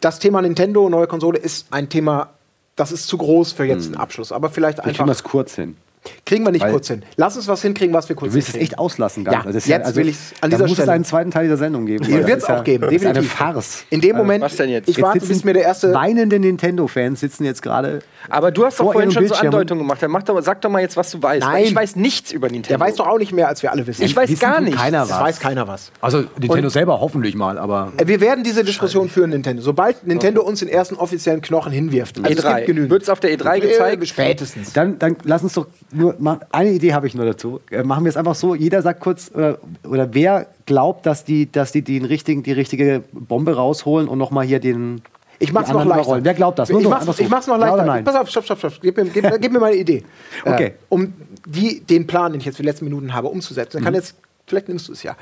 das 0.00 0.18
Thema 0.18 0.40
Nintendo, 0.42 0.88
neue 0.88 1.06
Konsole, 1.06 1.38
ist 1.38 1.66
ein 1.70 1.88
Thema, 1.88 2.30
das 2.76 2.92
ist 2.92 3.08
zu 3.08 3.18
groß 3.18 3.52
für 3.52 3.64
jetzt 3.64 3.86
einen 3.86 3.96
Abschluss. 3.96 4.32
Aber 4.32 4.48
vielleicht 4.50 4.78
Ich 4.78 4.84
einfach. 4.84 4.96
kriege 4.98 5.08
das 5.08 5.22
kurz 5.22 5.54
hin. 5.54 5.76
Kriegen 6.24 6.44
wir 6.44 6.50
nicht 6.52 6.62
Weil- 6.64 6.72
kurz 6.72 6.88
hin. 6.88 7.02
Lass 7.16 7.36
uns 7.36 7.48
was 7.48 7.62
hinkriegen, 7.62 7.94
was 7.94 8.08
wir 8.08 8.16
kurz 8.16 8.30
Du 8.30 8.34
willst 8.36 8.48
es 8.50 8.54
echt 8.54 8.78
auslassen, 8.78 9.24
Ja, 9.24 9.32
ganz. 9.32 9.44
Das 9.46 9.54
ist 9.56 9.66
jetzt 9.66 9.96
will 9.96 10.08
ich's 10.08 10.32
an 10.40 10.50
da 10.50 10.56
dieser 10.56 10.64
muss 10.68 10.72
Stelle. 10.74 10.86
es 10.86 10.94
einen 10.94 11.04
zweiten 11.04 11.30
Teil 11.30 11.44
dieser 11.44 11.56
Sendung 11.56 11.86
geben. 11.86 12.04
Den 12.06 12.26
wird 12.26 12.38
es 12.38 12.42
ist 12.44 12.48
ja- 12.48 12.58
auch 12.58 12.64
geben, 12.64 12.84
Das 12.84 12.92
ist 12.92 13.02
eine 13.04 13.14
definitiv. 13.14 13.38
Farce. 13.38 13.84
In 13.90 14.00
dem 14.00 14.16
Moment, 14.16 14.44
was 14.44 14.56
denn 14.56 14.70
jetzt? 14.70 14.88
ich 14.88 15.00
warte, 15.00 15.18
Jetzt 15.18 15.28
bis 15.28 15.36
sitzen 15.38 15.46
mir 15.48 15.54
der 15.54 15.62
erste. 15.64 15.92
Weinende 15.94 16.38
Nintendo-Fans 16.38 17.20
sitzen 17.20 17.44
jetzt 17.44 17.62
gerade. 17.62 18.00
Aber 18.28 18.50
du 18.50 18.64
hast 18.66 18.78
doch 18.78 18.84
Vor 18.84 18.92
vorhin 18.94 19.10
schon 19.10 19.22
so 19.24 19.28
Bildschirmen. 19.28 19.54
Andeutungen 19.54 19.82
gemacht. 19.84 20.02
Dann 20.02 20.10
mach 20.10 20.22
doch, 20.22 20.40
sag 20.42 20.60
doch 20.60 20.70
mal 20.70 20.80
jetzt, 20.80 20.96
was 20.96 21.10
du 21.10 21.22
weißt. 21.22 21.40
Nein. 21.46 21.64
Ich 21.64 21.74
weiß 21.74 21.96
nichts 21.96 22.32
über 22.32 22.48
Nintendo. 22.48 22.68
Der 22.78 22.80
weiß 22.80 22.96
doch 22.96 23.06
auch 23.06 23.18
nicht 23.18 23.32
mehr, 23.32 23.48
als 23.48 23.62
wir 23.62 23.72
alle 23.72 23.86
wissen. 23.86 24.02
Ich 24.02 24.14
weiß 24.14 24.28
Wissen 24.30 24.40
gar 24.40 24.60
nichts. 24.60 24.78
keiner 24.80 25.02
was. 25.08 25.20
weiß 25.20 25.40
keiner 25.40 25.66
was. 25.68 25.90
Also 26.00 26.24
Nintendo 26.38 26.68
selber 26.68 27.00
hoffentlich 27.00 27.34
mal, 27.34 27.58
aber 27.58 27.92
Äh, 27.96 28.06
Wir 28.06 28.20
werden 28.20 28.44
diese 28.44 28.64
Diskussion 28.64 29.08
führen, 29.08 29.30
Nintendo. 29.30 29.62
Sobald 29.62 30.06
Nintendo 30.06 30.42
uns 30.42 30.60
den 30.60 30.68
ersten 30.68 30.96
offiziellen 30.96 31.40
Knochen 31.40 31.72
hinwirft. 31.72 32.18
Also 32.18 32.28
es 32.30 32.36
gibt 32.36 32.46
E3. 32.46 32.64
genügend. 32.66 32.90
Wird 32.90 33.02
es 33.04 33.08
auf 33.08 33.20
der 33.20 33.30
E3 33.32 33.60
gezeigt? 33.60 34.02
Äh, 34.02 34.06
Spätestens. 34.06 34.72
Dann, 34.72 34.98
dann 34.98 35.16
lass 35.24 35.42
uns 35.42 35.52
doch 35.54 35.66
nur 35.98 36.14
mal, 36.18 36.40
eine 36.50 36.70
Idee 36.70 36.94
habe 36.94 37.06
ich 37.06 37.14
nur 37.14 37.26
dazu. 37.26 37.60
Äh, 37.70 37.82
Machen 37.82 38.04
wir 38.04 38.10
es 38.10 38.16
einfach 38.16 38.34
so, 38.34 38.54
jeder 38.54 38.80
sagt 38.82 39.00
kurz, 39.00 39.30
oder, 39.34 39.58
oder 39.86 40.14
wer 40.14 40.46
glaubt, 40.66 41.04
dass 41.06 41.24
die, 41.24 41.50
dass 41.50 41.72
die, 41.72 41.82
den 41.82 42.04
richtigen, 42.04 42.42
die 42.42 42.52
richtige 42.52 43.02
Bombe 43.12 43.54
rausholen 43.56 44.08
und 44.08 44.18
nochmal 44.18 44.46
hier 44.46 44.60
den. 44.60 45.02
Ich 45.40 45.52
mach's 45.52 45.68
noch 45.70 45.84
leichter. 45.84 45.94
überrollen. 46.02 46.24
Wer 46.24 46.34
glaubt 46.34 46.58
das? 46.58 46.68
Nur 46.68 46.80
ich, 46.80 46.84
so, 46.84 46.90
mach's, 46.90 47.18
ich 47.20 47.28
mach's 47.28 47.46
noch 47.46 47.58
leichter. 47.58 47.84
nein? 47.84 48.02
Pass 48.04 48.16
auf, 48.16 48.28
stopp, 48.28 48.44
stopp, 48.44 48.58
stopp. 48.58 48.72
Gib 48.82 48.96
mir, 48.96 49.04
gib, 49.06 49.24
gib 49.40 49.52
mir 49.52 49.60
mal 49.60 49.66
eine 49.66 49.76
Idee. 49.76 50.02
Okay. 50.44 50.66
Äh, 50.66 50.72
um 50.88 51.12
die, 51.46 51.80
den 51.80 52.06
Plan, 52.06 52.32
den 52.32 52.40
ich 52.40 52.46
jetzt 52.46 52.56
für 52.56 52.62
die 52.62 52.68
letzten 52.68 52.86
Minuten 52.86 53.14
habe, 53.14 53.28
umzusetzen. 53.28 53.74
Dann 53.74 53.82
Mhm. 53.82 53.84
kann 53.84 53.94
jetzt, 53.94 54.16
vielleicht 54.46 54.68
nimmst 54.68 54.88
du 54.88 54.92
es 54.92 55.02
ja. 55.04 55.16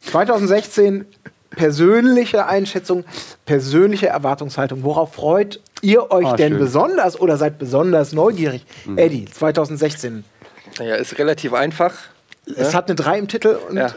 2016 0.00 1.04
persönliche 1.58 2.46
Einschätzung, 2.46 3.04
persönliche 3.44 4.06
Erwartungshaltung. 4.06 4.84
Worauf 4.84 5.14
freut 5.14 5.60
ihr 5.82 6.10
euch 6.12 6.26
Ah, 6.26 6.36
denn 6.36 6.52
schön. 6.52 6.58
besonders 6.60 7.20
oder 7.20 7.36
seid 7.36 7.58
besonders 7.58 8.12
neugierig? 8.12 8.64
Eddie, 8.96 9.24
2016. 9.26 10.24
Naja, 10.78 10.94
ist 10.94 11.18
relativ 11.18 11.52
einfach. 11.54 11.92
Es 12.56 12.74
hat 12.74 12.86
eine 12.88 12.94
3 12.94 13.18
im 13.18 13.28
Titel 13.28 13.58
und 13.68 13.76
Ja. 13.76 13.92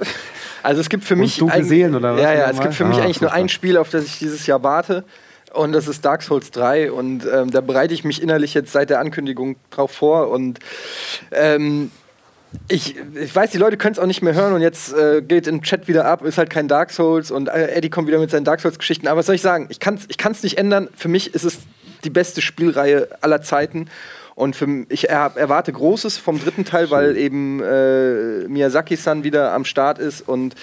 Also 0.63 0.81
es 0.81 0.89
gibt 0.89 1.03
für 1.03 1.15
mich 1.15 1.37
dunkle 1.37 1.57
eigentlich- 1.57 1.69
Seelen, 1.69 1.95
oder 1.95 2.15
was 2.15 2.21
Ja, 2.21 2.33
ja, 2.33 2.49
es 2.49 2.59
gibt 2.59 2.73
für 2.73 2.85
mich 2.85 2.97
Ah, 2.97 3.03
eigentlich 3.03 3.21
nur 3.21 3.31
ein 3.31 3.47
Spiel, 3.49 3.77
auf 3.77 3.89
das 3.89 4.05
ich 4.05 4.19
dieses 4.19 4.45
Jahr 4.47 4.61
warte. 4.63 5.03
Und 5.53 5.71
das 5.73 5.87
ist 5.87 6.03
Dark 6.05 6.21
Souls 6.23 6.49
3. 6.51 6.91
Und 6.91 7.25
ähm, 7.31 7.51
da 7.51 7.61
bereite 7.61 7.93
ich 7.93 8.03
mich 8.03 8.21
innerlich 8.21 8.53
jetzt 8.53 8.71
seit 8.71 8.89
der 8.89 8.99
Ankündigung 8.99 9.55
drauf 9.69 9.91
vor. 9.91 10.29
Und 10.29 10.59
ähm, 11.31 11.91
ich, 12.67 12.95
ich 13.15 13.35
weiß, 13.35 13.51
die 13.51 13.57
Leute 13.57 13.77
können 13.77 13.93
es 13.93 13.99
auch 13.99 14.05
nicht 14.05 14.21
mehr 14.21 14.33
hören 14.33 14.53
und 14.53 14.61
jetzt 14.61 14.93
äh, 14.93 15.21
geht 15.21 15.47
im 15.47 15.61
Chat 15.61 15.87
wieder 15.87 16.05
ab, 16.05 16.23
ist 16.23 16.37
halt 16.37 16.49
kein 16.49 16.67
Dark 16.67 16.91
Souls 16.91 17.31
und 17.31 17.47
äh, 17.47 17.71
Eddie 17.71 17.89
kommt 17.89 18.07
wieder 18.07 18.19
mit 18.19 18.29
seinen 18.31 18.43
Dark 18.43 18.59
Souls-Geschichten. 18.59 19.07
Aber 19.07 19.19
was 19.19 19.25
soll 19.25 19.35
ich 19.35 19.41
sagen? 19.41 19.67
Ich 19.69 19.79
kann 19.79 19.95
es 19.95 20.05
ich 20.07 20.17
kann's 20.17 20.43
nicht 20.43 20.57
ändern. 20.57 20.89
Für 20.95 21.07
mich 21.07 21.33
ist 21.33 21.43
es 21.43 21.59
die 22.03 22.09
beste 22.09 22.41
Spielreihe 22.41 23.07
aller 23.21 23.41
Zeiten. 23.41 23.87
Und 24.35 24.55
für, 24.55 24.85
ich 24.89 25.09
er, 25.09 25.33
erwarte 25.35 25.71
Großes 25.71 26.17
vom 26.17 26.39
dritten 26.41 26.65
Teil, 26.65 26.89
weil 26.89 27.17
eben 27.17 27.61
äh, 27.61 28.47
Miyazaki-san 28.47 29.23
wieder 29.23 29.51
am 29.51 29.65
Start 29.65 29.99
ist 29.99 30.27
und 30.27 30.55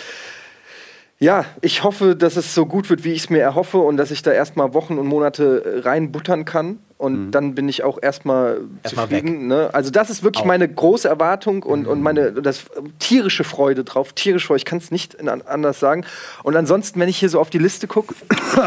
ja, 1.20 1.44
ich 1.62 1.82
hoffe, 1.82 2.14
dass 2.14 2.36
es 2.36 2.54
so 2.54 2.64
gut 2.64 2.90
wird, 2.90 3.02
wie 3.02 3.12
ich 3.12 3.24
es 3.24 3.30
mir 3.30 3.40
erhoffe 3.40 3.78
und 3.78 3.96
dass 3.96 4.12
ich 4.12 4.22
da 4.22 4.30
erstmal 4.30 4.72
Wochen 4.72 4.98
und 4.98 5.06
Monate 5.06 5.64
äh, 5.64 5.78
reinbuttern 5.80 6.44
kann. 6.44 6.78
Und 6.96 7.30
dann 7.30 7.54
bin 7.54 7.68
ich 7.68 7.84
auch 7.84 7.98
erstmal 8.02 8.60
Erstmal 8.82 9.06
zufrieden. 9.06 9.46
Ne? 9.46 9.70
Also 9.72 9.90
das 9.90 10.10
ist 10.10 10.24
wirklich 10.24 10.44
meine 10.44 10.68
große 10.68 11.08
Erwartung 11.08 11.62
und, 11.62 11.86
und 11.86 12.02
meine 12.02 12.32
das, 12.32 12.64
äh, 12.64 12.82
tierische 12.98 13.44
Freude 13.44 13.84
drauf. 13.84 14.12
Tierische 14.12 14.48
Freude, 14.48 14.58
ich 14.58 14.64
kann 14.64 14.78
es 14.78 14.90
nicht 14.90 15.16
anders 15.46 15.80
sagen. 15.80 16.04
Und 16.42 16.56
ansonsten, 16.56 16.98
wenn 17.00 17.08
ich 17.08 17.18
hier 17.18 17.28
so 17.28 17.40
auf 17.40 17.50
die 17.50 17.58
Liste 17.58 17.86
gucke, 17.86 18.14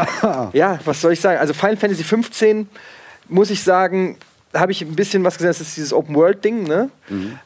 ja, 0.52 0.78
was 0.84 1.00
soll 1.00 1.12
ich 1.12 1.20
sagen? 1.20 1.38
Also 1.38 1.54
Final 1.54 1.76
Fantasy 1.76 2.04
15, 2.04 2.68
muss 3.28 3.50
ich 3.50 3.62
sagen, 3.62 4.16
habe 4.54 4.72
ich 4.72 4.82
ein 4.82 4.94
bisschen 4.94 5.24
was 5.24 5.34
gesehen. 5.36 5.48
Das 5.48 5.60
ist 5.60 5.76
dieses 5.76 5.92
Open-World-Ding, 5.92 6.64
ne? 6.64 6.90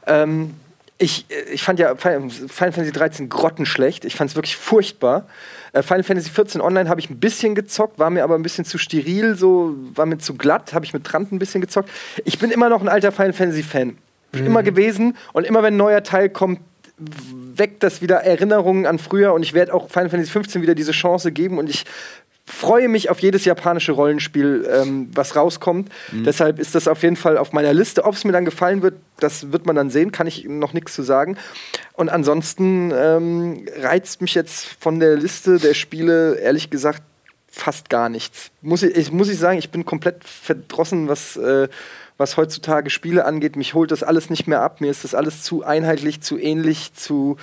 Ähm, 0.06 0.54
ich, 0.98 1.26
ich 1.52 1.62
fand 1.62 1.78
ja 1.78 1.94
Final 1.94 2.30
Fantasy 2.30 2.92
13 2.92 3.28
grottenschlecht. 3.28 4.04
Ich 4.04 4.16
fand 4.16 4.30
es 4.30 4.36
wirklich 4.36 4.56
furchtbar. 4.56 5.26
Äh, 5.72 5.82
Final 5.82 6.02
Fantasy 6.02 6.30
14 6.30 6.60
Online 6.60 6.88
habe 6.88 7.00
ich 7.00 7.10
ein 7.10 7.20
bisschen 7.20 7.54
gezockt, 7.54 7.98
war 7.98 8.08
mir 8.08 8.24
aber 8.24 8.34
ein 8.34 8.42
bisschen 8.42 8.64
zu 8.64 8.78
steril, 8.78 9.34
so 9.34 9.74
war 9.94 10.06
mir 10.06 10.18
zu 10.18 10.34
glatt, 10.34 10.72
habe 10.72 10.84
ich 10.84 10.94
mit 10.94 11.04
Trant 11.04 11.32
ein 11.32 11.38
bisschen 11.38 11.60
gezockt. 11.60 11.90
Ich 12.24 12.38
bin 12.38 12.50
immer 12.50 12.68
noch 12.68 12.80
ein 12.80 12.88
alter 12.88 13.12
Final 13.12 13.34
Fantasy 13.34 13.62
Fan. 13.62 13.98
Immer 14.32 14.62
gewesen 14.62 15.16
und 15.32 15.46
immer 15.46 15.62
wenn 15.62 15.74
ein 15.74 15.78
neuer 15.78 16.02
Teil 16.02 16.28
kommt, 16.28 16.60
weckt 16.98 17.82
das 17.82 18.02
wieder 18.02 18.16
Erinnerungen 18.16 18.84
an 18.84 18.98
früher 18.98 19.32
und 19.32 19.42
ich 19.42 19.54
werde 19.54 19.72
auch 19.72 19.88
Final 19.88 20.10
Fantasy 20.10 20.30
15 20.30 20.60
wieder 20.60 20.74
diese 20.74 20.92
Chance 20.92 21.32
geben 21.32 21.58
und 21.58 21.70
ich 21.70 21.86
freue 22.46 22.88
mich 22.88 23.10
auf 23.10 23.18
jedes 23.18 23.44
japanische 23.44 23.92
Rollenspiel, 23.92 24.68
ähm, 24.72 25.10
was 25.12 25.34
rauskommt. 25.34 25.90
Deshalb 26.12 26.58
ist 26.58 26.74
das 26.74 26.86
auf 26.86 27.02
jeden 27.02 27.16
Fall 27.16 27.38
auf 27.38 27.52
meiner 27.52 27.74
Liste. 27.74 28.04
Ob 28.04 28.14
es 28.14 28.24
mir 28.24 28.32
dann 28.32 28.44
gefallen 28.44 28.82
wird, 28.82 28.94
das 29.18 29.50
wird 29.52 29.66
man 29.66 29.74
dann 29.74 29.90
sehen, 29.90 30.12
kann 30.12 30.26
ich 30.26 30.44
noch 30.44 30.72
nichts 30.72 30.94
zu 30.94 31.02
sagen. 31.02 31.36
Und 31.94 32.08
ansonsten 32.08 32.92
ähm, 32.94 33.66
reizt 33.80 34.20
mich 34.20 34.34
jetzt 34.34 34.76
von 34.78 35.00
der 35.00 35.16
Liste 35.16 35.58
der 35.58 35.74
Spiele 35.74 36.36
ehrlich 36.36 36.70
gesagt 36.70 37.02
fast 37.48 37.88
gar 37.90 38.08
nichts. 38.08 38.50
Muss 38.62 38.82
ich, 38.82 38.94
ich, 38.94 39.10
muss 39.10 39.28
ich 39.28 39.38
sagen, 39.38 39.58
ich 39.58 39.70
bin 39.70 39.84
komplett 39.84 40.22
verdrossen, 40.24 41.08
was, 41.08 41.36
äh, 41.36 41.68
was 42.18 42.36
heutzutage 42.36 42.90
Spiele 42.90 43.24
angeht. 43.24 43.56
Mich 43.56 43.74
holt 43.74 43.90
das 43.90 44.02
alles 44.02 44.30
nicht 44.30 44.46
mehr 44.48 44.62
ab. 44.62 44.80
Mir 44.80 44.90
ist 44.90 45.04
das 45.04 45.14
alles 45.14 45.42
zu 45.42 45.64
einheitlich, 45.64 46.20
zu 46.22 46.38
ähnlich, 46.38 46.94
zu 46.94 47.36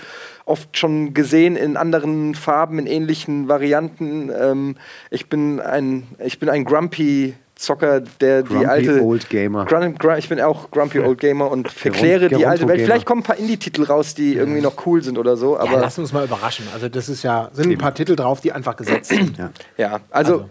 oft 0.46 0.78
schon 0.78 1.14
gesehen 1.14 1.56
in 1.56 1.78
anderen 1.78 2.36
Farben, 2.36 2.80
in 2.80 2.88
ähnlichen 2.88 3.48
Varianten. 3.48 4.30
Ähm, 4.36 4.76
ich 5.12 5.30
bin 5.30 5.60
ein, 5.60 6.08
ich 6.24 6.40
bin 6.40 6.50
ein 6.50 6.66
Grumpy 6.66 7.36
Zocker, 7.56 8.02
der 8.02 8.42
die 8.42 8.50
Grumpy 8.50 8.66
alte 8.66 9.02
Old 9.04 9.30
Gamer. 9.30 9.66
Grun, 9.66 9.96
Grun, 9.98 10.18
ich 10.18 10.28
bin 10.28 10.42
auch 10.42 10.72
Grumpy 10.72 11.00
Old 11.00 11.20
Gamer 11.20 11.52
und 11.52 11.70
verkläre 11.72 12.24
die 12.28 12.30
Geronto 12.30 12.50
alte 12.50 12.68
Welt. 12.68 12.82
Vielleicht 12.82 13.06
kommen 13.06 13.22
ein 13.22 13.26
paar 13.26 13.38
Indie-Titel 13.38 13.84
raus, 13.84 14.16
die 14.16 14.34
irgendwie 14.36 14.60
noch 14.60 14.86
cool 14.88 15.04
sind 15.04 15.20
oder 15.20 15.38
so. 15.38 15.54
ja, 15.56 15.62
Aber 15.62 15.80
lass 15.80 16.00
uns 16.00 16.12
mal 16.12 16.26
überraschen. 16.26 16.66
Also 16.74 16.90
das 16.90 17.08
ist 17.10 17.22
ja, 17.24 17.50
sind 17.54 17.72
ein 17.72 17.78
paar 17.78 17.94
Titel 17.94 18.16
drauf, 18.16 18.42
die 18.42 18.52
einfach 18.52 18.76
gesetzt 18.76 19.10
sind. 19.12 19.38
Ja, 19.78 20.00
also, 20.10 20.40
d- 20.40 20.46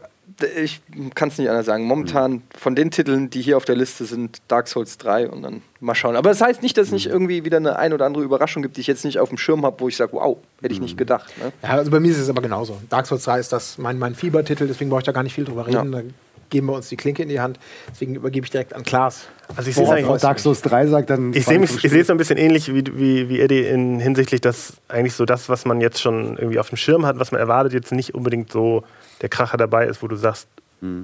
ich 0.47 0.81
kann 1.15 1.29
es 1.29 1.39
nicht 1.39 1.49
anders 1.49 1.67
sagen. 1.67 1.85
Momentan 1.85 2.43
von 2.57 2.75
den 2.75 2.91
Titeln, 2.91 3.31
die 3.31 3.41
hier 3.43 3.57
auf 3.57 3.65
der 3.65 3.77
Liste 3.77 4.05
sind, 4.05 4.39
Dark 4.49 4.69
Souls 4.69 4.99
3 4.99 5.29
und 5.31 5.43
dann 5.43 5.63
mal 5.81 5.95
schauen. 5.95 6.17
Aber 6.17 6.29
das 6.29 6.41
heißt 6.41 6.63
nicht, 6.63 6.77
dass 6.79 6.87
es 6.89 6.93
nicht 6.93 7.07
irgendwie 7.07 7.45
wieder 7.45 7.57
eine 7.59 7.77
ein 7.79 7.93
oder 7.93 8.07
andere 8.07 8.23
Überraschung 8.25 8.63
gibt, 8.63 8.77
die 8.77 8.81
ich 8.83 8.87
jetzt 8.87 9.05
nicht 9.05 9.19
auf 9.19 9.29
dem 9.29 9.39
Schirm 9.39 9.65
habe, 9.65 9.81
wo 9.81 9.89
ich 9.89 9.97
sage, 9.97 10.13
wow, 10.13 10.37
hätte 10.61 10.75
ich 10.75 10.81
nicht 10.81 10.97
gedacht. 10.97 11.33
Ne? 11.39 11.53
Ja, 11.63 11.71
also 11.71 11.91
bei 11.91 12.01
mir 12.01 12.11
ist 12.11 12.19
es 12.19 12.29
aber 12.29 12.43
genauso. 12.43 12.81
Dark 12.89 13.07
Souls 13.07 13.25
3 13.25 13.41
ist 13.41 13.53
das 13.53 13.79
mein, 13.79 13.99
mein 13.99 14.15
Fiebertitel, 14.15 14.67
deswegen 14.67 14.91
brauche 14.91 15.01
ich 15.01 15.07
da 15.07 15.13
gar 15.13 15.23
nicht 15.23 15.35
viel 15.35 15.45
drüber 15.45 15.67
reden. 15.67 15.93
Ja. 15.93 16.01
Da 16.01 16.07
geben 16.51 16.67
wir 16.67 16.75
uns 16.75 16.91
die 16.91 16.97
Klinke 16.97 17.23
in 17.23 17.31
die 17.31 17.41
Hand. 17.41 17.59
Deswegen 17.91 18.15
übergebe 18.15 18.45
ich 18.45 18.51
direkt 18.51 18.75
an 18.75 18.83
Klaas. 18.83 19.27
Also 19.57 19.71
ich 19.71 19.75
sehe 19.75 19.89
eigentlich 19.89 20.07
du 20.07 20.19
Dark 20.19 20.39
Souls 20.39 20.61
3 20.61 20.87
sagt 20.87 21.09
dann. 21.09 21.33
Ich 21.33 21.47
sehe 21.47 21.59
mich- 21.59 21.83
ich 21.83 21.91
sehe 21.91 22.03
es 22.03 22.07
so 22.09 22.13
ein 22.13 22.19
bisschen 22.19 22.37
ähnlich 22.37 22.69
wie, 22.75 22.85
wie, 22.95 23.29
wie 23.31 23.41
Eddie 23.41 23.61
in 23.61 23.99
hinsichtlich, 24.01 24.43
dass 24.43 24.75
eigentlich 24.89 25.15
so 25.15 25.25
das, 25.25 25.49
was 25.49 25.65
man 25.65 25.81
jetzt 25.81 26.03
schon 26.03 26.37
irgendwie 26.37 26.59
auf 26.59 26.69
dem 26.69 26.77
Schirm 26.77 27.07
hat, 27.07 27.19
was 27.19 27.33
man 27.33 27.41
erwartet, 27.41 27.73
jetzt 27.73 27.91
nicht 27.93 28.15
unbedingt 28.15 28.53
so 28.53 28.85
der 29.23 29.29
Kracher 29.31 29.57
dabei 29.57 29.87
ist, 29.87 30.03
wo 30.03 30.09
du 30.09 30.17
sagst, 30.17 30.49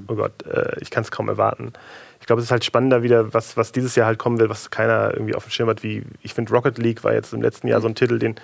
oh 0.09 0.15
Gott, 0.17 0.45
äh, 0.47 0.77
ich 0.81 0.91
kann 0.91 1.05
es 1.05 1.11
kaum 1.11 1.29
erwarten. 1.29 1.73
Ich 2.21 2.27
glaube, 2.27 2.41
es 2.41 2.47
ist 2.47 2.51
halt 2.51 2.65
spannender 2.65 3.03
wieder, 3.05 3.33
was, 3.33 3.57
was 3.57 3.71
dieses 3.73 3.95
Jahr 3.95 4.07
halt 4.07 4.19
kommen 4.19 4.39
will, 4.41 4.51
was 4.51 4.71
keiner 4.71 5.13
irgendwie 5.15 5.37
auf 5.37 5.45
dem 5.45 5.51
Schirm 5.51 5.69
hat, 5.69 5.83
wie 5.85 6.03
ich 6.21 6.35
finde 6.35 6.53
Rocket 6.53 6.79
League 6.79 7.05
war 7.05 7.15
jetzt 7.15 7.33
im 7.33 7.41
letzten 7.43 7.69
Jahr 7.69 7.81
so 7.81 7.87
ein 7.87 7.95
Titel, 7.95 8.19
den 8.19 8.35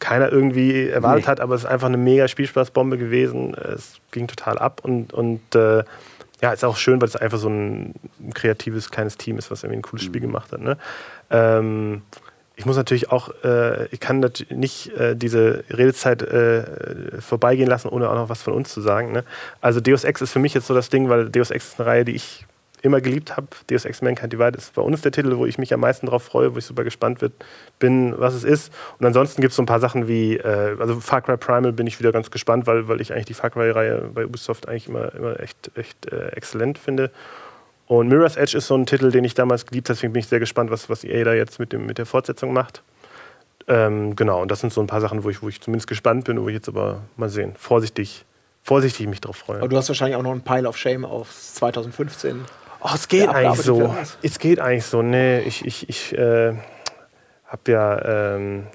keiner 0.00 0.32
irgendwie 0.32 0.88
erwartet 0.88 1.24
Nee. 1.26 1.30
hat, 1.30 1.40
aber 1.40 1.54
es 1.54 1.62
ist 1.62 1.70
einfach 1.70 1.86
eine 1.86 1.98
mega 1.98 2.26
Spielspaßbombe 2.26 2.98
gewesen. 2.98 3.54
Es 3.54 4.00
ging 4.10 4.26
total 4.26 4.58
ab 4.58 4.80
und, 4.82 5.12
und 5.12 5.54
äh, 5.54 5.84
ja, 6.42 6.52
ist 6.52 6.64
auch 6.64 6.76
schön, 6.76 7.00
weil 7.00 7.06
es 7.06 7.14
einfach 7.14 7.38
so 7.38 7.48
ein 7.48 7.94
kreatives 8.34 8.90
kleines 8.90 9.16
Team 9.16 9.38
ist, 9.38 9.52
was 9.52 9.62
irgendwie 9.62 9.78
ein 9.78 9.82
cooles 9.82 10.04
Spiel 10.04 10.20
gemacht 10.20 10.50
hat. 10.50 10.60
Ne? 10.60 10.76
Ähm, 11.30 12.02
ich 12.56 12.66
muss 12.66 12.76
natürlich 12.76 13.10
auch, 13.10 13.30
äh, 13.44 13.86
ich 13.86 14.00
kann 14.00 14.20
natürlich 14.20 14.52
nicht 14.52 14.88
äh, 14.96 15.16
diese 15.16 15.64
Redezeit 15.70 16.22
äh, 16.22 17.20
vorbeigehen 17.20 17.68
lassen, 17.68 17.88
ohne 17.88 18.10
auch 18.10 18.14
noch 18.14 18.28
was 18.28 18.42
von 18.42 18.52
uns 18.52 18.72
zu 18.72 18.80
sagen. 18.80 19.12
Ne? 19.12 19.24
Also 19.60 19.80
Deus 19.80 20.04
Ex 20.04 20.20
ist 20.20 20.32
für 20.32 20.38
mich 20.38 20.54
jetzt 20.54 20.66
so 20.66 20.74
das 20.74 20.90
Ding, 20.90 21.08
weil 21.08 21.30
Deus 21.30 21.50
Ex 21.50 21.68
ist 21.68 21.80
eine 21.80 21.88
Reihe, 21.88 22.04
die 22.04 22.12
ich 22.12 22.46
immer 22.82 23.00
geliebt 23.00 23.36
habe. 23.36 23.46
Deus 23.70 23.84
Ex 23.84 24.02
Mankind 24.02 24.32
Divided 24.32 24.56
ist 24.56 24.74
bei 24.74 24.82
uns 24.82 25.00
der 25.00 25.12
Titel, 25.12 25.36
wo 25.36 25.46
ich 25.46 25.56
mich 25.56 25.72
am 25.72 25.80
meisten 25.80 26.06
drauf 26.06 26.24
freue, 26.24 26.54
wo 26.54 26.58
ich 26.58 26.66
super 26.66 26.84
gespannt 26.84 27.20
wird, 27.22 27.32
bin, 27.78 28.14
was 28.18 28.34
es 28.34 28.44
ist. 28.44 28.72
Und 28.98 29.06
ansonsten 29.06 29.40
gibt 29.40 29.52
es 29.52 29.56
so 29.56 29.62
ein 29.62 29.66
paar 29.66 29.80
Sachen 29.80 30.08
wie, 30.08 30.36
äh, 30.36 30.76
also 30.78 31.00
Far 31.00 31.22
Cry 31.22 31.36
Primal 31.36 31.72
bin 31.72 31.86
ich 31.86 32.00
wieder 32.00 32.12
ganz 32.12 32.30
gespannt, 32.30 32.66
weil, 32.66 32.88
weil 32.88 33.00
ich 33.00 33.12
eigentlich 33.12 33.26
die 33.26 33.34
Far 33.34 33.50
Cry-Reihe 33.50 34.10
bei 34.12 34.26
Ubisoft 34.26 34.68
eigentlich 34.68 34.88
immer, 34.88 35.14
immer 35.14 35.40
echt, 35.40 35.70
echt 35.76 36.12
äh, 36.12 36.28
exzellent 36.30 36.76
finde. 36.76 37.10
Und 37.92 38.08
Mirror's 38.08 38.36
Edge 38.36 38.56
ist 38.56 38.68
so 38.68 38.74
ein 38.74 38.86
Titel, 38.86 39.10
den 39.10 39.22
ich 39.22 39.34
damals 39.34 39.66
geliebt 39.66 39.90
habe, 39.90 39.96
deswegen 39.96 40.14
bin 40.14 40.20
ich 40.20 40.26
sehr 40.26 40.40
gespannt, 40.40 40.70
was, 40.70 40.88
was 40.88 41.04
EA 41.04 41.24
da 41.24 41.34
jetzt 41.34 41.58
mit, 41.58 41.74
dem, 41.74 41.84
mit 41.84 41.98
der 41.98 42.06
Fortsetzung 42.06 42.54
macht. 42.54 42.82
Ähm, 43.68 44.16
genau, 44.16 44.40
und 44.40 44.50
das 44.50 44.60
sind 44.60 44.72
so 44.72 44.80
ein 44.80 44.86
paar 44.86 45.02
Sachen, 45.02 45.24
wo 45.24 45.28
ich, 45.28 45.42
wo 45.42 45.48
ich 45.50 45.60
zumindest 45.60 45.88
gespannt 45.88 46.24
bin, 46.24 46.40
wo 46.40 46.48
ich 46.48 46.54
jetzt 46.54 46.68
aber 46.68 47.02
mal 47.18 47.28
sehen, 47.28 47.52
vorsichtig, 47.54 48.24
vorsichtig 48.62 49.08
mich 49.08 49.20
drauf 49.20 49.36
freue. 49.36 49.58
Aber 49.58 49.68
du 49.68 49.76
hast 49.76 49.88
wahrscheinlich 49.88 50.16
auch 50.16 50.22
noch 50.22 50.30
einen 50.30 50.40
Pile 50.40 50.66
of 50.66 50.78
Shame 50.78 51.04
auf 51.04 51.30
2015. 51.34 52.40
Oh, 52.80 52.88
es 52.94 53.08
geht 53.08 53.28
eigentlich 53.28 53.60
so. 53.60 53.94
Es 54.22 54.38
geht 54.38 54.58
eigentlich 54.58 54.86
so. 54.86 55.02
Nee, 55.02 55.40
ich, 55.40 55.66
ich, 55.66 55.86
ich 55.90 56.16
äh, 56.16 56.54
habe 57.44 57.62
ja 57.70 58.36
ähm, 58.36 58.68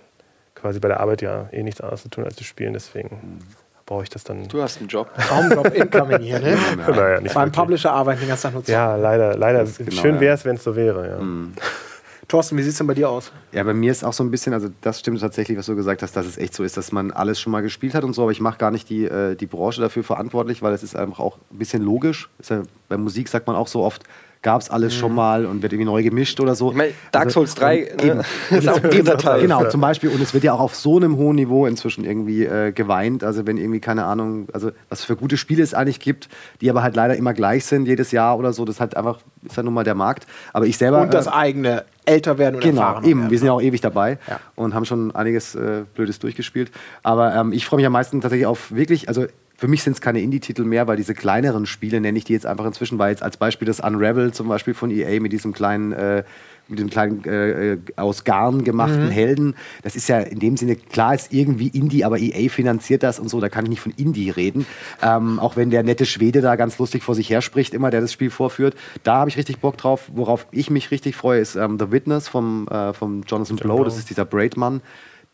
quasi 0.53 0.80
bei 0.80 0.89
der 0.89 0.99
Arbeit 0.99 1.23
ja 1.23 1.49
eh 1.52 1.64
nichts 1.64 1.81
anderes 1.81 2.03
zu 2.03 2.10
tun, 2.10 2.23
als 2.23 2.35
zu 2.35 2.44
spielen. 2.44 2.73
Deswegen 2.73 3.39
brauche 3.88 4.03
ich 4.03 4.09
das 4.09 4.23
dann. 4.23 4.47
Du 4.47 4.61
hast 4.61 4.77
einen 4.77 4.88
Job. 4.88 5.09
Traumjob 5.18 5.73
incoming 5.73 6.19
hier, 6.19 6.39
ne? 6.39 6.57
Naja, 6.77 7.19
nicht 7.19 7.34
Beim 7.34 7.45
wirklich. 7.45 7.53
Publisher 7.53 7.91
arbeiten 7.93 8.19
den 8.19 8.30
ganzen 8.30 8.43
Tag 8.43 8.53
nur 8.53 8.64
zu. 8.64 8.72
Ja, 8.72 8.95
leider, 8.95 9.35
leider. 9.35 9.64
genau, 9.64 9.91
Schön 9.91 10.15
ja. 10.15 10.22
wäre 10.22 10.35
es, 10.35 10.45
wenn 10.45 10.57
es 10.57 10.64
so 10.64 10.76
wäre. 10.76 11.09
Ja. 11.09 11.19
Thorsten, 12.27 12.57
wie 12.57 12.61
sieht 12.61 12.73
es 12.73 12.77
denn 12.77 12.88
bei 12.88 12.93
dir 12.93 13.09
aus? 13.09 13.31
Ja, 13.53 13.64
bei 13.64 13.73
mir 13.73 13.89
ist 13.89 14.03
auch 14.03 14.11
so 14.11 14.22
ein 14.22 14.30
bisschen, 14.30 14.51
also 14.51 14.68
das 14.81 14.99
stimmt 14.99 15.22
tatsächlich, 15.22 15.57
was 15.57 15.65
du 15.68 15.77
gesagt 15.77 16.03
hast, 16.03 16.18
dass 16.18 16.26
es 16.26 16.38
echt 16.38 16.53
so 16.53 16.64
ist, 16.65 16.76
dass 16.76 16.91
man 16.91 17.11
alles 17.11 17.39
schon 17.39 17.51
mal 17.51 17.61
gespielt 17.61 17.95
hat 17.95 18.03
und 18.03 18.14
so, 18.14 18.23
aber 18.23 18.31
ich 18.31 18.41
mache 18.41 18.57
gar 18.57 18.69
nicht 18.69 18.89
die, 18.89 19.05
äh, 19.05 19.35
die 19.35 19.45
Branche 19.45 19.80
dafür 19.80 20.03
verantwortlich, 20.03 20.61
weil 20.61 20.73
es 20.73 20.84
ist 20.84 20.97
einfach 20.97 21.22
auch 21.22 21.38
ein 21.49 21.57
bisschen 21.57 21.81
logisch. 21.81 22.30
Ist 22.39 22.49
ja, 22.49 22.64
bei 22.89 22.97
Musik 22.97 23.30
sagt 23.30 23.47
man 23.47 23.55
auch 23.55 23.68
so 23.68 23.81
oft, 23.81 24.03
gab 24.41 24.61
es 24.61 24.69
alles 24.69 24.93
schon 24.95 25.14
mal 25.14 25.45
und 25.45 25.61
wird 25.61 25.73
irgendwie 25.73 25.85
neu 25.89 26.03
gemischt 26.03 26.39
oder 26.39 26.55
so. 26.55 26.72
Ich 26.72 26.77
meine, 26.77 26.91
Dark 27.11 27.31
Souls 27.31 27.55
3 27.55 27.91
und 27.93 28.03
eben. 28.03 28.18
ne, 28.18 28.57
ist 28.57 28.69
auch 28.69 28.76
ein 28.81 28.89
dritter 28.89 29.18
Teil. 29.18 29.41
Genau, 29.41 29.65
zum 29.69 29.81
Beispiel. 29.81 30.09
Und 30.09 30.22
es 30.22 30.34
wird 30.34 30.43
ja 30.43 30.53
auch 30.53 30.59
auf 30.59 30.76
so 30.76 30.97
einem 30.97 31.18
hohen 31.18 31.35
Niveau 31.35 31.65
inzwischen 31.65 32.05
irgendwie 32.05 32.45
äh, 32.45 32.72
geweint. 32.72 33.23
Also 33.23 33.45
wenn 33.47 33.57
irgendwie, 33.57 33.80
keine 33.80 34.05
Ahnung, 34.05 34.47
also 34.53 34.72
was 34.89 35.03
für 35.03 35.15
gute 35.15 35.38
Spiele 35.38 35.64
es 35.64 35.73
eigentlich 35.73 35.99
gibt, 35.99 36.30
die 36.61 36.69
aber 36.69 36.84
halt 36.84 36.95
leider 36.95 37.15
immer 37.15 37.34
gleich 37.34 37.65
sind, 37.65 37.88
jedes 37.88 38.11
Jahr 38.11 38.38
oder 38.38 38.53
so. 38.53 38.64
Das 38.65 38.76
ist 38.76 38.80
halt 38.81 38.95
einfach, 38.95 39.19
ist 39.43 39.57
halt 39.57 39.65
nun 39.65 39.73
mal 39.73 39.84
der 39.84 39.95
Markt. 39.95 40.27
Aber 40.53 40.65
ich 40.65 40.77
selber. 40.77 41.01
Und 41.01 41.14
das 41.14 41.27
äh, 41.27 41.31
eigene 41.31 41.84
älter 42.05 42.38
werden 42.38 42.55
und 42.55 42.61
Genau, 42.61 42.81
erfahrener 42.81 43.07
eben. 43.07 43.19
werden. 43.22 43.31
Wir 43.31 43.38
sind 43.39 43.47
ja 43.47 43.53
auch 43.53 43.61
ewig 43.61 43.81
dabei 43.81 44.18
Ja. 44.30 44.39
und 44.55 44.73
haben 44.73 44.85
schon 44.85 45.14
einiges 45.15 45.55
äh, 45.55 45.84
Blödes 45.95 46.19
durchgespielt. 46.19 46.72
Aber 47.03 47.35
ähm, 47.35 47.51
ich 47.51 47.65
freue 47.65 47.77
mich 47.77 47.85
am 47.85 47.93
meisten 47.93 48.22
tatsächlich 48.22 48.45
auf 48.47 48.72
wirklich, 48.73 49.09
also 49.09 49.26
für 49.57 49.67
mich 49.67 49.81
sind 49.81 49.93
es 49.93 50.01
keine 50.01 50.21
Indie-Titel 50.21 50.63
mehr, 50.63 50.88
weil 50.88 50.97
diese 50.97 51.15
kleineren 51.15 51.65
Spiele 51.65 51.99
nenne 51.99 52.17
ich 52.17 52.23
die 52.23 52.34
jetzt 52.34 52.45
einfach 52.45 52.65
inzwischen, 52.65 52.99
weil 52.99 53.09
jetzt 53.09 53.23
als 53.23 53.38
Beispiel 53.38 53.65
das 53.65 53.79
Unravel 53.79 54.31
zum 54.31 54.47
Beispiel 54.47 54.75
von 54.75 54.91
EA 54.91 55.19
mit 55.19 55.34
diesem 55.34 55.51
kleinen, 55.51 55.93
äh, 55.93 56.23
mit 56.67 56.77
dem 56.77 56.91
kleinen 56.91 57.23
äh, 57.25 57.77
aus 57.95 58.23
Garn 58.23 58.63
gemachten 58.63 59.05
Mhm. 59.05 59.09
Helden, 59.09 59.55
das 59.81 59.95
ist 59.95 60.09
ja 60.09 60.19
in 60.19 60.38
dem 60.38 60.57
Sinne, 60.57 60.75
klar 60.75 61.15
ist 61.15 61.34
irgendwie 61.34 61.69
Indie, 61.69 62.05
aber 62.05 62.19
EA 62.19 62.49
finanziert 62.49 63.01
das 63.01 63.19
und 63.19 63.29
so, 63.29 63.39
da 63.39 63.49
kann 63.49 63.65
ich 63.65 63.69
nicht 63.71 63.81
von 63.81 63.93
Indie 63.97 64.29
reden. 64.29 64.67
Ähm, 65.01 65.39
auch 65.39 65.55
wenn 65.55 65.71
der 65.71 65.81
nette 65.81 66.05
Schwede 66.05 66.41
da 66.41 66.55
ganz 66.55 66.77
lustig 66.77 67.01
vor 67.01 67.15
sich 67.15 67.29
her 67.31 67.41
spricht, 67.41 67.73
immer 67.73 67.89
der 67.89 68.01
das 68.01 68.13
Spiel 68.13 68.29
vorführt. 68.29 68.75
Da 69.03 69.15
habe 69.15 69.29
ich 69.31 69.38
richtig 69.38 69.57
Bock 69.57 69.77
drauf. 69.77 70.11
Worauf 70.13 70.45
ich 70.51 70.69
mich 70.69 70.91
richtig 70.91 71.15
freue, 71.15 71.39
ist 71.39 71.55
ähm, 71.55 71.77
The 71.79 71.91
Witness 71.91 72.27
vom, 72.27 72.67
äh, 72.67 72.93
vom 72.93 73.23
Jonathan 73.23 73.57
Blow, 73.57 73.84
das 73.84 73.97
ist 73.97 74.11
dieser 74.11 74.25
Braidmann. 74.25 74.81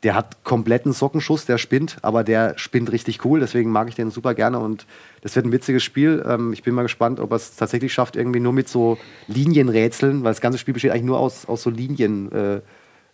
Der 0.03 0.15
hat 0.15 0.43
kompletten 0.43 0.91
Sockenschuss, 0.91 1.45
der 1.45 1.57
spinnt, 1.57 1.97
aber 2.01 2.23
der 2.23 2.57
spinnt 2.57 2.91
richtig 2.91 3.23
cool, 3.23 3.39
deswegen 3.39 3.71
mag 3.71 3.87
ich 3.87 3.95
den 3.95 4.11
super 4.11 4.33
gerne 4.33 4.59
und 4.59 4.85
das 5.21 5.35
wird 5.35 5.45
ein 5.45 5.51
witziges 5.51 5.81
Spiel. 5.81 6.23
Ähm, 6.27 6.51
ich 6.51 6.61
bin 6.63 6.75
mal 6.75 6.83
gespannt, 6.83 7.19
ob 7.19 7.31
er 7.31 7.37
es 7.37 7.55
tatsächlich 7.55 7.93
schafft, 7.93 8.15
irgendwie 8.15 8.41
nur 8.41 8.53
mit 8.53 8.67
so 8.67 8.97
Linienrätseln, 9.27 10.23
weil 10.23 10.31
das 10.31 10.41
ganze 10.41 10.57
Spiel 10.57 10.73
besteht 10.73 10.91
eigentlich 10.91 11.03
nur 11.03 11.19
aus, 11.19 11.45
aus 11.45 11.63
so 11.63 11.69
Linien. 11.69 12.31
Äh, 12.31 12.61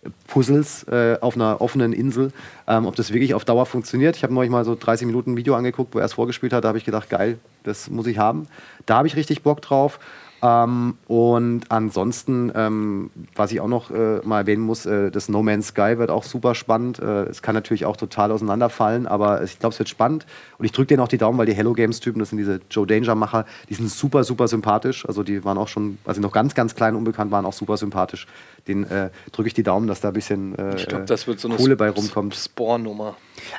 äh, 0.02 1.18
auf 1.20 1.36
einer 1.36 1.60
offenen 1.60 1.92
Insel, 1.92 2.32
ähm, 2.68 2.86
ob 2.86 2.96
das 2.96 3.12
wirklich 3.12 3.34
auf 3.34 3.44
Dauer 3.44 3.66
funktioniert. 3.66 4.16
Ich 4.16 4.24
habe 4.24 4.34
neulich 4.34 4.50
mal 4.50 4.64
so 4.64 4.76
30 4.76 5.06
Minuten 5.06 5.34
ein 5.34 5.38
Video 5.38 5.56
angeguckt, 5.56 5.94
wo 5.94 6.00
er 6.00 6.06
es 6.06 6.14
vorgespielt 6.14 6.54
hat. 6.54 6.64
Da 6.64 6.70
habe 6.70 6.78
ich 6.78 6.86
gedacht, 6.86 7.10
geil, 7.10 7.38
das 7.64 7.90
muss 7.90 8.08
ich 8.08 8.18
haben. 8.18 8.48
Da 8.86 8.98
habe 8.98 9.08
ich 9.08 9.18
richtig 9.18 9.44
Bock 9.44 9.62
drauf. 9.62 10.00
Ähm, 10.42 10.96
und 11.08 11.64
ansonsten, 11.70 12.52
ähm, 12.56 13.10
was 13.36 13.52
ich 13.52 13.60
auch 13.60 13.68
noch 13.68 13.92
äh, 13.92 14.20
mal 14.24 14.42
erwähnen 14.42 14.62
muss, 14.62 14.86
äh, 14.86 15.12
das 15.12 15.30
No 15.30 15.44
Man's 15.44 15.68
Sky 15.68 15.98
wird 15.98 16.10
auch 16.10 16.24
super 16.24 16.56
spannend. 16.56 17.00
Äh, 17.00 17.24
es 17.24 17.42
kann 17.42 17.56
natürlich 17.56 17.86
auch 17.86 17.98
total 17.98 18.32
auseinanderfallen, 18.32 19.08
aber 19.08 19.44
ich 19.44 19.60
glaube, 19.60 19.74
es 19.74 19.80
wird 19.80 19.90
spannend. 19.90 20.26
Und 20.58 20.66
ich 20.66 20.72
drücke 20.72 20.88
denen 20.88 21.02
auch 21.02 21.08
die 21.08 21.18
Daumen, 21.18 21.38
weil 21.38 21.46
die 21.46 21.54
Hello 21.54 21.74
Games-Typen, 21.74 22.20
das 22.20 22.30
sind 22.30 22.38
diese 22.38 22.60
Joe 22.72 22.88
Danger-Macher, 22.88 23.46
die 23.70 23.74
sind 23.74 23.90
super, 23.90 24.24
super 24.24 24.48
sympathisch. 24.48 25.06
Also 25.06 25.24
die 25.24 25.44
waren 25.44 25.58
auch 25.58 25.68
schon, 25.68 25.98
als 26.06 26.16
sie 26.16 26.22
noch 26.22 26.32
ganz, 26.32 26.56
ganz 26.56 26.76
klein 26.76 26.94
und 26.94 27.00
unbekannt 27.00 27.32
waren, 27.32 27.46
auch 27.46 27.54
super 27.54 27.78
sympathisch. 27.78 28.28
Den 28.68 28.84
äh, 28.90 29.10
drücke 29.32 29.48
ich 29.48 29.54
die 29.54 29.64
Daumen, 29.64 29.88
dass 29.88 30.02
da 30.02 30.10
ein 30.10 30.14
bisschen 30.14 30.58
äh, 30.58 30.76
Ich 30.76 30.86
das 30.86 31.28
wird 31.28 31.40
so 31.40 31.48
eine 31.48 31.58
Kohle 31.58 31.76
bei 31.76 31.90
rumkommt. 31.90 32.36
Spore-Nummer. 32.36 33.16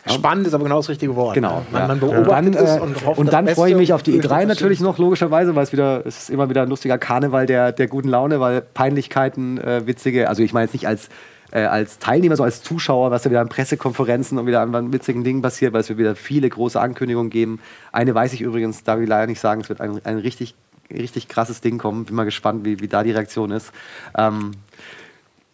Spannend 0.07 0.47
ist 0.47 0.55
aber 0.55 0.65
genau 0.65 0.77
das 0.77 0.89
richtige 0.89 1.17
Wort. 1.17 1.35
Genau. 1.35 1.63
Man, 1.71 1.83
ja. 1.83 1.89
man 1.89 2.01
und 2.01 2.01
beobachtet 2.01 2.55
dann, 2.55 2.65
es 2.65 2.77
äh, 2.77 2.81
und 2.81 3.07
hofft 3.07 3.19
und 3.19 3.33
dann 3.33 3.49
freue 3.49 3.71
ich 3.73 3.77
mich 3.77 3.93
auf 3.93 4.03
die 4.03 4.13
und 4.13 4.25
E3 4.25 4.47
natürlich 4.47 4.81
noch, 4.81 4.99
logischerweise, 4.99 5.55
weil 5.55 5.65
es 5.65 5.73
wieder, 5.73 6.07
es 6.07 6.23
ist 6.23 6.31
immer 6.31 6.49
wieder 6.49 6.63
ein 6.63 6.70
lustiger 6.71 6.99
Karneval 6.99 7.47
der, 7.47 7.73
der 7.73 7.87
guten 7.87 8.09
Laune, 8.09 8.41
weil 8.41 8.63
Peinlichkeiten, 8.63 9.59
äh, 9.59 9.87
witzige, 9.87 10.29
also 10.29 10.43
ich 10.43 10.53
meine 10.53 10.65
jetzt 10.65 10.73
nicht 10.73 10.87
als, 10.89 11.09
äh, 11.53 11.61
als 11.61 11.99
Teilnehmer, 11.99 12.37
sondern 12.37 12.53
als 12.53 12.63
Zuschauer, 12.63 13.11
was 13.11 13.23
da 13.23 13.31
wieder 13.31 13.41
an 13.41 13.49
Pressekonferenzen 13.49 14.39
und 14.39 14.47
wieder 14.47 14.63
an 14.63 14.93
witzigen 14.93 15.25
Dingen 15.25 15.43
passiert, 15.43 15.73
weil 15.73 15.81
es 15.81 15.97
wieder 15.97 16.17
viele 16.17 16.49
große 16.49 16.81
Ankündigungen 16.81 17.31
geben. 17.31 17.61
Eine 17.93 18.15
weiß 18.15 18.33
ich 18.33 18.41
übrigens, 18.41 18.83
darf 18.85 19.01
ich 19.01 19.09
leider 19.09 19.27
nicht 19.27 19.41
sagen, 19.41 19.61
es 19.61 19.69
wird 19.69 19.81
ein, 19.81 20.01
ein 20.05 20.19
richtig, 20.19 20.55
richtig 20.91 21.29
krasses 21.29 21.61
Ding 21.61 21.79
kommen. 21.79 22.05
Bin 22.05 22.15
mal 22.15 22.25
gespannt, 22.25 22.65
wie, 22.65 22.81
wie 22.81 22.89
da 22.89 23.03
die 23.03 23.13
Reaktion 23.13 23.51
ist. 23.51 23.73
Ähm, 24.17 24.53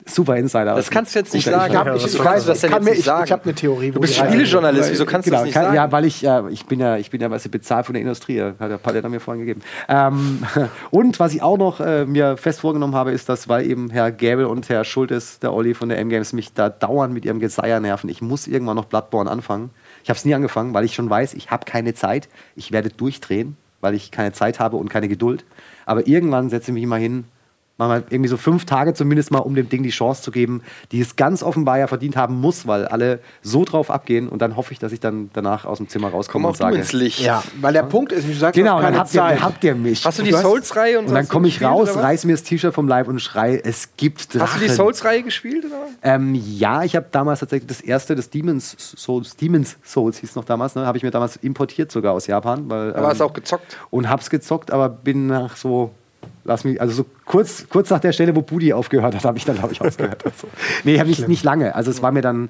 super 0.08 0.36
Insider. 0.36 0.74
Das 0.74 0.90
kannst 0.90 1.14
du 1.14 1.18
jetzt 1.18 1.34
nicht 1.34 1.44
sagen. 1.44 1.72
Ich, 1.72 1.78
hab, 1.78 1.86
ich, 1.88 2.02
was 2.02 2.14
ich, 2.14 2.24
weiß, 2.24 2.42
du 2.44 2.48
das 2.48 2.62
ich, 2.62 2.70
kann 2.70 2.80
jetzt 2.80 2.84
mir, 2.84 2.90
nicht 2.90 2.98
ich, 3.00 3.04
sagen? 3.04 3.24
ich 3.24 3.32
habe 3.32 3.42
eine 3.44 3.54
Theorie. 3.54 3.90
Du 3.90 4.00
bist 4.00 4.14
Spielejournalist, 4.14 4.90
wieso 4.90 5.04
kannst 5.06 5.26
du 5.26 5.30
genau, 5.30 5.40
das 5.40 5.46
nicht 5.46 5.54
kann, 5.54 5.64
sagen? 5.64 5.76
Ja, 5.76 5.92
weil 5.92 6.04
ich, 6.04 6.24
äh, 6.24 6.48
ich 6.50 6.66
bin 6.66 6.80
ja, 6.80 6.96
ich 6.96 7.10
bin 7.10 7.20
ja 7.20 7.30
weißt 7.30 7.46
du, 7.46 7.50
bezahlt 7.50 7.86
von 7.86 7.94
der 7.94 8.02
Industrie, 8.02 8.40
hat 8.40 8.70
der 8.70 8.78
Paletta 8.78 9.08
mir 9.08 9.20
vorhin 9.20 9.44
gegeben. 9.44 9.62
Ähm, 9.88 10.42
und 10.90 11.18
was 11.18 11.34
ich 11.34 11.42
auch 11.42 11.58
noch 11.58 11.80
äh, 11.80 12.04
mir 12.06 12.36
fest 12.36 12.60
vorgenommen 12.60 12.94
habe, 12.94 13.12
ist, 13.12 13.28
dass, 13.28 13.48
weil 13.48 13.68
eben 13.68 13.90
Herr 13.90 14.12
Gäbel 14.12 14.46
und 14.46 14.68
Herr 14.68 14.84
Schultes, 14.84 15.38
der 15.40 15.52
Olli 15.52 15.74
von 15.74 15.88
der 15.88 15.98
M-Games, 15.98 16.32
mich 16.32 16.52
da 16.52 16.68
dauernd 16.68 17.12
mit 17.12 17.24
ihrem 17.24 17.40
Geseier 17.40 17.80
nerven. 17.80 18.08
Ich 18.08 18.22
muss 18.22 18.46
irgendwann 18.46 18.76
noch 18.76 18.86
Bloodborne 18.86 19.30
anfangen. 19.30 19.70
Ich 20.04 20.10
habe 20.10 20.18
es 20.18 20.24
nie 20.24 20.34
angefangen, 20.34 20.72
weil 20.72 20.84
ich 20.84 20.94
schon 20.94 21.10
weiß, 21.10 21.34
ich 21.34 21.50
habe 21.50 21.64
keine 21.64 21.94
Zeit. 21.94 22.28
Ich 22.54 22.70
werde 22.70 22.90
durchdrehen, 22.90 23.56
weil 23.80 23.94
ich 23.94 24.10
keine 24.10 24.32
Zeit 24.32 24.60
habe 24.60 24.76
und 24.76 24.88
keine 24.88 25.08
Geduld. 25.08 25.44
Aber 25.84 26.06
irgendwann 26.06 26.48
setze 26.48 26.70
ich 26.70 26.74
mich 26.74 26.86
mal 26.86 27.00
hin, 27.00 27.24
mal 27.78 27.88
mal 27.88 28.04
irgendwie 28.08 28.28
so 28.28 28.36
fünf 28.36 28.64
Tage 28.64 28.94
zumindest 28.94 29.30
mal, 29.30 29.38
um 29.40 29.54
dem 29.54 29.68
Ding 29.68 29.82
die 29.82 29.90
Chance 29.90 30.22
zu 30.22 30.30
geben, 30.30 30.62
die 30.92 31.00
es 31.00 31.16
ganz 31.16 31.42
offenbar 31.42 31.78
ja 31.78 31.86
verdient 31.86 32.16
haben 32.16 32.34
muss, 32.40 32.66
weil 32.66 32.86
alle 32.86 33.20
so 33.42 33.64
drauf 33.64 33.90
abgehen 33.90 34.28
und 34.28 34.40
dann 34.40 34.56
hoffe 34.56 34.72
ich, 34.72 34.78
dass 34.78 34.92
ich 34.92 35.00
dann 35.00 35.28
danach 35.34 35.64
aus 35.66 35.78
dem 35.78 35.88
Zimmer 35.88 36.08
Komm 36.08 36.16
rauskomme 36.16 36.44
auch 36.46 36.50
und 36.52 36.56
sage. 36.56 36.76
ins 36.76 36.92
Licht. 36.92 37.20
Ja, 37.20 37.42
weil 37.60 37.72
der 37.74 37.82
Punkt 37.82 38.12
ist, 38.12 38.26
wie 38.26 38.32
du 38.32 38.38
sagst, 38.38 38.54
Genau, 38.56 38.76
hast 38.80 38.84
dann 38.84 38.98
habt 38.98 39.14
ihr, 39.14 39.42
habt 39.42 39.64
ihr 39.64 39.74
mich. 39.74 40.04
Hast 40.04 40.18
du 40.18 40.22
die 40.22 40.34
hast- 40.34 40.42
Souls-Reihe 40.42 40.98
und 40.98 41.04
Und 41.04 41.08
so 41.08 41.14
dann 41.14 41.24
hast 41.24 41.30
komme 41.30 41.48
ich 41.48 41.62
raus, 41.62 41.94
reiß 41.96 42.24
mir 42.24 42.32
das 42.32 42.42
T-Shirt 42.44 42.72
vom 42.74 42.88
Leib 42.88 43.08
und 43.08 43.20
schrei, 43.20 43.60
es 43.62 43.96
gibt 43.96 44.34
Drachen. 44.34 44.46
Hast 44.48 44.56
du 44.56 44.60
die 44.66 44.68
Souls-Reihe 44.72 45.22
gespielt? 45.22 45.64
Oder? 45.66 45.74
was? 45.74 45.90
Ähm, 46.02 46.34
ja, 46.34 46.82
ich 46.82 46.96
habe 46.96 47.06
damals 47.10 47.40
tatsächlich 47.40 47.68
das 47.68 47.80
erste, 47.82 48.14
das 48.14 48.30
Demon's 48.30 48.74
Souls, 48.96 49.36
Demon's 49.36 49.76
Souls 49.84 50.18
hieß 50.18 50.34
noch 50.36 50.44
damals, 50.44 50.74
ne, 50.76 50.86
habe 50.86 50.96
ich 50.96 51.04
mir 51.04 51.10
damals 51.10 51.36
importiert 51.36 51.92
sogar 51.92 52.14
aus 52.14 52.26
Japan. 52.26 52.68
Weil, 52.70 52.94
Aber 52.94 53.08
hast 53.08 53.20
ähm, 53.20 53.26
auch 53.26 53.32
gezockt. 53.34 53.76
und 53.90 54.08
hab's 54.08 54.30
gezockt, 54.30 54.70
aber 54.70 54.88
bin 54.88 55.26
nach 55.26 55.56
so, 55.56 55.90
lass 56.46 56.64
mich, 56.64 56.80
also 56.80 56.94
so 56.94 57.06
kurz, 57.24 57.66
kurz 57.68 57.90
nach 57.90 58.00
der 58.00 58.12
Stelle, 58.12 58.34
wo 58.34 58.42
Budi 58.42 58.72
aufgehört 58.72 59.14
hat, 59.14 59.24
habe 59.24 59.38
ich 59.38 59.44
dann, 59.44 59.56
glaube 59.56 59.72
ich, 59.72 59.80
ausgehört. 59.80 60.22
Also, 60.24 60.48
nee, 60.84 61.00
ich 61.00 61.28
nicht 61.28 61.44
lange. 61.44 61.74
Also 61.74 61.90
es 61.90 62.02
war 62.02 62.12
mir 62.12 62.22
dann, 62.22 62.48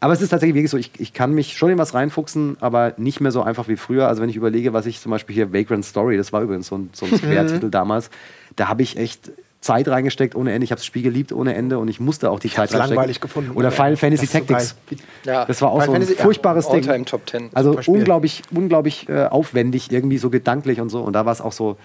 aber 0.00 0.12
es 0.12 0.20
ist 0.22 0.30
tatsächlich 0.30 0.54
wirklich 0.54 0.70
so, 0.70 0.76
ich, 0.76 0.92
ich 0.98 1.12
kann 1.12 1.32
mich 1.32 1.56
schon 1.56 1.70
in 1.70 1.78
was 1.78 1.94
reinfuchsen, 1.94 2.56
aber 2.60 2.94
nicht 2.96 3.20
mehr 3.20 3.32
so 3.32 3.42
einfach 3.42 3.68
wie 3.68 3.76
früher. 3.76 4.08
Also 4.08 4.22
wenn 4.22 4.28
ich 4.28 4.36
überlege, 4.36 4.72
was 4.72 4.86
ich 4.86 5.00
zum 5.00 5.10
Beispiel 5.10 5.34
hier, 5.34 5.52
Vagrant 5.52 5.84
Story, 5.84 6.16
das 6.16 6.32
war 6.32 6.42
übrigens 6.42 6.68
so 6.68 6.76
ein, 6.76 6.90
so 6.92 7.06
ein 7.06 7.16
Square-Titel 7.16 7.70
damals, 7.70 8.10
da 8.56 8.68
habe 8.68 8.82
ich 8.82 8.96
echt 8.96 9.30
Zeit 9.60 9.88
reingesteckt 9.88 10.36
ohne 10.36 10.52
Ende. 10.52 10.64
Ich 10.64 10.70
habe 10.70 10.78
das 10.78 10.86
Spiel 10.86 11.02
geliebt 11.02 11.32
ohne 11.32 11.54
Ende 11.54 11.78
und 11.78 11.88
ich 11.88 11.98
musste 11.98 12.30
auch 12.30 12.38
die 12.38 12.48
Zeit 12.48 12.58
hab's 12.58 12.74
reinstecken. 12.74 12.94
langweilig 12.94 13.20
gefunden 13.20 13.50
Oder 13.56 13.72
Final 13.72 13.88
Ende. 13.88 13.98
Fantasy 13.98 14.26
Das 14.26 14.32
so 14.32 14.38
Tactics. 14.38 14.76
geil. 14.88 14.98
Ja. 15.24 15.44
Das 15.46 15.60
war 15.62 15.70
auch 15.70 15.82
Final 15.82 15.86
so 15.86 15.92
ein 15.92 15.94
Fantasy, 15.96 16.18
ja, 16.18 16.22
furchtbares 16.24 16.68
Ding. 16.68 16.88
All-Time 16.88 17.04
Top 17.04 17.28
10. 17.28 17.50
Also 17.54 17.78
unglaublich, 17.86 18.42
unglaublich 18.54 19.08
äh, 19.08 19.26
aufwendig, 19.26 19.90
irgendwie 19.90 20.18
so 20.18 20.30
gedanklich 20.30 20.80
und 20.80 20.90
so. 20.90 21.00
Und 21.02 21.12
da 21.14 21.26
war 21.26 21.32
es 21.32 21.40
auch 21.40 21.52
so, 21.52 21.76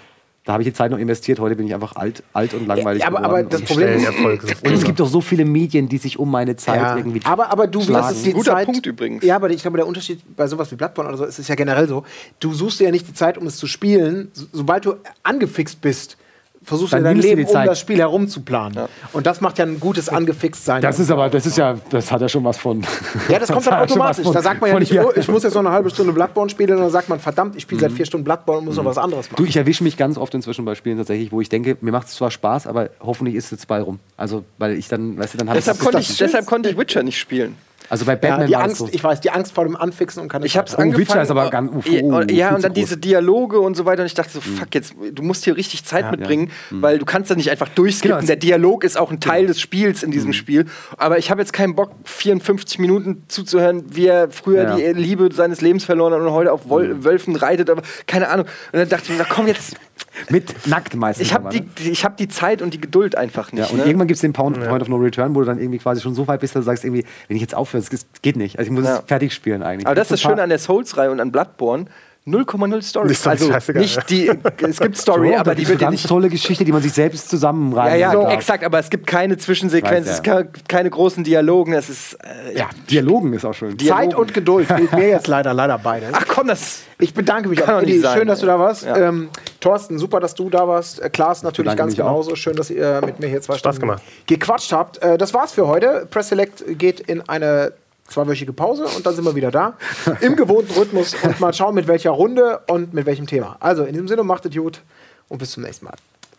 da 0.45 0.53
habe 0.53 0.63
ich 0.63 0.67
die 0.67 0.73
Zeit 0.73 0.91
noch 0.91 0.97
investiert. 0.97 1.39
Heute 1.39 1.55
bin 1.55 1.65
ich 1.67 1.73
einfach 1.73 1.95
alt, 1.95 2.21
alt 2.33 2.53
und 2.53 2.67
langweilig 2.67 3.01
Ja, 3.01 3.07
aber- 3.07 3.23
aber 3.23 3.43
das 3.43 3.61
und, 3.61 3.67
Problem 3.67 3.89
ist- 3.97 4.05
Erfolg. 4.05 4.43
ist 4.43 4.65
und 4.67 4.73
es 4.73 4.83
gibt 4.83 4.99
doch 4.99 5.07
so 5.07 5.21
viele 5.21 5.45
Medien, 5.45 5.87
die 5.87 5.97
sich 5.97 6.19
um 6.19 6.29
meine 6.29 6.55
Zeit 6.57 6.81
Ja. 6.81 6.97
irgendwie. 6.97 7.21
Aber, 7.23 7.49
aber 7.51 7.67
du 7.67 7.81
schlagen. 7.81 8.09
wirst 8.09 8.25
die 8.25 8.33
Guter 8.33 8.51
Zeit, 8.53 8.65
Punkt 8.65 8.85
übrigens. 8.85 9.23
Ja, 9.23 9.37
aber 9.37 9.49
ich 9.51 9.61
glaube, 9.61 9.77
der 9.77 9.87
Unterschied 9.87 10.19
bei 10.35 10.45
sowas 10.47 10.69
wie 10.71 10.75
Bloodborne 10.75 11.09
oder 11.09 11.17
so 11.17 11.25
ist 11.25 11.39
es 11.39 11.47
ja 11.47 11.55
generell 11.55 11.87
so. 11.87 12.03
Du 12.41 12.53
suchst 12.53 12.79
dir 12.81 12.85
ja 12.85 12.91
nicht 12.91 13.07
die 13.07 13.13
Zeit, 13.13 13.37
um 13.37 13.47
es 13.47 13.55
zu 13.57 13.67
spielen. 13.67 14.29
So, 14.33 14.45
sobald 14.51 14.85
du 14.85 14.95
angefixt 15.23 15.79
bist, 15.79 16.17
versuchst 16.63 16.93
Dann 16.93 17.01
du 17.03 17.09
dein 17.09 17.17
du 17.17 17.21
Leben 17.27 17.45
um 17.45 17.65
das 17.65 17.79
Spiel 17.79 17.97
herum 17.97 18.27
zu 18.27 18.41
planen. 18.41 18.77
Und 19.11 19.25
das 19.27 19.41
macht 19.41 19.57
ja 19.59 19.65
ein 19.65 19.79
gutes 19.79 20.09
Angefixt-Sein. 20.09 20.81
das 20.81 20.99
ist 20.99 21.11
aber, 21.11 21.29
das 21.29 21.45
ist 21.45 21.57
ja, 21.57 21.75
das 21.89 22.11
hat 22.11 22.21
ja 22.21 22.29
schon 22.29 22.43
was 22.43 22.57
von. 22.57 22.83
Ja, 23.29 23.39
das 23.39 23.51
kommt 23.51 23.65
dann 23.67 23.73
ja 23.73 23.81
automatisch. 23.81 24.23
von- 24.23 24.33
Da 24.33 24.41
sagt 24.41 24.61
man 24.61 24.71
ja 24.71 24.79
nicht, 24.79 24.93
oh, 24.99 25.11
ich 25.15 25.27
muss 25.27 25.43
jetzt 25.43 25.53
noch 25.53 25.61
eine 25.61 25.71
halbe 25.71 25.89
Stunde 25.89 26.13
Bloodborne 26.13 26.49
spielen, 26.49 26.71
und 26.71 26.79
dann 26.81 26.89
sagt 26.91 27.09
man, 27.09 27.19
verdammt, 27.19 27.55
ich 27.55 27.63
spiele 27.63 27.81
seit 27.81 27.91
vier 27.91 28.05
Stunden 28.05 28.23
Bloodborne 28.23 28.59
und 28.59 28.65
muss 28.65 28.75
noch 28.77 28.85
was 28.85 28.97
anderes 28.97 29.27
Du, 29.29 29.33
machen. 29.33 29.45
ich 29.47 29.57
erwische 29.57 29.83
mich 29.83 29.97
ganz 29.97 30.17
oft 30.17 30.33
inzwischen 30.33 30.65
bei 30.65 30.75
Spielen 30.75 30.97
tatsächlich, 30.97 31.31
wo 31.31 31.41
ich 31.41 31.49
denke, 31.49 31.77
mir 31.81 31.91
macht 31.91 32.07
es 32.07 32.15
zwar 32.15 32.31
Spaß, 32.31 32.67
aber 32.67 32.89
hoffentlich 32.99 33.35
ist 33.35 33.45
es 33.45 33.51
jetzt 33.51 33.67
bald 33.67 33.85
rum. 33.85 33.99
Also, 34.17 34.43
weil 34.57 34.77
ich 34.77 34.87
dann, 34.87 35.17
weißt 35.17 35.33
du, 35.33 35.37
dann 35.39 35.49
habe 35.49 35.59
ich 35.59 35.65
deshalb 35.65 36.45
konnte 36.45 36.69
ich 36.69 36.77
Witcher 36.77 37.03
nicht 37.03 37.19
spielen. 37.19 37.55
Also 37.89 38.05
bei 38.05 38.13
Ja, 38.13 38.17
Batman 38.19 38.47
die 38.47 38.53
war 38.53 38.59
es 38.61 38.65
Angst, 38.65 38.77
so. 38.77 38.89
ich 38.91 39.03
weiß, 39.03 39.21
die 39.21 39.29
Angst 39.31 39.51
vor 39.53 39.65
dem 39.65 39.75
Anfixen 39.75 40.21
und 40.21 40.29
keine 40.29 40.45
Ich 40.45 40.57
hab's 40.57 40.73
angefangen. 40.75 41.07
Witcher 41.07 41.21
ist 41.21 41.29
aber 41.31 41.49
ganz- 41.49 41.71
oh, 41.73 41.89
ja, 41.89 42.01
oh, 42.03 42.21
ja, 42.29 42.49
zu 42.49 42.55
und 42.55 42.63
dann 42.63 42.73
diese 42.73 42.97
Dialoge 42.97 43.59
und 43.59 43.75
so 43.75 43.85
weiter. 43.85 44.01
Und 44.01 44.07
ich 44.07 44.13
dachte 44.13 44.31
so, 44.31 44.41
fuck, 44.41 44.73
jetzt, 44.73 44.93
du 45.11 45.21
musst 45.23 45.43
hier 45.43 45.55
richtig 45.57 45.83
Zeit 45.85 46.09
mitbringen, 46.11 46.51
weil 46.71 46.97
du 46.99 47.05
kannst 47.05 47.29
da 47.31 47.35
nicht 47.35 47.51
einfach 47.51 47.69
durchskippen. 47.69 48.17
Genau, 48.17 48.27
Der 48.27 48.35
Dialog 48.37 48.83
ist 48.83 48.97
auch 48.97 49.11
ein 49.11 49.19
Teil 49.19 49.47
des 49.47 49.59
Spiels 49.59 50.01
in 50.03 50.09
Mhm. 50.09 50.13
diesem 50.13 50.33
Spiel. 50.33 50.65
Aber 50.97 51.17
ich 51.17 51.29
habe 51.31 51.41
jetzt 51.41 51.53
keinen 51.53 51.75
Bock, 51.75 51.91
54 52.05 52.79
Minuten 52.79 53.23
zuzuhören, 53.27 53.83
wie 53.95 54.07
er 54.07 54.29
früher 54.31 54.63
Ja. 54.63 54.73
Mhm. 54.73 54.77
die 54.95 55.01
Liebe 55.01 55.29
seines 55.33 55.61
Lebens 55.61 55.83
verloren 55.83 56.13
hat 56.13 56.21
und 56.21 56.31
heute 56.31 56.51
auf 56.51 56.69
Wol 56.69 57.03
Wölfen 57.03 57.35
reitet. 57.35 57.69
Aber 57.69 57.81
keine 58.07 58.29
Ahnung. 58.29 58.45
Und 58.71 58.79
dann 58.79 58.89
dachte 58.89 59.03
ich 59.05 59.09
mir, 59.11 59.17
na 59.19 59.25
komm 59.29 59.47
jetzt, 59.47 59.75
Mit 60.29 60.67
nackt 60.67 60.95
meistens. 60.95 61.27
ich 61.27 61.33
habe 61.33 61.49
die, 61.49 61.61
ne? 61.61 61.65
die- 61.77 61.91
ich 61.91 62.03
hab 62.05 62.17
die 62.17 62.27
Zeit 62.27 62.61
und 62.61 62.73
die 62.73 62.81
Geduld 62.81 63.15
einfach 63.15 63.51
nicht. 63.51 63.65
Ja, 63.65 63.71
und 63.71 63.77
ne? 63.79 63.85
irgendwann 63.85 64.07
gibt 64.07 64.15
es 64.15 64.21
den 64.21 64.33
Point, 64.33 64.59
Point 64.67 64.81
of 64.81 64.87
No 64.89 64.95
Return, 64.97 65.33
wo 65.35 65.39
du 65.39 65.45
dann 65.45 65.59
irgendwie 65.59 65.77
quasi 65.79 66.01
schon 66.01 66.13
so 66.15 66.27
weit 66.27 66.39
bist, 66.41 66.55
dass 66.55 66.61
du 66.61 66.65
sagst, 66.65 66.83
irgendwie, 66.83 67.05
wenn 67.27 67.35
ich 67.37 67.41
jetzt 67.41 67.55
aufhöre, 67.55 67.72
aufhören. 67.75 67.83
Es 67.91 68.21
geht 68.21 68.35
nicht. 68.35 68.57
Also 68.59 68.69
ich 68.71 68.75
muss 68.77 68.85
Ja. 68.85 68.99
es 68.99 69.03
fertig 69.05 69.33
spielen 69.33 69.63
eigentlich. 69.63 69.85
Aber 69.87 69.95
das 69.95 70.07
ist 70.07 70.11
das 70.11 70.21
Schöne 70.21 70.41
an 70.41 70.49
der 70.49 70.59
Souls-Reihe 70.59 71.11
und 71.11 71.19
an 71.19 71.31
Bloodborne. 71.31 71.85
0,0 72.25 72.81
Story. 72.81 73.11
Ist 73.11 73.27
also 73.27 73.51
nicht 73.73 74.09
die, 74.09 74.31
es 74.61 74.79
gibt 74.79 74.97
Story, 75.03 75.31
So, 75.33 75.35
aber 75.35 75.43
das 75.51 75.55
die 75.57 75.63
ist 75.63 75.69
wird 75.69 75.69
eine 75.69 75.77
dir 75.79 75.85
ganz 75.85 75.91
nicht 75.91 76.07
tolle 76.07 76.29
Geschichte, 76.29 76.63
die 76.63 76.71
man 76.71 76.81
sich 76.81 76.93
selbst 76.93 77.25
Ja, 77.25 77.29
zusammenreißen 77.31 77.99
ja, 77.99 78.13
darf. 78.13 78.31
exakt, 78.33 78.63
aber 78.63 78.79
es 78.79 78.89
gibt 78.89 79.07
keine 79.07 79.37
Zwischensequenzen, 79.37 80.05
Weiß, 80.13 80.19
es 80.19 80.53
gibt 80.53 80.69
keine 80.69 80.89
großen 80.89 81.25
Dialogen, 81.25 81.73
es 81.73 81.89
ist. 81.89 82.13
Äh, 82.23 82.57
Ja, 82.57 82.69
Dialogen 82.89 83.33
ist 83.33 83.43
auch 83.43 83.53
schön. 83.53 83.77
Zeit 83.77 84.15
und 84.15 84.33
Geduld 84.33 84.67
fehlt 84.67 84.93
mir 84.93 85.09
jetzt 85.09 85.27
leider, 85.27 85.53
leider 85.53 85.77
beide. 85.77 86.07
Ach 86.13 86.25
komm, 86.27 86.47
das. 86.47 86.83
Ich 86.99 87.13
bedanke 87.13 87.49
mich 87.49 87.61
auch. 87.67 87.81
Eddie, 87.81 87.99
sein, 87.99 88.17
schön, 88.19 88.27
dass 88.29 88.39
du 88.39 88.45
da 88.45 88.57
warst. 88.57 88.83
Ja. 88.85 88.95
Ähm, 88.95 89.29
Thorsten, 89.59 89.97
super, 89.99 90.21
dass 90.21 90.33
du 90.33 90.49
da 90.49 90.65
warst. 90.65 91.01
Äh, 91.01 91.09
Klaas 91.09 91.43
natürlich 91.43 91.75
ganz 91.75 91.91
mich 91.93 92.01
auch. 92.01 92.07
genauso. 92.07 92.35
Schön, 92.37 92.55
dass 92.55 92.69
ihr 92.69 93.01
mit 93.05 93.19
mir 93.19 93.27
hier 93.27 93.41
zwei 93.41 93.55
Spaß 93.57 93.75
Stunden 93.75 93.89
gemacht. 93.89 94.03
gequatscht 94.27 94.71
habt. 94.71 95.03
Äh, 95.03 95.17
das 95.17 95.33
war's 95.33 95.51
für 95.51 95.67
heute. 95.67 96.07
Press 96.09 96.29
Select 96.29 96.63
geht 96.79 97.01
in 97.01 97.27
eine 97.27 97.73
zweiwöchige 98.13 98.53
Pause 98.53 98.85
und 98.85 99.05
dann 99.05 99.15
sind 99.15 99.25
wir 99.25 99.35
wieder 99.35 99.51
da. 99.51 99.77
Im 100.21 100.35
gewohnten 100.35 100.71
Rhythmus 100.73 101.15
und 101.23 101.39
mal 101.39 101.53
schauen, 101.53 101.75
mit 101.75 101.87
welcher 101.87 102.11
Runde 102.11 102.61
und 102.67 102.93
mit 102.93 103.05
welchem 103.05 103.27
Thema. 103.27 103.57
Also 103.59 103.83
in 103.83 103.93
diesem 103.93 104.07
Sinne, 104.07 104.23
macht 104.23 104.45
es 104.45 104.55
gut 104.55 104.81
und 105.27 105.37
bis 105.39 105.51
zum 105.51 105.63
nächsten 105.63 105.85
Mal. 105.85 105.95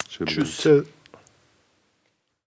Schön. 0.09 0.26
Tschüss. 0.26 0.84